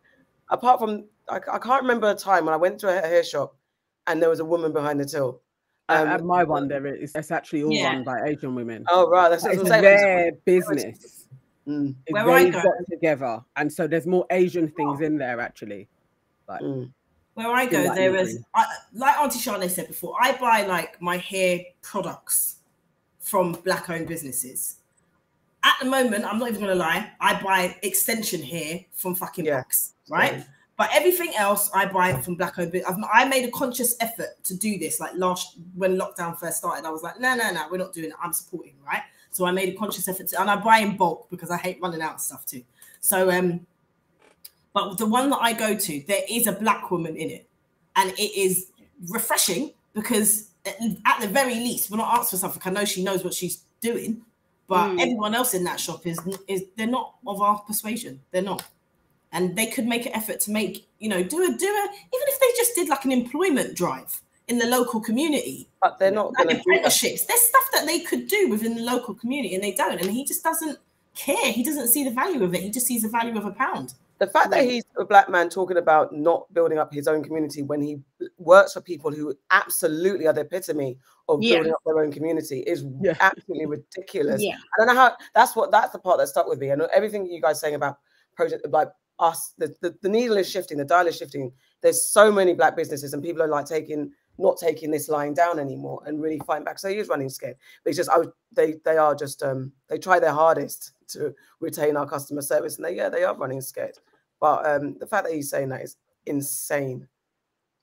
apart 0.50 0.80
from, 0.80 1.04
I, 1.28 1.42
I 1.52 1.60
can't 1.60 1.82
remember 1.82 2.10
a 2.10 2.16
time 2.16 2.46
when 2.46 2.54
I 2.54 2.58
went 2.58 2.80
to 2.80 2.88
a 2.88 2.94
hair 3.06 3.26
shop, 3.26 3.58
and 4.08 4.22
there 4.22 4.30
was 4.30 4.40
a 4.40 4.46
woman 4.46 4.72
behind 4.72 5.02
the 5.02 5.06
till. 5.06 5.42
At- 5.88 6.02
Um, 6.02 6.08
at 6.14 6.24
my 6.24 6.44
one, 6.44 6.68
there 6.68 6.86
is 6.88 7.12
it's 7.16 7.32
actually 7.32 7.64
all 7.64 7.72
Yeah. 7.72 7.94
run 7.94 8.04
by 8.04 8.24
Asian 8.24 8.56
women. 8.56 8.86
Oh 8.90 9.08
right, 9.10 9.30
that's 9.30 9.44
what 9.44 9.52
I 9.58 9.60
it's 9.62 9.70
saying. 9.70 9.82
their 9.84 10.32
business. 10.46 11.28
Mm, 11.68 11.96
Where 12.10 12.30
I 12.30 12.44
they've 12.44 12.54
go- 12.54 12.62
got 12.64 12.74
together, 12.90 13.44
and 13.56 13.72
so 13.72 13.88
there's 13.88 14.06
more 14.08 14.26
Asian 14.32 14.68
things 14.70 15.02
in 15.02 15.18
there 15.18 15.40
actually. 15.40 15.88
mm. 16.50 16.92
Where 17.36 17.50
I 17.50 17.66
go, 17.66 17.80
like 17.84 17.96
there 17.96 18.12
you're 18.12 18.20
is, 18.22 18.34
green. 18.34 18.46
I, 18.56 18.66
like 18.94 19.18
Auntie 19.20 19.40
Charlotte 19.40 19.70
said 19.72 19.88
before, 19.88 20.16
I 20.22 20.38
buy 20.38 20.66
like 20.66 21.02
my 21.02 21.18
hair 21.18 21.60
products 21.82 22.58
from 23.20 23.52
black 23.64 23.90
owned 23.90 24.08
businesses. 24.08 24.78
At 25.64 25.74
the 25.82 25.86
moment, 25.90 26.24
I'm 26.26 26.38
not 26.40 26.50
even 26.50 26.62
gonna 26.62 26.76
lie, 26.76 27.12
I 27.20 27.42
buy 27.42 27.76
extension 27.84 28.42
hair 28.42 28.86
from 28.94 29.16
fucking 29.16 29.46
Yeah. 29.46 29.58
Bucks, 29.58 29.94
right? 30.10 30.32
Same. 30.34 30.46
But 30.78 30.90
everything 30.94 31.34
else 31.38 31.70
I 31.74 31.86
buy 31.86 32.12
it 32.12 32.24
from 32.24 32.36
black 32.36 32.60
owned. 32.60 32.76
I've 32.88 32.98
I 33.12 33.26
made 33.26 33.46
a 33.48 33.52
conscious 33.52 33.96
effort 34.02 34.44
to 34.44 34.56
do 34.56 34.78
this. 34.78 35.00
Like 35.00 35.14
last 35.16 35.58
when 35.76 35.98
lockdown 35.98 36.38
first 36.38 36.58
started, 36.58 36.86
I 36.86 36.90
was 36.90 37.02
like, 37.02 37.20
no, 37.20 37.34
no, 37.36 37.52
no, 37.52 37.68
we're 37.72 37.78
not 37.78 37.94
doing 37.94 38.10
it. 38.10 38.16
I'm 38.22 38.34
supporting, 38.34 38.74
right? 38.86 39.02
So 39.32 39.46
I 39.46 39.52
made 39.52 39.70
a 39.70 39.78
conscious 39.78 40.08
effort 40.08 40.28
to, 40.30 40.42
and 40.42 40.50
I 40.50 40.58
buy 40.58 40.80
in 40.80 40.98
bulk 40.98 41.30
because 41.30 41.50
I 41.50 41.58
hate 41.58 41.80
running 41.82 42.02
out 42.02 42.16
of 42.16 42.22
stuff 42.22 42.46
too. 42.46 42.64
So 43.00 43.30
um, 43.32 43.66
but 44.74 44.98
the 44.98 45.06
one 45.06 45.30
that 45.30 45.40
I 45.42 45.54
go 45.54 45.76
to, 45.76 46.04
there 46.08 46.24
is 46.30 46.48
a 46.48 46.52
black 46.52 46.92
woman 46.92 47.16
in 47.16 47.30
it, 47.30 47.48
and 47.96 48.12
it 48.12 48.38
is 48.38 48.72
refreshing 49.10 49.72
because 49.94 50.50
at, 50.66 51.22
the 51.22 51.28
very 51.28 51.56
least, 51.56 51.90
when 51.90 52.02
I 52.02 52.16
ask 52.18 52.32
for 52.32 52.38
something, 52.38 52.62
I 52.66 52.70
know 52.72 52.86
she 52.86 53.04
knows 53.04 53.24
what 53.24 53.34
she's 53.34 53.64
doing. 53.82 54.22
But 54.68 54.90
Mm. 54.90 55.02
everyone 55.02 55.36
else 55.36 55.54
in 55.54 55.64
that 55.66 55.80
shop 55.80 56.08
is 56.08 56.20
is 56.48 56.66
they're 56.76 56.88
not 56.88 57.16
of 57.28 57.40
our 57.40 57.60
persuasion. 57.60 58.20
They're 58.32 58.42
not, 58.42 58.66
and 59.36 59.56
they 59.56 59.68
could 59.68 59.86
make 59.86 60.06
an 60.08 60.14
effort 60.16 60.40
to 60.42 60.52
make 60.52 60.88
you 61.00 61.10
know 61.10 61.22
do 61.22 61.38
a 61.44 61.48
do 61.56 61.66
a 61.68 61.84
even 62.16 62.28
if 62.34 62.40
they 62.40 62.48
just 62.58 62.74
did 62.76 62.90
like 62.90 63.06
an 63.06 63.12
employment 63.12 63.76
drive 63.76 64.22
in 64.48 64.58
the 64.60 64.66
local 64.68 65.00
community, 65.02 65.68
But 65.82 65.98
they're 66.00 66.12
not 66.12 66.34
like 66.34 66.38
going 66.38 66.48
to 66.50 66.54
do 66.54 66.58
that. 66.58 66.62
apprenticeships. 66.62 67.26
There's 67.26 67.42
stuff 67.42 67.68
that 67.74 67.86
they 67.88 68.00
could 68.02 68.28
do 68.28 68.48
within 68.50 68.76
the 68.76 68.84
local 68.84 69.16
community, 69.16 69.56
and 69.56 69.64
they 69.64 69.72
don't. 69.74 70.00
And 70.00 70.12
he 70.12 70.24
just 70.24 70.44
doesn't 70.44 70.78
care. 71.16 71.52
He 71.52 71.64
doesn't 71.64 71.88
see 71.88 72.04
the 72.04 72.12
value 72.12 72.44
of 72.44 72.54
it. 72.54 72.62
He 72.62 72.70
just 72.70 72.86
sees 72.86 73.02
the 73.02 73.10
value 73.10 73.36
of 73.38 73.46
a 73.46 73.52
pound. 73.52 73.96
The 74.20 74.28
fact 74.28 74.52
that 74.52 74.64
he's 74.64 74.84
a 75.00 75.04
black 75.04 75.30
man 75.30 75.50
talking 75.50 75.78
about 75.78 76.14
not 76.16 76.46
building 76.54 76.78
up 76.78 76.94
his 76.94 77.08
own 77.08 77.24
community 77.24 77.64
when 77.64 77.82
he 77.82 78.00
works 78.38 78.74
for 78.74 78.82
people 78.82 79.12
who 79.12 79.34
absolutely 79.50 80.28
are 80.28 80.34
the 80.34 80.42
epitome 80.42 80.98
of 81.28 81.42
Yeah. 81.42 81.56
building 81.56 81.74
up 81.74 81.82
their 81.86 82.00
own 82.00 82.12
community 82.12 82.60
is 82.62 82.86
Yeah. 83.02 83.16
absolutely 83.20 83.66
ridiculous. 83.66 84.44
Yeah. 84.44 84.56
I 84.58 84.78
don't 84.86 84.88
know 84.94 85.02
how 85.02 85.16
that's 85.34 85.56
what 85.56 85.72
that's 85.72 85.92
the 85.92 86.00
part 86.00 86.20
that 86.20 86.28
stuck 86.28 86.48
with 86.48 86.60
me. 86.60 86.70
And 86.70 86.84
everything 86.94 87.26
you 87.26 87.42
guys 87.42 87.60
saying 87.60 87.76
about 87.76 87.98
project 88.36 88.66
like 88.70 88.90
us, 89.20 89.54
the, 89.58 89.74
the, 89.82 89.96
the 90.02 90.10
needle 90.10 90.38
is 90.38 90.50
shifting, 90.50 90.78
the 90.78 90.86
dial 90.86 91.08
is 91.08 91.18
shifting. 91.18 91.52
There's 91.82 92.06
so 92.06 92.32
many 92.32 92.54
black 92.54 92.76
businesses 92.76 93.14
and 93.14 93.24
people 93.24 93.42
are 93.42 93.48
like 93.48 93.66
taking 93.66 94.12
not 94.38 94.58
taking 94.58 94.92
this 94.92 95.08
line 95.10 95.34
down 95.34 95.60
anymore 95.60 96.02
and 96.06 96.22
really 96.22 96.40
fighting 96.40 96.66
back. 96.66 96.80
So 96.80 96.90
he 96.90 96.98
is 96.98 97.08
running 97.08 97.30
scared. 97.30 97.56
But 97.84 97.92
it's 97.92 97.98
just 97.98 98.10
I 98.10 98.18
they 98.52 98.76
they 98.84 98.98
are 98.98 99.16
just 99.16 99.44
um 99.44 99.72
they 99.88 99.98
try 99.98 100.20
their 100.20 100.34
hardest 100.34 100.92
to 101.10 101.34
retain 101.60 101.96
our 101.96 102.08
customer 102.08 102.42
service 102.42 102.76
and 102.76 102.86
they 102.86 102.96
yeah 102.96 103.10
they 103.10 103.24
are 103.24 103.36
running 103.36 103.62
scared. 103.62 103.98
But 104.40 104.66
um 104.66 104.98
the 105.00 105.08
fact 105.08 105.26
that 105.26 105.34
he's 105.34 105.50
saying 105.50 105.70
that 105.70 105.82
is 105.82 105.98
insane. 106.26 107.08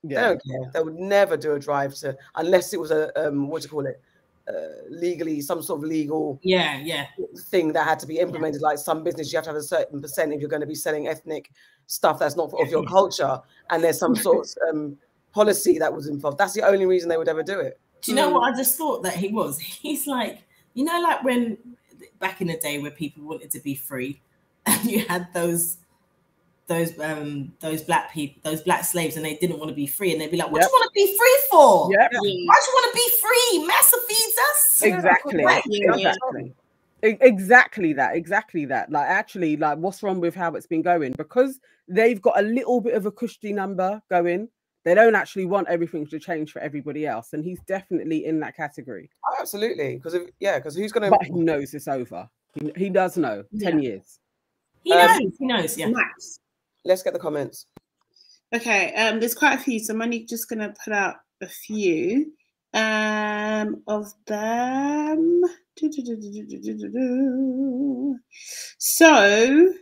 yeah. 0.03 0.21
They 0.21 0.27
don't 0.27 0.41
care. 0.45 0.71
They 0.73 0.83
would 0.83 0.95
never 0.95 1.37
do 1.37 1.53
a 1.53 1.59
drive 1.59 1.95
to 1.95 2.15
unless 2.35 2.73
it 2.73 2.79
was 2.79 2.91
a 2.91 3.27
um 3.27 3.47
what 3.47 3.61
do 3.61 3.65
you 3.65 3.71
call 3.71 3.85
it? 3.87 4.01
Uh, 4.45 4.53
legally 4.89 5.39
some 5.39 5.61
sort 5.63 5.79
of 5.81 5.85
legal 5.89 6.37
Yeah, 6.43 6.77
yeah. 6.83 7.05
thing 7.45 7.71
that 7.71 7.85
had 7.87 7.97
to 7.99 8.05
be 8.05 8.19
implemented 8.19 8.61
like 8.61 8.77
some 8.77 9.01
business 9.01 9.31
you 9.31 9.37
have 9.37 9.45
to 9.45 9.51
have 9.51 9.55
a 9.57 9.63
certain 9.63 10.01
percent 10.01 10.33
if 10.33 10.41
you're 10.41 10.49
going 10.49 10.59
to 10.59 10.67
be 10.67 10.75
selling 10.75 11.07
ethnic 11.07 11.49
stuff 11.87 12.19
that's 12.19 12.35
not 12.35 12.51
of 12.59 12.67
your 12.69 12.83
culture 12.83 13.39
and 13.69 13.81
there's 13.81 13.97
some 13.97 14.13
sort 14.17 14.45
of 14.45 14.49
um, 14.69 14.97
policy 15.31 15.79
that 15.79 15.93
was 15.93 16.07
involved 16.07 16.37
that's 16.37 16.51
the 16.51 16.61
only 16.61 16.85
reason 16.85 17.07
they 17.07 17.15
would 17.15 17.29
ever 17.29 17.41
do 17.41 17.57
it 17.61 17.79
Do 18.01 18.11
you 18.11 18.17
know 18.17 18.29
Mm. 18.29 18.33
what 18.33 18.53
I 18.53 18.57
just 18.57 18.77
thought 18.77 19.01
that 19.03 19.15
he 19.15 19.29
was? 19.29 19.57
He's 19.59 20.07
like, 20.07 20.43
you 20.73 20.83
know, 20.83 20.99
like 20.99 21.23
when 21.23 21.57
back 22.19 22.41
in 22.41 22.47
the 22.47 22.57
day 22.57 22.79
where 22.79 22.91
people 22.91 23.23
wanted 23.23 23.49
to 23.51 23.61
be 23.61 23.75
free, 23.75 24.19
and 24.65 24.83
you 24.91 25.05
had 25.07 25.27
those 25.33 25.77
those 26.67 26.97
um 26.99 27.53
those 27.59 27.81
black 27.81 28.11
people, 28.13 28.39
those 28.43 28.61
black 28.61 28.85
slaves, 28.85 29.17
and 29.17 29.25
they 29.25 29.35
didn't 29.35 29.57
want 29.59 29.69
to 29.69 29.75
be 29.75 29.87
free, 29.87 30.11
and 30.11 30.21
they'd 30.21 30.31
be 30.31 30.37
like, 30.37 30.51
"What 30.51 30.61
do 30.61 30.67
you 30.67 30.71
want 30.71 30.83
to 30.83 30.91
be 30.93 31.17
free 31.17 31.39
for? 31.49 31.89
Yep. 31.91 32.09
Why 32.11 32.19
do 32.19 32.27
you 32.27 32.47
want 32.47 32.91
to 32.91 32.95
be 32.95 33.09
free? 33.21 33.67
Massa 33.67 33.97
feeds 34.07 34.37
us." 34.51 34.81
exactly, 34.83 35.43
Right. 35.45 35.61
Yeah, 35.67 35.95
yeah. 35.95 36.09
exactly. 36.09 36.53
Exactly 37.01 37.91
that, 37.93 38.15
exactly 38.15 38.65
that. 38.65 38.89
Like, 38.89 39.07
actually, 39.09 39.57
like, 39.57 39.77
what's 39.77 40.01
wrong 40.03 40.21
with 40.21 40.33
how 40.35 40.55
it's 40.55 40.67
been 40.67 40.81
going? 40.81 41.11
Because 41.17 41.59
they've 41.89 42.21
got 42.21 42.39
a 42.39 42.43
little 42.43 42.79
bit 42.79 42.93
of 42.93 43.05
a 43.05 43.11
cushy 43.11 43.51
number 43.51 44.01
going. 44.09 44.47
They 44.85 44.95
don't 44.95 45.15
actually 45.15 45.45
want 45.45 45.67
everything 45.67 46.07
to 46.07 46.19
change 46.19 46.51
for 46.53 46.59
everybody 46.59 47.05
else, 47.05 47.33
and 47.33 47.43
he's 47.43 47.59
definitely 47.67 48.25
in 48.25 48.39
that 48.39 48.55
category. 48.55 49.09
Oh, 49.25 49.35
absolutely 49.39 49.95
because 49.97 50.15
yeah 50.39 50.59
because 50.59 50.75
who's 50.75 50.91
going 50.93 51.09
But 51.09 51.23
he 51.23 51.29
to 51.31 51.39
knows 51.43 51.73
it's 51.73 51.87
over. 51.89 52.29
He, 52.53 52.71
he 52.77 52.89
does 52.89 53.17
know. 53.17 53.43
Ten 53.59 53.81
years. 53.81 54.19
He 54.83 54.93
Um, 54.93 55.07
knows. 55.07 55.33
He 55.39 55.45
knows. 55.45 55.77
Yeah. 55.77 55.87
Max. 55.87 56.39
Let's 56.85 57.03
get 57.03 57.13
the 57.13 57.19
comments 57.19 57.65
Okay, 58.53 58.93
um, 58.93 59.19
there's 59.19 59.33
quite 59.33 59.59
a 59.59 59.63
few, 59.63 59.79
so 59.79 59.95
I'm 59.95 60.01
only 60.03 60.25
just 60.25 60.47
gonna 60.47 60.73
put 60.83 60.93
out 60.93 61.15
a 61.41 61.47
few 61.47 62.31
um 62.75 63.81
of 63.87 64.11
them. 64.27 65.41
So 68.77 69.73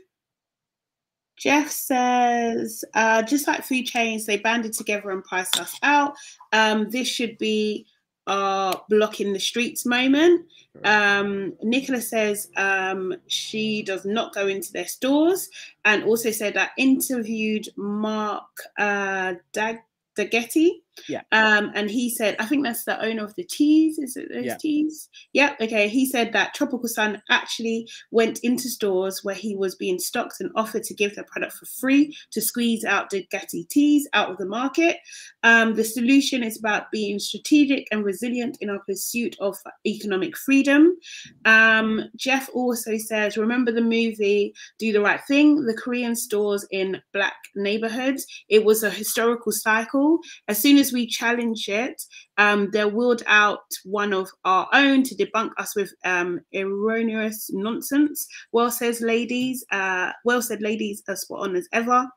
Jeff 1.38 1.70
says, 1.70 2.86
uh, 2.94 3.24
just 3.24 3.48
like 3.48 3.66
food 3.66 3.84
chains, 3.84 4.26
they 4.26 4.38
banded 4.38 4.74
together 4.74 5.10
and 5.10 5.24
priced 5.24 5.60
us 5.60 5.78
out. 5.84 6.14
Um, 6.54 6.90
this 6.90 7.08
should 7.10 7.38
be 7.40 7.88
are 8.28 8.84
blocking 8.90 9.34
the 9.34 9.40
streets 9.40 9.86
moment. 9.86 10.46
Um, 10.84 11.54
Nicola 11.62 12.02
says 12.02 12.50
um, 12.56 13.16
she 13.28 13.84
does 13.84 14.06
not 14.06 14.34
go 14.34 14.48
into 14.48 14.72
their 14.72 14.88
stores, 14.88 15.50
and 15.86 16.04
also 16.04 16.32
said 16.32 16.54
that 16.54 16.72
interviewed 16.78 17.68
Mark 17.76 18.48
uh, 18.78 19.36
Dag- 19.54 19.84
Dagetti. 20.18 20.82
Yeah. 21.08 21.22
Um, 21.32 21.72
and 21.74 21.90
he 21.90 22.10
said, 22.10 22.36
I 22.40 22.46
think 22.46 22.64
that's 22.64 22.84
the 22.84 23.02
owner 23.04 23.24
of 23.24 23.34
the 23.36 23.44
teas. 23.44 23.98
Is 23.98 24.18
it 24.18 24.30
those 24.32 24.46
Yeah. 24.46 24.58
teas? 24.58 25.10
Yeah. 25.34 25.56
Okay. 25.62 25.88
He 25.88 26.06
said 26.06 26.34
that 26.34 26.54
Tropical 26.54 26.88
Sun 26.88 27.22
actually 27.30 27.88
went 28.12 28.40
into 28.40 28.70
stores 28.70 29.24
where 29.24 29.36
he 29.36 29.56
was 29.56 29.76
being 29.76 30.00
stocked 30.00 30.42
and 30.42 30.52
offered 30.56 30.84
to 30.84 30.94
give 30.94 31.16
the 31.16 31.24
product 31.24 31.54
for 31.54 31.66
free 31.66 32.16
to 32.32 32.42
squeeze 32.42 32.84
out 32.84 33.10
the 33.10 33.26
Dagetti 33.32 33.68
teas 33.70 34.08
out 34.14 34.30
of 34.30 34.38
the 34.38 34.46
market. 34.46 34.98
Um, 35.44 35.76
the 35.76 35.84
solution 35.84 36.44
is 36.44 36.60
about 36.60 36.92
being 36.92 37.20
strategic 37.20 37.88
and 37.92 38.04
resilient 38.04 38.58
in 38.62 38.70
our 38.70 38.80
pursuit 38.80 39.36
of 39.40 39.58
economic 39.86 40.38
freedom. 40.38 40.98
Um, 41.46 42.10
Jeff 42.16 42.50
also 42.54 42.98
says, 42.98 43.38
remember 43.38 43.72
the 43.72 43.82
movie 43.82 44.54
Do 44.78 44.92
the 44.92 45.02
Right 45.02 45.22
Thing? 45.28 45.66
The 45.66 45.74
Korean 45.74 46.16
stores 46.16 46.66
in 46.72 47.02
black 47.14 47.36
neighborhoods. 47.56 48.26
It 48.50 48.66
was 48.66 48.84
a 48.84 48.90
historical 48.90 49.52
cycle. 49.52 50.20
As 50.48 50.58
soon 50.58 50.78
as 50.78 50.81
we 50.92 51.06
challenge 51.06 51.68
it, 51.68 52.02
um, 52.38 52.70
they'll 52.72 52.90
wield 52.90 53.24
out 53.28 53.60
one 53.84 54.14
of 54.14 54.30
our 54.46 54.68
own 54.74 55.04
to 55.04 55.16
debunk 55.16 55.52
us 55.58 55.76
with 55.76 55.94
um, 56.06 56.40
erroneous 56.56 57.50
nonsense. 57.54 58.26
Well 58.52 58.72
says 58.72 59.02
ladies. 59.02 59.66
Uh, 59.72 60.12
well 60.24 60.42
said 60.42 60.62
ladies 60.62 61.04
are 61.08 61.16
spot 61.16 61.42
on 61.42 61.56
as 61.56 61.68
ever. 61.74 62.08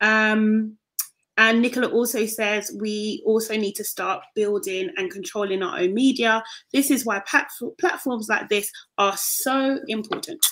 Um, 0.00 0.76
and 1.36 1.62
Nicola 1.62 1.88
also 1.88 2.26
says 2.26 2.76
we 2.78 3.22
also 3.24 3.56
need 3.56 3.72
to 3.76 3.84
start 3.84 4.22
building 4.34 4.90
and 4.96 5.10
controlling 5.10 5.62
our 5.62 5.78
own 5.78 5.94
media. 5.94 6.42
This 6.72 6.90
is 6.90 7.06
why 7.06 7.20
platf- 7.20 7.78
platforms 7.78 8.28
like 8.28 8.50
this 8.50 8.70
are 8.98 9.16
so 9.16 9.80
important. 9.88 10.44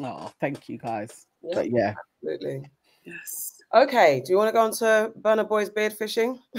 Oh, 0.00 0.30
thank 0.40 0.68
you 0.68 0.78
guys. 0.78 1.26
Yeah, 1.42 1.54
But 1.54 1.70
yeah, 1.72 1.94
absolutely. 2.22 2.70
Yes. 3.02 3.57
Okay, 3.74 4.22
do 4.24 4.32
you 4.32 4.38
want 4.38 4.48
to 4.48 4.52
go 4.52 4.62
on 4.62 4.72
to 4.72 5.12
Burna 5.20 5.46
Boy's 5.46 5.68
beard 5.68 5.92
fishing? 5.92 6.38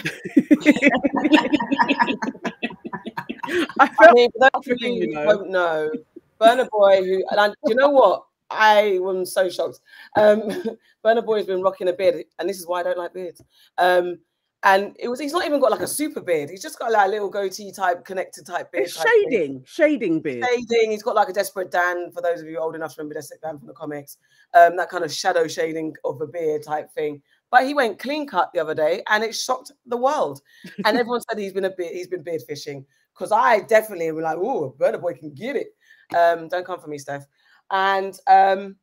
I 3.79 3.89
I 3.99 4.11
mean, 4.13 4.29
those 4.39 4.49
of 4.67 4.77
you 4.79 4.89
you 4.89 5.07
who 5.07 5.13
know. 5.13 5.25
don't 5.25 5.49
know, 5.49 5.91
Burna 6.39 6.69
Boy, 6.69 7.03
who 7.03 7.23
and 7.31 7.39
I, 7.39 7.47
you 7.65 7.73
know 7.75 7.89
what, 7.89 8.25
I 8.51 8.97
was 8.99 9.33
so 9.33 9.49
shocked. 9.49 9.79
Um, 10.15 10.41
Burner 11.03 11.21
Boy 11.21 11.37
has 11.37 11.47
been 11.47 11.61
rocking 11.61 11.87
a 11.87 11.93
beard, 11.93 12.25
and 12.37 12.49
this 12.49 12.59
is 12.59 12.67
why 12.67 12.81
I 12.81 12.83
don't 12.83 12.97
like 12.97 13.13
beards. 13.13 13.41
Um, 13.77 14.19
and 14.63 14.95
it 14.99 15.07
was 15.07 15.19
he's 15.19 15.31
not 15.31 15.45
even 15.45 15.61
got 15.61 15.71
like 15.71 15.81
a 15.81 15.87
super 15.87 16.19
beard. 16.19 16.49
He's 16.49 16.61
just 16.61 16.77
got 16.79 16.91
like 16.91 17.07
a 17.07 17.09
little 17.09 17.29
goatee 17.29 17.71
type, 17.71 18.03
connected 18.03 18.45
type 18.45 18.71
beard. 18.71 18.91
type 18.91 19.05
thing. 19.05 19.23
shading, 19.29 19.63
shading 19.65 20.21
beard. 20.21 20.45
Shading. 20.45 20.91
He's 20.91 21.03
got 21.03 21.15
like 21.15 21.29
a 21.29 21.33
desperate 21.33 21.71
Dan. 21.71 22.11
For 22.11 22.21
those 22.21 22.41
of 22.41 22.47
you 22.47 22.57
old 22.57 22.75
enough 22.75 22.95
to 22.95 22.99
remember 22.99 23.15
Desperate 23.15 23.41
Dan 23.41 23.57
from 23.57 23.67
the 23.67 23.73
comics, 23.73 24.17
um, 24.53 24.75
that 24.75 24.89
kind 24.89 25.05
of 25.05 25.13
shadow 25.13 25.47
shading 25.47 25.95
of 26.03 26.19
a 26.19 26.27
beard 26.27 26.63
type 26.63 26.91
thing. 26.91 27.21
But 27.51 27.65
he 27.65 27.73
went 27.73 27.99
clean 27.99 28.27
cut 28.27 28.51
the 28.53 28.59
other 28.59 28.75
day, 28.75 29.01
and 29.09 29.23
it 29.23 29.33
shocked 29.33 29.71
the 29.85 29.97
world. 29.97 30.41
And 30.85 30.97
everyone 30.97 31.21
said 31.21 31.39
he's 31.39 31.53
been 31.53 31.65
a 31.65 31.69
bit, 31.69 31.93
he's 31.93 32.07
been 32.07 32.23
beard 32.23 32.41
fishing. 32.47 32.85
Because 33.13 33.31
I 33.31 33.61
definitely 33.61 34.09
am 34.09 34.19
like, 34.19 34.37
oh, 34.37 34.65
a 34.65 34.71
Burna 34.71 35.01
Boy 35.01 35.13
can 35.13 35.33
get 35.33 35.55
it. 35.55 35.67
Um, 36.15 36.47
don't 36.49 36.65
come 36.65 36.79
for 36.79 36.87
me, 36.87 36.97
Steph. 36.97 37.25
And 37.71 38.17
um, 38.27 38.75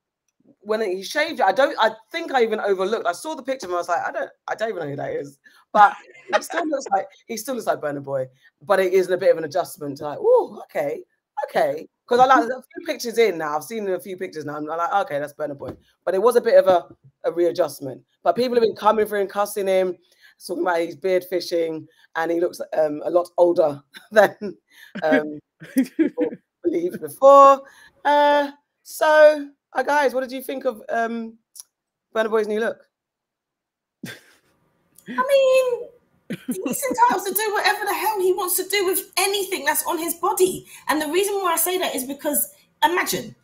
when 0.61 0.81
he 0.81 1.03
shaved 1.03 1.41
it, 1.41 1.47
I 1.47 1.53
don't, 1.53 1.77
I 1.81 1.93
think 2.11 2.33
I 2.33 2.43
even 2.43 2.61
overlooked. 2.61 3.07
I 3.07 3.13
saw 3.13 3.35
the 3.35 3.43
picture 3.43 3.67
and 3.67 3.75
I 3.75 3.79
was 3.79 3.89
like, 3.89 4.07
I 4.07 4.13
don't, 4.13 4.31
I 4.49 4.55
don't 4.55 4.69
even 4.71 4.83
know 4.83 4.91
who 4.91 4.97
that 4.97 5.13
is. 5.13 5.39
But 5.73 5.95
he 6.35 6.43
still 6.43 6.67
looks 6.69 6.87
like 6.91 7.07
he 7.27 7.37
still 7.37 7.55
looks 7.55 7.67
like 7.67 7.81
Burna 7.81 8.03
Boy. 8.03 8.27
But 8.63 8.81
it 8.81 8.93
is 8.93 9.11
a 9.11 9.17
bit 9.17 9.31
of 9.31 9.39
an 9.39 9.45
adjustment 9.45 9.99
to 9.99 10.05
like, 10.05 10.19
oh, 10.21 10.61
okay, 10.65 11.03
okay. 11.49 11.89
Because 12.05 12.21
I 12.21 12.27
like 12.27 12.45
a 12.45 12.63
few 12.63 12.87
pictures 12.87 13.19
in 13.19 13.39
now. 13.39 13.57
I've 13.57 13.65
seen 13.65 13.89
a 13.89 13.99
few 13.99 14.17
pictures 14.17 14.45
now. 14.45 14.57
I'm 14.57 14.65
like, 14.65 14.93
okay, 14.93 15.19
that's 15.19 15.35
Burna 15.35 15.59
Boy. 15.59 15.73
But 16.05 16.15
it 16.15 16.23
was 16.23 16.37
a 16.37 16.41
bit 16.41 16.55
of 16.55 16.69
a, 16.69 16.87
a 17.25 17.33
readjustment. 17.33 18.01
But 18.23 18.37
people 18.37 18.55
have 18.55 18.63
been 18.63 18.77
coming 18.77 19.07
for 19.07 19.19
him, 19.19 19.27
cussing 19.27 19.67
him, 19.67 19.97
talking 20.47 20.63
about 20.63 20.81
his 20.81 20.97
beard 20.97 21.25
fishing, 21.25 21.87
and 22.15 22.31
he 22.31 22.41
looks 22.41 22.61
um, 22.79 23.03
a 23.05 23.11
lot 23.11 23.29
older 23.39 23.83
than 24.13 24.57
um, 25.03 25.39
people 25.75 26.29
believed 26.65 27.01
before. 27.01 27.63
Uh, 28.05 28.51
so, 28.83 29.51
uh, 29.77 29.83
guys, 29.83 30.15
what 30.15 30.23
did 30.23 30.33
you 30.33 30.43
think 30.43 30.65
of 30.65 30.83
um, 30.89 31.35
Burna 32.15 32.31
Boy's 32.31 32.49
new 32.49 32.61
look? 32.61 32.79
I 34.07 34.09
mean, 35.09 35.89
he's 36.47 36.83
entitled 36.91 37.27
to 37.27 37.33
do 37.33 37.53
whatever 37.53 37.85
the 37.85 37.95
hell 37.95 38.21
he 38.21 38.33
wants 38.33 38.57
to 38.57 38.65
do 38.65 38.87
with 38.87 39.13
anything 39.19 39.65
that's 39.65 39.87
on 39.87 39.99
his 39.99 40.15
body. 40.15 40.67
And 40.89 41.01
the 41.01 41.09
reason 41.09 41.35
why 41.37 41.53
I 41.53 41.57
say 41.57 41.79
that 41.79 41.95
is 41.95 42.05
because 42.05 42.53
imagine 42.85 43.37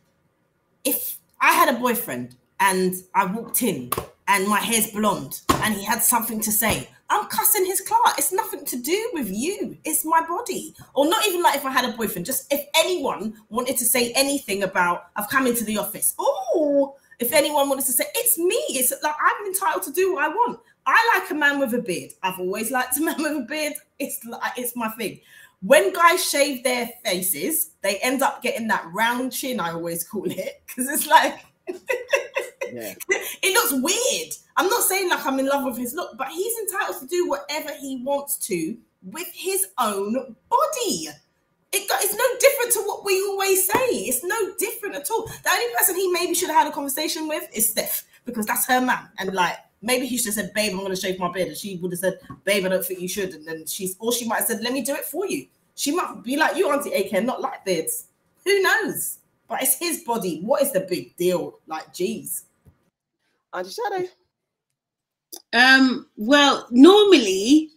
if 0.84 1.18
I 1.40 1.52
had 1.52 1.74
a 1.74 1.78
boyfriend 1.78 2.34
and 2.58 2.94
I 3.14 3.26
walked 3.26 3.62
in 3.62 3.90
and 4.26 4.48
my 4.48 4.58
hair's 4.58 4.90
blonde 4.90 5.40
and 5.50 5.74
he 5.74 5.84
had 5.84 6.02
something 6.02 6.40
to 6.40 6.50
say. 6.50 6.88
I'm 7.12 7.28
cussing 7.28 7.66
his 7.66 7.82
class. 7.82 8.14
It's 8.16 8.32
nothing 8.32 8.64
to 8.64 8.76
do 8.76 9.10
with 9.12 9.30
you. 9.30 9.76
It's 9.84 10.02
my 10.02 10.22
body. 10.26 10.74
Or 10.94 11.06
not 11.06 11.26
even 11.26 11.42
like 11.42 11.56
if 11.56 11.66
I 11.66 11.70
had 11.70 11.84
a 11.84 11.94
boyfriend, 11.94 12.24
just 12.24 12.50
if 12.50 12.66
anyone 12.74 13.34
wanted 13.50 13.76
to 13.76 13.84
say 13.84 14.12
anything 14.12 14.62
about 14.62 15.08
I've 15.14 15.28
come 15.28 15.46
into 15.46 15.62
the 15.62 15.76
office. 15.76 16.14
Oh, 16.18 16.96
if 17.18 17.34
anyone 17.34 17.68
wanted 17.68 17.84
to 17.84 17.92
say 17.92 18.04
it's 18.14 18.38
me, 18.38 18.56
it's 18.70 18.94
like 19.02 19.14
I'm 19.20 19.46
entitled 19.46 19.82
to 19.82 19.92
do 19.92 20.14
what 20.14 20.24
I 20.24 20.28
want. 20.28 20.60
I 20.86 21.18
like 21.18 21.30
a 21.30 21.34
man 21.34 21.60
with 21.60 21.74
a 21.74 21.82
beard. 21.82 22.12
I've 22.22 22.40
always 22.40 22.70
liked 22.70 22.96
a 22.96 23.02
man 23.02 23.22
with 23.22 23.36
a 23.36 23.46
beard. 23.46 23.74
It's 23.98 24.24
like 24.24 24.52
it's 24.56 24.74
my 24.74 24.88
thing. 24.88 25.20
When 25.60 25.92
guys 25.92 26.28
shave 26.28 26.64
their 26.64 26.88
faces, 27.04 27.72
they 27.82 27.98
end 27.98 28.22
up 28.22 28.42
getting 28.42 28.68
that 28.68 28.88
round 28.90 29.32
chin. 29.32 29.60
I 29.60 29.72
always 29.72 30.02
call 30.02 30.30
it 30.30 30.62
because 30.66 30.88
it's 30.88 31.06
like 31.06 31.44
Yeah. 32.72 32.94
it 33.08 33.54
looks 33.54 33.72
weird. 33.72 34.32
I'm 34.56 34.68
not 34.68 34.82
saying 34.82 35.08
like 35.08 35.24
I'm 35.24 35.38
in 35.38 35.46
love 35.46 35.64
with 35.64 35.78
his 35.78 35.94
look, 35.94 36.16
but 36.18 36.28
he's 36.28 36.56
entitled 36.58 37.00
to 37.00 37.06
do 37.06 37.28
whatever 37.28 37.70
he 37.80 38.02
wants 38.04 38.36
to 38.48 38.76
with 39.02 39.28
his 39.32 39.68
own 39.78 40.14
body. 40.48 41.08
It 41.72 41.88
got, 41.88 42.02
it's 42.02 42.14
no 42.14 42.24
different 42.38 42.72
to 42.72 42.80
what 42.86 43.04
we 43.04 43.20
always 43.22 43.66
say. 43.66 43.88
It's 43.88 44.22
no 44.22 44.54
different 44.58 44.94
at 44.94 45.10
all. 45.10 45.26
The 45.26 45.50
only 45.50 45.74
person 45.74 45.96
he 45.96 46.12
maybe 46.12 46.34
should 46.34 46.50
have 46.50 46.64
had 46.64 46.68
a 46.68 46.72
conversation 46.72 47.28
with 47.28 47.48
is 47.54 47.70
Steph 47.70 48.04
because 48.24 48.46
that's 48.46 48.66
her 48.66 48.80
man. 48.80 49.08
And 49.18 49.32
like 49.32 49.56
maybe 49.80 50.06
he 50.06 50.18
should 50.18 50.26
have 50.26 50.34
said, 50.34 50.54
"Babe, 50.54 50.72
I'm 50.72 50.80
going 50.80 50.94
to 50.94 51.00
shave 51.00 51.18
my 51.18 51.32
beard," 51.32 51.48
and 51.48 51.56
she 51.56 51.76
would 51.76 51.92
have 51.92 51.98
said, 51.98 52.18
"Babe, 52.44 52.66
I 52.66 52.68
don't 52.68 52.84
think 52.84 53.00
you 53.00 53.08
should." 53.08 53.34
And 53.34 53.46
then 53.46 53.66
she's, 53.66 53.96
or 53.98 54.12
she 54.12 54.26
might 54.26 54.38
have 54.38 54.46
said, 54.46 54.62
"Let 54.62 54.72
me 54.72 54.82
do 54.82 54.94
it 54.94 55.04
for 55.04 55.26
you." 55.26 55.46
She 55.74 55.92
might 55.92 56.22
be 56.22 56.36
like 56.36 56.56
you, 56.56 56.70
Auntie 56.70 56.92
AK, 56.92 57.24
not 57.24 57.40
like 57.40 57.64
beards. 57.64 58.06
Who 58.44 58.60
knows? 58.60 59.18
But 59.48 59.62
it's 59.62 59.78
his 59.78 60.02
body. 60.04 60.40
What 60.40 60.62
is 60.62 60.72
the 60.72 60.80
big 60.80 61.16
deal? 61.16 61.58
Like, 61.66 61.92
geez. 61.94 62.44
Auntie 63.52 63.70
Shadi. 63.70 64.08
Um, 65.52 66.06
well, 66.16 66.66
normally 66.70 67.70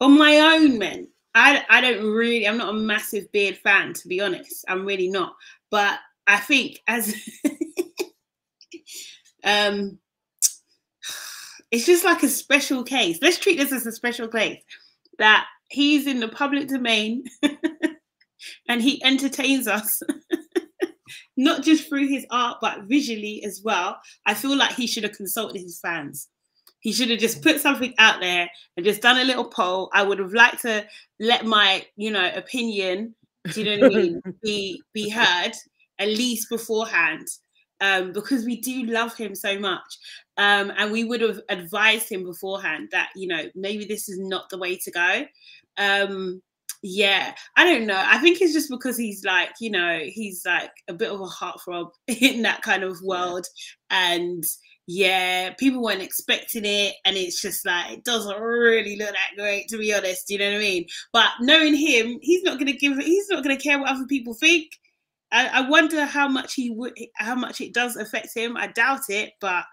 on 0.00 0.18
my 0.18 0.38
own, 0.38 0.78
men, 0.78 1.08
I 1.34 1.64
I 1.68 1.80
don't 1.80 2.04
really. 2.04 2.46
I'm 2.46 2.58
not 2.58 2.74
a 2.74 2.78
massive 2.78 3.30
beard 3.32 3.56
fan, 3.58 3.92
to 3.94 4.08
be 4.08 4.20
honest. 4.20 4.64
I'm 4.68 4.84
really 4.84 5.08
not. 5.08 5.34
But 5.70 5.98
I 6.26 6.38
think 6.38 6.80
as 6.88 7.14
um, 9.44 9.98
it's 11.70 11.86
just 11.86 12.04
like 12.04 12.22
a 12.22 12.28
special 12.28 12.84
case. 12.84 13.18
Let's 13.20 13.38
treat 13.38 13.58
this 13.58 13.72
as 13.72 13.86
a 13.86 13.92
special 13.92 14.28
case 14.28 14.62
that 15.18 15.46
he's 15.68 16.06
in 16.06 16.20
the 16.20 16.28
public 16.28 16.68
domain 16.68 17.24
and 18.68 18.82
he 18.82 19.02
entertains 19.04 19.66
us. 19.66 20.02
Not 21.36 21.62
just 21.62 21.88
through 21.88 22.08
his 22.08 22.26
art, 22.30 22.58
but 22.60 22.84
visually 22.84 23.42
as 23.44 23.60
well. 23.62 23.98
I 24.24 24.34
feel 24.34 24.56
like 24.56 24.74
he 24.74 24.86
should 24.86 25.02
have 25.04 25.12
consulted 25.12 25.60
his 25.60 25.78
fans. 25.80 26.28
He 26.80 26.92
should 26.92 27.10
have 27.10 27.18
just 27.18 27.42
put 27.42 27.60
something 27.60 27.94
out 27.98 28.20
there 28.20 28.48
and 28.76 28.86
just 28.86 29.02
done 29.02 29.18
a 29.18 29.24
little 29.24 29.44
poll. 29.44 29.90
I 29.92 30.02
would 30.02 30.18
have 30.18 30.32
liked 30.32 30.62
to 30.62 30.86
let 31.18 31.44
my, 31.44 31.84
you 31.96 32.10
know, 32.10 32.30
opinion, 32.34 33.14
do 33.52 33.62
you 33.62 33.76
know 33.76 33.88
what 33.88 33.96
I 33.96 34.02
mean, 34.02 34.22
be 34.42 34.82
be 34.92 35.08
heard 35.08 35.52
at 35.98 36.08
least 36.08 36.48
beforehand. 36.48 37.26
Um, 37.80 38.12
because 38.12 38.46
we 38.46 38.60
do 38.60 38.84
love 38.84 39.14
him 39.16 39.34
so 39.34 39.58
much. 39.58 39.98
Um, 40.38 40.72
and 40.78 40.90
we 40.90 41.04
would 41.04 41.20
have 41.20 41.40
advised 41.50 42.10
him 42.10 42.24
beforehand 42.24 42.88
that, 42.92 43.10
you 43.14 43.28
know, 43.28 43.42
maybe 43.54 43.84
this 43.84 44.08
is 44.08 44.18
not 44.18 44.48
the 44.48 44.56
way 44.56 44.76
to 44.76 44.90
go. 44.90 45.26
Um, 45.76 46.40
yeah, 46.82 47.34
I 47.56 47.64
don't 47.64 47.86
know. 47.86 48.02
I 48.04 48.18
think 48.18 48.40
it's 48.40 48.52
just 48.52 48.70
because 48.70 48.96
he's 48.96 49.24
like, 49.24 49.50
you 49.60 49.70
know, 49.70 50.00
he's 50.04 50.42
like 50.44 50.70
a 50.88 50.94
bit 50.94 51.10
of 51.10 51.20
a 51.20 51.24
heartthrob 51.24 51.90
in 52.06 52.42
that 52.42 52.62
kind 52.62 52.82
of 52.82 53.00
world. 53.02 53.46
And 53.90 54.44
yeah, 54.86 55.52
people 55.54 55.82
weren't 55.82 56.02
expecting 56.02 56.64
it, 56.64 56.94
and 57.04 57.16
it's 57.16 57.42
just 57.42 57.66
like 57.66 57.92
it 57.92 58.04
doesn't 58.04 58.40
really 58.40 58.96
look 58.96 59.10
that 59.10 59.36
great, 59.36 59.68
to 59.68 59.78
be 59.78 59.92
honest. 59.92 60.30
You 60.30 60.38
know 60.38 60.52
what 60.52 60.58
I 60.58 60.60
mean? 60.60 60.86
But 61.12 61.30
knowing 61.40 61.74
him, 61.74 62.18
he's 62.22 62.42
not 62.42 62.58
gonna 62.58 62.72
give. 62.72 62.96
He's 62.98 63.28
not 63.28 63.42
gonna 63.42 63.56
care 63.56 63.78
what 63.78 63.90
other 63.90 64.06
people 64.06 64.34
think. 64.34 64.68
I, 65.32 65.48
I 65.48 65.68
wonder 65.68 66.04
how 66.04 66.28
much 66.28 66.54
he 66.54 66.70
would, 66.70 66.92
how 67.16 67.34
much 67.34 67.60
it 67.60 67.74
does 67.74 67.96
affect 67.96 68.28
him. 68.36 68.56
I 68.56 68.68
doubt 68.68 69.08
it, 69.08 69.32
but 69.40 69.64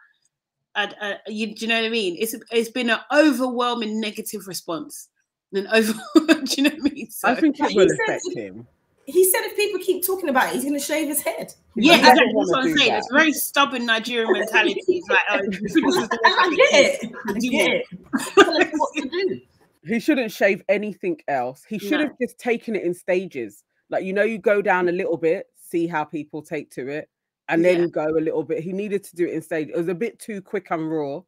I, 0.75 0.91
I, 0.99 1.17
you, 1.27 1.53
do 1.53 1.65
you 1.65 1.67
know 1.67 1.80
what 1.80 1.85
I 1.85 1.89
mean? 1.89 2.17
It's 2.19 2.35
it's 2.51 2.71
been 2.71 2.89
an 2.89 2.99
overwhelming 3.11 3.99
negative 3.99 4.47
response. 4.47 5.09
Than 5.53 5.67
over. 5.67 5.93
do 6.15 6.45
you 6.57 6.63
know 6.63 6.69
what 6.71 6.91
I 6.91 6.93
mean? 6.93 7.09
So, 7.09 7.30
I 7.30 7.35
think 7.35 7.59
it 7.59 7.69
he 7.71 7.77
will 7.77 7.88
said- 8.05 8.19
him. 8.35 8.67
He 9.05 9.30
said 9.30 9.41
if 9.43 9.57
people 9.57 9.81
keep 9.81 10.05
talking 10.05 10.30
about 10.30 10.47
it, 10.47 10.53
he's 10.53 10.63
going 10.63 10.75
to 10.75 10.80
shave 10.80 11.09
his 11.09 11.21
head. 11.21 11.53
yeah, 11.75 11.95
He 11.95 11.99
exactly. 11.99 12.25
That's 12.38 12.49
what 12.51 12.59
I'm 12.63 12.77
saying. 12.77 12.89
that. 12.91 12.97
It's 12.99 13.09
very 13.11 13.34
stubborn 13.34 13.85
Nigerian 13.85 14.31
mentality. 14.39 14.80
It's 14.88 15.09
like, 15.09 15.19
oh, 15.30 15.39
this 15.49 15.61
is 15.61 15.73
the 15.73 16.19
And 16.23 16.34
I 16.39 16.55
get 16.55 16.85
is. 16.85 17.03
it. 17.03 17.11
I 17.27 17.34
Do 17.34 17.49
get 17.51 17.71
it. 17.71 17.85
it. 17.91 17.99
Tell 18.35 18.57
us 18.61 18.67
what 18.71 18.93
to 18.95 19.09
do. 19.09 19.41
He 19.85 19.99
shouldn't 19.99 20.31
shave 20.31 20.63
anything 20.69 21.19
else. 21.27 21.65
He 21.67 21.80
should 21.80 21.91
No. 21.99 22.03
have 22.07 22.13
just 22.21 22.38
taken 22.39 22.77
it 22.77 22.84
in 22.84 22.93
stages. 22.93 23.65
Like 23.89 24.05
you 24.05 24.13
know, 24.13 24.23
you 24.23 24.38
go 24.38 24.61
down 24.61 24.88
a 24.88 24.93
little 24.93 25.17
bit, 25.17 25.47
see 25.61 25.85
how 25.85 26.05
people 26.05 26.41
take 26.41 26.71
to 26.71 26.88
it, 26.88 27.09
and 27.49 27.63
then 27.65 27.81
Yeah. 27.81 27.88
go 27.88 28.05
a 28.07 28.21
little 28.23 28.43
bit. 28.43 28.63
He 28.63 28.71
needed 28.71 29.03
to 29.03 29.15
do 29.17 29.25
it 29.27 29.34
in 29.34 29.41
stages. 29.41 29.73
It 29.75 29.77
was 29.77 29.89
a 29.89 29.93
bit 29.95 30.17
too 30.17 30.41
quick 30.41 30.67
and 30.71 30.89
raw. 30.89 31.23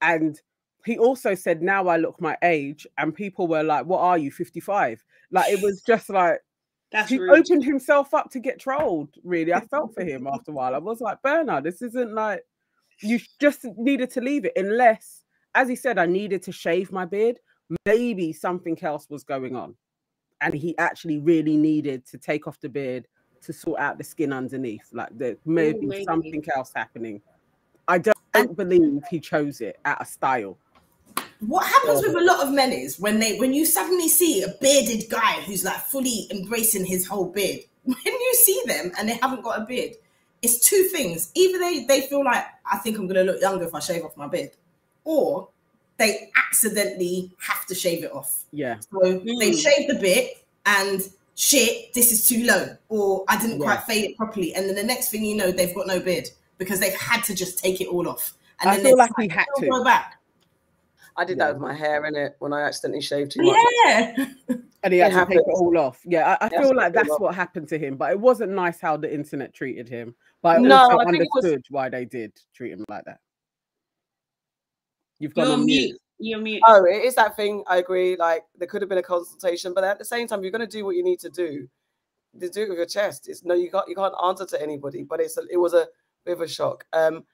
And 0.00 0.40
he 0.84 0.98
also 0.98 1.34
said, 1.34 1.62
"Now 1.62 1.88
I 1.88 1.96
look 1.96 2.20
my 2.20 2.36
age," 2.42 2.86
and 2.98 3.14
people 3.14 3.46
were 3.46 3.62
like, 3.62 3.86
"What 3.86 4.00
are 4.00 4.18
you, 4.18 4.30
55?" 4.30 5.02
Like 5.30 5.52
it 5.52 5.62
was 5.62 5.82
just 5.82 6.08
like 6.10 6.40
That's 6.90 7.08
he 7.08 7.18
rude. 7.18 7.30
opened 7.30 7.64
himself 7.64 8.12
up 8.14 8.30
to 8.32 8.38
get 8.40 8.58
trolled. 8.58 9.10
Really, 9.24 9.54
I 9.54 9.60
felt 9.60 9.94
for 9.94 10.04
him 10.04 10.26
after 10.26 10.50
a 10.50 10.54
while. 10.54 10.74
I 10.74 10.78
was 10.78 11.00
like, 11.00 11.22
Bernard, 11.22 11.64
this 11.64 11.82
isn't 11.82 12.12
like 12.12 12.44
you 13.00 13.18
just 13.40 13.64
needed 13.76 14.10
to 14.10 14.20
leave 14.20 14.44
it, 14.44 14.52
unless, 14.56 15.22
as 15.54 15.68
he 15.68 15.76
said, 15.76 15.98
I 15.98 16.06
needed 16.06 16.42
to 16.44 16.52
shave 16.52 16.92
my 16.92 17.04
beard. 17.04 17.38
Maybe 17.86 18.32
something 18.32 18.78
else 18.82 19.08
was 19.08 19.24
going 19.24 19.56
on, 19.56 19.74
and 20.40 20.52
he 20.52 20.76
actually 20.78 21.18
really 21.18 21.56
needed 21.56 22.04
to 22.06 22.18
take 22.18 22.46
off 22.46 22.60
the 22.60 22.68
beard 22.68 23.06
to 23.42 23.52
sort 23.52 23.80
out 23.80 23.98
the 23.98 24.04
skin 24.04 24.32
underneath. 24.32 24.88
Like 24.92 25.08
there 25.16 25.36
may 25.44 25.72
be 25.72 25.86
maybe. 25.86 26.04
something 26.04 26.44
else 26.54 26.72
happening. 26.74 27.22
I 27.88 27.98
don't 27.98 28.56
believe 28.56 29.02
he 29.10 29.18
chose 29.20 29.60
it 29.60 29.78
out 29.84 30.00
of 30.00 30.06
style. 30.06 30.58
What 31.46 31.66
happens 31.66 32.02
with 32.02 32.14
a 32.14 32.20
lot 32.24 32.46
of 32.46 32.52
men 32.52 32.72
is 32.72 33.00
when 33.00 33.18
they 33.18 33.36
when 33.38 33.52
you 33.52 33.66
suddenly 33.66 34.08
see 34.08 34.42
a 34.42 34.48
bearded 34.60 35.10
guy 35.10 35.40
who's 35.42 35.64
like 35.64 35.80
fully 35.80 36.28
embracing 36.30 36.84
his 36.84 37.06
whole 37.06 37.26
beard. 37.26 37.60
When 37.84 37.96
you 38.04 38.34
see 38.34 38.62
them 38.66 38.92
and 38.96 39.08
they 39.08 39.14
haven't 39.14 39.42
got 39.42 39.60
a 39.60 39.64
beard, 39.64 39.94
it's 40.40 40.60
two 40.60 40.84
things. 40.92 41.32
Either 41.34 41.58
they 41.58 41.84
they 41.84 42.02
feel 42.02 42.24
like 42.24 42.44
I 42.70 42.78
think 42.78 42.96
I'm 42.96 43.08
gonna 43.08 43.24
look 43.24 43.40
younger 43.40 43.64
if 43.64 43.74
I 43.74 43.80
shave 43.80 44.04
off 44.04 44.16
my 44.16 44.28
beard, 44.28 44.52
or 45.04 45.48
they 45.98 46.30
accidentally 46.46 47.30
have 47.38 47.66
to 47.66 47.74
shave 47.74 48.04
it 48.04 48.12
off. 48.12 48.44
Yeah, 48.52 48.76
So 48.92 48.98
they 49.02 49.50
Mm. 49.50 49.62
shave 49.62 49.88
the 49.88 49.94
bit 50.00 50.44
and 50.64 51.02
shit, 51.34 51.92
this 51.92 52.12
is 52.12 52.28
too 52.28 52.44
low, 52.44 52.76
or 52.88 53.24
I 53.28 53.36
didn't 53.40 53.58
Yeah. 53.60 53.66
quite 53.66 53.82
fade 53.84 54.04
it 54.10 54.16
properly. 54.16 54.54
And 54.54 54.68
then 54.68 54.76
the 54.76 54.82
next 54.84 55.10
thing 55.10 55.24
you 55.24 55.34
know, 55.36 55.50
they've 55.50 55.74
got 55.74 55.86
no 55.88 55.98
beard 55.98 56.28
because 56.58 56.78
they've 56.78 56.94
had 56.94 57.24
to 57.24 57.34
just 57.34 57.58
take 57.58 57.80
it 57.80 57.88
all 57.88 58.08
off. 58.08 58.34
And 58.60 58.70
I 58.70 58.74
then 58.76 58.84
feel 58.84 58.92
they 58.96 59.02
like 59.02 59.10
he 59.18 59.28
had 59.28 59.46
to. 59.56 59.66
go 59.68 59.82
back. 59.82 60.18
I 61.16 61.24
did 61.24 61.38
Yeah. 61.38 61.46
that 61.46 61.54
with 61.54 61.62
my 61.62 61.74
hair 61.74 62.04
in 62.06 62.14
it 62.16 62.36
when 62.38 62.52
I 62.52 62.62
accidentally 62.62 63.02
shaved 63.02 63.32
too 63.32 63.42
much. 63.42 63.56
Yeah. 63.84 64.14
and 64.82 64.92
he 64.92 65.00
It 65.00 65.12
had 65.12 65.24
to 65.24 65.30
take 65.30 65.38
it 65.38 65.44
all 65.46 65.76
off. 65.78 66.00
Yeah, 66.04 66.36
I, 66.40 66.46
I 66.46 66.48
feel 66.48 66.70
to 66.70 66.74
like 66.74 66.92
that's 66.92 67.18
what 67.18 67.34
happened 67.34 67.68
to 67.68 67.78
him. 67.78 67.96
But 67.96 68.12
it 68.12 68.20
wasn't 68.20 68.52
nice 68.52 68.80
how 68.80 68.96
the 68.96 69.12
internet 69.12 69.52
treated 69.54 69.88
him. 69.88 70.14
But 70.42 70.56
I 70.56 70.58
No, 70.60 70.76
also 70.76 70.98
I 70.98 71.04
think 71.04 71.16
it 71.22 71.28
was- 71.34 71.44
understood 71.44 71.64
why 71.70 71.88
they 71.88 72.04
did 72.04 72.32
treat 72.54 72.72
him 72.72 72.84
like 72.88 73.04
that. 73.04 73.20
You've 75.18 75.34
got 75.34 75.44
You're 75.44 75.52
on 75.52 75.66
mute. 75.66 75.80
mute. 75.88 75.98
You're 76.18 76.40
mute. 76.40 76.62
Oh, 76.66 76.84
it 76.84 77.04
is 77.04 77.14
that 77.16 77.36
thing. 77.36 77.64
I 77.66 77.76
agree. 77.78 78.16
Like 78.16 78.44
there 78.56 78.68
could 78.68 78.82
have 78.82 78.88
been 78.88 78.98
a 78.98 79.02
consultation, 79.02 79.72
but 79.74 79.84
at 79.84 79.98
the 79.98 80.04
same 80.04 80.26
time, 80.26 80.42
you're 80.42 80.52
going 80.52 80.60
to 80.60 80.66
do 80.78 80.84
what 80.84 80.96
you 80.96 81.02
need 81.04 81.20
to 81.20 81.30
do. 81.30 81.68
To 82.40 82.48
do 82.48 82.62
it 82.62 82.68
with 82.70 82.78
your 82.78 82.86
chest. 82.86 83.28
It's 83.28 83.44
no, 83.44 83.54
you 83.54 83.70
can't. 83.70 83.86
You 83.88 83.94
can't 83.94 84.14
answer 84.24 84.46
to 84.46 84.62
anybody. 84.62 85.02
But 85.02 85.20
it's 85.20 85.36
a, 85.36 85.42
it 85.50 85.58
was 85.58 85.74
a 85.74 85.86
bit 86.24 86.32
of 86.32 86.40
a 86.40 86.48
shock. 86.48 86.84
Um, 86.92 87.24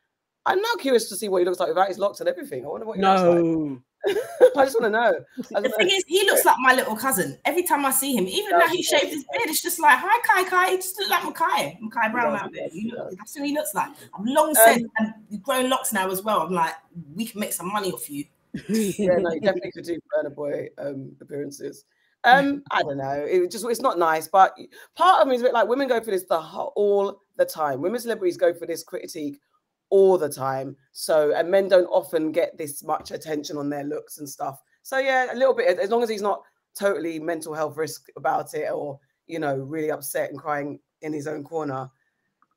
I'm 0.48 0.60
now 0.60 0.74
curious 0.80 1.08
to 1.10 1.16
see 1.16 1.28
what 1.28 1.38
he 1.40 1.44
looks 1.44 1.60
like 1.60 1.68
without 1.68 1.88
his 1.88 1.98
locks 1.98 2.20
and 2.20 2.28
everything. 2.28 2.64
I 2.64 2.68
wonder 2.68 2.86
what 2.86 2.96
he 2.96 3.02
looks 3.02 3.22
No, 3.22 3.32
like. 3.32 3.82
I 4.56 4.64
just 4.64 4.80
want 4.80 4.84
to 4.84 4.90
know. 4.90 5.12
The 5.36 5.42
just 5.42 5.52
thing 5.52 5.70
wanna- 5.78 5.84
is, 5.92 6.04
he 6.06 6.24
looks 6.24 6.44
like 6.44 6.56
my 6.60 6.74
little 6.74 6.96
cousin. 6.96 7.36
Every 7.44 7.62
time 7.64 7.84
I 7.84 7.90
see 7.90 8.14
him, 8.16 8.26
even 8.28 8.50
does, 8.52 8.60
now 8.60 8.68
he 8.70 8.76
he 8.78 8.82
shaved 8.82 9.06
his 9.12 9.24
beard, 9.32 9.48
it's 9.48 9.60
just 9.62 9.78
like, 9.80 9.98
hi, 10.00 10.20
Kai 10.24 10.48
Kai. 10.48 10.70
He 10.70 10.76
just 10.76 10.96
looks 10.98 11.10
like 11.10 11.22
Makai. 11.22 11.78
Makai 11.80 12.12
Brown 12.12 12.34
out 12.36 12.52
there. 12.52 12.64
does, 12.68 12.74
You 12.76 12.90
he 13.10 13.16
that's 13.16 13.34
who 13.36 13.42
he 13.44 13.52
looks 13.54 13.74
like. 13.74 13.90
I'm 14.16 14.24
long 14.24 14.54
said, 14.54 14.78
Um, 14.82 14.90
and 14.98 15.14
you've 15.28 15.42
grown 15.42 15.68
locks 15.68 15.92
now 15.92 16.10
as 16.10 16.22
well. 16.22 16.40
I'm 16.42 16.52
like, 16.52 16.74
we 17.14 17.26
can 17.26 17.40
make 17.40 17.52
some 17.52 17.72
money 17.72 17.92
off 17.92 18.08
you. 18.08 18.24
yeah, 18.68 19.16
no, 19.18 19.32
you 19.32 19.40
definitely 19.40 19.72
could 19.72 19.84
do 19.84 19.98
Burna 20.24 20.34
Boy 20.34 20.68
um, 20.78 21.12
appearances. 21.20 21.84
Um, 22.24 22.62
I 22.72 22.82
don't 22.82 22.98
know. 22.98 23.24
It 23.28 23.50
just 23.50 23.64
it's 23.64 23.80
not 23.80 23.98
nice, 23.98 24.26
but 24.26 24.52
part 24.96 25.22
of 25.22 25.28
me 25.28 25.36
is 25.36 25.40
a 25.40 25.44
bit 25.44 25.54
like 25.54 25.68
women 25.68 25.86
go 25.88 26.00
for 26.00 26.10
this 26.10 26.24
the 26.24 26.40
whole, 26.40 26.72
all 26.74 27.22
the 27.36 27.44
time. 27.44 27.80
Women 27.80 28.00
celebrities 28.00 28.36
go 28.36 28.52
for 28.52 28.66
this 28.66 28.82
critique 28.82 29.40
all 29.90 30.18
the 30.18 30.28
time. 30.28 30.76
So 30.92 31.32
and 31.34 31.50
men 31.50 31.68
don't 31.68 31.86
often 31.86 32.32
get 32.32 32.56
this 32.56 32.82
much 32.82 33.10
attention 33.10 33.56
on 33.56 33.68
their 33.68 33.84
looks 33.84 34.18
and 34.18 34.28
stuff. 34.28 34.62
So 34.82 34.98
yeah, 34.98 35.32
a 35.32 35.36
little 35.36 35.54
bit 35.54 35.78
as 35.78 35.90
long 35.90 36.02
as 36.02 36.08
he's 36.08 36.22
not 36.22 36.42
totally 36.78 37.18
mental 37.18 37.54
health 37.54 37.76
risk 37.76 38.06
about 38.16 38.54
it 38.54 38.70
or 38.70 38.98
you 39.26 39.38
know 39.38 39.56
really 39.56 39.90
upset 39.90 40.30
and 40.30 40.38
crying 40.38 40.78
in 41.02 41.12
his 41.12 41.26
own 41.26 41.44
corner. 41.44 41.90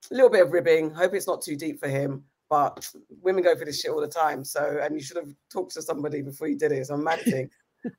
A 0.09 0.13
little 0.13 0.29
bit 0.29 0.43
of 0.43 0.51
ribbing. 0.51 0.91
Hope 0.91 1.13
it's 1.13 1.27
not 1.27 1.41
too 1.41 1.55
deep 1.55 1.79
for 1.79 1.87
him. 1.87 2.23
But 2.49 2.89
women 3.21 3.43
go 3.43 3.55
for 3.55 3.63
this 3.63 3.79
shit 3.79 3.91
all 3.91 4.01
the 4.01 4.07
time. 4.09 4.43
So, 4.43 4.79
and 4.83 4.93
you 4.93 5.01
should 5.01 5.15
have 5.15 5.33
talked 5.49 5.73
to 5.75 5.81
somebody 5.81 6.21
before 6.21 6.49
you 6.49 6.57
did 6.57 6.73
it. 6.73 6.79
It's 6.79 6.89
a 6.89 6.97
mad 6.97 7.21
thing. 7.21 7.49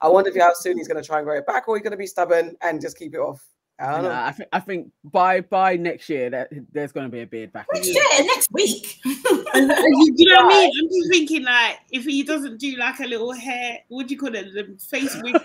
I 0.00 0.08
wonder 0.08 0.30
if 0.30 0.36
how 0.36 0.52
soon 0.52 0.76
he's 0.76 0.88
going 0.88 1.00
to 1.00 1.06
try 1.06 1.18
and 1.18 1.26
grow 1.26 1.38
it 1.38 1.46
back, 1.46 1.68
or 1.68 1.76
he's 1.76 1.82
going 1.82 1.92
to 1.92 1.96
be 1.96 2.06
stubborn 2.06 2.54
and 2.60 2.80
just 2.80 2.98
keep 2.98 3.14
it 3.14 3.18
off. 3.18 3.42
I 3.82 3.92
don't 3.92 4.02
know. 4.04 4.08
Nah, 4.10 4.26
I 4.26 4.32
think 4.32 4.48
I 4.52 4.60
think 4.60 4.90
by 5.04 5.40
by 5.40 5.76
next 5.76 6.08
year 6.08 6.30
that 6.30 6.50
there's 6.72 6.92
going 6.92 7.06
to 7.06 7.10
be 7.10 7.20
a 7.22 7.26
beard 7.26 7.52
back. 7.52 7.66
Next 7.74 7.88
year, 7.88 8.02
next 8.20 8.50
week. 8.52 9.00
And 9.54 9.68
you, 9.70 10.14
you 10.16 10.26
know 10.32 10.44
what 10.46 10.54
I 10.54 10.60
mean? 10.60 10.70
I'm 10.82 10.88
just 10.88 11.10
thinking 11.10 11.44
like 11.44 11.78
if 11.90 12.04
he 12.04 12.22
doesn't 12.22 12.58
do 12.58 12.76
like 12.76 13.00
a 13.00 13.04
little 13.06 13.32
hair, 13.32 13.80
what 13.88 14.08
do 14.08 14.14
you 14.14 14.20
call 14.20 14.34
it? 14.34 14.54
The 14.54 14.78
face 14.78 15.14
wig. 15.22 15.34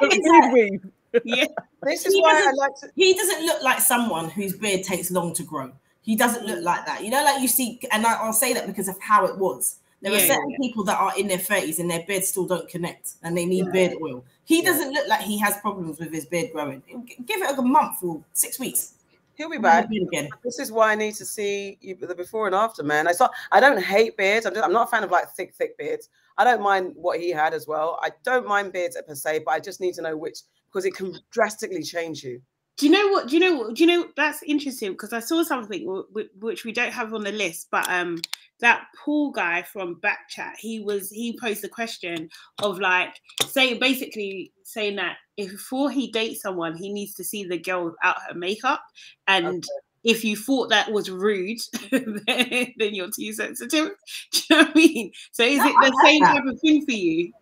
Beard 0.00 0.52
weave. 0.52 0.86
yeah. 1.24 1.44
This 1.82 2.06
is 2.06 2.14
He 2.14 2.20
why 2.22 2.42
I 2.46 2.52
like 2.52 2.74
to. 2.80 2.88
he 2.94 3.14
doesn't 3.14 3.44
look 3.46 3.62
like 3.62 3.80
someone 3.80 4.30
whose 4.30 4.56
beard 4.56 4.82
takes 4.84 5.10
long 5.10 5.34
to 5.34 5.42
grow. 5.42 5.72
He 6.02 6.16
doesn't 6.16 6.46
look 6.46 6.62
like 6.64 6.86
that. 6.86 7.04
You 7.04 7.10
know, 7.10 7.22
like 7.24 7.40
you 7.42 7.48
see, 7.48 7.80
and 7.92 8.06
I, 8.06 8.14
I'll 8.14 8.32
say 8.32 8.52
that 8.54 8.66
because 8.66 8.88
of 8.88 8.98
how 9.00 9.26
it 9.26 9.36
was. 9.36 9.76
There 10.00 10.12
are 10.12 10.16
Yeah, 10.18 10.26
certain 10.28 10.56
people 10.60 10.84
that 10.84 10.98
are 10.98 11.12
in 11.18 11.26
their 11.26 11.38
30s 11.38 11.78
and 11.80 11.90
their 11.90 12.04
beards 12.06 12.28
still 12.28 12.46
don't 12.46 12.68
connect 12.68 13.14
and 13.22 13.36
they 13.36 13.44
need 13.44 13.66
Yeah. 13.66 13.72
beard 13.72 13.94
oil. 14.00 14.24
He 14.44 14.62
Yeah. 14.62 14.70
doesn't 14.70 14.92
look 14.92 15.08
like 15.08 15.20
he 15.22 15.38
has 15.38 15.56
problems 15.58 15.98
with 15.98 16.12
his 16.12 16.26
beard 16.26 16.52
growing. 16.52 16.82
Give 17.26 17.42
it 17.42 17.58
a 17.58 17.62
month 17.62 18.02
or 18.02 18.22
six 18.32 18.58
weeks. 18.60 18.94
He'll 19.34 19.48
be 19.48 19.54
He'll 19.54 19.62
back. 19.62 19.86
again. 19.90 20.28
This 20.42 20.58
is 20.58 20.72
why 20.72 20.90
I 20.92 20.94
need 20.96 21.14
to 21.14 21.24
see 21.24 21.78
you, 21.80 21.94
the 21.94 22.14
before 22.14 22.46
and 22.46 22.54
after, 22.56 22.82
man. 22.82 23.06
I 23.06 23.12
saw. 23.12 23.28
I 23.52 23.60
don't 23.60 23.80
hate 23.80 24.16
beards. 24.16 24.46
I'm, 24.46 24.52
just, 24.54 24.64
I'm 24.64 24.72
not 24.72 24.88
a 24.88 24.90
fan 24.90 25.04
of 25.04 25.10
like 25.12 25.28
thick, 25.30 25.54
thick 25.54 25.78
beards. 25.78 26.08
I 26.36 26.44
don't 26.44 26.60
mind 26.62 26.92
what 26.96 27.20
he 27.20 27.30
had 27.30 27.54
as 27.54 27.66
well. 27.66 27.98
I 28.02 28.10
don't 28.24 28.46
mind 28.48 28.72
beards 28.72 28.96
per 29.06 29.14
se, 29.14 29.42
but 29.44 29.52
I 29.52 29.60
just 29.60 29.80
need 29.80 29.94
to 29.94 30.02
know 30.02 30.16
which 30.16 30.38
because 30.66 30.84
it 30.84 30.94
can 30.94 31.16
drastically 31.30 31.82
change 31.84 32.24
you. 32.24 32.42
Do 32.78 32.86
you 32.86 32.92
know 32.92 33.08
what? 33.08 33.28
Do 33.28 33.34
you 33.36 33.40
know 33.40 33.58
what? 33.58 33.74
Do 33.74 33.84
you 33.84 33.86
know 33.86 34.08
that's 34.16 34.42
interesting 34.44 34.92
because 34.92 35.12
I 35.12 35.20
saw 35.20 35.42
something 35.44 35.84
w- 35.84 36.06
w- 36.08 36.28
which 36.40 36.64
we 36.64 36.72
don't 36.72 36.92
have 36.92 37.14
on 37.14 37.22
the 37.22 37.32
list, 37.32 37.68
but 37.70 37.88
um, 37.88 38.20
that 38.60 38.86
Paul 38.96 39.30
guy 39.30 39.62
from 39.62 40.00
Backchat, 40.00 40.56
he 40.58 40.80
was 40.80 41.10
he 41.10 41.38
posed 41.40 41.62
the 41.62 41.68
question 41.68 42.28
of 42.62 42.78
like 42.80 43.14
saying 43.46 43.78
basically 43.78 44.52
saying 44.64 44.96
that 44.96 45.16
if 45.36 45.50
before 45.50 45.90
he 45.90 46.10
dates 46.10 46.42
someone, 46.42 46.76
he 46.76 46.92
needs 46.92 47.14
to 47.14 47.24
see 47.24 47.44
the 47.44 47.58
girl 47.58 47.94
out 48.02 48.16
her 48.28 48.34
makeup, 48.34 48.82
and 49.26 49.64
if 50.04 50.24
you 50.24 50.36
thought 50.36 50.70
that 50.70 50.90
was 50.90 51.10
rude, 51.10 51.58
then, 51.90 52.72
then 52.76 52.94
you're 52.94 53.10
too 53.10 53.32
sensitive. 53.32 53.90
Do 54.32 54.40
you 54.50 54.56
know 54.56 54.62
what 54.62 54.70
I 54.70 54.74
mean? 54.74 55.12
So 55.32 55.42
is 55.44 55.58
No, 55.58 55.64
it 55.66 55.74
I 55.76 55.88
the 55.88 56.00
same 56.04 56.22
that. 56.22 56.34
type 56.34 56.44
of 56.46 56.60
thing 56.60 56.84
for 56.84 56.92
you? 56.92 57.32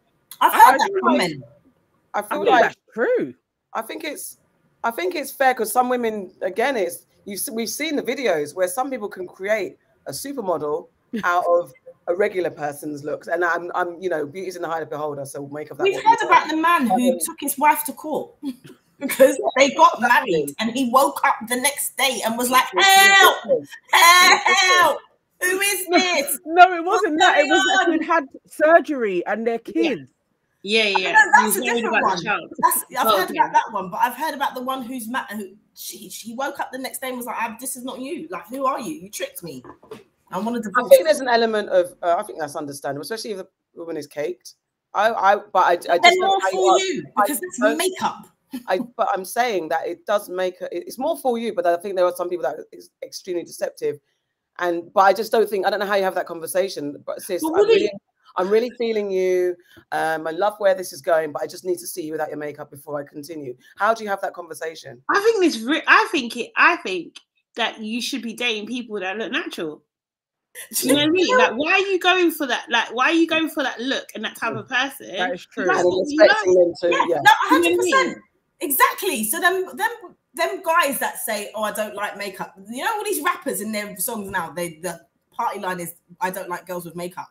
I've 0.40 0.52
I 0.52 0.70
heard 0.70 0.80
that 0.80 0.88
agree. 0.88 1.00
from 1.00 1.16
men. 1.18 1.44
I 2.14 2.18
I 2.18 2.22
feel 2.22 2.46
like 2.46 2.76
true. 2.92 3.34
I 3.74 3.82
think 3.82 4.04
it's 4.04 4.38
I 4.82 4.90
think 4.90 5.14
it's 5.14 5.30
fair 5.30 5.54
because 5.54 5.72
some 5.72 5.88
women 5.88 6.30
again 6.42 6.76
it's 6.76 7.06
you 7.24 7.36
we've 7.52 7.68
seen 7.68 7.96
the 7.96 8.02
videos 8.02 8.54
where 8.54 8.68
some 8.68 8.90
people 8.90 9.08
can 9.08 9.26
create 9.26 9.76
a 10.06 10.12
supermodel 10.12 10.88
out 11.24 11.44
of 11.46 11.72
a 12.08 12.14
regular 12.14 12.50
person's 12.50 13.02
looks 13.02 13.26
and 13.26 13.44
I'm 13.44 13.70
I'm 13.74 14.00
you 14.00 14.08
know 14.08 14.26
beauty's 14.26 14.54
in 14.56 14.62
the 14.62 14.68
eye 14.68 14.78
of 14.80 14.88
the 14.90 14.94
beholder 14.96 15.24
so 15.24 15.40
we'll 15.42 15.50
make 15.52 15.70
of 15.72 15.78
that 15.78 15.82
We've 15.84 15.96
heard 16.00 16.18
about 16.24 16.42
want. 16.46 16.50
the 16.50 16.56
man 16.56 16.86
who 16.86 17.12
Um, 17.12 17.18
took 17.24 17.40
his 17.40 17.58
wife 17.58 17.82
to 17.84 17.92
court 17.92 18.32
because 19.00 19.36
they 19.56 19.70
got 19.74 20.00
married 20.00 20.54
and 20.60 20.70
he 20.70 20.88
woke 20.90 21.20
up 21.26 21.36
the 21.48 21.56
next 21.56 21.96
day 21.96 22.20
and 22.24 22.38
was 22.38 22.48
like, 22.50 22.64
help, 22.72 23.36
help, 23.92 24.98
who 25.42 25.60
is 25.60 25.86
this? 25.88 26.38
No, 26.46 26.72
it 26.74 26.84
wasn't 26.84 27.18
that. 27.18 27.38
It 27.38 27.48
was 27.48 27.60
that 27.62 27.86
going 27.86 27.98
they'd 28.00 28.06
had 28.06 28.24
surgery 28.46 29.24
and 29.26 29.46
their 29.46 29.58
kids. 29.58 30.10
Yeah, 30.62 30.84
yeah. 30.84 31.12
No, 31.12 31.18
He 31.18 31.30
that's 31.32 31.44
was 31.44 31.56
a 31.58 31.60
different 31.74 32.02
one. 32.02 32.18
That's, 32.24 32.84
I've 32.98 33.06
Oh, 33.06 33.16
heard 33.18 33.30
okay. 33.30 33.38
about 33.38 33.52
that 33.52 33.64
one, 33.72 33.90
but 33.90 33.98
I've 33.98 34.14
heard 34.14 34.34
about 34.34 34.54
the 34.54 34.62
one 34.62 34.82
who's 34.82 35.08
ma- 35.08 35.26
who 35.26 35.50
she, 35.74 36.08
she 36.08 36.34
woke 36.34 36.58
up 36.58 36.72
the 36.72 36.78
next 36.78 37.00
day 37.00 37.08
and 37.08 37.16
was 37.18 37.26
like, 37.26 37.36
"Ah, 37.38 37.56
"This 37.60 37.76
is 37.76 37.84
not 37.84 38.00
you. 38.00 38.26
Like, 38.30 38.48
who 38.48 38.64
are 38.66 38.80
you? 38.80 38.94
You 38.94 39.10
tricked 39.10 39.42
me. 39.44 39.62
I 40.32 40.38
want 40.38 40.62
to 40.62 40.70
I 40.76 40.88
think 40.88 41.04
there's 41.04 41.20
an 41.20 41.28
element 41.28 41.68
of 41.68 41.94
uh, 42.02 42.16
I 42.18 42.22
think 42.22 42.38
that's 42.40 42.56
understandable 42.56 43.02
especially 43.02 43.32
if 43.32 43.38
the 43.38 43.46
woman 43.74 43.96
is 43.96 44.06
caked 44.06 44.54
I 44.94 45.12
I 45.12 45.36
but 45.36 45.64
I, 45.64 45.70
I 45.72 45.76
just 45.76 46.02
Then 46.02 46.18
more 46.20 46.40
for 46.50 46.78
you 46.80 47.04
because 47.16 47.40
it's 47.42 47.58
makeup. 47.60 48.26
I 48.68 48.78
but 48.96 49.08
I'm 49.12 49.24
saying 49.24 49.68
that 49.68 49.86
it 49.86 50.06
does 50.06 50.28
make 50.28 50.54
it- 50.60 50.68
it's 50.72 50.98
more 50.98 51.18
for 51.18 51.36
you, 51.38 51.52
but 51.54 51.66
I 51.66 51.76
think 51.76 51.96
there 51.96 52.04
are 52.06 52.14
some 52.16 52.28
people 52.28 52.44
that 52.44 52.56
is 52.72 52.90
extremely 53.02 53.44
deceptive, 53.44 53.98
and 54.58 54.90
but 54.94 55.00
I 55.02 55.12
just 55.12 55.32
don't 55.32 55.48
think 55.50 55.66
I 55.66 55.70
don't 55.70 55.80
know 55.80 55.86
how 55.86 55.96
you 55.96 56.04
have 56.04 56.14
that 56.14 56.26
conversation. 56.26 57.02
But 57.04 57.20
sis, 57.22 57.42
But 57.42 57.48
I 57.48 57.58
would 57.58 57.68
it- 57.70 57.72
really, 57.74 57.90
I'm 58.36 58.48
really 58.48 58.70
feeling 58.78 59.10
you. 59.10 59.56
Um, 59.92 60.26
I 60.26 60.30
love 60.30 60.54
where 60.58 60.74
this 60.74 60.92
is 60.92 61.02
going, 61.02 61.32
but 61.32 61.42
I 61.42 61.46
just 61.46 61.64
need 61.64 61.78
to 61.80 61.86
see 61.86 62.02
you 62.02 62.12
without 62.12 62.28
your 62.28 62.38
makeup 62.38 62.70
before 62.70 62.98
I 63.00 63.04
continue. 63.04 63.54
How 63.76 63.92
do 63.92 64.04
you 64.04 64.08
have 64.10 64.20
that 64.22 64.32
conversation? 64.32 65.02
I 65.10 65.20
think 65.20 65.40
this. 65.40 65.82
I 65.86 66.08
think 66.12 66.36
it. 66.36 66.52
I 66.56 66.76
think 66.76 67.18
that 67.56 67.80
you 67.80 68.00
should 68.00 68.22
be 68.22 68.32
dating 68.34 68.66
people 68.68 68.98
that 69.00 69.18
look 69.18 69.32
natural. 69.32 69.82
Do 70.74 70.88
you 70.88 70.94
know 70.94 71.00
what 71.00 71.06
I 71.06 71.10
mean? 71.10 71.38
Like, 71.38 71.52
why 71.54 71.72
are 71.72 71.78
you 71.80 71.98
going 71.98 72.30
for 72.30 72.46
that? 72.46 72.66
Like, 72.70 72.94
why 72.94 73.06
are 73.06 73.12
you 73.12 73.26
going 73.26 73.48
for 73.48 73.62
that 73.62 73.78
look 73.80 74.06
and 74.14 74.24
that 74.24 74.36
type 74.36 74.54
of 74.56 74.68
person? 74.68 75.14
That 75.16 75.32
is 75.34 75.46
true. 75.46 75.64
That's 75.66 75.80
And 75.80 75.90
like. 75.90 76.28
expecting 76.28 76.54
them 76.54 76.72
to, 76.80 76.90
Yeah, 76.90 77.04
yeah. 77.08 77.20
no, 77.22 77.30
hundred 77.48 77.76
what 77.76 77.86
I 77.94 78.02
percent. 78.02 78.18
Exactly. 78.60 79.24
So 79.24 79.38
them 79.40 79.66
them 79.76 79.90
them 80.34 80.62
guys 80.62 80.98
that 80.98 81.18
say, 81.18 81.50
"Oh, 81.54 81.62
I 81.62 81.72
don't 81.72 81.94
like 81.94 82.16
makeup." 82.16 82.54
You 82.70 82.84
know, 82.84 82.94
all 82.96 83.04
these 83.04 83.22
rappers 83.22 83.60
in 83.60 83.70
their 83.72 83.96
songs 83.98 84.30
now, 84.30 84.50
they 84.50 84.78
the 84.82 85.00
party 85.30 85.60
line 85.60 85.80
is, 85.80 85.94
"I 86.20 86.30
don't 86.30 86.48
like 86.48 86.66
girls 86.66 86.84
with 86.86 86.96
makeup," 86.96 87.28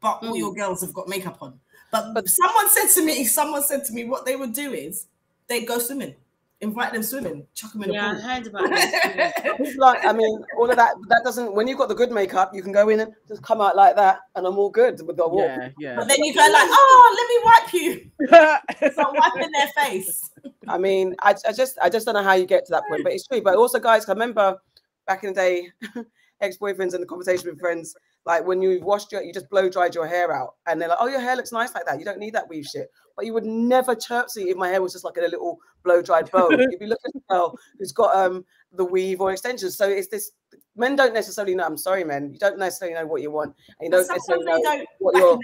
but 0.00 0.18
all 0.22 0.34
Mm. 0.34 0.38
your 0.38 0.54
girls 0.54 0.80
have 0.82 0.92
got 0.92 1.08
makeup 1.08 1.38
on. 1.40 1.60
But, 1.92 2.12
But- 2.12 2.28
someone 2.28 2.68
said 2.70 2.88
to 2.94 3.04
me, 3.06 3.24
someone 3.24 3.62
said 3.62 3.84
to 3.84 3.92
me, 3.92 4.04
what 4.04 4.26
they 4.26 4.34
would 4.34 4.52
do 4.52 4.72
is 4.72 5.06
they'd 5.46 5.64
go 5.64 5.78
swimming, 5.78 6.16
invite 6.60 6.92
them 6.92 7.02
swimming, 7.02 7.46
chuck 7.54 7.72
them 7.72 7.82
in 7.84 7.92
Yeah, 7.92 8.12
I 8.12 8.20
heard 8.20 8.46
about 8.46 8.70
this. 8.70 9.76
like, 9.76 10.04
I 10.04 10.12
mean, 10.12 10.44
all 10.58 10.70
of 10.70 10.76
that, 10.76 10.94
that 11.08 11.22
doesn't, 11.24 11.54
when 11.54 11.68
you've 11.68 11.78
got 11.78 11.88
the 11.88 11.94
good 11.94 12.10
makeup, 12.10 12.52
you 12.54 12.62
can 12.62 12.72
go 12.72 12.88
in 12.88 13.00
and 13.00 13.12
just 13.28 13.42
come 13.42 13.60
out 13.60 13.76
like 13.76 13.96
that, 13.96 14.20
and 14.34 14.46
I'm 14.46 14.58
all 14.58 14.70
good 14.70 15.00
with 15.06 15.16
the 15.16 15.28
walk. 15.28 15.46
Yeah, 15.46 15.68
yeah. 15.78 15.96
but 15.96 16.08
then 16.08 16.22
you 16.22 16.32
go 16.34 16.40
like, 16.40 16.68
"Oh, 16.70 17.16
let 17.18 17.28
me 17.28 17.38
wipe 17.44 17.72
you." 17.72 18.90
Start 18.92 19.14
wiping 19.14 19.52
their 19.52 19.68
face. 19.84 20.30
I 20.68 20.78
mean, 20.78 21.14
I, 21.20 21.34
I 21.46 21.52
just 21.52 21.78
I 21.82 21.88
just 21.88 22.06
don't 22.06 22.14
know 22.14 22.22
how 22.22 22.34
you 22.34 22.46
get 22.46 22.64
to 22.66 22.72
that 22.72 22.84
point, 22.88 23.04
but 23.04 23.12
it's 23.12 23.26
true. 23.26 23.42
But 23.42 23.56
also, 23.56 23.78
guys, 23.78 24.08
I 24.08 24.12
remember 24.12 24.58
back 25.06 25.24
in 25.24 25.32
the 25.32 25.34
day, 25.34 25.68
ex-boyfriends 26.40 26.94
and 26.94 27.02
the 27.02 27.06
conversation 27.06 27.50
with 27.50 27.60
friends, 27.60 27.94
like 28.26 28.46
when 28.46 28.62
you 28.62 28.80
washed 28.80 29.12
your, 29.12 29.22
you 29.22 29.32
just 29.32 29.48
blow 29.50 29.68
dried 29.68 29.94
your 29.94 30.06
hair 30.06 30.32
out, 30.34 30.54
and 30.66 30.80
they're 30.80 30.88
like, 30.88 30.98
"Oh, 31.00 31.06
your 31.08 31.20
hair 31.20 31.36
looks 31.36 31.52
nice 31.52 31.74
like 31.74 31.84
that. 31.86 31.98
You 31.98 32.04
don't 32.04 32.18
need 32.18 32.34
that 32.34 32.48
weave 32.48 32.64
shit." 32.66 32.90
But 33.16 33.26
you 33.26 33.32
would 33.34 33.44
never 33.44 33.94
chirpsy 33.94 34.46
if 34.48 34.56
my 34.56 34.68
hair 34.68 34.82
was 34.82 34.92
just 34.92 35.04
like 35.04 35.16
in 35.16 35.24
a 35.24 35.28
little 35.28 35.58
blow 35.84 36.02
dried 36.02 36.30
bow. 36.30 36.48
You'd 36.50 36.78
be 36.78 36.86
looking 36.86 37.12
at 37.14 37.22
a 37.30 37.34
girl 37.34 37.58
who's 37.78 37.92
got 37.92 38.16
um 38.16 38.44
the 38.72 38.84
weave 38.84 39.20
or 39.20 39.32
extensions. 39.32 39.76
So 39.76 39.88
it's 39.88 40.08
this. 40.08 40.32
Men 40.76 40.96
don't 40.96 41.14
necessarily 41.14 41.54
know. 41.54 41.64
I'm 41.64 41.76
sorry, 41.76 42.02
men. 42.04 42.32
You 42.32 42.38
don't 42.38 42.58
necessarily 42.58 42.94
know 42.94 43.06
what 43.06 43.22
you 43.22 43.30
want, 43.30 43.54
and 43.78 43.86
you 43.86 43.90
don't 43.90 44.08
necessarily 44.08 44.44
know 44.44 44.60
don't. 44.62 44.88
what 44.98 45.16
you're 45.16 45.38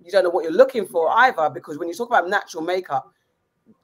you 0.00 0.10
don't 0.10 0.24
know 0.24 0.30
what 0.30 0.44
you're 0.44 0.52
looking 0.52 0.86
for 0.86 1.08
either 1.20 1.48
because 1.48 1.78
when 1.78 1.88
you 1.88 1.94
talk 1.94 2.08
about 2.08 2.28
natural 2.28 2.62
makeup 2.62 3.10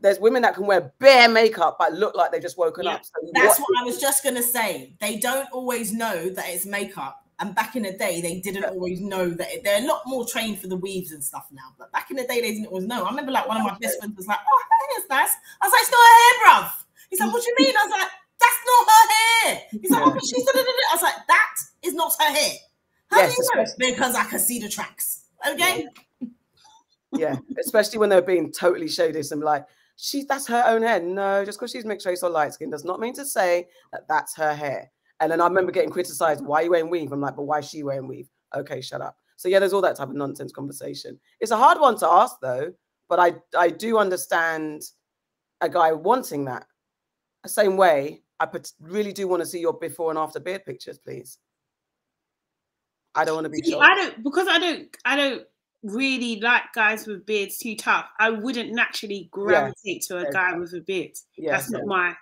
there's 0.01 0.21
women 0.21 0.43
that 0.43 0.55
can 0.55 0.67
wear 0.67 0.93
bare 0.99 1.27
makeup 1.31 1.77
but 1.79 1.95
look 1.95 2.15
like 2.15 2.31
they've 2.31 2.43
just 2.43 2.59
woken 2.59 2.85
Yeah, 2.85 2.97
up 2.97 3.05
so 3.07 3.13
That's 3.33 3.59
what- 3.59 3.67
what 3.71 3.81
I 3.81 3.85
was 3.87 3.99
just 3.99 4.23
gonna 4.23 4.43
say. 4.43 4.95
They 5.01 5.17
don't 5.17 5.49
always 5.53 5.95
know 5.95 6.29
that 6.29 6.45
it's 6.51 6.67
makeup. 6.67 7.25
And 7.41 7.55
back 7.55 7.75
in 7.75 7.83
the 7.85 7.93
day, 7.93 8.21
they 8.21 8.41
didn't 8.41 8.65
always 8.65 9.01
know 9.01 9.31
that 9.31 9.51
it, 9.51 9.65
they're 9.65 9.83
a 9.83 9.87
lot 9.87 10.03
more 10.07 10.27
trained 10.27 10.59
for 10.59 10.67
the 10.69 10.77
weaves 10.77 11.12
and 11.12 11.25
stuff 11.25 11.47
now. 11.51 11.75
But 11.79 11.91
back 11.91 12.11
in 12.11 12.17
the 12.17 12.25
day, 12.25 12.41
they 12.41 12.53
didn't 12.53 12.67
always 12.67 12.85
know. 12.87 13.03
I 13.05 13.09
remember 13.11 13.33
like 13.33 13.49
one 13.49 13.57
of 13.57 13.65
my 13.65 13.77
best 13.81 13.99
friends 13.99 14.17
was 14.17 14.27
like, 14.27 14.39
"Oh, 14.39 14.62
her 14.62 14.95
hair's 14.95 15.09
nice." 15.09 15.35
I 15.61 15.67
was 15.67 15.73
like, 15.73 15.83
"It's 15.83 15.91
not 15.91 16.01
her 16.07 16.21
hair, 16.21 16.35
bruv." 16.45 16.73
He's 17.09 17.21
like, 17.21 17.33
"What 17.33 17.43
do 17.43 17.49
you 17.49 17.67
mean?" 17.67 17.75
I 17.77 17.85
was 17.87 17.93
like, 17.93 18.11
"That's 18.41 18.61
not 18.67 18.89
her 18.89 19.09
hair." 19.15 19.62
He's 19.71 19.91
like, 19.91 20.03
"Oh, 20.07 20.11
but 20.11 20.23
she's." 20.23 20.45
da-da-da-da." 20.45 20.71
I 20.91 20.95
was 20.95 21.03
like, 21.03 21.27
"That 21.29 21.55
is 21.83 21.95
not 21.95 22.12
her 22.19 22.33
hair." 22.33 22.53
How 23.11 23.19
Yes, 23.19 23.37
do 23.37 23.43
you 23.43 23.65
know? 23.65 23.71
Because 23.79 24.15
I 24.15 24.25
can 24.25 24.39
see 24.39 24.61
the 24.61 24.69
tracks. 24.69 25.25
Okay. 25.51 25.89
yeah 27.12 27.37
especially 27.59 27.99
when 27.99 28.09
they're 28.09 28.23
being 28.23 28.53
totally 28.53 28.89
shady 28.89 29.21
and 29.33 29.43
like 29.43 29.67
she 29.97 30.25
that's 30.25 30.47
her 30.47 30.62
own 30.67 30.83
hair 30.83 31.01
no 31.01 31.45
just 31.45 31.59
because 31.59 31.71
she's 31.73 31.85
mixed 31.85 32.07
race 32.07 32.23
or 32.23 32.31
light 32.31 32.53
skin 32.53 32.71
does 32.71 32.85
not 32.85 33.01
mean 33.01 33.15
to 33.15 33.25
say 33.25 33.67
that 33.93 34.07
that's 34.09 34.37
her 34.37 34.55
hair 34.55 34.91
and 35.21 35.31
then 35.31 35.41
i 35.41 35.47
remember 35.47 35.73
getting 35.73 35.91
criticized 35.91 36.45
why 36.45 36.61
are 36.61 36.65
you 36.65 36.71
wearing 36.71 36.91
weave? 36.91 37.13
I'm 37.13 37.21
like 37.21 37.37
but 37.37 37.43
why 37.43 37.59
is 37.59 37.69
she 37.69 37.83
wearing 37.83 38.09
weave? 38.09 38.29
Okay 38.55 38.81
shut 38.81 39.01
up. 39.01 39.17
So 39.37 39.49
yeah 39.49 39.59
there's 39.59 39.73
all 39.73 39.83
that 39.83 39.97
type 39.97 40.09
of 40.09 40.15
nonsense 40.15 40.53
conversation. 40.53 41.19
It's 41.41 41.51
a 41.51 41.57
hard 41.57 41.79
one 41.81 41.97
to 41.99 42.09
ask 42.09 42.37
though 42.43 42.73
but 43.09 43.19
i 43.19 43.35
i 43.57 43.69
do 43.69 43.99
understand 43.99 44.83
a 45.61 45.69
guy 45.69 45.93
wanting 45.93 46.45
that. 46.47 46.67
The 47.43 47.49
same 47.49 47.77
way 47.77 48.23
i 48.41 48.49
really 48.81 49.13
do 49.13 49.29
want 49.29 49.43
to 49.43 49.47
see 49.47 49.61
your 49.61 49.75
before 49.75 50.11
and 50.11 50.19
after 50.19 50.41
beard 50.41 50.65
pictures 50.65 50.99
please. 50.99 51.39
I 53.15 53.25
don't 53.25 53.35
want 53.35 53.45
to 53.47 53.51
be 53.51 53.63
See, 53.63 53.77
I 53.79 53.95
don't 53.97 54.23
because 54.23 54.47
I 54.49 54.59
don't 54.59 54.97
I 55.05 55.17
don't 55.17 55.43
really 55.83 56.41
like 56.41 56.63
guys 56.75 57.07
with 57.07 57.27
beards 57.27 57.59
too 57.59 57.77
tough. 57.77 58.07
I 58.19 58.31
wouldn't 58.31 58.73
naturally 58.73 59.29
gravitate 59.33 60.03
to 60.09 60.19
a 60.19 60.31
guy 60.31 60.57
with 60.57 60.73
a 60.75 60.81
beard. 60.81 61.13
yeah 61.37 61.53
That's 61.53 61.71
not 61.71 61.87
my 61.87 62.15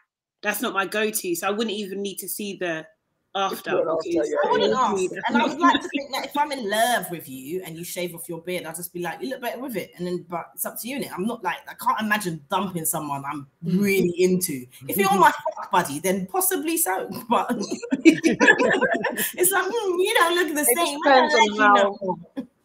that's 0.42 0.60
not 0.62 0.72
my 0.74 0.86
go-to. 0.86 1.34
So 1.34 1.46
I 1.46 1.50
wouldn't 1.50 1.76
even 1.76 2.02
need 2.02 2.16
to 2.18 2.28
see 2.28 2.56
the 2.56 2.86
after. 3.34 3.56
Before 3.70 3.80
and 3.80 3.90
after, 3.90 4.08
yeah. 4.08 4.22
I 4.46 4.50
wouldn't 4.50 4.72
to 4.72 4.78
ask. 4.78 5.28
And 5.28 5.36
I 5.36 5.46
would 5.46 5.58
like 5.58 5.80
to 5.82 5.88
think 5.88 6.10
that 6.12 6.24
if 6.26 6.36
I'm 6.36 6.50
in 6.50 6.68
love 6.68 7.10
with 7.10 7.28
you 7.28 7.62
and 7.64 7.76
you 7.76 7.84
shave 7.84 8.14
off 8.14 8.28
your 8.28 8.40
beard, 8.40 8.64
I'll 8.66 8.74
just 8.74 8.92
be 8.92 9.00
like, 9.00 9.20
you 9.20 9.28
look 9.30 9.40
better 9.40 9.60
with 9.60 9.76
it. 9.76 9.90
And 9.96 10.06
then, 10.06 10.24
but 10.28 10.46
it's 10.54 10.64
up 10.64 10.80
to 10.80 10.88
you. 10.88 10.98
Innit? 10.98 11.12
I'm 11.12 11.26
not 11.26 11.44
like, 11.44 11.56
I 11.68 11.74
can't 11.74 12.00
imagine 12.00 12.42
dumping 12.50 12.84
someone 12.84 13.22
I'm 13.24 13.46
really 13.62 14.14
into. 14.18 14.64
If 14.88 14.96
you're 14.96 15.12
my 15.14 15.30
fuck 15.30 15.70
buddy, 15.70 16.00
then 16.00 16.26
possibly 16.26 16.76
so. 16.78 17.08
But 17.28 17.50
it's 17.52 19.50
like, 19.52 19.64
hmm, 19.66 20.00
you 20.00 20.14
don't 20.14 20.34
look 20.34 20.54
the 20.54 20.60
It 20.62 20.76
just 20.76 20.76
same. 20.76 20.98
I 21.06 21.28
depends 21.28 21.34
on 21.34 21.40
like 21.40 21.50
you 21.50 21.58
no 21.58 21.64
how- 21.74 21.98
more. 22.00 22.16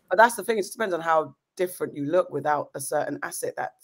but 0.10 0.18
that's 0.18 0.36
the 0.36 0.44
thing. 0.44 0.58
It 0.60 0.66
depends 0.72 0.94
on 0.94 1.02
how 1.02 1.36
different 1.56 1.95
you 1.95 2.06
look 2.06 2.30
without 2.32 2.70
a 2.76 2.80
certain 2.80 3.20
asset. 3.24 3.54
That's 3.58 3.83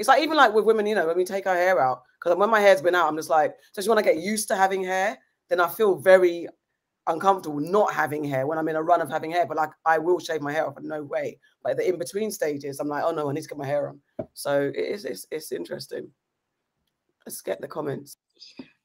it's 0.00 0.08
like 0.08 0.22
even 0.22 0.34
like 0.34 0.54
with 0.54 0.64
women, 0.64 0.86
you 0.86 0.94
know, 0.94 1.06
when 1.06 1.16
we 1.18 1.26
take 1.26 1.46
our 1.46 1.54
hair 1.54 1.78
out, 1.78 2.04
because 2.18 2.34
when 2.38 2.48
my 2.48 2.58
hair's 2.58 2.80
been 2.80 2.94
out, 2.94 3.06
I'm 3.06 3.16
just 3.16 3.28
like, 3.28 3.54
so 3.72 3.86
when 3.86 3.98
I 3.98 4.02
get 4.02 4.16
used 4.16 4.48
to 4.48 4.56
having 4.56 4.82
hair, 4.82 5.18
then 5.50 5.60
I 5.60 5.68
feel 5.68 5.94
very 5.96 6.48
uncomfortable 7.06 7.60
not 7.60 7.92
having 7.92 8.24
hair 8.24 8.46
when 8.46 8.56
I'm 8.56 8.68
in 8.68 8.76
a 8.76 8.82
run 8.82 9.02
of 9.02 9.10
having 9.10 9.30
hair. 9.30 9.44
But 9.44 9.58
like 9.58 9.68
I 9.84 9.98
will 9.98 10.18
shave 10.18 10.40
my 10.40 10.52
hair 10.52 10.66
off, 10.66 10.76
no 10.80 11.02
way. 11.02 11.38
But 11.62 11.76
the 11.76 11.86
in 11.86 11.98
between 11.98 12.30
stages, 12.30 12.80
I'm 12.80 12.88
like, 12.88 13.04
oh 13.04 13.10
no, 13.10 13.28
I 13.28 13.34
need 13.34 13.42
to 13.42 13.48
get 13.48 13.58
my 13.58 13.66
hair 13.66 13.90
on. 13.90 14.00
So 14.32 14.72
it 14.74 14.78
is 14.78 15.04
it's, 15.04 15.26
it's 15.30 15.52
interesting. 15.52 16.08
Let's 17.26 17.42
get 17.42 17.60
the 17.60 17.68
comments. 17.68 18.16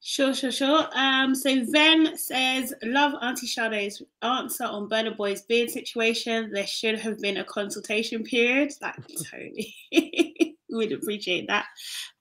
Sure, 0.02 0.34
sure, 0.34 0.52
sure. 0.52 0.86
Um, 0.94 1.34
so 1.34 1.64
Ven 1.70 2.18
says, 2.18 2.74
love 2.84 3.14
Auntie 3.22 3.48
Sade's 3.48 4.02
answer 4.22 4.66
on 4.66 4.90
Burna 4.90 5.16
Boy's 5.16 5.44
beard 5.44 5.70
situation. 5.70 6.52
There 6.52 6.68
should 6.68 7.00
have 7.00 7.20
been 7.22 7.38
a 7.38 7.46
consultation 7.46 8.24
period. 8.24 8.74
Like 8.82 8.96
totally. 9.32 10.45
Would 10.76 10.92
appreciate 10.92 11.48
that. 11.48 11.66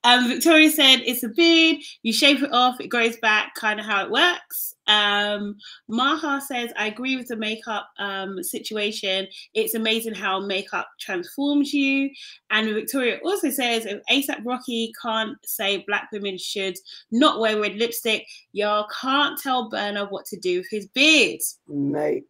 Um, 0.05 0.28
Victoria 0.28 0.70
said 0.70 0.98
it's 1.06 1.22
a 1.22 1.28
beard, 1.28 1.78
you 2.02 2.12
shave 2.12 2.43
it 2.43 2.52
off, 2.52 2.78
it 2.78 2.89
grows 2.89 3.16
back, 3.16 3.55
kind 3.55 3.81
of 3.81 3.86
how 3.86 4.05
it 4.05 4.10
works. 4.10 4.74
Um, 4.86 5.56
Maha 5.89 6.43
says, 6.43 6.70
I 6.76 6.89
agree 6.89 7.16
with 7.16 7.28
the 7.28 7.36
makeup 7.36 7.89
um 7.98 8.43
situation. 8.43 9.26
It's 9.55 9.74
amazing 9.74 10.14
how 10.14 10.40
makeup 10.40 10.89
transforms 11.01 11.72
you. 11.72 12.10
And 12.51 12.74
Victoria 12.74 13.18
also 13.24 13.48
says 13.48 13.86
if 13.86 14.02
ASAP 14.10 14.44
Rocky 14.44 14.93
can't 15.01 15.39
say 15.47 15.85
black 15.86 16.10
women 16.12 16.36
should 16.36 16.76
not 17.10 17.40
wear 17.40 17.59
red 17.59 17.76
lipstick. 17.76 18.26
Y'all 18.52 18.86
can't 19.01 19.40
tell 19.40 19.70
Burna 19.70 20.10
what 20.10 20.26
to 20.26 20.39
do 20.39 20.59
with 20.59 20.68
his 20.70 20.86
beard. 20.89 21.40
Mate. 21.66 22.26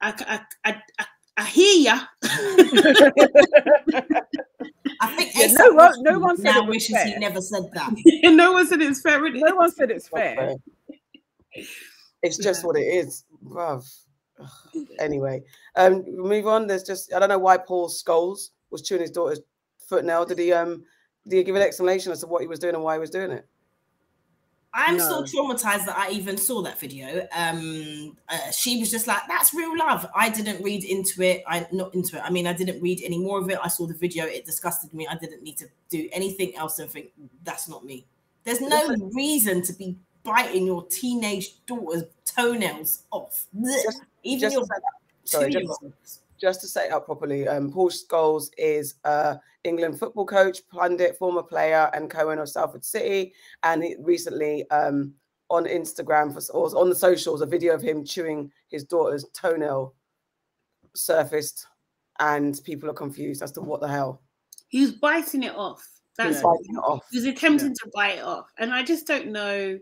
I, 0.00 0.40
I, 0.64 0.70
I, 0.70 0.82
I, 0.98 1.06
I 1.36 1.44
hear 1.44 1.82
ya. 1.82 2.00
I 5.02 5.14
think 5.16 5.32
Yeah, 5.34 5.48
no 5.52 5.72
one- 5.72 6.02
no 6.02 6.18
one 6.18 6.36
said 6.36 6.44
now 6.44 6.58
it 6.62 6.66
was 6.66 6.74
wishes 6.76 7.02
he 7.02 7.16
never 7.16 7.40
said 7.40 7.64
that. 7.74 7.92
no 8.32 8.52
one 8.52 8.66
said 8.66 8.80
it's 8.80 9.00
fair. 9.02 9.20
really. 9.20 9.40
no 9.42 9.56
one 9.56 9.70
said 9.72 9.90
it's 9.90 10.08
fair. 10.08 10.36
fair. 10.36 10.54
It's 12.22 12.36
just 12.38 12.64
what 12.64 12.76
it 12.76 12.82
is, 12.84 13.24
bruv. 13.44 13.84
Ugh. 14.40 14.86
Anyway, 14.98 15.42
um, 15.76 16.04
move 16.16 16.46
on. 16.46 16.66
There's 16.66 16.84
just 16.84 17.12
I 17.12 17.18
don't 17.18 17.28
know 17.28 17.38
why 17.38 17.56
Paul 17.58 17.88
Scholes 17.88 18.50
was 18.70 18.82
chewing 18.82 19.00
his 19.02 19.10
daughter's 19.10 19.40
foot 19.88 20.04
nail. 20.04 20.24
Did 20.24 20.38
he 20.38 20.52
um 20.52 20.84
did 21.28 21.36
he 21.38 21.42
give 21.44 21.56
an 21.56 21.62
explanation 21.62 22.12
as 22.12 22.20
to 22.20 22.26
what 22.26 22.40
he 22.42 22.48
was 22.48 22.58
doing 22.58 22.74
and 22.74 22.82
why 22.84 22.94
he 22.94 23.00
was 23.00 23.10
doing 23.10 23.30
it? 23.32 23.46
I'm 24.74 24.96
No. 24.96 25.24
still 25.24 25.44
traumatized 25.44 25.84
that 25.86 25.96
I 25.98 26.10
even 26.10 26.36
saw 26.38 26.62
that 26.62 26.80
video. 26.80 27.28
Um, 27.32 28.16
uh, 28.28 28.50
she 28.52 28.78
was 28.80 28.90
just 28.90 29.06
like, 29.06 29.20
"That's 29.28 29.52
real 29.52 29.76
love." 29.76 30.06
I 30.14 30.30
didn't 30.30 30.62
read 30.62 30.84
into 30.84 31.22
it. 31.22 31.44
I 31.46 31.66
not 31.72 31.94
into 31.94 32.16
it. 32.16 32.22
I 32.24 32.30
mean, 32.30 32.46
I 32.46 32.54
didn't 32.54 32.80
read 32.80 33.02
any 33.04 33.18
more 33.18 33.38
of 33.38 33.50
it. 33.50 33.58
I 33.62 33.68
saw 33.68 33.86
the 33.86 33.94
video. 33.94 34.24
It 34.24 34.46
disgusted 34.46 34.94
me. 34.94 35.06
I 35.06 35.16
didn't 35.16 35.42
need 35.42 35.58
to 35.58 35.66
do 35.90 36.08
anything 36.12 36.56
else 36.56 36.78
and 36.78 36.90
think 36.90 37.10
that's 37.44 37.68
not 37.68 37.84
me. 37.84 38.06
There's 38.44 38.60
no 38.62 38.96
reason 39.12 39.62
to 39.62 39.72
be 39.74 39.96
biting 40.24 40.66
your 40.66 40.84
teenage 40.86 41.64
daughter's 41.66 42.04
toenails 42.24 43.02
off. 43.10 43.46
Just- 43.62 44.00
even 44.22 44.40
just 44.40 44.52
your 44.54 44.62
to 44.62 44.66
say 44.68 44.74
that- 44.74 45.28
sorry, 45.28 45.50
just- 45.50 46.20
just 46.40 46.60
to 46.62 46.66
set 46.66 46.86
it 46.86 46.92
up 46.92 47.04
properly, 47.04 47.46
um, 47.46 47.70
Paul 47.70 47.90
Scholes 47.90 48.50
is 48.56 48.94
a 49.04 49.38
England 49.64 49.98
football 49.98 50.26
coach, 50.26 50.60
pundit, 50.68 51.16
former 51.16 51.42
player, 51.42 51.90
and 51.94 52.10
co-owner 52.10 52.42
of 52.42 52.48
Salford 52.48 52.84
City. 52.84 53.32
And 53.62 53.82
he 53.82 53.96
recently 54.00 54.68
um, 54.70 55.14
on 55.48 55.64
Instagram 55.64 56.32
for, 56.32 56.52
or 56.52 56.66
on 56.76 56.88
the 56.88 56.94
socials, 56.94 57.42
a 57.42 57.46
video 57.46 57.74
of 57.74 57.82
him 57.82 58.04
chewing 58.04 58.50
his 58.68 58.84
daughter's 58.84 59.24
toenail 59.34 59.94
surfaced, 60.94 61.66
and 62.18 62.60
people 62.64 62.90
are 62.90 62.94
confused 62.94 63.42
as 63.42 63.52
to 63.52 63.60
what 63.60 63.80
the 63.80 63.88
hell. 63.88 64.22
He 64.68 64.80
was 64.80 64.92
biting 64.92 65.42
it 65.42 65.54
off. 65.54 65.86
That's 66.16 66.36
Yeah. 66.36 66.42
Biting 66.42 66.76
it 66.76 66.78
off. 66.78 67.04
he 67.10 67.18
was 67.18 67.26
attempting 67.26 67.74
to 67.74 67.90
bite 67.94 68.18
it 68.18 68.24
off. 68.24 68.50
And 68.58 68.72
I 68.72 68.82
just 68.82 69.06
don't 69.06 69.28
know 69.28 69.78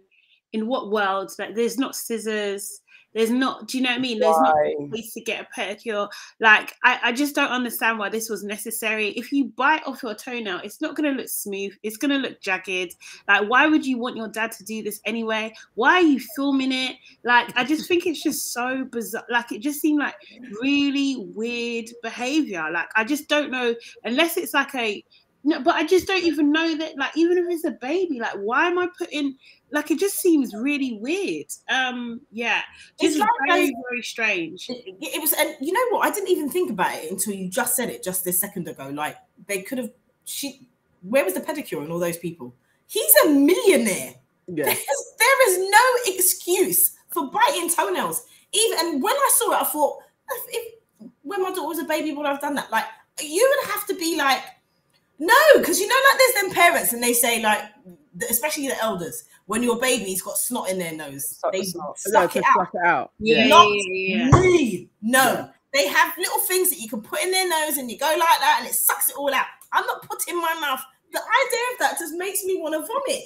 in 0.53 0.67
what 0.67 0.91
world, 0.91 1.31
like 1.39 1.55
there's 1.55 1.79
not 1.79 1.95
scissors, 1.95 2.81
There's 3.13 3.31
not. 3.31 3.67
Do 3.67 3.79
you 3.79 3.85
know 3.85 3.91
what 3.91 3.99
I 3.99 4.01
mean? 4.01 4.21
There's 4.21 4.37
not 4.37 4.55
Why? 4.55 4.75
a 4.79 4.89
place 4.89 5.13
to 5.15 5.21
get 5.21 5.47
a 5.47 5.61
pedicure. 5.61 6.09
Like 6.39 6.75
I, 6.85 7.01
I 7.05 7.13
just 7.13 7.35
don't 7.35 7.51
understand 7.51 7.99
why 7.99 8.09
this 8.09 8.29
was 8.29 8.45
necessary. 8.45 9.09
If 9.11 9.33
you 9.33 9.47
bite 9.57 9.83
off 9.87 10.03
your 10.03 10.15
toenail, 10.15 10.61
it's 10.63 10.81
not 10.81 10.95
going 10.95 11.11
to 11.11 11.21
look 11.21 11.29
smooth. 11.29 11.73
It's 11.83 11.97
going 11.97 12.11
to 12.11 12.19
look 12.19 12.41
jagged. 12.41 12.95
Like 13.27 13.49
why 13.49 13.67
would 13.67 13.85
you 13.85 13.99
want 13.99 14.17
your 14.17 14.29
dad 14.29 14.53
to 14.53 14.65
do 14.65 14.83
this 14.83 15.01
anyway? 15.05 15.53
Why 15.75 15.95
are 15.95 16.03
you 16.03 16.21
filming 16.37 16.73
it? 16.73 16.97
Like 17.25 17.57
I 17.57 17.65
just 17.65 17.89
think 17.89 18.07
it's 18.07 18.23
just 18.23 18.53
so 18.53 18.85
bizarre. 18.85 19.25
Like 19.29 19.51
it 19.51 19.61
just 19.61 19.81
seemed 19.81 19.99
like 19.99 20.15
really 20.61 21.17
weird 21.35 21.87
behavior. 22.03 22.65
Like 22.73 22.89
I 22.95 23.05
just 23.05 23.29
don't 23.29 23.51
know 23.51 23.75
unless 24.05 24.37
it's 24.37 24.55
like 24.55 24.75
a 24.75 25.05
no, 25.43 25.61
but 25.61 25.75
I 25.75 25.87
just 25.87 26.07
don't 26.07 26.23
even 26.23 26.53
know 26.53 26.77
that. 26.77 26.97
Like 26.99 27.17
even 27.17 27.39
if 27.39 27.47
it's 27.49 27.65
a 27.65 27.71
baby, 27.71 28.21
like 28.21 28.35
why 28.35 28.67
am 28.67 28.79
I 28.79 28.89
putting? 28.99 29.37
Like 29.73 29.91
it 29.91 29.99
just 29.99 30.19
seems 30.19 30.55
really 30.55 30.95
weird. 31.01 31.47
Um, 31.69 32.21
yeah, 32.33 32.63
It's 32.99 33.17
just 33.17 33.19
like 33.19 33.29
very 33.49 33.67
those- 33.67 33.73
very 33.89 34.03
strange. 34.03 34.67
It, 34.69 34.97
it 35.01 35.21
was, 35.21 35.33
and 35.33 35.55
you 35.61 35.73
know 35.73 35.97
what? 35.97 36.07
I 36.07 36.11
didn't 36.11 36.31
even 36.31 36.49
think 36.51 36.71
about 36.71 36.95
it 36.95 37.11
until 37.11 37.35
you 37.35 37.49
just 37.49 37.77
said 37.77 37.89
it 37.89 38.03
just 38.03 38.25
this 38.25 38.39
second 38.41 38.67
ago. 38.69 38.89
Like 38.89 39.17
they 39.47 39.63
could 39.63 39.79
have. 39.79 39.91
She, 40.25 40.67
where 41.03 41.25
was 41.25 41.35
the 41.35 41.41
pedicure 41.41 41.83
and 41.83 41.91
all 41.91 41.99
those 41.99 42.19
people? 42.19 42.55
He's 42.87 43.15
a 43.25 43.29
millionaire. 43.31 44.15
Yeah. 44.47 44.65
There's, 44.65 44.87
there 45.19 45.51
is 45.51 45.71
no 45.71 46.15
excuse 46.15 46.97
for 47.11 47.31
biting 47.31 47.71
toenails. 47.71 48.25
Even 48.53 48.79
and 48.81 49.03
when 49.03 49.15
I 49.15 49.31
saw 49.35 49.53
it, 49.53 49.61
I 49.63 49.65
thought, 49.65 49.99
if, 50.31 50.45
if 50.49 51.11
when 51.23 51.43
my 51.43 51.51
daughter 51.51 51.69
was 51.69 51.79
a 51.79 51.85
baby, 51.85 52.13
would 52.13 52.27
I 52.27 52.33
have 52.33 52.41
done 52.41 52.55
that? 52.57 52.71
Like 52.73 52.85
you 53.23 53.57
would 53.61 53.71
have 53.73 53.87
to 53.87 53.95
be 53.95 54.17
like, 54.17 54.43
no, 55.21 55.35
because 55.59 55.79
you 55.79 55.87
know, 55.87 55.95
like 56.11 56.19
there's 56.19 56.43
them 56.43 56.51
parents 56.53 56.93
and 56.93 57.03
they 57.03 57.13
say 57.13 57.43
like, 57.43 57.63
especially 58.29 58.69
the 58.69 58.83
elders, 58.83 59.25
when 59.47 59.63
your 59.63 59.79
baby's 59.79 60.23
got 60.23 60.37
snot 60.37 60.69
in 60.71 60.79
their 60.79 60.93
nose, 60.93 61.39
Suck 61.39 61.53
the 61.53 61.59
they 61.59 61.65
snot. 61.65 61.99
Suck 61.99 62.33
to 62.33 62.39
it 62.39 62.45
out. 62.45 62.55
suck 62.57 62.71
it 62.75 62.87
out. 62.87 63.13
Yeah, 63.19 63.47
Not 63.49 63.67
yeah, 63.69 64.27
yeah. 64.27 64.41
me. 64.41 64.89
No. 65.03 65.51
They 65.73 65.87
have 65.87 66.13
little 66.19 66.41
things 66.41 66.71
that 66.71 66.81
you 66.81 66.89
can 66.89 67.01
put 67.01 67.21
in 67.23 67.31
their 67.31 67.49
nose 67.49 67.77
and 67.79 67.91
you 67.91 67.97
go 67.99 68.07
like 68.07 68.19
that 68.41 68.57
and 68.61 68.69
it 68.69 68.75
sucks 68.75 69.09
it 69.09 69.17
all 69.17 69.33
out. 69.33 69.47
I'm 69.73 69.87
not 69.87 70.03
putting 70.03 70.37
my 70.37 70.55
mouth. 70.61 70.81
The 71.13 71.21
idea 71.21 71.61
of 71.73 71.79
that 71.81 71.99
just 71.99 72.15
makes 72.15 72.45
me 72.45 72.61
want 72.61 72.75
to 72.75 72.81
vomit. 72.81 73.23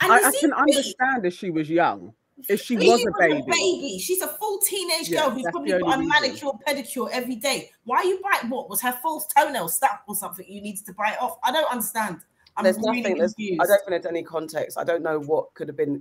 And 0.00 0.12
I, 0.12 0.20
you 0.20 0.26
I 0.26 0.30
see 0.30 0.40
can 0.40 0.50
me, 0.50 0.56
understand 0.58 1.26
if 1.26 1.34
she 1.34 1.50
was 1.50 1.68
young. 1.68 2.14
If 2.48 2.60
she 2.62 2.78
she 2.80 2.88
was 2.88 3.02
a 3.04 3.10
baby. 3.18 3.42
baby. 3.46 3.98
She's 3.98 4.22
a 4.22 4.28
full 4.28 4.60
teenage 4.60 5.10
Yeah, 5.10 5.22
girl 5.22 5.30
who's 5.30 5.44
probably 5.50 5.72
got 5.72 5.82
a 5.82 5.84
only 5.84 6.06
manicure, 6.06 6.52
pedicure 6.66 7.10
every 7.12 7.36
day. 7.36 7.70
Why 7.84 8.02
you 8.02 8.18
bite 8.22 8.48
what? 8.48 8.70
Was 8.70 8.80
her 8.82 8.92
false 9.02 9.26
toenail 9.36 9.68
stuck 9.68 10.02
or 10.08 10.14
something 10.14 10.46
you 10.48 10.62
needed 10.62 10.86
to 10.86 10.94
bite 10.94 11.18
off? 11.20 11.38
I 11.44 11.52
don't 11.52 11.70
understand. 11.70 12.20
I'm 12.56 12.64
there's 12.64 12.76
really 12.78 13.00
nothing. 13.00 13.18
There's. 13.18 13.34
I 13.38 13.66
don't 13.66 13.78
think 13.86 13.88
there's 13.88 14.06
any 14.06 14.22
context. 14.22 14.78
I 14.78 14.84
don't 14.84 15.02
know 15.02 15.20
what 15.20 15.52
could 15.54 15.68
have 15.68 15.76
been 15.76 16.00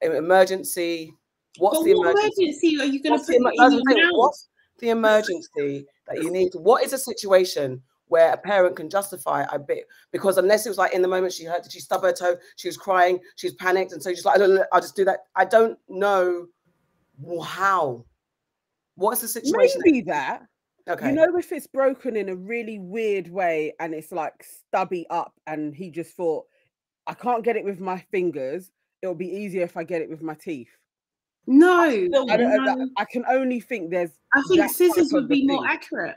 emergency. 0.00 1.12
What's 1.58 1.78
But 1.78 1.84
the 1.84 1.94
what 1.94 2.10
emergency? 2.10 2.42
emergency 2.44 2.80
are 2.80 2.84
you 2.84 3.02
going 3.02 3.02
to 3.02 3.10
What's 3.10 3.26
put 3.26 3.32
the, 3.32 3.36
in 3.36 3.96
your 3.96 4.06
mouth? 4.06 4.12
what's 4.12 4.48
the 4.78 4.88
emergency 4.90 5.86
that 6.06 6.22
you 6.22 6.30
need? 6.30 6.52
What 6.54 6.84
is 6.84 6.92
a 6.92 6.98
situation 6.98 7.82
where 8.06 8.32
a 8.32 8.36
parent 8.36 8.76
can 8.76 8.88
justify 8.88 9.44
a 9.52 9.58
bit? 9.58 9.86
Because 10.12 10.38
unless 10.38 10.64
it 10.64 10.68
was 10.68 10.78
like 10.78 10.94
in 10.94 11.02
the 11.02 11.08
moment 11.08 11.32
she 11.32 11.44
heard, 11.44 11.62
did 11.62 11.72
she 11.72 11.80
stub 11.80 12.02
her 12.02 12.12
toe? 12.12 12.36
She 12.56 12.68
was 12.68 12.76
crying, 12.76 13.18
she 13.36 13.46
was 13.48 13.54
panicked, 13.54 13.92
and 13.92 14.02
so 14.02 14.10
she's 14.10 14.24
like, 14.24 14.36
I 14.36 14.38
don't 14.38 14.64
I'll 14.72 14.80
just 14.80 14.96
do 14.96 15.04
that. 15.06 15.24
I 15.34 15.44
don't 15.44 15.78
know 15.88 16.46
how. 17.44 18.04
What's 18.94 19.20
the 19.22 19.28
situation? 19.28 19.80
Maybe 19.84 20.02
that. 20.02 20.42
Okay. 20.88 21.08
You 21.08 21.14
know, 21.14 21.36
if 21.36 21.52
it's 21.52 21.66
broken 21.66 22.16
in 22.16 22.28
a 22.28 22.36
really 22.36 22.78
weird 22.78 23.28
way 23.28 23.74
and 23.78 23.94
it's 23.94 24.12
like 24.12 24.44
stubby 24.44 25.06
up, 25.10 25.34
and 25.46 25.74
he 25.74 25.90
just 25.90 26.16
thought, 26.16 26.46
I 27.06 27.14
can't 27.14 27.44
get 27.44 27.56
it 27.56 27.64
with 27.64 27.80
my 27.80 27.98
fingers. 28.10 28.70
It'll 29.02 29.14
be 29.14 29.28
easier 29.28 29.62
if 29.62 29.76
I 29.76 29.84
get 29.84 30.02
it 30.02 30.10
with 30.10 30.22
my 30.22 30.34
teeth. 30.34 30.70
No, 31.46 31.82
I, 31.82 32.08
no. 32.08 32.26
I 32.96 33.04
can 33.04 33.24
only 33.28 33.60
think 33.60 33.90
there's. 33.90 34.10
I 34.34 34.42
think 34.48 34.70
scissors 34.70 35.12
would 35.12 35.28
be 35.28 35.42
a 35.42 35.46
more 35.46 35.66
accurate. 35.66 36.16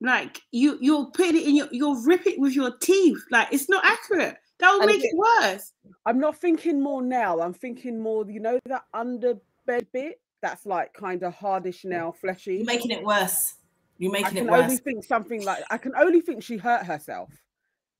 Like 0.00 0.40
you, 0.52 0.78
you're 0.80 1.06
putting 1.06 1.36
it 1.36 1.46
in 1.46 1.56
your, 1.56 1.68
you'll 1.72 2.02
rip 2.02 2.26
it 2.26 2.38
with 2.38 2.54
your 2.54 2.76
teeth. 2.78 3.18
Like 3.30 3.48
it's 3.52 3.68
not 3.68 3.84
accurate. 3.84 4.36
That 4.58 4.72
will 4.72 4.86
make 4.86 5.02
it 5.02 5.16
worse. 5.16 5.72
I'm 6.06 6.18
not 6.18 6.36
thinking 6.36 6.82
more 6.82 7.02
now. 7.02 7.40
I'm 7.40 7.54
thinking 7.54 8.00
more. 8.00 8.24
You 8.28 8.40
know 8.40 8.58
that 8.66 8.84
under 8.94 9.34
bed 9.66 9.86
bit 9.92 10.20
that's 10.42 10.66
like 10.66 10.92
kind 10.94 11.22
of 11.22 11.34
hardish 11.34 11.84
now, 11.84 12.12
fleshy. 12.12 12.56
You're 12.56 12.66
making 12.66 12.90
it 12.90 13.04
worse. 13.04 13.54
You're 13.98 14.10
I 14.16 14.22
making 14.22 14.38
it 14.38 14.40
can 14.46 14.50
only 14.50 14.76
think 14.76 15.04
something 15.04 15.44
like 15.44 15.62
I 15.70 15.78
can 15.78 15.94
only 15.94 16.20
think 16.20 16.42
she 16.42 16.56
hurt 16.56 16.84
herself. 16.86 17.30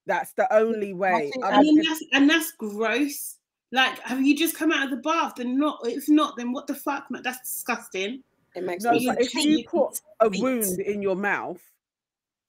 That's 0.06 0.32
the 0.32 0.52
only 0.52 0.92
way. 0.92 1.30
think- 1.30 1.44
I 1.44 1.60
mean, 1.60 1.76
than- 1.76 1.84
that's 1.84 2.04
and 2.12 2.30
that's 2.30 2.52
gross. 2.52 3.36
Like, 3.72 4.00
have 4.00 4.20
you 4.20 4.36
just 4.36 4.56
come 4.56 4.72
out 4.72 4.84
of 4.84 4.90
the 4.90 4.96
bath? 4.96 5.34
Then 5.36 5.58
not. 5.58 5.80
If 5.84 6.08
not, 6.08 6.36
then 6.36 6.52
what 6.52 6.66
the 6.66 6.74
fuck? 6.74 7.10
man? 7.10 7.22
That's 7.22 7.40
disgusting. 7.40 8.22
it 8.56 8.64
makes 8.64 8.82
no, 8.82 8.92
no 8.92 8.98
you 8.98 9.14
if 9.18 9.34
you 9.34 9.64
put 9.68 10.00
a 10.18 10.28
feet. 10.28 10.42
wound 10.42 10.80
in 10.80 11.02
your 11.02 11.14
mouth, 11.14 11.62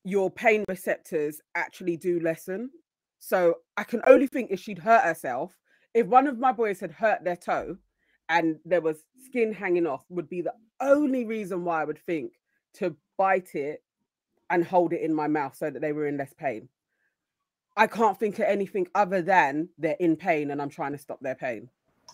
your 0.03 0.31
pain 0.31 0.65
receptors 0.68 1.39
actually 1.53 1.97
do 1.97 2.19
lessen. 2.22 2.72
So 3.19 3.57
I 3.77 3.84
can 3.84 4.01
only 4.07 4.26
think 4.26 4.49
if 4.49 4.59
she'd 4.59 4.80
hurt 4.80 5.03
herself, 5.03 5.55
if 5.93 6.07
one 6.07 6.26
of 6.26 6.39
my 6.39 6.51
boys 6.51 6.80
had 6.80 6.91
hurt 6.91 7.23
their 7.23 7.35
toe 7.35 7.77
and 8.31 8.57
there 8.65 8.81
was 8.81 9.03
skin 9.25 9.53
hanging 9.53 9.85
off, 9.85 10.03
would 10.09 10.29
be 10.29 10.41
the 10.41 10.53
only 10.79 11.25
reason 11.25 11.63
why 11.65 11.81
I 11.81 11.85
would 11.85 11.99
think 11.99 12.31
to 12.75 12.95
bite 13.17 13.53
it 13.55 13.83
and 14.49 14.65
hold 14.65 14.93
it 14.93 15.01
in 15.01 15.13
my 15.13 15.27
mouth 15.27 15.55
so 15.55 15.69
that 15.69 15.81
they 15.81 15.91
were 15.91 16.07
in 16.07 16.17
less 16.17 16.33
pain. 16.33 16.69
I 17.77 17.87
can't 17.87 18.17
think 18.17 18.39
of 18.39 18.45
anything 18.45 18.87
other 18.95 19.21
than 19.21 19.69
they're 19.77 19.95
in 19.99 20.15
pain 20.15 20.51
and 20.51 20.61
I'm 20.61 20.69
trying 20.69 20.93
to 20.93 20.97
stop 20.97 21.19
their 21.21 21.35
pain. 21.35 21.69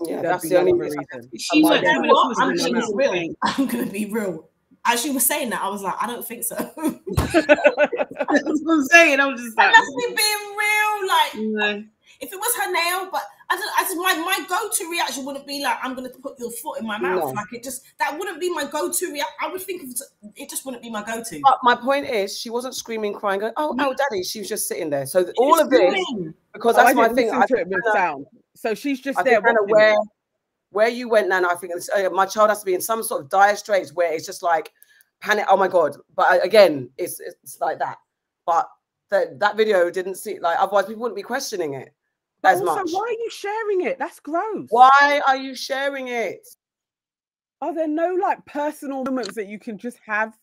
Yeah, 0.05 0.21
There'd 0.21 0.25
that's 0.25 0.49
the 0.49 0.59
only 0.59 0.73
reason. 0.73 0.99
reason. 1.13 1.31
She 1.37 1.61
might 1.61 1.69
went 1.69 1.81
be 1.83 1.87
You 1.87 1.93
down 1.93 2.01
know 2.01 2.07
able 2.09 2.29
with 2.29 2.37
what? 2.37 2.43
a 2.43 2.45
I'm 2.45 2.55
gonna 2.57 2.87
be 2.87 2.95
real. 2.95 3.35
I'm 3.43 3.65
gonna 3.67 3.85
be 3.91 4.05
real. 4.05 4.49
As 4.85 5.01
she 5.01 5.09
was 5.09 5.25
saying 5.25 5.49
that, 5.49 5.61
I 5.61 5.69
was 5.69 5.81
like, 5.81 5.95
I 5.99 6.07
don't 6.07 6.25
think 6.25 6.43
so. 6.43 6.55
and 6.77 6.99
That's 7.17 8.61
what 8.63 8.73
I'm 8.73 8.85
saying. 8.85 9.19
I 9.19 9.25
was 9.27 9.41
just 9.41 9.57
like, 9.57 9.73
that's 9.73 9.89
me 9.95 10.05
being 10.07 10.55
real. 10.57 11.07
Like, 11.07 11.35
no. 11.35 11.83
if 12.21 12.31
it 12.31 12.35
was 12.35 12.55
her 12.57 12.71
nail, 12.71 13.09
but 13.11 13.23
I 13.49 13.55
don't. 13.55 13.71
I 13.77 13.83
just, 13.83 13.95
my 13.97 14.15
my 14.15 14.45
go 14.47 14.69
to 14.69 14.91
reaction 14.91 15.23
wouldn't 15.25 15.47
be 15.47 15.63
like, 15.63 15.77
I'm 15.81 15.95
gonna 15.95 16.09
put 16.09 16.37
your 16.39 16.51
foot 16.51 16.79
in 16.79 16.85
my 16.85 16.97
mouth. 16.97 17.19
No. 17.23 17.29
Like 17.29 17.53
it 17.53 17.63
just 17.63 17.83
that 17.99 18.17
wouldn't 18.17 18.39
be 18.39 18.49
my 18.53 18.65
go 18.65 18.91
to 18.91 19.11
react. 19.11 19.31
I 19.41 19.49
would 19.49 19.61
think 19.61 19.83
of 19.83 19.89
it, 19.89 20.01
it 20.35 20.49
just 20.49 20.65
wouldn't 20.65 20.83
be 20.83 20.89
my 20.89 21.03
go 21.03 21.23
to. 21.23 21.39
But 21.43 21.59
my 21.63 21.75
point 21.75 22.07
is, 22.07 22.37
she 22.37 22.49
wasn't 22.49 22.75
screaming, 22.75 23.13
crying, 23.13 23.39
going, 23.39 23.53
"Oh, 23.55 23.75
oh, 23.79 23.93
daddy." 23.93 24.23
She 24.23 24.39
was 24.39 24.49
just 24.49 24.67
sitting 24.67 24.89
there. 24.89 25.05
So 25.05 25.23
th- 25.23 25.35
all 25.37 25.59
of 25.59 25.69
this, 25.69 25.95
because 26.53 26.75
Oh, 26.77 26.81
I 26.81 26.93
that's 26.93 26.95
my 26.95 27.09
thing. 27.09 27.31
I 27.31 27.45
think 27.45 27.67
it 27.69 27.83
sound. 27.93 28.25
So 28.55 28.73
she's 28.73 28.99
just 28.99 29.17
I 29.19 29.23
there. 29.23 29.33
think 29.35 29.45
kind 29.45 29.57
of 29.61 29.69
where 29.69 29.95
where 30.71 30.89
you 30.89 31.07
went, 31.07 31.29
Nana. 31.29 31.47
I 31.49 31.55
think 31.55 31.73
it's, 31.75 31.89
uh, 31.89 32.09
my 32.11 32.25
child 32.25 32.49
has 32.49 32.59
to 32.59 32.65
be 32.65 32.73
in 32.73 32.81
some 32.81 33.01
sort 33.03 33.21
of 33.21 33.29
dire 33.29 33.55
straits 33.55 33.93
where 33.93 34.11
it's 34.13 34.25
just 34.25 34.43
like 34.43 34.71
panic. 35.21 35.45
Oh 35.47 35.55
my 35.57 35.67
god! 35.67 35.95
But 36.15 36.43
again, 36.43 36.89
it's 36.97 37.19
it's 37.21 37.59
like 37.61 37.79
that. 37.79 37.97
But 38.45 38.67
that 39.09 39.39
that 39.39 39.55
video 39.55 39.89
didn't 39.89 40.15
see 40.15 40.39
like 40.39 40.57
otherwise 40.59 40.85
people 40.85 41.01
wouldn't 41.03 41.15
be 41.15 41.21
questioning 41.21 41.73
it 41.75 41.89
But 41.89 41.93
as 42.43 42.61
also, 42.61 42.75
much. 42.75 42.89
why 42.91 43.01
are 43.01 43.11
you 43.11 43.29
sharing 43.29 43.81
it? 43.81 43.99
That's 43.99 44.19
gross. 44.19 44.67
Why 44.69 45.21
are 45.27 45.37
you 45.37 45.55
sharing 45.55 46.07
it? 46.07 46.47
Are 47.61 47.73
there 47.73 47.87
no 47.87 48.13
like 48.13 48.45
personal 48.45 49.03
moments 49.03 49.35
that 49.35 49.47
you 49.47 49.59
can 49.59 49.77
just 49.77 49.97
have 50.05 50.37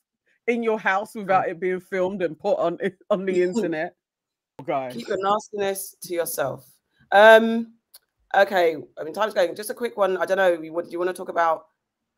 in 0.46 0.62
your 0.62 0.78
house 0.78 1.14
without 1.14 1.48
it 1.48 1.60
being 1.60 1.80
filmed 1.80 2.22
and 2.22 2.38
put 2.38 2.58
on 2.58 2.78
on 3.10 3.24
the 3.24 3.42
internet? 3.42 3.94
Guys, 4.66 4.94
Keep 4.94 5.08
your 5.08 5.18
nastiness 5.20 5.96
to 6.02 6.14
yourself. 6.14 6.68
Um. 7.12 7.74
Okay. 8.34 8.76
I 8.98 9.04
mean, 9.04 9.14
time's 9.14 9.34
going. 9.34 9.54
Just 9.54 9.70
a 9.70 9.74
quick 9.74 9.96
one. 9.96 10.16
I 10.16 10.26
don't 10.26 10.38
know. 10.38 10.60
You 10.60 10.72
would 10.72 10.86
do 10.86 10.92
you 10.92 10.98
want 10.98 11.10
to 11.10 11.14
talk 11.14 11.28
about 11.28 11.66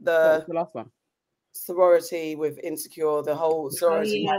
the 0.00 0.44
the 0.46 0.54
last 0.54 0.74
one? 0.74 0.90
sorority 1.56 2.36
with 2.36 2.58
insecure, 2.62 3.22
the 3.22 3.34
whole 3.34 3.70
sorority. 3.70 4.26
yeah. 4.26 4.38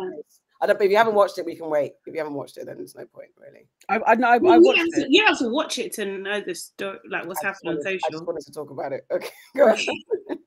Madness? 0.60 0.62
I 0.62 0.68
don't. 0.68 0.82
If 0.82 0.92
you 0.92 0.98
haven't 0.98 1.16
watched 1.16 1.38
it, 1.38 1.46
we 1.46 1.56
can 1.56 1.70
wait. 1.70 1.94
If 2.06 2.14
you 2.14 2.20
haven't 2.20 2.34
watched 2.36 2.58
it, 2.58 2.66
then 2.66 2.78
there's 2.78 2.96
no 2.96 3.06
point 3.06 3.30
really. 3.40 3.68
I 3.90 4.00
I, 4.12 4.16
know- 4.16 4.28
I, 4.30 4.38
Well, 4.38 4.54
I 4.54 4.58
you, 4.58 4.76
have 4.76 4.88
to, 4.96 5.02
it. 5.02 5.08
you 5.10 5.26
have 5.26 5.38
to 5.40 5.50
watch 5.50 5.78
it 5.80 5.94
to 5.94 6.06
know 6.06 6.42
the 6.42 6.56
story, 6.56 7.00
like 7.10 7.26
what's 7.26 7.44
I 7.44 7.50
just 7.50 7.64
happening 7.64 7.78
on 7.78 7.84
social. 7.84 8.00
I 8.08 8.12
just 8.12 8.26
wanted 8.26 8.46
to 8.46 8.52
talk 8.52 8.70
about 8.72 8.94
it. 8.94 9.06
Okay, 9.12 9.30
go 9.56 9.68
ahead. 9.70 9.86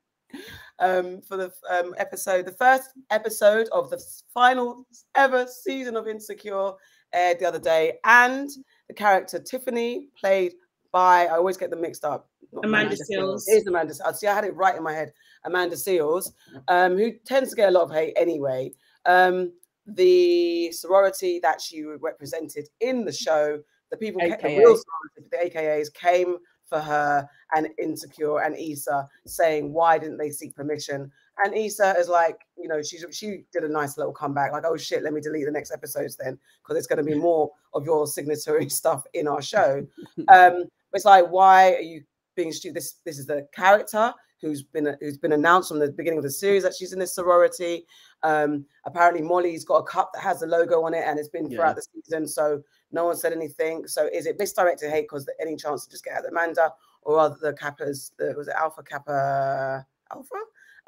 um, 0.78 1.20
for 1.22 1.36
the 1.36 1.52
um, 1.70 1.94
episode, 1.98 2.46
the 2.46 2.52
first 2.52 2.90
episode 3.10 3.68
of 3.72 3.90
the 3.90 4.02
final 4.32 4.86
ever 5.16 5.46
season 5.46 5.96
of 5.96 6.08
Insecure 6.08 6.72
aired 7.12 7.38
the 7.40 7.46
other 7.46 7.58
day, 7.58 7.94
and 8.04 8.48
the 8.88 8.94
character 8.94 9.38
Tiffany, 9.38 10.08
played 10.18 10.52
by 10.92 11.26
I 11.26 11.36
always 11.36 11.56
get 11.56 11.70
them 11.70 11.80
mixed 11.82 12.04
up. 12.04 12.28
not 12.52 12.64
Amanda 12.64 12.96
Seales 12.96 13.42
It 13.46 13.52
is 13.58 13.66
Amanda. 13.66 13.94
Se- 13.94 14.04
See, 14.14 14.26
I 14.26 14.34
had 14.34 14.44
it 14.44 14.54
right 14.56 14.76
in 14.76 14.82
my 14.82 14.92
head. 14.92 15.12
Amanda 15.44 15.76
Seales, 15.76 16.32
um, 16.68 16.96
who 16.96 17.12
tends 17.24 17.50
to 17.50 17.56
get 17.56 17.68
a 17.68 17.72
lot 17.72 17.82
of 17.84 17.92
hate 17.92 18.12
anyway. 18.16 18.72
Um, 19.06 19.52
the 19.94 20.72
sorority 20.72 21.40
that 21.40 21.60
she 21.60 21.84
represented 21.84 22.68
in 22.80 23.04
the 23.04 23.12
show, 23.12 23.60
the 23.90 23.96
people, 23.96 24.22
AKA. 24.22 24.58
real 24.58 24.76
sorority, 24.76 25.28
the 25.30 25.36
AKAs 25.58 25.92
came 25.92 26.36
for 26.70 26.80
her 26.80 27.28
and 27.54 27.68
Insecure 27.78 28.38
and 28.40 28.56
Issa 28.56 29.08
saying, 29.26 29.72
why 29.72 29.98
didn't 29.98 30.18
they 30.18 30.30
seek 30.30 30.54
permission? 30.54 31.10
And 31.44 31.54
Issa 31.54 31.96
is 31.98 32.08
like, 32.08 32.40
you 32.56 32.68
know, 32.68 32.82
she's 32.82 33.04
she 33.10 33.44
did 33.52 33.64
a 33.64 33.68
nice 33.68 33.98
little 33.98 34.12
comeback, 34.12 34.52
like, 34.52 34.64
oh 34.64 34.76
shit, 34.76 35.02
let 35.02 35.12
me 35.12 35.20
delete 35.20 35.46
the 35.46 35.50
next 35.50 35.72
episodes 35.72 36.16
then, 36.16 36.38
because 36.62 36.78
it's 36.78 36.86
going 36.86 37.04
to 37.04 37.10
be 37.10 37.18
more 37.18 37.50
of 37.74 37.84
your 37.84 38.06
signatory 38.06 38.68
stuff 38.70 39.04
in 39.12 39.28
our 39.28 39.42
show. 39.42 39.86
Um, 40.28 40.64
but 40.92 40.98
it's 40.98 41.04
like, 41.04 41.28
why 41.28 41.74
are 41.74 41.80
you 41.80 42.02
being 42.34 42.52
stupid? 42.52 42.76
This 42.76 42.96
this 43.04 43.18
is 43.18 43.26
the 43.26 43.46
character 43.54 44.12
who's 44.40 44.62
been 44.62 44.96
who's 45.00 45.18
been 45.18 45.32
announced 45.32 45.68
from 45.68 45.78
the 45.78 45.92
beginning 45.92 46.18
of 46.18 46.24
the 46.24 46.30
series 46.30 46.62
that 46.62 46.74
she's 46.74 46.92
in 46.92 46.98
this 46.98 47.14
sorority. 47.14 47.86
Um, 48.22 48.66
apparently, 48.84 49.22
Molly's 49.22 49.64
got 49.64 49.76
a 49.78 49.82
cup 49.82 50.12
that 50.14 50.22
has 50.22 50.40
the 50.40 50.46
logo 50.46 50.82
on 50.82 50.94
it, 50.94 51.04
and 51.06 51.18
it's 51.18 51.28
been 51.28 51.50
Yeah. 51.50 51.56
throughout 51.56 51.76
the 51.76 51.82
season. 51.94 52.26
So 52.26 52.62
no 52.92 53.04
one 53.06 53.16
said 53.16 53.32
anything. 53.32 53.86
So 53.86 54.08
is 54.12 54.26
it 54.26 54.38
misdirected 54.38 54.90
hate 54.90 55.02
because 55.02 55.28
any 55.40 55.56
chance 55.56 55.84
to 55.84 55.90
just 55.90 56.04
get 56.04 56.18
at 56.18 56.28
Amanda, 56.28 56.72
or 57.02 57.18
are 57.18 57.30
the 57.40 57.52
Kappas? 57.54 58.12
The, 58.18 58.34
was 58.36 58.48
it 58.48 58.54
Alpha 58.58 58.82
Kappa 58.82 59.86
Alpha? 60.12 60.34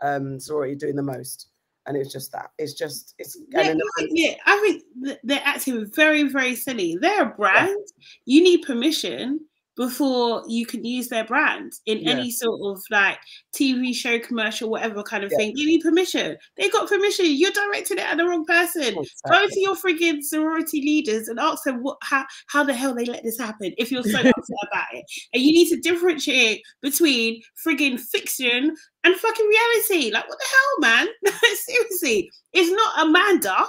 Um, 0.02 0.40
sorority 0.40 0.74
doing 0.74 0.96
the 0.96 1.02
most, 1.02 1.48
and 1.86 1.96
it's 1.96 2.12
just 2.12 2.32
that. 2.32 2.50
It's 2.58 2.74
just 2.74 3.14
it's. 3.18 3.38
Yeah, 3.48 3.60
I 3.60 3.64
think, 3.98 4.10
yeah, 4.12 4.34
I 4.46 4.58
think 4.60 5.18
they're 5.22 5.42
acting 5.44 5.86
very, 5.86 6.24
very 6.24 6.54
silly. 6.56 6.96
They're 7.00 7.22
a 7.22 7.26
brand. 7.26 7.86
You 8.24 8.42
need 8.42 8.62
permission 8.62 9.40
before 9.76 10.42
you 10.48 10.66
can 10.66 10.84
use 10.84 11.08
their 11.08 11.24
brand 11.24 11.72
in 11.86 11.98
Yeah. 12.00 12.10
any 12.10 12.30
sort 12.30 12.60
of 12.64 12.82
like 12.90 13.18
TV 13.56 13.94
show, 13.94 14.18
commercial, 14.18 14.68
whatever 14.68 15.02
kind 15.02 15.24
of 15.24 15.30
Yeah. 15.32 15.38
thing. 15.38 15.52
You 15.56 15.66
need 15.66 15.80
permission. 15.80 16.36
They 16.58 16.68
got 16.68 16.88
permission. 16.88 17.26
You're 17.28 17.52
directing 17.52 17.98
it 17.98 18.04
at 18.04 18.16
the 18.18 18.24
wrong 18.26 18.44
person. 18.44 18.94
Go 19.30 19.46
to 19.48 19.60
your 19.60 19.74
friggin' 19.76 20.22
sorority 20.22 20.80
leaders 20.82 21.28
and 21.28 21.38
ask 21.40 21.64
them 21.64 21.82
what 21.82 21.96
how 22.02 22.26
how 22.48 22.62
the 22.64 22.74
hell 22.74 22.94
they 22.94 23.06
let 23.06 23.22
this 23.22 23.38
happen 23.38 23.72
if 23.78 23.90
you're 23.90 24.02
so 24.02 24.10
upset 24.20 24.56
about 24.70 24.86
it. 24.92 25.04
And 25.32 25.42
you 25.42 25.52
need 25.52 25.68
to 25.70 25.80
differentiate 25.80 26.62
between 26.82 27.42
friggin' 27.66 27.98
fiction 27.98 28.76
and 29.04 29.16
fucking 29.16 29.46
reality. 29.48 30.10
Like 30.12 30.28
what 30.28 30.38
the 30.38 30.44
hell, 30.50 30.80
man? 30.80 31.08
Seriously, 31.54 32.30
it's 32.52 32.70
not 32.70 33.06
Amanda, 33.06 33.64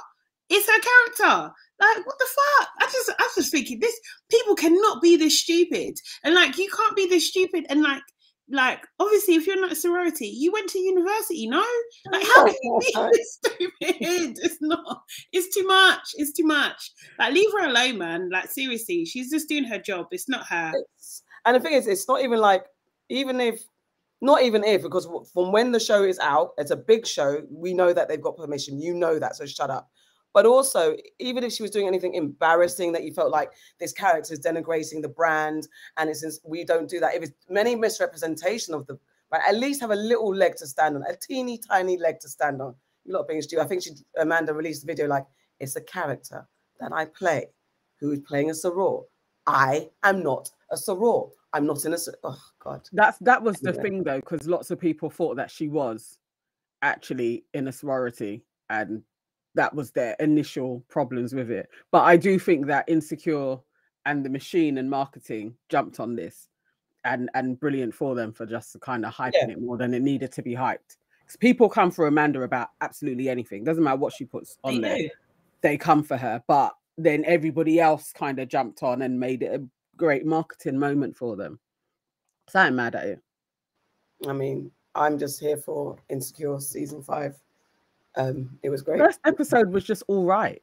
it's 0.49 0.67
her 0.67 0.81
character. 0.81 1.53
Like 1.79 2.05
what 2.05 2.17
the 2.19 2.25
fuck? 2.27 2.69
I 2.79 2.85
just 2.91 3.09
I 3.19 3.23
was 3.23 3.35
just 3.35 3.51
thinking 3.51 3.79
this 3.79 3.99
people 4.29 4.55
cannot 4.55 5.01
be 5.01 5.17
this 5.17 5.39
stupid. 5.39 5.95
And 6.23 6.35
like 6.35 6.57
you 6.57 6.69
can't 6.75 6.95
be 6.95 7.07
this 7.07 7.27
stupid 7.29 7.65
and 7.69 7.81
like 7.81 8.01
like 8.49 8.85
obviously 8.99 9.35
if 9.35 9.47
you're 9.47 9.59
not 9.59 9.71
a 9.71 9.75
sorority, 9.75 10.27
you 10.27 10.51
went 10.51 10.69
to 10.69 10.79
university, 10.79 11.47
no? 11.47 11.65
Like 12.11 12.25
how 12.27 12.45
can 12.45 12.55
you 12.61 12.79
be 12.79 12.93
this 13.13 13.39
stupid? 13.43 14.39
It's 14.43 14.57
not. 14.61 15.01
It's 15.31 15.55
too 15.55 15.65
much. 15.65 16.09
It's 16.15 16.33
too 16.33 16.45
much. 16.45 16.91
Like 17.19 17.33
leave 17.33 17.51
her 17.53 17.67
alone, 17.67 17.97
man. 17.97 18.29
Like 18.31 18.49
seriously, 18.51 19.05
she's 19.05 19.31
just 19.31 19.49
doing 19.49 19.63
her 19.65 19.79
job. 19.79 20.07
It's 20.11 20.29
not 20.29 20.45
her. 20.47 20.69
It's- 20.69 21.23
and 21.45 21.55
the 21.55 21.59
thing 21.59 21.73
is, 21.73 21.87
it's 21.87 22.07
not 22.07 22.21
even 22.21 22.39
like, 22.39 22.65
even 23.09 23.41
if, 23.41 23.61
not 24.21 24.43
even 24.43 24.63
if, 24.63 24.81
because 24.81 25.05
from 25.33 25.51
when 25.51 25.73
the 25.73 25.79
show 25.79 26.03
is 26.03 26.17
out, 26.19 26.51
it's 26.57 26.71
a 26.71 26.75
big 26.77 27.05
show. 27.05 27.41
We 27.51 27.73
know 27.73 27.91
that 27.91 28.07
they've 28.07 28.21
got 28.21 28.37
permission. 28.37 28.79
You 28.79 28.93
know 28.93 29.19
that, 29.19 29.35
so 29.35 29.45
shut 29.45 29.69
up. 29.69 29.89
But 30.33 30.45
also, 30.47 30.95
even 31.19 31.43
if 31.43 31.53
she 31.53 31.61
was 31.61 31.71
doing 31.71 31.87
anything 31.87 32.15
embarrassing 32.15 32.91
that 32.93 33.03
you 33.03 33.13
felt 33.13 33.31
like 33.31 33.51
this 33.79 33.93
character 33.93 34.33
is 34.33 34.39
denigrating 34.39 35.01
the 35.01 35.09
brand, 35.09 35.67
and 35.97 36.09
it's 36.09 36.39
we 36.43 36.63
don't 36.65 36.89
do 36.89 36.99
that. 36.99 37.13
If 37.13 37.23
it's 37.23 37.33
many 37.49 37.75
misrepresentation 37.75 38.73
of 38.73 38.87
the, 38.87 38.97
right, 39.31 39.41
at 39.47 39.55
least 39.55 39.79
have 39.81 39.91
a 39.91 39.95
little 39.95 40.33
leg 40.35 40.55
to 40.57 40.67
stand 40.67 40.95
on, 40.95 41.03
a 41.03 41.15
teeny 41.15 41.59
tiny 41.59 41.97
leg 41.97 42.19
to 42.21 42.29
stand 42.29 42.61
on. 42.61 42.73
You 43.05 43.13
lot 43.13 43.27
being 43.27 43.41
stupid. 43.41 43.63
I 43.63 43.67
think 43.67 43.83
she 43.83 43.91
Amanda 44.17 44.53
released 44.53 44.83
a 44.83 44.87
video 44.87 45.07
like 45.07 45.25
it's 45.59 45.75
a 45.75 45.81
character 45.81 46.47
that 46.79 46.91
I 46.91 47.05
play, 47.05 47.47
who 47.99 48.11
is 48.11 48.19
playing 48.21 48.49
a 48.49 48.53
soror. 48.53 49.03
I 49.45 49.89
am 50.03 50.23
not 50.23 50.49
a 50.71 50.75
soror. 50.75 51.29
I'm 51.51 51.67
not 51.67 51.85
in 51.85 51.93
a. 51.93 51.97
Oh 52.23 52.41
God. 52.59 52.81
That's 52.91 53.19
that 53.19 53.43
was 53.43 53.57
the 53.59 53.73
Yeah. 53.73 53.81
thing 53.81 54.03
though, 54.03 54.19
because 54.19 54.47
lots 54.47 54.71
of 54.71 54.79
people 54.79 55.11
thought 55.11 55.35
that 55.35 55.51
she 55.51 55.67
was 55.67 56.17
actually 56.81 57.45
in 57.53 57.67
a 57.67 57.71
sorority, 57.71 58.43
and 58.69 59.03
that 59.55 59.73
was 59.73 59.91
their 59.91 60.15
initial 60.19 60.83
problems 60.89 61.33
with 61.33 61.51
it. 61.51 61.69
But 61.91 62.03
I 62.03 62.17
do 62.17 62.39
think 62.39 62.65
that 62.67 62.87
Insecure 62.87 63.57
and 64.05 64.25
the 64.25 64.29
machine 64.29 64.77
and 64.77 64.89
marketing 64.89 65.55
jumped 65.69 65.99
on 65.99 66.15
this, 66.15 66.49
and 67.05 67.29
and 67.33 67.59
brilliant 67.59 67.93
for 67.93 68.15
them 68.15 68.33
for 68.33 68.45
just 68.45 68.79
kind 68.81 69.05
of 69.05 69.13
hyping 69.13 69.49
it 69.51 69.61
more 69.61 69.77
than 69.77 69.93
it 69.93 70.01
needed 70.01 70.31
to 70.33 70.41
be 70.41 70.53
hyped. 70.55 70.97
'Cause 71.25 71.37
people 71.37 71.69
come 71.69 71.89
for 71.91 72.07
Amanda 72.07 72.41
about 72.41 72.69
absolutely 72.81 73.29
anything. 73.29 73.63
Doesn't 73.63 73.83
matter 73.83 73.97
what 73.97 74.13
she 74.13 74.25
puts 74.25 74.57
on 74.63 74.81
They 74.81 74.81
there 74.81 74.97
do. 74.97 75.09
they 75.61 75.77
come 75.77 76.03
for 76.03 76.17
her, 76.17 76.43
but 76.47 76.75
then 76.97 77.23
everybody 77.25 77.79
else 77.79 78.11
kind 78.11 78.39
of 78.39 78.49
jumped 78.49 78.83
on 78.83 79.01
and 79.01 79.19
made 79.19 79.41
it 79.41 79.59
a 79.59 79.65
great 79.95 80.25
marketing 80.25 80.77
moment 80.77 81.15
for 81.15 81.35
them. 81.37 81.59
So 82.49 82.59
I'm 82.59 82.75
mad 82.75 82.95
at 82.95 83.05
it. 83.05 83.19
I 84.27 84.33
mean, 84.33 84.71
I'm 84.95 85.17
just 85.17 85.39
here 85.39 85.57
for 85.57 85.97
Insecure 86.09 86.59
season 86.59 87.01
five. 87.01 87.41
Um, 88.15 88.57
it 88.61 88.69
was 88.69 88.81
great. 88.81 88.99
First 88.99 89.19
episode 89.25 89.69
was 89.71 89.83
just 89.83 90.03
all 90.07 90.23
right. 90.25 90.61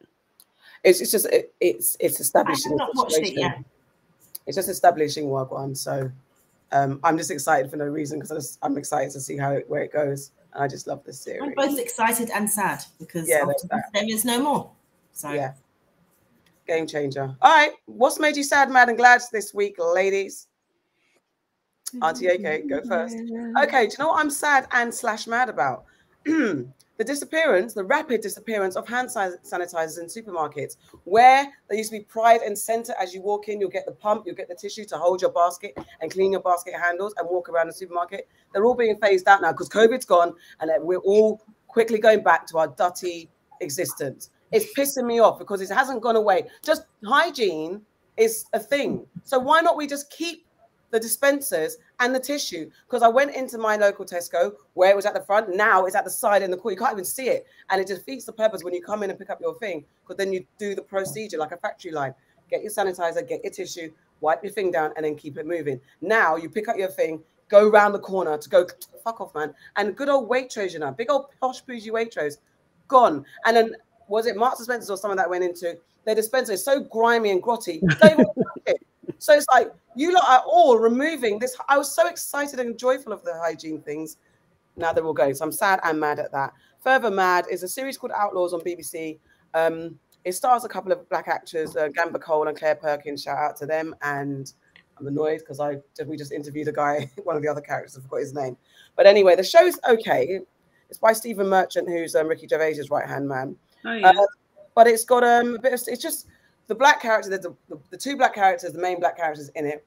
It's, 0.84 1.00
it's 1.00 1.10
just 1.10 1.26
it, 1.26 1.52
it's 1.60 1.96
it's 2.00 2.20
I 2.20 2.22
establishing. 2.22 2.72
have 2.72 2.78
the 2.78 2.84
not 2.86 2.96
watched 2.96 3.18
it 3.18 3.34
yet. 3.36 3.58
It's 4.46 4.56
just 4.56 4.68
establishing 4.68 5.26
Wagwan. 5.26 5.76
So 5.76 6.10
um, 6.72 7.00
I'm 7.04 7.18
just 7.18 7.30
excited 7.30 7.70
for 7.70 7.76
no 7.76 7.84
reason 7.84 8.18
because 8.20 8.58
I'm 8.62 8.78
excited 8.78 9.10
to 9.12 9.20
see 9.20 9.36
how 9.36 9.52
it, 9.52 9.68
where 9.68 9.82
it 9.82 9.92
goes. 9.92 10.30
And 10.54 10.62
I 10.64 10.68
just 10.68 10.86
love 10.86 11.04
this 11.04 11.20
series. 11.20 11.42
I'm 11.42 11.54
both 11.54 11.78
excited 11.78 12.30
and 12.30 12.48
sad 12.50 12.82
because 12.98 13.28
Yeah, 13.28 13.36
after 13.36 13.46
there's 13.46 13.62
this, 13.62 13.70
that. 13.70 13.84
there 13.92 14.04
is 14.08 14.24
no 14.24 14.42
more. 14.42 14.70
So 15.12 15.32
Yeah. 15.32 15.52
Game 16.66 16.86
changer. 16.86 17.34
All 17.42 17.54
right. 17.56 17.72
What's 17.86 18.18
made 18.20 18.36
you 18.36 18.44
sad, 18.44 18.70
mad, 18.70 18.88
and 18.88 18.96
glad 18.96 19.20
this 19.32 19.52
week, 19.52 19.74
ladies? 19.78 20.46
Auntie 22.02 22.26
AK, 22.28 22.68
go 22.68 22.80
first. 22.86 23.16
Okay, 23.62 23.86
do 23.86 23.92
you 23.92 23.96
know 23.98 24.08
what 24.08 24.20
I'm 24.20 24.30
sad 24.30 24.68
and 24.70 24.94
slash 24.94 25.26
mad 25.26 25.48
about? 25.48 25.84
the 27.00 27.04
disappearance, 27.04 27.72
the 27.72 27.82
rapid 27.82 28.20
disappearance 28.20 28.76
of 28.76 28.86
hand 28.86 29.10
san- 29.10 29.38
sanitizers 29.42 29.98
in 29.98 30.04
supermarkets, 30.04 30.76
where 31.04 31.50
they 31.70 31.78
used 31.78 31.90
to 31.90 31.96
be 31.96 32.04
pride 32.04 32.42
and 32.42 32.56
center 32.56 32.92
as 33.00 33.14
you 33.14 33.22
walk 33.22 33.48
in, 33.48 33.58
you'll 33.58 33.70
get 33.70 33.86
the 33.86 33.92
pump, 33.92 34.24
you'll 34.26 34.36
get 34.36 34.50
the 34.50 34.54
tissue 34.54 34.84
to 34.84 34.98
hold 34.98 35.22
your 35.22 35.32
basket 35.32 35.78
and 36.02 36.10
clean 36.10 36.30
your 36.30 36.42
basket 36.42 36.74
handles 36.74 37.14
and 37.16 37.26
walk 37.26 37.48
around 37.48 37.68
the 37.68 37.72
supermarket. 37.72 38.28
They're 38.52 38.66
all 38.66 38.74
being 38.74 38.98
phased 38.98 39.26
out 39.28 39.40
now 39.40 39.50
because 39.50 39.70
COVID's 39.70 40.04
gone 40.04 40.34
and 40.60 40.70
we're 40.84 40.98
all 40.98 41.40
quickly 41.68 41.98
going 41.98 42.22
back 42.22 42.46
to 42.48 42.58
our 42.58 42.68
dirty 42.68 43.30
existence. 43.62 44.28
It's 44.52 44.66
pissing 44.78 45.06
me 45.06 45.20
off 45.20 45.38
because 45.38 45.62
it 45.62 45.70
hasn't 45.74 46.02
gone 46.02 46.16
away. 46.16 46.48
Just 46.62 46.84
hygiene 47.02 47.80
is 48.18 48.44
a 48.52 48.58
thing. 48.60 49.06
So 49.24 49.38
why 49.38 49.62
not 49.62 49.78
we 49.78 49.86
just 49.86 50.10
keep 50.10 50.44
the 50.90 51.00
dispensers 51.00 51.76
and 52.00 52.14
the 52.14 52.20
tissue 52.20 52.70
because 52.86 53.02
I 53.02 53.08
went 53.08 53.34
into 53.34 53.58
my 53.58 53.76
local 53.76 54.04
Tesco 54.04 54.52
where 54.74 54.90
it 54.90 54.96
was 54.96 55.06
at 55.06 55.14
the 55.14 55.20
front. 55.20 55.54
Now 55.54 55.86
it's 55.86 55.96
at 55.96 56.04
the 56.04 56.10
side 56.10 56.42
in 56.42 56.50
the 56.50 56.56
corner. 56.56 56.74
You 56.74 56.78
can't 56.78 56.92
even 56.92 57.04
see 57.04 57.28
it, 57.28 57.46
and 57.70 57.80
it 57.80 57.86
defeats 57.86 58.24
the 58.24 58.32
purpose 58.32 58.64
when 58.64 58.74
you 58.74 58.82
come 58.82 59.02
in 59.02 59.10
and 59.10 59.18
pick 59.18 59.30
up 59.30 59.40
your 59.40 59.58
thing. 59.58 59.84
Because 60.02 60.16
then 60.16 60.32
you 60.32 60.44
do 60.58 60.74
the 60.74 60.82
procedure 60.82 61.38
like 61.38 61.52
a 61.52 61.56
factory 61.56 61.92
line: 61.92 62.14
get 62.50 62.62
your 62.62 62.72
sanitizer, 62.72 63.26
get 63.26 63.44
your 63.44 63.52
tissue, 63.52 63.90
wipe 64.20 64.42
your 64.42 64.52
thing 64.52 64.70
down, 64.70 64.92
and 64.96 65.04
then 65.04 65.16
keep 65.16 65.38
it 65.38 65.46
moving. 65.46 65.80
Now 66.00 66.36
you 66.36 66.48
pick 66.48 66.68
up 66.68 66.76
your 66.76 66.88
thing, 66.88 67.22
go 67.48 67.68
around 67.68 67.92
the 67.92 68.00
corner 68.00 68.36
to 68.38 68.48
go. 68.48 68.66
Fuck 69.04 69.20
off, 69.20 69.34
man! 69.34 69.54
And 69.76 69.96
good 69.96 70.08
old 70.08 70.28
Waitrose, 70.28 70.72
you 70.72 70.78
know, 70.78 70.92
big 70.92 71.10
old 71.10 71.26
posh 71.40 71.60
bougie 71.62 71.90
Waitrose, 71.90 72.38
gone. 72.88 73.24
And 73.46 73.56
then 73.56 73.76
was 74.08 74.26
it 74.26 74.36
Marks 74.36 74.58
and 74.58 74.66
Spencer's 74.66 74.90
or 74.90 74.96
someone 74.96 75.16
that 75.16 75.30
went 75.30 75.44
into 75.44 75.78
their 76.04 76.14
dispenser 76.14 76.52
is 76.52 76.64
so 76.64 76.80
grimy 76.80 77.30
and 77.30 77.42
grotty. 77.42 77.80
Don't 78.00 78.12
even 78.12 78.24
touch 78.24 78.62
it. 78.66 78.86
So 79.20 79.34
it's 79.34 79.46
like 79.52 79.70
you 79.94 80.14
lot 80.14 80.24
are 80.26 80.42
all 80.46 80.78
removing 80.78 81.38
this. 81.38 81.56
I 81.68 81.76
was 81.76 81.94
so 81.94 82.08
excited 82.08 82.58
and 82.58 82.78
joyful 82.78 83.12
of 83.12 83.22
the 83.22 83.34
hygiene 83.34 83.82
things. 83.82 84.16
Now 84.76 84.92
they're 84.92 85.04
all 85.04 85.12
going. 85.12 85.34
So 85.34 85.44
I'm 85.44 85.52
sad 85.52 85.78
and 85.84 86.00
mad 86.00 86.18
at 86.18 86.32
that. 86.32 86.54
Further 86.82 87.10
mad 87.10 87.44
is 87.50 87.62
a 87.62 87.68
series 87.68 87.98
called 87.98 88.12
Outlaws 88.16 88.54
on 88.54 88.60
BBC. 88.60 89.18
Um, 89.52 89.98
it 90.24 90.32
stars 90.32 90.64
a 90.64 90.68
couple 90.68 90.90
of 90.90 91.06
black 91.10 91.28
actors, 91.28 91.76
uh, 91.76 91.88
Gamba 91.88 92.18
Cole 92.18 92.48
and 92.48 92.56
Claire 92.56 92.76
Perkins. 92.76 93.22
Shout 93.22 93.36
out 93.36 93.56
to 93.56 93.66
them. 93.66 93.94
And 94.00 94.50
I'm 94.98 95.06
annoyed 95.06 95.40
because 95.40 95.60
I 95.60 95.76
we 96.06 96.16
just 96.16 96.32
interviewed 96.32 96.68
a 96.68 96.72
guy, 96.72 97.10
one 97.24 97.36
of 97.36 97.42
the 97.42 97.48
other 97.48 97.60
characters. 97.60 97.98
I 97.98 98.00
forgot 98.00 98.20
his 98.20 98.32
name. 98.32 98.56
But 98.96 99.06
anyway, 99.06 99.36
the 99.36 99.44
show's 99.44 99.78
okay. 99.86 100.40
It's 100.88 100.98
by 100.98 101.12
Stephen 101.12 101.46
Merchant, 101.46 101.88
who's 101.88 102.14
um, 102.14 102.26
Ricky 102.26 102.46
Gervais's 102.46 102.90
right 102.90 103.06
hand 103.06 103.28
man. 103.28 103.54
Oh 103.84 103.92
yeah. 103.92 104.08
Uh, 104.08 104.26
but 104.74 104.86
it's 104.86 105.04
got 105.04 105.22
um, 105.24 105.56
a 105.56 105.58
bit 105.58 105.74
of 105.74 105.82
it's 105.86 106.02
just 106.02 106.26
the 106.70 106.74
black 106.76 107.02
character. 107.02 107.28
There's 107.28 107.42
the, 107.42 107.54
the, 107.68 107.78
the 107.90 107.96
two 107.96 108.16
black 108.16 108.32
characters, 108.32 108.72
the 108.72 108.80
main 108.80 109.00
black 109.00 109.16
characters 109.16 109.48
in 109.56 109.66
it. 109.66 109.84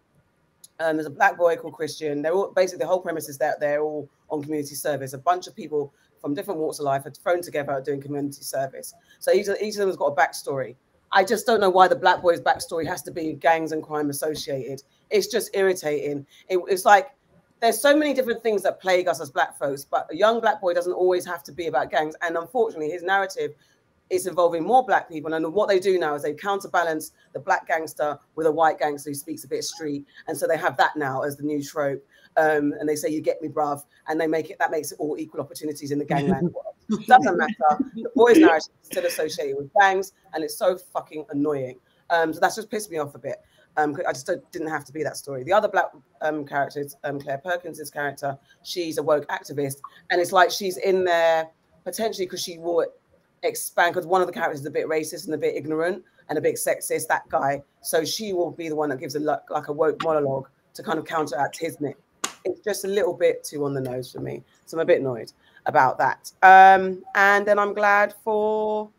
Um, 0.82 0.98
there's 0.98 1.08
a 1.08 1.12
black 1.12 1.38
boy 1.38 1.56
called 1.56 1.74
Christian. 1.74 2.22
They're 2.22 2.34
all 2.34 2.52
basically 2.52 2.84
the 2.84 2.88
whole 2.88 3.00
premise 3.00 3.30
is 3.30 3.38
that 3.38 3.62
they're 3.62 3.82
all 3.82 4.10
on 4.30 4.44
community 4.44 4.76
service. 4.76 5.14
A 5.14 5.18
bunch 5.18 5.48
of 5.48 5.56
people 5.56 5.94
from 6.20 6.34
different 6.34 6.60
walks 6.60 6.80
of 6.80 6.86
life 6.86 7.06
are 7.06 7.12
thrown 7.12 7.42
together 7.42 7.82
doing 7.84 8.02
community 8.02 8.42
service. 8.42 8.94
So 9.20 9.32
each 9.32 9.48
of, 9.48 9.56
each 9.62 9.76
of 9.76 9.80
them 9.80 9.88
has 9.88 9.96
got 9.96 10.08
a 10.08 10.16
backstory. 10.16 10.76
I 11.14 11.24
just 11.24 11.46
don't 11.46 11.62
know 11.62 11.70
why 11.70 11.88
the 11.88 11.96
black 11.96 12.22
boy's 12.22 12.42
backstory 12.42 12.86
has 12.86 13.02
to 13.04 13.12
be 13.12 13.32
gangs 13.32 13.72
and 13.72 13.82
crime 13.82 14.10
associated. 14.10 14.84
It's 15.10 15.28
just 15.28 15.56
irritating. 15.56 16.26
It, 16.50 16.60
it's 16.68 16.84
like 16.84 17.12
there's 17.62 17.80
so 17.80 17.96
many 17.96 18.14
different 18.14 18.44
things 18.44 18.62
that 18.64 18.82
plague 18.82 19.08
us 19.08 19.22
as 19.22 19.30
black 19.32 19.58
folks, 19.58 19.86
but 19.86 20.10
a 20.12 20.16
young 20.18 20.42
black 20.42 20.60
boy 20.60 20.74
doesn't 20.74 20.92
always 20.92 21.26
have 21.26 21.44
to 21.44 21.54
be 21.54 21.68
about 21.68 21.92
gangs. 21.92 22.16
And 22.22 22.36
unfortunately, 22.36 22.90
his 22.90 23.04
narrative 23.04 23.54
is 24.14 24.28
involving 24.28 24.64
more 24.64 24.86
black 24.86 25.10
people. 25.10 25.34
And 25.34 25.54
what 25.54 25.68
they 25.68 25.80
do 25.80 25.98
now 25.98 26.16
is 26.16 26.24
they 26.24 26.34
counterbalance 26.34 27.12
the 27.34 27.40
black 27.40 27.68
gangster 27.68 28.18
with 28.36 28.48
a 28.48 28.52
white 28.52 28.80
gangster 28.80 29.10
who 29.10 29.16
speaks 29.16 29.44
a 29.44 29.48
bit 29.48 29.64
street. 29.64 30.06
And 30.28 30.38
so 30.38 30.48
they 30.48 30.58
have 30.58 30.78
that 30.78 30.96
now 30.96 31.22
as 31.22 31.38
the 31.38 31.44
new 31.44 31.64
trope. 31.64 32.06
Um, 32.38 32.74
and 32.80 32.88
they 32.88 32.96
say, 32.96 33.10
You 33.10 33.22
get 33.22 33.42
me, 33.42 33.48
bruv. 33.48 33.84
And 34.08 34.20
they 34.20 34.28
make 34.28 34.50
it 34.50 34.58
that 34.60 34.72
makes 34.72 34.92
it 34.92 35.00
all 35.00 35.18
equal 35.18 35.42
opportunities 35.42 35.92
in 35.92 36.00
the 36.00 36.06
gangland 36.06 36.54
world. 36.54 36.76
Doesn't 37.08 37.38
matter. 37.38 37.92
The 37.96 38.10
boys' 38.16 38.38
narrative 38.38 38.74
is 38.82 38.88
still 38.88 39.06
associated 39.06 39.58
with 39.58 39.72
gangs, 39.80 40.14
and 40.34 40.44
it's 40.44 40.58
so 40.58 40.78
fucking 40.78 41.26
annoying. 41.30 41.80
Um, 42.10 42.34
so 42.34 42.40
that's 42.40 42.56
just 42.56 42.70
pissed 42.70 42.92
me 42.92 42.98
off 42.98 43.16
a 43.16 43.20
bit. 43.20 43.38
Um, 43.78 43.98
I 44.08 44.12
just 44.12 44.30
didn't 44.52 44.68
have 44.68 44.86
to 44.86 44.94
be 44.94 45.04
that 45.04 45.18
story. 45.18 45.44
The 45.44 45.54
other 45.54 45.68
black 45.68 45.88
um, 46.22 46.46
characters, 46.46 46.96
um, 47.04 47.20
Claire 47.20 47.40
Perkins's 47.40 47.90
character, 47.90 48.38
she's 48.62 48.98
a 48.98 49.04
woke 49.04 49.28
activist, 49.30 49.78
and 50.10 50.22
it's 50.22 50.32
like 50.32 50.52
she's 50.52 50.78
in 50.78 51.04
there 51.04 51.50
potentially 51.84 52.26
because 52.26 52.42
she 52.42 52.58
will 52.58 52.86
expand 53.44 53.94
because 53.94 54.08
one 54.08 54.22
of 54.22 54.28
the 54.28 54.34
characters 54.34 54.62
is 54.62 54.66
a 54.66 54.72
bit 54.72 54.88
racist 54.88 55.26
and 55.26 55.34
a 55.34 55.38
bit 55.38 55.56
ignorant 55.56 56.04
and 56.30 56.38
a 56.38 56.42
bit 56.42 56.56
sexist. 56.56 57.08
That 57.08 57.28
guy, 57.30 57.62
so 57.82 58.04
she 58.04 58.34
will 58.34 58.52
be 58.52 58.70
the 58.70 58.76
one 58.76 58.90
that 58.90 59.00
gives 59.00 59.16
a 59.16 59.20
lo- 59.20 59.40
like 59.50 59.68
a 59.68 59.74
woke 59.74 60.02
monologue 60.04 60.48
to 60.74 60.84
kind 60.84 60.98
of 60.98 61.06
counteract 61.06 61.58
his 61.58 61.80
nit. 61.80 61.98
It's 62.46 62.60
just 62.62 62.84
a 62.84 62.88
little 62.88 63.14
bit 63.14 63.44
too 63.44 63.64
on 63.66 63.74
the 63.74 63.82
nose 63.82 64.12
for 64.12 64.20
me, 64.20 64.44
so 64.66 64.78
I'm 64.78 64.82
a 64.82 64.86
bit 64.86 65.00
annoyed 65.00 65.32
about 65.66 65.98
that. 66.00 66.32
Um, 66.42 67.04
and 67.16 67.46
then 67.46 67.60
I'm 67.60 67.74
glad 67.74 68.14
for. 68.24 68.90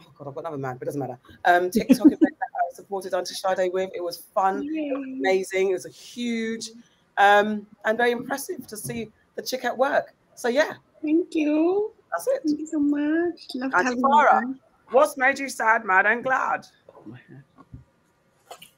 Oh 0.00 0.06
God, 0.16 0.28
I've 0.28 0.34
got 0.34 0.40
another 0.40 0.58
man, 0.58 0.76
but 0.76 0.82
it 0.82 0.86
doesn't 0.86 1.00
matter. 1.00 1.18
Um, 1.44 1.70
TikTok 1.70 2.06
event 2.06 2.20
that 2.20 2.48
I 2.54 2.74
supported 2.74 3.14
Auntie 3.14 3.34
Sade 3.34 3.72
with. 3.72 3.90
It 3.94 4.02
was 4.02 4.18
fun, 4.34 4.62
it 4.62 4.96
was 4.96 5.04
amazing. 5.04 5.70
It 5.70 5.74
was 5.74 5.86
a 5.86 5.90
huge 5.90 6.70
um, 7.18 7.66
and 7.84 7.96
very 7.96 8.10
impressive 8.10 8.66
to 8.66 8.76
see 8.76 9.10
the 9.36 9.42
chick 9.42 9.64
at 9.64 9.76
work. 9.76 10.14
So 10.34 10.48
yeah, 10.48 10.74
Thank 11.04 11.34
you. 11.34 11.92
That's 12.16 12.28
it. 12.28 12.42
Thank 12.46 12.60
you 12.60 12.66
so 12.66 12.78
much. 12.78 13.40
Love 13.54 13.74
Auntie 13.74 13.84
having 13.84 14.02
Farah. 14.02 14.42
you. 14.42 14.58
What's 14.90 15.16
made 15.16 15.38
you 15.38 15.48
sad, 15.48 15.84
mad, 15.84 16.06
and 16.06 16.22
glad? 16.22 16.66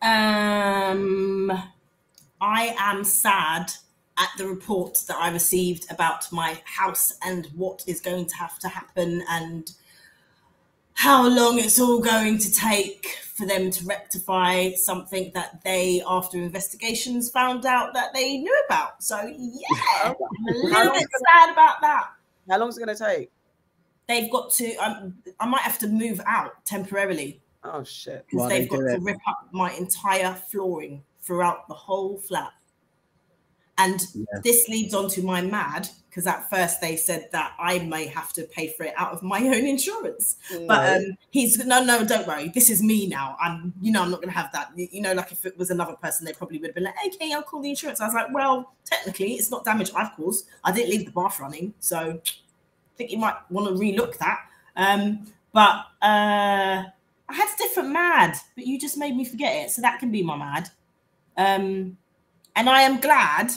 Um, 0.02 1.50
I 2.40 2.74
am 2.78 3.04
sad 3.04 3.72
at 4.18 4.28
the 4.38 4.46
report 4.46 5.02
that 5.08 5.16
I 5.16 5.30
received 5.30 5.90
about 5.90 6.30
my 6.32 6.60
house 6.64 7.14
and 7.22 7.46
what 7.54 7.84
is 7.86 8.00
going 8.00 8.26
to 8.26 8.36
have 8.36 8.58
to 8.60 8.68
happen 8.68 9.22
and 9.28 9.72
how 10.94 11.28
long 11.28 11.58
it's 11.58 11.78
all 11.78 11.98
going 12.00 12.38
to 12.38 12.50
take 12.52 13.18
for 13.34 13.46
them 13.46 13.70
to 13.70 13.84
rectify 13.84 14.72
something 14.72 15.30
that 15.34 15.60
they, 15.62 16.02
after 16.08 16.38
investigations, 16.38 17.30
found 17.30 17.66
out 17.66 17.92
that 17.92 18.14
they 18.14 18.38
knew 18.38 18.62
about. 18.66 19.02
So 19.02 19.20
yeah, 19.36 20.14
I'm 20.14 20.14
a 20.48 20.52
little 20.52 20.92
bit 20.94 21.08
sad 21.34 21.50
about 21.50 21.82
that. 21.82 22.08
How 22.48 22.58
long 22.58 22.68
is 22.68 22.78
it 22.78 22.84
going 22.84 22.96
to 22.96 23.04
take? 23.04 23.30
They've 24.08 24.30
got 24.30 24.52
to. 24.54 24.74
Um, 24.76 25.14
I 25.40 25.46
might 25.46 25.62
have 25.62 25.78
to 25.80 25.88
move 25.88 26.20
out 26.26 26.64
temporarily 26.64 27.40
Oh 27.64 27.82
shit! 27.82 28.24
because 28.26 28.38
While 28.38 28.48
they 28.48 28.60
they've 28.60 28.68
got 28.70 28.76
to 28.78 28.94
it. 28.94 29.02
rip 29.02 29.18
up 29.28 29.48
my 29.52 29.72
entire 29.72 30.32
flooring 30.34 31.02
throughout 31.22 31.66
the 31.68 31.74
whole 31.74 32.16
flat. 32.18 32.52
And 33.78 34.00
Yeah. 34.14 34.24
this 34.42 34.68
leads 34.68 34.94
on 34.94 35.08
to 35.10 35.22
my 35.22 35.42
mad 35.42 35.88
because 36.08 36.26
at 36.26 36.48
first 36.48 36.80
they 36.80 36.96
said 36.96 37.28
that 37.32 37.52
I 37.58 37.78
may 37.80 38.06
have 38.06 38.32
to 38.34 38.44
pay 38.44 38.68
for 38.68 38.84
it 38.84 38.94
out 38.96 39.12
of 39.12 39.22
my 39.22 39.38
own 39.54 39.66
insurance. 39.66 40.36
But 40.66 40.96
um, 40.96 41.04
he's 41.30 41.58
no, 41.64 41.84
no, 41.84 42.04
don't 42.06 42.26
worry. 42.26 42.48
This 42.48 42.70
is 42.70 42.82
me 42.82 43.06
now. 43.06 43.36
I'm, 43.38 43.74
you 43.82 43.92
know, 43.92 44.02
I'm 44.02 44.10
not 44.10 44.22
going 44.22 44.32
to 44.32 44.38
have 44.38 44.50
that. 44.52 44.70
You 44.74 44.88
you 44.90 45.02
know, 45.02 45.12
like 45.12 45.30
if 45.30 45.44
it 45.44 45.58
was 45.58 45.70
another 45.70 45.94
person, 45.94 46.24
they 46.24 46.32
probably 46.32 46.56
would 46.58 46.68
have 46.68 46.74
been 46.74 46.84
like, 46.84 46.94
okay, 47.06 47.32
I'll 47.34 47.42
call 47.42 47.60
the 47.60 47.68
insurance. 47.68 48.00
I 48.00 48.06
was 48.06 48.14
like, 48.14 48.32
well, 48.32 48.72
technically, 48.86 49.34
it's 49.34 49.50
not 49.50 49.64
damage 49.66 49.90
I've 49.94 50.12
caused. 50.16 50.46
I 50.64 50.72
didn't 50.72 50.90
leave 50.90 51.04
the 51.04 51.12
bath 51.12 51.38
running, 51.38 51.74
so 51.80 51.98
I 51.98 52.96
think 52.96 53.10
you 53.10 53.18
might 53.18 53.34
want 53.50 53.68
to 53.68 53.74
relook 53.74 54.16
that. 54.16 54.38
Um, 54.74 55.26
but 55.52 55.84
uh, 56.02 56.84
I 57.28 57.32
had 57.34 57.48
a 57.54 57.58
different 57.58 57.90
mad, 57.90 58.36
but 58.54 58.66
you 58.66 58.78
just 58.78 58.96
made 58.96 59.14
me 59.14 59.26
forget 59.26 59.54
it, 59.66 59.70
so 59.70 59.82
that 59.82 60.00
can 60.00 60.10
be 60.10 60.22
my 60.22 60.36
mad. 60.36 60.70
Um, 61.36 61.98
and 62.54 62.70
I 62.70 62.82
am 62.82 63.00
glad 63.00 63.50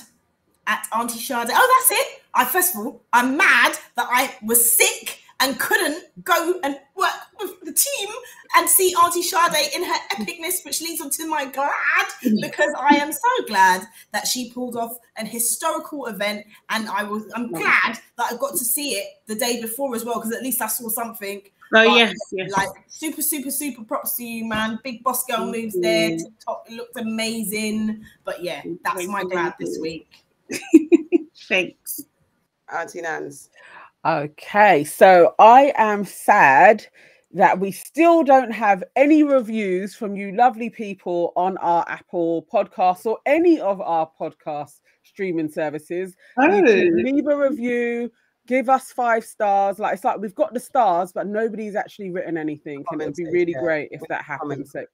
at 0.69 0.87
Auntie 0.93 1.19
Sade. 1.19 1.49
Oh, 1.51 1.79
that's 1.89 1.99
it. 1.99 2.21
I 2.33 2.45
first 2.45 2.75
of 2.75 2.81
all, 2.81 3.01
I'm 3.11 3.35
mad 3.35 3.77
that 3.95 4.07
I 4.09 4.35
was 4.45 4.69
sick 4.69 5.19
and 5.41 5.59
couldn't 5.59 6.03
go 6.23 6.59
and 6.63 6.77
work 6.95 7.09
with 7.39 7.59
the 7.61 7.73
team 7.73 8.09
and 8.55 8.69
see 8.69 8.93
Auntie 8.93 9.23
Sade 9.23 9.73
in 9.73 9.83
her 9.83 9.99
epicness, 10.11 10.63
which 10.65 10.81
leads 10.81 11.01
on 11.01 11.09
to 11.11 11.27
my 11.27 11.45
glad 11.45 12.05
because 12.41 12.73
I 12.77 12.97
am 12.97 13.11
so 13.11 13.45
glad 13.47 13.87
that 14.11 14.27
she 14.27 14.51
pulled 14.51 14.75
off 14.75 14.97
an 15.17 15.25
historical 15.25 16.05
event, 16.05 16.45
and 16.69 16.87
I 16.89 17.03
was 17.03 17.23
I'm 17.35 17.49
glad 17.49 17.99
that 18.17 18.31
I 18.31 18.37
got 18.37 18.51
to 18.51 18.65
see 18.65 18.91
it 18.91 19.07
the 19.25 19.35
day 19.35 19.61
before 19.61 19.95
as 19.95 20.05
well 20.05 20.15
because 20.15 20.33
at 20.33 20.43
least 20.43 20.61
I 20.61 20.67
saw 20.67 20.89
something. 20.89 21.41
Oh 21.71 21.85
But, 21.85 21.97
yes, 21.97 22.15
yes. 22.31 22.51
Like 22.51 22.69
super, 22.87 23.21
super, 23.21 23.51
super 23.51 23.83
props 23.83 24.17
to 24.17 24.23
you, 24.23 24.45
man. 24.45 24.79
Big 24.83 25.03
boss 25.03 25.23
girl 25.25 25.45
moves 25.45 25.79
there. 25.79 26.17
TikTok 26.17 26.65
looked 26.69 26.97
amazing. 26.97 28.03
But 28.23 28.43
yeah, 28.43 28.63
that's 28.83 29.07
my 29.07 29.23
glad 29.23 29.53
this 29.59 29.77
week. 29.79 30.07
Thanks. 31.47 32.05
Auntie 32.71 33.01
Nans. 33.01 33.49
Okay, 34.05 34.83
so 34.83 35.35
I 35.39 35.73
am 35.75 36.05
sad 36.05 36.85
that 37.31 37.59
we 37.59 37.71
still 37.71 38.23
don't 38.23 38.51
have 38.51 38.83
any 38.95 39.23
reviews 39.23 39.93
from 39.93 40.15
you 40.15 40.31
lovely 40.31 40.69
people 40.69 41.31
on 41.35 41.57
our 41.57 41.85
Apple 41.87 42.47
podcasts 42.51 43.05
or 43.05 43.19
any 43.25 43.59
of 43.59 43.81
our 43.81 44.09
podcast 44.19 44.79
streaming 45.03 45.49
services. 45.49 46.15
Oh, 46.39 46.47
leave 46.47 47.27
a 47.27 47.37
review, 47.37 48.11
give 48.47 48.69
us 48.69 48.91
five 48.91 49.23
stars. 49.23 49.79
Like 49.79 49.93
it's 49.93 50.03
like 50.03 50.19
we've 50.19 50.33
got 50.33 50.53
the 50.53 50.59
stars, 50.59 51.11
but 51.11 51.27
nobody's 51.27 51.75
actually 51.75 52.09
written 52.09 52.37
anything. 52.37 52.83
And 52.89 53.01
it 53.01 53.05
would 53.05 53.15
be 53.15 53.25
really 53.25 53.53
yeah. 53.53 53.61
great 53.61 53.89
if 53.91 54.01
that 54.09 54.25
comment. 54.25 54.51
happens. 54.51 54.71
So 54.71 54.85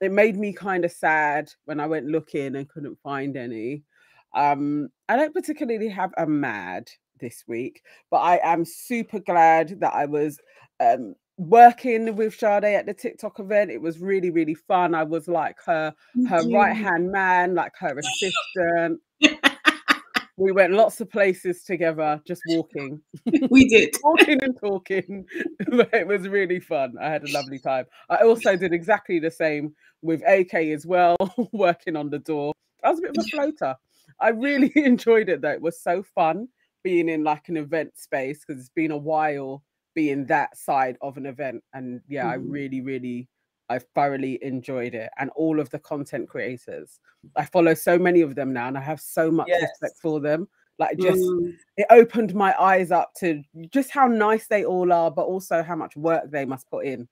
it 0.00 0.12
made 0.12 0.36
me 0.36 0.52
kind 0.52 0.84
of 0.84 0.92
sad 0.92 1.52
when 1.64 1.80
I 1.80 1.86
went 1.86 2.06
looking 2.06 2.56
and 2.56 2.68
couldn't 2.68 2.98
find 3.02 3.36
any. 3.36 3.82
Um, 4.34 4.88
I 5.08 5.16
don't 5.16 5.34
particularly 5.34 5.88
have 5.88 6.12
a 6.16 6.26
mad 6.26 6.88
this 7.20 7.44
week, 7.46 7.82
but 8.10 8.18
I 8.18 8.40
am 8.42 8.64
super 8.64 9.20
glad 9.20 9.80
that 9.80 9.94
I 9.94 10.06
was 10.06 10.38
um 10.80 11.14
working 11.38 12.16
with 12.16 12.34
Sade 12.34 12.64
at 12.64 12.86
the 12.86 12.94
TikTok 12.94 13.38
event. 13.38 13.70
It 13.70 13.80
was 13.80 13.98
really, 13.98 14.30
really 14.30 14.54
fun. 14.54 14.94
I 14.94 15.04
was 15.04 15.28
like 15.28 15.56
her 15.64 15.94
her 16.28 16.48
right 16.50 16.76
hand 16.76 17.10
man, 17.10 17.54
like 17.54 17.72
her 17.78 17.98
assistant. 17.98 19.00
we 20.36 20.52
went 20.52 20.72
lots 20.72 21.00
of 21.00 21.10
places 21.10 21.62
together, 21.62 22.20
just 22.26 22.42
walking, 22.48 23.00
we 23.50 23.68
did. 23.68 23.96
walking 24.02 24.42
and 24.42 24.56
talking. 24.58 25.24
it 25.60 26.06
was 26.06 26.28
really 26.28 26.60
fun. 26.60 26.94
I 27.00 27.08
had 27.08 27.26
a 27.26 27.32
lovely 27.32 27.58
time. 27.58 27.86
I 28.10 28.18
also 28.18 28.56
did 28.56 28.72
exactly 28.72 29.18
the 29.18 29.30
same 29.30 29.74
with 30.02 30.22
AK 30.26 30.54
as 30.54 30.86
well, 30.86 31.16
working 31.52 31.96
on 31.96 32.10
the 32.10 32.18
door. 32.18 32.52
I 32.84 32.90
was 32.90 32.98
a 32.98 33.02
bit 33.02 33.16
of 33.16 33.24
a 33.24 33.28
floater. 33.28 33.76
I 34.20 34.30
really 34.30 34.72
enjoyed 34.76 35.28
it 35.28 35.40
though. 35.42 35.50
It 35.52 35.62
was 35.62 35.80
so 35.80 36.02
fun 36.02 36.48
being 36.82 37.08
in 37.08 37.24
like 37.24 37.48
an 37.48 37.56
event 37.56 37.96
space 37.98 38.44
because 38.44 38.60
it's 38.60 38.70
been 38.70 38.90
a 38.92 38.96
while 38.96 39.62
being 39.94 40.26
that 40.26 40.56
side 40.56 40.96
of 41.02 41.16
an 41.16 41.26
event. 41.26 41.62
And 41.72 42.00
yeah, 42.08 42.28
I 42.28 42.34
Mhm. 42.34 42.50
really, 42.50 42.80
really 42.80 43.28
I 43.68 43.80
thoroughly 43.80 44.38
enjoyed 44.44 44.94
it. 44.94 45.10
And 45.18 45.30
all 45.36 45.58
of 45.60 45.70
the 45.70 45.78
content 45.80 46.28
creators. 46.28 47.00
I 47.36 47.44
follow 47.46 47.74
so 47.74 47.98
many 47.98 48.20
of 48.20 48.34
them 48.36 48.52
now 48.52 48.68
and 48.68 48.78
I 48.78 48.80
have 48.82 49.00
so 49.00 49.30
much 49.30 49.48
Yes. 49.48 49.60
respect 49.60 49.98
for 50.00 50.20
them. 50.20 50.48
Like 50.78 50.98
just 50.98 51.32
Mm, 51.32 51.58
it 51.76 51.86
opened 51.90 52.34
my 52.34 52.54
eyes 52.60 52.90
up 52.92 53.12
to 53.18 53.42
just 53.70 53.90
how 53.90 54.06
nice 54.06 54.46
they 54.48 54.64
all 54.64 54.92
are, 54.92 55.10
but 55.10 55.24
also 55.26 55.62
how 55.62 55.76
much 55.76 55.96
work 55.96 56.30
they 56.30 56.44
must 56.44 56.70
put 56.70 56.86
in 56.86 57.08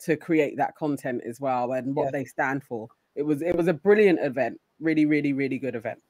to 0.00 0.16
create 0.16 0.56
that 0.56 0.74
content 0.76 1.22
as 1.26 1.40
well 1.40 1.72
and 1.72 1.94
what 1.94 2.06
Yeah. 2.06 2.10
they 2.12 2.24
stand 2.24 2.64
for. 2.64 2.88
It 3.16 3.22
was 3.24 3.42
it 3.42 3.56
was 3.56 3.68
a 3.68 3.74
brilliant 3.74 4.20
event. 4.20 4.60
Really, 4.80 5.06
really, 5.06 5.32
really 5.32 5.58
good 5.58 5.74
event. 5.74 6.00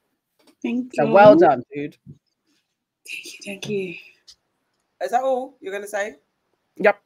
Thank 0.63 0.93
So 0.95 1.05
you. 1.07 1.13
well 1.13 1.37
done, 1.37 1.63
dude. 1.75 1.97
Thank 2.07 3.25
you. 3.25 3.39
Thank 3.45 3.69
you. 3.69 3.95
Is 5.03 5.11
that 5.13 5.23
all 5.23 5.57
you're 5.61 5.73
going 5.73 5.85
to 5.85 5.89
say? 5.89 6.17
Yep. 6.77 7.01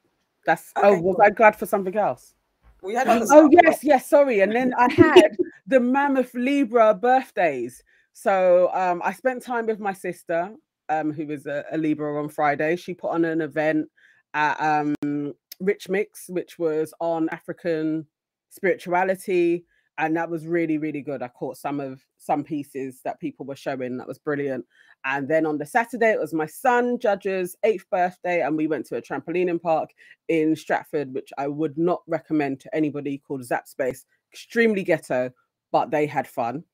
That's 0.47 0.73
oh, 0.77 0.93
Okay, 0.95 1.01
was 1.01 1.17
cool. 1.17 1.25
I 1.25 1.31
glad 1.31 1.57
for 1.57 1.67
something 1.67 1.97
else? 1.97 2.35
We 2.83 2.95
had 2.95 3.07
other 3.07 3.27
Oh 3.31 3.49
yes, 3.53 3.85
yes, 3.85 4.09
sorry. 4.09 4.41
And 4.41 4.53
then 4.55 4.75
I 4.77 4.93
had 4.93 5.37
the 5.67 5.81
Mammoth 5.81 6.35
Libra 6.35 6.95
birthdays. 6.95 7.83
So 8.13 8.71
um 8.75 9.01
I 9.05 9.13
spent 9.13 9.43
time 9.43 9.67
with 9.67 9.79
my 9.79 9.93
sister, 9.93 10.53
um, 10.89 11.13
who 11.13 11.27
was 11.27 11.47
a, 11.47 11.65
a 11.71 11.79
Libra 11.79 12.21
on 12.21 12.29
Friday. 12.29 12.77
She 12.77 12.93
put 12.95 13.13
on 13.13 13.25
an 13.25 13.41
event 13.41 13.89
at 14.35 14.61
um 14.61 15.35
Rich 15.61 15.89
Mix, 15.89 16.29
which 16.29 16.59
was 16.59 16.93
on 17.01 17.29
African 17.29 18.07
spirituality. 18.51 19.65
And 19.99 20.17
that 20.17 20.31
was 20.31 20.47
really, 20.47 20.79
really 20.79 21.03
good. 21.03 21.23
I 21.23 21.29
caught 21.29 21.59
some 21.59 21.79
of 21.79 22.01
some 22.19 22.43
pieces 22.45 23.01
that 23.05 23.21
people 23.21 23.45
were 23.45 23.57
showing. 23.57 23.99
That 23.99 24.09
was 24.09 24.19
brilliant. 24.19 24.65
And 25.05 25.29
then 25.29 25.45
on 25.45 25.59
the 25.59 25.67
Saturday, 25.67 26.13
it 26.13 26.21
was 26.21 26.33
my 26.33 26.47
son 26.47 26.99
Judge's 26.99 27.57
eighth 27.63 27.85
birthday, 27.91 28.41
and 28.43 28.57
we 28.57 28.67
went 28.67 28.87
to 28.87 28.97
a 28.97 29.03
trampolining 29.03 29.61
park 29.61 29.91
in 30.29 30.57
Stratford, 30.57 31.13
which 31.13 31.31
I 31.37 31.49
would 31.49 31.77
not 31.77 32.03
recommend 32.07 32.61
to 32.61 32.75
anybody 32.75 33.19
called 33.19 33.45
Zap 33.45 33.69
Space. 33.69 34.05
Extremely 34.33 34.83
ghetto, 34.83 35.31
but 35.73 35.91
they 35.91 36.07
had 36.07 36.27
fun. 36.27 36.65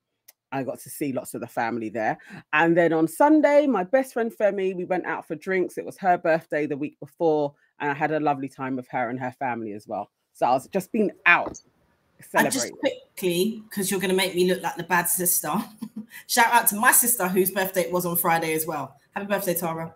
I 0.52 0.62
got 0.62 0.78
to 0.80 0.90
see 0.90 1.12
lots 1.12 1.34
of 1.34 1.40
the 1.40 1.46
family 1.46 1.88
there. 1.88 2.18
And 2.52 2.76
then 2.76 2.92
on 2.92 3.08
Sunday, 3.08 3.66
my 3.66 3.84
best 3.84 4.12
friend 4.12 4.32
Femi, 4.32 4.74
we 4.74 4.84
went 4.84 5.06
out 5.06 5.26
for 5.26 5.34
drinks. 5.34 5.76
It 5.76 5.84
was 5.84 5.98
her 5.98 6.16
birthday 6.16 6.66
the 6.66 6.76
week 6.76 6.98
before, 7.00 7.54
and 7.80 7.90
I 7.90 7.94
had 7.94 8.12
a 8.12 8.20
lovely 8.20 8.48
time 8.48 8.76
with 8.76 8.88
her 8.88 9.10
and 9.10 9.18
her 9.18 9.32
family 9.32 9.72
as 9.72 9.86
well. 9.86 10.10
So 10.34 10.46
I 10.46 10.52
was 10.52 10.68
just 10.68 10.92
being 10.92 11.10
out 11.26 11.60
I 12.34 12.48
just 12.48 12.72
quickly, 12.72 13.62
because 13.68 13.90
you're 13.90 14.00
going 14.00 14.10
to 14.10 14.16
make 14.16 14.34
me 14.34 14.48
look 14.52 14.62
like 14.62 14.76
the 14.76 14.82
bad 14.84 15.04
sister. 15.04 15.52
Shout 16.26 16.52
out 16.52 16.66
to 16.68 16.76
my 16.76 16.92
sister 16.92 17.28
whose 17.28 17.50
birthday 17.50 17.82
it 17.82 17.92
was 17.92 18.06
on 18.06 18.16
Friday 18.16 18.54
as 18.54 18.66
well. 18.66 18.96
Happy 19.12 19.26
birthday, 19.26 19.54
Tara. 19.54 19.94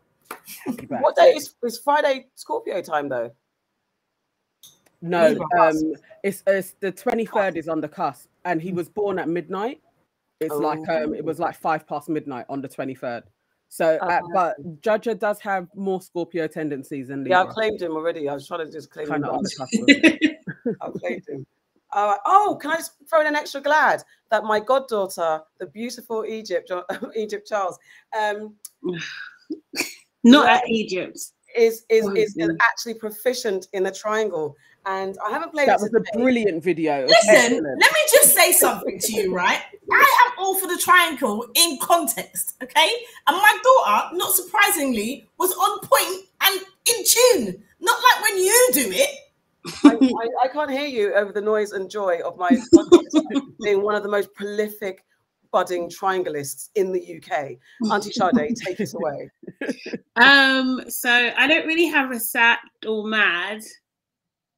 Happy 0.65 0.86
What 0.86 1.17
day 1.17 1.31
is, 1.36 1.55
is 1.62 1.78
Friday 1.78 2.26
Scorpio 2.34 2.81
time 2.81 3.09
though? 3.09 3.31
No, 5.01 5.36
um, 5.59 5.94
it's, 6.23 6.42
it's 6.47 6.75
the 6.81 6.92
twenty 6.92 7.26
third 7.26 7.57
is 7.57 7.68
on 7.68 7.81
the 7.81 7.89
cusp, 7.89 8.28
and 8.44 8.62
he 8.62 8.73
was 8.73 8.89
born 8.89 9.18
at 9.18 9.28
midnight. 9.28 9.81
It's 10.41 10.55
like 10.55 10.89
um, 10.89 11.15
it 11.15 11.25
was 11.25 11.39
like 11.41 11.57
five 11.57 11.86
past 11.89 12.09
midnight 12.09 12.47
on 12.49 12.60
the 12.62 12.68
twenty 12.68 12.94
third. 12.94 13.25
So, 13.68 13.97
uh, 14.02 14.20
Oh. 14.23 14.28
but 14.34 14.81
Judger 14.83 15.18
does 15.18 15.41
have 15.41 15.67
more 15.75 16.01
Scorpio 16.02 16.47
tendencies 16.47 17.09
than 17.09 17.25
Yeah, 17.26 17.39
I 17.39 17.41
Libra. 17.41 17.55
claimed 17.55 17.83
him 17.83 17.92
already. 17.92 18.28
I 18.28 18.34
was 18.34 18.47
trying 18.47 18.67
to 18.67 18.70
just 18.70 18.91
claim 18.91 19.07
him. 19.07 19.23
kind 19.23 19.25
of 19.25 19.31
but 19.31 19.36
on 19.39 19.42
the 19.44 20.36
cusp. 20.67 20.76
I 20.83 20.91
claimed 20.99 21.23
him. 21.28 21.47
Uh, 21.92 22.16
oh, 22.26 22.58
can 22.60 22.70
I 22.70 22.76
just 22.76 22.92
throw 23.08 23.20
in 23.20 23.26
an 23.26 23.36
extra 23.36 23.60
glad 23.60 24.02
that 24.30 24.44
my 24.44 24.60
goddaughter, 24.60 25.40
the 25.58 25.66
beautiful 25.66 26.24
Egypt, 26.24 26.70
Egypt 27.16 27.46
Charles, 27.48 27.78
um, 28.18 28.54
Not 30.24 30.48
at 30.48 30.68
Egypt. 30.68 31.18
is 31.56 31.84
is, 31.90 32.06
Oh, 32.06 32.12
is, 32.14 32.30
is 32.30 32.34
yeah. 32.36 32.46
actually 32.60 32.94
proficient 32.94 33.66
in 33.72 33.82
the 33.82 33.90
triangle. 33.90 34.56
And 34.84 35.16
I 35.24 35.30
haven't 35.30 35.52
played 35.52 35.68
that 35.68 35.80
it 35.80 35.90
was 35.92 35.94
a 35.94 36.18
brilliant 36.18 36.62
video. 36.62 37.06
Listen, 37.06 37.34
excellent. 37.34 37.80
let 37.80 37.92
me 37.92 38.00
just 38.12 38.34
say 38.34 38.50
something 38.52 38.98
to 38.98 39.12
you, 39.12 39.32
right? 39.34 39.60
I 39.92 40.26
am 40.26 40.32
all 40.44 40.58
for 40.58 40.66
the 40.66 40.76
triangle 40.76 41.46
in 41.54 41.78
context, 41.80 42.56
okay? 42.62 42.88
And 43.28 43.36
my 43.36 43.58
daughter, 43.62 44.16
not 44.16 44.32
surprisingly, 44.32 45.28
was 45.38 45.52
on 45.52 45.78
point 45.80 46.26
and 46.40 46.60
in 46.86 47.04
tune. 47.04 47.62
Not 47.80 48.00
like 48.02 48.24
when 48.28 48.38
you 48.38 48.70
do 48.72 48.90
it. 48.90 49.10
I, 49.84 49.94
I, 50.42 50.44
I 50.44 50.49
can't 50.49 50.70
hear 50.70 50.86
you 50.86 51.15
over 51.15 51.32
the 51.32 51.41
noise 51.41 51.73
and 51.73 51.91
joy 51.91 52.20
of 52.24 52.36
my 52.36 52.50
being 53.62 53.82
one 53.82 53.94
of 53.94 54.02
the 54.02 54.08
most 54.08 54.32
prolific 54.34 55.05
budding 55.52 55.89
triangleists 55.91 56.70
in 56.74 56.92
the 56.92 57.00
UK. 57.16 57.57
Auntie 57.92 58.10
Sade, 58.10 58.57
take 58.57 58.81
us 58.81 58.94
away. 58.94 59.31
Um, 60.16 60.82
so 60.89 61.10
I 61.10 61.47
don't 61.47 61.66
really 61.66 61.86
have 61.86 62.10
a 62.10 62.18
sad 62.18 62.58
or 62.86 63.07
mad 63.07 63.60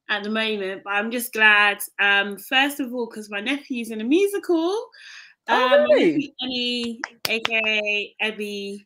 at 0.09 0.23
the 0.23 0.29
moment, 0.29 0.81
but 0.83 0.91
I'm 0.91 1.11
just 1.11 1.33
glad. 1.33 1.79
Um, 1.99 2.37
first 2.37 2.79
of 2.79 2.93
all, 2.93 3.07
because 3.07 3.29
my 3.29 3.41
nephew's 3.41 3.91
in 3.91 4.01
a 4.01 4.03
musical. 4.05 4.87
Oh, 5.47 5.63
Um, 5.65 5.69
my 5.69 5.75
really? 5.95 6.11
nephew 6.13 6.29
Annie, 6.41 7.01
aka 7.27 8.15
Ebby, 8.23 8.85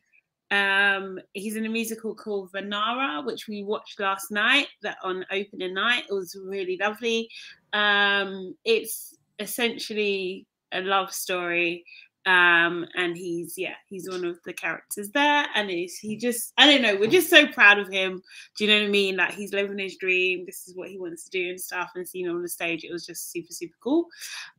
um, 0.50 1.20
he's 1.32 1.56
in 1.56 1.66
a 1.66 1.68
musical 1.68 2.14
called 2.14 2.52
Vanara, 2.52 3.24
which 3.24 3.46
we 3.46 3.62
watched 3.62 4.00
last 4.00 4.30
night. 4.30 4.68
That 4.82 4.98
on 5.02 5.24
opening 5.30 5.74
night, 5.74 6.04
it 6.08 6.14
was 6.14 6.36
really 6.36 6.76
lovely. 6.76 7.28
Um, 7.72 8.56
it's 8.64 9.16
essentially 9.38 10.46
a 10.72 10.80
love 10.80 11.12
story 11.12 11.84
um 12.26 12.86
and 12.96 13.16
he's 13.16 13.54
yeah 13.56 13.74
he's 13.88 14.08
one 14.08 14.24
of 14.24 14.38
the 14.44 14.52
characters 14.52 15.10
there. 15.10 15.46
And 15.54 15.70
he's 15.70 15.98
he 15.98 16.16
just 16.16 16.52
i 16.58 16.66
don't 16.66 16.82
know 16.82 16.96
we're 16.96 17.10
just 17.10 17.30
so 17.30 17.46
proud 17.46 17.78
of 17.78 17.88
him. 17.88 18.22
Do 18.56 18.64
you 18.64 18.70
know 18.70 18.80
what 18.80 18.88
i 18.88 18.90
mean? 18.90 19.16
Like 19.16 19.32
he's 19.32 19.52
living 19.52 19.78
his 19.78 19.96
dream. 19.96 20.44
This 20.46 20.68
is 20.68 20.76
what 20.76 20.88
he 20.88 20.98
wants 20.98 21.24
to 21.24 21.30
do 21.30 21.50
and 21.50 21.60
stuff. 21.60 21.90
And 21.94 22.06
seeing 22.08 22.26
him 22.26 22.36
on 22.36 22.42
the 22.42 22.48
stage 22.48 22.84
it 22.84 22.92
was 22.92 23.06
just 23.06 23.32
super 23.32 23.52
super 23.52 23.76
cool. 23.82 24.06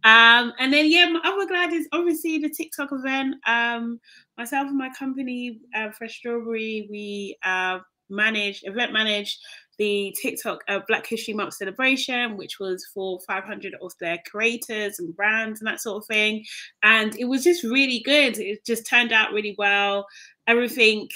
Um 0.04 0.54
and 0.60 0.74
then 0.74 0.90
yeah 0.90 1.06
my 1.06 1.22
other 1.24 1.48
glad 1.48 1.72
is 1.74 1.88
obviously 1.92 2.40
the 2.40 2.50
tiktok 2.50 2.90
event. 2.92 3.36
Um 3.46 4.00
myself 4.38 4.68
and 4.68 4.78
my 4.78 4.90
company 4.98 5.60
uh, 5.76 5.92
fresh 5.92 6.18
strawberry 6.18 6.88
we 6.90 7.38
uh 7.44 7.80
managed 8.10 8.68
event 8.68 8.92
managed 8.92 9.40
the 9.82 10.16
TikTok 10.22 10.64
uh, 10.68 10.80
Black 10.88 11.08
History 11.08 11.34
Month 11.34 11.56
celebration, 11.56 12.38
which 12.38 12.60
was 12.60 12.86
for 12.94 13.20
500 13.26 13.74
of 13.82 13.92
their 14.00 14.20
creators 14.30 15.00
and 15.00 15.16
brands 15.16 15.60
and 15.60 15.68
that 15.68 15.82
sort 15.82 16.04
of 16.04 16.06
thing. 16.06 16.46
And 16.84 17.18
it 17.18 17.26
was 17.26 17.44
just 17.44 17.64
really 17.64 18.00
good. 18.06 18.38
It 18.38 18.64
just 18.64 18.86
turned 18.86 19.12
out 19.12 19.34
really 19.34 19.56
well. 19.58 20.06
Everything 20.46 21.10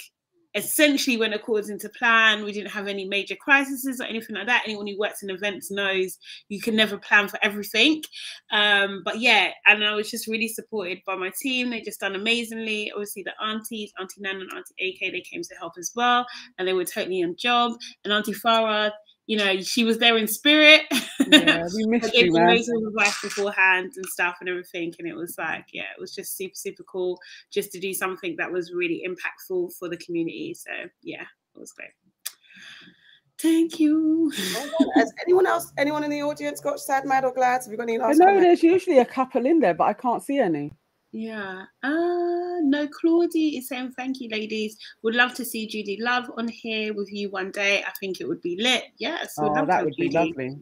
essentially 0.55 1.17
went 1.17 1.33
according 1.33 1.77
to 1.79 1.89
plan. 1.89 2.43
We 2.43 2.53
didn't 2.53 2.71
have 2.71 2.87
any 2.87 3.05
major 3.05 3.35
crises 3.35 3.99
or 3.99 4.05
anything 4.05 4.35
like 4.35 4.47
that. 4.47 4.63
Anyone 4.65 4.87
who 4.87 4.97
works 4.97 5.21
in 5.21 5.29
events 5.29 5.69
knows 5.69 6.17
you 6.47 6.61
can 6.61 6.75
never 6.75 6.97
plan 6.97 7.27
for 7.27 7.37
everything. 7.43 8.01
Um, 8.51 9.01
but 9.03 9.19
yeah, 9.19 9.51
and 9.67 9.83
I 9.83 9.93
was 9.93 10.09
just 10.09 10.27
really 10.27 10.47
supported 10.47 10.99
by 11.05 11.15
my 11.15 11.31
team. 11.41 11.69
They 11.69 11.81
just 11.81 11.99
done 11.99 12.15
amazingly. 12.15 12.91
Obviously, 12.91 13.23
the 13.23 13.33
aunties, 13.43 13.91
Auntie 13.99 14.21
Nan 14.21 14.37
and 14.37 14.51
Auntie 14.53 14.97
AK, 15.01 15.11
they 15.11 15.21
came 15.21 15.41
to 15.43 15.55
help 15.59 15.73
as 15.77 15.91
well, 15.95 16.25
and 16.57 16.67
they 16.67 16.73
were 16.73 16.85
totally 16.85 17.21
on 17.23 17.35
job. 17.37 17.73
And 18.03 18.13
Auntie 18.13 18.33
Farah, 18.33 18.91
you 19.27 19.37
know, 19.37 19.59
she 19.61 19.83
was 19.83 19.97
there 19.97 20.17
in 20.17 20.27
spirit. 20.27 20.81
Yeah, 21.27 21.63
we 21.75 21.83
I 21.83 21.87
missed 21.87 22.13
gave 22.13 22.25
you, 22.25 22.31
them 22.33 22.45
man. 22.45 22.55
loads 22.55 22.69
of 22.69 22.83
advice 22.87 23.19
beforehand 23.21 23.93
and 23.95 24.05
stuff 24.05 24.35
and 24.41 24.49
everything. 24.49 24.93
And 24.99 25.07
it 25.07 25.15
was 25.15 25.35
like, 25.39 25.65
yeah, 25.73 25.85
it 25.97 25.99
was 25.99 26.13
just 26.13 26.37
super, 26.37 26.53
super 26.53 26.83
cool 26.83 27.19
just 27.51 27.71
to 27.71 27.79
do 27.79 27.95
something 27.95 28.35
that 28.37 28.51
was 28.51 28.71
really 28.73 29.03
impactful 29.07 29.73
for 29.73 29.89
the 29.89 29.97
community. 29.97 30.53
So 30.53 30.69
yeah, 31.01 31.23
it 31.55 31.59
was 31.59 31.71
great. 31.71 31.89
Thank 33.39 33.79
you. 33.79 34.31
Oh 34.55 34.69
well. 34.79 34.89
Has 34.95 35.11
anyone 35.25 35.47
else, 35.47 35.71
anyone 35.77 36.03
in 36.03 36.11
the 36.11 36.21
audience 36.21 36.61
got 36.61 36.79
sad, 36.79 37.05
mad, 37.05 37.25
or 37.25 37.33
glad? 37.33 37.63
Have 37.63 37.71
you 37.71 37.77
got 37.77 37.83
any 37.89 37.99
I 37.99 38.07
last 38.07 38.19
know 38.19 38.25
comments? 38.25 38.43
there's 38.43 38.63
usually 38.63 38.99
a 38.99 39.05
couple 39.05 39.45
in 39.45 39.59
there, 39.59 39.73
but 39.73 39.85
I 39.85 39.93
can't 39.93 40.21
see 40.23 40.37
any. 40.37 40.73
Yeah. 41.17 41.63
Uh 41.81 42.59
no, 42.61 42.89
Claudie 42.89 43.57
is 43.57 43.69
saying 43.69 43.93
thank 43.95 44.19
you, 44.19 44.27
ladies. 44.27 44.77
Would 45.01 45.15
love 45.15 45.33
to 45.35 45.45
see 45.45 45.65
Judi 45.65 45.95
Love 46.01 46.29
on 46.37 46.49
here 46.49 46.93
with 46.93 47.09
you 47.09 47.29
one 47.29 47.51
day. 47.51 47.81
I 47.87 47.91
think 48.01 48.19
it 48.19 48.27
would 48.27 48.41
be 48.41 48.57
lit. 48.61 48.83
Yes, 48.97 49.35
Oh, 49.39 49.53
that 49.53 49.69
have 49.69 49.85
would 49.85 49.95
be 49.95 50.09
lovely. 50.09 50.57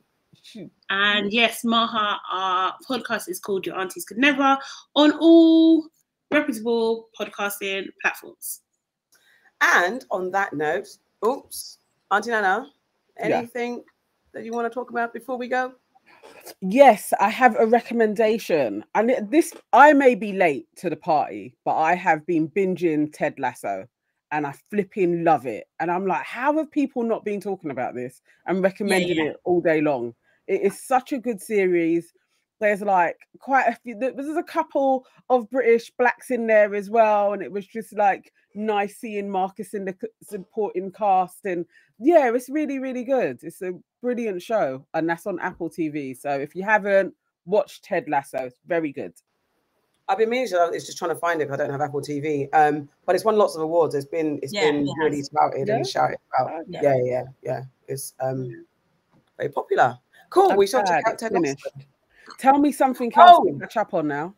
And 0.91 1.33
yes, 1.33 1.63
Maha, 1.63 2.19
our 2.31 2.75
podcast 2.87 3.29
is 3.29 3.39
called 3.39 3.65
Your 3.65 3.79
Aunties 3.79 4.05
Could 4.05 4.19
Never 4.19 4.59
on 4.95 5.13
all 5.13 5.87
reputable 6.31 7.09
podcasting 7.19 7.87
platforms. 7.99 8.61
And 9.61 10.05
on 10.11 10.29
that 10.31 10.53
note, 10.53 10.87
oops, 11.25 11.79
Auntie 12.11 12.29
Nana, 12.29 12.67
Yeah. 13.17 13.39
anything 13.39 13.83
that 14.33 14.45
you 14.45 14.51
want 14.51 14.71
to 14.71 14.73
talk 14.73 14.91
about 14.91 15.13
before 15.13 15.37
we 15.37 15.47
go? 15.47 15.73
Yes, 16.61 17.13
I 17.19 17.29
have 17.29 17.55
a 17.57 17.65
recommendation. 17.65 18.83
And 18.95 19.11
this, 19.29 19.53
I 19.71 19.93
may 19.93 20.15
be 20.15 20.33
late 20.33 20.67
to 20.77 20.89
the 20.89 20.95
party, 20.95 21.55
but 21.65 21.75
I 21.75 21.95
have 21.95 22.25
been 22.25 22.49
binging 22.49 23.11
Ted 23.13 23.39
Lasso 23.39 23.87
and 24.31 24.47
I 24.47 24.53
flipping 24.69 25.23
love 25.23 25.45
it. 25.45 25.67
And 25.79 25.91
I'm 25.91 26.07
like, 26.07 26.25
how 26.25 26.57
have 26.57 26.71
people 26.71 27.03
not 27.03 27.23
been 27.23 27.39
talking 27.39 27.71
about 27.71 27.93
this 27.93 28.21
and 28.47 28.63
recommending 28.63 29.17
yeah. 29.17 29.31
it 29.31 29.37
all 29.43 29.61
day 29.61 29.81
long? 29.81 30.15
It 30.47 30.61
is 30.61 30.81
such 30.81 31.13
a 31.13 31.19
good 31.19 31.41
series. 31.41 32.11
There's 32.63 32.81
like 32.81 33.17
quite 33.39 33.67
a 33.67 33.75
few, 33.83 33.93
there's 33.99 34.37
a 34.37 34.41
couple 34.43 35.05
of 35.29 35.49
British 35.49 35.91
blacks 35.99 36.31
in 36.31 36.47
there 36.47 36.73
as 36.73 36.89
well. 36.89 37.33
And 37.33 37.41
it 37.43 37.51
was 37.51 37.67
just 37.67 37.91
like 37.97 38.31
nice 38.55 38.95
seeing 38.97 39.29
Marcus 39.29 39.73
in 39.73 39.83
the 39.83 39.93
supporting 40.23 40.89
cast. 40.93 41.45
And 41.45 41.65
yeah, 41.99 42.31
it's 42.33 42.47
really, 42.49 42.79
really 42.79 43.03
good. 43.03 43.39
It's 43.43 43.61
a 43.61 43.73
brilliant 44.01 44.41
show, 44.41 44.85
and 44.93 45.09
that's 45.09 45.27
on 45.27 45.39
Apple 45.41 45.69
TV. 45.69 46.15
So 46.17 46.29
if 46.29 46.55
you 46.55 46.63
haven't 46.63 47.13
watched 47.45 47.83
Ted 47.83 48.07
Lasso, 48.07 48.45
it's 48.45 48.59
very 48.65 48.93
good. 48.93 49.13
I've 50.07 50.17
been 50.17 50.29
meaning 50.29 50.47
to. 50.49 50.69
It's 50.73 50.85
just 50.85 50.97
trying 50.97 51.11
to 51.11 51.15
find 51.15 51.41
it. 51.41 51.47
'cause 51.49 51.59
I 51.59 51.63
don't 51.63 51.71
have 51.71 51.81
Apple 51.81 52.01
TV. 52.01 52.47
Um, 52.53 52.87
but 53.05 53.15
it's 53.15 53.25
won 53.25 53.37
lots 53.37 53.55
of 53.57 53.61
awards. 53.61 53.93
It's 53.93 54.05
been 54.05 54.39
it's 54.41 54.53
Yeah, 54.53 54.71
been 54.71 54.87
it 54.87 54.95
really 54.97 55.21
touted 55.35 55.67
Yeah? 55.67 55.75
and 55.75 55.85
shouted 55.87 56.17
about. 56.33 56.51
Oh, 56.53 56.63
Yeah, 56.67 56.81
yeah. 56.81 56.93
yeah, 56.95 57.03
yeah. 57.03 57.23
yeah. 57.43 57.61
It's 57.89 58.13
um 58.21 58.65
very 59.37 59.49
popular. 59.49 59.99
Cool. 60.29 60.51
I'm 60.51 60.57
we 60.57 60.65
shall 60.67 60.81
check 60.81 61.03
glad 61.03 61.07
out 61.07 61.13
it's 61.13 61.21
Ted 61.23 61.31
Lasso. 61.33 61.69
Finished. 62.25 62.39
Tell 62.39 62.57
me 62.59 62.71
something 62.71 63.11
else 63.15 63.39
Oh! 63.41 63.45
to 63.45 63.59
catch 63.59 63.77
up 63.77 63.93
on 63.93 64.07
now. 64.07 64.33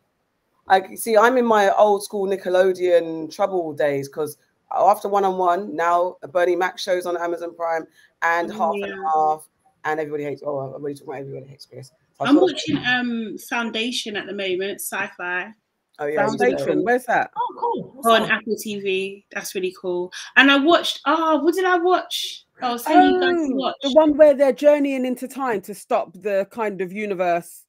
I 0.68 0.94
see. 0.96 1.16
I'm 1.16 1.36
in 1.38 1.46
my 1.46 1.70
old 1.76 2.02
school 2.02 2.26
Nickelodeon 2.26 3.32
trouble 3.34 3.72
days 3.72 4.08
because 4.08 4.36
after 4.76 5.08
one 5.08 5.24
on 5.24 5.38
one, 5.38 5.74
now 5.76 6.16
Bernie 6.32 6.56
Mac 6.56 6.78
shows 6.78 7.06
on 7.06 7.16
Amazon 7.16 7.54
Prime 7.54 7.86
and 8.22 8.52
half 8.52 8.74
and 8.74 8.92
half, 9.14 9.48
and 9.84 10.00
everybody 10.00 10.24
hates. 10.24 10.42
Oh, 10.44 10.58
I'm 10.58 10.72
already 10.72 10.94
talking 10.96 11.08
about 11.08 11.20
everybody 11.20 11.46
hates 11.46 11.66
Chris. 11.66 11.88
So 12.18 12.24
I 12.24 12.28
I'm 12.28 12.34
thought- 12.34 12.42
watching 12.52 12.78
um 12.84 13.36
Foundation 13.48 14.16
at 14.16 14.26
the 14.26 14.32
moment, 14.32 14.80
sci-fi. 14.80 15.52
Oh 15.98 16.06
yeah, 16.06 16.26
you 16.30 16.36
did 16.36 16.48
it. 16.48 16.58
Foundation, 16.58 16.84
where's 16.84 17.04
that? 17.06 17.30
Oh, 17.36 17.54
cool. 17.58 17.92
What's 17.94 18.08
on 18.08 18.22
that? 18.28 18.32
Apple 18.32 18.56
TV. 18.56 19.24
That's 19.32 19.54
really 19.54 19.74
cool. 19.80 20.12
And 20.34 20.50
I 20.50 20.56
watched. 20.58 21.00
Oh, 21.06 21.38
what 21.44 21.54
did 21.54 21.64
I 21.64 21.78
watch? 21.78 22.44
I 22.60 22.72
was 22.72 22.82
telling 22.82 23.14
you 23.14 23.20
guys 23.20 23.50
Oh, 23.52 23.54
watch. 23.54 23.74
the 23.82 23.92
one 23.92 24.16
where 24.16 24.34
they're 24.34 24.52
journeying 24.52 25.06
into 25.06 25.28
time 25.28 25.60
to 25.62 25.74
stop 25.74 26.12
the 26.14 26.46
kind 26.50 26.80
of 26.80 26.90
universe 26.92 27.62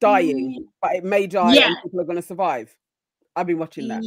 dying, 0.00 0.66
but 0.82 0.96
it 0.96 1.04
may 1.04 1.26
die 1.26 1.54
Yeah. 1.54 1.68
and 1.68 1.76
people 1.82 2.00
are 2.00 2.04
going 2.04 2.16
to 2.16 2.22
survive. 2.22 2.74
I've 3.36 3.46
been 3.46 3.58
watching 3.58 3.88
that. 3.88 4.02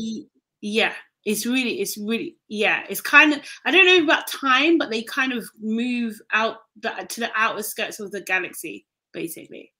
Yeah, 0.61 0.93
it's 1.25 1.45
really, 1.45 1.79
it's 1.81 1.97
really, 1.97 2.35
yeah, 2.47 2.83
it's 2.89 3.01
kind 3.01 3.33
of. 3.33 3.39
I 3.65 3.71
don't 3.71 3.85
know 3.85 4.03
about 4.03 4.27
time, 4.27 4.77
but 4.77 4.89
they 4.89 5.03
kind 5.03 5.33
of 5.33 5.45
move 5.59 6.19
out 6.33 6.57
the, 6.79 6.89
to 7.09 7.19
the 7.21 7.31
outer 7.35 7.63
skirts 7.63 7.99
of 7.99 8.11
the 8.11 8.21
galaxy, 8.21 8.85
basically. 9.13 9.71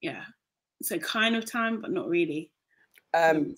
Yeah, 0.00 0.22
so 0.82 0.98
kind 0.98 1.36
of 1.36 1.50
time, 1.50 1.80
but 1.80 1.90
not 1.90 2.08
really. 2.08 2.50
Um, 3.14 3.54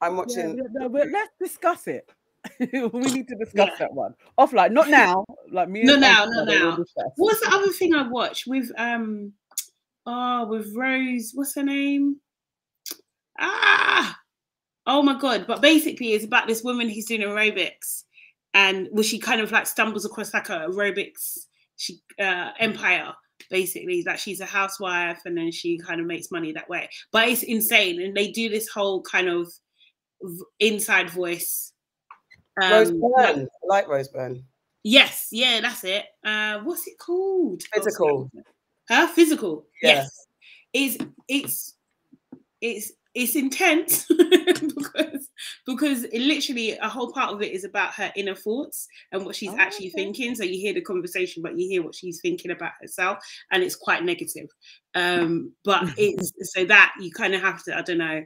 I'm 0.00 0.16
watching. 0.16 0.56
yeah, 0.56 0.64
no, 0.72 0.88
but 0.88 1.08
let's 1.10 1.32
discuss 1.40 1.86
it. 1.86 2.10
we 2.60 3.00
need 3.00 3.26
to 3.28 3.36
discuss 3.36 3.70
Yeah. 3.70 3.76
that 3.78 3.92
one 3.94 4.14
offline, 4.38 4.72
not 4.72 4.88
now. 4.90 5.24
Like 5.50 5.68
me, 5.68 5.80
and 5.80 5.88
Not 5.88 6.00
now, 6.00 6.24
Frankie 6.26 6.36
not 6.36 6.76
now. 6.76 6.84
What's 7.16 7.40
the 7.40 7.54
other 7.54 7.72
thing 7.72 7.94
I 7.94 8.06
watched 8.08 8.46
with 8.46 8.70
um, 8.76 9.32
oh, 10.06 10.46
with 10.46 10.74
Rose? 10.74 11.32
What's 11.34 11.54
her 11.54 11.62
name? 11.62 12.16
Ah, 13.38 14.18
oh 14.86 15.02
my 15.02 15.18
god! 15.18 15.46
But 15.46 15.60
basically, 15.62 16.12
it's 16.12 16.24
about 16.24 16.46
this 16.46 16.62
woman 16.62 16.88
who's 16.88 17.06
doing 17.06 17.22
aerobics, 17.22 18.04
and 18.54 18.88
well, 18.92 19.02
she 19.02 19.18
kind 19.18 19.40
of 19.40 19.50
like 19.52 19.66
stumbles 19.66 20.04
across 20.04 20.32
like 20.32 20.48
a 20.50 20.68
aerobics 20.68 21.46
she 21.76 21.98
uh, 22.20 22.50
empire 22.60 23.12
basically 23.50 24.02
that 24.02 24.18
she's 24.20 24.40
a 24.40 24.46
housewife 24.46 25.20
and 25.26 25.36
then 25.36 25.50
she 25.50 25.76
kind 25.76 26.00
of 26.00 26.06
makes 26.06 26.30
money 26.30 26.52
that 26.52 26.68
way. 26.68 26.88
But 27.10 27.28
it's 27.28 27.42
insane, 27.42 28.00
and 28.00 28.16
they 28.16 28.30
do 28.30 28.48
this 28.48 28.68
whole 28.68 29.02
kind 29.02 29.28
of 29.28 29.52
inside 30.60 31.10
voice. 31.10 31.72
Rose 32.56 32.90
Um, 32.90 33.00
Byrne. 33.00 33.48
I 33.64 33.66
like 33.66 33.88
Rose 33.88 34.08
Byrne. 34.08 34.44
yes, 34.84 35.28
yeah, 35.32 35.60
that's 35.60 35.82
it. 35.82 36.04
Uh, 36.24 36.60
what's 36.60 36.86
it 36.86 36.96
called? 36.98 37.62
Physical. 37.74 38.30
Huh? 38.90 39.06
Physical. 39.08 39.66
Yeah. 39.82 40.04
Yes. 40.04 40.26
It's 40.72 40.98
it's 41.28 41.74
it's 42.60 42.92
it's 43.14 43.36
intense 43.36 44.06
because 44.08 45.30
because 45.66 46.04
it 46.04 46.20
literally 46.20 46.72
a 46.72 46.88
whole 46.88 47.12
part 47.12 47.32
of 47.32 47.42
it 47.42 47.52
is 47.52 47.64
about 47.64 47.94
her 47.94 48.12
inner 48.16 48.34
thoughts 48.34 48.88
and 49.12 49.24
what 49.24 49.36
she's 49.36 49.50
Oh, 49.50 49.56
actually 49.58 49.88
okay. 49.90 50.02
thinking. 50.02 50.34
So 50.34 50.42
you 50.42 50.58
hear 50.60 50.74
the 50.74 50.80
conversation, 50.80 51.42
but 51.42 51.56
you 51.58 51.68
hear 51.68 51.82
what 51.84 51.94
she's 51.94 52.20
thinking 52.20 52.50
about 52.50 52.72
herself, 52.80 53.18
and 53.52 53.62
it's 53.62 53.76
quite 53.76 54.04
negative. 54.04 54.48
Um, 54.94 55.52
but 55.64 55.84
it's 55.96 56.32
so 56.54 56.64
that 56.64 56.92
you 57.00 57.12
kind 57.12 57.34
of 57.34 57.40
have 57.40 57.62
to, 57.64 57.76
I 57.78 57.82
don't 57.82 57.98
know, 57.98 58.24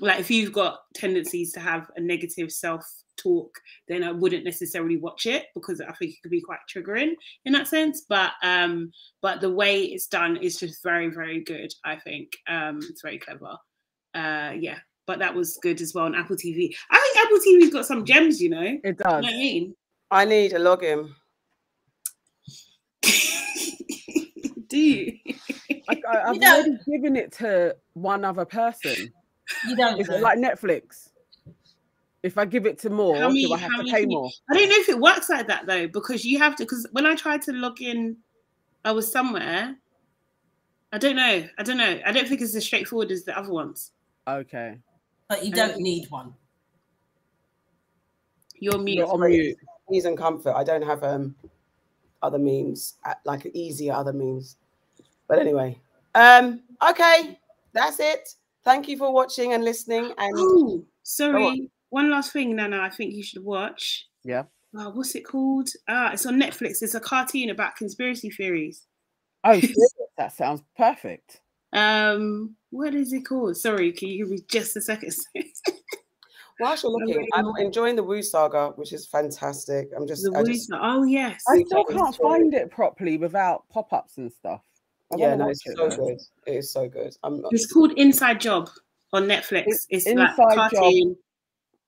like 0.00 0.20
if 0.20 0.30
you've 0.30 0.52
got 0.52 0.78
tendencies 0.94 1.52
to 1.52 1.60
have 1.60 1.90
a 1.96 2.00
negative 2.00 2.52
self 2.52 2.84
talk 3.22 3.50
then 3.88 4.02
i 4.02 4.10
wouldn't 4.10 4.44
necessarily 4.44 4.96
watch 4.96 5.26
it 5.26 5.46
because 5.54 5.80
i 5.80 5.92
think 5.94 6.12
it 6.12 6.22
could 6.22 6.30
be 6.30 6.40
quite 6.40 6.58
triggering 6.74 7.12
in 7.44 7.52
that 7.52 7.68
sense 7.68 8.04
but 8.08 8.32
um 8.42 8.90
but 9.20 9.40
the 9.40 9.50
way 9.52 9.82
it's 9.84 10.06
done 10.06 10.36
is 10.36 10.58
just 10.58 10.82
very 10.82 11.08
very 11.08 11.40
good 11.44 11.72
i 11.84 11.96
think 11.96 12.28
um 12.48 12.78
it's 12.90 13.02
very 13.02 13.18
clever 13.18 13.56
uh 14.14 14.52
yeah 14.58 14.78
but 15.06 15.18
that 15.18 15.34
was 15.34 15.58
good 15.62 15.80
as 15.80 15.92
well 15.94 16.04
on 16.06 16.14
apple 16.14 16.36
tv 16.36 16.74
i 16.90 16.98
think 16.98 17.16
apple 17.26 17.38
tv's 17.38 17.70
got 17.72 17.86
some 17.86 18.04
gems 18.04 18.40
you 18.40 18.48
know 18.50 18.60
you 18.62 18.80
It 18.84 18.98
know 19.00 19.04
does. 19.10 19.22
what 19.24 19.32
i 19.32 19.36
mean 19.36 19.74
I 20.14 20.26
need 20.26 20.52
a 20.52 20.58
login. 20.58 21.08
do 24.68 24.78
you 24.78 25.18
I, 25.88 26.00
I, 26.06 26.20
I've 26.28 26.34
You 26.36 26.42
already 26.42 26.78
given 26.86 27.16
it 27.16 27.32
to 27.38 27.74
one 27.94 28.22
other 28.24 28.44
person. 28.44 29.10
You 29.66 29.74
don't. 29.76 29.98
It's 29.98 30.08
like 30.08 30.38
Netflix. 30.38 31.08
If 32.22 32.38
I 32.38 32.44
give 32.44 32.66
it 32.66 32.78
to 32.80 32.90
more, 32.90 33.16
How 33.16 33.28
many- 33.28 33.46
do 33.46 33.52
I 33.52 33.58
have 33.58 33.70
to 33.84 33.90
pay 33.90 34.06
more? 34.06 34.30
I 34.48 34.54
don't 34.54 34.68
know 34.68 34.76
if 34.76 34.88
it 34.88 34.98
works 34.98 35.28
like 35.28 35.46
that 35.48 35.66
though, 35.66 35.88
because 35.88 36.24
you 36.24 36.38
have 36.38 36.54
to. 36.56 36.64
Because 36.64 36.86
when 36.92 37.04
I 37.04 37.16
tried 37.16 37.42
to 37.42 37.52
log 37.52 37.82
in, 37.82 38.16
I 38.84 38.92
was 38.92 39.10
somewhere. 39.10 39.76
I 40.92 40.98
don't 40.98 41.16
know. 41.16 41.44
I 41.58 41.62
don't 41.62 41.78
know. 41.78 42.00
I 42.04 42.12
don't 42.12 42.28
think 42.28 42.40
it's 42.42 42.54
as 42.54 42.64
straightforward 42.64 43.10
as 43.10 43.24
the 43.24 43.36
other 43.36 43.50
ones. 43.52 43.92
Okay. 44.28 44.78
but 45.28 45.44
you 45.44 45.50
don't 45.52 45.78
need 45.78 46.08
one. 46.10 46.34
You're 48.54 48.78
mute. 48.78 48.96
You're 48.98 49.12
on 49.12 49.20
mute. 49.28 49.56
Ease 49.90 50.04
and 50.04 50.16
comfort. 50.16 50.52
I 50.54 50.62
don't 50.62 50.82
have 50.82 51.02
um 51.02 51.34
other 52.22 52.38
means 52.38 52.94
uh, 53.04 53.14
like 53.24 53.46
easier 53.54 53.94
other 53.94 54.12
means. 54.12 54.56
But 55.26 55.38
anyway, 55.38 55.80
um, 56.14 56.60
okay, 56.88 57.38
that's 57.72 57.98
it. 57.98 58.34
Thank 58.62 58.86
you 58.88 58.96
for 58.96 59.12
watching 59.12 59.54
and 59.54 59.64
listening. 59.64 60.12
And 60.18 60.34
Oh, 60.36 60.84
sorry. 61.02 61.70
One 61.92 62.10
last 62.10 62.32
thing, 62.32 62.56
Nana. 62.56 62.80
I 62.80 62.88
think 62.88 63.12
you 63.12 63.22
should 63.22 63.44
watch. 63.44 64.08
Yeah. 64.24 64.44
Oh, 64.74 64.88
what's 64.94 65.14
it 65.14 65.26
called? 65.26 65.68
Ah, 65.86 66.12
it's 66.12 66.24
on 66.24 66.40
Netflix. 66.40 66.80
It's 66.80 66.94
a 66.94 67.00
cartoon 67.00 67.50
about 67.50 67.76
conspiracy 67.76 68.30
theories. 68.30 68.86
Oh, 69.44 69.60
that 70.16 70.32
sounds 70.32 70.62
perfect. 70.74 71.42
Um, 71.74 72.56
what 72.70 72.94
is 72.94 73.12
it 73.12 73.26
called? 73.26 73.58
Sorry, 73.58 73.92
can 73.92 74.08
you 74.08 74.24
give 74.24 74.30
me 74.30 74.38
just 74.48 74.74
a 74.74 74.80
second? 74.80 75.14
whilst 76.60 76.82
you're 76.82 76.92
looking, 76.92 77.28
I'm 77.34 77.52
enjoying 77.58 77.96
the 77.96 78.02
Wu 78.02 78.22
Saga, 78.22 78.70
which 78.76 78.94
is 78.94 79.06
fantastic. 79.06 79.90
I'm 79.94 80.06
just, 80.06 80.22
the 80.22 80.32
I 80.34 80.42
just 80.44 80.70
Oh 80.72 81.02
yes. 81.02 81.42
I 81.46 81.62
still 81.62 81.84
can 81.84 81.98
can't 81.98 82.14
enjoy 82.14 82.26
find 82.26 82.54
it 82.54 82.70
properly 82.70 83.18
without 83.18 83.68
pop-ups 83.68 84.16
and 84.16 84.32
stuff. 84.32 84.62
I 85.12 85.16
yeah, 85.18 85.34
no, 85.34 85.50
it's 85.50 85.60
it, 85.66 85.76
so 85.76 85.90
though. 85.90 86.06
good. 86.06 86.20
It 86.46 86.52
is 86.52 86.72
so 86.72 86.88
good. 86.88 87.14
I'm 87.22 87.44
It's 87.50 87.70
called 87.70 87.92
Inside 87.98 88.40
Job 88.40 88.70
on 89.12 89.24
Netflix. 89.24 89.64
It's 89.90 90.06
like 90.06 90.30
Inside 90.30 90.70
Job. 90.70 91.16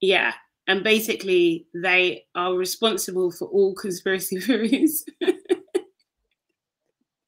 Cartoon. 0.07 0.25
Yeah. 0.27 0.33
And 0.67 0.83
basically 0.83 1.67
they 1.75 2.25
are 2.35 2.55
responsible 2.55 3.31
for 3.31 3.47
all 3.49 3.75
conspiracy 3.75 4.41
theories. 4.41 5.05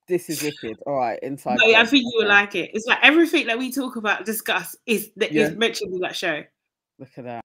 This 0.09 0.31
is 0.31 0.41
wicked. 0.43 0.79
All 0.87 0.95
right, 0.97 1.19
inside. 1.23 1.59
But 1.59 1.69
yeah, 1.69 1.81
I 1.81 1.85
think 1.85 2.05
you 2.05 2.13
will 2.21 2.29
like 2.29 2.55
it. 2.55 2.71
It's 2.73 2.87
like 2.87 3.01
everything 3.03 3.47
that 3.49 3.59
we 3.59 3.73
talk 3.73 3.97
about, 3.97 4.25
discuss 4.25 4.77
is 4.87 5.11
that 5.17 5.31
is 5.31 5.51
Yeah. 5.51 5.57
mentioned 5.57 5.93
in 5.93 6.01
that 6.01 6.15
show. 6.15 6.45
Look 6.99 7.09
at 7.17 7.25
that. 7.25 7.45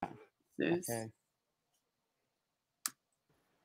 So 0.60 0.66
it's- 0.66 0.90
Okay. 0.90 1.08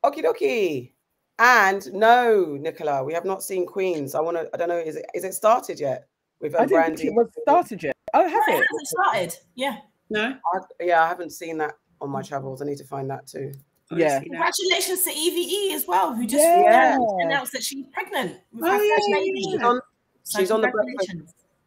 Okie 0.03 0.23
dokie. 0.25 0.91
And 1.39 1.93
no, 1.93 2.57
Nicola, 2.59 3.03
we 3.03 3.13
have 3.13 3.23
not 3.25 3.43
seen 3.43 3.67
Queens. 3.67 4.15
I 4.15 4.19
want 4.21 4.37
to. 4.37 4.49
I 4.53 4.57
don't 4.57 4.69
know. 4.69 4.79
Is 4.79 4.95
it 4.95 5.05
is 5.13 5.23
it 5.23 5.33
started 5.35 5.79
yet? 5.79 6.07
With 6.41 6.55
I 6.55 6.59
didn't 6.59 6.69
Brandy. 6.71 6.97
think 7.03 7.09
it 7.09 7.15
was 7.15 7.29
started 7.43 7.83
yet. 7.83 7.95
Oh, 8.15 8.23
has 8.23 8.31
Yeah, 8.47 8.55
it 8.55 8.59
it? 8.61 8.67
hasn't 8.71 8.87
started. 8.87 9.35
Yeah. 9.55 9.77
No? 10.09 10.37
I- 10.53 10.59
yeah, 10.83 11.03
I 11.03 11.07
haven't 11.07 11.31
seen 11.31 11.57
that 11.59 11.75
on 12.01 12.09
my 12.09 12.21
travels. 12.21 12.61
I 12.61 12.65
need 12.65 12.77
to 12.77 12.85
find 12.85 13.09
that 13.09 13.27
too. 13.27 13.51
I 13.91 13.97
Yeah. 13.97 14.19
Congratulations 14.21 15.03
to 15.03 15.11
EVE 15.11 15.73
as 15.73 15.87
well, 15.87 16.13
who 16.13 16.25
just 16.25 16.43
Yeah. 16.43 16.97
announced 17.19 17.53
that 17.53 17.63
she's 17.63 17.85
pregnant. 17.93 18.37
with 18.53 18.63
Oh, 18.65 18.67
her 18.71 18.83
yeah, 18.83 18.95
first 18.95 19.07
baby. 19.11 19.31
yeah. 19.35 19.51
She's 19.51 19.61
on. 19.63 19.81
So 20.23 20.39
she's 20.39 20.51
on 20.51 20.61
the 20.61 20.67
breakfast. 20.67 21.11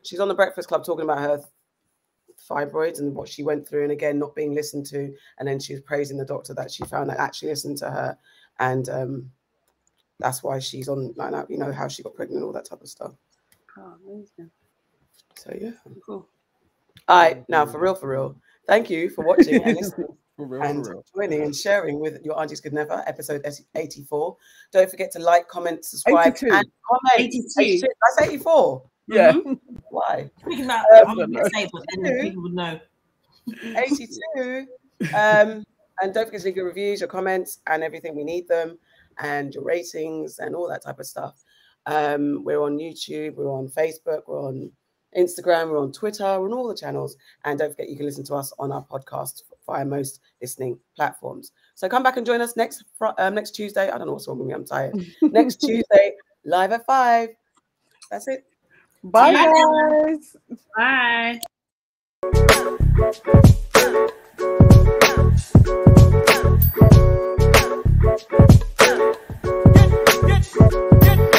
She's 0.02 0.20
on 0.20 0.28
the 0.28 0.34
Breakfast 0.34 0.68
Club 0.68 0.84
talking 0.84 1.04
about 1.04 1.18
her 1.18 1.42
fibroids 2.48 2.98
and 3.00 3.14
what 3.14 3.28
she 3.28 3.42
went 3.42 3.66
through, 3.68 3.82
and 3.84 3.92
again 3.92 4.18
not 4.18 4.34
being 4.34 4.54
listened 4.54 4.86
to. 4.86 5.14
And 5.38 5.46
then 5.48 5.58
she 5.60 5.72
was 5.74 5.82
praising 5.82 6.16
the 6.18 6.24
doctor 6.24 6.54
that 6.54 6.70
she 6.70 6.84
found 6.84 7.10
that 7.10 7.18
actually 7.18 7.48
listened 7.50 7.78
to 7.78 7.90
her, 7.90 8.18
and 8.58 8.88
um, 8.88 9.30
that's 10.18 10.42
why 10.42 10.58
she's 10.58 10.88
on 10.88 11.12
like 11.16 11.32
that. 11.32 11.50
You 11.50 11.58
know 11.58 11.72
how 11.72 11.88
she 11.88 12.02
got 12.02 12.14
pregnant, 12.14 12.44
all 12.44 12.52
that 12.52 12.64
type 12.66 12.80
of 12.82 12.88
stuff. 12.88 13.12
Oh, 13.78 13.94
amazing. 14.04 14.50
So 15.36 15.56
yeah. 15.58 15.72
Cool. 16.04 16.26
All 17.08 17.18
right, 17.18 17.44
now 17.48 17.66
for 17.66 17.78
real, 17.80 17.94
for 17.94 18.08
real. 18.08 18.36
Thank 18.66 18.88
you 18.90 19.10
for 19.10 19.24
watching 19.24 19.62
and 19.64 19.76
listening. 19.80 20.08
For 20.36 20.46
real, 20.46 20.62
and 20.62 20.84
for 20.84 20.92
real. 20.92 21.04
joining 21.14 21.42
and 21.42 21.54
sharing 21.54 21.98
with 22.00 22.24
your 22.24 22.40
aunties 22.40 22.60
could 22.60 22.72
never 22.72 23.02
episode 23.06 23.44
84 23.74 24.36
don't 24.72 24.90
forget 24.90 25.10
to 25.12 25.18
like 25.18 25.46
comment 25.48 25.84
subscribe 25.84 26.28
82. 26.28 26.46
and 26.46 26.70
comment 26.88 27.20
82. 27.20 27.46
82. 27.60 27.86
that's 28.16 28.28
84 28.30 28.82
Yeah. 29.08 29.32
why 29.90 30.30
Speaking 30.40 30.64
about, 30.64 30.86
Um, 30.94 31.08
I'm 31.10 31.16
going 31.16 31.32
to 31.34 31.50
say, 31.52 31.68
but 31.70 31.84
then 32.00 32.20
people 32.22 32.42
would 32.44 32.54
know. 32.54 32.80
82 33.76 34.66
um 35.14 35.64
and 36.02 36.14
don't 36.14 36.26
forget 36.26 36.40
to 36.40 36.46
leave 36.46 36.56
your 36.56 36.66
reviews 36.66 37.00
your 37.00 37.08
comments 37.08 37.58
and 37.66 37.82
everything 37.82 38.14
we 38.14 38.24
need 38.24 38.46
them 38.48 38.78
and 39.18 39.54
your 39.54 39.64
ratings 39.64 40.38
and 40.38 40.54
all 40.54 40.68
that 40.68 40.82
type 40.84 40.98
of 41.00 41.06
stuff 41.06 41.42
um 41.86 42.42
we're 42.44 42.62
on 42.62 42.78
youtube 42.78 43.34
we're 43.34 43.50
on 43.52 43.68
facebook 43.68 44.22
we're 44.26 44.40
on 44.46 44.70
Instagram, 45.16 45.70
we're 45.70 45.80
on 45.80 45.92
Twitter, 45.92 46.24
we're 46.24 46.46
on 46.46 46.52
all 46.52 46.68
the 46.68 46.74
channels. 46.74 47.16
And 47.44 47.58
don't 47.58 47.70
forget, 47.70 47.88
you 47.88 47.96
can 47.96 48.06
listen 48.06 48.24
to 48.24 48.34
us 48.34 48.52
on 48.58 48.72
our 48.72 48.84
podcast 48.84 49.42
via 49.66 49.84
most 49.84 50.20
listening 50.40 50.78
platforms. 50.96 51.52
So 51.74 51.88
come 51.88 52.02
back 52.02 52.16
and 52.16 52.26
join 52.26 52.40
us 52.40 52.56
next 52.56 52.84
um, 53.18 53.34
next 53.34 53.52
Tuesday. 53.52 53.90
I 53.90 53.98
don't 53.98 54.06
know 54.06 54.12
what's 54.12 54.28
wrong 54.28 54.38
with 54.38 54.48
me. 54.48 54.54
I'm 54.54 54.64
tired. 54.64 54.94
next 55.22 55.56
Tuesday, 55.56 56.14
live 56.44 56.72
at 56.72 56.86
five. 56.86 57.30
That's 58.10 58.28
it. 58.28 58.44
Bye, 59.02 59.32
guys. 59.32 60.36
Bye. 60.76 61.40
Get, 70.26 70.48
get, 70.52 71.00
get. 71.00 71.29